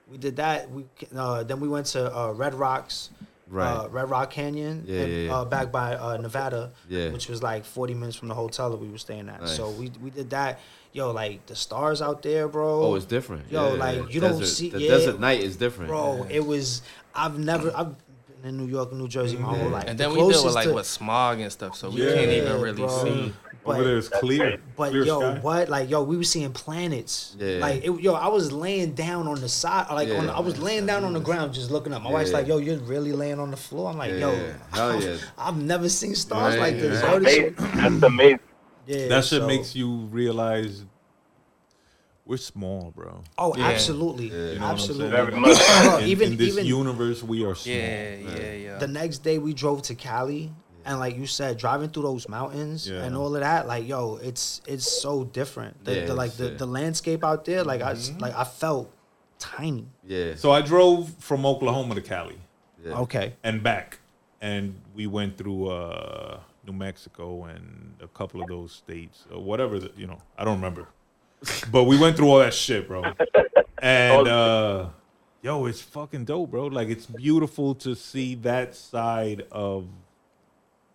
we 0.09 0.17
did 0.17 0.35
that. 0.37 0.69
We 0.71 0.85
uh, 1.15 1.43
then 1.43 1.59
we 1.59 1.67
went 1.67 1.87
to 1.87 2.15
uh, 2.15 2.31
Red 2.31 2.53
Rocks, 2.53 3.09
Right. 3.47 3.67
uh, 3.67 3.87
Red 3.89 4.09
Rock 4.09 4.29
Canyon, 4.31 4.83
Yeah, 4.87 5.01
and, 5.01 5.11
yeah, 5.11 5.17
yeah. 5.19 5.35
Uh, 5.35 5.45
back 5.45 5.71
by 5.71 5.95
uh, 5.95 6.17
Nevada, 6.17 6.71
Yeah. 6.89 7.11
which 7.11 7.27
was 7.27 7.41
like 7.43 7.65
forty 7.65 7.93
minutes 7.93 8.15
from 8.17 8.27
the 8.29 8.35
hotel 8.35 8.69
that 8.71 8.77
we 8.77 8.89
were 8.89 8.97
staying 8.97 9.27
at. 9.29 9.41
Nice. 9.41 9.55
So 9.55 9.69
we 9.71 9.91
we 10.01 10.09
did 10.09 10.29
that. 10.31 10.59
Yo, 10.93 11.11
like 11.11 11.45
the 11.45 11.55
stars 11.55 12.01
out 12.01 12.21
there, 12.21 12.49
bro. 12.49 12.83
Oh, 12.83 12.95
it's 12.95 13.05
different. 13.05 13.49
Yo, 13.49 13.73
Yeah, 13.75 13.79
like 13.79 13.97
yeah. 13.97 14.07
you 14.09 14.19
don't 14.19 14.45
see 14.45 14.69
the 14.69 14.81
yeah, 14.81 14.89
desert 14.89 15.19
night 15.21 15.39
is 15.41 15.55
different. 15.55 15.89
bro. 15.89 16.25
It 16.29 16.45
was. 16.45 16.81
I've 17.15 17.39
never. 17.39 17.71
I've 17.75 17.95
been 18.41 18.49
in 18.51 18.57
New 18.57 18.67
York 18.71 18.91
and 18.91 18.99
New 18.99 19.07
Jersey 19.07 19.37
my 19.37 19.55
whole 19.55 19.69
life. 19.69 19.85
And 19.87 19.97
The 19.97 20.03
then 20.03 20.11
we 20.11 20.17
deal 20.31 20.43
with 20.45 20.55
like 20.55 20.67
to- 20.67 20.73
with 20.73 20.85
smog 20.85 21.39
and 21.39 21.51
stuff, 21.51 21.75
so 21.75 21.89
we 21.89 22.03
Yeah, 22.03 22.13
can't 22.13 22.31
even 22.31 22.61
really 22.61 22.77
bro. 22.77 23.03
see. 23.03 23.33
But- 23.63 23.75
over 23.75 23.83
there 23.83 23.97
is 23.97 24.09
clear. 24.09 24.57
But 24.75 24.89
clear 24.89 25.03
yo, 25.05 25.19
sky. 25.19 25.39
what? 25.41 25.69
Like 25.69 25.87
yo, 25.89 26.01
we 26.01 26.17
were 26.17 26.23
seeing 26.23 26.51
planets. 26.51 27.35
Yeah. 27.39 27.59
Like 27.59 27.83
it, 27.85 27.91
yo, 28.01 28.13
I 28.13 28.27
was 28.27 28.51
laying 28.51 28.93
down 28.93 29.27
on 29.27 29.39
the 29.39 29.47
side, 29.49 29.85
like 29.91 30.09
on, 30.09 30.25
Yeah. 30.25 30.31
I 30.35 30.39
was 30.39 30.57
laying 30.59 30.87
down 30.87 31.03
on 31.03 31.13
the 31.13 31.19
ground, 31.19 31.53
just 31.53 31.69
looking 31.69 31.93
up. 31.93 32.01
My 32.01 32.09
wife's 32.11 32.33
like, 32.33 32.47
"Yo, 32.47 32.57
you're 32.57 32.77
really 32.79 33.11
laying 33.11 33.39
on 33.39 33.51
the 33.51 33.57
floor." 33.57 33.91
I'm 33.91 33.97
like, 33.99 34.11
"Yo, 34.13 34.31
Yeah. 34.31 34.53
Hell 34.73 35.01
yeah. 35.03 35.17
I've 35.37 35.57
never 35.57 35.89
seen 35.89 36.15
stars 36.15 36.55
Right, 36.55 36.73
like 36.73 36.79
this." 36.81 37.03
right. 37.03 37.13
Yo, 37.13 37.19
this 37.19 37.33
shit- 37.35 37.59
Amazing. 37.59 37.75
That's 37.99 38.03
amazing. 38.03 38.39
yeah, 38.87 39.07
That 39.09 39.25
shit 39.25 39.41
so- 39.41 39.47
makes 39.47 39.75
you 39.75 39.91
realize 40.11 40.83
we're 42.31 42.37
small, 42.37 42.91
bro. 42.95 43.23
Oh, 43.37 43.53
Yeah. 43.57 43.65
absolutely, 43.71 44.27
You 44.27 44.59
know 44.59 44.61
what 44.61 44.61
I'm 44.61 44.71
absolutely. 44.75 45.11
saying? 45.11 45.25
Very 45.29 45.39
much. 45.39 45.57
Bro, 45.83 45.97
in, 45.97 46.07
even 46.13 46.27
in 46.31 46.37
this 46.37 46.47
even 46.53 46.65
universe, 46.65 47.19
we 47.21 47.43
are 47.47 47.55
small. 47.55 47.75
Yeah, 47.75 48.15
yeah, 48.15 48.53
yeah. 48.65 48.77
the 48.77 48.87
next 48.87 49.17
day 49.19 49.37
we 49.37 49.51
drove 49.53 49.79
to 49.89 49.95
Cali 49.95 50.43
and 50.85 50.97
like 51.03 51.15
you 51.21 51.27
said 51.27 51.51
driving 51.65 51.89
through 51.91 52.03
those 52.11 52.27
mountains 52.37 52.79
Yeah. 52.89 53.03
and 53.03 53.11
all 53.15 53.31
of 53.35 53.41
that 53.49 53.67
like 53.73 53.83
yo 53.93 54.01
it's 54.29 54.61
it's 54.73 54.87
so 55.05 55.13
different 55.39 55.73
the, 55.85 55.93
Yeah, 55.95 56.05
the 56.09 56.15
like 56.21 56.29
it's, 56.31 56.37
the, 56.41 56.49
uh, 56.55 56.57
the 56.63 56.65
landscape 56.79 57.21
out 57.23 57.41
there 57.45 57.63
like 57.71 57.81
I 57.83 57.93
Mm-hmm. 57.93 58.17
like 58.25 58.35
I 58.43 58.45
felt 58.61 58.85
tiny 59.37 59.85
Yeah. 60.15 60.33
So 60.43 60.47
I 60.51 60.61
drove 60.73 61.01
from 61.19 61.45
Oklahoma 61.45 61.93
to 61.99 62.01
Cali 62.13 62.39
yeah. 62.83 63.03
okay 63.05 63.27
and 63.43 63.61
back, 63.61 63.99
and 64.49 64.63
we 64.95 65.05
went 65.17 65.37
through 65.37 65.61
uh, 65.69 66.39
New 66.65 66.73
Mexico 66.87 67.43
and 67.53 67.67
a 68.01 68.07
couple 68.07 68.41
of 68.41 68.47
those 68.47 68.71
states, 68.83 69.17
or 69.33 69.39
whatever. 69.49 69.75
The, 69.83 69.91
you 70.01 70.07
know, 70.07 70.19
I 70.39 70.41
don't 70.45 70.55
remember, 70.61 70.87
but 71.71 71.85
we 71.85 71.97
went 71.97 72.15
through 72.17 72.29
all 72.29 72.39
that 72.39 72.53
shit, 72.53 72.87
bro. 72.87 73.03
And 73.83 74.27
uh, 74.27 74.89
yo, 75.41 75.65
it's 75.65 75.81
fucking 75.81 76.25
dope, 76.25 76.51
bro. 76.51 76.67
Like 76.67 76.89
it's 76.89 77.07
beautiful 77.07 77.73
to 77.75 77.95
see 77.95 78.35
that 78.35 78.75
side 78.75 79.47
of 79.51 79.87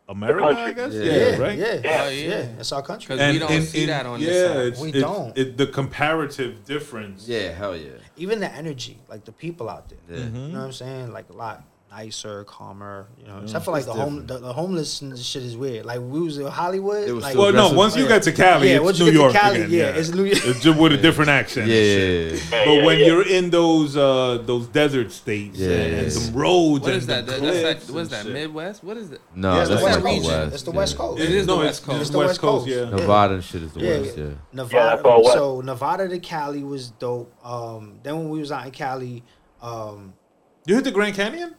America, 0.09 0.47
I 0.47 0.73
guess. 0.73 0.93
Yeah. 0.95 1.03
Yeah, 1.03 1.13
yeah 1.17 1.37
right. 1.39 1.59
yeah 1.59 1.67
Oh, 2.05 2.09
yeah, 2.09 2.11
yeah. 2.11 2.61
it's 2.61 2.71
our 2.71 2.83
country 2.83 3.17
'Cause 3.17 3.33
we 3.33 3.41
don't 3.41 3.63
see 3.63 3.87
that 3.87 4.07
on 4.07 4.21
yeah, 4.21 4.27
this 4.27 4.77
side. 4.79 4.83
We 4.83 4.89
it's- 4.91 5.03
don't. 5.03 5.37
It, 5.37 5.57
the 5.57 5.67
comparative 5.67 6.65
difference. 6.65 7.27
Yeah, 7.27 7.51
hell 7.51 7.77
yeah. 7.77 7.91
even 8.17 8.39
the 8.39 8.53
energy 8.55 8.99
like 9.09 9.25
the 9.25 9.33
people 9.33 9.69
out 9.69 9.89
there 9.89 9.99
Yeah. 10.19 10.25
you 10.27 10.31
know 10.53 10.61
what 10.61 10.67
I'm 10.67 10.73
saying 10.73 11.13
like 11.13 11.29
a 11.29 11.33
lot 11.33 11.65
nicer, 11.97 12.45
calmer. 12.45 13.09
You 13.19 13.27
know, 13.27 13.41
except 13.43 13.65
for 13.65 13.71
like 13.71 13.85
the 13.87 13.93
home 13.93 14.27
the, 14.27 14.39
the 14.39 14.53
homeless 14.53 14.99
shit 15.23 15.43
is 15.43 15.57
weird. 15.57 15.87
Like 15.87 16.01
we 16.01 16.21
was 16.21 16.39
in 16.39 16.47
Hollywood. 16.47 17.09
It 17.09 17.13
was 17.13 17.25
like, 17.25 17.37
Well, 17.37 17.47
no. 17.53 17.59
aggressive. 17.59 17.77
Once 17.77 17.97
you 17.97 18.09
get 18.09 18.23
to 18.25 18.33
Cali, 18.33 18.69
Yeah, 18.69 18.75
it's 18.77 18.85
once 18.85 18.99
you 18.99 19.05
New 19.07 19.11
get 19.13 19.17
to 19.17 19.23
York 19.23 19.33
Cali, 19.35 19.57
again. 19.63 19.71
yeah, 19.71 19.99
it's 20.01 20.11
New 20.11 20.25
York. 20.25 20.39
It's 20.45 20.61
just 20.61 20.79
with 20.79 20.93
a 20.93 20.97
different 21.07 21.31
accent. 21.31 21.69
Yeah, 21.69 21.77
and 21.77 22.33
yeah, 22.33 22.39
yeah. 22.51 22.65
But 22.67 22.85
when 22.85 22.99
you're 22.99 23.27
in 23.27 23.51
those 23.51 23.97
uh, 23.97 24.43
those 24.45 24.67
desert 24.69 25.11
states 25.13 25.59
Yeah, 25.59 25.69
and, 25.71 25.79
yeah, 25.93 25.99
and 25.99 26.03
yeah. 26.13 26.19
some 26.19 26.35
roads 26.35 26.83
What 26.83 26.89
and 26.93 26.99
is 26.99 27.07
that? 27.07 27.27
the 27.27 27.33
That's 27.33 27.43
like 27.43 27.77
cliffs 27.81 27.91
what 27.91 28.01
is 28.03 28.09
that? 28.11 28.25
shit. 28.25 28.33
Midwest? 28.35 28.85
What 28.85 28.97
is 28.99 29.11
it? 29.13 29.21
No, 29.35 29.55
Yeah, 29.55 29.61
it's 29.63 29.69
that's 29.71 29.81
the 29.81 29.87
West 29.87 29.99
the 30.03 30.07
Coast. 30.09 30.27
West. 30.29 30.55
It's 30.55 30.63
the. 30.63 30.71
West 30.73 30.97
Coast. 30.99 31.23
It 31.23 31.31
is 31.31 31.47
the 31.47 31.55
no, 31.57 31.59
West 31.63 31.83
Coast. 31.85 31.97
it's 31.97 32.03
It's 32.03 32.11
the 32.11 32.19
West 32.19 32.29
West 32.29 32.41
Coast. 32.41 32.67
Coast. 32.67 32.77
Yeah. 32.77 32.85
Yeah. 32.91 32.97
Nevada 32.97 33.43
shit 33.43 33.63
is 33.63 33.73
the 33.73 33.81
Yeah, 33.81 33.99
worst. 33.99 34.17
Yeah. 34.19 34.25
Yeah, 34.25 34.31
Nevada. 34.53 34.97
that's 34.97 35.03
all 35.03 35.23
west. 35.25 35.35
so 35.35 35.61
Nevada 35.63 36.09
to 36.09 36.19
Cali 36.19 36.63
was 36.63 36.91
dope. 36.91 37.33
Um, 37.47 38.01
then 38.03 38.17
when 38.19 38.29
we 38.29 38.39
was 38.41 38.53
out 38.53 38.67
in 38.67 38.73
Cali, 38.73 39.23
um, 39.63 40.13
You 40.67 40.75
hit 40.75 40.85
the 40.85 40.91
Grand 40.91 41.15
Canyon? 41.15 41.55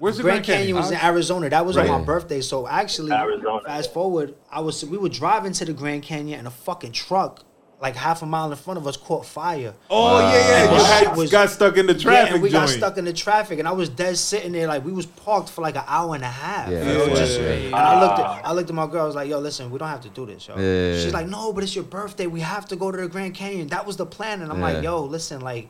Where's 0.00 0.16
the 0.16 0.22
Grand, 0.22 0.44
Grand, 0.44 0.58
Canyon 0.60 0.76
was 0.76 0.90
in 0.90 0.98
Arizona. 0.98 1.48
That 1.50 1.64
was 1.66 1.76
on 1.76 1.86
my 1.86 2.00
birthday. 2.00 2.40
So 2.40 2.66
actually, 2.66 3.12
Arizona, 3.12 3.60
fast 3.64 3.92
forward, 3.92 4.34
I 4.50 4.60
was 4.60 4.84
we 4.84 4.98
were 4.98 5.08
driving 5.10 5.52
to 5.52 5.64
the 5.64 5.72
Grand 5.74 6.02
Canyon 6.02 6.38
and 6.38 6.48
a 6.48 6.50
fucking 6.50 6.92
truck, 6.92 7.44
like 7.82 7.96
half 7.96 8.22
a 8.22 8.26
mile 8.26 8.50
in 8.50 8.56
front 8.56 8.78
of 8.78 8.86
us, 8.86 8.96
caught 8.96 9.26
fire. 9.26 9.74
Oh 9.90 10.18
yeah, 10.20 10.32
yeah. 10.32 10.72
You 10.78 10.84
had, 11.08 11.16
was- 11.18 11.30
got 11.30 11.50
stuck 11.50 11.76
in 11.76 11.86
the 11.86 11.92
yeah, 11.92 11.98
traffic 12.02 12.32
and 12.34 12.42
we 12.42 12.48
got 12.48 12.68
stuck 12.70 12.96
in 12.96 13.04
the 13.04 13.12
traffic, 13.12 13.58
and 13.58 13.68
I 13.68 13.72
was 13.72 13.90
dead 13.90 14.16
sitting 14.16 14.52
there 14.52 14.66
like 14.66 14.84
we 14.86 14.92
was 14.92 15.04
parked 15.06 15.50
for 15.50 15.60
like 15.60 15.76
an 15.76 15.84
hour 15.86 16.14
and 16.14 16.24
a 16.24 16.28
half. 16.28 16.70
Yeah, 16.70 16.78
you 16.80 16.98
know, 16.98 17.14
just- 17.14 17.38
right, 17.38 17.46
yeah. 17.60 17.66
And 17.66 17.74
I 17.74 18.00
looked 18.00 18.18
at 18.20 18.24
ah. 18.26 18.40
I 18.44 18.52
looked 18.54 18.70
at 18.70 18.74
my 18.76 18.86
girl. 18.86 19.02
I 19.02 19.06
was 19.06 19.14
like, 19.16 19.28
"Yo, 19.28 19.38
listen, 19.38 19.70
we 19.70 19.78
don't 19.78 19.88
have 19.88 20.00
to 20.02 20.08
do 20.08 20.24
this, 20.24 20.48
yo." 20.48 20.56
Yeah. 20.56 20.98
She's 20.98 21.12
like, 21.12 21.28
"No, 21.28 21.52
but 21.52 21.62
it's 21.62 21.74
your 21.74 21.84
birthday. 21.84 22.26
We 22.26 22.40
have 22.40 22.64
to 22.68 22.76
go 22.76 22.90
to 22.90 22.96
the 22.98 23.08
Grand 23.08 23.34
Canyon. 23.34 23.68
That 23.68 23.84
was 23.86 23.96
the 23.98 24.06
plan." 24.06 24.40
And 24.40 24.50
I'm 24.50 24.60
Yeah. 24.60 24.64
like, 24.72 24.82
"Yo, 24.82 25.04
listen, 25.04 25.42
like." 25.42 25.68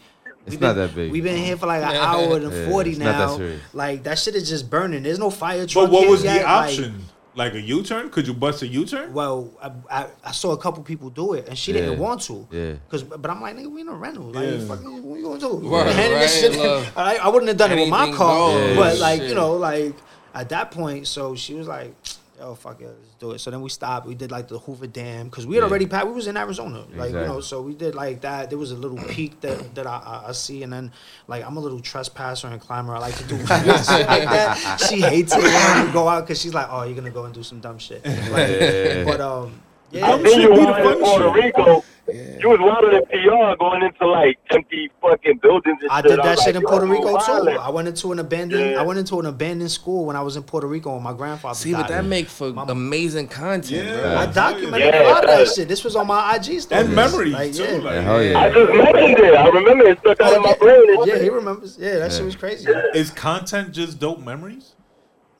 It's 0.52 0.56
we've 0.56 0.60
not 0.60 0.74
been- 0.76 0.86
that 0.86 0.94
big. 0.94 1.12
We've 1.12 1.24
been 1.24 1.36
here 1.36 1.56
for 1.56 1.66
like 1.66 1.82
an 1.82 1.96
hour 1.96 2.36
and 2.36 2.52
Yeah, 2.52 2.68
forty 2.68 2.90
it's 2.90 2.98
not 2.98 3.04
that 3.06 3.18
now. 3.18 3.36
serious. 3.36 3.60
like 3.72 4.02
that 4.04 4.18
shit 4.18 4.34
is 4.34 4.48
just 4.48 4.68
burning. 4.70 5.02
There's 5.02 5.18
no 5.18 5.30
fire 5.30 5.66
truck. 5.66 5.86
But 5.86 5.92
what 5.92 6.08
was 6.08 6.22
yet. 6.24 6.40
the 6.42 6.48
option? 6.48 7.04
Like, 7.36 7.54
a 7.54 7.60
U-turn? 7.60 8.10
Could 8.10 8.26
you 8.26 8.34
bust 8.34 8.60
a 8.62 8.66
U-turn? 8.66 9.12
well, 9.12 9.50
I, 9.62 9.70
I, 10.02 10.06
I 10.24 10.32
saw 10.32 10.50
a 10.50 10.58
couple 10.58 10.82
people 10.82 11.10
do 11.10 11.34
it, 11.34 11.48
and 11.48 11.56
she 11.56 11.72
Yeah. 11.72 11.82
didn't 11.82 12.00
want 12.00 12.22
to. 12.22 12.46
Yeah. 12.50 12.72
Cause, 12.90 13.04
but 13.04 13.30
I'm 13.30 13.40
like, 13.40 13.56
nigga, 13.56 13.70
we 13.70 13.82
in 13.82 13.88
a 13.88 13.92
rental. 13.94 14.24
Like, 14.24 14.46
Yeah. 14.50 14.64
fuck, 14.66 14.82
what 14.82 15.16
you 15.16 15.22
gonna 15.24 15.38
do? 15.38 15.58
Right, 15.68 15.86
Handing 15.94 16.18
this 16.18 16.40
shit- 16.40 16.56
love. 16.58 16.92
I, 16.96 17.16
I 17.18 17.28
wouldn't 17.28 17.46
have 17.48 17.56
done 17.56 17.70
it 17.70 17.80
with 17.82 17.88
my 17.88 18.10
car, 18.12 18.50
goes. 18.50 18.76
but 18.76 18.96
Yeah, 18.96 19.00
like, 19.00 19.20
shit. 19.20 19.28
you 19.28 19.34
know, 19.36 19.52
like 19.54 19.94
at 20.34 20.48
that 20.48 20.72
point, 20.72 21.06
so 21.06 21.36
she 21.36 21.54
was 21.54 21.68
like, 21.68 21.94
yo, 22.40 22.54
fuck 22.54 22.80
it, 22.80 22.86
let's 22.86 23.14
do 23.18 23.30
it. 23.32 23.38
So 23.38 23.50
then 23.50 23.60
we 23.60 23.68
stopped. 23.68 24.06
We 24.06 24.14
did 24.14 24.30
like 24.32 24.48
the 24.48 24.58
Hoover 24.58 24.86
Dam 24.86 25.26
because 25.28 25.46
we 25.46 25.56
had 25.56 25.60
Yeah. 25.62 25.68
already 25.68 25.86
passed. 25.86 26.06
We 26.06 26.12
was 26.14 26.26
in 26.26 26.36
Arizona, 26.36 26.84
like 26.96 27.10
you 27.12 27.16
know. 27.16 27.40
So 27.40 27.60
we 27.62 27.74
did 27.74 27.94
like 27.94 28.22
that. 28.22 28.48
There 28.50 28.58
was 28.58 28.72
a 28.72 28.76
little 28.76 28.96
peak 29.10 29.40
that 29.42 29.74
that 29.74 29.86
I, 29.86 29.96
I, 30.24 30.28
I 30.28 30.32
see, 30.32 30.62
and 30.62 30.72
then 30.72 30.90
like 31.28 31.44
I'm 31.46 31.56
a 31.56 31.60
little 31.60 31.80
trespasser 31.80 32.48
and 32.48 32.60
climber. 32.60 32.94
I 32.94 32.98
like 32.98 33.16
to 33.16 33.24
do 33.24 33.36
like 33.44 33.46
that. 33.66 34.80
She 34.88 35.00
hates 35.02 35.34
it 35.36 35.42
when 35.42 35.54
I 35.54 35.90
go 35.92 36.08
out 36.08 36.22
because 36.26 36.40
she's 36.40 36.54
like, 36.54 36.68
oh, 36.70 36.82
you're 36.84 36.96
gonna 36.96 37.10
go 37.10 37.24
and 37.26 37.34
do 37.34 37.42
some 37.42 37.60
dumb 37.60 37.78
shit. 37.78 38.04
Like, 38.30 39.04
but 39.04 39.20
um, 39.20 39.60
yeah. 39.90 40.06
Dumb 40.08 40.22
Then 40.22 40.40
you 40.40 40.48
be 40.50 40.56
the 40.56 40.62
wanted 40.62 40.98
Puerto 41.00 41.34
shit. 41.34 41.44
Rico. 41.44 41.84
You 42.12 42.48
was 42.48 42.58
wilding 42.58 42.94
in 42.98 43.06
PR 43.06 43.56
going 43.56 43.82
into 43.84 44.04
like 44.04 44.36
empty 44.50 44.90
fucking 45.00 45.38
buildings 45.38 45.78
and 45.82 45.90
I 45.92 46.00
shit. 46.00 46.10
did 46.10 46.18
that 46.18 46.24
was 46.36 46.42
shit 46.44 46.54
like, 46.56 46.64
in 46.64 46.68
Puerto 46.68 46.86
Rico 46.86 47.04
too. 47.10 47.16
wildin'. 47.16 47.56
I 47.58 47.70
went 47.70 47.86
into 47.86 48.10
an 48.10 48.18
abandoned. 48.18 48.70
Yeah. 48.72 48.80
I 48.80 48.82
went 48.82 48.98
into 48.98 49.20
an 49.20 49.26
abandoned 49.26 49.70
school 49.70 50.06
when 50.06 50.16
I 50.16 50.22
was 50.22 50.34
in 50.34 50.42
Puerto 50.42 50.66
Rico 50.66 50.94
when 50.94 51.04
my 51.04 51.12
grandfather 51.12 51.54
See, 51.54 51.70
died. 51.70 51.82
but 51.82 51.88
that 51.88 52.04
make 52.04 52.26
for 52.28 52.50
Mama. 52.52 52.72
amazing 52.72 53.28
content, 53.28 53.70
Yeah. 53.86 54.00
bro. 54.00 54.16
I 54.16 54.26
documented 54.26 54.92
Yeah. 54.92 55.02
a 55.02 55.08
lot 55.08 55.22
of 55.22 55.30
that 55.30 55.48
shit. 55.54 55.68
This 55.68 55.84
was 55.84 55.94
on 55.94 56.08
my 56.08 56.34
IG 56.34 56.60
story. 56.62 56.80
And 56.80 56.94
memories, 56.96 57.32
Like, 57.32 57.52
too. 57.52 57.62
yeah. 57.62 57.70
Like, 57.74 57.84
Yeah, 57.84 58.00
hell 58.00 58.22
yeah. 58.24 58.38
I 58.40 58.50
just 58.50 58.72
mentioned 58.72 59.18
it. 59.26 59.34
I 59.36 59.48
remember 59.48 59.84
it 59.86 59.98
stuck 60.00 60.20
out 60.20 60.32
Oh, 60.32 60.36
in 60.36 60.42
my 60.42 60.48
yeah. 60.48 60.54
brain. 60.56 60.98
Yeah, 61.06 61.18
he 61.22 61.28
remembers. 61.30 61.76
Yeah, 61.78 61.98
that 62.00 62.10
shit 62.12 62.24
was 62.24 62.34
crazy. 62.34 62.68
Is 62.92 63.10
content 63.10 63.70
just 63.70 64.00
dope 64.00 64.18
memories? 64.18 64.72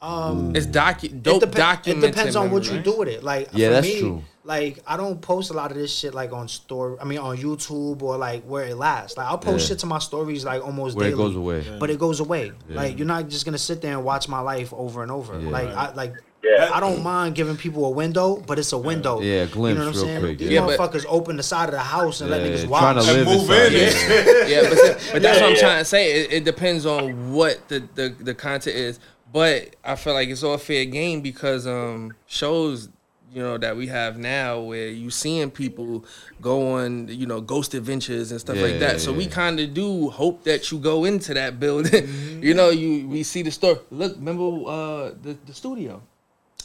Um, 0.03 0.57
It's 0.57 0.67
docu- 0.67 1.05
it, 1.05 1.23
dope 1.23 1.43
depen- 1.43 1.87
it 1.87 2.01
depends 2.01 2.35
on 2.37 2.51
what 2.51 2.65
you 2.71 2.79
do 2.79 2.97
with 2.99 3.09
it. 3.09 3.23
Like, 3.23 3.49
Yeah, 3.53 3.69
for 3.69 3.73
that's 3.75 3.87
me, 3.87 4.01
true. 4.01 4.23
Like, 4.45 4.79
I 4.87 4.97
don't 4.97 5.21
post 5.21 5.51
a 5.51 5.53
lot 5.53 5.71
of 5.71 5.77
this 5.77 5.95
shit 5.95 6.15
like 6.15 6.33
on 6.33 6.49
story. 6.49 6.97
I 7.01 7.05
mean, 7.05 7.19
on 7.19 7.37
YouTube 7.37 8.01
or 8.03 8.17
like 8.17 8.43
where 8.45 8.65
it 8.65 8.77
lasts. 8.77 9.19
Like, 9.19 9.27
I'll 9.27 9.37
post 9.39 9.65
Yeah. 9.65 9.69
shit 9.69 9.79
to 9.81 9.87
my 9.87 9.99
stories 9.99 10.45
like 10.45 10.65
almost 10.65 10.97
Where 10.97 11.07
it 11.09 11.11
daily. 11.11 11.23
goes 11.25 11.37
away. 11.37 11.65
but 11.79 11.91
it 11.91 11.99
goes 11.99 12.21
away. 12.21 12.53
Yeah. 12.69 12.77
Like 12.77 12.97
you're 12.99 13.07
not 13.07 13.29
just 13.29 13.45
gonna 13.45 13.59
sit 13.59 13.83
there 13.83 13.93
and 13.93 14.03
watch 14.05 14.27
my 14.29 14.41
life 14.41 14.73
over 14.73 15.03
and 15.03 15.13
over. 15.13 15.39
Yeah. 15.39 15.51
Like 15.51 15.69
I 15.69 15.93
like 15.93 16.15
Yeah. 16.43 16.71
I 16.73 16.81
don't 16.81 17.03
mind 17.03 17.35
giving 17.35 17.59
people 17.59 17.85
a 17.85 17.91
window, 17.91 18.43
but 18.47 18.59
it's 18.59 18.73
a 18.73 18.79
window. 18.79 19.21
Yeah, 19.21 19.43
a 19.43 19.47
glimpse 19.47 19.79
You 19.79 19.85
know 19.85 19.91
what 19.91 19.97
I'm 19.99 20.07
saying? 20.07 20.21
quick, 20.21 20.39
These 20.39 20.49
yeah. 20.49 20.67
Yeah, 20.67 20.77
but- 20.79 20.93
motherfuckers 20.93 21.05
open 21.07 21.37
the 21.37 21.43
side 21.43 21.69
of 21.69 21.73
the 21.75 21.79
house 21.81 22.23
and 22.23 22.31
let 22.31 22.41
Yeah, 22.41 22.57
niggas 22.57 22.67
watch. 22.67 23.05
to 23.05 23.13
live 23.13 23.27
move 23.27 23.51
inside. 23.51 23.73
in. 23.75 24.49
Yeah. 24.49 24.63
yeah, 24.63 24.69
but, 24.71 24.79
but 25.13 25.23
that's 25.23 25.39
what 25.41 25.51
I'm 25.51 25.55
Yeah. 25.57 25.61
trying 25.61 25.79
to 25.81 25.85
say. 25.85 26.13
It, 26.23 26.33
it 26.33 26.45
depends 26.45 26.87
on 26.87 27.35
what 27.35 27.69
the, 27.69 27.83
the 27.95 28.15
the 28.19 28.35
content 28.35 28.75
is. 28.75 28.99
But 29.33 29.77
I 29.85 29.95
feel 29.97 30.15
like 30.15 30.29
it's 30.29 30.43
all 30.43 30.59
fair 30.59 30.85
game 30.85 31.21
because 31.21 31.67
um 31.67 32.15
shows 32.27 32.89
you 33.33 33.41
know 33.41 33.57
that 33.59 33.77
we 33.77 33.87
have 33.87 34.19
now 34.19 34.59
where 34.61 34.89
you 34.89 35.09
seeing 35.11 35.51
people 35.53 36.05
go 36.41 36.73
on 36.73 37.07
you 37.09 37.27
know 37.27 37.41
ghost 37.41 37.75
adventures 37.75 38.33
and 38.33 38.41
stuff 38.41 38.57
like 38.61 38.81
that. 38.81 39.01
So 39.01 39.13
we 39.13 39.27
kind 39.29 39.61
of 39.61 39.73
do 39.73 40.11
hope 40.11 40.43
that 40.45 40.73
you 40.73 40.79
go 40.79 41.05
into 41.05 41.35
that 41.35 41.61
building. 41.61 42.09
you 42.43 42.55
know, 42.55 42.71
you 42.71 43.07
we 43.09 43.23
see 43.23 43.43
the 43.43 43.53
store. 43.53 43.79
Look, 43.91 44.17
remember 44.17 44.49
uh 44.69 45.11
the 45.23 45.37
the 45.47 45.55
studio. 45.55 46.03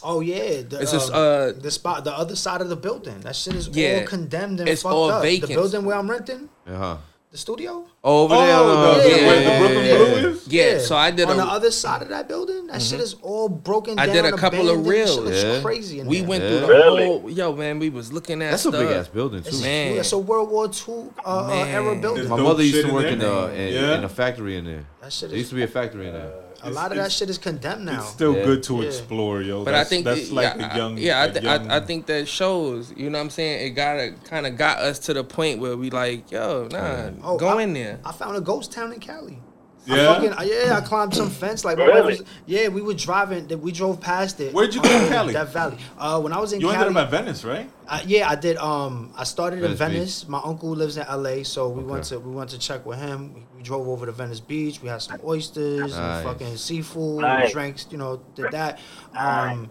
Oh 0.03 0.19
yeah, 0.19 0.61
the, 0.61 0.81
It's 0.81 0.91
just, 0.91 1.09
um, 1.11 1.15
uh, 1.17 1.51
the 1.53 1.71
spot, 1.71 2.03
the 2.03 2.13
other 2.13 2.35
side 2.35 2.61
of 2.61 2.69
the 2.69 2.75
building. 2.75 3.21
That 3.21 3.35
shit 3.35 3.55
is 3.55 3.69
Yeah. 3.69 3.99
all 4.01 4.05
condemned 4.07 4.59
and 4.59 4.69
It's 4.69 4.83
fucked 4.83 4.93
all 4.93 5.09
up. 5.09 5.23
vacant. 5.23 5.49
The 5.49 5.55
building 5.55 5.83
where 5.85 5.97
I'm 5.97 6.09
renting, 6.11 6.49
Uh-huh. 6.67 6.97
The 7.35 7.41
studio. 7.41 7.83
Oh, 8.03 8.23
over 8.23 8.35
Oh, 8.35 8.39
there. 8.39 8.55
the- 8.55 8.61
uh, 8.61 9.17
yeah, 9.17 9.27
where 9.27 9.41
yeah, 9.41 9.49
the 9.49 9.59
Brooklyn 9.59 9.85
yeah, 9.85 9.97
Blue 10.21 10.29
is? 10.31 10.47
Yeah, 10.47 10.77
so 10.79 10.95
I 10.95 11.11
did 11.11 11.27
on 11.27 11.33
a- 11.37 11.43
the 11.43 11.47
other 11.57 11.71
side 11.71 12.01
of 12.01 12.09
that 12.09 12.27
building. 12.29 12.67
That 12.67 12.81
shit 12.81 13.01
is 13.01 13.15
all 13.21 13.49
broken. 13.49 13.99
I 13.99 14.05
down, 14.05 14.15
did 14.15 14.25
a 14.25 14.37
couple 14.37 14.69
of 14.69 14.79
abandoned. 14.79 14.85
That 14.85 15.07
shit 15.07 15.17
reels. 15.17 15.25
looks 15.27 15.43
Yeah. 15.43 15.61
crazy. 15.61 15.99
In 15.99 16.07
We 16.07 16.19
there. 16.19 16.29
went 16.29 16.43
Yeah. 16.43 16.49
through 16.49 16.59
the 16.61 16.67
Really? 16.67 17.05
whole 17.05 17.29
yo 17.29 17.53
man. 17.55 17.79
We 17.79 17.89
was 17.89 18.13
looking 18.13 18.41
at 18.41 18.51
That's 18.51 18.65
a 18.65 18.71
big 18.71 18.87
ass 18.89 19.07
building 19.09 19.43
too. 19.43 19.49
It's, 19.49 19.61
Man. 19.61 19.97
it's 19.97 20.13
a 20.13 20.17
World 20.17 20.49
War 20.49 20.67
II 20.67 20.95
uh, 21.25 21.29
uh, 21.29 21.65
era 21.67 21.95
building. 21.95 22.29
My 22.29 22.37
mother 22.37 22.63
used 22.63 22.87
to 22.87 22.93
work 22.93 23.03
there. 23.03 23.11
in 23.13 23.19
the 23.19 23.53
in, 23.53 23.97
in 23.99 24.03
a 24.05 24.09
factory 24.09 24.55
in 24.57 24.65
there. 24.65 24.85
That 25.01 25.11
shit 25.11 25.29
There 25.29 25.35
is 25.35 25.41
used 25.41 25.49
to 25.49 25.55
be 25.55 25.63
a 25.63 25.67
factory 25.67 26.07
in 26.07 26.13
there. 26.13 26.31
A 26.65 26.69
lot 26.71 26.91
of 26.91 26.97
that 26.97 27.11
shit 27.11 27.29
is 27.29 27.37
condemned 27.37 27.85
now. 27.85 27.99
It's 28.01 28.09
still 28.09 28.35
Yeah. 28.35 28.43
good 28.45 28.63
to 28.63 28.81
Yeah. 28.81 28.87
explore, 28.87 29.41
yo. 29.41 29.63
But 29.63 29.71
that's, 29.71 29.87
I 29.87 29.89
think 29.89 30.05
that's 30.05 30.27
that- 30.29 30.33
like 30.33 30.55
yeah, 30.57 30.73
a 30.73 30.77
young. 30.77 30.97
I, 30.97 31.01
yeah, 31.01 31.19
I, 31.21 31.25
a 31.25 31.31
th- 31.31 31.43
young- 31.43 31.71
I, 31.71 31.77
I 31.77 31.79
think 31.81 32.05
that 32.07 32.27
shows. 32.27 32.93
You 32.95 33.09
know 33.09 33.17
what 33.19 33.23
I'm 33.25 33.29
saying? 33.29 33.67
It 33.67 33.69
gotta 33.71 34.13
kind 34.25 34.45
of 34.47 34.57
got 34.57 34.79
us 34.79 34.99
to 34.99 35.13
the 35.13 35.23
point 35.23 35.59
where 35.59 35.77
we 35.77 35.89
like, 35.89 36.31
yo, 36.31 36.67
nah, 36.71 37.09
Oh, 37.23 37.37
go 37.37 37.59
I- 37.59 37.63
in 37.63 37.73
there. 37.73 37.99
I 38.03 38.11
found 38.11 38.35
a 38.37 38.41
ghost 38.41 38.71
town 38.71 38.91
in 38.93 38.99
Cali. 38.99 39.39
Yeah? 39.85 40.09
I 40.11 40.15
fucking, 40.27 40.47
yeah, 40.49 40.77
I 40.77 40.81
climbed 40.81 41.13
some 41.13 41.29
fence. 41.29 41.63
Like, 41.63 41.77
my 41.77 41.85
Really? 41.85 42.01
wife 42.01 42.19
was, 42.19 42.27
yeah, 42.45 42.67
we 42.69 42.81
were 42.81 42.93
driving. 42.93 43.47
We 43.61 43.71
drove 43.71 44.01
past 44.01 44.39
it. 44.39 44.53
Where'd 44.53 44.73
you 44.73 44.81
go 44.81 44.89
in 44.89 45.07
Cali? 45.09 45.33
That 45.33 45.53
valley. 45.53 45.77
Uh, 45.97 46.19
when 46.21 46.33
I 46.33 46.39
was 46.39 46.53
in 46.53 46.59
You 46.61 46.67
Cali, 46.67 46.79
ended 46.87 46.97
up 46.97 47.05
at 47.05 47.11
Venice, 47.11 47.43
right? 47.43 47.69
Uh, 47.87 48.01
yeah, 48.05 48.29
I 48.29 48.35
did. 48.35 48.57
Um, 48.57 49.13
I 49.15 49.23
started 49.25 49.59
Venice 49.61 49.71
in 49.71 49.77
Venice. 49.77 50.27
My 50.27 50.41
uncle 50.43 50.69
lives 50.71 50.97
in 50.97 51.05
L.A., 51.07 51.43
so 51.43 51.69
we 51.69 51.83
went 51.83 52.05
to 52.05 52.19
we 52.19 52.31
went 52.31 52.49
to 52.51 52.57
check 52.59 52.85
with 52.85 52.99
him. 52.99 53.33
We, 53.33 53.45
we 53.57 53.63
drove 53.63 53.87
over 53.87 54.05
to 54.07 54.11
Venice 54.11 54.39
Beach. 54.39 54.81
We 54.81 54.89
had 54.89 55.01
some 55.01 55.19
oysters 55.23 55.91
Nice. 55.91 55.93
and 55.93 56.23
fucking 56.25 56.57
seafood, 56.57 57.21
Nice. 57.21 57.51
drinks. 57.51 57.85
You 57.91 57.97
know, 57.99 58.21
did 58.33 58.51
that. 58.51 58.79
Um, 59.15 59.69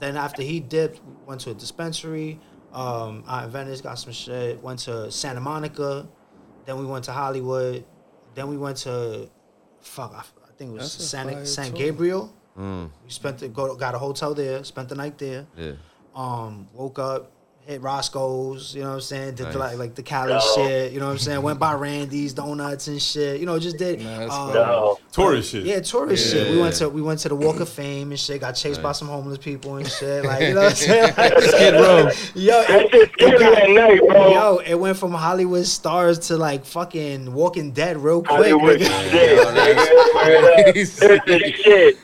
then 0.00 0.16
after 0.16 0.42
he 0.42 0.60
dipped, 0.60 1.00
we 1.06 1.12
went 1.26 1.40
to 1.42 1.50
a 1.50 1.54
dispensary. 1.54 2.38
Um, 2.72 3.24
out 3.26 3.44
in 3.44 3.50
Venice, 3.50 3.80
got 3.80 3.94
some 3.98 4.12
shit. 4.12 4.62
Went 4.62 4.80
to 4.80 5.10
Santa 5.10 5.40
Monica. 5.40 6.08
Then 6.66 6.78
we 6.78 6.86
went 6.86 7.04
to 7.06 7.12
Hollywood. 7.12 7.84
Then 8.34 8.48
we 8.48 8.56
went 8.56 8.76
to, 8.78 9.28
fuck, 9.80 10.12
I, 10.14 10.20
I 10.20 10.52
think 10.56 10.70
it 10.70 10.74
was 10.74 10.96
That's 10.96 11.08
San, 11.08 11.46
San. 11.46 11.72
Gabriel. 11.72 12.32
Mm, 12.58 12.90
We 13.04 13.10
spent 13.10 13.38
the, 13.38 13.48
go, 13.48 13.74
got 13.76 13.94
a 13.94 13.98
hotel 13.98 14.34
there. 14.34 14.62
Spent 14.64 14.88
the 14.88 14.94
night 14.94 15.16
there 15.18 15.46
yeah. 15.56 15.72
um, 16.14 16.66
woke 16.74 16.98
up, 16.98 17.30
hit 17.66 17.80
Roscoe's, 17.82 18.74
you 18.74 18.82
know 18.82 18.88
what 18.88 18.94
I'm 18.96 19.00
saying? 19.00 19.34
Did 19.36 19.46
the, 19.46 19.52
Nice. 19.52 19.54
like 19.58 19.78
like 19.78 19.94
the 19.94 20.02
Cali 20.02 20.32
No. 20.32 20.40
shit, 20.56 20.92
you 20.92 20.98
know 20.98 21.06
what 21.06 21.12
I'm 21.12 21.18
saying? 21.18 21.42
Went 21.42 21.58
by 21.60 21.74
Randy's 21.74 22.32
donuts 22.32 22.88
and 22.88 23.00
shit, 23.00 23.38
you 23.38 23.46
know, 23.46 23.58
just 23.60 23.76
did 23.78 24.00
Nah, 24.00 24.18
that's 24.18 24.32
um, 24.34 24.52
No. 24.54 24.98
Tourist 25.12 25.50
shit. 25.52 25.64
yeah, 25.64 25.80
tourist 25.80 26.32
shit. 26.32 26.50
We 26.50 26.58
went 26.60 26.74
to 26.76 26.88
we 26.88 27.00
went 27.02 27.20
to 27.20 27.28
the 27.28 27.36
Walk 27.36 27.60
of 27.60 27.68
Fame 27.68 28.10
and 28.10 28.18
shit. 28.18 28.40
Got 28.40 28.52
chased 28.52 28.82
by 28.82 28.92
some 28.92 29.08
homeless 29.08 29.38
people 29.38 29.76
and 29.76 29.86
shit. 29.86 30.24
Like 30.24 30.42
you 30.48 30.54
know 30.54 30.62
what 30.62 30.70
I'm 30.70 30.76
saying? 30.76 31.14
Like, 31.16 31.38
Skid 31.42 31.74
Row. 31.74 32.10
Yo, 32.34 32.62
That 32.62 32.94
it, 32.94 33.10
it 33.18 33.38
got- 33.38 33.58
at 33.58 33.70
night, 33.70 34.00
bro. 34.00 34.32
yo, 34.32 34.56
it 34.64 34.74
went 34.74 34.96
from 34.96 35.12
Hollywood 35.12 35.66
stars 35.66 36.18
to 36.28 36.36
like 36.36 36.64
fucking 36.64 37.32
Walking 37.32 37.72
Dead 37.72 37.98
real 37.98 38.22
quick. 38.22 38.30
Hollywood 38.50 38.80
shit. 38.80 38.90
nigga. 38.90 40.74
This 40.74 41.02
is 41.02 41.54
shit. 41.54 41.96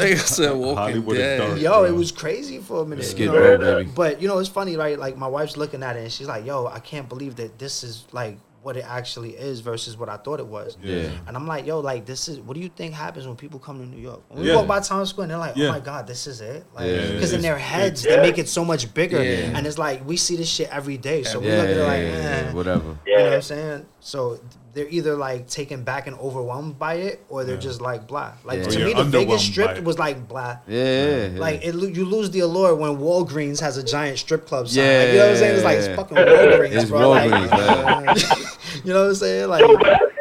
I 0.00 0.14
said 0.16 0.52
Walking 0.56 0.76
Hollywood 0.76 1.16
Dead. 1.16 1.38
dark. 1.38 1.60
Yo, 1.60 1.84
it 1.84 1.92
was 1.92 2.12
crazy 2.12 2.58
for 2.58 2.82
a 2.82 2.86
minute. 2.86 3.04
Skid 3.04 3.20
you 3.20 3.26
know? 3.32 3.38
Row, 3.38 3.58
baby. 3.78 3.90
But 3.94 4.20
you 4.22 4.28
know, 4.28 4.38
it's 4.38 4.48
funny, 4.48 4.76
right? 4.76 4.98
Like 4.98 5.13
my 5.16 5.26
wife's 5.28 5.56
looking 5.56 5.82
at 5.82 5.96
it 5.96 6.02
and 6.02 6.12
she's 6.12 6.26
like, 6.28 6.44
"Yo, 6.46 6.66
I 6.66 6.78
can't 6.80 7.08
believe 7.08 7.36
that 7.36 7.58
this 7.58 7.82
is 7.84 8.04
like 8.12 8.38
what 8.62 8.78
it 8.78 8.84
actually 8.88 9.32
is 9.36 9.60
versus 9.60 9.96
what 9.96 10.08
I 10.08 10.16
thought 10.16 10.40
it 10.40 10.46
was." 10.46 10.76
Yeah. 10.82 11.10
And 11.26 11.36
I'm 11.36 11.46
like, 11.46 11.66
"Yo, 11.66 11.80
like 11.80 12.06
this 12.06 12.28
is 12.28 12.40
what 12.40 12.54
do 12.54 12.60
you 12.60 12.68
think 12.70 12.94
happens 12.94 13.26
when 13.26 13.36
people 13.36 13.58
come 13.60 13.78
to 13.78 13.86
New 13.86 14.00
York? 14.00 14.22
When 14.28 14.42
we 14.42 14.48
Yeah. 14.48 14.56
walk 14.56 14.66
by 14.66 14.80
Times 14.80 15.10
Square 15.10 15.24
and 15.24 15.30
they're 15.32 15.38
like, 15.38 15.56
Yeah. 15.56 15.68
"Oh 15.68 15.72
my 15.72 15.80
God, 15.80 16.06
this 16.06 16.26
is 16.26 16.40
it!" 16.40 16.64
Like, 16.74 16.86
Yeah. 16.90 17.12
because 17.12 17.32
in 17.32 17.42
their 17.42 17.58
heads 17.58 18.04
it's- 18.04 18.16
they 18.16 18.22
make 18.22 18.38
it 18.38 18.48
so 18.48 18.64
much 18.64 18.92
bigger, 18.94 19.22
Yeah. 19.22 19.52
and 19.56 19.66
it's 19.66 19.78
like 19.78 20.06
we 20.06 20.16
see 20.16 20.36
this 20.36 20.48
shit 20.48 20.68
every 20.70 20.96
day, 20.96 21.22
so 21.24 21.40
we 21.40 21.48
Yeah, 21.48 21.56
look 21.58 21.64
at 21.66 21.76
it 21.76 21.82
like, 21.82 22.00
yeah, 22.02 22.06
eh. 22.06 22.42
yeah, 22.46 22.52
whatever. 22.52 22.96
You 23.06 23.18
know 23.18 23.24
what 23.24 23.32
I'm 23.34 23.42
saying? 23.42 23.86
So 24.06 24.38
they're 24.74 24.86
either 24.90 25.16
like 25.16 25.48
taken 25.48 25.82
back 25.82 26.06
and 26.06 26.14
overwhelmed 26.18 26.78
by 26.78 26.94
it, 26.96 27.24
or 27.30 27.42
they're 27.42 27.54
Yeah. 27.54 27.60
just 27.62 27.80
like 27.80 28.06
blah. 28.06 28.32
Like 28.44 28.58
Yeah. 28.58 28.64
to 28.68 28.84
me, 28.84 28.92
the 28.92 29.04
biggest 29.04 29.46
Strip 29.46 29.82
was 29.82 29.98
like 29.98 30.28
blah. 30.28 30.58
Yeah, 30.68 31.28
yeah. 31.28 31.40
Like 31.40 31.64
it, 31.64 31.74
you 31.74 32.04
lose 32.04 32.28
the 32.30 32.40
allure 32.40 32.74
when 32.74 32.98
Walgreens 32.98 33.60
has 33.60 33.78
a 33.78 33.82
giant 33.82 34.18
strip 34.18 34.46
club 34.46 34.68
sign. 34.68 34.84
Yeah, 34.84 34.98
like, 34.98 35.08
you 35.08 35.14
know 35.14 35.24
what 35.24 35.30
I'm 35.30 35.36
saying? 35.38 35.54
It's 35.54 35.64
like 35.64 35.78
it's 35.78 35.96
fucking 35.96 36.16
Walgreens, 36.18 36.72
It's 36.82 36.90
bro. 36.90 37.10
Like, 37.10 37.30
you 38.84 38.92
know 38.92 39.00
what 39.04 39.08
I'm 39.08 39.14
saying? 39.14 39.48
Like, 39.48 39.60
Yo, 39.62 39.74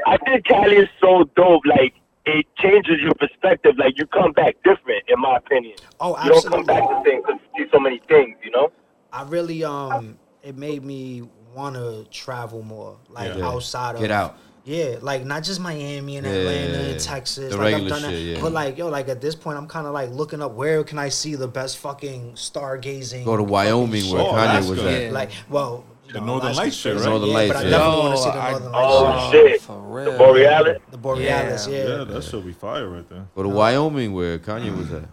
I 0.07 0.17
think 0.25 0.45
Cali 0.45 0.77
is 0.77 0.89
so 1.01 1.25
dope. 1.35 1.63
Like 1.65 1.93
it 2.25 2.45
changes 2.59 3.01
your 3.01 3.13
perspective. 3.15 3.73
Like 3.77 3.97
you 3.97 4.07
come 4.07 4.31
back 4.31 4.55
different, 4.63 5.03
in 5.09 5.19
my 5.19 5.35
opinion. 5.35 5.75
oh, 5.99 6.15
absolutely. 6.15 6.37
You 6.37 6.41
don't 6.41 6.51
come 6.53 6.65
back 6.65 6.83
the 6.87 7.03
same 7.09 7.21
because 7.21 7.39
you 7.57 7.65
see 7.65 7.69
so 7.69 7.79
many 7.81 7.99
things. 8.07 8.37
You 8.45 8.51
know. 8.51 8.71
I 9.11 9.23
really 9.23 9.61
um, 9.65 10.17
it 10.41 10.55
made 10.57 10.85
me 10.85 11.23
want 11.55 11.75
to 11.75 12.05
travel 12.11 12.61
more, 12.61 12.97
like 13.09 13.35
Yeah. 13.35 13.47
outside 13.47 13.95
of 13.95 14.01
Get 14.01 14.11
out. 14.11 14.37
Yeah, 14.65 14.95
like 15.01 15.25
not 15.25 15.43
just 15.43 15.59
Miami 15.59 16.15
and 16.15 16.25
Yeah, 16.25 16.31
Atlanta 16.33 16.71
yeah, 16.71 16.77
yeah. 16.85 16.91
and 16.91 16.99
Texas. 16.99 17.51
The 17.51 17.57
like 17.57 17.65
I've 17.67 17.73
regular 17.81 17.89
done 17.89 18.01
that, 18.03 18.11
shit, 18.11 18.35
yeah. 18.37 18.41
but 18.41 18.51
like 18.53 18.77
yo, 18.77 18.87
like 18.87 19.09
at 19.09 19.19
this 19.19 19.35
point, 19.35 19.57
I'm 19.57 19.67
kind 19.67 19.85
of 19.87 19.93
like 19.93 20.09
looking 20.11 20.41
up 20.41 20.53
where 20.53 20.83
can 20.85 20.97
I 20.97 21.09
see 21.09 21.35
the 21.35 21.49
best 21.49 21.79
fucking 21.79 22.33
stargazing. 22.35 23.25
Go 23.25 23.35
to 23.35 23.43
Wyoming 23.43 24.09
where 24.11 24.21
Oh, 24.21 24.31
Kanye 24.33 24.69
was 24.69 24.79
at. 24.79 25.01
Yeah. 25.03 25.11
Like, 25.11 25.31
well, 25.49 25.83
The 26.07 26.19
know, 26.19 26.25
Northern 26.27 26.55
Lights 26.55 26.75
shit, 26.77 26.95
right? 26.95 27.03
Northern 27.05 27.29
yeah, 27.29 27.35
Lights, 27.35 27.53
but 27.53 27.57
I 27.57 27.63
yeah. 27.63 27.69
definitely 27.71 27.99
want 27.99 28.15
to 28.15 28.21
see 28.23 28.29
the 28.31 28.37
I- 28.37 28.51
Northern 28.51 28.71
Oh, 28.73 29.03
Lights. 29.03 29.31
shit. 29.31 29.61
For 29.61 29.79
real. 29.79 30.11
The 30.11 30.17
Borealis. 30.17 30.77
The 30.91 30.97
Borealis, 30.97 31.67
yeah. 31.67 31.77
Yeah, 31.87 32.03
that 32.05 32.23
should 32.23 32.45
be 32.45 32.53
fire 32.53 32.87
right 32.87 33.09
there. 33.09 33.25
Go 33.35 33.43
to 33.43 33.49
Wyoming 33.49 34.13
where 34.13 34.39
Kanye 34.39 34.75
was 34.77 34.91
at. 34.93 35.09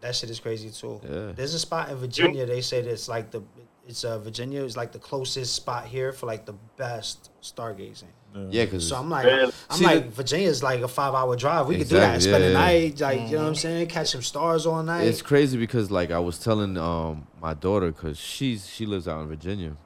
That 0.00 0.14
shit 0.14 0.30
is 0.30 0.38
crazy 0.40 0.70
too. 0.70 1.00
Yeah. 1.04 1.32
There's 1.34 1.54
a 1.54 1.58
spot 1.58 1.88
in 1.90 1.96
Virginia. 1.96 2.44
They 2.46 2.60
say 2.60 2.82
that 2.82 2.90
it's 2.90 3.08
like 3.08 3.30
the 3.30 3.42
it's 3.86 4.04
uh 4.04 4.18
Virginia 4.18 4.62
is 4.62 4.76
like 4.76 4.92
the 4.92 4.98
closest 4.98 5.54
spot 5.54 5.84
here 5.86 6.12
for 6.12 6.26
like 6.26 6.44
the 6.46 6.54
best 6.76 7.30
stargazing. 7.42 8.04
Yeah, 8.50 8.64
because 8.64 8.88
So 8.88 8.96
I'm 8.96 9.10
like, 9.10 9.26
Really? 9.26 9.52
I'm 9.68 9.76
See, 9.76 9.84
like, 9.84 10.04
the- 10.06 10.10
Virginia's 10.10 10.62
like 10.62 10.80
a 10.80 10.88
five 10.88 11.12
hour 11.12 11.36
drive. 11.36 11.66
We 11.66 11.76
could 11.76 11.88
do 11.88 11.96
that, 11.96 12.14
Exactly, 12.14 12.30
spend 12.30 12.44
yeah, 12.44 12.48
the 12.48 12.54
yeah. 12.54 12.88
night, 12.88 13.00
like 13.00 13.30
you 13.30 13.36
know 13.36 13.42
what 13.42 13.48
I'm 13.48 13.54
saying, 13.54 13.86
catch 13.88 14.08
some 14.08 14.22
stars 14.22 14.64
all 14.66 14.82
night. 14.82 15.02
it's 15.06 15.20
crazy 15.20 15.58
because 15.58 15.90
like 15.90 16.10
I 16.10 16.18
was 16.18 16.38
telling 16.38 16.76
um 16.78 17.26
my 17.40 17.52
daughter 17.54 17.92
because 17.92 18.18
she's 18.18 18.66
she 18.68 18.86
lives 18.86 19.06
out 19.06 19.20
in 19.20 19.28
Virginia, 19.28 19.76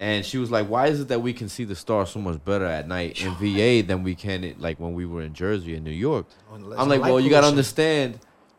and 0.00 0.24
she 0.26 0.38
was 0.38 0.50
like, 0.50 0.68
"Why 0.68 0.88
is 0.88 1.00
it 1.00 1.08
that 1.08 1.20
we 1.22 1.32
can 1.32 1.48
see 1.48 1.64
the 1.64 1.76
stars 1.76 2.10
so 2.10 2.18
much 2.20 2.44
better 2.44 2.64
at 2.66 2.88
night 2.88 3.22
in 3.24 3.34
VA 3.36 3.86
than 3.86 4.02
we 4.02 4.14
can 4.16 4.42
it 4.44 4.60
like 4.60 4.80
when 4.80 4.94
we 4.94 5.06
were 5.06 5.22
in 5.22 5.32
Jersey 5.34 5.74
and 5.76 5.84
New 5.84 5.90
York?" 5.92 6.26
I'm 6.52 6.88
like, 6.88 7.02
"Well, 7.02 7.20
you 7.20 7.30
gotta 7.30 7.46
understand 7.46 8.18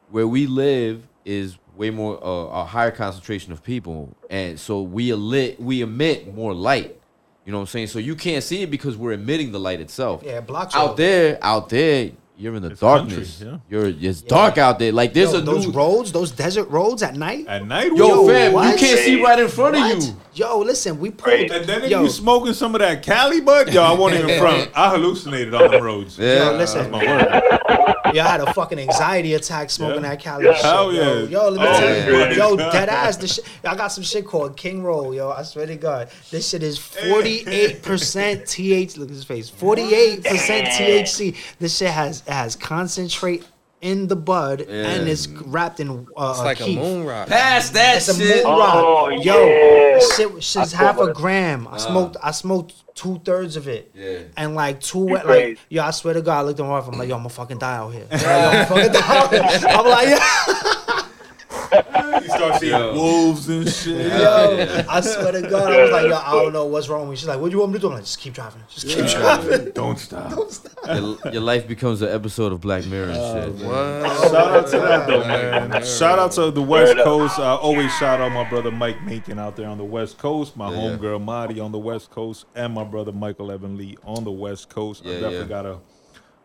where 0.09 0.27
we 0.27 0.47
live 0.47 1.05
is 1.25 1.57
way 1.77 1.89
more 1.89 2.23
uh, 2.23 2.61
a 2.61 2.65
higher 2.65 2.91
concentration 2.91 3.53
of 3.53 3.63
people, 3.63 4.15
and 4.29 4.59
so 4.59 4.81
we 4.81 5.11
emit 5.11 5.59
we 5.59 5.81
emit 5.81 6.33
more 6.33 6.53
light." 6.53 6.99
You 7.45 7.51
know 7.51 7.59
what 7.59 7.63
I'm 7.63 7.67
saying? 7.67 7.87
So 7.87 7.99
you 7.99 8.15
can't 8.15 8.43
see 8.43 8.63
it 8.63 8.69
because 8.69 8.97
we're 8.97 9.13
emitting 9.13 9.53
the 9.53 9.59
light 9.59 9.79
itself. 9.79 10.21
Yeah, 10.21 10.39
it 10.39 10.47
blocks 10.47 10.75
out 10.75 10.97
there, 10.97 11.39
out 11.41 11.69
there, 11.69 12.11
you're 12.37 12.55
in 12.55 12.61
the 12.61 12.69
It's 12.71 12.79
darkness. 12.79 13.39
country, 13.39 13.59
yeah. 13.69 13.79
You're 13.79 14.09
it's 14.09 14.21
dark 14.21 14.57
out 14.57 14.79
there. 14.79 14.91
Like 14.91 15.13
there's 15.13 15.33
Yo, 15.33 15.39
a 15.39 15.41
those 15.41 15.65
new 15.67 15.73
roads, 15.73 16.11
those 16.11 16.31
desert 16.31 16.69
roads 16.69 17.01
at 17.03 17.15
night. 17.15 17.45
At 17.47 17.65
night, 17.67 17.91
Yo, 17.95 18.23
we- 18.23 18.33
fam, 18.33 18.53
what? 18.53 18.71
you 18.79 18.87
can't 18.87 18.99
see 18.99 19.21
right 19.23 19.39
in 19.39 19.47
front 19.47 19.75
What? 19.75 19.97
of 19.97 20.03
you. 20.03 20.15
Yo, 20.33 20.59
listen, 20.59 20.99
we 20.99 21.09
pulled. 21.09 21.33
Right. 21.33 21.49
And 21.51 21.65
then 21.65 21.83
if 21.83 21.89
yo, 21.89 22.03
you 22.03 22.09
smoking 22.09 22.53
some 22.53 22.75
of 22.75 22.79
that 22.81 23.01
Cali 23.01 23.41
bud, 23.41 23.73
yo, 23.73 23.81
I 23.81 23.93
won't 23.93 24.13
even 24.13 24.39
front. 24.39 24.69
I 24.75 24.91
hallucinated 24.91 25.53
on 25.55 25.71
the 25.71 25.81
roads. 25.81 26.17
Yeah. 26.19 26.51
Yo, 26.51 26.57
listen. 26.57 26.79
That's 26.79 26.91
my 26.91 27.05
word. 27.05 28.13
Yo, 28.15 28.23
I 28.23 28.27
had 28.27 28.39
a 28.41 28.53
fucking 28.53 28.79
anxiety 28.79 29.33
attack 29.33 29.69
smoking 29.71 30.03
Yeah. 30.03 30.09
that 30.11 30.19
Cali 30.21 30.45
Yeah. 30.45 30.53
shit. 30.53 30.61
Hell 30.65 30.93
yo. 30.93 31.23
yeah. 31.23 31.27
Yo, 31.29 31.49
let 31.49 31.59
me 31.61 31.67
Oh, 31.67 31.79
tell 31.79 32.31
you, 32.31 32.35
yo, 32.37 32.55
dead 32.55 32.87
ass. 32.87 33.17
The 33.17 33.27
shit, 33.27 33.45
I 33.65 33.75
got 33.75 33.87
some 33.87 34.03
shit 34.03 34.25
called 34.27 34.55
King 34.55 34.83
Roll, 34.83 35.13
yo. 35.13 35.31
I 35.31 35.41
swear 35.43 35.65
to 35.65 35.75
God, 35.75 36.09
this 36.31 36.47
shit 36.49 36.61
is 36.63 36.77
forty 36.77 37.43
eight 37.47 37.81
percent 37.81 38.45
TH. 38.47 38.95
Look 38.97 39.09
at 39.09 39.15
his 39.15 39.23
face, 39.25 39.49
forty 39.49 39.93
eight 39.93 40.23
percent 40.23 40.67
THC. 40.67 41.35
This 41.59 41.75
shit 41.77 41.89
has 41.89 42.23
it 42.27 42.33
has 42.33 42.55
concentrate 42.55 43.45
in 43.79 44.07
the 44.07 44.15
bud 44.15 44.61
and 44.61 45.07
it's 45.07 45.27
wrapped 45.27 45.79
in 45.79 46.07
uh, 46.17 46.29
It's 46.31 46.39
like 46.39 46.59
a 46.61 46.75
moon 46.75 47.05
rock. 47.05 47.27
Pass 47.27 47.69
that 47.71 47.97
It's 47.97 48.07
a 48.09 48.15
shit. 48.15 48.43
moon 48.43 48.57
rock. 48.57 48.73
Oh, 48.75 49.09
Yo, 49.09 49.45
yeah. 49.45 49.99
shit, 50.15 50.43
shit's 50.43 50.71
half 50.73 50.97
a 50.99 51.13
gram. 51.13 51.67
I 51.67 51.77
smoked. 51.77 52.17
I 52.23 52.31
smoked 52.31 52.73
two 52.95 53.19
thirds 53.23 53.55
of 53.55 53.67
it. 53.67 53.91
Yeah. 53.93 54.19
And 54.35 54.55
like 54.55 54.81
two, 54.81 54.99
You 55.07 55.13
like 55.13 55.23
crazy. 55.23 55.59
yo, 55.69 55.83
I 55.83 55.91
swear 55.91 56.15
to 56.15 56.23
God, 56.23 56.39
I 56.39 56.41
looked 56.41 56.59
at 56.59 56.63
my 56.63 56.69
wife. 56.71 56.87
I'm 56.87 56.97
like, 56.97 57.07
yo, 57.07 57.15
I'm 57.15 57.19
gonna 57.21 57.29
fucking 57.29 57.59
die 57.59 57.75
out 57.77 57.89
here. 57.93 58.07
Yo, 58.11 58.17
I'm 58.17 58.91
die 58.91 58.99
out 59.05 59.31
here. 59.31 59.69
I'm 59.69 59.85
like, 59.85 60.09
yo, 60.09 60.17
You 62.17 62.29
start 62.29 62.59
seeing 62.59 62.73
wolves 62.73 63.47
and 63.47 63.69
shit. 63.69 64.07
yo, 64.07 64.85
I 64.89 65.01
swear 65.01 65.31
to 65.33 65.41
God, 65.43 65.71
I 65.71 65.83
was 65.83 65.91
like, 65.91 66.07
yo, 66.07 66.15
I 66.15 66.31
don't 66.31 66.53
know 66.53 66.65
what's 66.65 66.89
wrong 66.89 67.01
with 67.01 67.11
me. 67.11 67.15
She's 67.15 67.27
like, 67.27 67.39
what 67.39 67.49
do 67.49 67.55
you 67.55 67.59
want 67.59 67.73
me 67.73 67.77
to 67.77 67.81
do? 67.81 67.87
I'm 67.87 67.93
like, 67.93 68.03
just 68.03 68.19
keep 68.19 68.33
driving. 68.33 68.61
Just 68.69 68.87
keep 68.87 69.05
driving. 69.05 69.71
Don't 69.71 69.97
stop. 69.99 70.31
don't 70.31 71.23
Your, 71.23 71.33
your 71.33 71.41
life 71.41 71.67
becomes 71.67 72.01
an 72.01 72.09
episode 72.09 72.51
of 72.51 72.61
Black 72.61 72.85
Mirror 72.87 73.09
and 73.09 73.15
shit. 73.55 73.65
Oh, 73.65 74.01
what? 74.01 74.31
Shout 74.31 74.35
out 74.35 74.67
to 74.67 74.79
that 74.79 75.07
though, 75.07 75.19
man. 75.27 75.85
Shout 75.85 76.19
out 76.19 76.31
to 76.33 76.51
the 76.51 76.61
West 76.61 76.97
Coast. 76.97 77.39
I 77.39 77.55
always 77.55 77.93
shout 77.97 78.19
out 78.19 78.31
my 78.31 78.49
brother 78.49 78.71
Mike 78.71 79.01
Macon 79.03 79.39
out 79.39 79.55
there 79.55 79.67
on 79.67 79.77
the 79.77 79.85
West 79.85 80.17
Coast, 80.17 80.57
my 80.57 80.71
Yeah, 80.71 80.75
yeah. 80.75 80.97
homegirl 80.97 81.23
Marty 81.23 81.59
on 81.59 81.71
the 81.71 81.79
West 81.79 82.09
Coast, 82.09 82.45
and 82.55 82.73
my 82.73 82.83
brother 82.83 83.11
Michael 83.11 83.51
Evan 83.51 83.77
Lee 83.77 83.97
on 84.03 84.23
the 84.23 84.31
West 84.31 84.69
Coast. 84.69 85.03
I 85.05 85.09
definitely 85.09 85.37
yeah. 85.37 85.43
gotta 85.45 85.77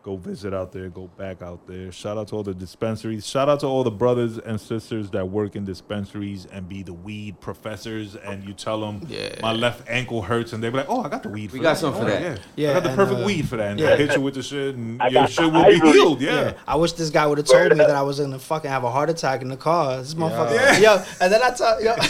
go 0.03 0.17
visit 0.17 0.53
out 0.53 0.73
there, 0.73 0.89
go 0.89 1.07
back 1.17 1.41
out 1.41 1.65
there. 1.65 1.89
Shout 1.91 2.17
out 2.17 2.27
to 2.27 2.35
all 2.35 2.43
the 2.43 2.53
dispensaries. 2.53 3.25
Shout 3.25 3.47
out 3.47 3.61
to 3.61 3.67
all 3.67 3.85
the 3.85 3.89
brothers 3.91 4.37
and 4.37 4.59
sisters 4.59 5.09
that 5.11 5.29
work 5.29 5.55
in 5.55 5.63
dispensaries 5.63 6.45
and 6.51 6.67
be 6.67 6.83
the 6.83 6.91
weed 6.91 7.39
professors. 7.39 8.17
And 8.17 8.43
you 8.43 8.53
tell 8.53 8.81
them, 8.81 9.01
Yeah. 9.07 9.29
my 9.41 9.53
left 9.53 9.87
ankle 9.89 10.21
hurts, 10.21 10.51
and 10.51 10.61
they 10.61 10.69
be 10.69 10.75
like, 10.77 10.89
"Oh, 10.89 11.03
I 11.03 11.07
got 11.09 11.23
the 11.23 11.29
weed. 11.29 11.51
For 11.51 11.57
We 11.57 11.63
got 11.63 11.75
that. 11.75 11.79
some 11.79 11.93
for 11.93 12.01
Oh, 12.01 12.05
that. 12.05 12.21
Yeah, 12.21 12.37
Yeah, 12.57 12.69
I 12.71 12.73
got 12.73 12.83
the 12.83 12.89
and, 12.89 12.97
perfect 12.97 13.21
uh, 13.21 13.25
weed 13.25 13.47
for 13.47 13.55
that." 13.55 13.71
And 13.71 13.79
yeah. 13.79 13.95
they 13.95 14.05
hit 14.07 14.15
you 14.17 14.21
with 14.21 14.33
the 14.35 14.43
shit, 14.43 14.75
and 14.75 15.01
I 15.01 15.07
your 15.07 15.21
got 15.23 15.29
shit 15.31 15.45
will 15.45 15.63
be 15.63 15.75
ivory. 15.75 15.91
healed. 15.93 16.21
Yeah. 16.21 16.33
Yeah, 16.33 16.53
I 16.67 16.75
wish 16.75 16.91
this 16.93 17.09
guy 17.09 17.25
would 17.25 17.37
have 17.37 17.47
told 17.47 17.69
me 17.71 17.77
that 17.77 17.91
I 17.91 18.01
was 18.01 18.19
gonna 18.19 18.39
fucking 18.39 18.69
have 18.69 18.83
a 18.83 18.91
heart 18.91 19.09
attack 19.09 19.41
in 19.41 19.47
the 19.47 19.55
car. 19.57 19.97
This 19.99 20.15
motherfucker, 20.15 20.53
Yeah. 20.53 20.77
yo, 20.97 21.03
and 21.21 21.31
then 21.31 21.41
I 21.41 21.51
tell, 21.51 21.81
yo, 21.81 21.95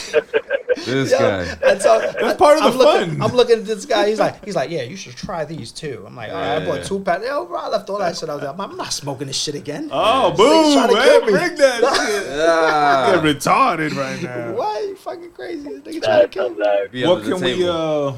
This 0.86 1.12
yo, 1.12 1.20
guy. 1.20 1.42
I 1.66 1.76
tell, 1.76 2.00
That's 2.00 2.38
part 2.38 2.58
of 2.58 2.64
I'm 2.64 2.72
the 2.72 2.78
looking, 2.78 3.10
fun. 3.12 3.22
I'm 3.22 3.36
looking 3.38 3.60
at 3.60 3.66
this 3.66 3.86
guy. 3.86 4.10
He's 4.10 4.20
like, 4.20 4.44
he's 4.44 4.56
like, 4.56 4.70
yeah, 4.72 4.82
you 4.82 4.98
should 4.98 5.16
try 5.16 5.46
these 5.46 5.72
too. 5.72 6.04
I'm 6.06 6.16
like, 6.16 6.30
all 6.32 6.36
right, 6.36 6.56
I 6.56 6.58
Yeah. 6.58 6.66
bought 6.66 6.84
two 6.84 7.00
packs. 7.00 7.24
Yo, 7.26 7.46
bro, 7.46 7.58
I 7.60 7.70
left 7.84 7.90
all 7.90 8.00
that 8.00 8.18
shit 8.18 8.30
out 8.30 8.42
there. 8.42 8.50
I'm, 8.50 8.60
I'm 8.62 8.78
not 8.78 8.94
smoking 8.94 9.28
this 9.28 9.38
shit 9.38 9.56
again. 9.56 9.90
Oh, 9.92 10.32
This 10.32 10.40
nigga's 10.40 10.40
boom, 10.40 10.74
trying 10.74 10.90
to 10.90 10.96
man. 10.96 11.22
Bring 11.32 11.58
that 11.58 11.96
shit. 12.08 12.40
Ah, 12.40 13.12
Get 13.22 13.36
retarded 13.36 13.96
right 13.98 14.22
now. 14.22 14.54
Why 14.58 14.80
you 14.82 14.96
fucking 14.96 15.32
crazy? 15.32 15.70
This 15.80 15.96
nigga 15.98 16.04
trying 16.04 16.30
to 16.30 16.56
That's 16.58 16.92
kill 16.92 17.02
me. 17.02 17.08
What 17.08 17.24
can 17.24 17.42
we 17.42 17.68
uh 17.68 18.14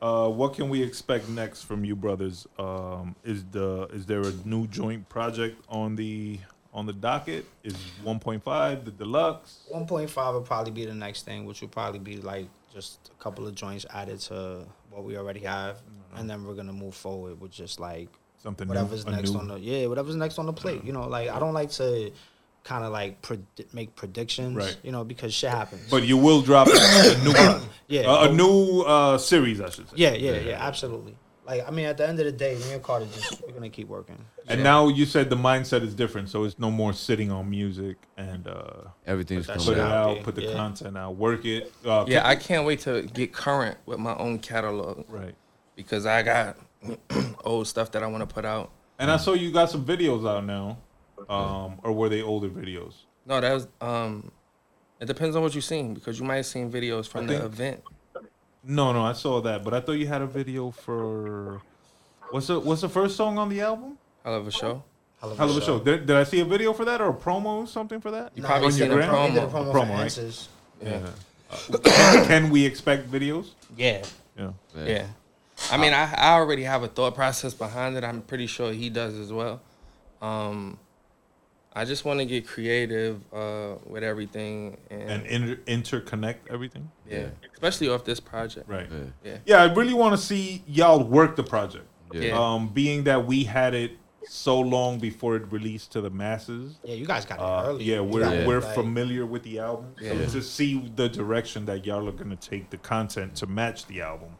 uh 0.00 0.28
what 0.28 0.54
can 0.54 0.68
we 0.68 0.82
expect 0.82 1.28
next 1.28 1.62
from 1.64 1.84
you 1.84 1.96
brothers? 1.96 2.46
Um 2.58 3.16
is 3.24 3.44
the 3.50 3.88
is 3.92 4.06
there 4.06 4.22
a 4.22 4.32
new 4.44 4.66
joint 4.68 5.08
project 5.08 5.60
on 5.68 5.96
the 5.96 6.38
on 6.72 6.86
the 6.86 6.92
docket? 6.92 7.44
Is 7.64 7.74
1.5 8.04 8.84
the 8.84 8.90
deluxe? 8.90 9.60
1.5 9.74 10.32
will 10.34 10.40
probably 10.42 10.70
be 10.72 10.84
the 10.84 10.94
next 10.94 11.22
thing, 11.24 11.44
which 11.44 11.60
will 11.60 11.68
probably 11.68 11.98
be 11.98 12.18
like 12.18 12.46
just 12.72 13.10
a 13.18 13.22
couple 13.22 13.46
of 13.46 13.54
joints 13.54 13.84
added 13.90 14.20
to 14.20 14.64
what 14.90 15.02
we 15.02 15.16
already 15.16 15.40
have, 15.40 15.80
and 16.14 16.28
then 16.28 16.44
we're 16.44 16.54
gonna 16.54 16.72
move 16.72 16.94
forward 16.94 17.40
with 17.40 17.50
just 17.50 17.80
like 17.80 18.08
Something 18.42 18.68
whatever's 18.68 19.04
new, 19.06 19.12
a 19.12 19.16
next 19.16 19.30
new- 19.30 19.38
on 19.40 19.48
the 19.48 19.58
yeah, 19.60 19.86
whatever's 19.86 20.16
next 20.16 20.38
on 20.38 20.46
the 20.46 20.52
plate. 20.52 20.84
You 20.84 20.92
know, 20.92 21.08
like 21.08 21.28
I 21.28 21.38
don't 21.38 21.54
like 21.54 21.70
to 21.72 22.12
kind 22.64 22.84
of 22.84 22.92
like 22.92 23.20
predi- 23.22 23.72
make 23.72 23.94
predictions, 23.96 24.56
Right. 24.56 24.76
You 24.82 24.92
know, 24.92 25.02
because 25.04 25.32
shit 25.34 25.50
happens. 25.50 25.88
But 25.90 26.04
you 26.04 26.16
will 26.18 26.42
drop 26.42 26.68
a 26.68 26.70
new 27.24 27.32
one. 27.32 27.62
Yeah. 27.88 28.02
Uh, 28.02 28.28
a 28.28 28.32
new 28.32 28.82
uh 28.82 29.16
series, 29.18 29.60
I 29.62 29.70
should 29.70 29.88
say. 29.88 29.94
yeah, 29.96 30.12
yeah, 30.12 30.32
yeah, 30.40 30.58
absolutely. 30.60 31.16
Like 31.46 31.66
I 31.66 31.70
mean, 31.70 31.86
at 31.86 31.96
the 31.96 32.06
end 32.06 32.18
of 32.20 32.26
the 32.26 32.32
day, 32.32 32.54
me 32.56 32.72
and 32.72 32.82
Crtr 32.82 33.10
just 33.14 33.40
we're 33.46 33.54
gonna 33.54 33.70
keep 33.70 33.88
working. 33.88 34.22
And 34.46 34.62
now 34.62 34.88
you 34.88 35.06
said 35.06 35.30
the 35.30 35.36
mindset 35.36 35.82
is 35.82 35.94
different, 35.94 36.28
so 36.28 36.44
it's 36.44 36.58
no 36.58 36.70
more 36.70 36.92
sitting 36.92 37.32
on 37.32 37.48
music 37.48 37.96
and 38.18 38.46
uh 38.46 38.90
Everything's 39.06 39.46
Put 39.46 39.56
that 39.58 39.64
put 39.64 39.78
it 39.78 39.80
out. 39.80 39.90
out 40.10 40.18
out, 40.18 40.22
put 40.24 40.34
the 40.34 40.42
yeah. 40.42 40.52
content 40.54 40.98
out, 40.98 41.16
work 41.16 41.46
it. 41.46 41.72
Uh, 41.84 42.04
Yeah, 42.06 42.28
I 42.28 42.36
can't 42.36 42.66
wait 42.66 42.80
to 42.80 43.02
get 43.02 43.32
current 43.32 43.78
with 43.86 43.98
my 43.98 44.14
own 44.16 44.38
catalog 44.40 45.06
right. 45.08 45.34
because 45.74 46.04
I 46.04 46.22
got 46.22 46.58
old 47.44 47.66
stuff 47.66 47.90
that 47.92 48.02
I 48.02 48.06
want 48.06 48.28
to 48.28 48.32
put 48.32 48.44
out. 48.44 48.70
And 48.98 49.10
I 49.10 49.16
saw 49.16 49.32
you 49.34 49.50
got 49.50 49.70
some 49.70 49.84
videos 49.84 50.28
out 50.28 50.44
now. 50.44 50.78
Um, 51.28 51.78
or 51.82 51.92
were 51.92 52.08
they 52.08 52.22
older 52.22 52.48
videos? 52.48 52.94
No, 53.26 53.40
that 53.40 53.52
was 53.52 53.68
um, 53.80 54.30
it 55.00 55.06
depends 55.06 55.36
on 55.36 55.42
what 55.42 55.54
you've 55.54 55.64
seen 55.64 55.94
because 55.94 56.18
you 56.18 56.24
might 56.24 56.36
have 56.36 56.46
seen 56.46 56.70
videos 56.70 57.06
from 57.08 57.24
I 57.24 57.34
the 57.34 57.44
event. 57.44 57.82
No, 58.64 58.92
no, 58.92 59.02
I 59.04 59.12
saw 59.12 59.40
that, 59.42 59.64
but 59.64 59.74
I 59.74 59.80
thought 59.80 59.92
you 59.92 60.06
had 60.06 60.22
a 60.22 60.26
video 60.26 60.70
for 60.70 61.60
what's 62.30 62.46
the 62.46 62.60
what's 62.60 62.80
the 62.82 62.88
first 62.88 63.16
song 63.16 63.36
on 63.38 63.48
the 63.48 63.60
album? 63.60 63.98
Hell 64.24 64.34
of 64.34 64.46
a 64.46 64.50
show. 64.50 64.82
Hell 65.20 65.34
Hell 65.34 65.50
of 65.50 65.56
a 65.56 65.60
show. 65.60 65.78
Did, 65.80 66.06
did 66.06 66.16
I 66.16 66.24
see 66.24 66.40
a 66.40 66.44
video 66.44 66.72
for 66.72 66.84
that 66.84 67.00
or 67.00 67.10
a 67.10 67.14
promo 67.14 67.62
or 67.62 67.66
something 67.66 68.00
for 68.00 68.10
that? 68.12 68.32
You 68.36 68.42
Nah, 68.42 68.48
probably 68.48 68.70
seen 68.70 68.90
a 68.90 68.94
gram? 68.94 69.24
We 69.24 69.30
did 69.34 69.42
a 69.42 69.46
promo. 69.46 69.50
promo, 69.50 69.72
Promo, 69.72 69.72
for 69.72 69.78
right? 69.78 70.00
Answers. 70.02 70.48
Yeah. 70.82 71.06
Uh, 71.50 72.24
can 72.26 72.50
we 72.50 72.64
expect 72.64 73.10
videos? 73.10 73.48
Yeah. 73.76 74.04
Yeah. 74.38 74.50
Yeah. 74.76 75.06
I 75.70 75.76
mean, 75.76 75.92
I, 75.92 76.12
I 76.14 76.32
already 76.34 76.62
have 76.64 76.82
a 76.82 76.88
thought 76.88 77.14
process 77.14 77.54
behind 77.54 77.96
it. 77.96 78.04
I'm 78.04 78.22
pretty 78.22 78.46
sure 78.46 78.72
he 78.72 78.90
does 78.90 79.14
as 79.14 79.32
well. 79.32 79.60
Um, 80.22 80.78
I 81.74 81.84
just 81.84 82.04
want 82.04 82.18
to 82.20 82.24
get 82.24 82.46
creative 82.46 83.20
uh, 83.32 83.74
with 83.86 84.02
everything, 84.02 84.78
and, 84.90 85.02
And 85.10 85.26
inter- 85.26 85.60
interconnect 85.66 86.36
everything. 86.50 86.90
yeah, 87.08 87.28
especially 87.52 87.88
off 87.88 88.04
this 88.04 88.18
project. 88.20 88.68
Right. 88.68 88.88
Yeah. 89.24 89.36
Yeah, 89.46 89.62
I 89.62 89.72
really 89.72 89.94
want 89.94 90.18
to 90.18 90.18
see 90.24 90.64
y'all 90.66 91.02
work 91.04 91.36
the 91.36 91.44
project. 91.44 91.86
Yeah. 92.12 92.38
Um, 92.38 92.68
being 92.68 93.04
that 93.04 93.26
we 93.26 93.44
had 93.44 93.74
it 93.74 93.92
so 94.26 94.58
long 94.58 94.98
before 94.98 95.36
it 95.36 95.52
released 95.52 95.92
to 95.92 96.00
the 96.00 96.10
masses. 96.10 96.78
Yeah, 96.82 96.94
you 96.94 97.06
guys 97.06 97.24
got 97.24 97.38
it 97.38 97.42
Uh, 97.42 97.64
early. 97.68 97.84
yeah, 97.84 98.00
we're 98.00 98.20
got 98.24 98.34
it, 98.34 98.46
we're 98.46 98.60
familiar 98.60 99.24
with 99.24 99.42
the 99.42 99.58
album. 99.60 99.94
Yeah. 100.00 100.12
So 100.26 100.40
to 100.40 100.42
see 100.42 100.90
the 100.96 101.08
direction 101.08 101.66
that 101.66 101.86
y'all 101.86 102.08
are 102.08 102.12
gonna 102.12 102.36
take 102.36 102.70
the 102.70 102.78
content 102.78 103.36
to 103.36 103.46
match 103.46 103.86
the 103.86 104.00
album 104.00 104.30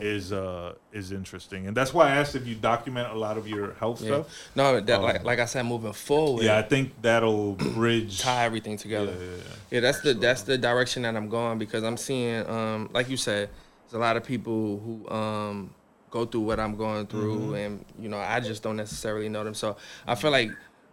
is 0.00 0.32
uh 0.32 0.74
is 0.92 1.12
interesting, 1.12 1.66
and 1.66 1.76
that's 1.76 1.92
why 1.94 2.08
I 2.08 2.16
asked 2.16 2.34
if 2.34 2.46
you 2.46 2.54
document 2.54 3.08
a 3.12 3.14
lot 3.18 3.36
of 3.38 3.46
your 3.48 3.74
health 3.74 4.00
Yeah. 4.02 4.22
stuff. 4.22 4.50
No, 4.54 4.80
that 4.80 4.96
Um, 4.98 5.02
like 5.02 5.24
like 5.24 5.38
I 5.38 5.44
said, 5.46 5.64
moving 5.66 5.92
forward. 5.92 6.44
Yeah, 6.44 6.58
I 6.58 6.62
think 6.62 6.92
that'll 7.02 7.52
bridge. 7.74 8.20
tie 8.20 8.44
everything 8.44 8.76
together. 8.76 9.12
Yeah, 9.18 9.26
yeah, 9.36 9.42
Yeah, 9.70 9.80
that's 9.80 10.00
the 10.00 10.14
that's 10.14 10.42
the 10.42 10.58
direction 10.58 11.02
that 11.02 11.16
I'm 11.16 11.28
going 11.28 11.58
because 11.58 11.82
I'm 11.84 11.96
seeing, 11.96 12.48
um, 12.48 12.90
like 12.92 13.08
you 13.08 13.16
said, 13.16 13.48
there's 13.84 13.94
a 13.94 13.98
lot 13.98 14.16
of 14.16 14.24
people 14.24 14.78
who 14.78 15.08
um, 15.14 15.74
go 16.10 16.24
through 16.24 16.42
what 16.42 16.58
I'm 16.60 16.76
going 16.76 17.06
through, 17.06 17.36
Mm-hmm. 17.36 17.54
and 17.54 17.84
you 17.98 18.08
know, 18.08 18.18
I 18.18 18.40
just 18.40 18.62
don't 18.62 18.76
necessarily 18.76 19.28
know 19.28 19.44
them. 19.44 19.54
So 19.54 19.76
I 20.06 20.14
feel 20.14 20.30
like 20.30 20.50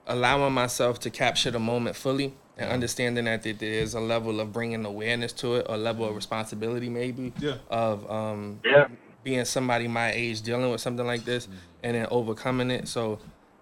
allowing 0.07 0.53
myself 0.53 0.99
to 0.99 1.09
capture 1.09 1.49
the 1.51 1.59
moment 1.59 1.95
fully 1.95 2.33
and 2.57 2.69
understanding 2.69 3.25
that 3.25 3.43
there's 3.43 3.93
a 3.95 3.99
level 3.99 4.39
of 4.39 4.51
bringing 4.53 4.85
awareness 4.85 5.33
to 5.33 5.55
it, 5.55 5.65
a 5.69 5.77
level 5.77 6.07
of 6.07 6.15
responsibility 6.15 6.89
maybe 6.89 7.33
Yeah. 7.39 7.55
of 7.69 8.09
um, 8.11 8.59
Yeah. 8.63 8.87
being 9.23 9.45
somebody 9.45 9.87
my 9.87 10.11
age 10.11 10.41
dealing 10.41 10.69
with 10.69 10.81
something 10.81 11.05
like 11.07 11.25
this 11.25 11.45
Mm-hmm. 11.47 11.55
and 11.83 11.95
then 11.95 12.07
overcoming 12.11 12.69
it. 12.71 12.87
So 12.87 13.19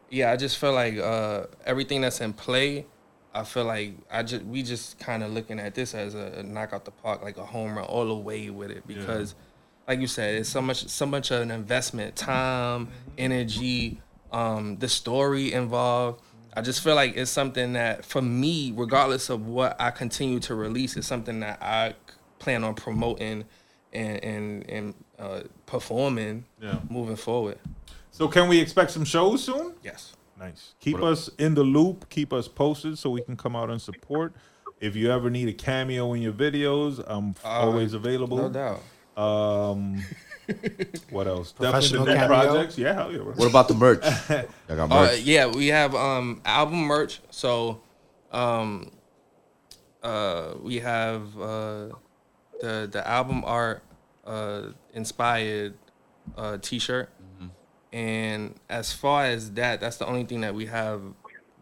yeah, 0.09 0.31
I 0.31 0.35
just 0.35 0.57
feel 0.57 0.73
like 0.73 0.97
uh, 0.97 1.45
everything 1.65 2.01
that's 2.01 2.19
in 2.19 2.33
play, 2.33 2.85
I 3.33 3.43
feel 3.45 3.63
like 3.63 3.93
I 4.11 4.23
just 4.23 4.43
we 4.43 4.61
just 4.61 4.99
kind 4.99 5.23
of 5.23 5.31
looking 5.31 5.57
at 5.57 5.73
this 5.73 5.93
as 5.95 6.13
a, 6.15 6.33
a 6.39 6.43
knock 6.43 6.73
out 6.73 6.83
the 6.83 6.91
park, 6.91 7.23
like 7.23 7.37
a 7.37 7.45
home 7.45 7.77
run 7.77 7.85
all 7.85 8.05
the 8.05 8.13
way 8.15 8.49
with 8.49 8.71
it 8.71 8.85
because, 8.85 9.35
like 9.87 10.01
you 10.01 10.07
said, 10.07 10.35
it's 10.35 10.49
so 10.49 10.61
much 10.61 10.85
so 10.89 11.05
much 11.05 11.31
of 11.31 11.41
an 11.41 11.49
investment, 11.49 12.17
time, 12.17 12.89
energy, 13.17 14.01
um, 14.33 14.75
the 14.79 14.89
story 14.89 15.53
involved. 15.53 16.21
I 16.53 16.61
just 16.61 16.83
feel 16.83 16.95
like 16.95 17.15
it's 17.15 17.31
something 17.31 17.73
that 17.73 18.03
for 18.05 18.21
me, 18.21 18.73
regardless 18.75 19.29
of 19.29 19.45
what 19.47 19.79
I 19.79 19.91
continue 19.91 20.39
to 20.41 20.55
release, 20.55 20.97
it's 20.97 21.07
something 21.07 21.39
that 21.41 21.61
I 21.61 21.95
plan 22.39 22.63
on 22.63 22.73
promoting 22.75 23.45
and 23.93 24.23
and 24.23 24.69
and 24.69 24.93
uh, 25.19 25.41
performing 25.65 26.45
Yeah. 26.61 26.79
moving 26.89 27.15
forward. 27.15 27.57
So 28.11 28.27
can 28.27 28.49
we 28.49 28.59
expect 28.59 28.91
some 28.91 29.05
shows 29.05 29.43
soon? 29.43 29.73
Yes. 29.83 30.13
Nice. 30.37 30.73
Keep 30.79 31.01
us 31.03 31.29
in 31.37 31.53
the 31.53 31.63
loop. 31.63 32.09
Keep 32.09 32.33
us 32.33 32.47
posted 32.47 32.97
so 32.97 33.09
we 33.11 33.21
can 33.21 33.37
come 33.37 33.55
out 33.55 33.69
and 33.69 33.81
support. 33.81 34.33
If 34.79 34.95
you 34.95 35.11
ever 35.11 35.29
need 35.29 35.47
a 35.47 35.53
cameo 35.53 36.13
in 36.13 36.21
your 36.23 36.33
videos, 36.33 37.01
I'm 37.05 37.29
f- 37.29 37.45
always 37.45 37.93
available. 37.93 38.39
Uh, 38.39 38.49
No 38.49 38.49
doubt. 38.49 38.81
Um, 39.23 40.03
what 41.09 41.27
else? 41.27 41.51
Professional 41.51 42.05
Definitely 42.05 42.37
the 42.37 42.51
projects. 42.53 42.77
Yeah, 42.77 42.93
hell 42.93 43.11
yeah. 43.11 43.17
bro. 43.19 43.33
What 43.33 43.49
about 43.49 43.67
the 43.67 43.73
merch? 43.73 44.03
I 44.29 44.45
got 44.69 44.91
Uh, 44.91 45.01
merch. 45.05 45.19
yeah, 45.21 45.45
we 45.47 45.67
have 45.67 45.93
um 45.95 46.41
album 46.45 46.79
merch. 46.81 47.21
So, 47.29 47.81
um, 48.31 48.91
uh, 50.03 50.53
we 50.61 50.79
have 50.79 51.37
uh 51.39 51.89
the 52.59 52.87
the 52.91 53.03
album 53.07 53.43
art 53.45 53.83
uh 54.25 54.67
inspired 54.93 55.75
uh 56.37 56.57
T-shirt, 56.61 57.09
and 57.93 58.55
as 58.69 58.93
far 58.93 59.25
as 59.25 59.51
that, 59.53 59.79
that's 59.81 59.97
the 59.97 60.05
only 60.07 60.23
thing 60.23 60.41
that 60.41 60.55
we 60.55 60.65
have 60.67 61.01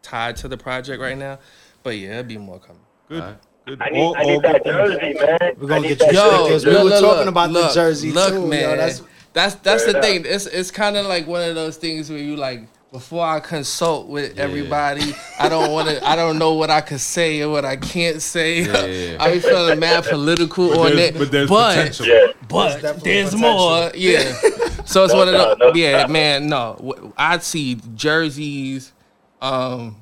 tied 0.02 0.36
to 0.38 0.48
the 0.48 0.58
project 0.58 1.02
right 1.02 1.18
now. 1.18 1.40
But 1.84 1.98
yeah, 1.98 2.10
there'll 2.10 2.24
be 2.24 2.38
more 2.38 2.60
coming. 2.60 2.82
Good. 3.08 3.22
Alright. 3.22 3.38
Good. 3.70 3.82
I 3.82 3.90
need, 3.90 4.00
All- 4.02 4.16
I 4.18 4.24
need 4.24 4.36
all 4.36 4.42
that 4.42 4.66
jersey, 4.66 5.14
man. 5.14 5.54
We're 5.60 5.68
gonna 5.68 5.88
get 5.88 6.00
you 6.02 6.08
Yo, 6.12 6.44
stickers. 6.46 6.66
We 6.66 6.72
look, 6.72 6.84
were 6.86 6.90
look, 6.90 7.02
talking 7.02 7.28
about 7.28 7.52
look, 7.52 7.68
the 7.70 7.74
jersey 7.76 8.12
look, 8.12 8.34
too. 8.34 8.48
man. 8.48 8.62
Yo, 8.72 8.78
that's 8.78 9.02
that's 9.34 9.56
that's 9.56 9.86
the 9.86 10.02
thing. 10.02 10.24
It's 10.26 10.48
it's 10.48 10.72
kind 10.72 10.98
of 10.98 11.06
like 11.06 11.28
one 11.28 11.48
of 11.48 11.54
those 11.56 11.78
things 11.78 12.10
where 12.10 12.18
you 12.20 12.36
like 12.36 12.62
before 12.92 13.24
I 13.24 13.40
consult 13.40 14.08
with 14.08 14.38
Yeah. 14.38 14.44
everybody, 14.46 15.14
I 15.40 15.48
don't 15.50 15.72
want 15.72 15.88
to. 15.90 16.04
I 16.04 16.16
don't 16.16 16.40
know 16.40 16.54
what 16.56 16.72
I 16.72 16.82
could 16.82 17.00
say 17.00 17.42
or 17.42 17.50
what 17.50 17.64
I 17.64 17.76
can't 17.76 18.20
say. 18.22 18.62
Yeah, 18.64 18.86
yeah, 18.86 19.12
yeah. 19.12 19.18
I 19.24 19.34
be 19.34 19.40
feeling 19.40 19.80
mad 19.80 20.06
political 20.06 20.70
But 20.70 20.80
on 20.80 20.96
there's, 20.96 21.12
that. 21.14 21.20
but 21.20 21.32
there's 21.32 21.50
but 21.50 21.76
potential. 21.76 22.06
But 22.48 22.82
definitely 22.82 23.12
there's 23.14 23.30
potential. 23.36 23.52
more. 23.56 23.92
Yeah. 23.94 24.34
so 24.86 25.04
it's 25.04 25.14
No 25.14 25.20
one 25.20 25.28
of 25.28 25.34
doubt, 25.36 25.60
those. 25.60 25.76
no 25.76 25.80
yeah, 25.80 25.92
doubt. 26.00 26.10
man. 26.10 26.48
No, 26.48 27.14
i'd 27.18 27.44
see 27.44 27.76
jerseys. 27.94 28.92
Um, 29.42 29.98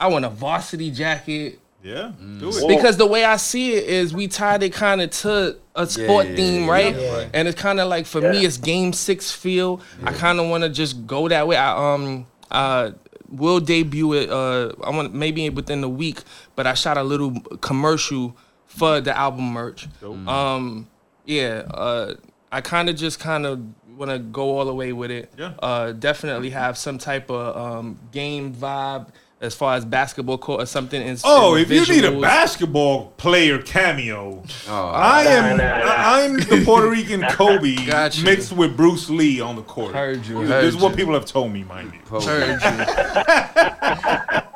I 0.00 0.08
want 0.08 0.24
a 0.24 0.28
varsity 0.30 0.90
jacket. 0.90 1.60
Yeah, 1.82 2.12
Mm. 2.22 2.40
do 2.40 2.48
it. 2.50 2.68
Because 2.68 2.96
the 2.96 3.06
way 3.06 3.24
I 3.24 3.36
see 3.36 3.72
it 3.74 3.84
is 3.84 4.14
we 4.14 4.28
tied 4.28 4.62
it 4.62 4.72
kind 4.72 5.00
of 5.02 5.10
to 5.10 5.56
a 5.74 5.86
sport 5.86 6.28
yeah, 6.28 6.36
theme, 6.36 6.68
right? 6.70 6.94
yeah, 6.94 7.16
right. 7.16 7.30
And 7.34 7.48
it's 7.48 7.60
kind 7.60 7.80
of 7.80 7.88
like 7.88 8.06
for 8.06 8.20
me, 8.20 8.44
it's 8.44 8.56
game 8.56 8.92
six 8.92 9.32
feel. 9.32 9.80
I 10.04 10.12
kind 10.12 10.38
of 10.38 10.48
want 10.48 10.62
to 10.64 10.68
just 10.70 11.06
go 11.06 11.28
that 11.28 11.46
way. 11.48 11.56
I 11.56 11.94
um 11.94 12.26
uh 12.50 12.90
will 13.28 13.60
debut 13.60 14.12
it. 14.12 14.28
Uh, 14.30 14.72
I 14.84 14.90
want 14.90 15.14
maybe 15.14 15.48
within 15.50 15.80
the 15.80 15.88
week, 15.88 16.20
but 16.54 16.66
I 16.66 16.74
shot 16.74 16.98
a 16.98 17.02
little 17.02 17.40
commercial 17.62 18.36
for 18.66 19.00
the 19.00 19.16
album 19.16 19.52
merch. 19.52 19.88
Dope. 20.00 20.28
Um, 20.28 20.86
yeah. 21.24 21.62
Uh, 21.72 22.14
I 22.52 22.60
kind 22.60 22.90
of 22.90 22.96
just 22.96 23.18
kind 23.20 23.46
of 23.46 23.60
want 23.96 24.10
to 24.10 24.18
go 24.18 24.58
all 24.58 24.66
the 24.66 24.74
way 24.74 24.92
with 24.92 25.10
it. 25.10 25.32
Yeah. 25.38 25.52
Uh, 25.62 25.92
definitely 25.92 26.50
have 26.50 26.76
some 26.76 26.98
type 26.98 27.30
of 27.30 27.56
um 27.56 27.98
game 28.12 28.54
vibe. 28.54 29.08
As 29.42 29.56
far 29.56 29.74
as 29.74 29.84
basketball 29.84 30.38
court 30.38 30.62
or 30.62 30.66
something. 30.66 31.02
In, 31.02 31.18
Oh, 31.24 31.56
in 31.56 31.62
if 31.62 31.70
you 31.72 31.84
need 31.96 32.04
a 32.04 32.20
basketball 32.20 33.06
player 33.16 33.58
cameo, 33.60 34.44
Oh, 34.68 34.88
I 34.88 35.24
am 35.24 35.56
nah, 35.56 35.64
nah, 35.64 35.78
nah. 35.80 35.84
I- 35.84 36.22
I'm 36.22 36.36
the 36.36 36.62
Puerto 36.64 36.88
Rican 36.88 37.22
Kobe 37.30 37.74
Got 37.84 38.16
you. 38.16 38.22
mixed 38.24 38.52
with 38.52 38.76
Bruce 38.76 39.10
Lee 39.10 39.40
on 39.40 39.56
the 39.56 39.62
court. 39.62 39.94
Heard 39.96 40.24
you, 40.26 40.42
This 40.42 40.48
heard 40.48 40.64
is 40.64 40.76
what 40.76 40.94
people 40.94 41.12
have 41.14 41.24
told 41.26 41.50
me, 41.52 41.64
mind 41.64 41.92
you. 41.92 42.20
Heard 42.20 42.60
you. 42.62 42.84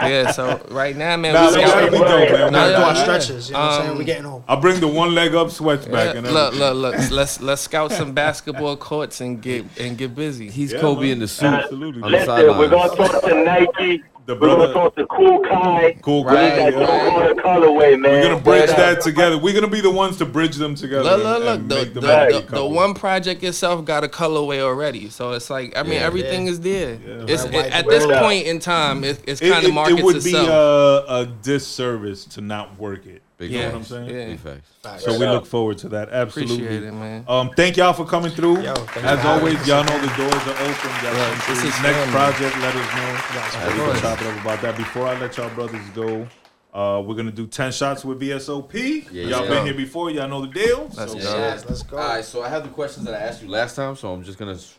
yeah, 0.07 0.31
so 0.31 0.65
right 0.71 0.97
now, 0.97 1.17
man, 1.17 1.35
Nah, 1.35 1.49
we 1.49 1.55
that 1.57 1.65
got- 1.67 1.75
gotta 1.75 1.91
be 1.91 1.99
dope, 1.99 2.09
man. 2.31 2.53
Nah, 2.53 2.63
We're 2.65 2.71
yeah, 2.71 2.77
doing 2.85 2.97
yeah. 2.97 3.03
stretches. 3.03 3.49
You 3.49 3.55
know 3.55 3.61
what 3.61 3.69
I'm 3.73 3.79
saying? 3.81 3.91
Um, 3.91 3.99
We're 3.99 4.05
getting 4.05 4.25
home. 4.25 4.45
I'll 4.47 4.61
bring 4.61 4.79
the 4.81 4.89
one 4.89 5.15
leg 5.17 5.35
up 5.35 5.51
sweats 5.51 5.87
back 5.87 6.15
and 6.15 6.27
look, 6.33 6.55
look, 6.55 6.75
look. 6.77 7.11
Let's 7.11 7.41
let's 7.41 7.63
scout 7.63 7.91
some 7.91 8.13
basketball 8.13 8.77
courts 8.77 9.21
and 9.21 9.43
get 9.43 9.65
and 9.81 9.99
get 9.99 10.15
busy. 10.15 10.49
He's 10.49 10.73
Yeah, 10.73 10.81
Kobe 10.81 11.03
man. 11.03 11.11
in 11.11 11.19
the 11.19 11.29
suit 11.29 11.47
Absolutely. 11.47 12.03
on 12.03 12.13
the 12.13 12.19
Listen, 12.19 12.59
we're 12.59 12.69
gonna 12.69 12.95
talk 12.95 13.23
to 13.25 13.35
Nike. 13.45 14.05
The 14.27 14.35
We're 14.35 14.41
gonna 14.49 14.57
brother, 14.57 14.73
talk 14.73 14.97
to 14.97 15.07
Kool 15.07 15.39
Kiy. 15.45 16.03
cool 16.03 16.25
We 16.25 16.33
guy. 16.33 16.57
got 16.57 16.59
Right, 16.65 16.73
your 16.73 16.81
yeah. 16.83 16.87
color 17.11 17.35
colorway, 17.37 18.01
man. 18.01 18.11
We're 18.13 18.23
gonna 18.25 18.41
bridge 18.43 18.71
Yeah. 18.71 18.77
that 18.77 19.01
together. 19.03 19.39
We're 19.39 19.55
gonna 19.55 19.69
be 19.69 19.81
the 19.81 19.91
ones 19.91 20.17
to 20.17 20.25
bridge 20.27 20.57
them 20.57 20.75
together. 20.75 21.05
Look, 21.05 21.23
look, 21.23 21.45
look. 21.45 21.59
and 21.61 21.71
The, 21.71 21.75
make 21.77 21.95
the, 21.95 22.01
the, 22.01 22.47
the 22.57 22.67
one 22.67 22.95
project 22.95 23.45
itself 23.45 23.85
got 23.85 24.03
a 24.03 24.09
colorway 24.09 24.59
already, 24.61 25.11
so 25.11 25.31
it's 25.33 25.49
like 25.49 25.77
I 25.79 25.85
mean 25.85 25.93
Yeah. 25.95 26.07
everything 26.07 26.47
Yeah. 26.47 26.51
is 26.51 26.61
there. 26.61 26.99
Yeah. 27.07 27.25
It's 27.29 27.45
Red, 27.45 27.55
white, 27.55 27.73
at 27.73 27.89
this 27.89 28.05
point 28.05 28.47
in 28.49 28.59
time, 28.59 29.05
it, 29.05 29.21
it's 29.29 29.41
It, 29.41 29.53
kind 29.53 29.65
it, 29.65 29.69
of 29.69 29.75
markets 29.75 30.01
it 30.01 30.05
would 30.05 30.25
be 30.25 30.35
a, 30.37 31.05
a 31.09 31.27
disservice 31.43 32.25
to 32.25 32.41
not 32.41 32.79
work 32.81 33.07
it. 33.07 33.23
Big 33.39 33.51
You 33.51 33.59
know 33.59 33.63
Yeah. 33.65 33.69
what 33.71 33.77
I'm 33.77 33.85
saying? 33.85 34.07
Yeah. 34.11 34.27
Big 34.27 34.39
facts. 34.39 34.69
Facts. 34.83 35.05
So 35.05 35.19
we 35.19 35.27
look 35.27 35.45
forward 35.47 35.77
to 35.79 35.89
that. 35.91 36.09
Absolutely. 36.11 36.55
Appreciate 36.65 36.83
it, 36.85 36.93
man. 36.93 37.25
Um, 37.29 37.51
thank 37.51 37.77
y'all 37.77 37.93
for 37.93 38.07
coming 38.07 38.31
through. 38.33 38.63
Yo, 38.63 38.73
As 38.97 39.25
always, 39.27 39.55
y'all 39.67 39.85
know 39.85 39.99
the 40.01 40.07
doors 40.17 40.35
are 40.35 40.63
open. 40.63 40.91
Y'all 41.05 41.15
Yeah, 41.15 41.45
this 41.47 41.59
is 41.59 41.65
Next 41.65 41.81
family. 41.83 42.13
project, 42.13 42.57
let 42.61 42.75
us 42.75 42.95
know. 42.95 43.13
Yes, 43.35 43.57
we 43.75 43.93
can 43.93 44.01
chop 44.01 44.21
it 44.23 44.27
up 44.27 44.41
about 44.41 44.61
that. 44.63 44.77
Before 44.77 45.07
I 45.07 45.19
let 45.21 45.37
y'all 45.37 45.51
brothers 45.51 45.87
go, 45.95 46.27
uh, 46.73 47.03
we're 47.03 47.15
gonna 47.15 47.31
do 47.31 47.47
ten 47.47 47.73
shots 47.73 48.05
with 48.07 48.21
VSOP. 48.21 49.07
Yeah, 49.13 49.25
y'all 49.25 49.43
yeah. 49.45 49.49
been 49.51 49.65
here 49.67 49.75
before. 49.75 50.11
Y'all 50.11 50.29
know 50.29 50.41
the 50.47 50.53
deal. 50.53 50.91
Let's 50.97 51.13
So, 51.13 51.19
go. 51.19 51.39
Yes, 51.39 51.65
let's 51.69 51.83
go. 51.83 51.99
All 51.99 52.09
right, 52.09 52.25
so 52.25 52.43
I 52.43 52.49
have 52.49 52.63
the 52.63 52.71
questions 52.71 53.05
that 53.07 53.15
I 53.15 53.19
asked 53.27 53.43
you 53.43 53.49
last 53.49 53.77
time, 53.77 53.97
so 53.97 54.13
I'm 54.15 54.23
just 54.25 54.39
gonna 54.39 54.55
s- 54.55 54.79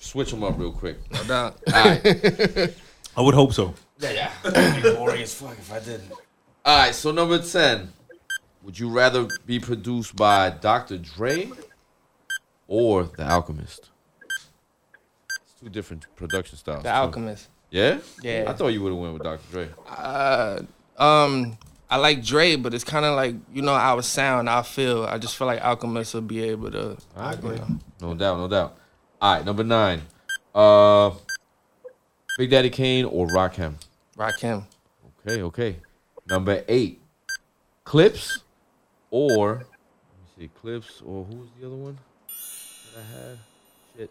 switch 0.00 0.30
them 0.32 0.42
up 0.42 0.58
real 0.58 0.72
quick. 0.72 0.98
No 1.12 1.22
doubt. 1.24 1.56
All 1.72 1.84
right. 1.84 2.04
I 3.16 3.20
would 3.20 3.34
hope 3.34 3.52
so. 3.52 3.74
Yeah, 4.00 4.10
yeah. 4.12 4.30
It'd 4.44 4.82
be 4.82 4.90
boring 4.94 5.22
as 5.22 5.34
fuck 5.34 5.52
if 5.52 5.72
I 5.72 5.78
didn't. 5.78 6.10
All 6.64 6.78
right, 6.78 6.94
so 6.94 7.10
number 7.10 7.40
10. 7.40 7.92
Would 8.62 8.78
you 8.78 8.88
rather 8.88 9.26
be 9.44 9.58
produced 9.58 10.14
by 10.14 10.50
Dr. 10.50 10.98
Dre 10.98 11.50
or 12.68 13.04
The 13.04 13.28
Alchemist? 13.28 13.90
It's 15.42 15.54
two 15.60 15.68
different 15.68 16.06
production 16.14 16.56
styles. 16.56 16.84
The 16.84 16.90
too. 16.90 16.94
Alchemist. 16.94 17.48
Yeah? 17.70 17.98
Yeah. 18.22 18.44
I 18.46 18.52
thought 18.52 18.68
you 18.68 18.80
would 18.82 18.90
have 18.92 18.98
went 18.98 19.14
with 19.14 19.24
Dr. 19.24 19.40
Dre. 19.50 19.68
Uh, 19.88 20.62
um, 20.98 21.58
I 21.90 21.96
like 21.96 22.22
Dre, 22.22 22.54
but 22.54 22.74
it's 22.74 22.84
kind 22.84 23.04
of 23.04 23.16
like 23.16 23.34
you 23.52 23.62
know 23.62 23.74
our 23.74 24.00
sound, 24.02 24.48
our 24.48 24.62
feel. 24.62 25.04
I 25.04 25.18
just 25.18 25.36
feel 25.36 25.46
like 25.46 25.60
Alchemist 25.60 26.14
will 26.14 26.20
be 26.22 26.42
able 26.44 26.70
to. 26.70 26.96
I 27.16 27.32
agree. 27.32 27.58
No 28.00 28.14
doubt, 28.14 28.38
no 28.38 28.48
doubt. 28.48 28.76
All 29.20 29.34
right, 29.34 29.44
number 29.44 29.64
9. 29.64 30.00
Uh 30.54 31.10
Big 32.38 32.50
Daddy 32.50 32.70
Kane 32.70 33.04
or 33.04 33.26
Rakim? 33.26 33.74
Rock 34.16 34.38
him. 34.38 34.64
Okay, 35.26 35.42
okay. 35.42 35.76
Number 36.28 36.64
8. 36.68 37.00
Clipse 37.84 38.42
or 39.10 39.54
let 39.54 39.58
me 39.60 39.66
see, 40.38 40.50
Clipse 40.60 41.02
or 41.04 41.24
who 41.24 41.36
was 41.36 41.48
the 41.60 41.66
other 41.66 41.76
one 41.76 41.98
that 42.94 43.00
I 43.00 43.18
had? 43.28 43.38
Shit. 43.96 44.10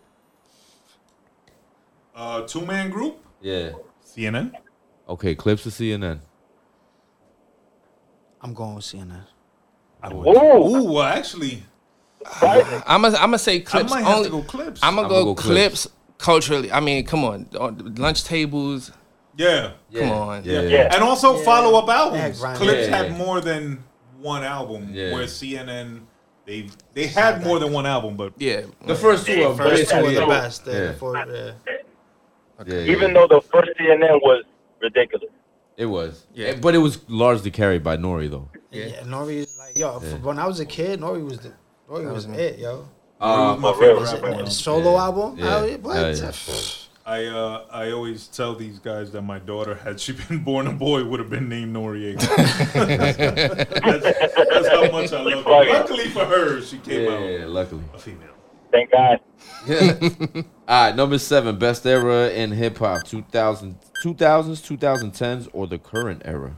Uh, 2.15 2.41
two 2.41 2.65
man 2.65 2.89
group. 2.89 3.23
Yeah. 3.41 3.71
CNN. 4.05 4.51
Okay, 5.07 5.35
Clipse 5.35 5.63
to 5.63 5.69
CNN. 5.69 6.19
I'm 8.41 8.53
going 8.53 8.75
with 8.75 8.83
CNN. 8.85 9.23
I 10.03 10.13
would. 10.13 10.27
Ooh. 10.27 10.41
Ooh, 10.77 10.91
well, 10.93 11.03
actually, 11.03 11.63
I'm 12.41 13.01
gonna 13.03 13.15
I'm 13.17 13.27
gonna 13.29 13.39
say 13.39 13.55
I 13.57 13.59
Clipse 13.59 13.89
might 13.91 14.03
have 14.03 14.17
only. 14.17 14.29
to 14.29 14.31
go 14.31 14.41
Clipse. 14.43 14.79
I'm 14.83 14.95
gonna 14.95 15.07
I'ma 15.07 15.09
go, 15.09 15.25
go 15.33 15.35
Clipse. 15.35 15.87
culturally. 16.17 16.71
I 16.71 16.79
mean, 16.81 17.05
come 17.05 17.23
on, 17.23 17.47
on 17.59 17.95
lunch 17.95 18.23
tables. 18.25 18.91
Yeah. 19.45 19.71
Come 20.01 20.11
on. 20.11 20.43
Yeah. 20.43 20.61
Yeah. 20.75 20.93
And 20.93 21.01
also 21.09 21.29
Yeah. 21.37 21.43
follow 21.49 21.71
up 21.79 21.87
albums. 21.89 22.39
Clipse 22.59 22.87
Yeah, 22.87 22.95
had 22.97 23.07
more 23.17 23.39
than 23.49 23.83
one 24.33 24.43
album. 24.43 24.81
Yeah. 24.93 25.13
Where 25.13 25.25
CNN 25.39 25.87
they 26.45 26.59
they 26.97 27.07
had 27.07 27.33
more 27.47 27.57
than 27.59 27.71
one 27.79 27.85
album, 27.95 28.15
but 28.21 28.33
Yeah. 28.37 28.61
The 28.91 28.95
first 29.05 29.25
two 29.25 29.43
are 29.43 29.55
First 29.55 29.89
two 29.89 29.97
are 29.97 30.01
basically 30.03 30.15
the 30.15 30.23
it. 30.23 30.29
best. 30.29 30.65
The- 30.65 30.71
Yeah. 30.71 30.87
the 30.91 30.93
four- 30.93 31.15
yeah. 31.17 31.51
Yeah, 32.67 32.75
yeah, 32.75 32.93
Even 32.93 33.07
yeah. 33.09 33.13
though 33.15 33.27
the 33.35 33.41
first 33.53 33.69
CNN 33.77 34.15
was 34.29 34.43
ridiculous. 34.81 35.31
it 35.77 35.85
was, 35.85 36.11
Yeah. 36.33 36.47
yeah, 36.49 36.55
but 36.61 36.75
it 36.75 36.81
was 36.87 36.99
largely 37.07 37.49
carried 37.51 37.83
by 37.83 37.95
Nori 37.97 38.29
though. 38.29 38.47
Yeah, 38.71 39.01
Nori 39.15 39.37
is 39.45 39.51
like 39.57 39.75
yo. 39.77 39.97
f- 39.97 40.19
When 40.21 40.37
I 40.37 40.45
was 40.45 40.59
a 40.59 40.65
kid, 40.65 40.99
Nori 41.01 41.23
was 41.29 41.39
the 41.39 41.51
Nori 41.89 42.13
was 42.13 42.25
it, 42.25 42.59
yo. 42.59 42.85
Uh, 43.19 43.55
my 43.59 43.71
for 43.73 43.79
real, 43.79 43.95
favorite 44.03 44.03
Is 44.03 44.13
rapper. 44.13 44.43
it 44.43 44.51
solo 44.51 44.91
Yeah. 44.93 45.03
album? 45.05 45.29
Yeah. 45.37 45.49
How- 45.49 45.67
what? 45.87 45.97
Hell 47.05 47.21
yeah. 47.21 47.29
I 47.31 47.37
uh 47.37 47.65
I 47.71 47.91
always 47.91 48.27
tell 48.27 48.55
these 48.55 48.79
guys 48.79 49.11
that 49.11 49.21
my 49.21 49.39
daughter, 49.39 49.75
had 49.75 49.99
she 49.99 50.13
been 50.13 50.43
born 50.43 50.67
a 50.67 50.71
boy, 50.73 51.03
would 51.03 51.19
have 51.19 51.29
been 51.29 51.49
named 51.49 51.75
Noriega. 51.75 52.19
that's, 52.73 54.03
that's 54.03 54.67
how 54.67 54.91
much 54.91 55.11
I 55.13 55.21
love 55.21 55.43
her. 55.45 55.69
Luckily 55.73 56.09
for 56.09 56.25
her, 56.25 56.61
she 56.61 56.77
came 56.79 57.01
yeah, 57.09 57.45
luckily. 57.45 57.83
a 57.93 57.97
female. 57.99 58.27
Thank 58.71 58.91
God. 58.91 59.19
All 60.67 60.87
right, 60.87 60.95
number 60.95 61.17
seven, 61.17 61.57
best 61.59 61.85
era 61.85 62.29
in 62.29 62.51
hip 62.51 62.77
hop, 62.77 63.03
2000, 63.03 63.77
2000s, 64.03 64.77
2010s, 64.77 65.49
or 65.51 65.67
the 65.67 65.77
current 65.77 66.21
era. 66.23 66.55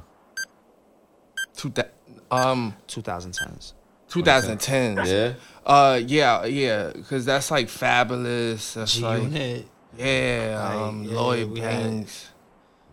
Two 1.56 1.70
thou- 1.70 1.90
um 2.32 2.76
2010s. 2.88 3.74
2010. 4.10 5.06
Yeah, 5.06 5.34
Uh 5.66 6.00
yeah, 6.06 6.46
yeah, 6.46 6.92
cuz 7.08 7.26
that's 7.26 7.50
like 7.50 7.68
Fabolous. 7.68 8.74
That's 8.74 8.96
G 8.96 9.02
like 9.02 9.66
Unit. 9.98 10.50
yeah, 10.52 10.84
um 10.88 11.04
yeah, 11.04 11.16
Lloyd 11.16 11.50
we 11.52 11.60
Banks. 11.62 12.30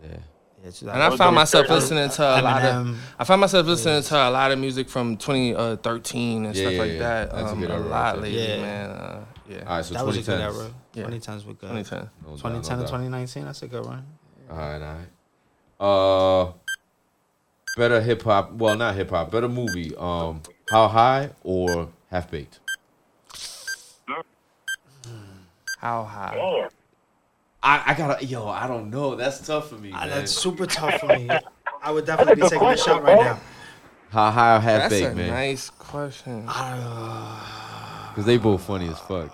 yeah. 0.03 0.17
Yeah, 0.63 0.91
And 0.93 1.01
I 1.01 1.17
found 1.17 1.35
myself 1.35 1.67
listening 1.69 2.07
to 2.09 2.21
a 2.21 2.41
lot 2.41 2.63
of 2.63 2.97
I 3.17 3.23
found 3.23 3.41
myself 3.41 3.65
listening 3.65 4.03
to 4.03 4.15
a 4.15 4.29
lot 4.29 4.51
of 4.51 4.59
music 4.59 4.89
from 4.89 5.17
2013 5.17 6.45
and 6.45 6.55
Yeah, 6.55 6.61
stuff 6.61 6.73
yeah, 6.73 6.79
like 6.79 6.99
that. 6.99 7.31
That's 7.31 7.41
a 7.49 7.53
Um, 7.53 7.59
good 7.61 7.71
a 7.71 7.73
era 7.73 7.81
right 7.81 7.89
lot 7.89 8.21
lately, 8.21 8.61
man. 8.61 8.89
Uh, 8.91 9.25
yeah. 9.49 9.57
All 9.61 9.65
right, 9.77 9.85
so 9.85 9.93
That 9.95 10.05
was 10.05 10.17
a 10.17 10.21
good 10.21 10.39
era. 10.39 10.71
Yeah. 10.93 11.05
2010s 11.05 11.45
were 11.47 11.53
good. 11.53 11.69
2010. 11.69 12.09
No 12.23 12.35
2010 12.35 12.77
no 12.77 12.83
to 12.83 12.89
2019, 12.89 13.45
that's 13.45 13.63
a 13.63 13.67
good 13.67 13.85
one. 13.85 14.05
All 14.51 14.57
right, 14.57 14.81
all 15.79 16.43
right. 16.43 16.49
Uh, 16.49 16.53
better 17.77 17.99
hip 17.99 18.21
hop. 18.21 18.51
Well, 18.51 18.75
not 18.77 18.93
hip 18.93 19.09
hop. 19.09 19.31
Better 19.31 19.49
movie. 19.49 19.95
Um, 19.95 20.43
How 20.69 20.87
High 20.89 21.31
or 21.43 21.89
Half 22.11 22.29
Baked? 22.29 22.59
How 25.79 26.03
high? 26.03 26.69
Damn. 27.63 27.71
I, 27.71 27.83
I 27.87 27.93
gotta. 27.93 28.25
Yo, 28.25 28.47
I 28.47 28.67
don't 28.67 28.89
know. 28.89 29.15
That's 29.15 29.45
tough 29.45 29.69
for 29.69 29.75
me. 29.75 29.91
Man. 29.91 30.09
that's 30.09 30.31
super 30.31 30.65
tough 30.77 30.99
for 30.99 31.07
me. 31.07 31.29
I 31.83 31.91
would 31.91 32.05
definitely 32.05 32.41
be 32.41 32.49
taking 32.49 32.67
a 32.67 32.77
shot 32.77 33.03
right 33.03 33.19
now. 33.19 33.39
How 34.09 34.29
High 34.31 34.57
or 34.57 34.59
Half 34.59 34.89
That's 34.89 34.93
a 35.01 35.05
Baked, 35.05 35.15
man? 35.15 35.29
nice 35.29 35.69
question. 35.69 36.41
Because 36.45 38.25
they 38.25 38.37
both 38.37 38.63
funny 38.63 38.87
as 38.89 38.99
fuck. 38.99 39.31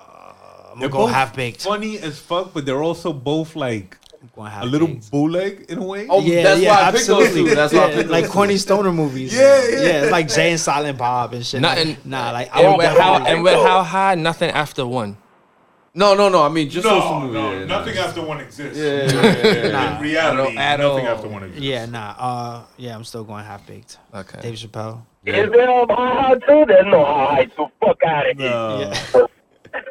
I'm 0.72 0.80
gonna 0.82 0.90
go 0.90 1.08
half 1.08 1.36
baked. 1.36 1.64
Funny 1.64 1.98
as 2.00 2.20
fuck, 2.20 2.54
but 2.54 2.66
they're 2.68 2.84
also 2.84 3.12
both 3.12 3.56
like 3.56 3.98
I'm 4.22 4.30
going 4.36 4.52
half 4.52 4.62
a 4.64 4.66
little 4.68 4.88
baked. 4.88 5.10
bootleg 5.10 5.66
in 5.70 5.80
a 5.80 5.84
way. 5.84 6.06
Oh, 6.08 6.22
Yeah, 6.22 6.44
that's 6.44 6.62
yeah, 6.62 6.70
why 6.70 6.88
I 6.88 6.92
picked 6.92 7.08
those 7.08 7.26
absolutely. 7.26 7.50
two. 7.50 7.56
That's 7.56 7.74
why 7.74 7.80
I 7.80 7.90
Yeah, 7.90 7.96
picked 7.96 8.10
like 8.12 8.24
those 8.26 8.30
two. 8.32 8.34
corny 8.36 8.58
stoner 8.58 8.92
movies. 8.92 9.34
Yeah, 9.36 9.68
yeah. 9.68 9.70
yeah, 9.80 10.02
it's 10.04 10.12
like 10.12 10.28
Jay 10.28 10.52
and 10.52 10.60
Silent 10.60 11.00
Bob 11.00 11.34
and 11.34 11.44
shit. 11.44 11.62
Nothing- 11.62 11.98
nah, 12.06 12.30
like 12.30 12.56
I 12.56 12.62
And 12.62 12.70
would 12.74 12.78
with, 12.78 12.86
how, 12.98 13.12
definitely. 13.14 13.34
and 13.34 13.44
with 13.44 13.54
how 13.68 13.82
high? 13.82 14.14
Nothing 14.16 14.52
after 14.52 14.86
one. 14.86 15.18
No, 15.98 16.14
no, 16.14 16.30
no. 16.30 16.43
I 16.43 16.50
mean, 16.50 16.69
just 16.69 16.84
those 16.88 17.01
two 17.01 17.09
no, 17.09 17.32
no, 17.32 17.51
yeah, 17.53 17.66
nothing 17.66 17.95
nah. 17.95 18.01
after 18.01 18.22
one 18.22 18.40
exists. 18.40 18.77
Yeah, 18.77 18.85
yeah, 18.85 19.11
yeah, 19.11 19.11
yeah, 19.11 19.66
yeah. 19.66 19.95
In 19.95 20.01
reality, 20.03 20.56
At 20.56 20.80
nothing 20.80 21.08
all. 21.08 21.14
after 21.14 21.27
one 21.27 21.43
exists. 21.43 21.66
yeah, 21.66 21.85
nah. 21.88 22.16
Uh, 22.19 22.64
yeah, 22.77 22.95
I'm 22.95 23.03
still 23.03 23.24
going 23.24 23.43
half 23.43 23.66
baked. 23.66 23.98
Okay. 24.14 24.40
Dave 24.42 24.53
Chappelle. 24.59 25.01
Is 25.26 25.50
there 25.51 25.72
um, 25.72 25.90
high 25.90 26.35
too? 26.35 26.66
There's 26.67 26.85
no 26.85 27.03
high, 27.03 27.50
so 27.56 27.72
fuck 27.80 27.98
out 28.06 28.30
of 28.30 28.38
here. 28.38 29.27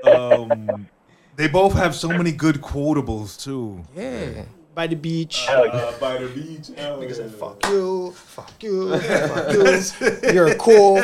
Uh, 0.04 0.44
um, 0.44 0.86
they 1.34 1.48
both 1.48 1.72
have 1.72 1.96
so 1.96 2.06
many 2.06 2.30
good 2.30 2.60
quotables 2.60 3.42
too. 3.42 3.82
Yeah. 3.96 4.44
By 4.76 4.86
the 4.86 4.94
beach. 4.94 5.44
Uh, 5.48 5.92
by 5.98 6.18
the 6.18 6.28
beach. 6.28 6.70
hell 6.76 7.00
Nigga 7.00 7.16
said, 7.16 7.32
yeah. 7.32 7.36
fuck 7.36 7.66
you, 7.66 8.12
fuck 8.12 8.62
you, 8.62 8.96
fuck 9.00 10.22
you. 10.22 10.32
You're 10.32 10.54
cool. 10.54 11.02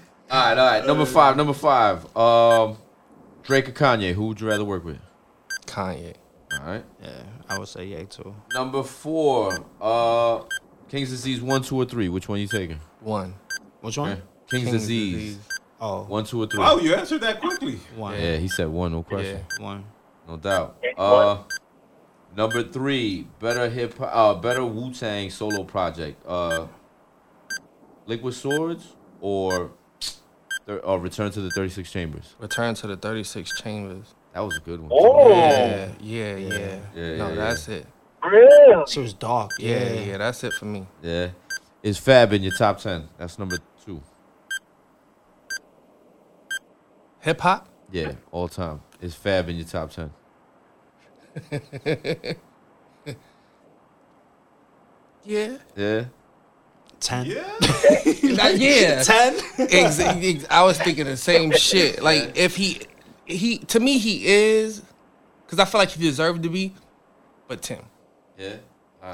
All 0.30 0.38
right, 0.40 0.58
all 0.58 0.66
right. 0.66 0.86
Number 0.86 1.06
five. 1.06 1.36
Number 1.36 1.52
five. 1.54 2.04
Um, 2.16 2.76
Drake 3.42 3.68
or 3.68 3.72
Kanye? 3.72 4.12
Who 4.12 4.26
would 4.28 4.40
you 4.40 4.48
rather 4.48 4.64
work 4.64 4.84
with? 4.84 4.98
Kanye. 5.66 6.14
All 6.52 6.66
right. 6.66 6.84
Yeah, 7.02 7.22
I 7.48 7.58
would 7.58 7.68
say 7.68 7.84
yeah 7.86 8.04
too. 8.04 8.34
Number 8.54 8.82
four. 8.82 9.64
Uh, 9.80 10.40
King's 10.88 11.10
Disease 11.10 11.40
one, 11.40 11.62
two, 11.62 11.76
or 11.76 11.84
three. 11.84 12.08
Which 12.08 12.28
one 12.28 12.40
you 12.40 12.46
taking? 12.46 12.80
One. 13.00 13.34
Which 13.80 13.96
one? 13.98 14.12
Okay. 14.12 14.22
King's, 14.50 14.62
King's 14.64 14.72
Disease. 14.80 15.14
Disease. 15.14 15.38
Oh, 15.80 16.02
One, 16.04 16.24
two, 16.24 16.42
or 16.42 16.46
three. 16.48 16.58
Wow, 16.58 16.78
you 16.78 16.92
answered 16.94 17.20
that 17.20 17.40
quickly. 17.40 17.76
one. 17.94 18.20
Yeah, 18.20 18.36
he 18.36 18.48
said 18.48 18.66
one. 18.68 18.90
No 18.92 19.02
question. 19.04 19.44
Yeah, 19.58 19.64
One. 19.64 19.84
No 20.26 20.36
doubt. 20.36 20.82
Uh, 20.96 21.38
number 22.36 22.64
three. 22.64 23.28
Better 23.38 23.68
hip. 23.70 23.94
Uh, 24.00 24.34
better 24.34 24.64
Wu 24.64 24.92
Tang 24.92 25.30
solo 25.30 25.62
project. 25.62 26.20
Uh, 26.26 26.66
Liquid 28.06 28.34
Swords 28.34 28.96
or. 29.20 29.70
Thir- 30.68 30.80
Uh, 30.86 30.96
Return 30.96 31.30
to 31.32 31.40
the 31.40 31.50
Thirty 31.50 31.70
Six 31.70 31.90
Chambers. 31.90 32.36
Return 32.38 32.74
to 32.76 32.86
the 32.86 32.96
36 32.96 33.60
Chambers. 33.60 34.14
That 34.34 34.40
was 34.40 34.56
a 34.56 34.60
good 34.60 34.80
one. 34.80 34.90
Oh, 34.92 35.30
Yeah, 35.30 35.88
yeah, 36.00 36.36
yeah. 36.36 36.80
Yeah, 36.94 37.16
no, 37.16 37.28
yeah, 37.30 37.34
that's 37.34 37.68
it. 37.68 37.86
really? 38.22 38.84
She 38.86 39.00
was 39.00 39.14
dark. 39.14 39.50
Yeah, 39.58 39.78
Yeah, 39.94 40.00
yeah, 40.00 40.16
that's 40.18 40.44
it 40.44 40.52
for 40.52 40.66
me. 40.66 40.86
Yeah. 41.02 41.30
Is 41.82 41.98
Fab 41.98 42.32
in 42.32 42.42
your 42.42 42.52
top 42.52 42.78
ten? 42.78 43.08
That's 43.16 43.38
number 43.38 43.58
two. 43.84 44.02
Hip 47.20 47.40
hop? 47.40 47.68
Yeah, 47.90 48.12
all 48.30 48.48
time. 48.48 48.82
Is 49.00 49.14
Fab 49.14 49.48
in 49.48 49.56
your 49.56 49.66
top 49.66 49.90
ten? 49.90 50.10
Yeah. 55.24 55.58
Yeah. 55.76 56.04
Ten. 57.00 57.26
Yeah. 57.26 57.44
yeah. 58.54 59.02
Ten. 59.02 59.34
Ex- 59.58 60.00
ex- 60.00 60.46
I 60.50 60.62
was 60.64 60.78
thinking 60.78 61.04
the 61.06 61.16
same 61.16 61.50
shit. 61.56 62.02
Like 62.02 62.36
if 62.36 62.56
he 62.56 62.80
he 63.24 63.58
to 63.58 63.80
me 63.80 63.98
he 63.98 64.26
is 64.26 64.82
because 65.44 65.58
I 65.58 65.64
feel 65.64 65.78
like 65.80 65.90
he 65.90 66.02
deserved 66.02 66.42
to 66.42 66.48
be, 66.48 66.74
but 67.46 67.62
Tim. 67.62 67.84
Yeah. 68.36 68.56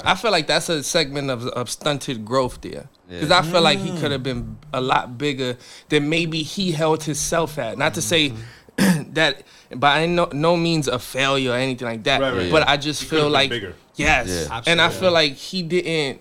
I 0.02 0.14
feel 0.14 0.30
like 0.30 0.46
that's 0.46 0.68
a 0.68 0.82
segment 0.82 1.30
of, 1.30 1.46
of 1.48 1.70
stunted 1.70 2.24
growth 2.24 2.60
there. 2.62 2.88
Because 3.08 3.28
Yeah. 3.28 3.38
I 3.38 3.42
feel 3.42 3.60
like 3.60 3.78
he 3.78 3.90
mm. 3.90 4.00
could 4.00 4.10
have 4.12 4.22
been 4.22 4.56
a 4.72 4.80
lot 4.80 5.18
bigger 5.18 5.56
than 5.88 6.08
maybe 6.08 6.42
he 6.42 6.72
held 6.72 7.04
himself 7.04 7.58
at. 7.58 7.78
Not 7.78 7.94
to 7.94 8.02
say 8.02 8.30
mm-hmm. 8.30 9.12
that 9.12 9.42
by 9.76 10.06
no, 10.06 10.28
no 10.32 10.56
means 10.56 10.88
a 10.88 10.98
failure 10.98 11.52
or 11.52 11.56
anything 11.56 11.86
like 11.86 12.02
that. 12.04 12.20
Right, 12.20 12.34
right. 12.34 12.50
But 12.50 12.62
Yeah. 12.62 12.72
I 12.72 12.76
just 12.76 13.02
He 13.02 13.08
feel 13.08 13.28
like 13.28 13.50
bigger. 13.50 13.74
yes, 13.94 14.48
Yeah. 14.50 14.62
and 14.66 14.80
I 14.80 14.88
feel 14.88 15.12
like 15.12 15.34
he 15.34 15.62
didn't 15.62 16.20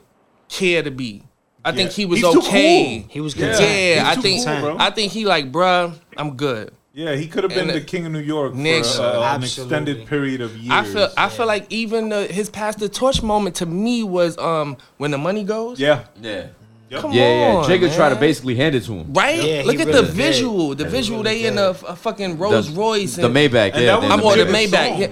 care 0.49 0.83
to 0.83 0.91
be. 0.91 1.23
I 1.65 1.71
think 1.71 1.89
Yeah. 1.91 1.95
he 1.95 2.05
was 2.05 2.19
He's 2.19 2.31
too 2.33 2.39
okay. 2.39 2.99
cool. 3.01 3.09
He 3.09 3.21
was 3.21 3.35
Yeah. 3.35 3.59
Yeah, 3.59 4.03
I 4.09 4.15
think 4.15 4.45
cool, 4.45 4.59
bro. 4.61 4.77
I 4.79 4.89
think 4.89 5.11
he 5.11 5.25
like, 5.25 5.51
bruh, 5.51 5.93
I'm 6.17 6.35
good. 6.35 6.71
Yeah, 6.95 7.15
he 7.15 7.25
could 7.27 7.43
have 7.43 7.49
been 7.51 7.61
And 7.61 7.69
the 7.71 7.79
the- 7.79 7.85
king 7.85 8.05
of 8.05 8.11
New 8.11 8.19
York 8.19 8.53
Next- 8.53 8.97
for 8.97 9.01
uh, 9.03 9.35
an 9.35 9.41
extended 9.43 10.05
period 10.05 10.41
of 10.41 10.55
years. 10.57 10.71
I 10.71 10.83
feel 10.83 11.09
I 11.17 11.29
feel 11.29 11.47
like 11.47 11.65
even 11.71 12.09
the, 12.09 12.27
his 12.27 12.49
pass 12.49 12.75
the 12.75 12.87
torch 12.89 13.23
moment 13.23 13.55
to 13.57 13.65
me 13.65 14.03
was 14.03 14.37
um 14.37 14.77
when 14.97 15.09
the 15.11 15.17
money 15.17 15.43
goes. 15.43 15.79
Yeah. 15.79 16.03
Yeah. 16.21 16.47
Yep. 16.89 17.01
Come 17.01 17.11
Yeah, 17.13 17.21
yeah. 17.47 17.55
on, 17.55 17.63
Jigga 17.67 17.95
tried 17.95 18.09
to 18.09 18.15
basically 18.17 18.55
hand 18.55 18.75
it 18.75 18.83
to 18.83 18.93
him. 18.93 19.11
Right? 19.13 19.41
Yeah, 19.41 19.63
Look 19.65 19.79
at 19.79 19.87
really 19.87 20.01
the 20.01 20.05
did. 20.07 20.13
visual. 20.13 20.75
The 20.75 20.85
visual. 20.85 21.23
really 21.23 21.41
They 21.41 21.47
in 21.47 21.57
a, 21.57 21.69
a 21.69 21.95
fucking 21.95 22.37
Rolls 22.37 22.69
Royce. 22.69 23.15
The 23.15 23.23
Maybach. 23.29 23.71
And 23.73 23.81
yeah, 23.83 23.99
that 23.99 23.99
was 24.01 24.07
the 24.09 24.13
I'm 24.13 24.21
on 24.23 24.37
the 24.37 24.45
Maybach, 24.45 24.89
song. 24.89 25.01
yeah. 25.01 25.07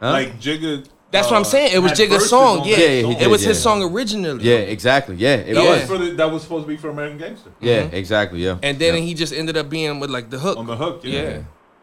Huh? 0.00 0.10
Like 0.12 0.40
Jigga. 0.40 0.86
That's 1.12 1.30
what 1.30 1.36
I'm 1.36 1.42
uh, 1.42 1.44
saying. 1.44 1.72
It 1.72 1.78
was 1.78 1.92
had 1.98 2.10
Jigga's 2.10 2.28
song. 2.28 2.60
on 2.60 2.68
Yeah, 2.68 2.76
Yeah, 2.76 2.88
he 3.06 3.12
it 3.12 3.18
did, 3.20 3.28
was 3.28 3.42
his 3.42 3.62
song 3.62 3.82
originally. 3.82 4.42
Yeah, 4.44 4.56
exactly. 4.56 5.16
Yeah, 5.16 5.34
it 5.36 5.54
That 5.54 5.64
Yeah. 5.64 5.70
was 5.70 5.80
was. 5.80 5.88
for 5.88 5.98
the, 5.98 6.10
that 6.12 6.30
was 6.30 6.42
supposed 6.42 6.64
to 6.64 6.68
be 6.68 6.76
for 6.76 6.90
American 6.90 7.18
Gangster. 7.18 7.50
Yeah, 7.60 7.82
exactly. 7.92 8.40
Yeah. 8.44 8.58
And 8.62 8.78
then 8.78 8.94
yeah. 8.94 9.00
he 9.00 9.14
just 9.14 9.32
ended 9.32 9.56
up 9.56 9.70
being 9.70 10.00
with 10.00 10.10
like 10.10 10.30
the 10.30 10.38
hook. 10.38 10.58
On 10.58 10.66
the 10.66 10.76
hook. 10.76 11.00
Yeah. 11.04 11.22
yeah. 11.22 11.38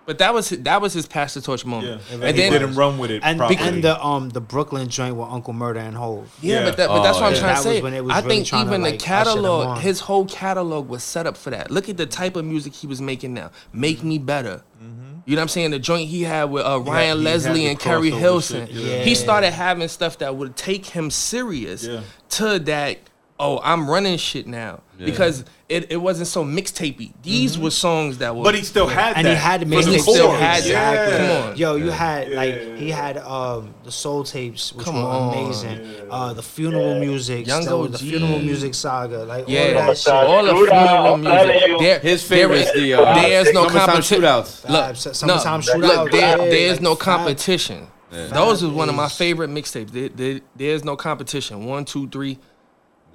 But 0.05 0.17
that 0.17 0.33
was 0.33 0.49
that 0.49 0.81
was 0.81 0.91
his 0.91 1.05
pass 1.07 1.33
the 1.33 1.39
torch 1.39 1.63
Yeah. 1.63 1.69
moment. 1.69 2.01
And, 2.11 2.21
And 2.21 2.35
he 2.35 2.43
then 2.43 2.51
didn't 2.51 2.75
run 2.75 2.97
with 2.97 3.09
it 3.09 3.21
And, 3.23 3.39
and 3.41 3.81
the 3.81 4.03
um 4.05 4.27
the 4.31 4.41
Brooklyn 4.41 4.89
joint 4.89 5.15
with 5.15 5.29
Uncle 5.29 5.53
Murda 5.53 5.77
and 5.77 5.95
Hove. 5.95 6.29
Yeah, 6.41 6.55
Yeah. 6.59 6.65
but, 6.65 6.75
that, 6.77 6.87
but 6.89 7.03
that's 7.03 7.17
Oh, 7.17 7.21
what 7.21 7.27
I'm 7.27 7.33
yeah. 7.35 7.39
trying 7.39 7.55
to 7.55 7.61
say. 7.61 7.81
when 7.81 7.93
it 7.93 8.03
was 8.03 8.13
I 8.13 8.17
really 8.17 8.29
think 8.35 8.47
trying 8.47 8.65
to, 8.65 8.71
even 8.71 8.81
the 8.81 8.89
like, 8.89 8.95
usher 8.99 9.05
catalog, 9.05 9.77
his 9.79 10.01
whole 10.01 10.25
catalog 10.25 10.89
was 10.89 11.01
set 11.03 11.25
up 11.25 11.37
for 11.37 11.51
that. 11.51 11.71
Look 11.71 11.87
at 11.87 11.95
the 11.95 12.05
type 12.05 12.35
of 12.35 12.43
music 12.43 12.73
he 12.73 12.85
was 12.87 12.99
making 13.01 13.33
now. 13.33 13.51
Make 13.71 14.03
me 14.03 14.17
better. 14.17 14.63
You 15.25 15.35
know 15.35 15.39
what 15.39 15.43
I'm 15.43 15.47
saying? 15.49 15.71
The 15.71 15.79
joint 15.79 16.09
he 16.09 16.23
had 16.23 16.45
with 16.45 16.65
uh, 16.65 16.79
Ryan 16.81 17.17
had 17.17 17.23
Leslie 17.23 17.67
and 17.67 17.79
Keri 17.79 18.09
Hilson. 18.11 18.67
yeah. 18.71 19.03
He 19.03 19.15
started 19.15 19.51
having 19.51 19.87
stuff 19.87 20.17
that 20.17 20.35
would 20.35 20.55
take 20.57 20.85
him 20.85 21.09
serious 21.11 21.85
Yeah. 21.85 22.01
to 22.31 22.59
that. 22.59 22.97
Oh, 23.39 23.59
I'm 23.63 23.89
running 23.89 24.17
shit 24.17 24.47
now 24.47 24.81
Yeah. 24.99 25.05
because 25.05 25.43
it, 25.73 25.91
it 25.91 25.97
wasn't 25.97 26.27
so 26.27 26.45
mixtapey. 26.45 27.11
These 27.23 27.57
were 27.57 27.71
songs 27.71 28.19
that 28.19 28.35
were 28.35 28.43
But 28.43 28.55
he 28.55 28.63
still 28.63 28.87
had 28.87 29.17
and 29.17 29.25
that. 29.25 29.31
he 29.31 29.35
had 29.35 29.61
for 29.61 29.67
mixtapes. 29.67 29.91
He 29.93 29.99
still 29.99 30.27
chorus. 30.27 30.39
had 30.41 30.63
that. 30.63 30.67
Yeah. 31.11 31.17
Come 31.17 31.51
on. 31.51 31.57
Yo, 31.57 31.75
you 31.75 31.89
had 31.89 32.29
Yeah, 32.29 32.35
like 32.37 32.77
he 32.77 32.89
had 32.91 33.17
um 33.17 33.73
the 33.83 33.91
soul 33.91 34.23
tapes, 34.23 34.71
which 34.73 34.85
Come 34.85 34.95
were 34.95 35.01
on. 35.09 35.33
amazing. 35.33 35.79
Uh, 36.09 36.33
the 36.33 36.43
funeral 36.43 36.99
music, 36.99 37.47
Young 37.47 37.63
still, 37.63 37.87
the 37.87 37.97
funeral 37.97 38.39
music 38.39 38.73
saga, 38.75 39.23
like 39.25 39.47
all 39.49 39.55
of 39.55 39.73
that 39.73 39.97
shit. 39.97 40.13
all 40.13 40.43
the 40.45 40.53
funeral 40.55 41.13
I'm 41.15 41.21
music. 41.21 41.79
There, 41.79 41.99
His 41.99 42.23
favorite 42.23 42.59
is, 42.61 42.67
is 42.69 42.73
the 42.73 42.93
uh, 42.93 43.15
there's 43.21 43.51
no 43.53 43.67
competition. 43.67 44.21
shootouts. 44.21 44.69
Look, 44.69 44.85
Vibes, 44.95 45.25
no, 45.27 45.37
Summertime 45.37 45.81
look, 45.81 46.11
there, 46.11 46.21
yeah, 46.21 46.37
there's 46.37 46.71
like 46.73 46.81
no 46.81 46.95
Fab- 46.95 47.03
competition. 47.03 47.87
Those 48.11 48.61
is 48.61 48.69
one 48.69 48.89
of 48.89 48.95
my 48.95 49.09
favorite 49.09 49.49
mixtapes. 49.49 49.89
There, 49.89 50.09
there, 50.09 50.41
there's 50.55 50.83
no 50.83 50.95
competition. 50.95 51.65
One, 51.65 51.83
two, 51.83 52.07
three. 52.09 52.37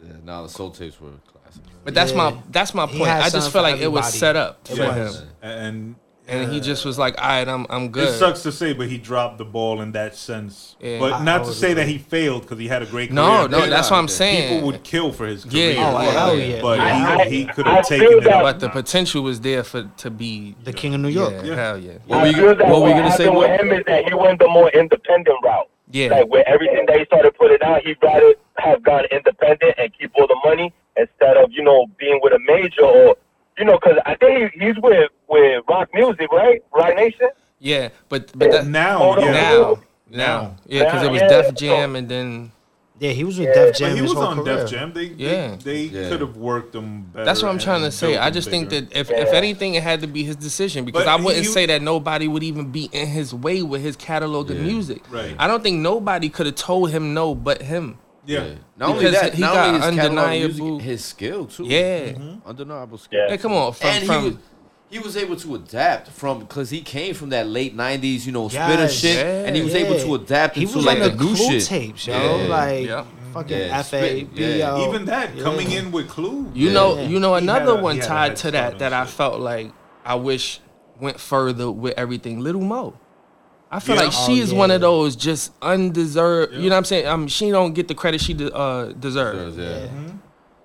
Yeah, 0.05 0.13
nah, 0.25 0.43
the 0.43 0.49
soul 0.49 0.71
tapes 0.73 1.01
were 1.01 1.11
classic. 1.11 1.38
But 1.89 1.95
that's 1.95 2.11
Yeah. 2.11 2.17
my 2.19 2.35
that's 2.51 2.75
my 2.75 2.85
point. 2.85 3.03
I 3.05 3.21
just 3.21 3.33
something 3.33 3.43
feel 3.45 3.51
for 3.51 3.61
like 3.63 3.81
it 3.81 3.89
was 3.91 4.13
set 4.13 4.37
up 4.37 4.59
It 4.71 4.77
for 4.77 4.83
was. 4.89 5.21
him, 5.21 5.29
And 5.41 5.95
and 6.31 6.53
he 6.53 6.59
uh, 6.61 6.63
just 6.63 6.85
was 6.85 6.99
like, 6.99 7.15
"All 7.19 7.27
right, 7.27 7.49
I'm 7.49 7.65
I'm 7.71 7.85
it 7.85 7.93
good." 7.93 8.19
sucks 8.19 8.43
to 8.43 8.53
say, 8.53 8.75
but 8.75 8.89
he 8.89 8.99
dropped 8.99 9.39
the 9.39 9.47
ball 9.47 9.81
in 9.81 9.93
that 9.93 10.15
sense. 10.15 10.77
Yeah. 10.81 10.99
But 10.99 11.15
I- 11.15 11.25
not 11.25 11.41
I 11.41 11.45
to 11.45 11.53
say 11.55 11.73
that 11.73 11.89
he 11.89 11.97
failed 11.97 12.43
because 12.43 12.59
he 12.59 12.69
had 12.69 12.83
a 12.83 12.85
great 12.85 13.09
career. 13.09 13.23
no, 13.23 13.47
Then 13.49 13.71
that's 13.71 13.91
what 13.91 13.97
I'm 13.97 14.07
saying. 14.09 14.53
People 14.57 14.67
would 14.67 14.85
kill 14.85 15.13
for 15.13 15.27
his 15.27 15.47
Yeah. 15.47 15.73
career. 15.73 15.87
Oh, 15.87 16.11
hell 16.11 16.39
yeah. 16.39 16.61
But 16.61 16.81
I- 16.81 17.25
he, 17.25 17.31
he 17.39 17.45
could 17.47 17.67
have 17.67 17.87
taken 17.87 18.19
it 18.19 18.25
but 18.25 18.61
the 18.61 18.69
potential 18.69 19.23
was 19.23 19.41
there 19.41 19.65
for 19.65 19.85
to 19.97 20.11
be 20.11 20.57
The 20.65 20.75
King 20.75 20.93
of 20.95 21.01
New 21.01 21.09
York. 21.09 21.33
Yeah, 21.43 21.55
hell 21.55 21.79
yeah, 21.79 21.93
What 22.07 22.17
were 22.21 22.27
I 22.27 22.29
you, 22.29 22.35
feel 22.37 22.55
that 22.57 22.69
what 22.69 22.83
were 22.83 22.89
you 22.91 22.95
gonna 22.97 23.13
say? 23.17 23.31
What? 23.31 23.49
with 23.49 23.61
him 23.63 23.73
is 23.73 23.85
that 23.87 24.07
he 24.07 24.13
went 24.13 24.39
the 24.41 24.49
more 24.49 24.69
independent 24.69 25.39
route. 25.43 25.69
Yeah. 25.91 26.09
Like 26.09 26.29
with 26.29 26.47
everything 26.47 26.85
that 26.87 26.99
he 26.99 27.05
started 27.07 27.35
putting 27.37 27.63
out, 27.63 27.83
he'd 27.85 27.97
rather 28.03 28.35
have 28.59 28.83
gone 28.83 29.05
independent 29.11 29.75
and 29.79 29.93
keep 29.99 30.13
all 30.19 30.27
the 30.27 30.39
money 30.45 30.73
instead 30.97 31.37
of 31.37 31.51
you 31.53 31.63
know 31.63 31.87
being 31.99 32.21
with 32.23 32.33
a 32.33 32.39
major 32.41 32.83
or 32.85 33.17
you 33.57 33.65
know 33.65 33.79
because 33.83 33.99
I 34.05 34.15
think 34.17 34.53
he, 34.53 34.67
he's 34.67 34.77
with 34.83 35.11
with 35.29 35.65
Rock 35.69 35.89
Music, 35.95 36.31
right? 36.33 36.63
Roc 36.75 36.95
Nation. 36.95 37.29
Yeah, 37.59 37.89
but 38.09 38.31
but 38.39 38.51
that, 38.51 38.67
now, 38.67 39.19
yeah. 39.19 39.31
now, 39.33 39.61
Now. 40.11 40.17
now, 40.17 40.57
yeah, 40.67 40.85
because 40.85 41.03
it 41.03 41.11
was 41.11 41.21
Yeah, 41.23 41.29
Def 41.29 41.47
yeah. 41.47 41.53
Jam, 41.53 41.97
and 41.97 42.09
then 42.09 42.53
Yeah, 43.01 43.11
he 43.11 43.23
was 43.25 43.39
with 43.39 43.49
Yeah, 43.49 43.55
Def 43.55 43.77
Jam 43.77 43.91
But 43.91 43.95
he 43.97 44.01
his 44.03 44.11
was 44.11 44.19
whole 44.19 44.27
on 44.33 44.45
career. 44.45 44.57
Def 44.57 44.71
Jam. 44.71 44.93
They, 44.93 45.05
Yeah. 45.17 45.57
they, 45.57 45.87
they 45.89 46.03
Yeah. 46.03 46.09
could 46.09 46.21
have 46.21 46.37
worked 46.37 46.73
them 46.73 47.03
better. 47.13 47.25
that's 47.25 47.43
what 47.43 47.51
I'm 47.51 47.59
trying 47.59 47.83
to 47.83 47.93
say. 47.93 48.17
I 48.17 48.25
them 48.25 48.35
just 48.35 48.51
think 48.51 48.71
bigger. 48.71 48.87
that 48.87 48.99
if, 48.99 49.11
if 49.11 49.29
anything, 49.33 49.75
it 49.75 49.83
had 49.85 50.01
to 50.01 50.07
be 50.09 50.25
his 50.25 50.35
decision 50.37 50.85
because 50.85 51.05
But 51.05 51.09
I 51.09 51.17
wouldn't 51.17 51.45
you- 51.45 51.51
say 51.51 51.67
that 51.67 51.81
nobody 51.83 52.27
would 52.27 52.43
even 52.43 52.71
be 52.73 52.89
in 52.93 53.07
his 53.07 53.33
way 53.33 53.63
with 53.63 53.83
his 53.83 53.95
catalog 53.97 54.51
of 54.51 54.57
music. 54.59 55.03
Right. 55.11 55.35
I 55.39 55.47
don't 55.47 55.63
think 55.63 55.79
nobody 55.79 56.29
could 56.29 56.47
have 56.47 56.57
told 56.57 56.91
him 56.91 57.15
no 57.15 57.35
but 57.37 57.63
him. 57.63 57.99
yeah. 58.27 58.55
Not 58.77 58.91
only 58.91 59.05
Because 59.05 59.21
that, 59.21 59.35
he 59.35 59.41
not 59.43 59.55
got 59.55 59.67
only 59.69 59.81
his 59.81 59.97
catalog 59.97 60.19
undeniable- 60.25 60.65
music, 60.71 60.85
his 60.87 61.05
skill 61.05 61.47
too. 61.47 61.65
Yeah. 61.67 62.01
Mm-hmm. 62.13 62.49
undeniable 62.49 62.99
skill. 62.99 63.21
Yeah. 63.21 63.29
Hey, 63.31 63.39
come 63.39 63.53
on, 63.53 63.73
from, 63.73 63.89
and 63.91 64.07
from 64.07 64.23
he 64.23 64.29
was 64.31 64.39
he 64.91 64.99
was 64.99 65.17
able 65.17 65.37
to 65.37 65.55
adapt 65.57 66.09
from 66.09 66.39
because 66.41 66.71
he 66.71 66.81
came 66.81 67.15
from 67.15 67.29
that 67.31 67.47
late 67.47 67.77
'90s, 67.77 68.25
you 68.27 68.33
know, 68.33 68.49
spitter 68.49 68.83
Yes. 68.83 68.93
shit, 68.95 69.47
and 69.47 69.55
he 69.57 69.63
was 69.63 69.75
Yeah. 69.75 69.81
able 69.81 69.99
to 70.01 70.15
adapt 70.15 70.57
He 70.57 70.63
into 70.63 70.77
was 70.77 70.87
like 70.87 70.99
on 70.99 71.03
the 71.05 71.11
the 71.11 71.25
new 71.25 71.35
Clue 71.37 71.51
shit. 71.61 71.65
tapes, 71.65 72.07
yo. 72.07 72.15
Yeah. 72.15 72.47
Like 72.49 72.87
Yeah. 72.87 73.05
fucking 73.35 73.59
Yeah, 73.59 73.79
F 73.79 73.93
A 73.95 74.27
yeah. 74.35 74.87
Even 74.89 75.05
that 75.07 75.37
Yeah. 75.37 75.43
coming 75.43 75.71
in 75.71 75.93
with 75.93 76.09
Clue. 76.09 76.47
You 76.55 76.69
Yeah. 76.69 76.73
know, 76.73 77.01
you 77.03 77.21
know 77.21 77.35
another 77.35 77.73
a- 77.73 77.83
one 77.83 77.97
he 77.97 78.01
had 78.01 78.07
a 78.07 78.09
tied 78.09 78.31
to 78.31 78.37
start 78.37 78.53
that 78.55 78.73
on 78.75 78.79
that 78.79 78.93
I 78.95 79.05
felt 79.05 79.41
like 79.41 79.73
I 80.07 80.15
wish 80.15 80.61
went 81.01 81.21
further 81.21 81.71
with 81.71 81.95
everything. 81.99 82.41
Little 82.41 82.63
Mo. 82.63 82.95
I 83.71 83.81
feel 83.81 83.97
Yeah. 83.97 84.05
like 84.05 84.15
Oh, 84.17 84.27
she 84.27 84.41
is 84.41 84.51
yeah. 84.51 84.59
one 84.59 84.71
of 84.71 84.81
those 84.81 85.15
just 85.15 85.53
undeserved. 85.61 86.55
You 86.55 86.63
know 86.63 86.69
what 86.71 86.79
I'm 86.79 86.85
saying? 86.87 87.07
Um, 87.07 87.29
she 87.29 87.51
don't 87.51 87.75
get 87.75 87.87
the 87.89 87.95
credit 87.95 88.23
she 88.23 88.33
de- 88.33 88.51
uh, 88.55 88.93
deserves, 88.99 89.59
Yeah. 89.59 89.89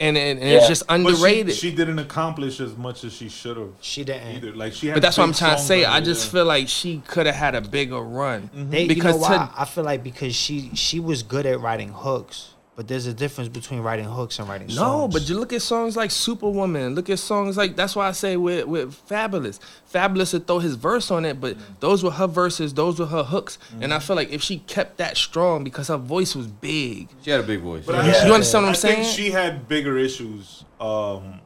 And, 0.04 0.18
and, 0.18 0.40
and 0.40 0.50
Yeah. 0.50 0.58
it's 0.58 0.68
just 0.68 0.86
But 0.88 1.00
she, 1.00 1.06
underrated. 1.08 1.56
she 1.56 1.72
didn't 1.74 2.00
accomplish 2.00 2.60
as 2.60 2.76
much 2.78 3.04
as 3.04 3.14
she 3.14 3.30
should 3.30 3.58
have. 3.58 3.70
She 3.82 4.04
didn't. 4.04 4.36
Either. 4.38 4.52
Like 4.56 4.74
she 4.74 4.88
had 4.88 4.96
but 4.96 5.02
that's 5.02 5.18
what 5.18 5.24
I'm 5.26 5.34
trying 5.34 5.58
to 5.58 5.62
say. 5.62 5.86
I 5.86 6.02
just 6.02 6.26
yeah. 6.26 6.32
feel 6.32 6.46
like 6.46 6.68
she 6.68 7.02
could 7.08 7.26
have 7.26 7.36
had 7.36 7.56
a 7.56 7.62
bigger 7.62 8.00
run 8.02 8.50
They, 8.54 8.88
because 8.88 9.16
you 9.16 9.22
know 9.22 9.28
why? 9.28 9.38
to, 9.56 9.62
I 9.62 9.66
feel 9.66 9.84
like 9.84 10.04
because 10.04 10.36
she 10.36 10.72
she 10.76 11.00
was 11.00 11.24
good 11.24 11.46
at 11.46 11.60
writing 11.60 11.90
hooks, 11.90 12.53
but 12.76 12.88
there's 12.88 13.06
a 13.06 13.14
difference 13.14 13.50
between 13.50 13.82
writing 13.82 14.06
hooks 14.06 14.40
and 14.40 14.50
writing 14.50 14.68
No, 14.76 15.08
but 15.08 15.30
you 15.30 15.38
look 15.38 15.54
at 15.54 15.62
songs 15.62 15.96
like 15.96 16.10
Superwoman. 16.10 16.96
Look 16.96 17.10
at 17.10 17.20
songs 17.20 17.56
like 17.56 17.76
that's 17.76 17.96
why 17.96 18.08
I 18.08 18.12
say 18.14 18.36
with 18.38 18.66
with 18.66 19.08
Fabolous. 19.08 19.60
Fabolous 19.94 20.34
would 20.34 20.48
throw 20.48 20.60
his 20.60 20.76
verse 20.76 21.12
on 21.12 21.24
it, 21.26 21.40
but 21.40 21.56
those 21.80 22.04
were 22.04 22.12
her 22.12 22.28
verses. 22.28 22.74
Those 22.74 23.00
were 23.00 23.06
her 23.06 23.24
hooks. 23.24 23.60
And 23.80 23.94
I 23.94 24.00
feel 24.00 24.16
like 24.16 24.32
if 24.32 24.42
she 24.42 24.58
kept 24.60 24.98
that 24.98 25.18
strong 25.18 25.64
because 25.64 25.88
her 25.90 25.98
voice 25.98 26.36
was 26.36 26.48
big. 26.48 27.10
She 27.24 27.30
had 27.32 27.40
a 27.42 27.44
big 27.44 27.62
voice. 27.62 27.86
But 27.86 28.04
Yeah. 28.06 28.14
I- 28.24 28.26
You 28.28 28.34
understand 28.34 28.64
what 28.66 28.70
I'm 28.70 28.76
I 28.76 28.78
think 28.78 29.04
saying? 29.06 29.16
she 29.16 29.32
had 29.32 29.68
bigger 29.68 29.98
issues, 29.98 30.66
um, 30.82 31.42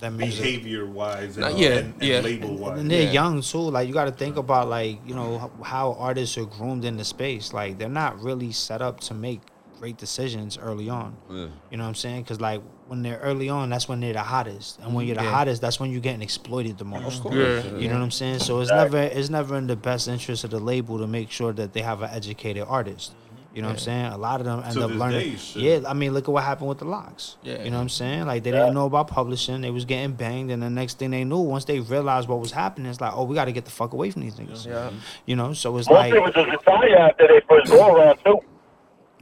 that 0.00 0.12
music. 0.14 0.42
behavior 0.42 0.86
wise 0.86 1.36
and, 1.36 1.44
Uh, 1.44 1.48
uh, 1.48 1.56
yeah, 1.56 1.68
and, 1.68 1.94
and 1.94 2.02
yeah. 2.02 2.20
label 2.20 2.56
wise. 2.56 2.80
And 2.80 2.90
they're 2.90 3.02
Yeah. 3.04 3.12
young 3.12 3.40
too. 3.42 3.58
Like 3.58 3.86
you 3.86 3.94
got 3.94 4.06
to 4.06 4.10
think 4.12 4.36
about 4.36 4.68
like 4.70 5.00
you 5.06 5.14
know 5.14 5.50
how 5.62 5.96
artists 5.98 6.36
are 6.38 6.44
groomed 6.46 6.84
in 6.86 6.96
the 6.96 7.04
space. 7.04 7.52
Like 7.52 7.78
they're 7.78 7.88
not 7.88 8.20
really 8.22 8.50
set 8.52 8.80
up 8.82 8.98
to 9.00 9.14
make 9.14 9.40
great 9.82 9.96
decisions 9.96 10.56
early 10.58 10.88
on. 10.88 11.16
Yeah. 11.28 11.48
You 11.72 11.76
know 11.76 11.82
what 11.82 11.88
I'm 11.88 11.94
saying? 11.96 12.22
Because 12.22 12.40
like 12.40 12.62
when 12.86 13.02
they're 13.02 13.18
early 13.18 13.48
on, 13.48 13.68
that's 13.68 13.88
when 13.88 13.98
they're 13.98 14.12
the 14.12 14.20
hottest, 14.20 14.78
and 14.78 14.94
when 14.94 15.06
you're 15.08 15.16
the 15.16 15.24
Yeah. 15.24 15.30
hottest, 15.32 15.60
that's 15.60 15.80
when 15.80 15.90
you're 15.90 16.00
getting 16.00 16.22
exploited 16.22 16.78
the 16.78 16.84
most. 16.84 17.24
Yeah. 17.24 17.64
You 17.76 17.88
know 17.88 17.94
what 17.94 18.02
I'm 18.04 18.12
saying? 18.12 18.38
So 18.38 18.60
it's 18.60 18.70
never 18.70 18.98
it's 18.98 19.28
never 19.28 19.56
in 19.56 19.66
the 19.66 19.74
best 19.74 20.06
interest 20.06 20.44
of 20.44 20.50
the 20.50 20.60
label 20.60 20.98
to 21.00 21.08
make 21.08 21.32
sure 21.32 21.52
that 21.54 21.72
they 21.72 21.82
have 21.82 22.00
an 22.00 22.10
educated 22.12 22.64
artist. 22.68 23.12
You 23.54 23.60
know 23.60 23.68
what 23.68 23.72
I'm 23.74 23.78
saying? 23.80 24.06
A 24.12 24.16
lot 24.16 24.38
of 24.40 24.46
them 24.46 24.62
end 24.64 24.74
To 24.74 24.84
up 24.84 24.92
learning. 24.92 25.30
day, 25.32 25.36
shit. 25.36 25.62
yeah, 25.62 25.90
I 25.90 25.94
mean, 25.94 26.14
look 26.14 26.26
at 26.28 26.32
what 26.32 26.44
happened 26.44 26.68
with 26.68 26.78
the 26.78 26.84
LOX. 26.86 27.36
Yeah. 27.42 27.64
You 27.64 27.70
know 27.70 27.76
what 27.78 27.82
I'm 27.82 27.88
saying? 27.88 28.24
Like 28.26 28.44
they 28.44 28.52
didn't 28.52 28.72
know 28.74 28.86
about 28.86 29.08
publishing. 29.08 29.62
They 29.62 29.70
was 29.70 29.84
getting 29.84 30.12
banged, 30.12 30.52
and 30.52 30.62
the 30.62 30.70
next 30.70 30.98
thing 31.00 31.10
they 31.10 31.24
knew, 31.24 31.38
once 31.40 31.64
they 31.64 31.80
realized 31.80 32.28
what 32.28 32.38
was 32.38 32.52
happening, 32.52 32.86
it's 32.88 33.00
like, 33.00 33.12
oh, 33.16 33.24
we 33.24 33.34
got 33.34 33.46
to 33.46 33.52
get 33.52 33.64
the 33.64 33.70
fuck 33.72 33.92
away 33.94 34.10
from 34.12 34.22
these 34.22 34.36
niggas. 34.36 34.64
Yeah. 34.64 34.90
You 35.26 35.34
know, 35.36 35.52
so 35.54 35.76
it's 35.76 35.88
Most 35.88 35.96
like, 35.98 36.12
people 36.12 36.30
just 36.30 36.48
retire 36.48 36.96
after 36.98 37.26
they 37.26 37.40
first 37.48 37.72
go 37.72 37.94
around 37.96 38.18
too. 38.24 38.38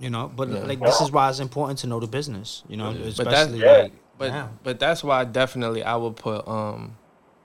You 0.01 0.11
know, 0.11 0.33
but 0.35 0.49
like 0.49 0.81
this 0.81 1.01
is 1.01 1.13
why 1.13 1.29
it's 1.29 1.39
important 1.41 1.79
to 1.81 1.87
know 1.87 2.01
the 2.01 2.07
business. 2.09 2.65
You 2.69 2.77
know, 2.79 2.93
But 2.93 3.03
that's 3.03 3.19
especially 3.51 3.61
Yeah. 3.61 3.73
like 3.83 3.93
But 4.19 4.31
now. 4.33 4.49
but 4.63 4.81
that's 4.81 5.05
why 5.05 5.25
definitely 5.25 5.83
I 5.85 5.95
would 5.97 6.17
put 6.17 6.49
um 6.49 6.97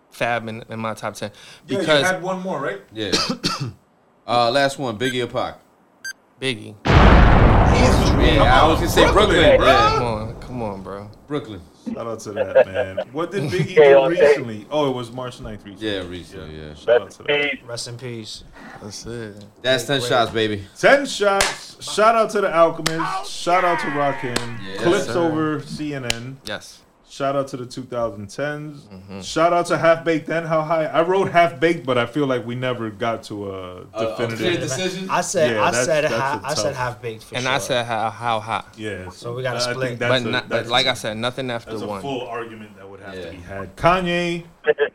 Fab 0.09 0.47
in, 0.47 0.63
in 0.69 0.79
my 0.79 0.93
top 0.93 1.13
ten 1.15 1.31
Yeah, 1.67 1.77
because 1.79 1.99
you 1.99 2.05
had 2.05 2.23
one 2.23 2.39
more, 2.41 2.59
right? 2.61 2.81
Yeah. 2.93 3.11
uh, 4.27 4.49
last 4.51 4.79
one, 4.79 4.97
Biggie 4.97 5.23
or 5.23 5.27
Pac. 5.27 5.59
Biggie. 6.39 6.75
Yeah, 6.85 8.61
I 8.63 8.67
was 8.67 8.79
gonna 8.79 8.89
say 8.89 9.11
Brooklyn. 9.11 9.57
Come 9.57 9.65
Yeah, 9.67 10.01
on, 10.03 10.41
come 10.41 10.61
on, 10.63 10.81
bro. 10.81 11.09
Brooklyn. 11.27 11.61
Shout 11.93 12.07
out 12.07 12.19
to 12.21 12.31
that, 12.33 12.65
man. 12.97 12.97
What 13.11 13.31
did 13.31 13.43
Biggie 13.43 13.75
do 13.75 14.07
recently? 14.09 14.65
Oh, 14.71 14.89
it 14.89 14.93
was 14.95 15.11
March 15.11 15.39
9th 15.39 15.65
recently. 15.65 15.87
Yeah, 15.87 15.99
recently. 16.07 16.59
Yeah. 16.59 16.73
Shout 16.73 17.01
out 17.01 17.11
to 17.11 17.23
that. 17.23 17.51
Rest 17.67 17.87
in 17.87 17.97
peace. 17.97 18.43
That's 18.81 19.05
it. 19.05 19.45
That's 19.61 19.85
ten 19.85 20.01
shots, 20.01 20.31
baby. 20.31 20.63
10 20.79 21.05
shots. 21.05 21.83
Shout 21.93 22.15
out 22.15 22.29
to 22.31 22.41
the 22.41 22.55
Alchemist. 22.55 23.31
Shout 23.31 23.63
out 23.63 23.79
to 23.79 23.85
Rakim. 23.87 24.59
Yes, 24.65 24.81
Clipse 24.83 25.05
sir. 25.05 25.19
over 25.19 25.59
CNN. 25.59 26.35
Yes. 26.45 26.81
Shout 27.15 27.33
out 27.37 27.47
to 27.47 27.55
the 27.57 27.63
2010s. 27.65 28.79
Mm-hmm. 28.89 29.21
Shout 29.21 29.53
out 29.53 29.67
to 29.67 29.77
Half 29.77 30.03
Baked 30.03 30.27
and 30.27 30.45
How 30.45 30.61
High. 30.63 30.83
I 30.83 31.01
wrote 31.01 31.31
Half 31.31 31.61
Baked, 31.61 31.85
but 31.85 31.97
I 31.97 32.05
feel 32.07 32.27
like 32.27 32.45
we 32.45 32.55
never 32.55 32.89
got 32.89 33.23
to 33.23 33.53
a 33.55 33.85
definitive. 33.97 34.59
decision. 34.59 35.09
I 35.09 35.21
said, 35.21 35.51
Yeah, 35.55 35.63
I 35.63 35.71
that's- 35.71 35.85
said, 35.85 36.03
that's 36.03 36.13
a 36.13 36.19
ha- 36.19 36.41
I 36.43 36.53
said 36.55 36.75
half 36.75 37.01
baked 37.01 37.23
for 37.23 37.35
And 37.35 37.45
sure. 37.45 37.53
I 37.53 37.57
said 37.59 37.85
how 37.85 38.09
how 38.09 38.41
hot. 38.41 38.73
yeah, 38.77 39.07
So 39.11 39.33
we 39.33 39.43
gotta 39.43 39.61
split. 39.61 39.97
that's 39.97 40.23
But 40.23 40.27
a- 40.27 40.31
not, 40.31 40.49
that's 40.49 40.67
but 40.67 40.71
like 40.71 40.87
a- 40.87 40.91
I 40.91 40.93
said, 40.93 41.15
nothing 41.15 41.49
after 41.51 41.71
That's 41.71 41.83
a 41.83 41.87
one. 41.87 42.01
full 42.01 42.23
argument 42.27 42.75
that 42.75 42.89
would 42.89 42.99
have 42.99 43.15
Yeah. 43.15 43.25
to 43.27 43.31
be 43.31 43.37
had. 43.37 43.77
Kanye, 43.77 44.43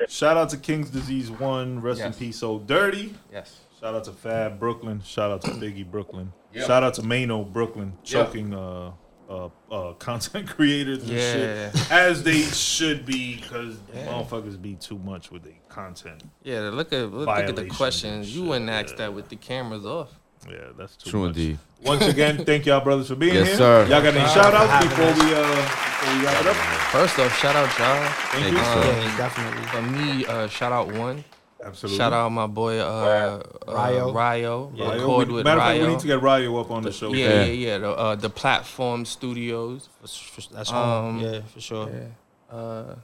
shout 0.07 0.37
out 0.37 0.51
to 0.51 0.59
King's 0.59 0.91
Disease 0.91 1.31
One. 1.31 1.81
Rest 1.81 2.03
in 2.03 2.13
peace, 2.13 2.37
so 2.39 2.59
dirty. 2.59 3.15
Yes. 3.33 3.61
Shout 3.81 3.95
out 3.95 4.05
to 4.05 4.13
Fab 4.13 4.61
Brooklyn. 4.61 5.01
Shout 5.07 5.31
out 5.31 5.41
to 5.43 5.53
Biggie 5.53 5.91
Brooklyn. 5.91 6.35
Yeah. 6.53 6.67
Shout 6.67 6.83
out 6.83 6.93
to 6.95 7.03
Mano 7.03 7.45
Brooklyn, 7.45 7.95
Yeah. 8.05 8.25
choking 8.25 8.53
uh, 8.53 8.91
uh, 9.31 9.49
uh, 9.71 9.93
content 9.95 10.49
creators 10.57 11.03
and 11.05 11.13
Yeah. 11.13 11.71
shit 11.73 11.91
as 11.93 12.23
they 12.25 12.41
should 12.43 13.07
be 13.07 13.37
because 13.37 13.77
motherfuckers 13.95 14.61
be 14.61 14.75
too 14.75 14.99
much 14.99 15.31
with 15.31 15.45
the 15.45 15.53
content. 15.69 16.25
Yeah, 16.43 16.71
look 16.73 16.93
at 16.93 17.13
look, 17.13 17.27
look 17.29 17.39
at 17.39 17.57
the 17.57 17.67
questions. 17.67 18.35
You 18.35 18.45
wouldn't 18.45 18.69
ask 18.71 18.91
yeah. 18.91 18.97
that 19.07 19.15
with 19.15 19.29
the 19.29 19.37
cameras 19.37 19.87
off. 19.87 20.11
Yeah, 20.49 20.57
that's 20.77 20.97
too 20.97 21.11
True 21.11 21.21
much. 21.27 21.37
indeed. 21.37 21.59
Once 21.85 22.07
again, 22.07 22.45
thank 22.47 22.65
y'all 22.67 22.81
brothers 22.83 23.09
for 23.09 23.15
being 23.15 23.35
Yes, 23.35 23.49
here. 23.49 23.57
sir. 23.59 23.81
Y'all 23.91 24.03
got 24.03 24.15
any 24.15 24.21
Uh, 24.21 24.29
shout 24.29 24.55
outs 24.55 24.85
before 24.87 25.05
we 25.05 25.35
uh 25.35 25.55
before 25.55 26.19
we 26.19 26.25
wrap 26.27 26.41
it 26.41 26.47
up? 26.49 26.57
First 26.91 27.19
off, 27.19 27.39
shout 27.39 27.55
out 27.57 27.79
y'all. 27.79 28.09
Thank, 28.33 28.45
Thank 28.45 28.53
you. 28.53 28.59
you, 28.59 28.65
Um, 28.65 29.03
yeah, 29.03 29.17
definitely. 29.19 29.67
For 29.69 29.83
me, 29.83 30.27
uh, 30.27 30.49
shout 30.49 30.73
out 30.73 30.93
one. 30.93 31.23
Absolutely. 31.65 31.99
Shout 31.99 32.13
out 32.13 32.31
my 32.33 32.47
boy 32.47 32.79
uh, 32.81 33.43
uh 33.69 33.73
Ryo. 33.73 34.13
Ryo. 34.13 34.73
Ryo. 34.75 34.91
Record 34.93 35.29
We- 35.29 35.35
with 35.35 35.45
Matter 35.45 35.61
of 35.61 35.67
fact, 35.67 35.81
we 35.83 35.87
need 35.89 35.99
to 36.01 36.07
get 36.07 36.23
Ryo 36.23 36.57
up 36.59 36.71
on 36.71 36.83
the 36.83 36.93
show. 36.93 37.13
yeah, 37.13 37.29
Yeah. 37.29 37.43
yeah, 37.45 37.53
yeah. 37.53 37.79
The, 37.79 37.91
uh, 37.91 38.15
the 38.17 38.31
platform 38.31 39.05
studios. 39.05 39.89
For- 40.01 40.41
for- 40.41 40.55
That's 40.55 40.71
home. 40.71 41.19
Um, 41.19 41.21
yeah, 41.21 41.41
for 41.53 41.61
sure. 41.61 41.89
Yeah. 41.91 42.57
Uh, 42.57 42.95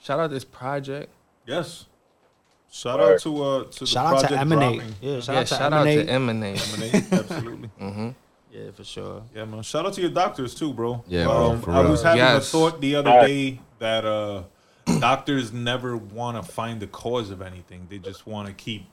shout 0.00 0.18
out 0.18 0.30
this 0.30 0.44
project. 0.44 1.10
Yes. 1.46 1.86
Shout 2.72 3.00
out 3.00 3.18
to 3.20 3.42
uh 3.42 3.64
to 3.64 3.80
the 3.80 3.86
Shout 3.86 4.06
out 4.06 4.10
project 4.12 4.32
to 4.32 4.38
Emanate. 4.38 4.76
dropping. 4.78 4.94
Yeah, 5.00 5.20
shout 5.20 5.34
yeah, 5.34 5.40
out 5.40 5.46
to 5.48 5.54
shout 5.54 5.72
out 5.72 5.86
Emanate. 5.86 6.06
to 6.06 6.12
Emanate. 6.12 6.72
Emanate, 6.74 7.12
absolutely. 7.12 7.68
hmm 7.78 8.08
Yeah, 8.52 8.70
for 8.72 8.84
sure. 8.84 9.22
Yeah, 9.34 9.44
man. 9.44 9.62
Shout 9.62 9.86
out 9.86 9.92
to 9.94 10.00
your 10.00 10.10
doctors 10.10 10.54
too, 10.54 10.72
bro. 10.72 11.02
Yeah, 11.08 11.24
bro, 11.24 11.50
Um, 11.50 11.60
for 11.62 11.72
I 11.72 11.80
real. 11.82 11.90
was 11.90 12.02
having 12.02 12.18
Yes. 12.18 12.48
a 12.48 12.50
thought 12.52 12.80
the 12.80 12.94
other 12.96 13.10
day 13.26 13.60
that 13.80 14.04
uh 14.04 14.42
doctors 15.00 15.52
never 15.52 15.96
want 15.96 16.42
to 16.44 16.52
find 16.52 16.80
the 16.80 16.86
cause 16.86 17.30
of 17.30 17.42
anything. 17.42 17.86
They 17.90 17.98
just 17.98 18.26
want 18.26 18.48
to 18.48 18.54
keep. 18.54 18.84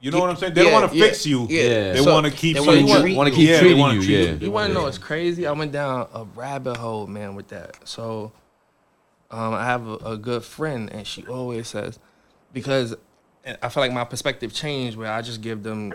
You 0.00 0.10
know 0.10 0.20
what 0.20 0.28
I'm 0.30 0.36
saying? 0.36 0.52
They 0.54 0.62
don't 0.62 0.72
want 0.72 0.90
to 0.92 0.96
yeah, 0.96 1.04
fix 1.06 1.26
you. 1.26 1.46
yeah. 1.48 1.92
They 1.94 2.02
So- 2.02 2.12
want 2.12 2.26
to 2.26 2.32
keep. 2.32 2.56
they 2.56 2.60
you- 2.62 2.66
wanna 2.66 2.80
you 2.80 2.86
want- 2.86 3.00
treat 3.02 3.16
wanna 3.16 3.30
keep 3.30 3.48
Yeah, 3.48 3.60
treating 3.60 3.78
you, 3.86 4.02
treat 4.02 4.24
yeah. 4.26 4.32
You 4.34 4.50
want 4.50 4.68
to 4.68 4.74
know 4.74 4.82
what's 4.82 4.98
crazy? 4.98 5.46
I 5.46 5.52
went 5.52 5.72
down 5.72 6.06
a 6.12 6.24
rabbit 6.34 6.76
hole, 6.76 7.06
man, 7.06 7.34
with 7.34 7.48
that. 7.48 7.76
So, 7.88 8.32
um, 9.30 9.54
I 9.54 9.64
have 9.64 9.86
a, 9.88 9.94
a 9.94 10.16
good 10.18 10.44
friend, 10.44 10.90
and 10.92 11.06
she 11.06 11.24
always 11.26 11.68
says, 11.68 11.98
because 12.52 12.94
I 13.62 13.68
feel 13.70 13.82
like 13.82 13.92
my 13.92 14.04
perspective 14.04 14.52
changed, 14.52 14.96
where 14.98 15.10
I 15.10 15.22
just 15.22 15.40
give 15.40 15.62
them, 15.62 15.92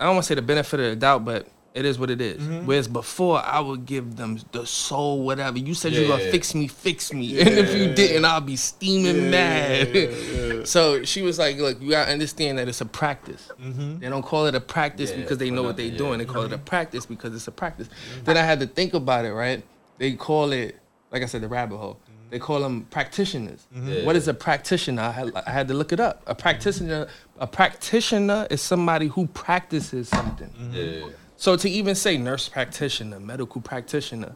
I 0.00 0.04
don't 0.06 0.14
want 0.14 0.24
to 0.24 0.28
say 0.28 0.34
the 0.34 0.42
benefit 0.42 0.80
of 0.80 0.86
the 0.86 0.96
doubt, 0.96 1.24
but 1.24 1.46
it 1.74 1.84
is 1.86 1.98
what 1.98 2.10
it 2.10 2.20
is. 2.20 2.40
Mm-hmm. 2.42 2.66
Whereas 2.66 2.86
before, 2.86 3.40
I 3.44 3.58
would 3.60 3.86
give 3.86 4.16
them 4.16 4.38
the 4.52 4.66
soul, 4.66 5.22
whatever. 5.22 5.58
You 5.58 5.72
said 5.74 5.92
you 5.92 6.02
Yeah, 6.02 6.08
gonna 6.08 6.24
yeah. 6.24 6.30
fix 6.30 6.54
me, 6.54 6.68
fix 6.68 7.12
me, 7.12 7.40
and 7.40 7.48
if 7.50 7.74
you 7.74 7.94
didn't, 7.94 8.24
I'll 8.24 8.40
be 8.42 8.56
steaming 8.56 9.30
mad. 9.30 10.66
so 10.68 11.02
she 11.04 11.22
was 11.22 11.38
like, 11.38 11.56
"Look, 11.56 11.80
you 11.80 11.90
gotta 11.90 12.12
understand 12.12 12.58
that 12.58 12.68
it's 12.68 12.80
a 12.80 12.86
practice. 12.86 13.48
Mm-hmm. 13.60 13.98
They 14.00 14.08
don't 14.08 14.22
call 14.22 14.46
it 14.46 14.54
a 14.54 14.60
practice 14.60 15.10
Yeah, 15.10 15.16
because 15.18 15.38
they 15.38 15.50
know 15.50 15.62
what 15.62 15.76
they're 15.76 15.86
yeah. 15.86 15.96
doing. 15.98 16.18
They 16.18 16.24
call 16.26 16.42
it 16.42 16.52
a 16.52 16.58
practice 16.58 17.06
because 17.06 17.34
it's 17.34 17.48
a 17.48 17.52
practice. 17.52 17.88
Then 18.24 18.36
I 18.36 18.42
had 18.42 18.60
to 18.60 18.66
think 18.66 18.94
about 18.94 19.24
it, 19.24 19.32
right? 19.32 19.62
They 19.98 20.12
call 20.12 20.52
it, 20.52 20.78
like 21.10 21.22
I 21.22 21.26
said, 21.26 21.40
the 21.42 21.48
rabbit 21.48 21.76
hole. 21.78 21.98
They 22.30 22.38
call 22.38 22.60
them 22.60 22.86
practitioners. 22.90 23.66
Yeah. 23.74 24.06
What 24.06 24.16
is 24.16 24.26
a 24.26 24.32
practitioner? 24.32 25.02
I 25.02 25.10
had, 25.10 25.32
I 25.46 25.50
had 25.50 25.68
to 25.68 25.74
look 25.74 25.92
it 25.92 26.00
up. 26.00 26.22
A 26.26 26.34
practitioner, 26.34 27.06
a 27.38 27.46
practitioner 27.46 28.46
is 28.50 28.62
somebody 28.62 29.08
who 29.08 29.26
practices 29.26 30.08
something. 30.08 30.50
Yeah. 31.42 31.56
So 31.56 31.56
to 31.56 31.68
even 31.68 31.94
say 31.94 32.16
nurse 32.18 32.48
practitioner, 32.48 33.20
medical 33.20 33.60
practitioner, 33.60 34.34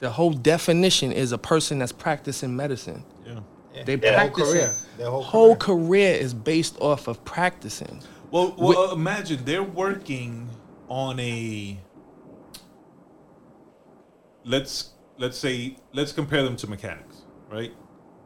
the 0.00 0.10
whole 0.10 0.32
definition 0.32 1.12
is 1.12 1.32
a 1.32 1.38
person 1.38 1.78
that's 1.78 1.92
practicing 1.92 2.56
medicine. 2.56 3.04
Yeah. 3.26 3.40
They 3.84 3.96
Their 3.96 4.18
whole 4.18 4.30
practice. 4.30 4.52
career. 4.52 4.74
Their 4.96 5.10
whole, 5.10 5.22
Whole 5.22 5.56
career. 5.56 5.76
career 5.78 6.14
is 6.14 6.34
based 6.34 6.76
off 6.80 7.08
of 7.08 7.24
practicing. 7.24 8.02
Well, 8.30 8.54
well 8.58 8.90
uh, 8.90 8.94
imagine 8.94 9.44
they're 9.44 9.62
working 9.62 10.48
on 10.88 11.20
a. 11.20 11.78
Let's 14.44 14.90
let's 15.18 15.38
say 15.38 15.76
let's 15.92 16.12
compare 16.12 16.42
them 16.42 16.56
to 16.56 16.66
mechanics, 16.68 17.22
right? 17.50 17.72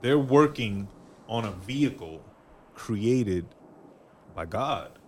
They're 0.00 0.18
working 0.18 0.88
on 1.28 1.44
a 1.44 1.52
vehicle 1.52 2.24
created 2.74 3.46
by 4.34 4.46
God. 4.46 4.98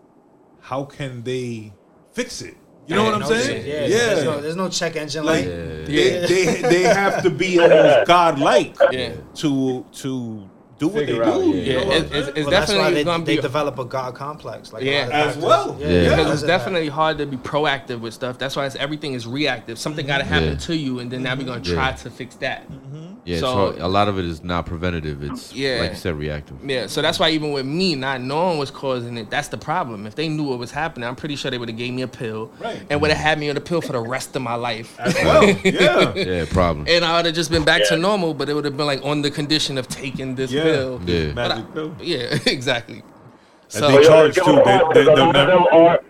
How 0.60 0.84
can 0.84 1.22
they 1.24 1.72
fix 2.12 2.42
it? 2.42 2.56
You 2.86 2.96
know 2.96 3.04
what 3.04 3.14
I'm 3.14 3.20
No 3.20 3.26
saying? 3.28 3.64
shit. 3.64 3.66
Yeah. 3.66 3.86
There's 3.88 4.24
no, 4.24 4.40
there's 4.40 4.56
no 4.56 4.68
check 4.68 4.96
engine 4.96 5.24
like 5.24 5.46
light. 5.46 5.86
they, 5.86 6.26
they 6.26 6.62
they 6.62 6.82
have 6.82 7.22
to 7.22 7.30
be 7.30 7.58
almost 7.58 8.06
godlike 8.06 8.76
Yeah. 8.92 9.12
to 9.36 9.84
to 10.02 10.48
do 10.78 10.88
what 10.88 10.94
they 10.94 11.06
Figure 11.06 11.24
out, 11.24 11.40
do. 11.40 11.48
yeah. 11.50 11.54
you 11.54 11.62
Yeah, 11.72 11.80
know 11.80 11.86
what 11.86 11.96
it's, 11.96 12.12
it's 12.12 12.14
Well, 12.16 12.50
that's 12.50 12.70
why 12.70 12.74
definitely 12.76 12.94
they, 12.94 13.04
gonna 13.04 13.24
they 13.24 13.36
be 13.36 13.42
develop 13.42 13.78
a 13.78 13.84
God 13.84 14.14
complex. 14.14 14.72
Like 14.72 14.82
Yeah. 14.82 15.06
lot 15.06 15.12
of 15.28 15.28
As 15.28 15.36
well. 15.36 15.76
Yeah, 15.78 15.86
Yeah. 15.88 16.00
because 16.02 16.10
because 16.16 16.32
it's 16.32 16.42
of 16.42 16.48
that. 16.48 16.58
definitely 16.58 16.88
hard 16.88 17.18
to 17.18 17.26
be 17.26 17.36
proactive 17.36 18.00
with 18.00 18.14
stuff. 18.14 18.38
That's 18.38 18.56
why 18.56 18.66
it's, 18.66 18.76
everything 18.76 19.12
is 19.14 19.26
reactive. 19.26 19.78
Something 19.78 20.06
got 20.06 20.18
to 20.18 20.24
happen 20.24 20.50
Yeah. 20.50 20.54
to 20.56 20.76
you, 20.76 20.98
and 20.98 21.10
then 21.10 21.22
now 21.22 21.36
we're 21.36 21.44
gonna 21.44 21.60
try 21.60 21.90
Yeah. 21.90 21.96
to 21.96 22.10
fix 22.10 22.34
that. 22.36 22.70
Mm-hmm. 22.70 23.04
Yeah, 23.24 23.38
So- 23.40 23.74
so 23.78 23.86
a 23.86 23.88
lot 23.88 24.08
of 24.08 24.18
it 24.18 24.24
is 24.26 24.42
not 24.44 24.66
preventative. 24.66 25.22
It's 25.22 25.54
Yeah. 25.54 25.78
like 25.80 25.90
you 25.92 25.96
said, 25.96 26.18
reactive. 26.18 26.56
Yeah, 26.66 26.88
so 26.88 27.00
that's 27.02 27.18
why 27.18 27.30
even 27.30 27.52
with 27.52 27.64
me 27.64 27.94
not 27.94 28.20
knowing 28.20 28.58
what's 28.58 28.70
causing 28.70 29.16
it, 29.16 29.30
that's 29.30 29.48
the 29.48 29.56
problem. 29.56 30.06
If 30.06 30.14
they 30.14 30.28
knew 30.28 30.42
what 30.42 30.58
was 30.58 30.72
happening, 30.72 31.08
I'm 31.08 31.16
pretty 31.16 31.36
sure 31.36 31.50
they 31.50 31.56
would 31.58 31.68
have 31.70 31.78
gave 31.78 31.94
me 31.94 32.02
a 32.02 32.08
pill, 32.08 32.50
Right. 32.60 32.82
and 32.90 33.00
would 33.00 33.10
have 33.10 33.18
had 33.20 33.38
me 33.38 33.48
on 33.48 33.56
a 33.56 33.60
pill 33.60 33.80
for 33.80 33.92
the 33.92 34.00
rest 34.00 34.34
of 34.36 34.42
my 34.42 34.56
life. 34.56 34.96
As 34.98 35.14
well, 35.14 35.44
yeah. 35.64 36.12
Yeah, 36.24 36.44
problem. 36.50 36.86
and 36.88 37.04
I 37.04 37.16
would 37.16 37.26
have 37.26 37.34
just 37.34 37.50
been 37.50 37.64
back 37.64 37.86
to 37.88 37.96
normal, 37.96 38.34
but 38.34 38.48
it 38.48 38.54
would 38.54 38.64
have 38.66 38.76
been 38.76 38.86
like 38.86 39.02
on 39.04 39.22
the 39.22 39.30
condition 39.30 39.78
of 39.78 39.88
taking 39.88 40.34
this 40.34 40.50
Yeah. 40.50 40.63
Pill. 40.64 41.00
Yeah. 41.06 41.32
But 41.32 41.50
I- 41.52 41.54
Magic 41.56 41.74
pill. 41.74 41.96
yeah, 42.00 42.38
exactly. 42.46 43.02
And 43.02 43.72
So 43.72 43.88
they 43.88 44.04
charge 44.04 44.34
too. 44.34 44.42
them 44.44 44.58
a 44.58 44.64
They, 44.64 44.78
lot, 44.78 44.94
they, 44.94 45.02
a 45.04 45.14
lot 45.14 45.36
of 45.36 45.46
them 45.46 45.66
are 45.72 46.00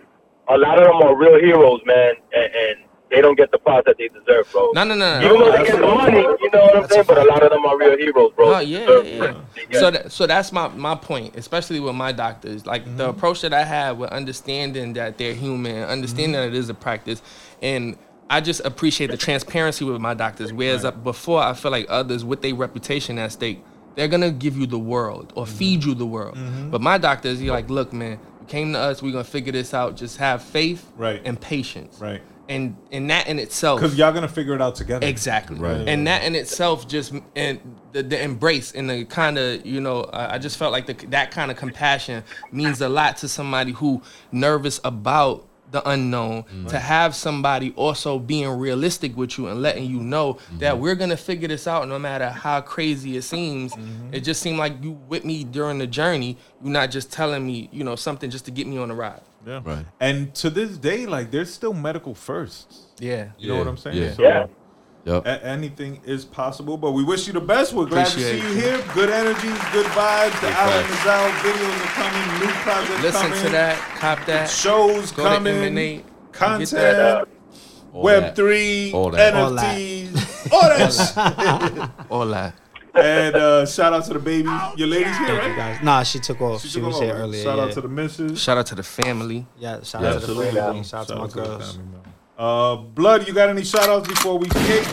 a 0.47 0.57
lot 0.57 0.77
of 0.79 0.85
them 0.85 0.95
are 1.01 1.15
real 1.15 1.39
heroes, 1.39 1.81
man, 1.85 2.13
and, 2.35 2.53
and 2.55 2.75
they 3.09 3.21
don't 3.21 3.35
get 3.35 3.51
the 3.51 3.57
props 3.57 3.85
that 3.87 3.97
they 3.97 4.09
deserve, 4.09 4.51
bro. 4.51 4.71
no, 4.73 4.83
no, 4.83 4.93
no, 4.95 5.19
no. 5.19 5.25
Even 5.25 5.39
though 5.39 5.51
they 5.51 5.63
get 5.63 5.75
the 5.79 5.87
money, 5.87 6.19
you 6.19 6.49
know 6.51 6.59
what 6.61 6.75
I'm 6.77 6.87
saying? 6.89 7.03
But 7.07 7.17
a 7.17 7.23
lot 7.23 7.41
of 7.43 7.49
them 7.51 7.65
are 7.65 7.77
real 7.77 7.97
heroes, 7.97 8.31
bro. 8.35 8.53
Oh 8.53 8.57
They 8.59 8.63
yeah, 8.65 8.79
yeah. 8.79 9.23
it. 9.23 9.35
They 9.55 9.65
get 9.65 9.79
So 9.79 9.91
that, 9.91 10.11
so 10.11 10.27
that's 10.27 10.51
my 10.51 10.67
my 10.69 10.95
point, 10.95 11.35
especially 11.35 11.79
with 11.79 11.95
my 11.95 12.11
doctors. 12.11 12.65
Like 12.65 12.83
Mm-hmm. 12.85 12.97
the 12.97 13.09
approach 13.09 13.41
that 13.41 13.53
I 13.53 13.63
have 13.63 13.97
with 13.97 14.09
understanding 14.11 14.93
that 14.93 15.17
they're 15.17 15.33
human, 15.33 15.83
understanding 15.83 16.33
Mm-hmm. 16.35 16.51
that 16.51 16.55
it 16.55 16.59
is 16.59 16.69
a 16.69 16.73
practice, 16.75 17.21
and 17.61 17.97
I 18.29 18.41
just 18.41 18.61
appreciate 18.65 19.11
the 19.11 19.17
transparency 19.17 19.85
with 19.85 20.01
my 20.01 20.13
doctors. 20.15 20.51
Whereas 20.51 20.83
uh, 20.83 20.91
before, 20.91 21.41
I 21.41 21.53
feel 21.53 21.71
like 21.71 21.85
others 21.89 22.25
with 22.25 22.41
their 22.41 22.55
reputation 22.55 23.17
at 23.19 23.31
stake, 23.31 23.63
they're 23.95 24.07
gonna 24.07 24.31
give 24.31 24.57
you 24.57 24.65
the 24.67 24.79
world 24.79 25.31
or 25.35 25.45
Mm-hmm. 25.45 25.55
feed 25.57 25.83
you 25.83 25.93
the 25.95 26.05
world. 26.05 26.37
But 26.71 26.81
my 26.81 26.97
doctors, 26.97 27.41
you're 27.41 27.53
like, 27.55 27.69
look, 27.69 27.93
man, 27.93 28.19
you 28.41 28.47
came 28.47 28.73
to 28.73 28.79
us, 28.79 29.01
we're 29.01 29.11
gonna 29.11 29.23
figure 29.23 29.51
this 29.51 29.73
out. 29.73 29.95
Just 29.95 30.17
have 30.17 30.41
faith 30.43 30.91
Right. 30.97 31.21
and 31.25 31.39
patience. 31.39 31.99
right? 31.99 32.21
And 32.47 32.77
and 32.91 33.09
that 33.09 33.25
in 33.27 33.39
itself, 33.39 33.81
Because 33.81 33.97
y'all 33.97 34.11
gonna 34.13 34.27
figure 34.27 34.53
it 34.53 34.61
out 34.61 34.75
together. 34.75 35.07
Exactly. 35.07 35.57
Right. 35.57 35.87
And 35.87 36.05
that 36.05 36.23
in 36.23 36.35
itself 36.35 36.87
just 36.87 37.11
and 37.35 37.59
the, 37.91 38.03
the 38.03 38.21
embrace 38.21 38.71
and 38.71 38.87
the 38.87 39.03
kind 39.05 39.39
of 39.39 39.65
you 39.65 39.81
know 39.81 40.03
I 40.13 40.35
I 40.35 40.37
just 40.37 40.57
felt 40.57 40.71
like 40.71 40.85
the, 40.85 40.93
that 41.07 41.31
kind 41.31 41.49
of 41.49 41.57
compassion 41.57 42.23
means 42.51 42.81
a 42.81 42.89
lot 42.89 43.17
to 43.17 43.27
somebody 43.27 43.71
who 43.71 44.03
nervous 44.31 44.79
about 44.83 45.47
the 45.75 45.89
unknown 45.89 46.43
mm-hmm. 46.43 46.67
to 46.67 46.79
have 46.79 47.13
somebody 47.13 47.73
also 47.75 48.17
being 48.17 48.47
realistic 48.47 49.15
with 49.17 49.37
you 49.37 49.47
and 49.47 49.61
letting 49.61 49.83
you 49.83 49.99
know 49.99 50.35
mm-hmm. 50.35 50.59
that 50.59 50.79
we're 50.79 50.95
gonna 50.95 51.17
figure 51.17 51.49
this 51.49 51.67
out 51.67 51.85
no 51.89 51.99
matter 51.99 52.29
how 52.29 52.61
crazy 52.61 53.17
it 53.17 53.23
seems 53.23 53.73
mm-hmm. 53.73 54.13
it 54.13 54.21
just 54.21 54.41
seemed 54.41 54.57
like 54.57 54.81
you 54.81 54.91
with 55.09 55.25
me 55.25 55.43
during 55.43 55.77
the 55.77 55.85
journey 55.85 56.37
you're 56.63 56.71
not 56.71 56.89
just 56.89 57.11
telling 57.11 57.45
me 57.45 57.69
you 57.73 57.83
know 57.83 57.97
something 57.97 58.29
just 58.29 58.45
to 58.45 58.51
get 58.51 58.65
me 58.65 58.77
on 58.77 58.87
the 58.87 58.95
ride 58.95 59.21
Yeah. 59.45 59.61
Right. 59.63 59.85
And 59.99 60.33
to 60.35 60.49
this 60.49 60.77
day, 60.77 61.05
like 61.05 61.29
there's 61.29 61.53
still 61.53 61.73
medical 61.73 62.15
firsts. 62.15 62.87
yeah 62.99 63.29
You 63.37 63.49
know 63.49 63.57
what 63.59 63.67
I'm 63.67 63.77
saying? 63.77 63.97
yeah. 63.97 64.13
So 64.13 64.23
Yeah. 64.23 64.47
Yep. 65.05 65.25
a- 65.25 65.45
anything 65.45 66.01
is 66.03 66.25
possible. 66.25 66.77
But 66.77 66.91
we 66.91 67.03
wish 67.03 67.27
you 67.27 67.33
the 67.33 67.39
best. 67.41 67.73
We're 67.73 67.85
glad 67.85 68.07
Appreciate 68.07 68.41
to 68.41 68.47
see 68.47 68.47
you 68.53 68.57
it. 68.57 68.63
here. 68.79 68.93
Good 68.93 69.09
energy, 69.09 69.47
good 69.71 69.85
vibes. 69.87 70.33
The 70.41 70.47
Big 70.47 70.55
album 70.55 70.83
facts. 70.83 70.99
is 70.99 71.05
out. 71.07 71.31
Videos 71.45 71.85
are 71.85 71.93
coming. 71.93 72.39
New 72.39 72.53
projects 72.63 73.01
listen 73.03 73.21
coming. 73.21 73.43
to 73.43 73.49
that 73.49 73.77
cop 73.99 74.25
that 74.25 74.49
Shows 74.49 75.11
Go 75.11 75.23
to 75.23 75.29
coming. 75.29 75.53
Emanate. 75.55 76.05
Content. 76.31 76.69
that. 76.71 77.27
Web 77.93 78.35
three. 78.35 78.91
All 78.93 79.09
that. 79.11 79.33
All 79.35 79.51
that. 79.53 79.75
NFTs. 79.77 80.51
All 80.51 80.61
that. 80.69 81.91
all 82.09 82.25
that 82.27 82.53
and 82.93 83.35
uh, 83.35 83.65
shout 83.65 83.91
out 83.91 84.05
to 84.05 84.13
the 84.13 84.19
baby. 84.19 84.47
Your 84.77 84.87
lady's 84.87 85.17
here, 85.17 85.37
right? 85.37 85.53
Guys, 85.57 85.83
Nah, 85.83 86.03
she 86.03 86.17
took 86.17 86.39
off. 86.39 86.61
She, 86.61 86.69
took 86.79 86.85
was 86.87 86.95
over. 86.95 87.05
here 87.05 87.13
earlier. 87.15 87.43
Shout 87.43 87.57
yeah. 87.57 87.63
out 87.65 87.71
to 87.73 87.81
the 87.81 87.87
missus. 87.89 88.41
shout 88.41 88.57
out 88.57 88.65
to 88.67 88.75
the 88.75 88.83
family 88.83 89.45
yeah, 89.59 89.81
shout 89.83 90.01
Yeah, 90.01 90.07
out 90.07 90.13
to 90.13 90.27
the 90.27 90.31
absolutely. 90.31 90.51
family. 90.61 90.83
Shout 90.85 91.01
out 91.01 91.07
to 91.09 91.15
my 91.17 91.27
the 91.27 91.33
girls. 91.33 91.75
family, 91.75 91.91
man. 91.91 92.04
Uh, 92.37 92.75
Blood, 92.75 93.27
you 93.27 93.33
got 93.33 93.49
any 93.49 93.63
shout 93.63 93.89
outs 93.89 94.07
before 94.07 94.37
we 94.37 94.47
kick? 94.49 94.85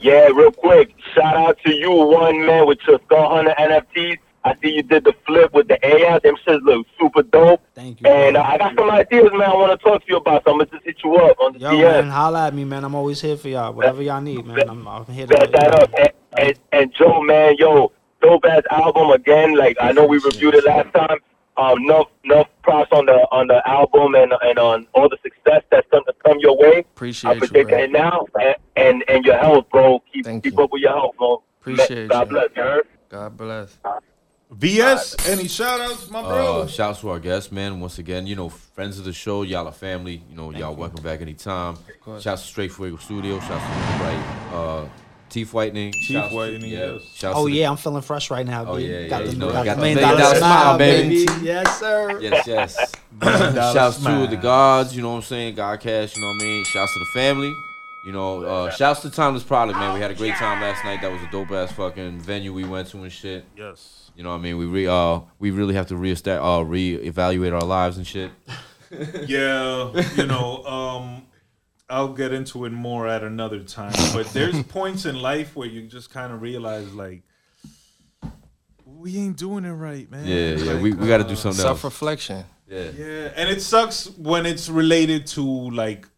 Yeah, 0.00 0.26
real 0.26 0.52
quick. 0.52 0.94
Shout 1.14 1.36
out 1.36 1.58
to 1.64 1.74
you, 1.74 1.90
one 1.90 2.44
man, 2.44 2.66
with 2.66 2.78
your 2.86 3.00
Skull 3.06 3.34
Hunter 3.34 3.54
NFTs. 3.58 4.18
I 4.46 4.54
see 4.62 4.74
you 4.74 4.82
did 4.82 5.04
the 5.04 5.14
flip 5.26 5.54
with 5.54 5.68
the 5.68 5.78
AI. 5.86 6.18
Them 6.18 6.36
shits 6.46 6.60
look 6.62 6.86
super 7.00 7.22
dope. 7.22 7.62
Thank 7.74 8.02
you. 8.02 8.06
And 8.06 8.36
uh, 8.36 8.42
I 8.42 8.58
got 8.58 8.74
some 8.76 8.90
ideas, 8.90 9.30
man. 9.32 9.50
I 9.50 9.54
want 9.54 9.80
to 9.80 9.82
talk 9.82 10.02
to 10.02 10.06
you 10.06 10.18
about. 10.18 10.44
So 10.44 10.52
I'm 10.52 10.58
gonna 10.58 10.70
just 10.70 10.84
hit 10.84 10.98
you 11.02 11.16
up 11.16 11.38
on 11.40 11.54
the 11.54 11.60
Yo, 11.60 11.70
DM. 11.70 11.80
man, 11.80 12.10
holla 12.10 12.48
at 12.48 12.54
me, 12.54 12.64
man. 12.66 12.84
I'm 12.84 12.94
always 12.94 13.22
here 13.22 13.38
for 13.38 13.48
y'all. 13.48 13.72
Whatever 13.72 14.02
y'all 14.02 14.20
need, 14.20 14.44
man. 14.44 14.68
I'm, 14.68 14.86
I'm 14.86 15.06
here 15.06 15.26
to 15.26 15.34
set 15.34 15.52
that 15.52 15.74
up. 15.82 15.90
And, 15.96 16.10
and, 16.36 16.58
and 16.72 16.94
Joe, 16.94 17.22
man, 17.22 17.56
yo, 17.58 17.90
dope 18.20 18.44
ass 18.44 18.64
album 18.70 19.12
again. 19.12 19.56
Like 19.56 19.78
I 19.80 19.92
know 19.92 20.04
we 20.04 20.18
reviewed 20.18 20.54
it 20.56 20.66
last 20.66 20.92
time. 20.92 21.20
Um, 21.56 21.78
enough, 21.82 22.06
enough 22.24 22.48
props 22.62 22.90
on 22.90 23.06
the 23.06 23.12
on 23.30 23.46
the 23.46 23.62
album 23.68 24.14
and 24.16 24.32
and 24.42 24.58
on 24.58 24.86
all 24.94 25.08
the 25.08 25.18
success 25.22 25.62
that's 25.70 25.86
going 25.90 26.04
to 26.04 26.12
come 26.24 26.38
your 26.40 26.56
way. 26.56 26.80
Appreciate 26.80 27.30
I 27.30 27.34
you, 27.34 27.38
predict 27.40 27.70
bro. 27.70 27.78
it 27.78 27.92
now, 27.92 28.26
and, 28.40 28.56
and 28.76 29.04
and 29.08 29.24
your 29.24 29.38
health, 29.38 29.66
bro. 29.70 30.02
Keep 30.12 30.24
Thank 30.24 30.42
keep 30.44 30.54
you. 30.56 30.64
up 30.64 30.72
with 30.72 30.82
your 30.82 30.92
health, 30.92 31.16
bro. 31.16 31.42
Appreciate 31.60 32.08
God 32.08 32.26
you. 32.28 32.32
bless. 32.34 32.48
You 32.56 32.62
heard? 32.62 32.86
God 33.08 33.36
bless. 33.36 33.78
VS, 34.50 35.28
any 35.28 35.48
shout 35.48 35.80
outs, 35.80 36.10
my 36.10 36.22
bro? 36.22 36.62
Uh, 36.62 36.66
shouts 36.66 37.00
to 37.00 37.10
our 37.10 37.18
guests, 37.18 37.50
man. 37.50 37.80
Once 37.80 37.98
again, 37.98 38.26
you 38.26 38.36
know, 38.36 38.48
friends 38.48 38.98
of 38.98 39.04
the 39.04 39.12
show, 39.12 39.42
y'all 39.42 39.66
are 39.66 39.72
family. 39.72 40.22
You 40.30 40.36
know, 40.36 40.50
y'all 40.52 40.74
welcome 40.74 41.02
back 41.02 41.20
anytime. 41.20 41.76
Shouts 42.20 42.42
to 42.42 42.48
Straight 42.48 42.72
Fuego 42.72 42.96
Studio. 42.96 43.40
Shouts 43.40 43.64
to 43.64 43.98
Bright 43.98 44.52
uh, 44.52 44.86
Teeth 45.30 45.52
Whitening. 45.52 45.92
Teeth 45.92 46.04
Shouts 46.04 46.28
to- 46.30 46.34
whitening, 46.36 46.70
yeah. 46.70 46.92
yes. 46.92 47.02
Shouts 47.14 47.36
Oh 47.38 47.46
yeah, 47.46 47.70
I'm 47.70 47.76
feeling 47.76 48.02
fresh 48.02 48.30
right 48.30 48.46
now. 48.46 48.64
Oh, 48.66 48.76
B. 48.76 48.86
yeah, 48.86 49.08
got 49.08 49.20
yeah, 49.20 49.26
the, 49.26 49.32
you 49.32 49.38
know, 49.38 49.52
got 49.52 49.64
got 49.64 49.76
the 49.76 49.80
the 49.80 49.80
million 49.80 49.96
million 49.96 50.08
dollar 50.08 50.18
dollar 50.20 50.36
smile, 50.38 50.62
smile, 50.62 50.78
baby. 50.78 51.26
baby. 51.26 51.44
Yes, 51.44 51.80
sir. 51.80 52.20
Yes, 52.20 52.46
yes. 52.46 52.92
Shouts 53.22 53.96
smile. 53.96 54.24
to 54.26 54.30
the 54.30 54.40
gods, 54.40 54.94
you 54.94 55.02
know 55.02 55.10
what 55.10 55.16
I'm 55.16 55.22
saying? 55.22 55.56
Gahhd 55.56 55.80
Cast, 55.80 56.16
you 56.16 56.22
know 56.22 56.28
what 56.28 56.42
I 56.42 56.44
mean? 56.44 56.64
Shouts 56.64 56.92
to 56.92 56.98
the 57.00 57.06
family. 57.20 57.52
You 58.06 58.12
know, 58.12 58.42
uh, 58.42 58.70
shouts 58.70 59.00
to 59.00 59.10
Timeless 59.10 59.44
Product, 59.44 59.78
man. 59.78 59.94
We 59.94 60.00
had 60.00 60.10
a 60.10 60.14
great 60.14 60.34
time 60.34 60.60
last 60.60 60.84
night. 60.84 61.00
That 61.00 61.10
was 61.10 61.22
a 61.22 61.30
dope 61.32 61.50
ass 61.52 61.72
fucking 61.72 62.20
venue 62.20 62.52
we 62.52 62.64
went 62.64 62.88
to 62.88 62.98
and 63.02 63.10
shit. 63.10 63.46
Yes. 63.56 64.10
You 64.14 64.22
know 64.22 64.28
what 64.30 64.36
I 64.36 64.42
mean? 64.42 64.58
We 64.58 64.66
re 64.66 64.86
uh 64.86 65.20
we 65.38 65.50
really 65.50 65.74
have 65.74 65.86
to 65.86 65.96
re 65.96 66.14
uh 66.26 66.60
re-evaluate 66.60 67.52
our 67.54 67.62
lives 67.62 67.96
and 67.96 68.06
shit. 68.06 68.30
Yeah, 69.26 69.90
you 70.14 70.26
know, 70.26 70.62
um, 70.64 71.22
I'll 71.88 72.12
get 72.12 72.32
into 72.32 72.64
it 72.64 72.70
more 72.70 73.06
at 73.06 73.22
another 73.22 73.60
time. 73.60 73.92
But 74.12 74.26
there's 74.32 74.62
points 74.68 75.04
in 75.04 75.20
life 75.20 75.54
where 75.54 75.68
you 75.68 75.82
just 75.82 76.10
kind 76.10 76.32
of 76.32 76.40
realize, 76.40 76.92
like, 76.94 77.22
we 78.84 79.18
ain't 79.18 79.36
doing 79.36 79.64
it 79.64 79.72
right, 79.72 80.10
man. 80.10 80.26
Yeah, 80.26 80.54
yeah. 80.54 80.80
We, 80.80 80.92
we 80.92 81.06
got 81.06 81.18
to 81.18 81.24
do 81.24 81.32
uh, 81.32 81.36
something 81.36 81.60
else. 81.60 81.80
Self 81.80 81.84
reflection. 81.84 82.44
Yeah. 82.66 82.90
Yeah, 82.96 83.32
and 83.36 83.50
it 83.50 83.60
sucks 83.60 84.08
when 84.16 84.46
it's 84.46 84.68
related 84.68 85.26
to 85.28 85.42
like 85.42 86.08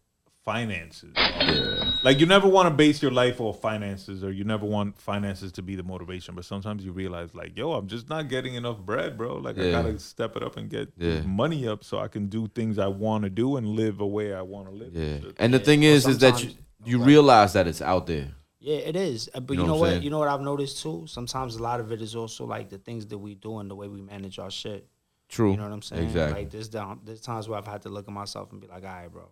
finances. 0.45 1.11
Yeah. 1.15 1.76
Like 2.07 2.19
you 2.21 2.25
never 2.25 2.47
want 2.47 2.67
to 2.67 2.73
base 2.73 3.01
your 3.01 3.11
life 3.11 3.41
off 3.41 3.59
finances, 3.61 4.23
or 4.23 4.31
you 4.31 4.45
never 4.45 4.65
want 4.65 4.97
finances 4.97 5.51
to 5.53 5.61
be 5.61 5.75
the 5.75 5.83
motivation. 5.83 6.35
But 6.35 6.45
sometimes 6.45 6.85
you 6.85 6.93
realize, 6.93 7.35
like, 7.35 7.57
yo, 7.57 7.73
I'm 7.73 7.87
just 7.87 8.07
not 8.09 8.29
getting 8.29 8.55
enough 8.55 8.79
bread, 8.79 9.17
bro. 9.17 9.35
Like 9.37 9.57
I 9.59 9.71
gotta 9.71 9.99
step 9.99 10.37
it 10.37 10.43
up 10.43 10.55
and 10.55 10.69
get 10.69 10.87
Yeah. 10.97 11.21
money 11.23 11.67
up 11.67 11.83
so 11.83 11.99
I 11.99 12.07
can 12.07 12.27
do 12.27 12.47
things 12.47 12.79
I 12.79 12.87
want 12.87 13.25
to 13.25 13.29
do 13.29 13.57
and 13.57 13.67
live 13.67 13.99
a 13.99 14.07
way 14.07 14.33
I 14.33 14.41
want 14.41 14.67
to 14.69 14.73
live. 14.73 14.93
Yeah. 14.95 15.19
shit. 15.19 15.35
And 15.37 15.53
the 15.53 15.59
thing 15.59 15.83
is, 15.83 16.07
is 16.07 16.19
that 16.19 16.41
you, 16.41 16.49
sometimes- 16.49 16.57
you 16.85 17.03
realize 17.03 17.51
that 17.53 17.67
it's 17.67 17.81
out 17.81 18.07
there. 18.07 18.29
Yeah, 18.59 18.77
it 18.77 18.95
is. 18.95 19.29
Uh, 19.35 19.41
But 19.41 19.55
You 19.55 19.61
you 19.61 19.67
know 19.67 19.73
know, 19.73 19.79
what 19.81 19.93
what? 19.95 20.03
You 20.03 20.09
know 20.09 20.19
what 20.19 20.29
I've 20.29 20.41
noticed 20.41 20.81
too. 20.81 21.07
Sometimes 21.07 21.57
a 21.57 21.61
lot 21.61 21.79
of 21.81 21.91
it 21.91 22.01
is 22.01 22.15
also 22.15 22.45
like 22.45 22.69
the 22.69 22.77
things 22.77 23.05
that 23.07 23.17
we 23.17 23.35
do 23.35 23.59
and 23.59 23.69
the 23.69 23.75
way 23.75 23.89
we 23.89 24.01
manage 24.01 24.39
our 24.39 24.49
shit. 24.51 24.87
True. 25.27 25.51
You 25.51 25.57
know 25.57 25.63
what 25.63 25.73
I'm 25.73 25.81
saying? 25.81 26.03
Exactly. 26.05 26.41
Like 26.43 26.51
there's 26.51 26.69
down 26.69 27.01
there's 27.03 27.19
times 27.21 27.49
where 27.49 27.57
I've 27.59 27.67
had 27.67 27.81
to 27.81 27.89
look 27.89 28.07
at 28.07 28.13
myself 28.13 28.51
and 28.53 28.61
be 28.61 28.67
like, 28.67 28.83
all 28.85 28.89
right, 28.89 29.11
bro, 29.11 29.27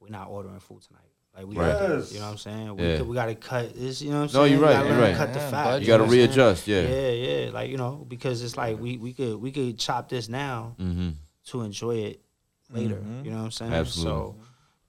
we're 0.00 0.08
not 0.08 0.28
ordering 0.30 0.60
food 0.60 0.80
tonight. 0.80 1.02
Like 1.36 1.46
we 1.46 1.56
Right. 1.56 1.72
gotta, 1.72 1.94
Yes. 1.96 2.12
you 2.12 2.18
know 2.20 2.24
what 2.26 2.30
I'm 2.32 2.38
saying? 2.38 2.76
We, 2.76 2.82
Yeah. 2.82 3.02
we 3.02 3.14
gotta 3.14 3.34
cut 3.34 3.74
this, 3.74 4.00
you 4.00 4.10
know 4.10 4.22
what 4.22 4.30
I'm 4.30 4.40
No, 4.40 4.44
saying? 4.46 4.52
you're 4.52 4.62
right, 4.62 4.72
gotta 4.72 4.86
you're 4.88 4.94
learn 4.96 5.02
right. 5.04 5.12
to 5.12 5.18
Cut 5.18 5.32
the 5.34 5.40
fat. 5.40 5.80
You 5.82 5.86
got 5.86 5.92
to 5.98 5.98
know 5.98 5.98
what 5.98 6.04
I'm 6.04 6.10
saying? 6.10 6.28
readjust. 6.30 6.66
Yeah. 6.68 6.80
Yeah, 6.80 7.10
yeah. 7.10 7.50
Like, 7.52 7.70
you 7.70 7.76
know, 7.76 8.06
because 8.08 8.42
it's 8.42 8.56
like 8.56 8.80
we 8.80 8.96
we 8.96 9.12
could 9.12 9.36
we 9.40 9.52
could 9.52 9.78
chop 9.78 10.08
this 10.08 10.28
now 10.30 10.74
Mm-hmm. 10.80 11.10
to 11.50 11.60
enjoy 11.62 11.96
it 11.96 12.20
later. 12.72 13.02
You 13.22 13.30
know 13.30 13.36
what 13.38 13.44
I'm 13.44 13.50
saying? 13.50 13.72
Absolutely. 13.74 14.12
So 14.12 14.34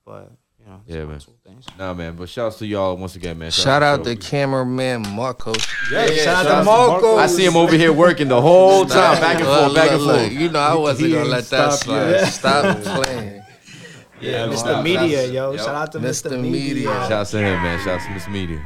but 0.05 0.31
you 0.59 0.65
know, 0.65 0.79
Yeah, 0.87 1.03
man. 1.05 1.19
two. 1.19 1.31
Nah, 1.77 1.93
man. 1.93 2.15
But 2.15 2.29
shouts 2.29 2.57
to 2.59 2.65
y'all 2.65 2.95
once 2.95 3.15
again, 3.17 3.37
man. 3.37 3.51
Shout 3.51 3.83
out 3.83 4.03
to 4.05 4.15
to 4.15 4.21
cameraman 4.21 5.01
Marco. 5.15 5.51
yeah, 5.91 6.05
yeah, 6.05 6.11
yeah 6.11 6.23
shout 6.23 6.45
out 6.45 6.45
shout 6.45 6.59
to 6.59 6.63
Marco. 6.65 7.17
I 7.17 7.27
see 7.27 7.43
him 7.45 7.57
over 7.57 7.75
here 7.75 7.91
working 7.91 8.29
the 8.29 8.39
whole 8.41 8.85
time, 8.85 9.19
back 9.19 9.35
and 9.39 9.45
forth, 9.45 9.75
back 9.75 9.91
and 9.91 10.01
forth. 10.01 10.31
You 10.31 10.49
know 10.49 10.59
I 10.59 10.75
wasn't 10.75 11.07
he 11.09 11.13
gonna 11.13 11.25
let 11.25 11.45
that 11.49 11.73
stopped 11.73 11.83
slide. 11.83 12.09
yet. 12.09 12.25
Stop 12.27 12.77
playing. 13.03 13.36
Yeah, 14.19 14.47
Mr. 14.47 14.73
wow. 14.73 14.81
Media, 14.81 15.17
Shouts- 15.21 15.31
yo. 15.31 15.51
Yep. 15.51 15.59
Shout 15.59 15.75
out 15.75 15.91
to 15.93 15.99
Mr. 15.99 16.31
Mr. 16.31 16.41
Media. 16.41 16.51
Media. 16.73 17.05
Shouts 17.07 17.31
to 17.31 17.37
him, 17.37 17.61
man. 17.61 17.79
Shouts 17.83 18.05
to 18.05 18.09
Mr. 18.11 18.31
Media. 18.31 18.65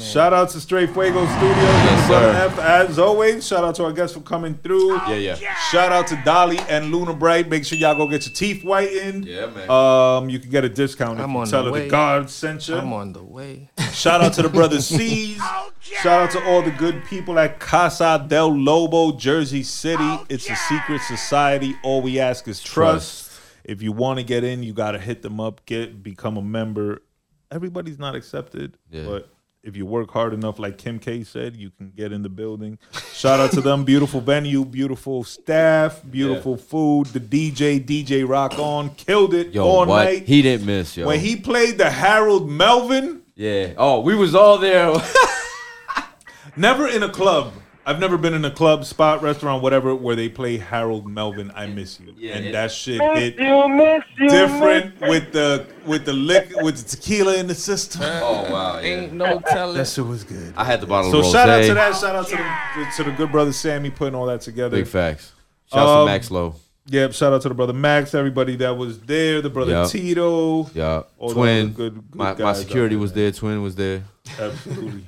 Shout 0.00 0.32
out 0.32 0.50
to 0.50 0.60
Straight 0.60 0.90
Fuego 0.90 1.24
Studios. 1.26 1.56
Yes, 1.56 2.08
Brother 2.08 2.32
sir. 2.32 2.38
F, 2.46 2.58
as 2.58 2.98
always. 2.98 3.46
Shout 3.46 3.62
out 3.62 3.76
to 3.76 3.84
our 3.84 3.92
guests 3.92 4.16
for 4.16 4.20
coming 4.22 4.54
through. 4.54 4.96
Yeah, 5.08 5.14
yeah. 5.14 5.54
Shout 5.70 5.92
out 5.92 6.08
to 6.08 6.20
Dolly 6.24 6.58
and 6.68 6.90
Luna 6.90 7.14
Bright. 7.14 7.48
Make 7.48 7.64
sure 7.64 7.78
y'all 7.78 7.94
go 7.94 8.08
get 8.08 8.26
your 8.26 8.34
teeth 8.34 8.62
whitened. 8.64 9.26
Yeah, 9.26 9.46
man. 9.46 9.70
Um, 9.70 10.28
you 10.28 10.40
can 10.40 10.50
get 10.50 10.64
a 10.64 10.68
discount 10.68 11.20
if 11.20 11.24
I'm 11.24 11.30
you 11.30 11.38
on 11.38 11.46
tell 11.46 11.62
the 11.62 11.70
her 11.70 11.76
the 11.78 11.82
way. 11.84 11.88
guard 11.88 12.28
sent 12.30 12.66
you. 12.66 12.74
I'm 12.74 12.92
on 12.92 13.12
the 13.12 13.22
way. 13.22 13.70
Shout 13.92 14.22
out 14.22 14.32
to 14.32 14.42
the 14.42 14.48
brother 14.48 14.80
C's. 14.80 15.40
Shout 15.78 16.20
out 16.20 16.30
to 16.32 16.44
all 16.46 16.62
the 16.62 16.72
good 16.72 17.04
people 17.04 17.38
at 17.38 17.60
Casa 17.60 18.24
del 18.26 18.52
Lobo, 18.52 19.12
Jersey 19.16 19.62
City. 19.62 20.18
It's 20.28 20.50
a 20.50 20.56
secret 20.56 21.00
society. 21.02 21.76
All 21.84 22.02
we 22.02 22.18
ask 22.18 22.48
is 22.48 22.60
trust. 22.60 23.25
If 23.66 23.82
you 23.82 23.90
want 23.92 24.18
to 24.20 24.24
get 24.24 24.44
in, 24.44 24.62
you 24.62 24.72
got 24.72 24.92
to 24.92 24.98
hit 24.98 25.22
them 25.22 25.40
up, 25.40 25.66
get 25.66 26.02
become 26.02 26.36
a 26.36 26.42
member. 26.42 27.02
Everybody's 27.50 27.98
not 27.98 28.14
accepted, 28.14 28.78
Yeah. 28.90 29.04
but 29.06 29.28
if 29.64 29.76
you 29.76 29.84
work 29.84 30.12
hard 30.12 30.32
enough, 30.32 30.60
like 30.60 30.78
Kim 30.78 31.00
K 31.00 31.24
said, 31.24 31.56
you 31.56 31.70
can 31.70 31.90
get 31.90 32.12
in 32.12 32.22
the 32.22 32.28
building. 32.28 32.78
Shout 33.12 33.40
out 33.40 33.50
to 33.52 33.60
them. 33.60 33.84
Beautiful 33.84 34.20
venue, 34.20 34.64
beautiful 34.64 35.24
staff, 35.24 36.00
beautiful 36.08 36.56
food. 36.56 37.06
The 37.08 37.18
DJ, 37.18 37.84
DJ 37.84 38.26
Rock 38.28 38.56
On, 38.60 38.90
killed 38.94 39.34
it 39.34 39.52
Yo, 39.52 39.64
all 39.64 39.84
what? 39.86 40.04
night. 40.04 40.22
He 40.28 40.42
didn't 40.42 40.66
miss, 40.66 40.96
yo. 40.96 41.06
when 41.08 41.18
he 41.18 41.34
played 41.34 41.78
the 41.78 41.90
Harold 41.90 42.48
Melvin, 42.48 43.22
yeah. 43.34 43.74
Oh, 43.76 44.00
we 44.00 44.14
was 44.14 44.34
all 44.36 44.58
there. 44.58 44.92
Never 46.56 46.88
in 46.88 47.02
a 47.02 47.08
club. 47.08 47.52
I've 47.88 48.00
never 48.00 48.18
been 48.18 48.34
in 48.34 48.44
a 48.44 48.50
club, 48.50 48.84
spot, 48.84 49.22
restaurant, 49.22 49.62
whatever, 49.62 49.94
where 49.94 50.16
they 50.16 50.28
play 50.28 50.58
Harold 50.58 51.06
Melvin. 51.06 51.52
I 51.54 51.66
miss 51.66 52.00
you, 52.00 52.12
Yeah, 52.18 52.34
and 52.34 52.44
yeah. 52.46 52.52
that 52.52 52.72
shit 52.72 53.00
hit 53.00 53.38
you, 53.38 53.68
miss 53.68 54.02
you, 54.18 54.28
different 54.28 55.00
with 55.02 55.32
the 55.32 55.66
with 55.86 56.04
the 56.04 56.12
lick 56.12 56.50
with 56.62 56.76
the 56.78 56.96
tequila 56.96 57.36
in 57.36 57.46
the 57.46 57.54
system. 57.54 58.02
oh 58.04 58.52
wow. 58.52 58.74
Yeah. 58.80 58.80
Ain't 58.88 59.12
no 59.12 59.38
telling. 59.40 59.76
That 59.76 59.86
shit 59.86 60.04
was 60.04 60.24
good. 60.24 60.52
I 60.56 60.64
had 60.64 60.80
the 60.80 60.86
bottle 60.86 61.10
So 61.12 61.18
of 61.18 61.22
rose. 61.24 61.32
So 61.32 61.38
shout 61.38 61.48
out 61.48 61.64
to 61.64 61.74
that. 61.74 61.94
Shout 61.96 62.16
out 62.16 62.26
to 62.26 62.36
the 62.36 62.86
to 62.96 63.04
the 63.10 63.16
good 63.16 63.30
brother 63.30 63.52
Sammy 63.52 63.90
putting 63.90 64.14
all 64.16 64.26
that 64.26 64.40
together. 64.40 64.76
Big 64.78 64.88
facts. 64.88 65.32
Shouts 65.72 65.88
Um, 65.88 66.06
to 66.06 66.12
Max 66.12 66.30
Low. 66.30 66.56
Yep. 66.88 67.12
Shout 67.14 67.32
out 67.32 67.42
to 67.42 67.48
the 67.48 67.54
brother 67.54 67.72
Max, 67.72 68.14
everybody 68.14 68.56
that 68.56 68.76
was 68.76 69.00
there, 69.00 69.40
the 69.42 69.50
brother 69.50 69.72
Yep. 69.72 69.88
Tito. 69.90 70.70
Yeah. 70.74 71.02
all 71.18 71.32
Twin. 71.32 71.68
good- 71.72 71.94
good 71.94 72.14
my, 72.14 72.34
my 72.34 72.52
security 72.52 72.96
was 72.96 73.12
there. 73.12 73.30
Twin 73.32 73.62
was 73.62 73.74
there. 73.76 74.02
Absolutely. 74.38 75.06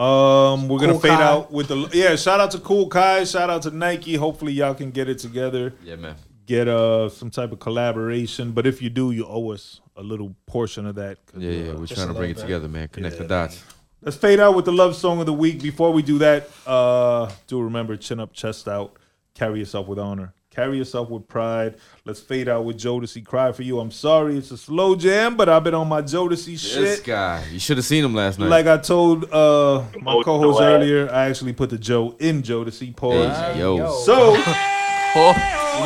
Um, 0.00 0.68
we're 0.68 0.78
gonna 0.78 0.92
Cool 0.92 1.00
fade 1.00 1.10
Kai. 1.10 1.22
out 1.22 1.52
with 1.52 1.68
the 1.68 1.90
yeah. 1.92 2.16
Shout 2.16 2.40
out 2.40 2.50
to 2.52 2.58
Kool 2.58 2.88
Kiy. 2.88 3.30
Shout 3.30 3.50
out 3.50 3.62
to 3.62 3.70
Nike. 3.70 4.14
Hopefully 4.14 4.52
y'all 4.52 4.74
can 4.74 4.90
get 4.90 5.08
it 5.08 5.18
together. 5.18 5.74
Yeah, 5.84 5.96
man. 5.96 6.16
get 6.46 6.68
uh 6.68 7.08
some 7.10 7.30
type 7.30 7.52
of 7.52 7.58
collaboration. 7.60 8.52
But 8.52 8.66
if 8.66 8.80
you 8.80 8.88
do, 8.88 9.10
you 9.10 9.26
owe 9.26 9.50
us 9.52 9.80
a 9.96 10.02
little 10.02 10.34
portion 10.46 10.86
of 10.86 10.94
that. 10.94 11.18
Yeah, 11.36 11.50
yeah. 11.50 11.70
uh, 11.72 11.76
We're 11.76 11.86
trying 11.86 12.08
to 12.08 12.14
bring 12.14 12.30
it 12.30 12.34
little 12.36 12.42
together, 12.48 12.68
man. 12.68 12.88
Connect 12.88 13.16
the 13.18 13.24
Yeah, 13.24 13.28
dots. 13.28 13.62
Let's 14.00 14.16
fade 14.16 14.40
out 14.40 14.54
with 14.56 14.64
the 14.64 14.72
love 14.72 14.96
song 14.96 15.20
of 15.20 15.26
the 15.26 15.34
week. 15.34 15.60
Before 15.60 15.92
we 15.92 16.00
do 16.00 16.16
that, 16.20 16.48
uh, 16.66 17.30
do 17.46 17.60
remember 17.60 17.98
chin 17.98 18.18
up, 18.20 18.32
chest 18.32 18.66
out, 18.68 18.96
carry 19.34 19.58
yourself 19.58 19.86
with 19.88 19.98
honor, 19.98 20.32
carry 20.50 20.76
yourself 20.76 21.08
with 21.10 21.26
pride. 21.28 21.76
Let's 22.04 22.20
fade 22.20 22.48
out 22.48 22.64
with 22.64 22.78
Jodeci. 22.78 23.24
Cry 23.24 23.52
for 23.52 23.62
you. 23.62 23.80
I'm 23.80 23.90
sorry, 23.90 24.36
it's 24.36 24.50
a 24.50 24.58
slow 24.58 24.96
jam, 24.96 25.36
but 25.36 25.48
I've 25.48 25.64
been 25.64 25.74
on 25.74 25.88
my 25.88 26.02
Jodeci 26.02 26.52
This 26.52 26.60
shit. 26.60 26.82
This 26.82 27.00
guy. 27.00 27.44
You 27.50 27.58
should 27.58 27.76
have 27.76 27.86
seen 27.86 28.04
him 28.04 28.14
last 28.14 28.38
night. 28.38 28.48
Like 28.48 28.66
I 28.66 28.78
told 28.78 29.32
uh 29.32 29.84
my 30.00 30.20
co-host 30.24 30.60
earlier, 30.60 31.10
I 31.10 31.28
actually 31.28 31.52
put 31.52 31.70
the 31.70 31.78
Joe 31.78 32.16
in 32.18 32.42
Jodeci. 32.42 32.94
Pause. 32.94 33.36
Hey, 33.36 33.58
yo. 33.60 33.90
So 34.04 34.36
Oh, 35.12 35.34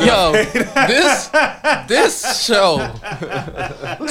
yo, 0.05 0.31
this 0.87 1.29
this 1.87 2.45
show 2.45 2.77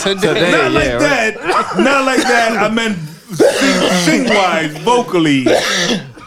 today. 0.03 0.15
Today. 0.25 0.51
not 0.51 0.73
like 0.73 0.85
yeah, 0.85 0.99
that. 0.99 1.37
Not 1.79 2.05
like 2.05 2.23
that. 2.23 2.57
I 2.57 2.69
meant 2.69 2.99
sing, 4.05 4.25
wise, 4.25 4.77
vocally. 4.79 5.45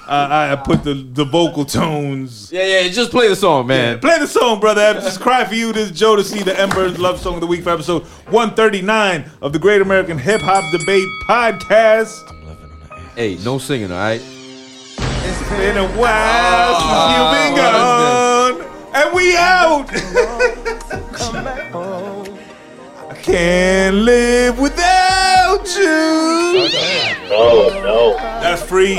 I, 0.08 0.54
I 0.54 0.56
put 0.56 0.84
the, 0.84 0.94
the 0.94 1.26
vocal 1.26 1.66
tones. 1.66 2.52
Yeah, 2.52 2.66
yeah. 2.66 2.88
Just 2.88 3.12
play 3.12 3.28
the 3.28 3.36
song, 3.36 3.68
man. 3.68 4.00
Play 4.00 4.20
the 4.20 4.28
song, 4.28 4.60
brother. 4.60 4.82
F. 4.82 5.04
Just 5.04 5.20
cry 5.20 5.44
for 5.46 5.56
you. 5.56 5.74
This 5.74 5.92
is 5.92 6.00
Jodeci 6.00 6.46
the 6.46 6.58
M. 6.60 6.70
Burnz 6.70 6.98
Love 6.98 7.20
Song 7.20 7.36
of 7.36 7.42
the 7.42 7.48
Week 7.48 7.64
for 7.64 7.72
episode 7.72 8.04
139 8.30 9.30
of 9.42 9.54
the 9.54 9.60
Great 9.60 9.82
American 9.82 10.18
Hip 10.18 10.42
Hop 10.42 10.64
Debate 10.72 11.08
Podcast. 11.28 12.34
Hey, 13.16 13.38
no 13.44 13.58
singing, 13.58 13.92
all 13.92 13.98
right? 13.98 14.22
It's 14.22 15.50
been 15.50 15.78
a 15.78 15.88
while 15.98 16.80
since 16.80 16.92
ah, 16.94 17.12
you've 17.18 17.32
been 17.38 17.56
gone. 17.58 18.78
And 18.96 19.14
we 19.14 19.36
out. 19.36 19.90
I 23.10 23.16
can't 23.22 23.98
live 23.98 24.58
without 24.58 25.68
you. 25.78 26.70
No, 27.30 27.70
no. 27.84 28.14
That's 28.16 28.62
free. 28.64 28.96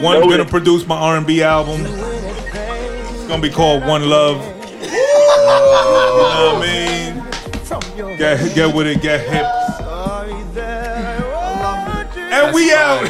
One's 0.00 0.26
gonna 0.26 0.44
produce 0.44 0.86
my 0.86 0.96
R&B 0.96 1.42
album. 1.42 1.82
It's 1.84 3.26
gonna 3.26 3.42
be 3.42 3.50
called 3.50 3.84
One 3.84 4.08
Love. 4.08 4.38
You 4.82 4.90
know 4.90 6.56
what 6.56 6.66
I 6.66 8.06
mean? 8.06 8.16
Get 8.16 8.54
get 8.54 8.74
with 8.74 8.86
it, 8.86 9.00
get 9.02 9.20
hip. 9.28 9.46
And 12.32 12.54
we 12.54 12.72
out. 12.74 13.02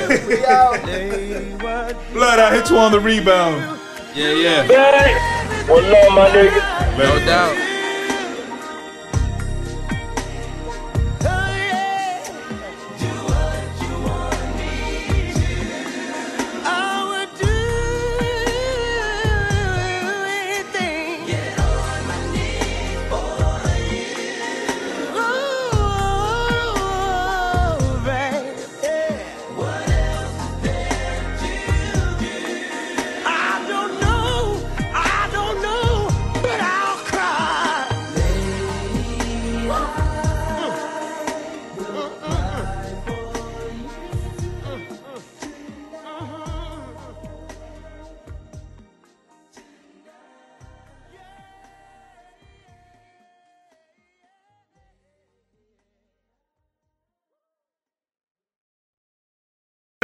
Blood, 2.13 2.39
I 2.41 2.55
hit 2.57 2.71
you 2.71 2.79
on 2.79 2.91
the 2.93 3.01
rebound. 3.01 3.79
Yeah, 4.15 4.33
yeah. 4.33 4.63
Hey, 4.65 5.15
one 5.71 5.85
love, 5.85 6.13
my 6.13 6.29
nigga. 6.31 6.99
No 6.99 7.19
doubt. 7.25 7.70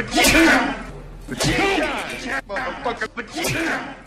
Vagina! 0.07 0.75
Vagina! 1.27 2.41
Motherfucker, 2.47 3.09
vagina! 3.15 4.06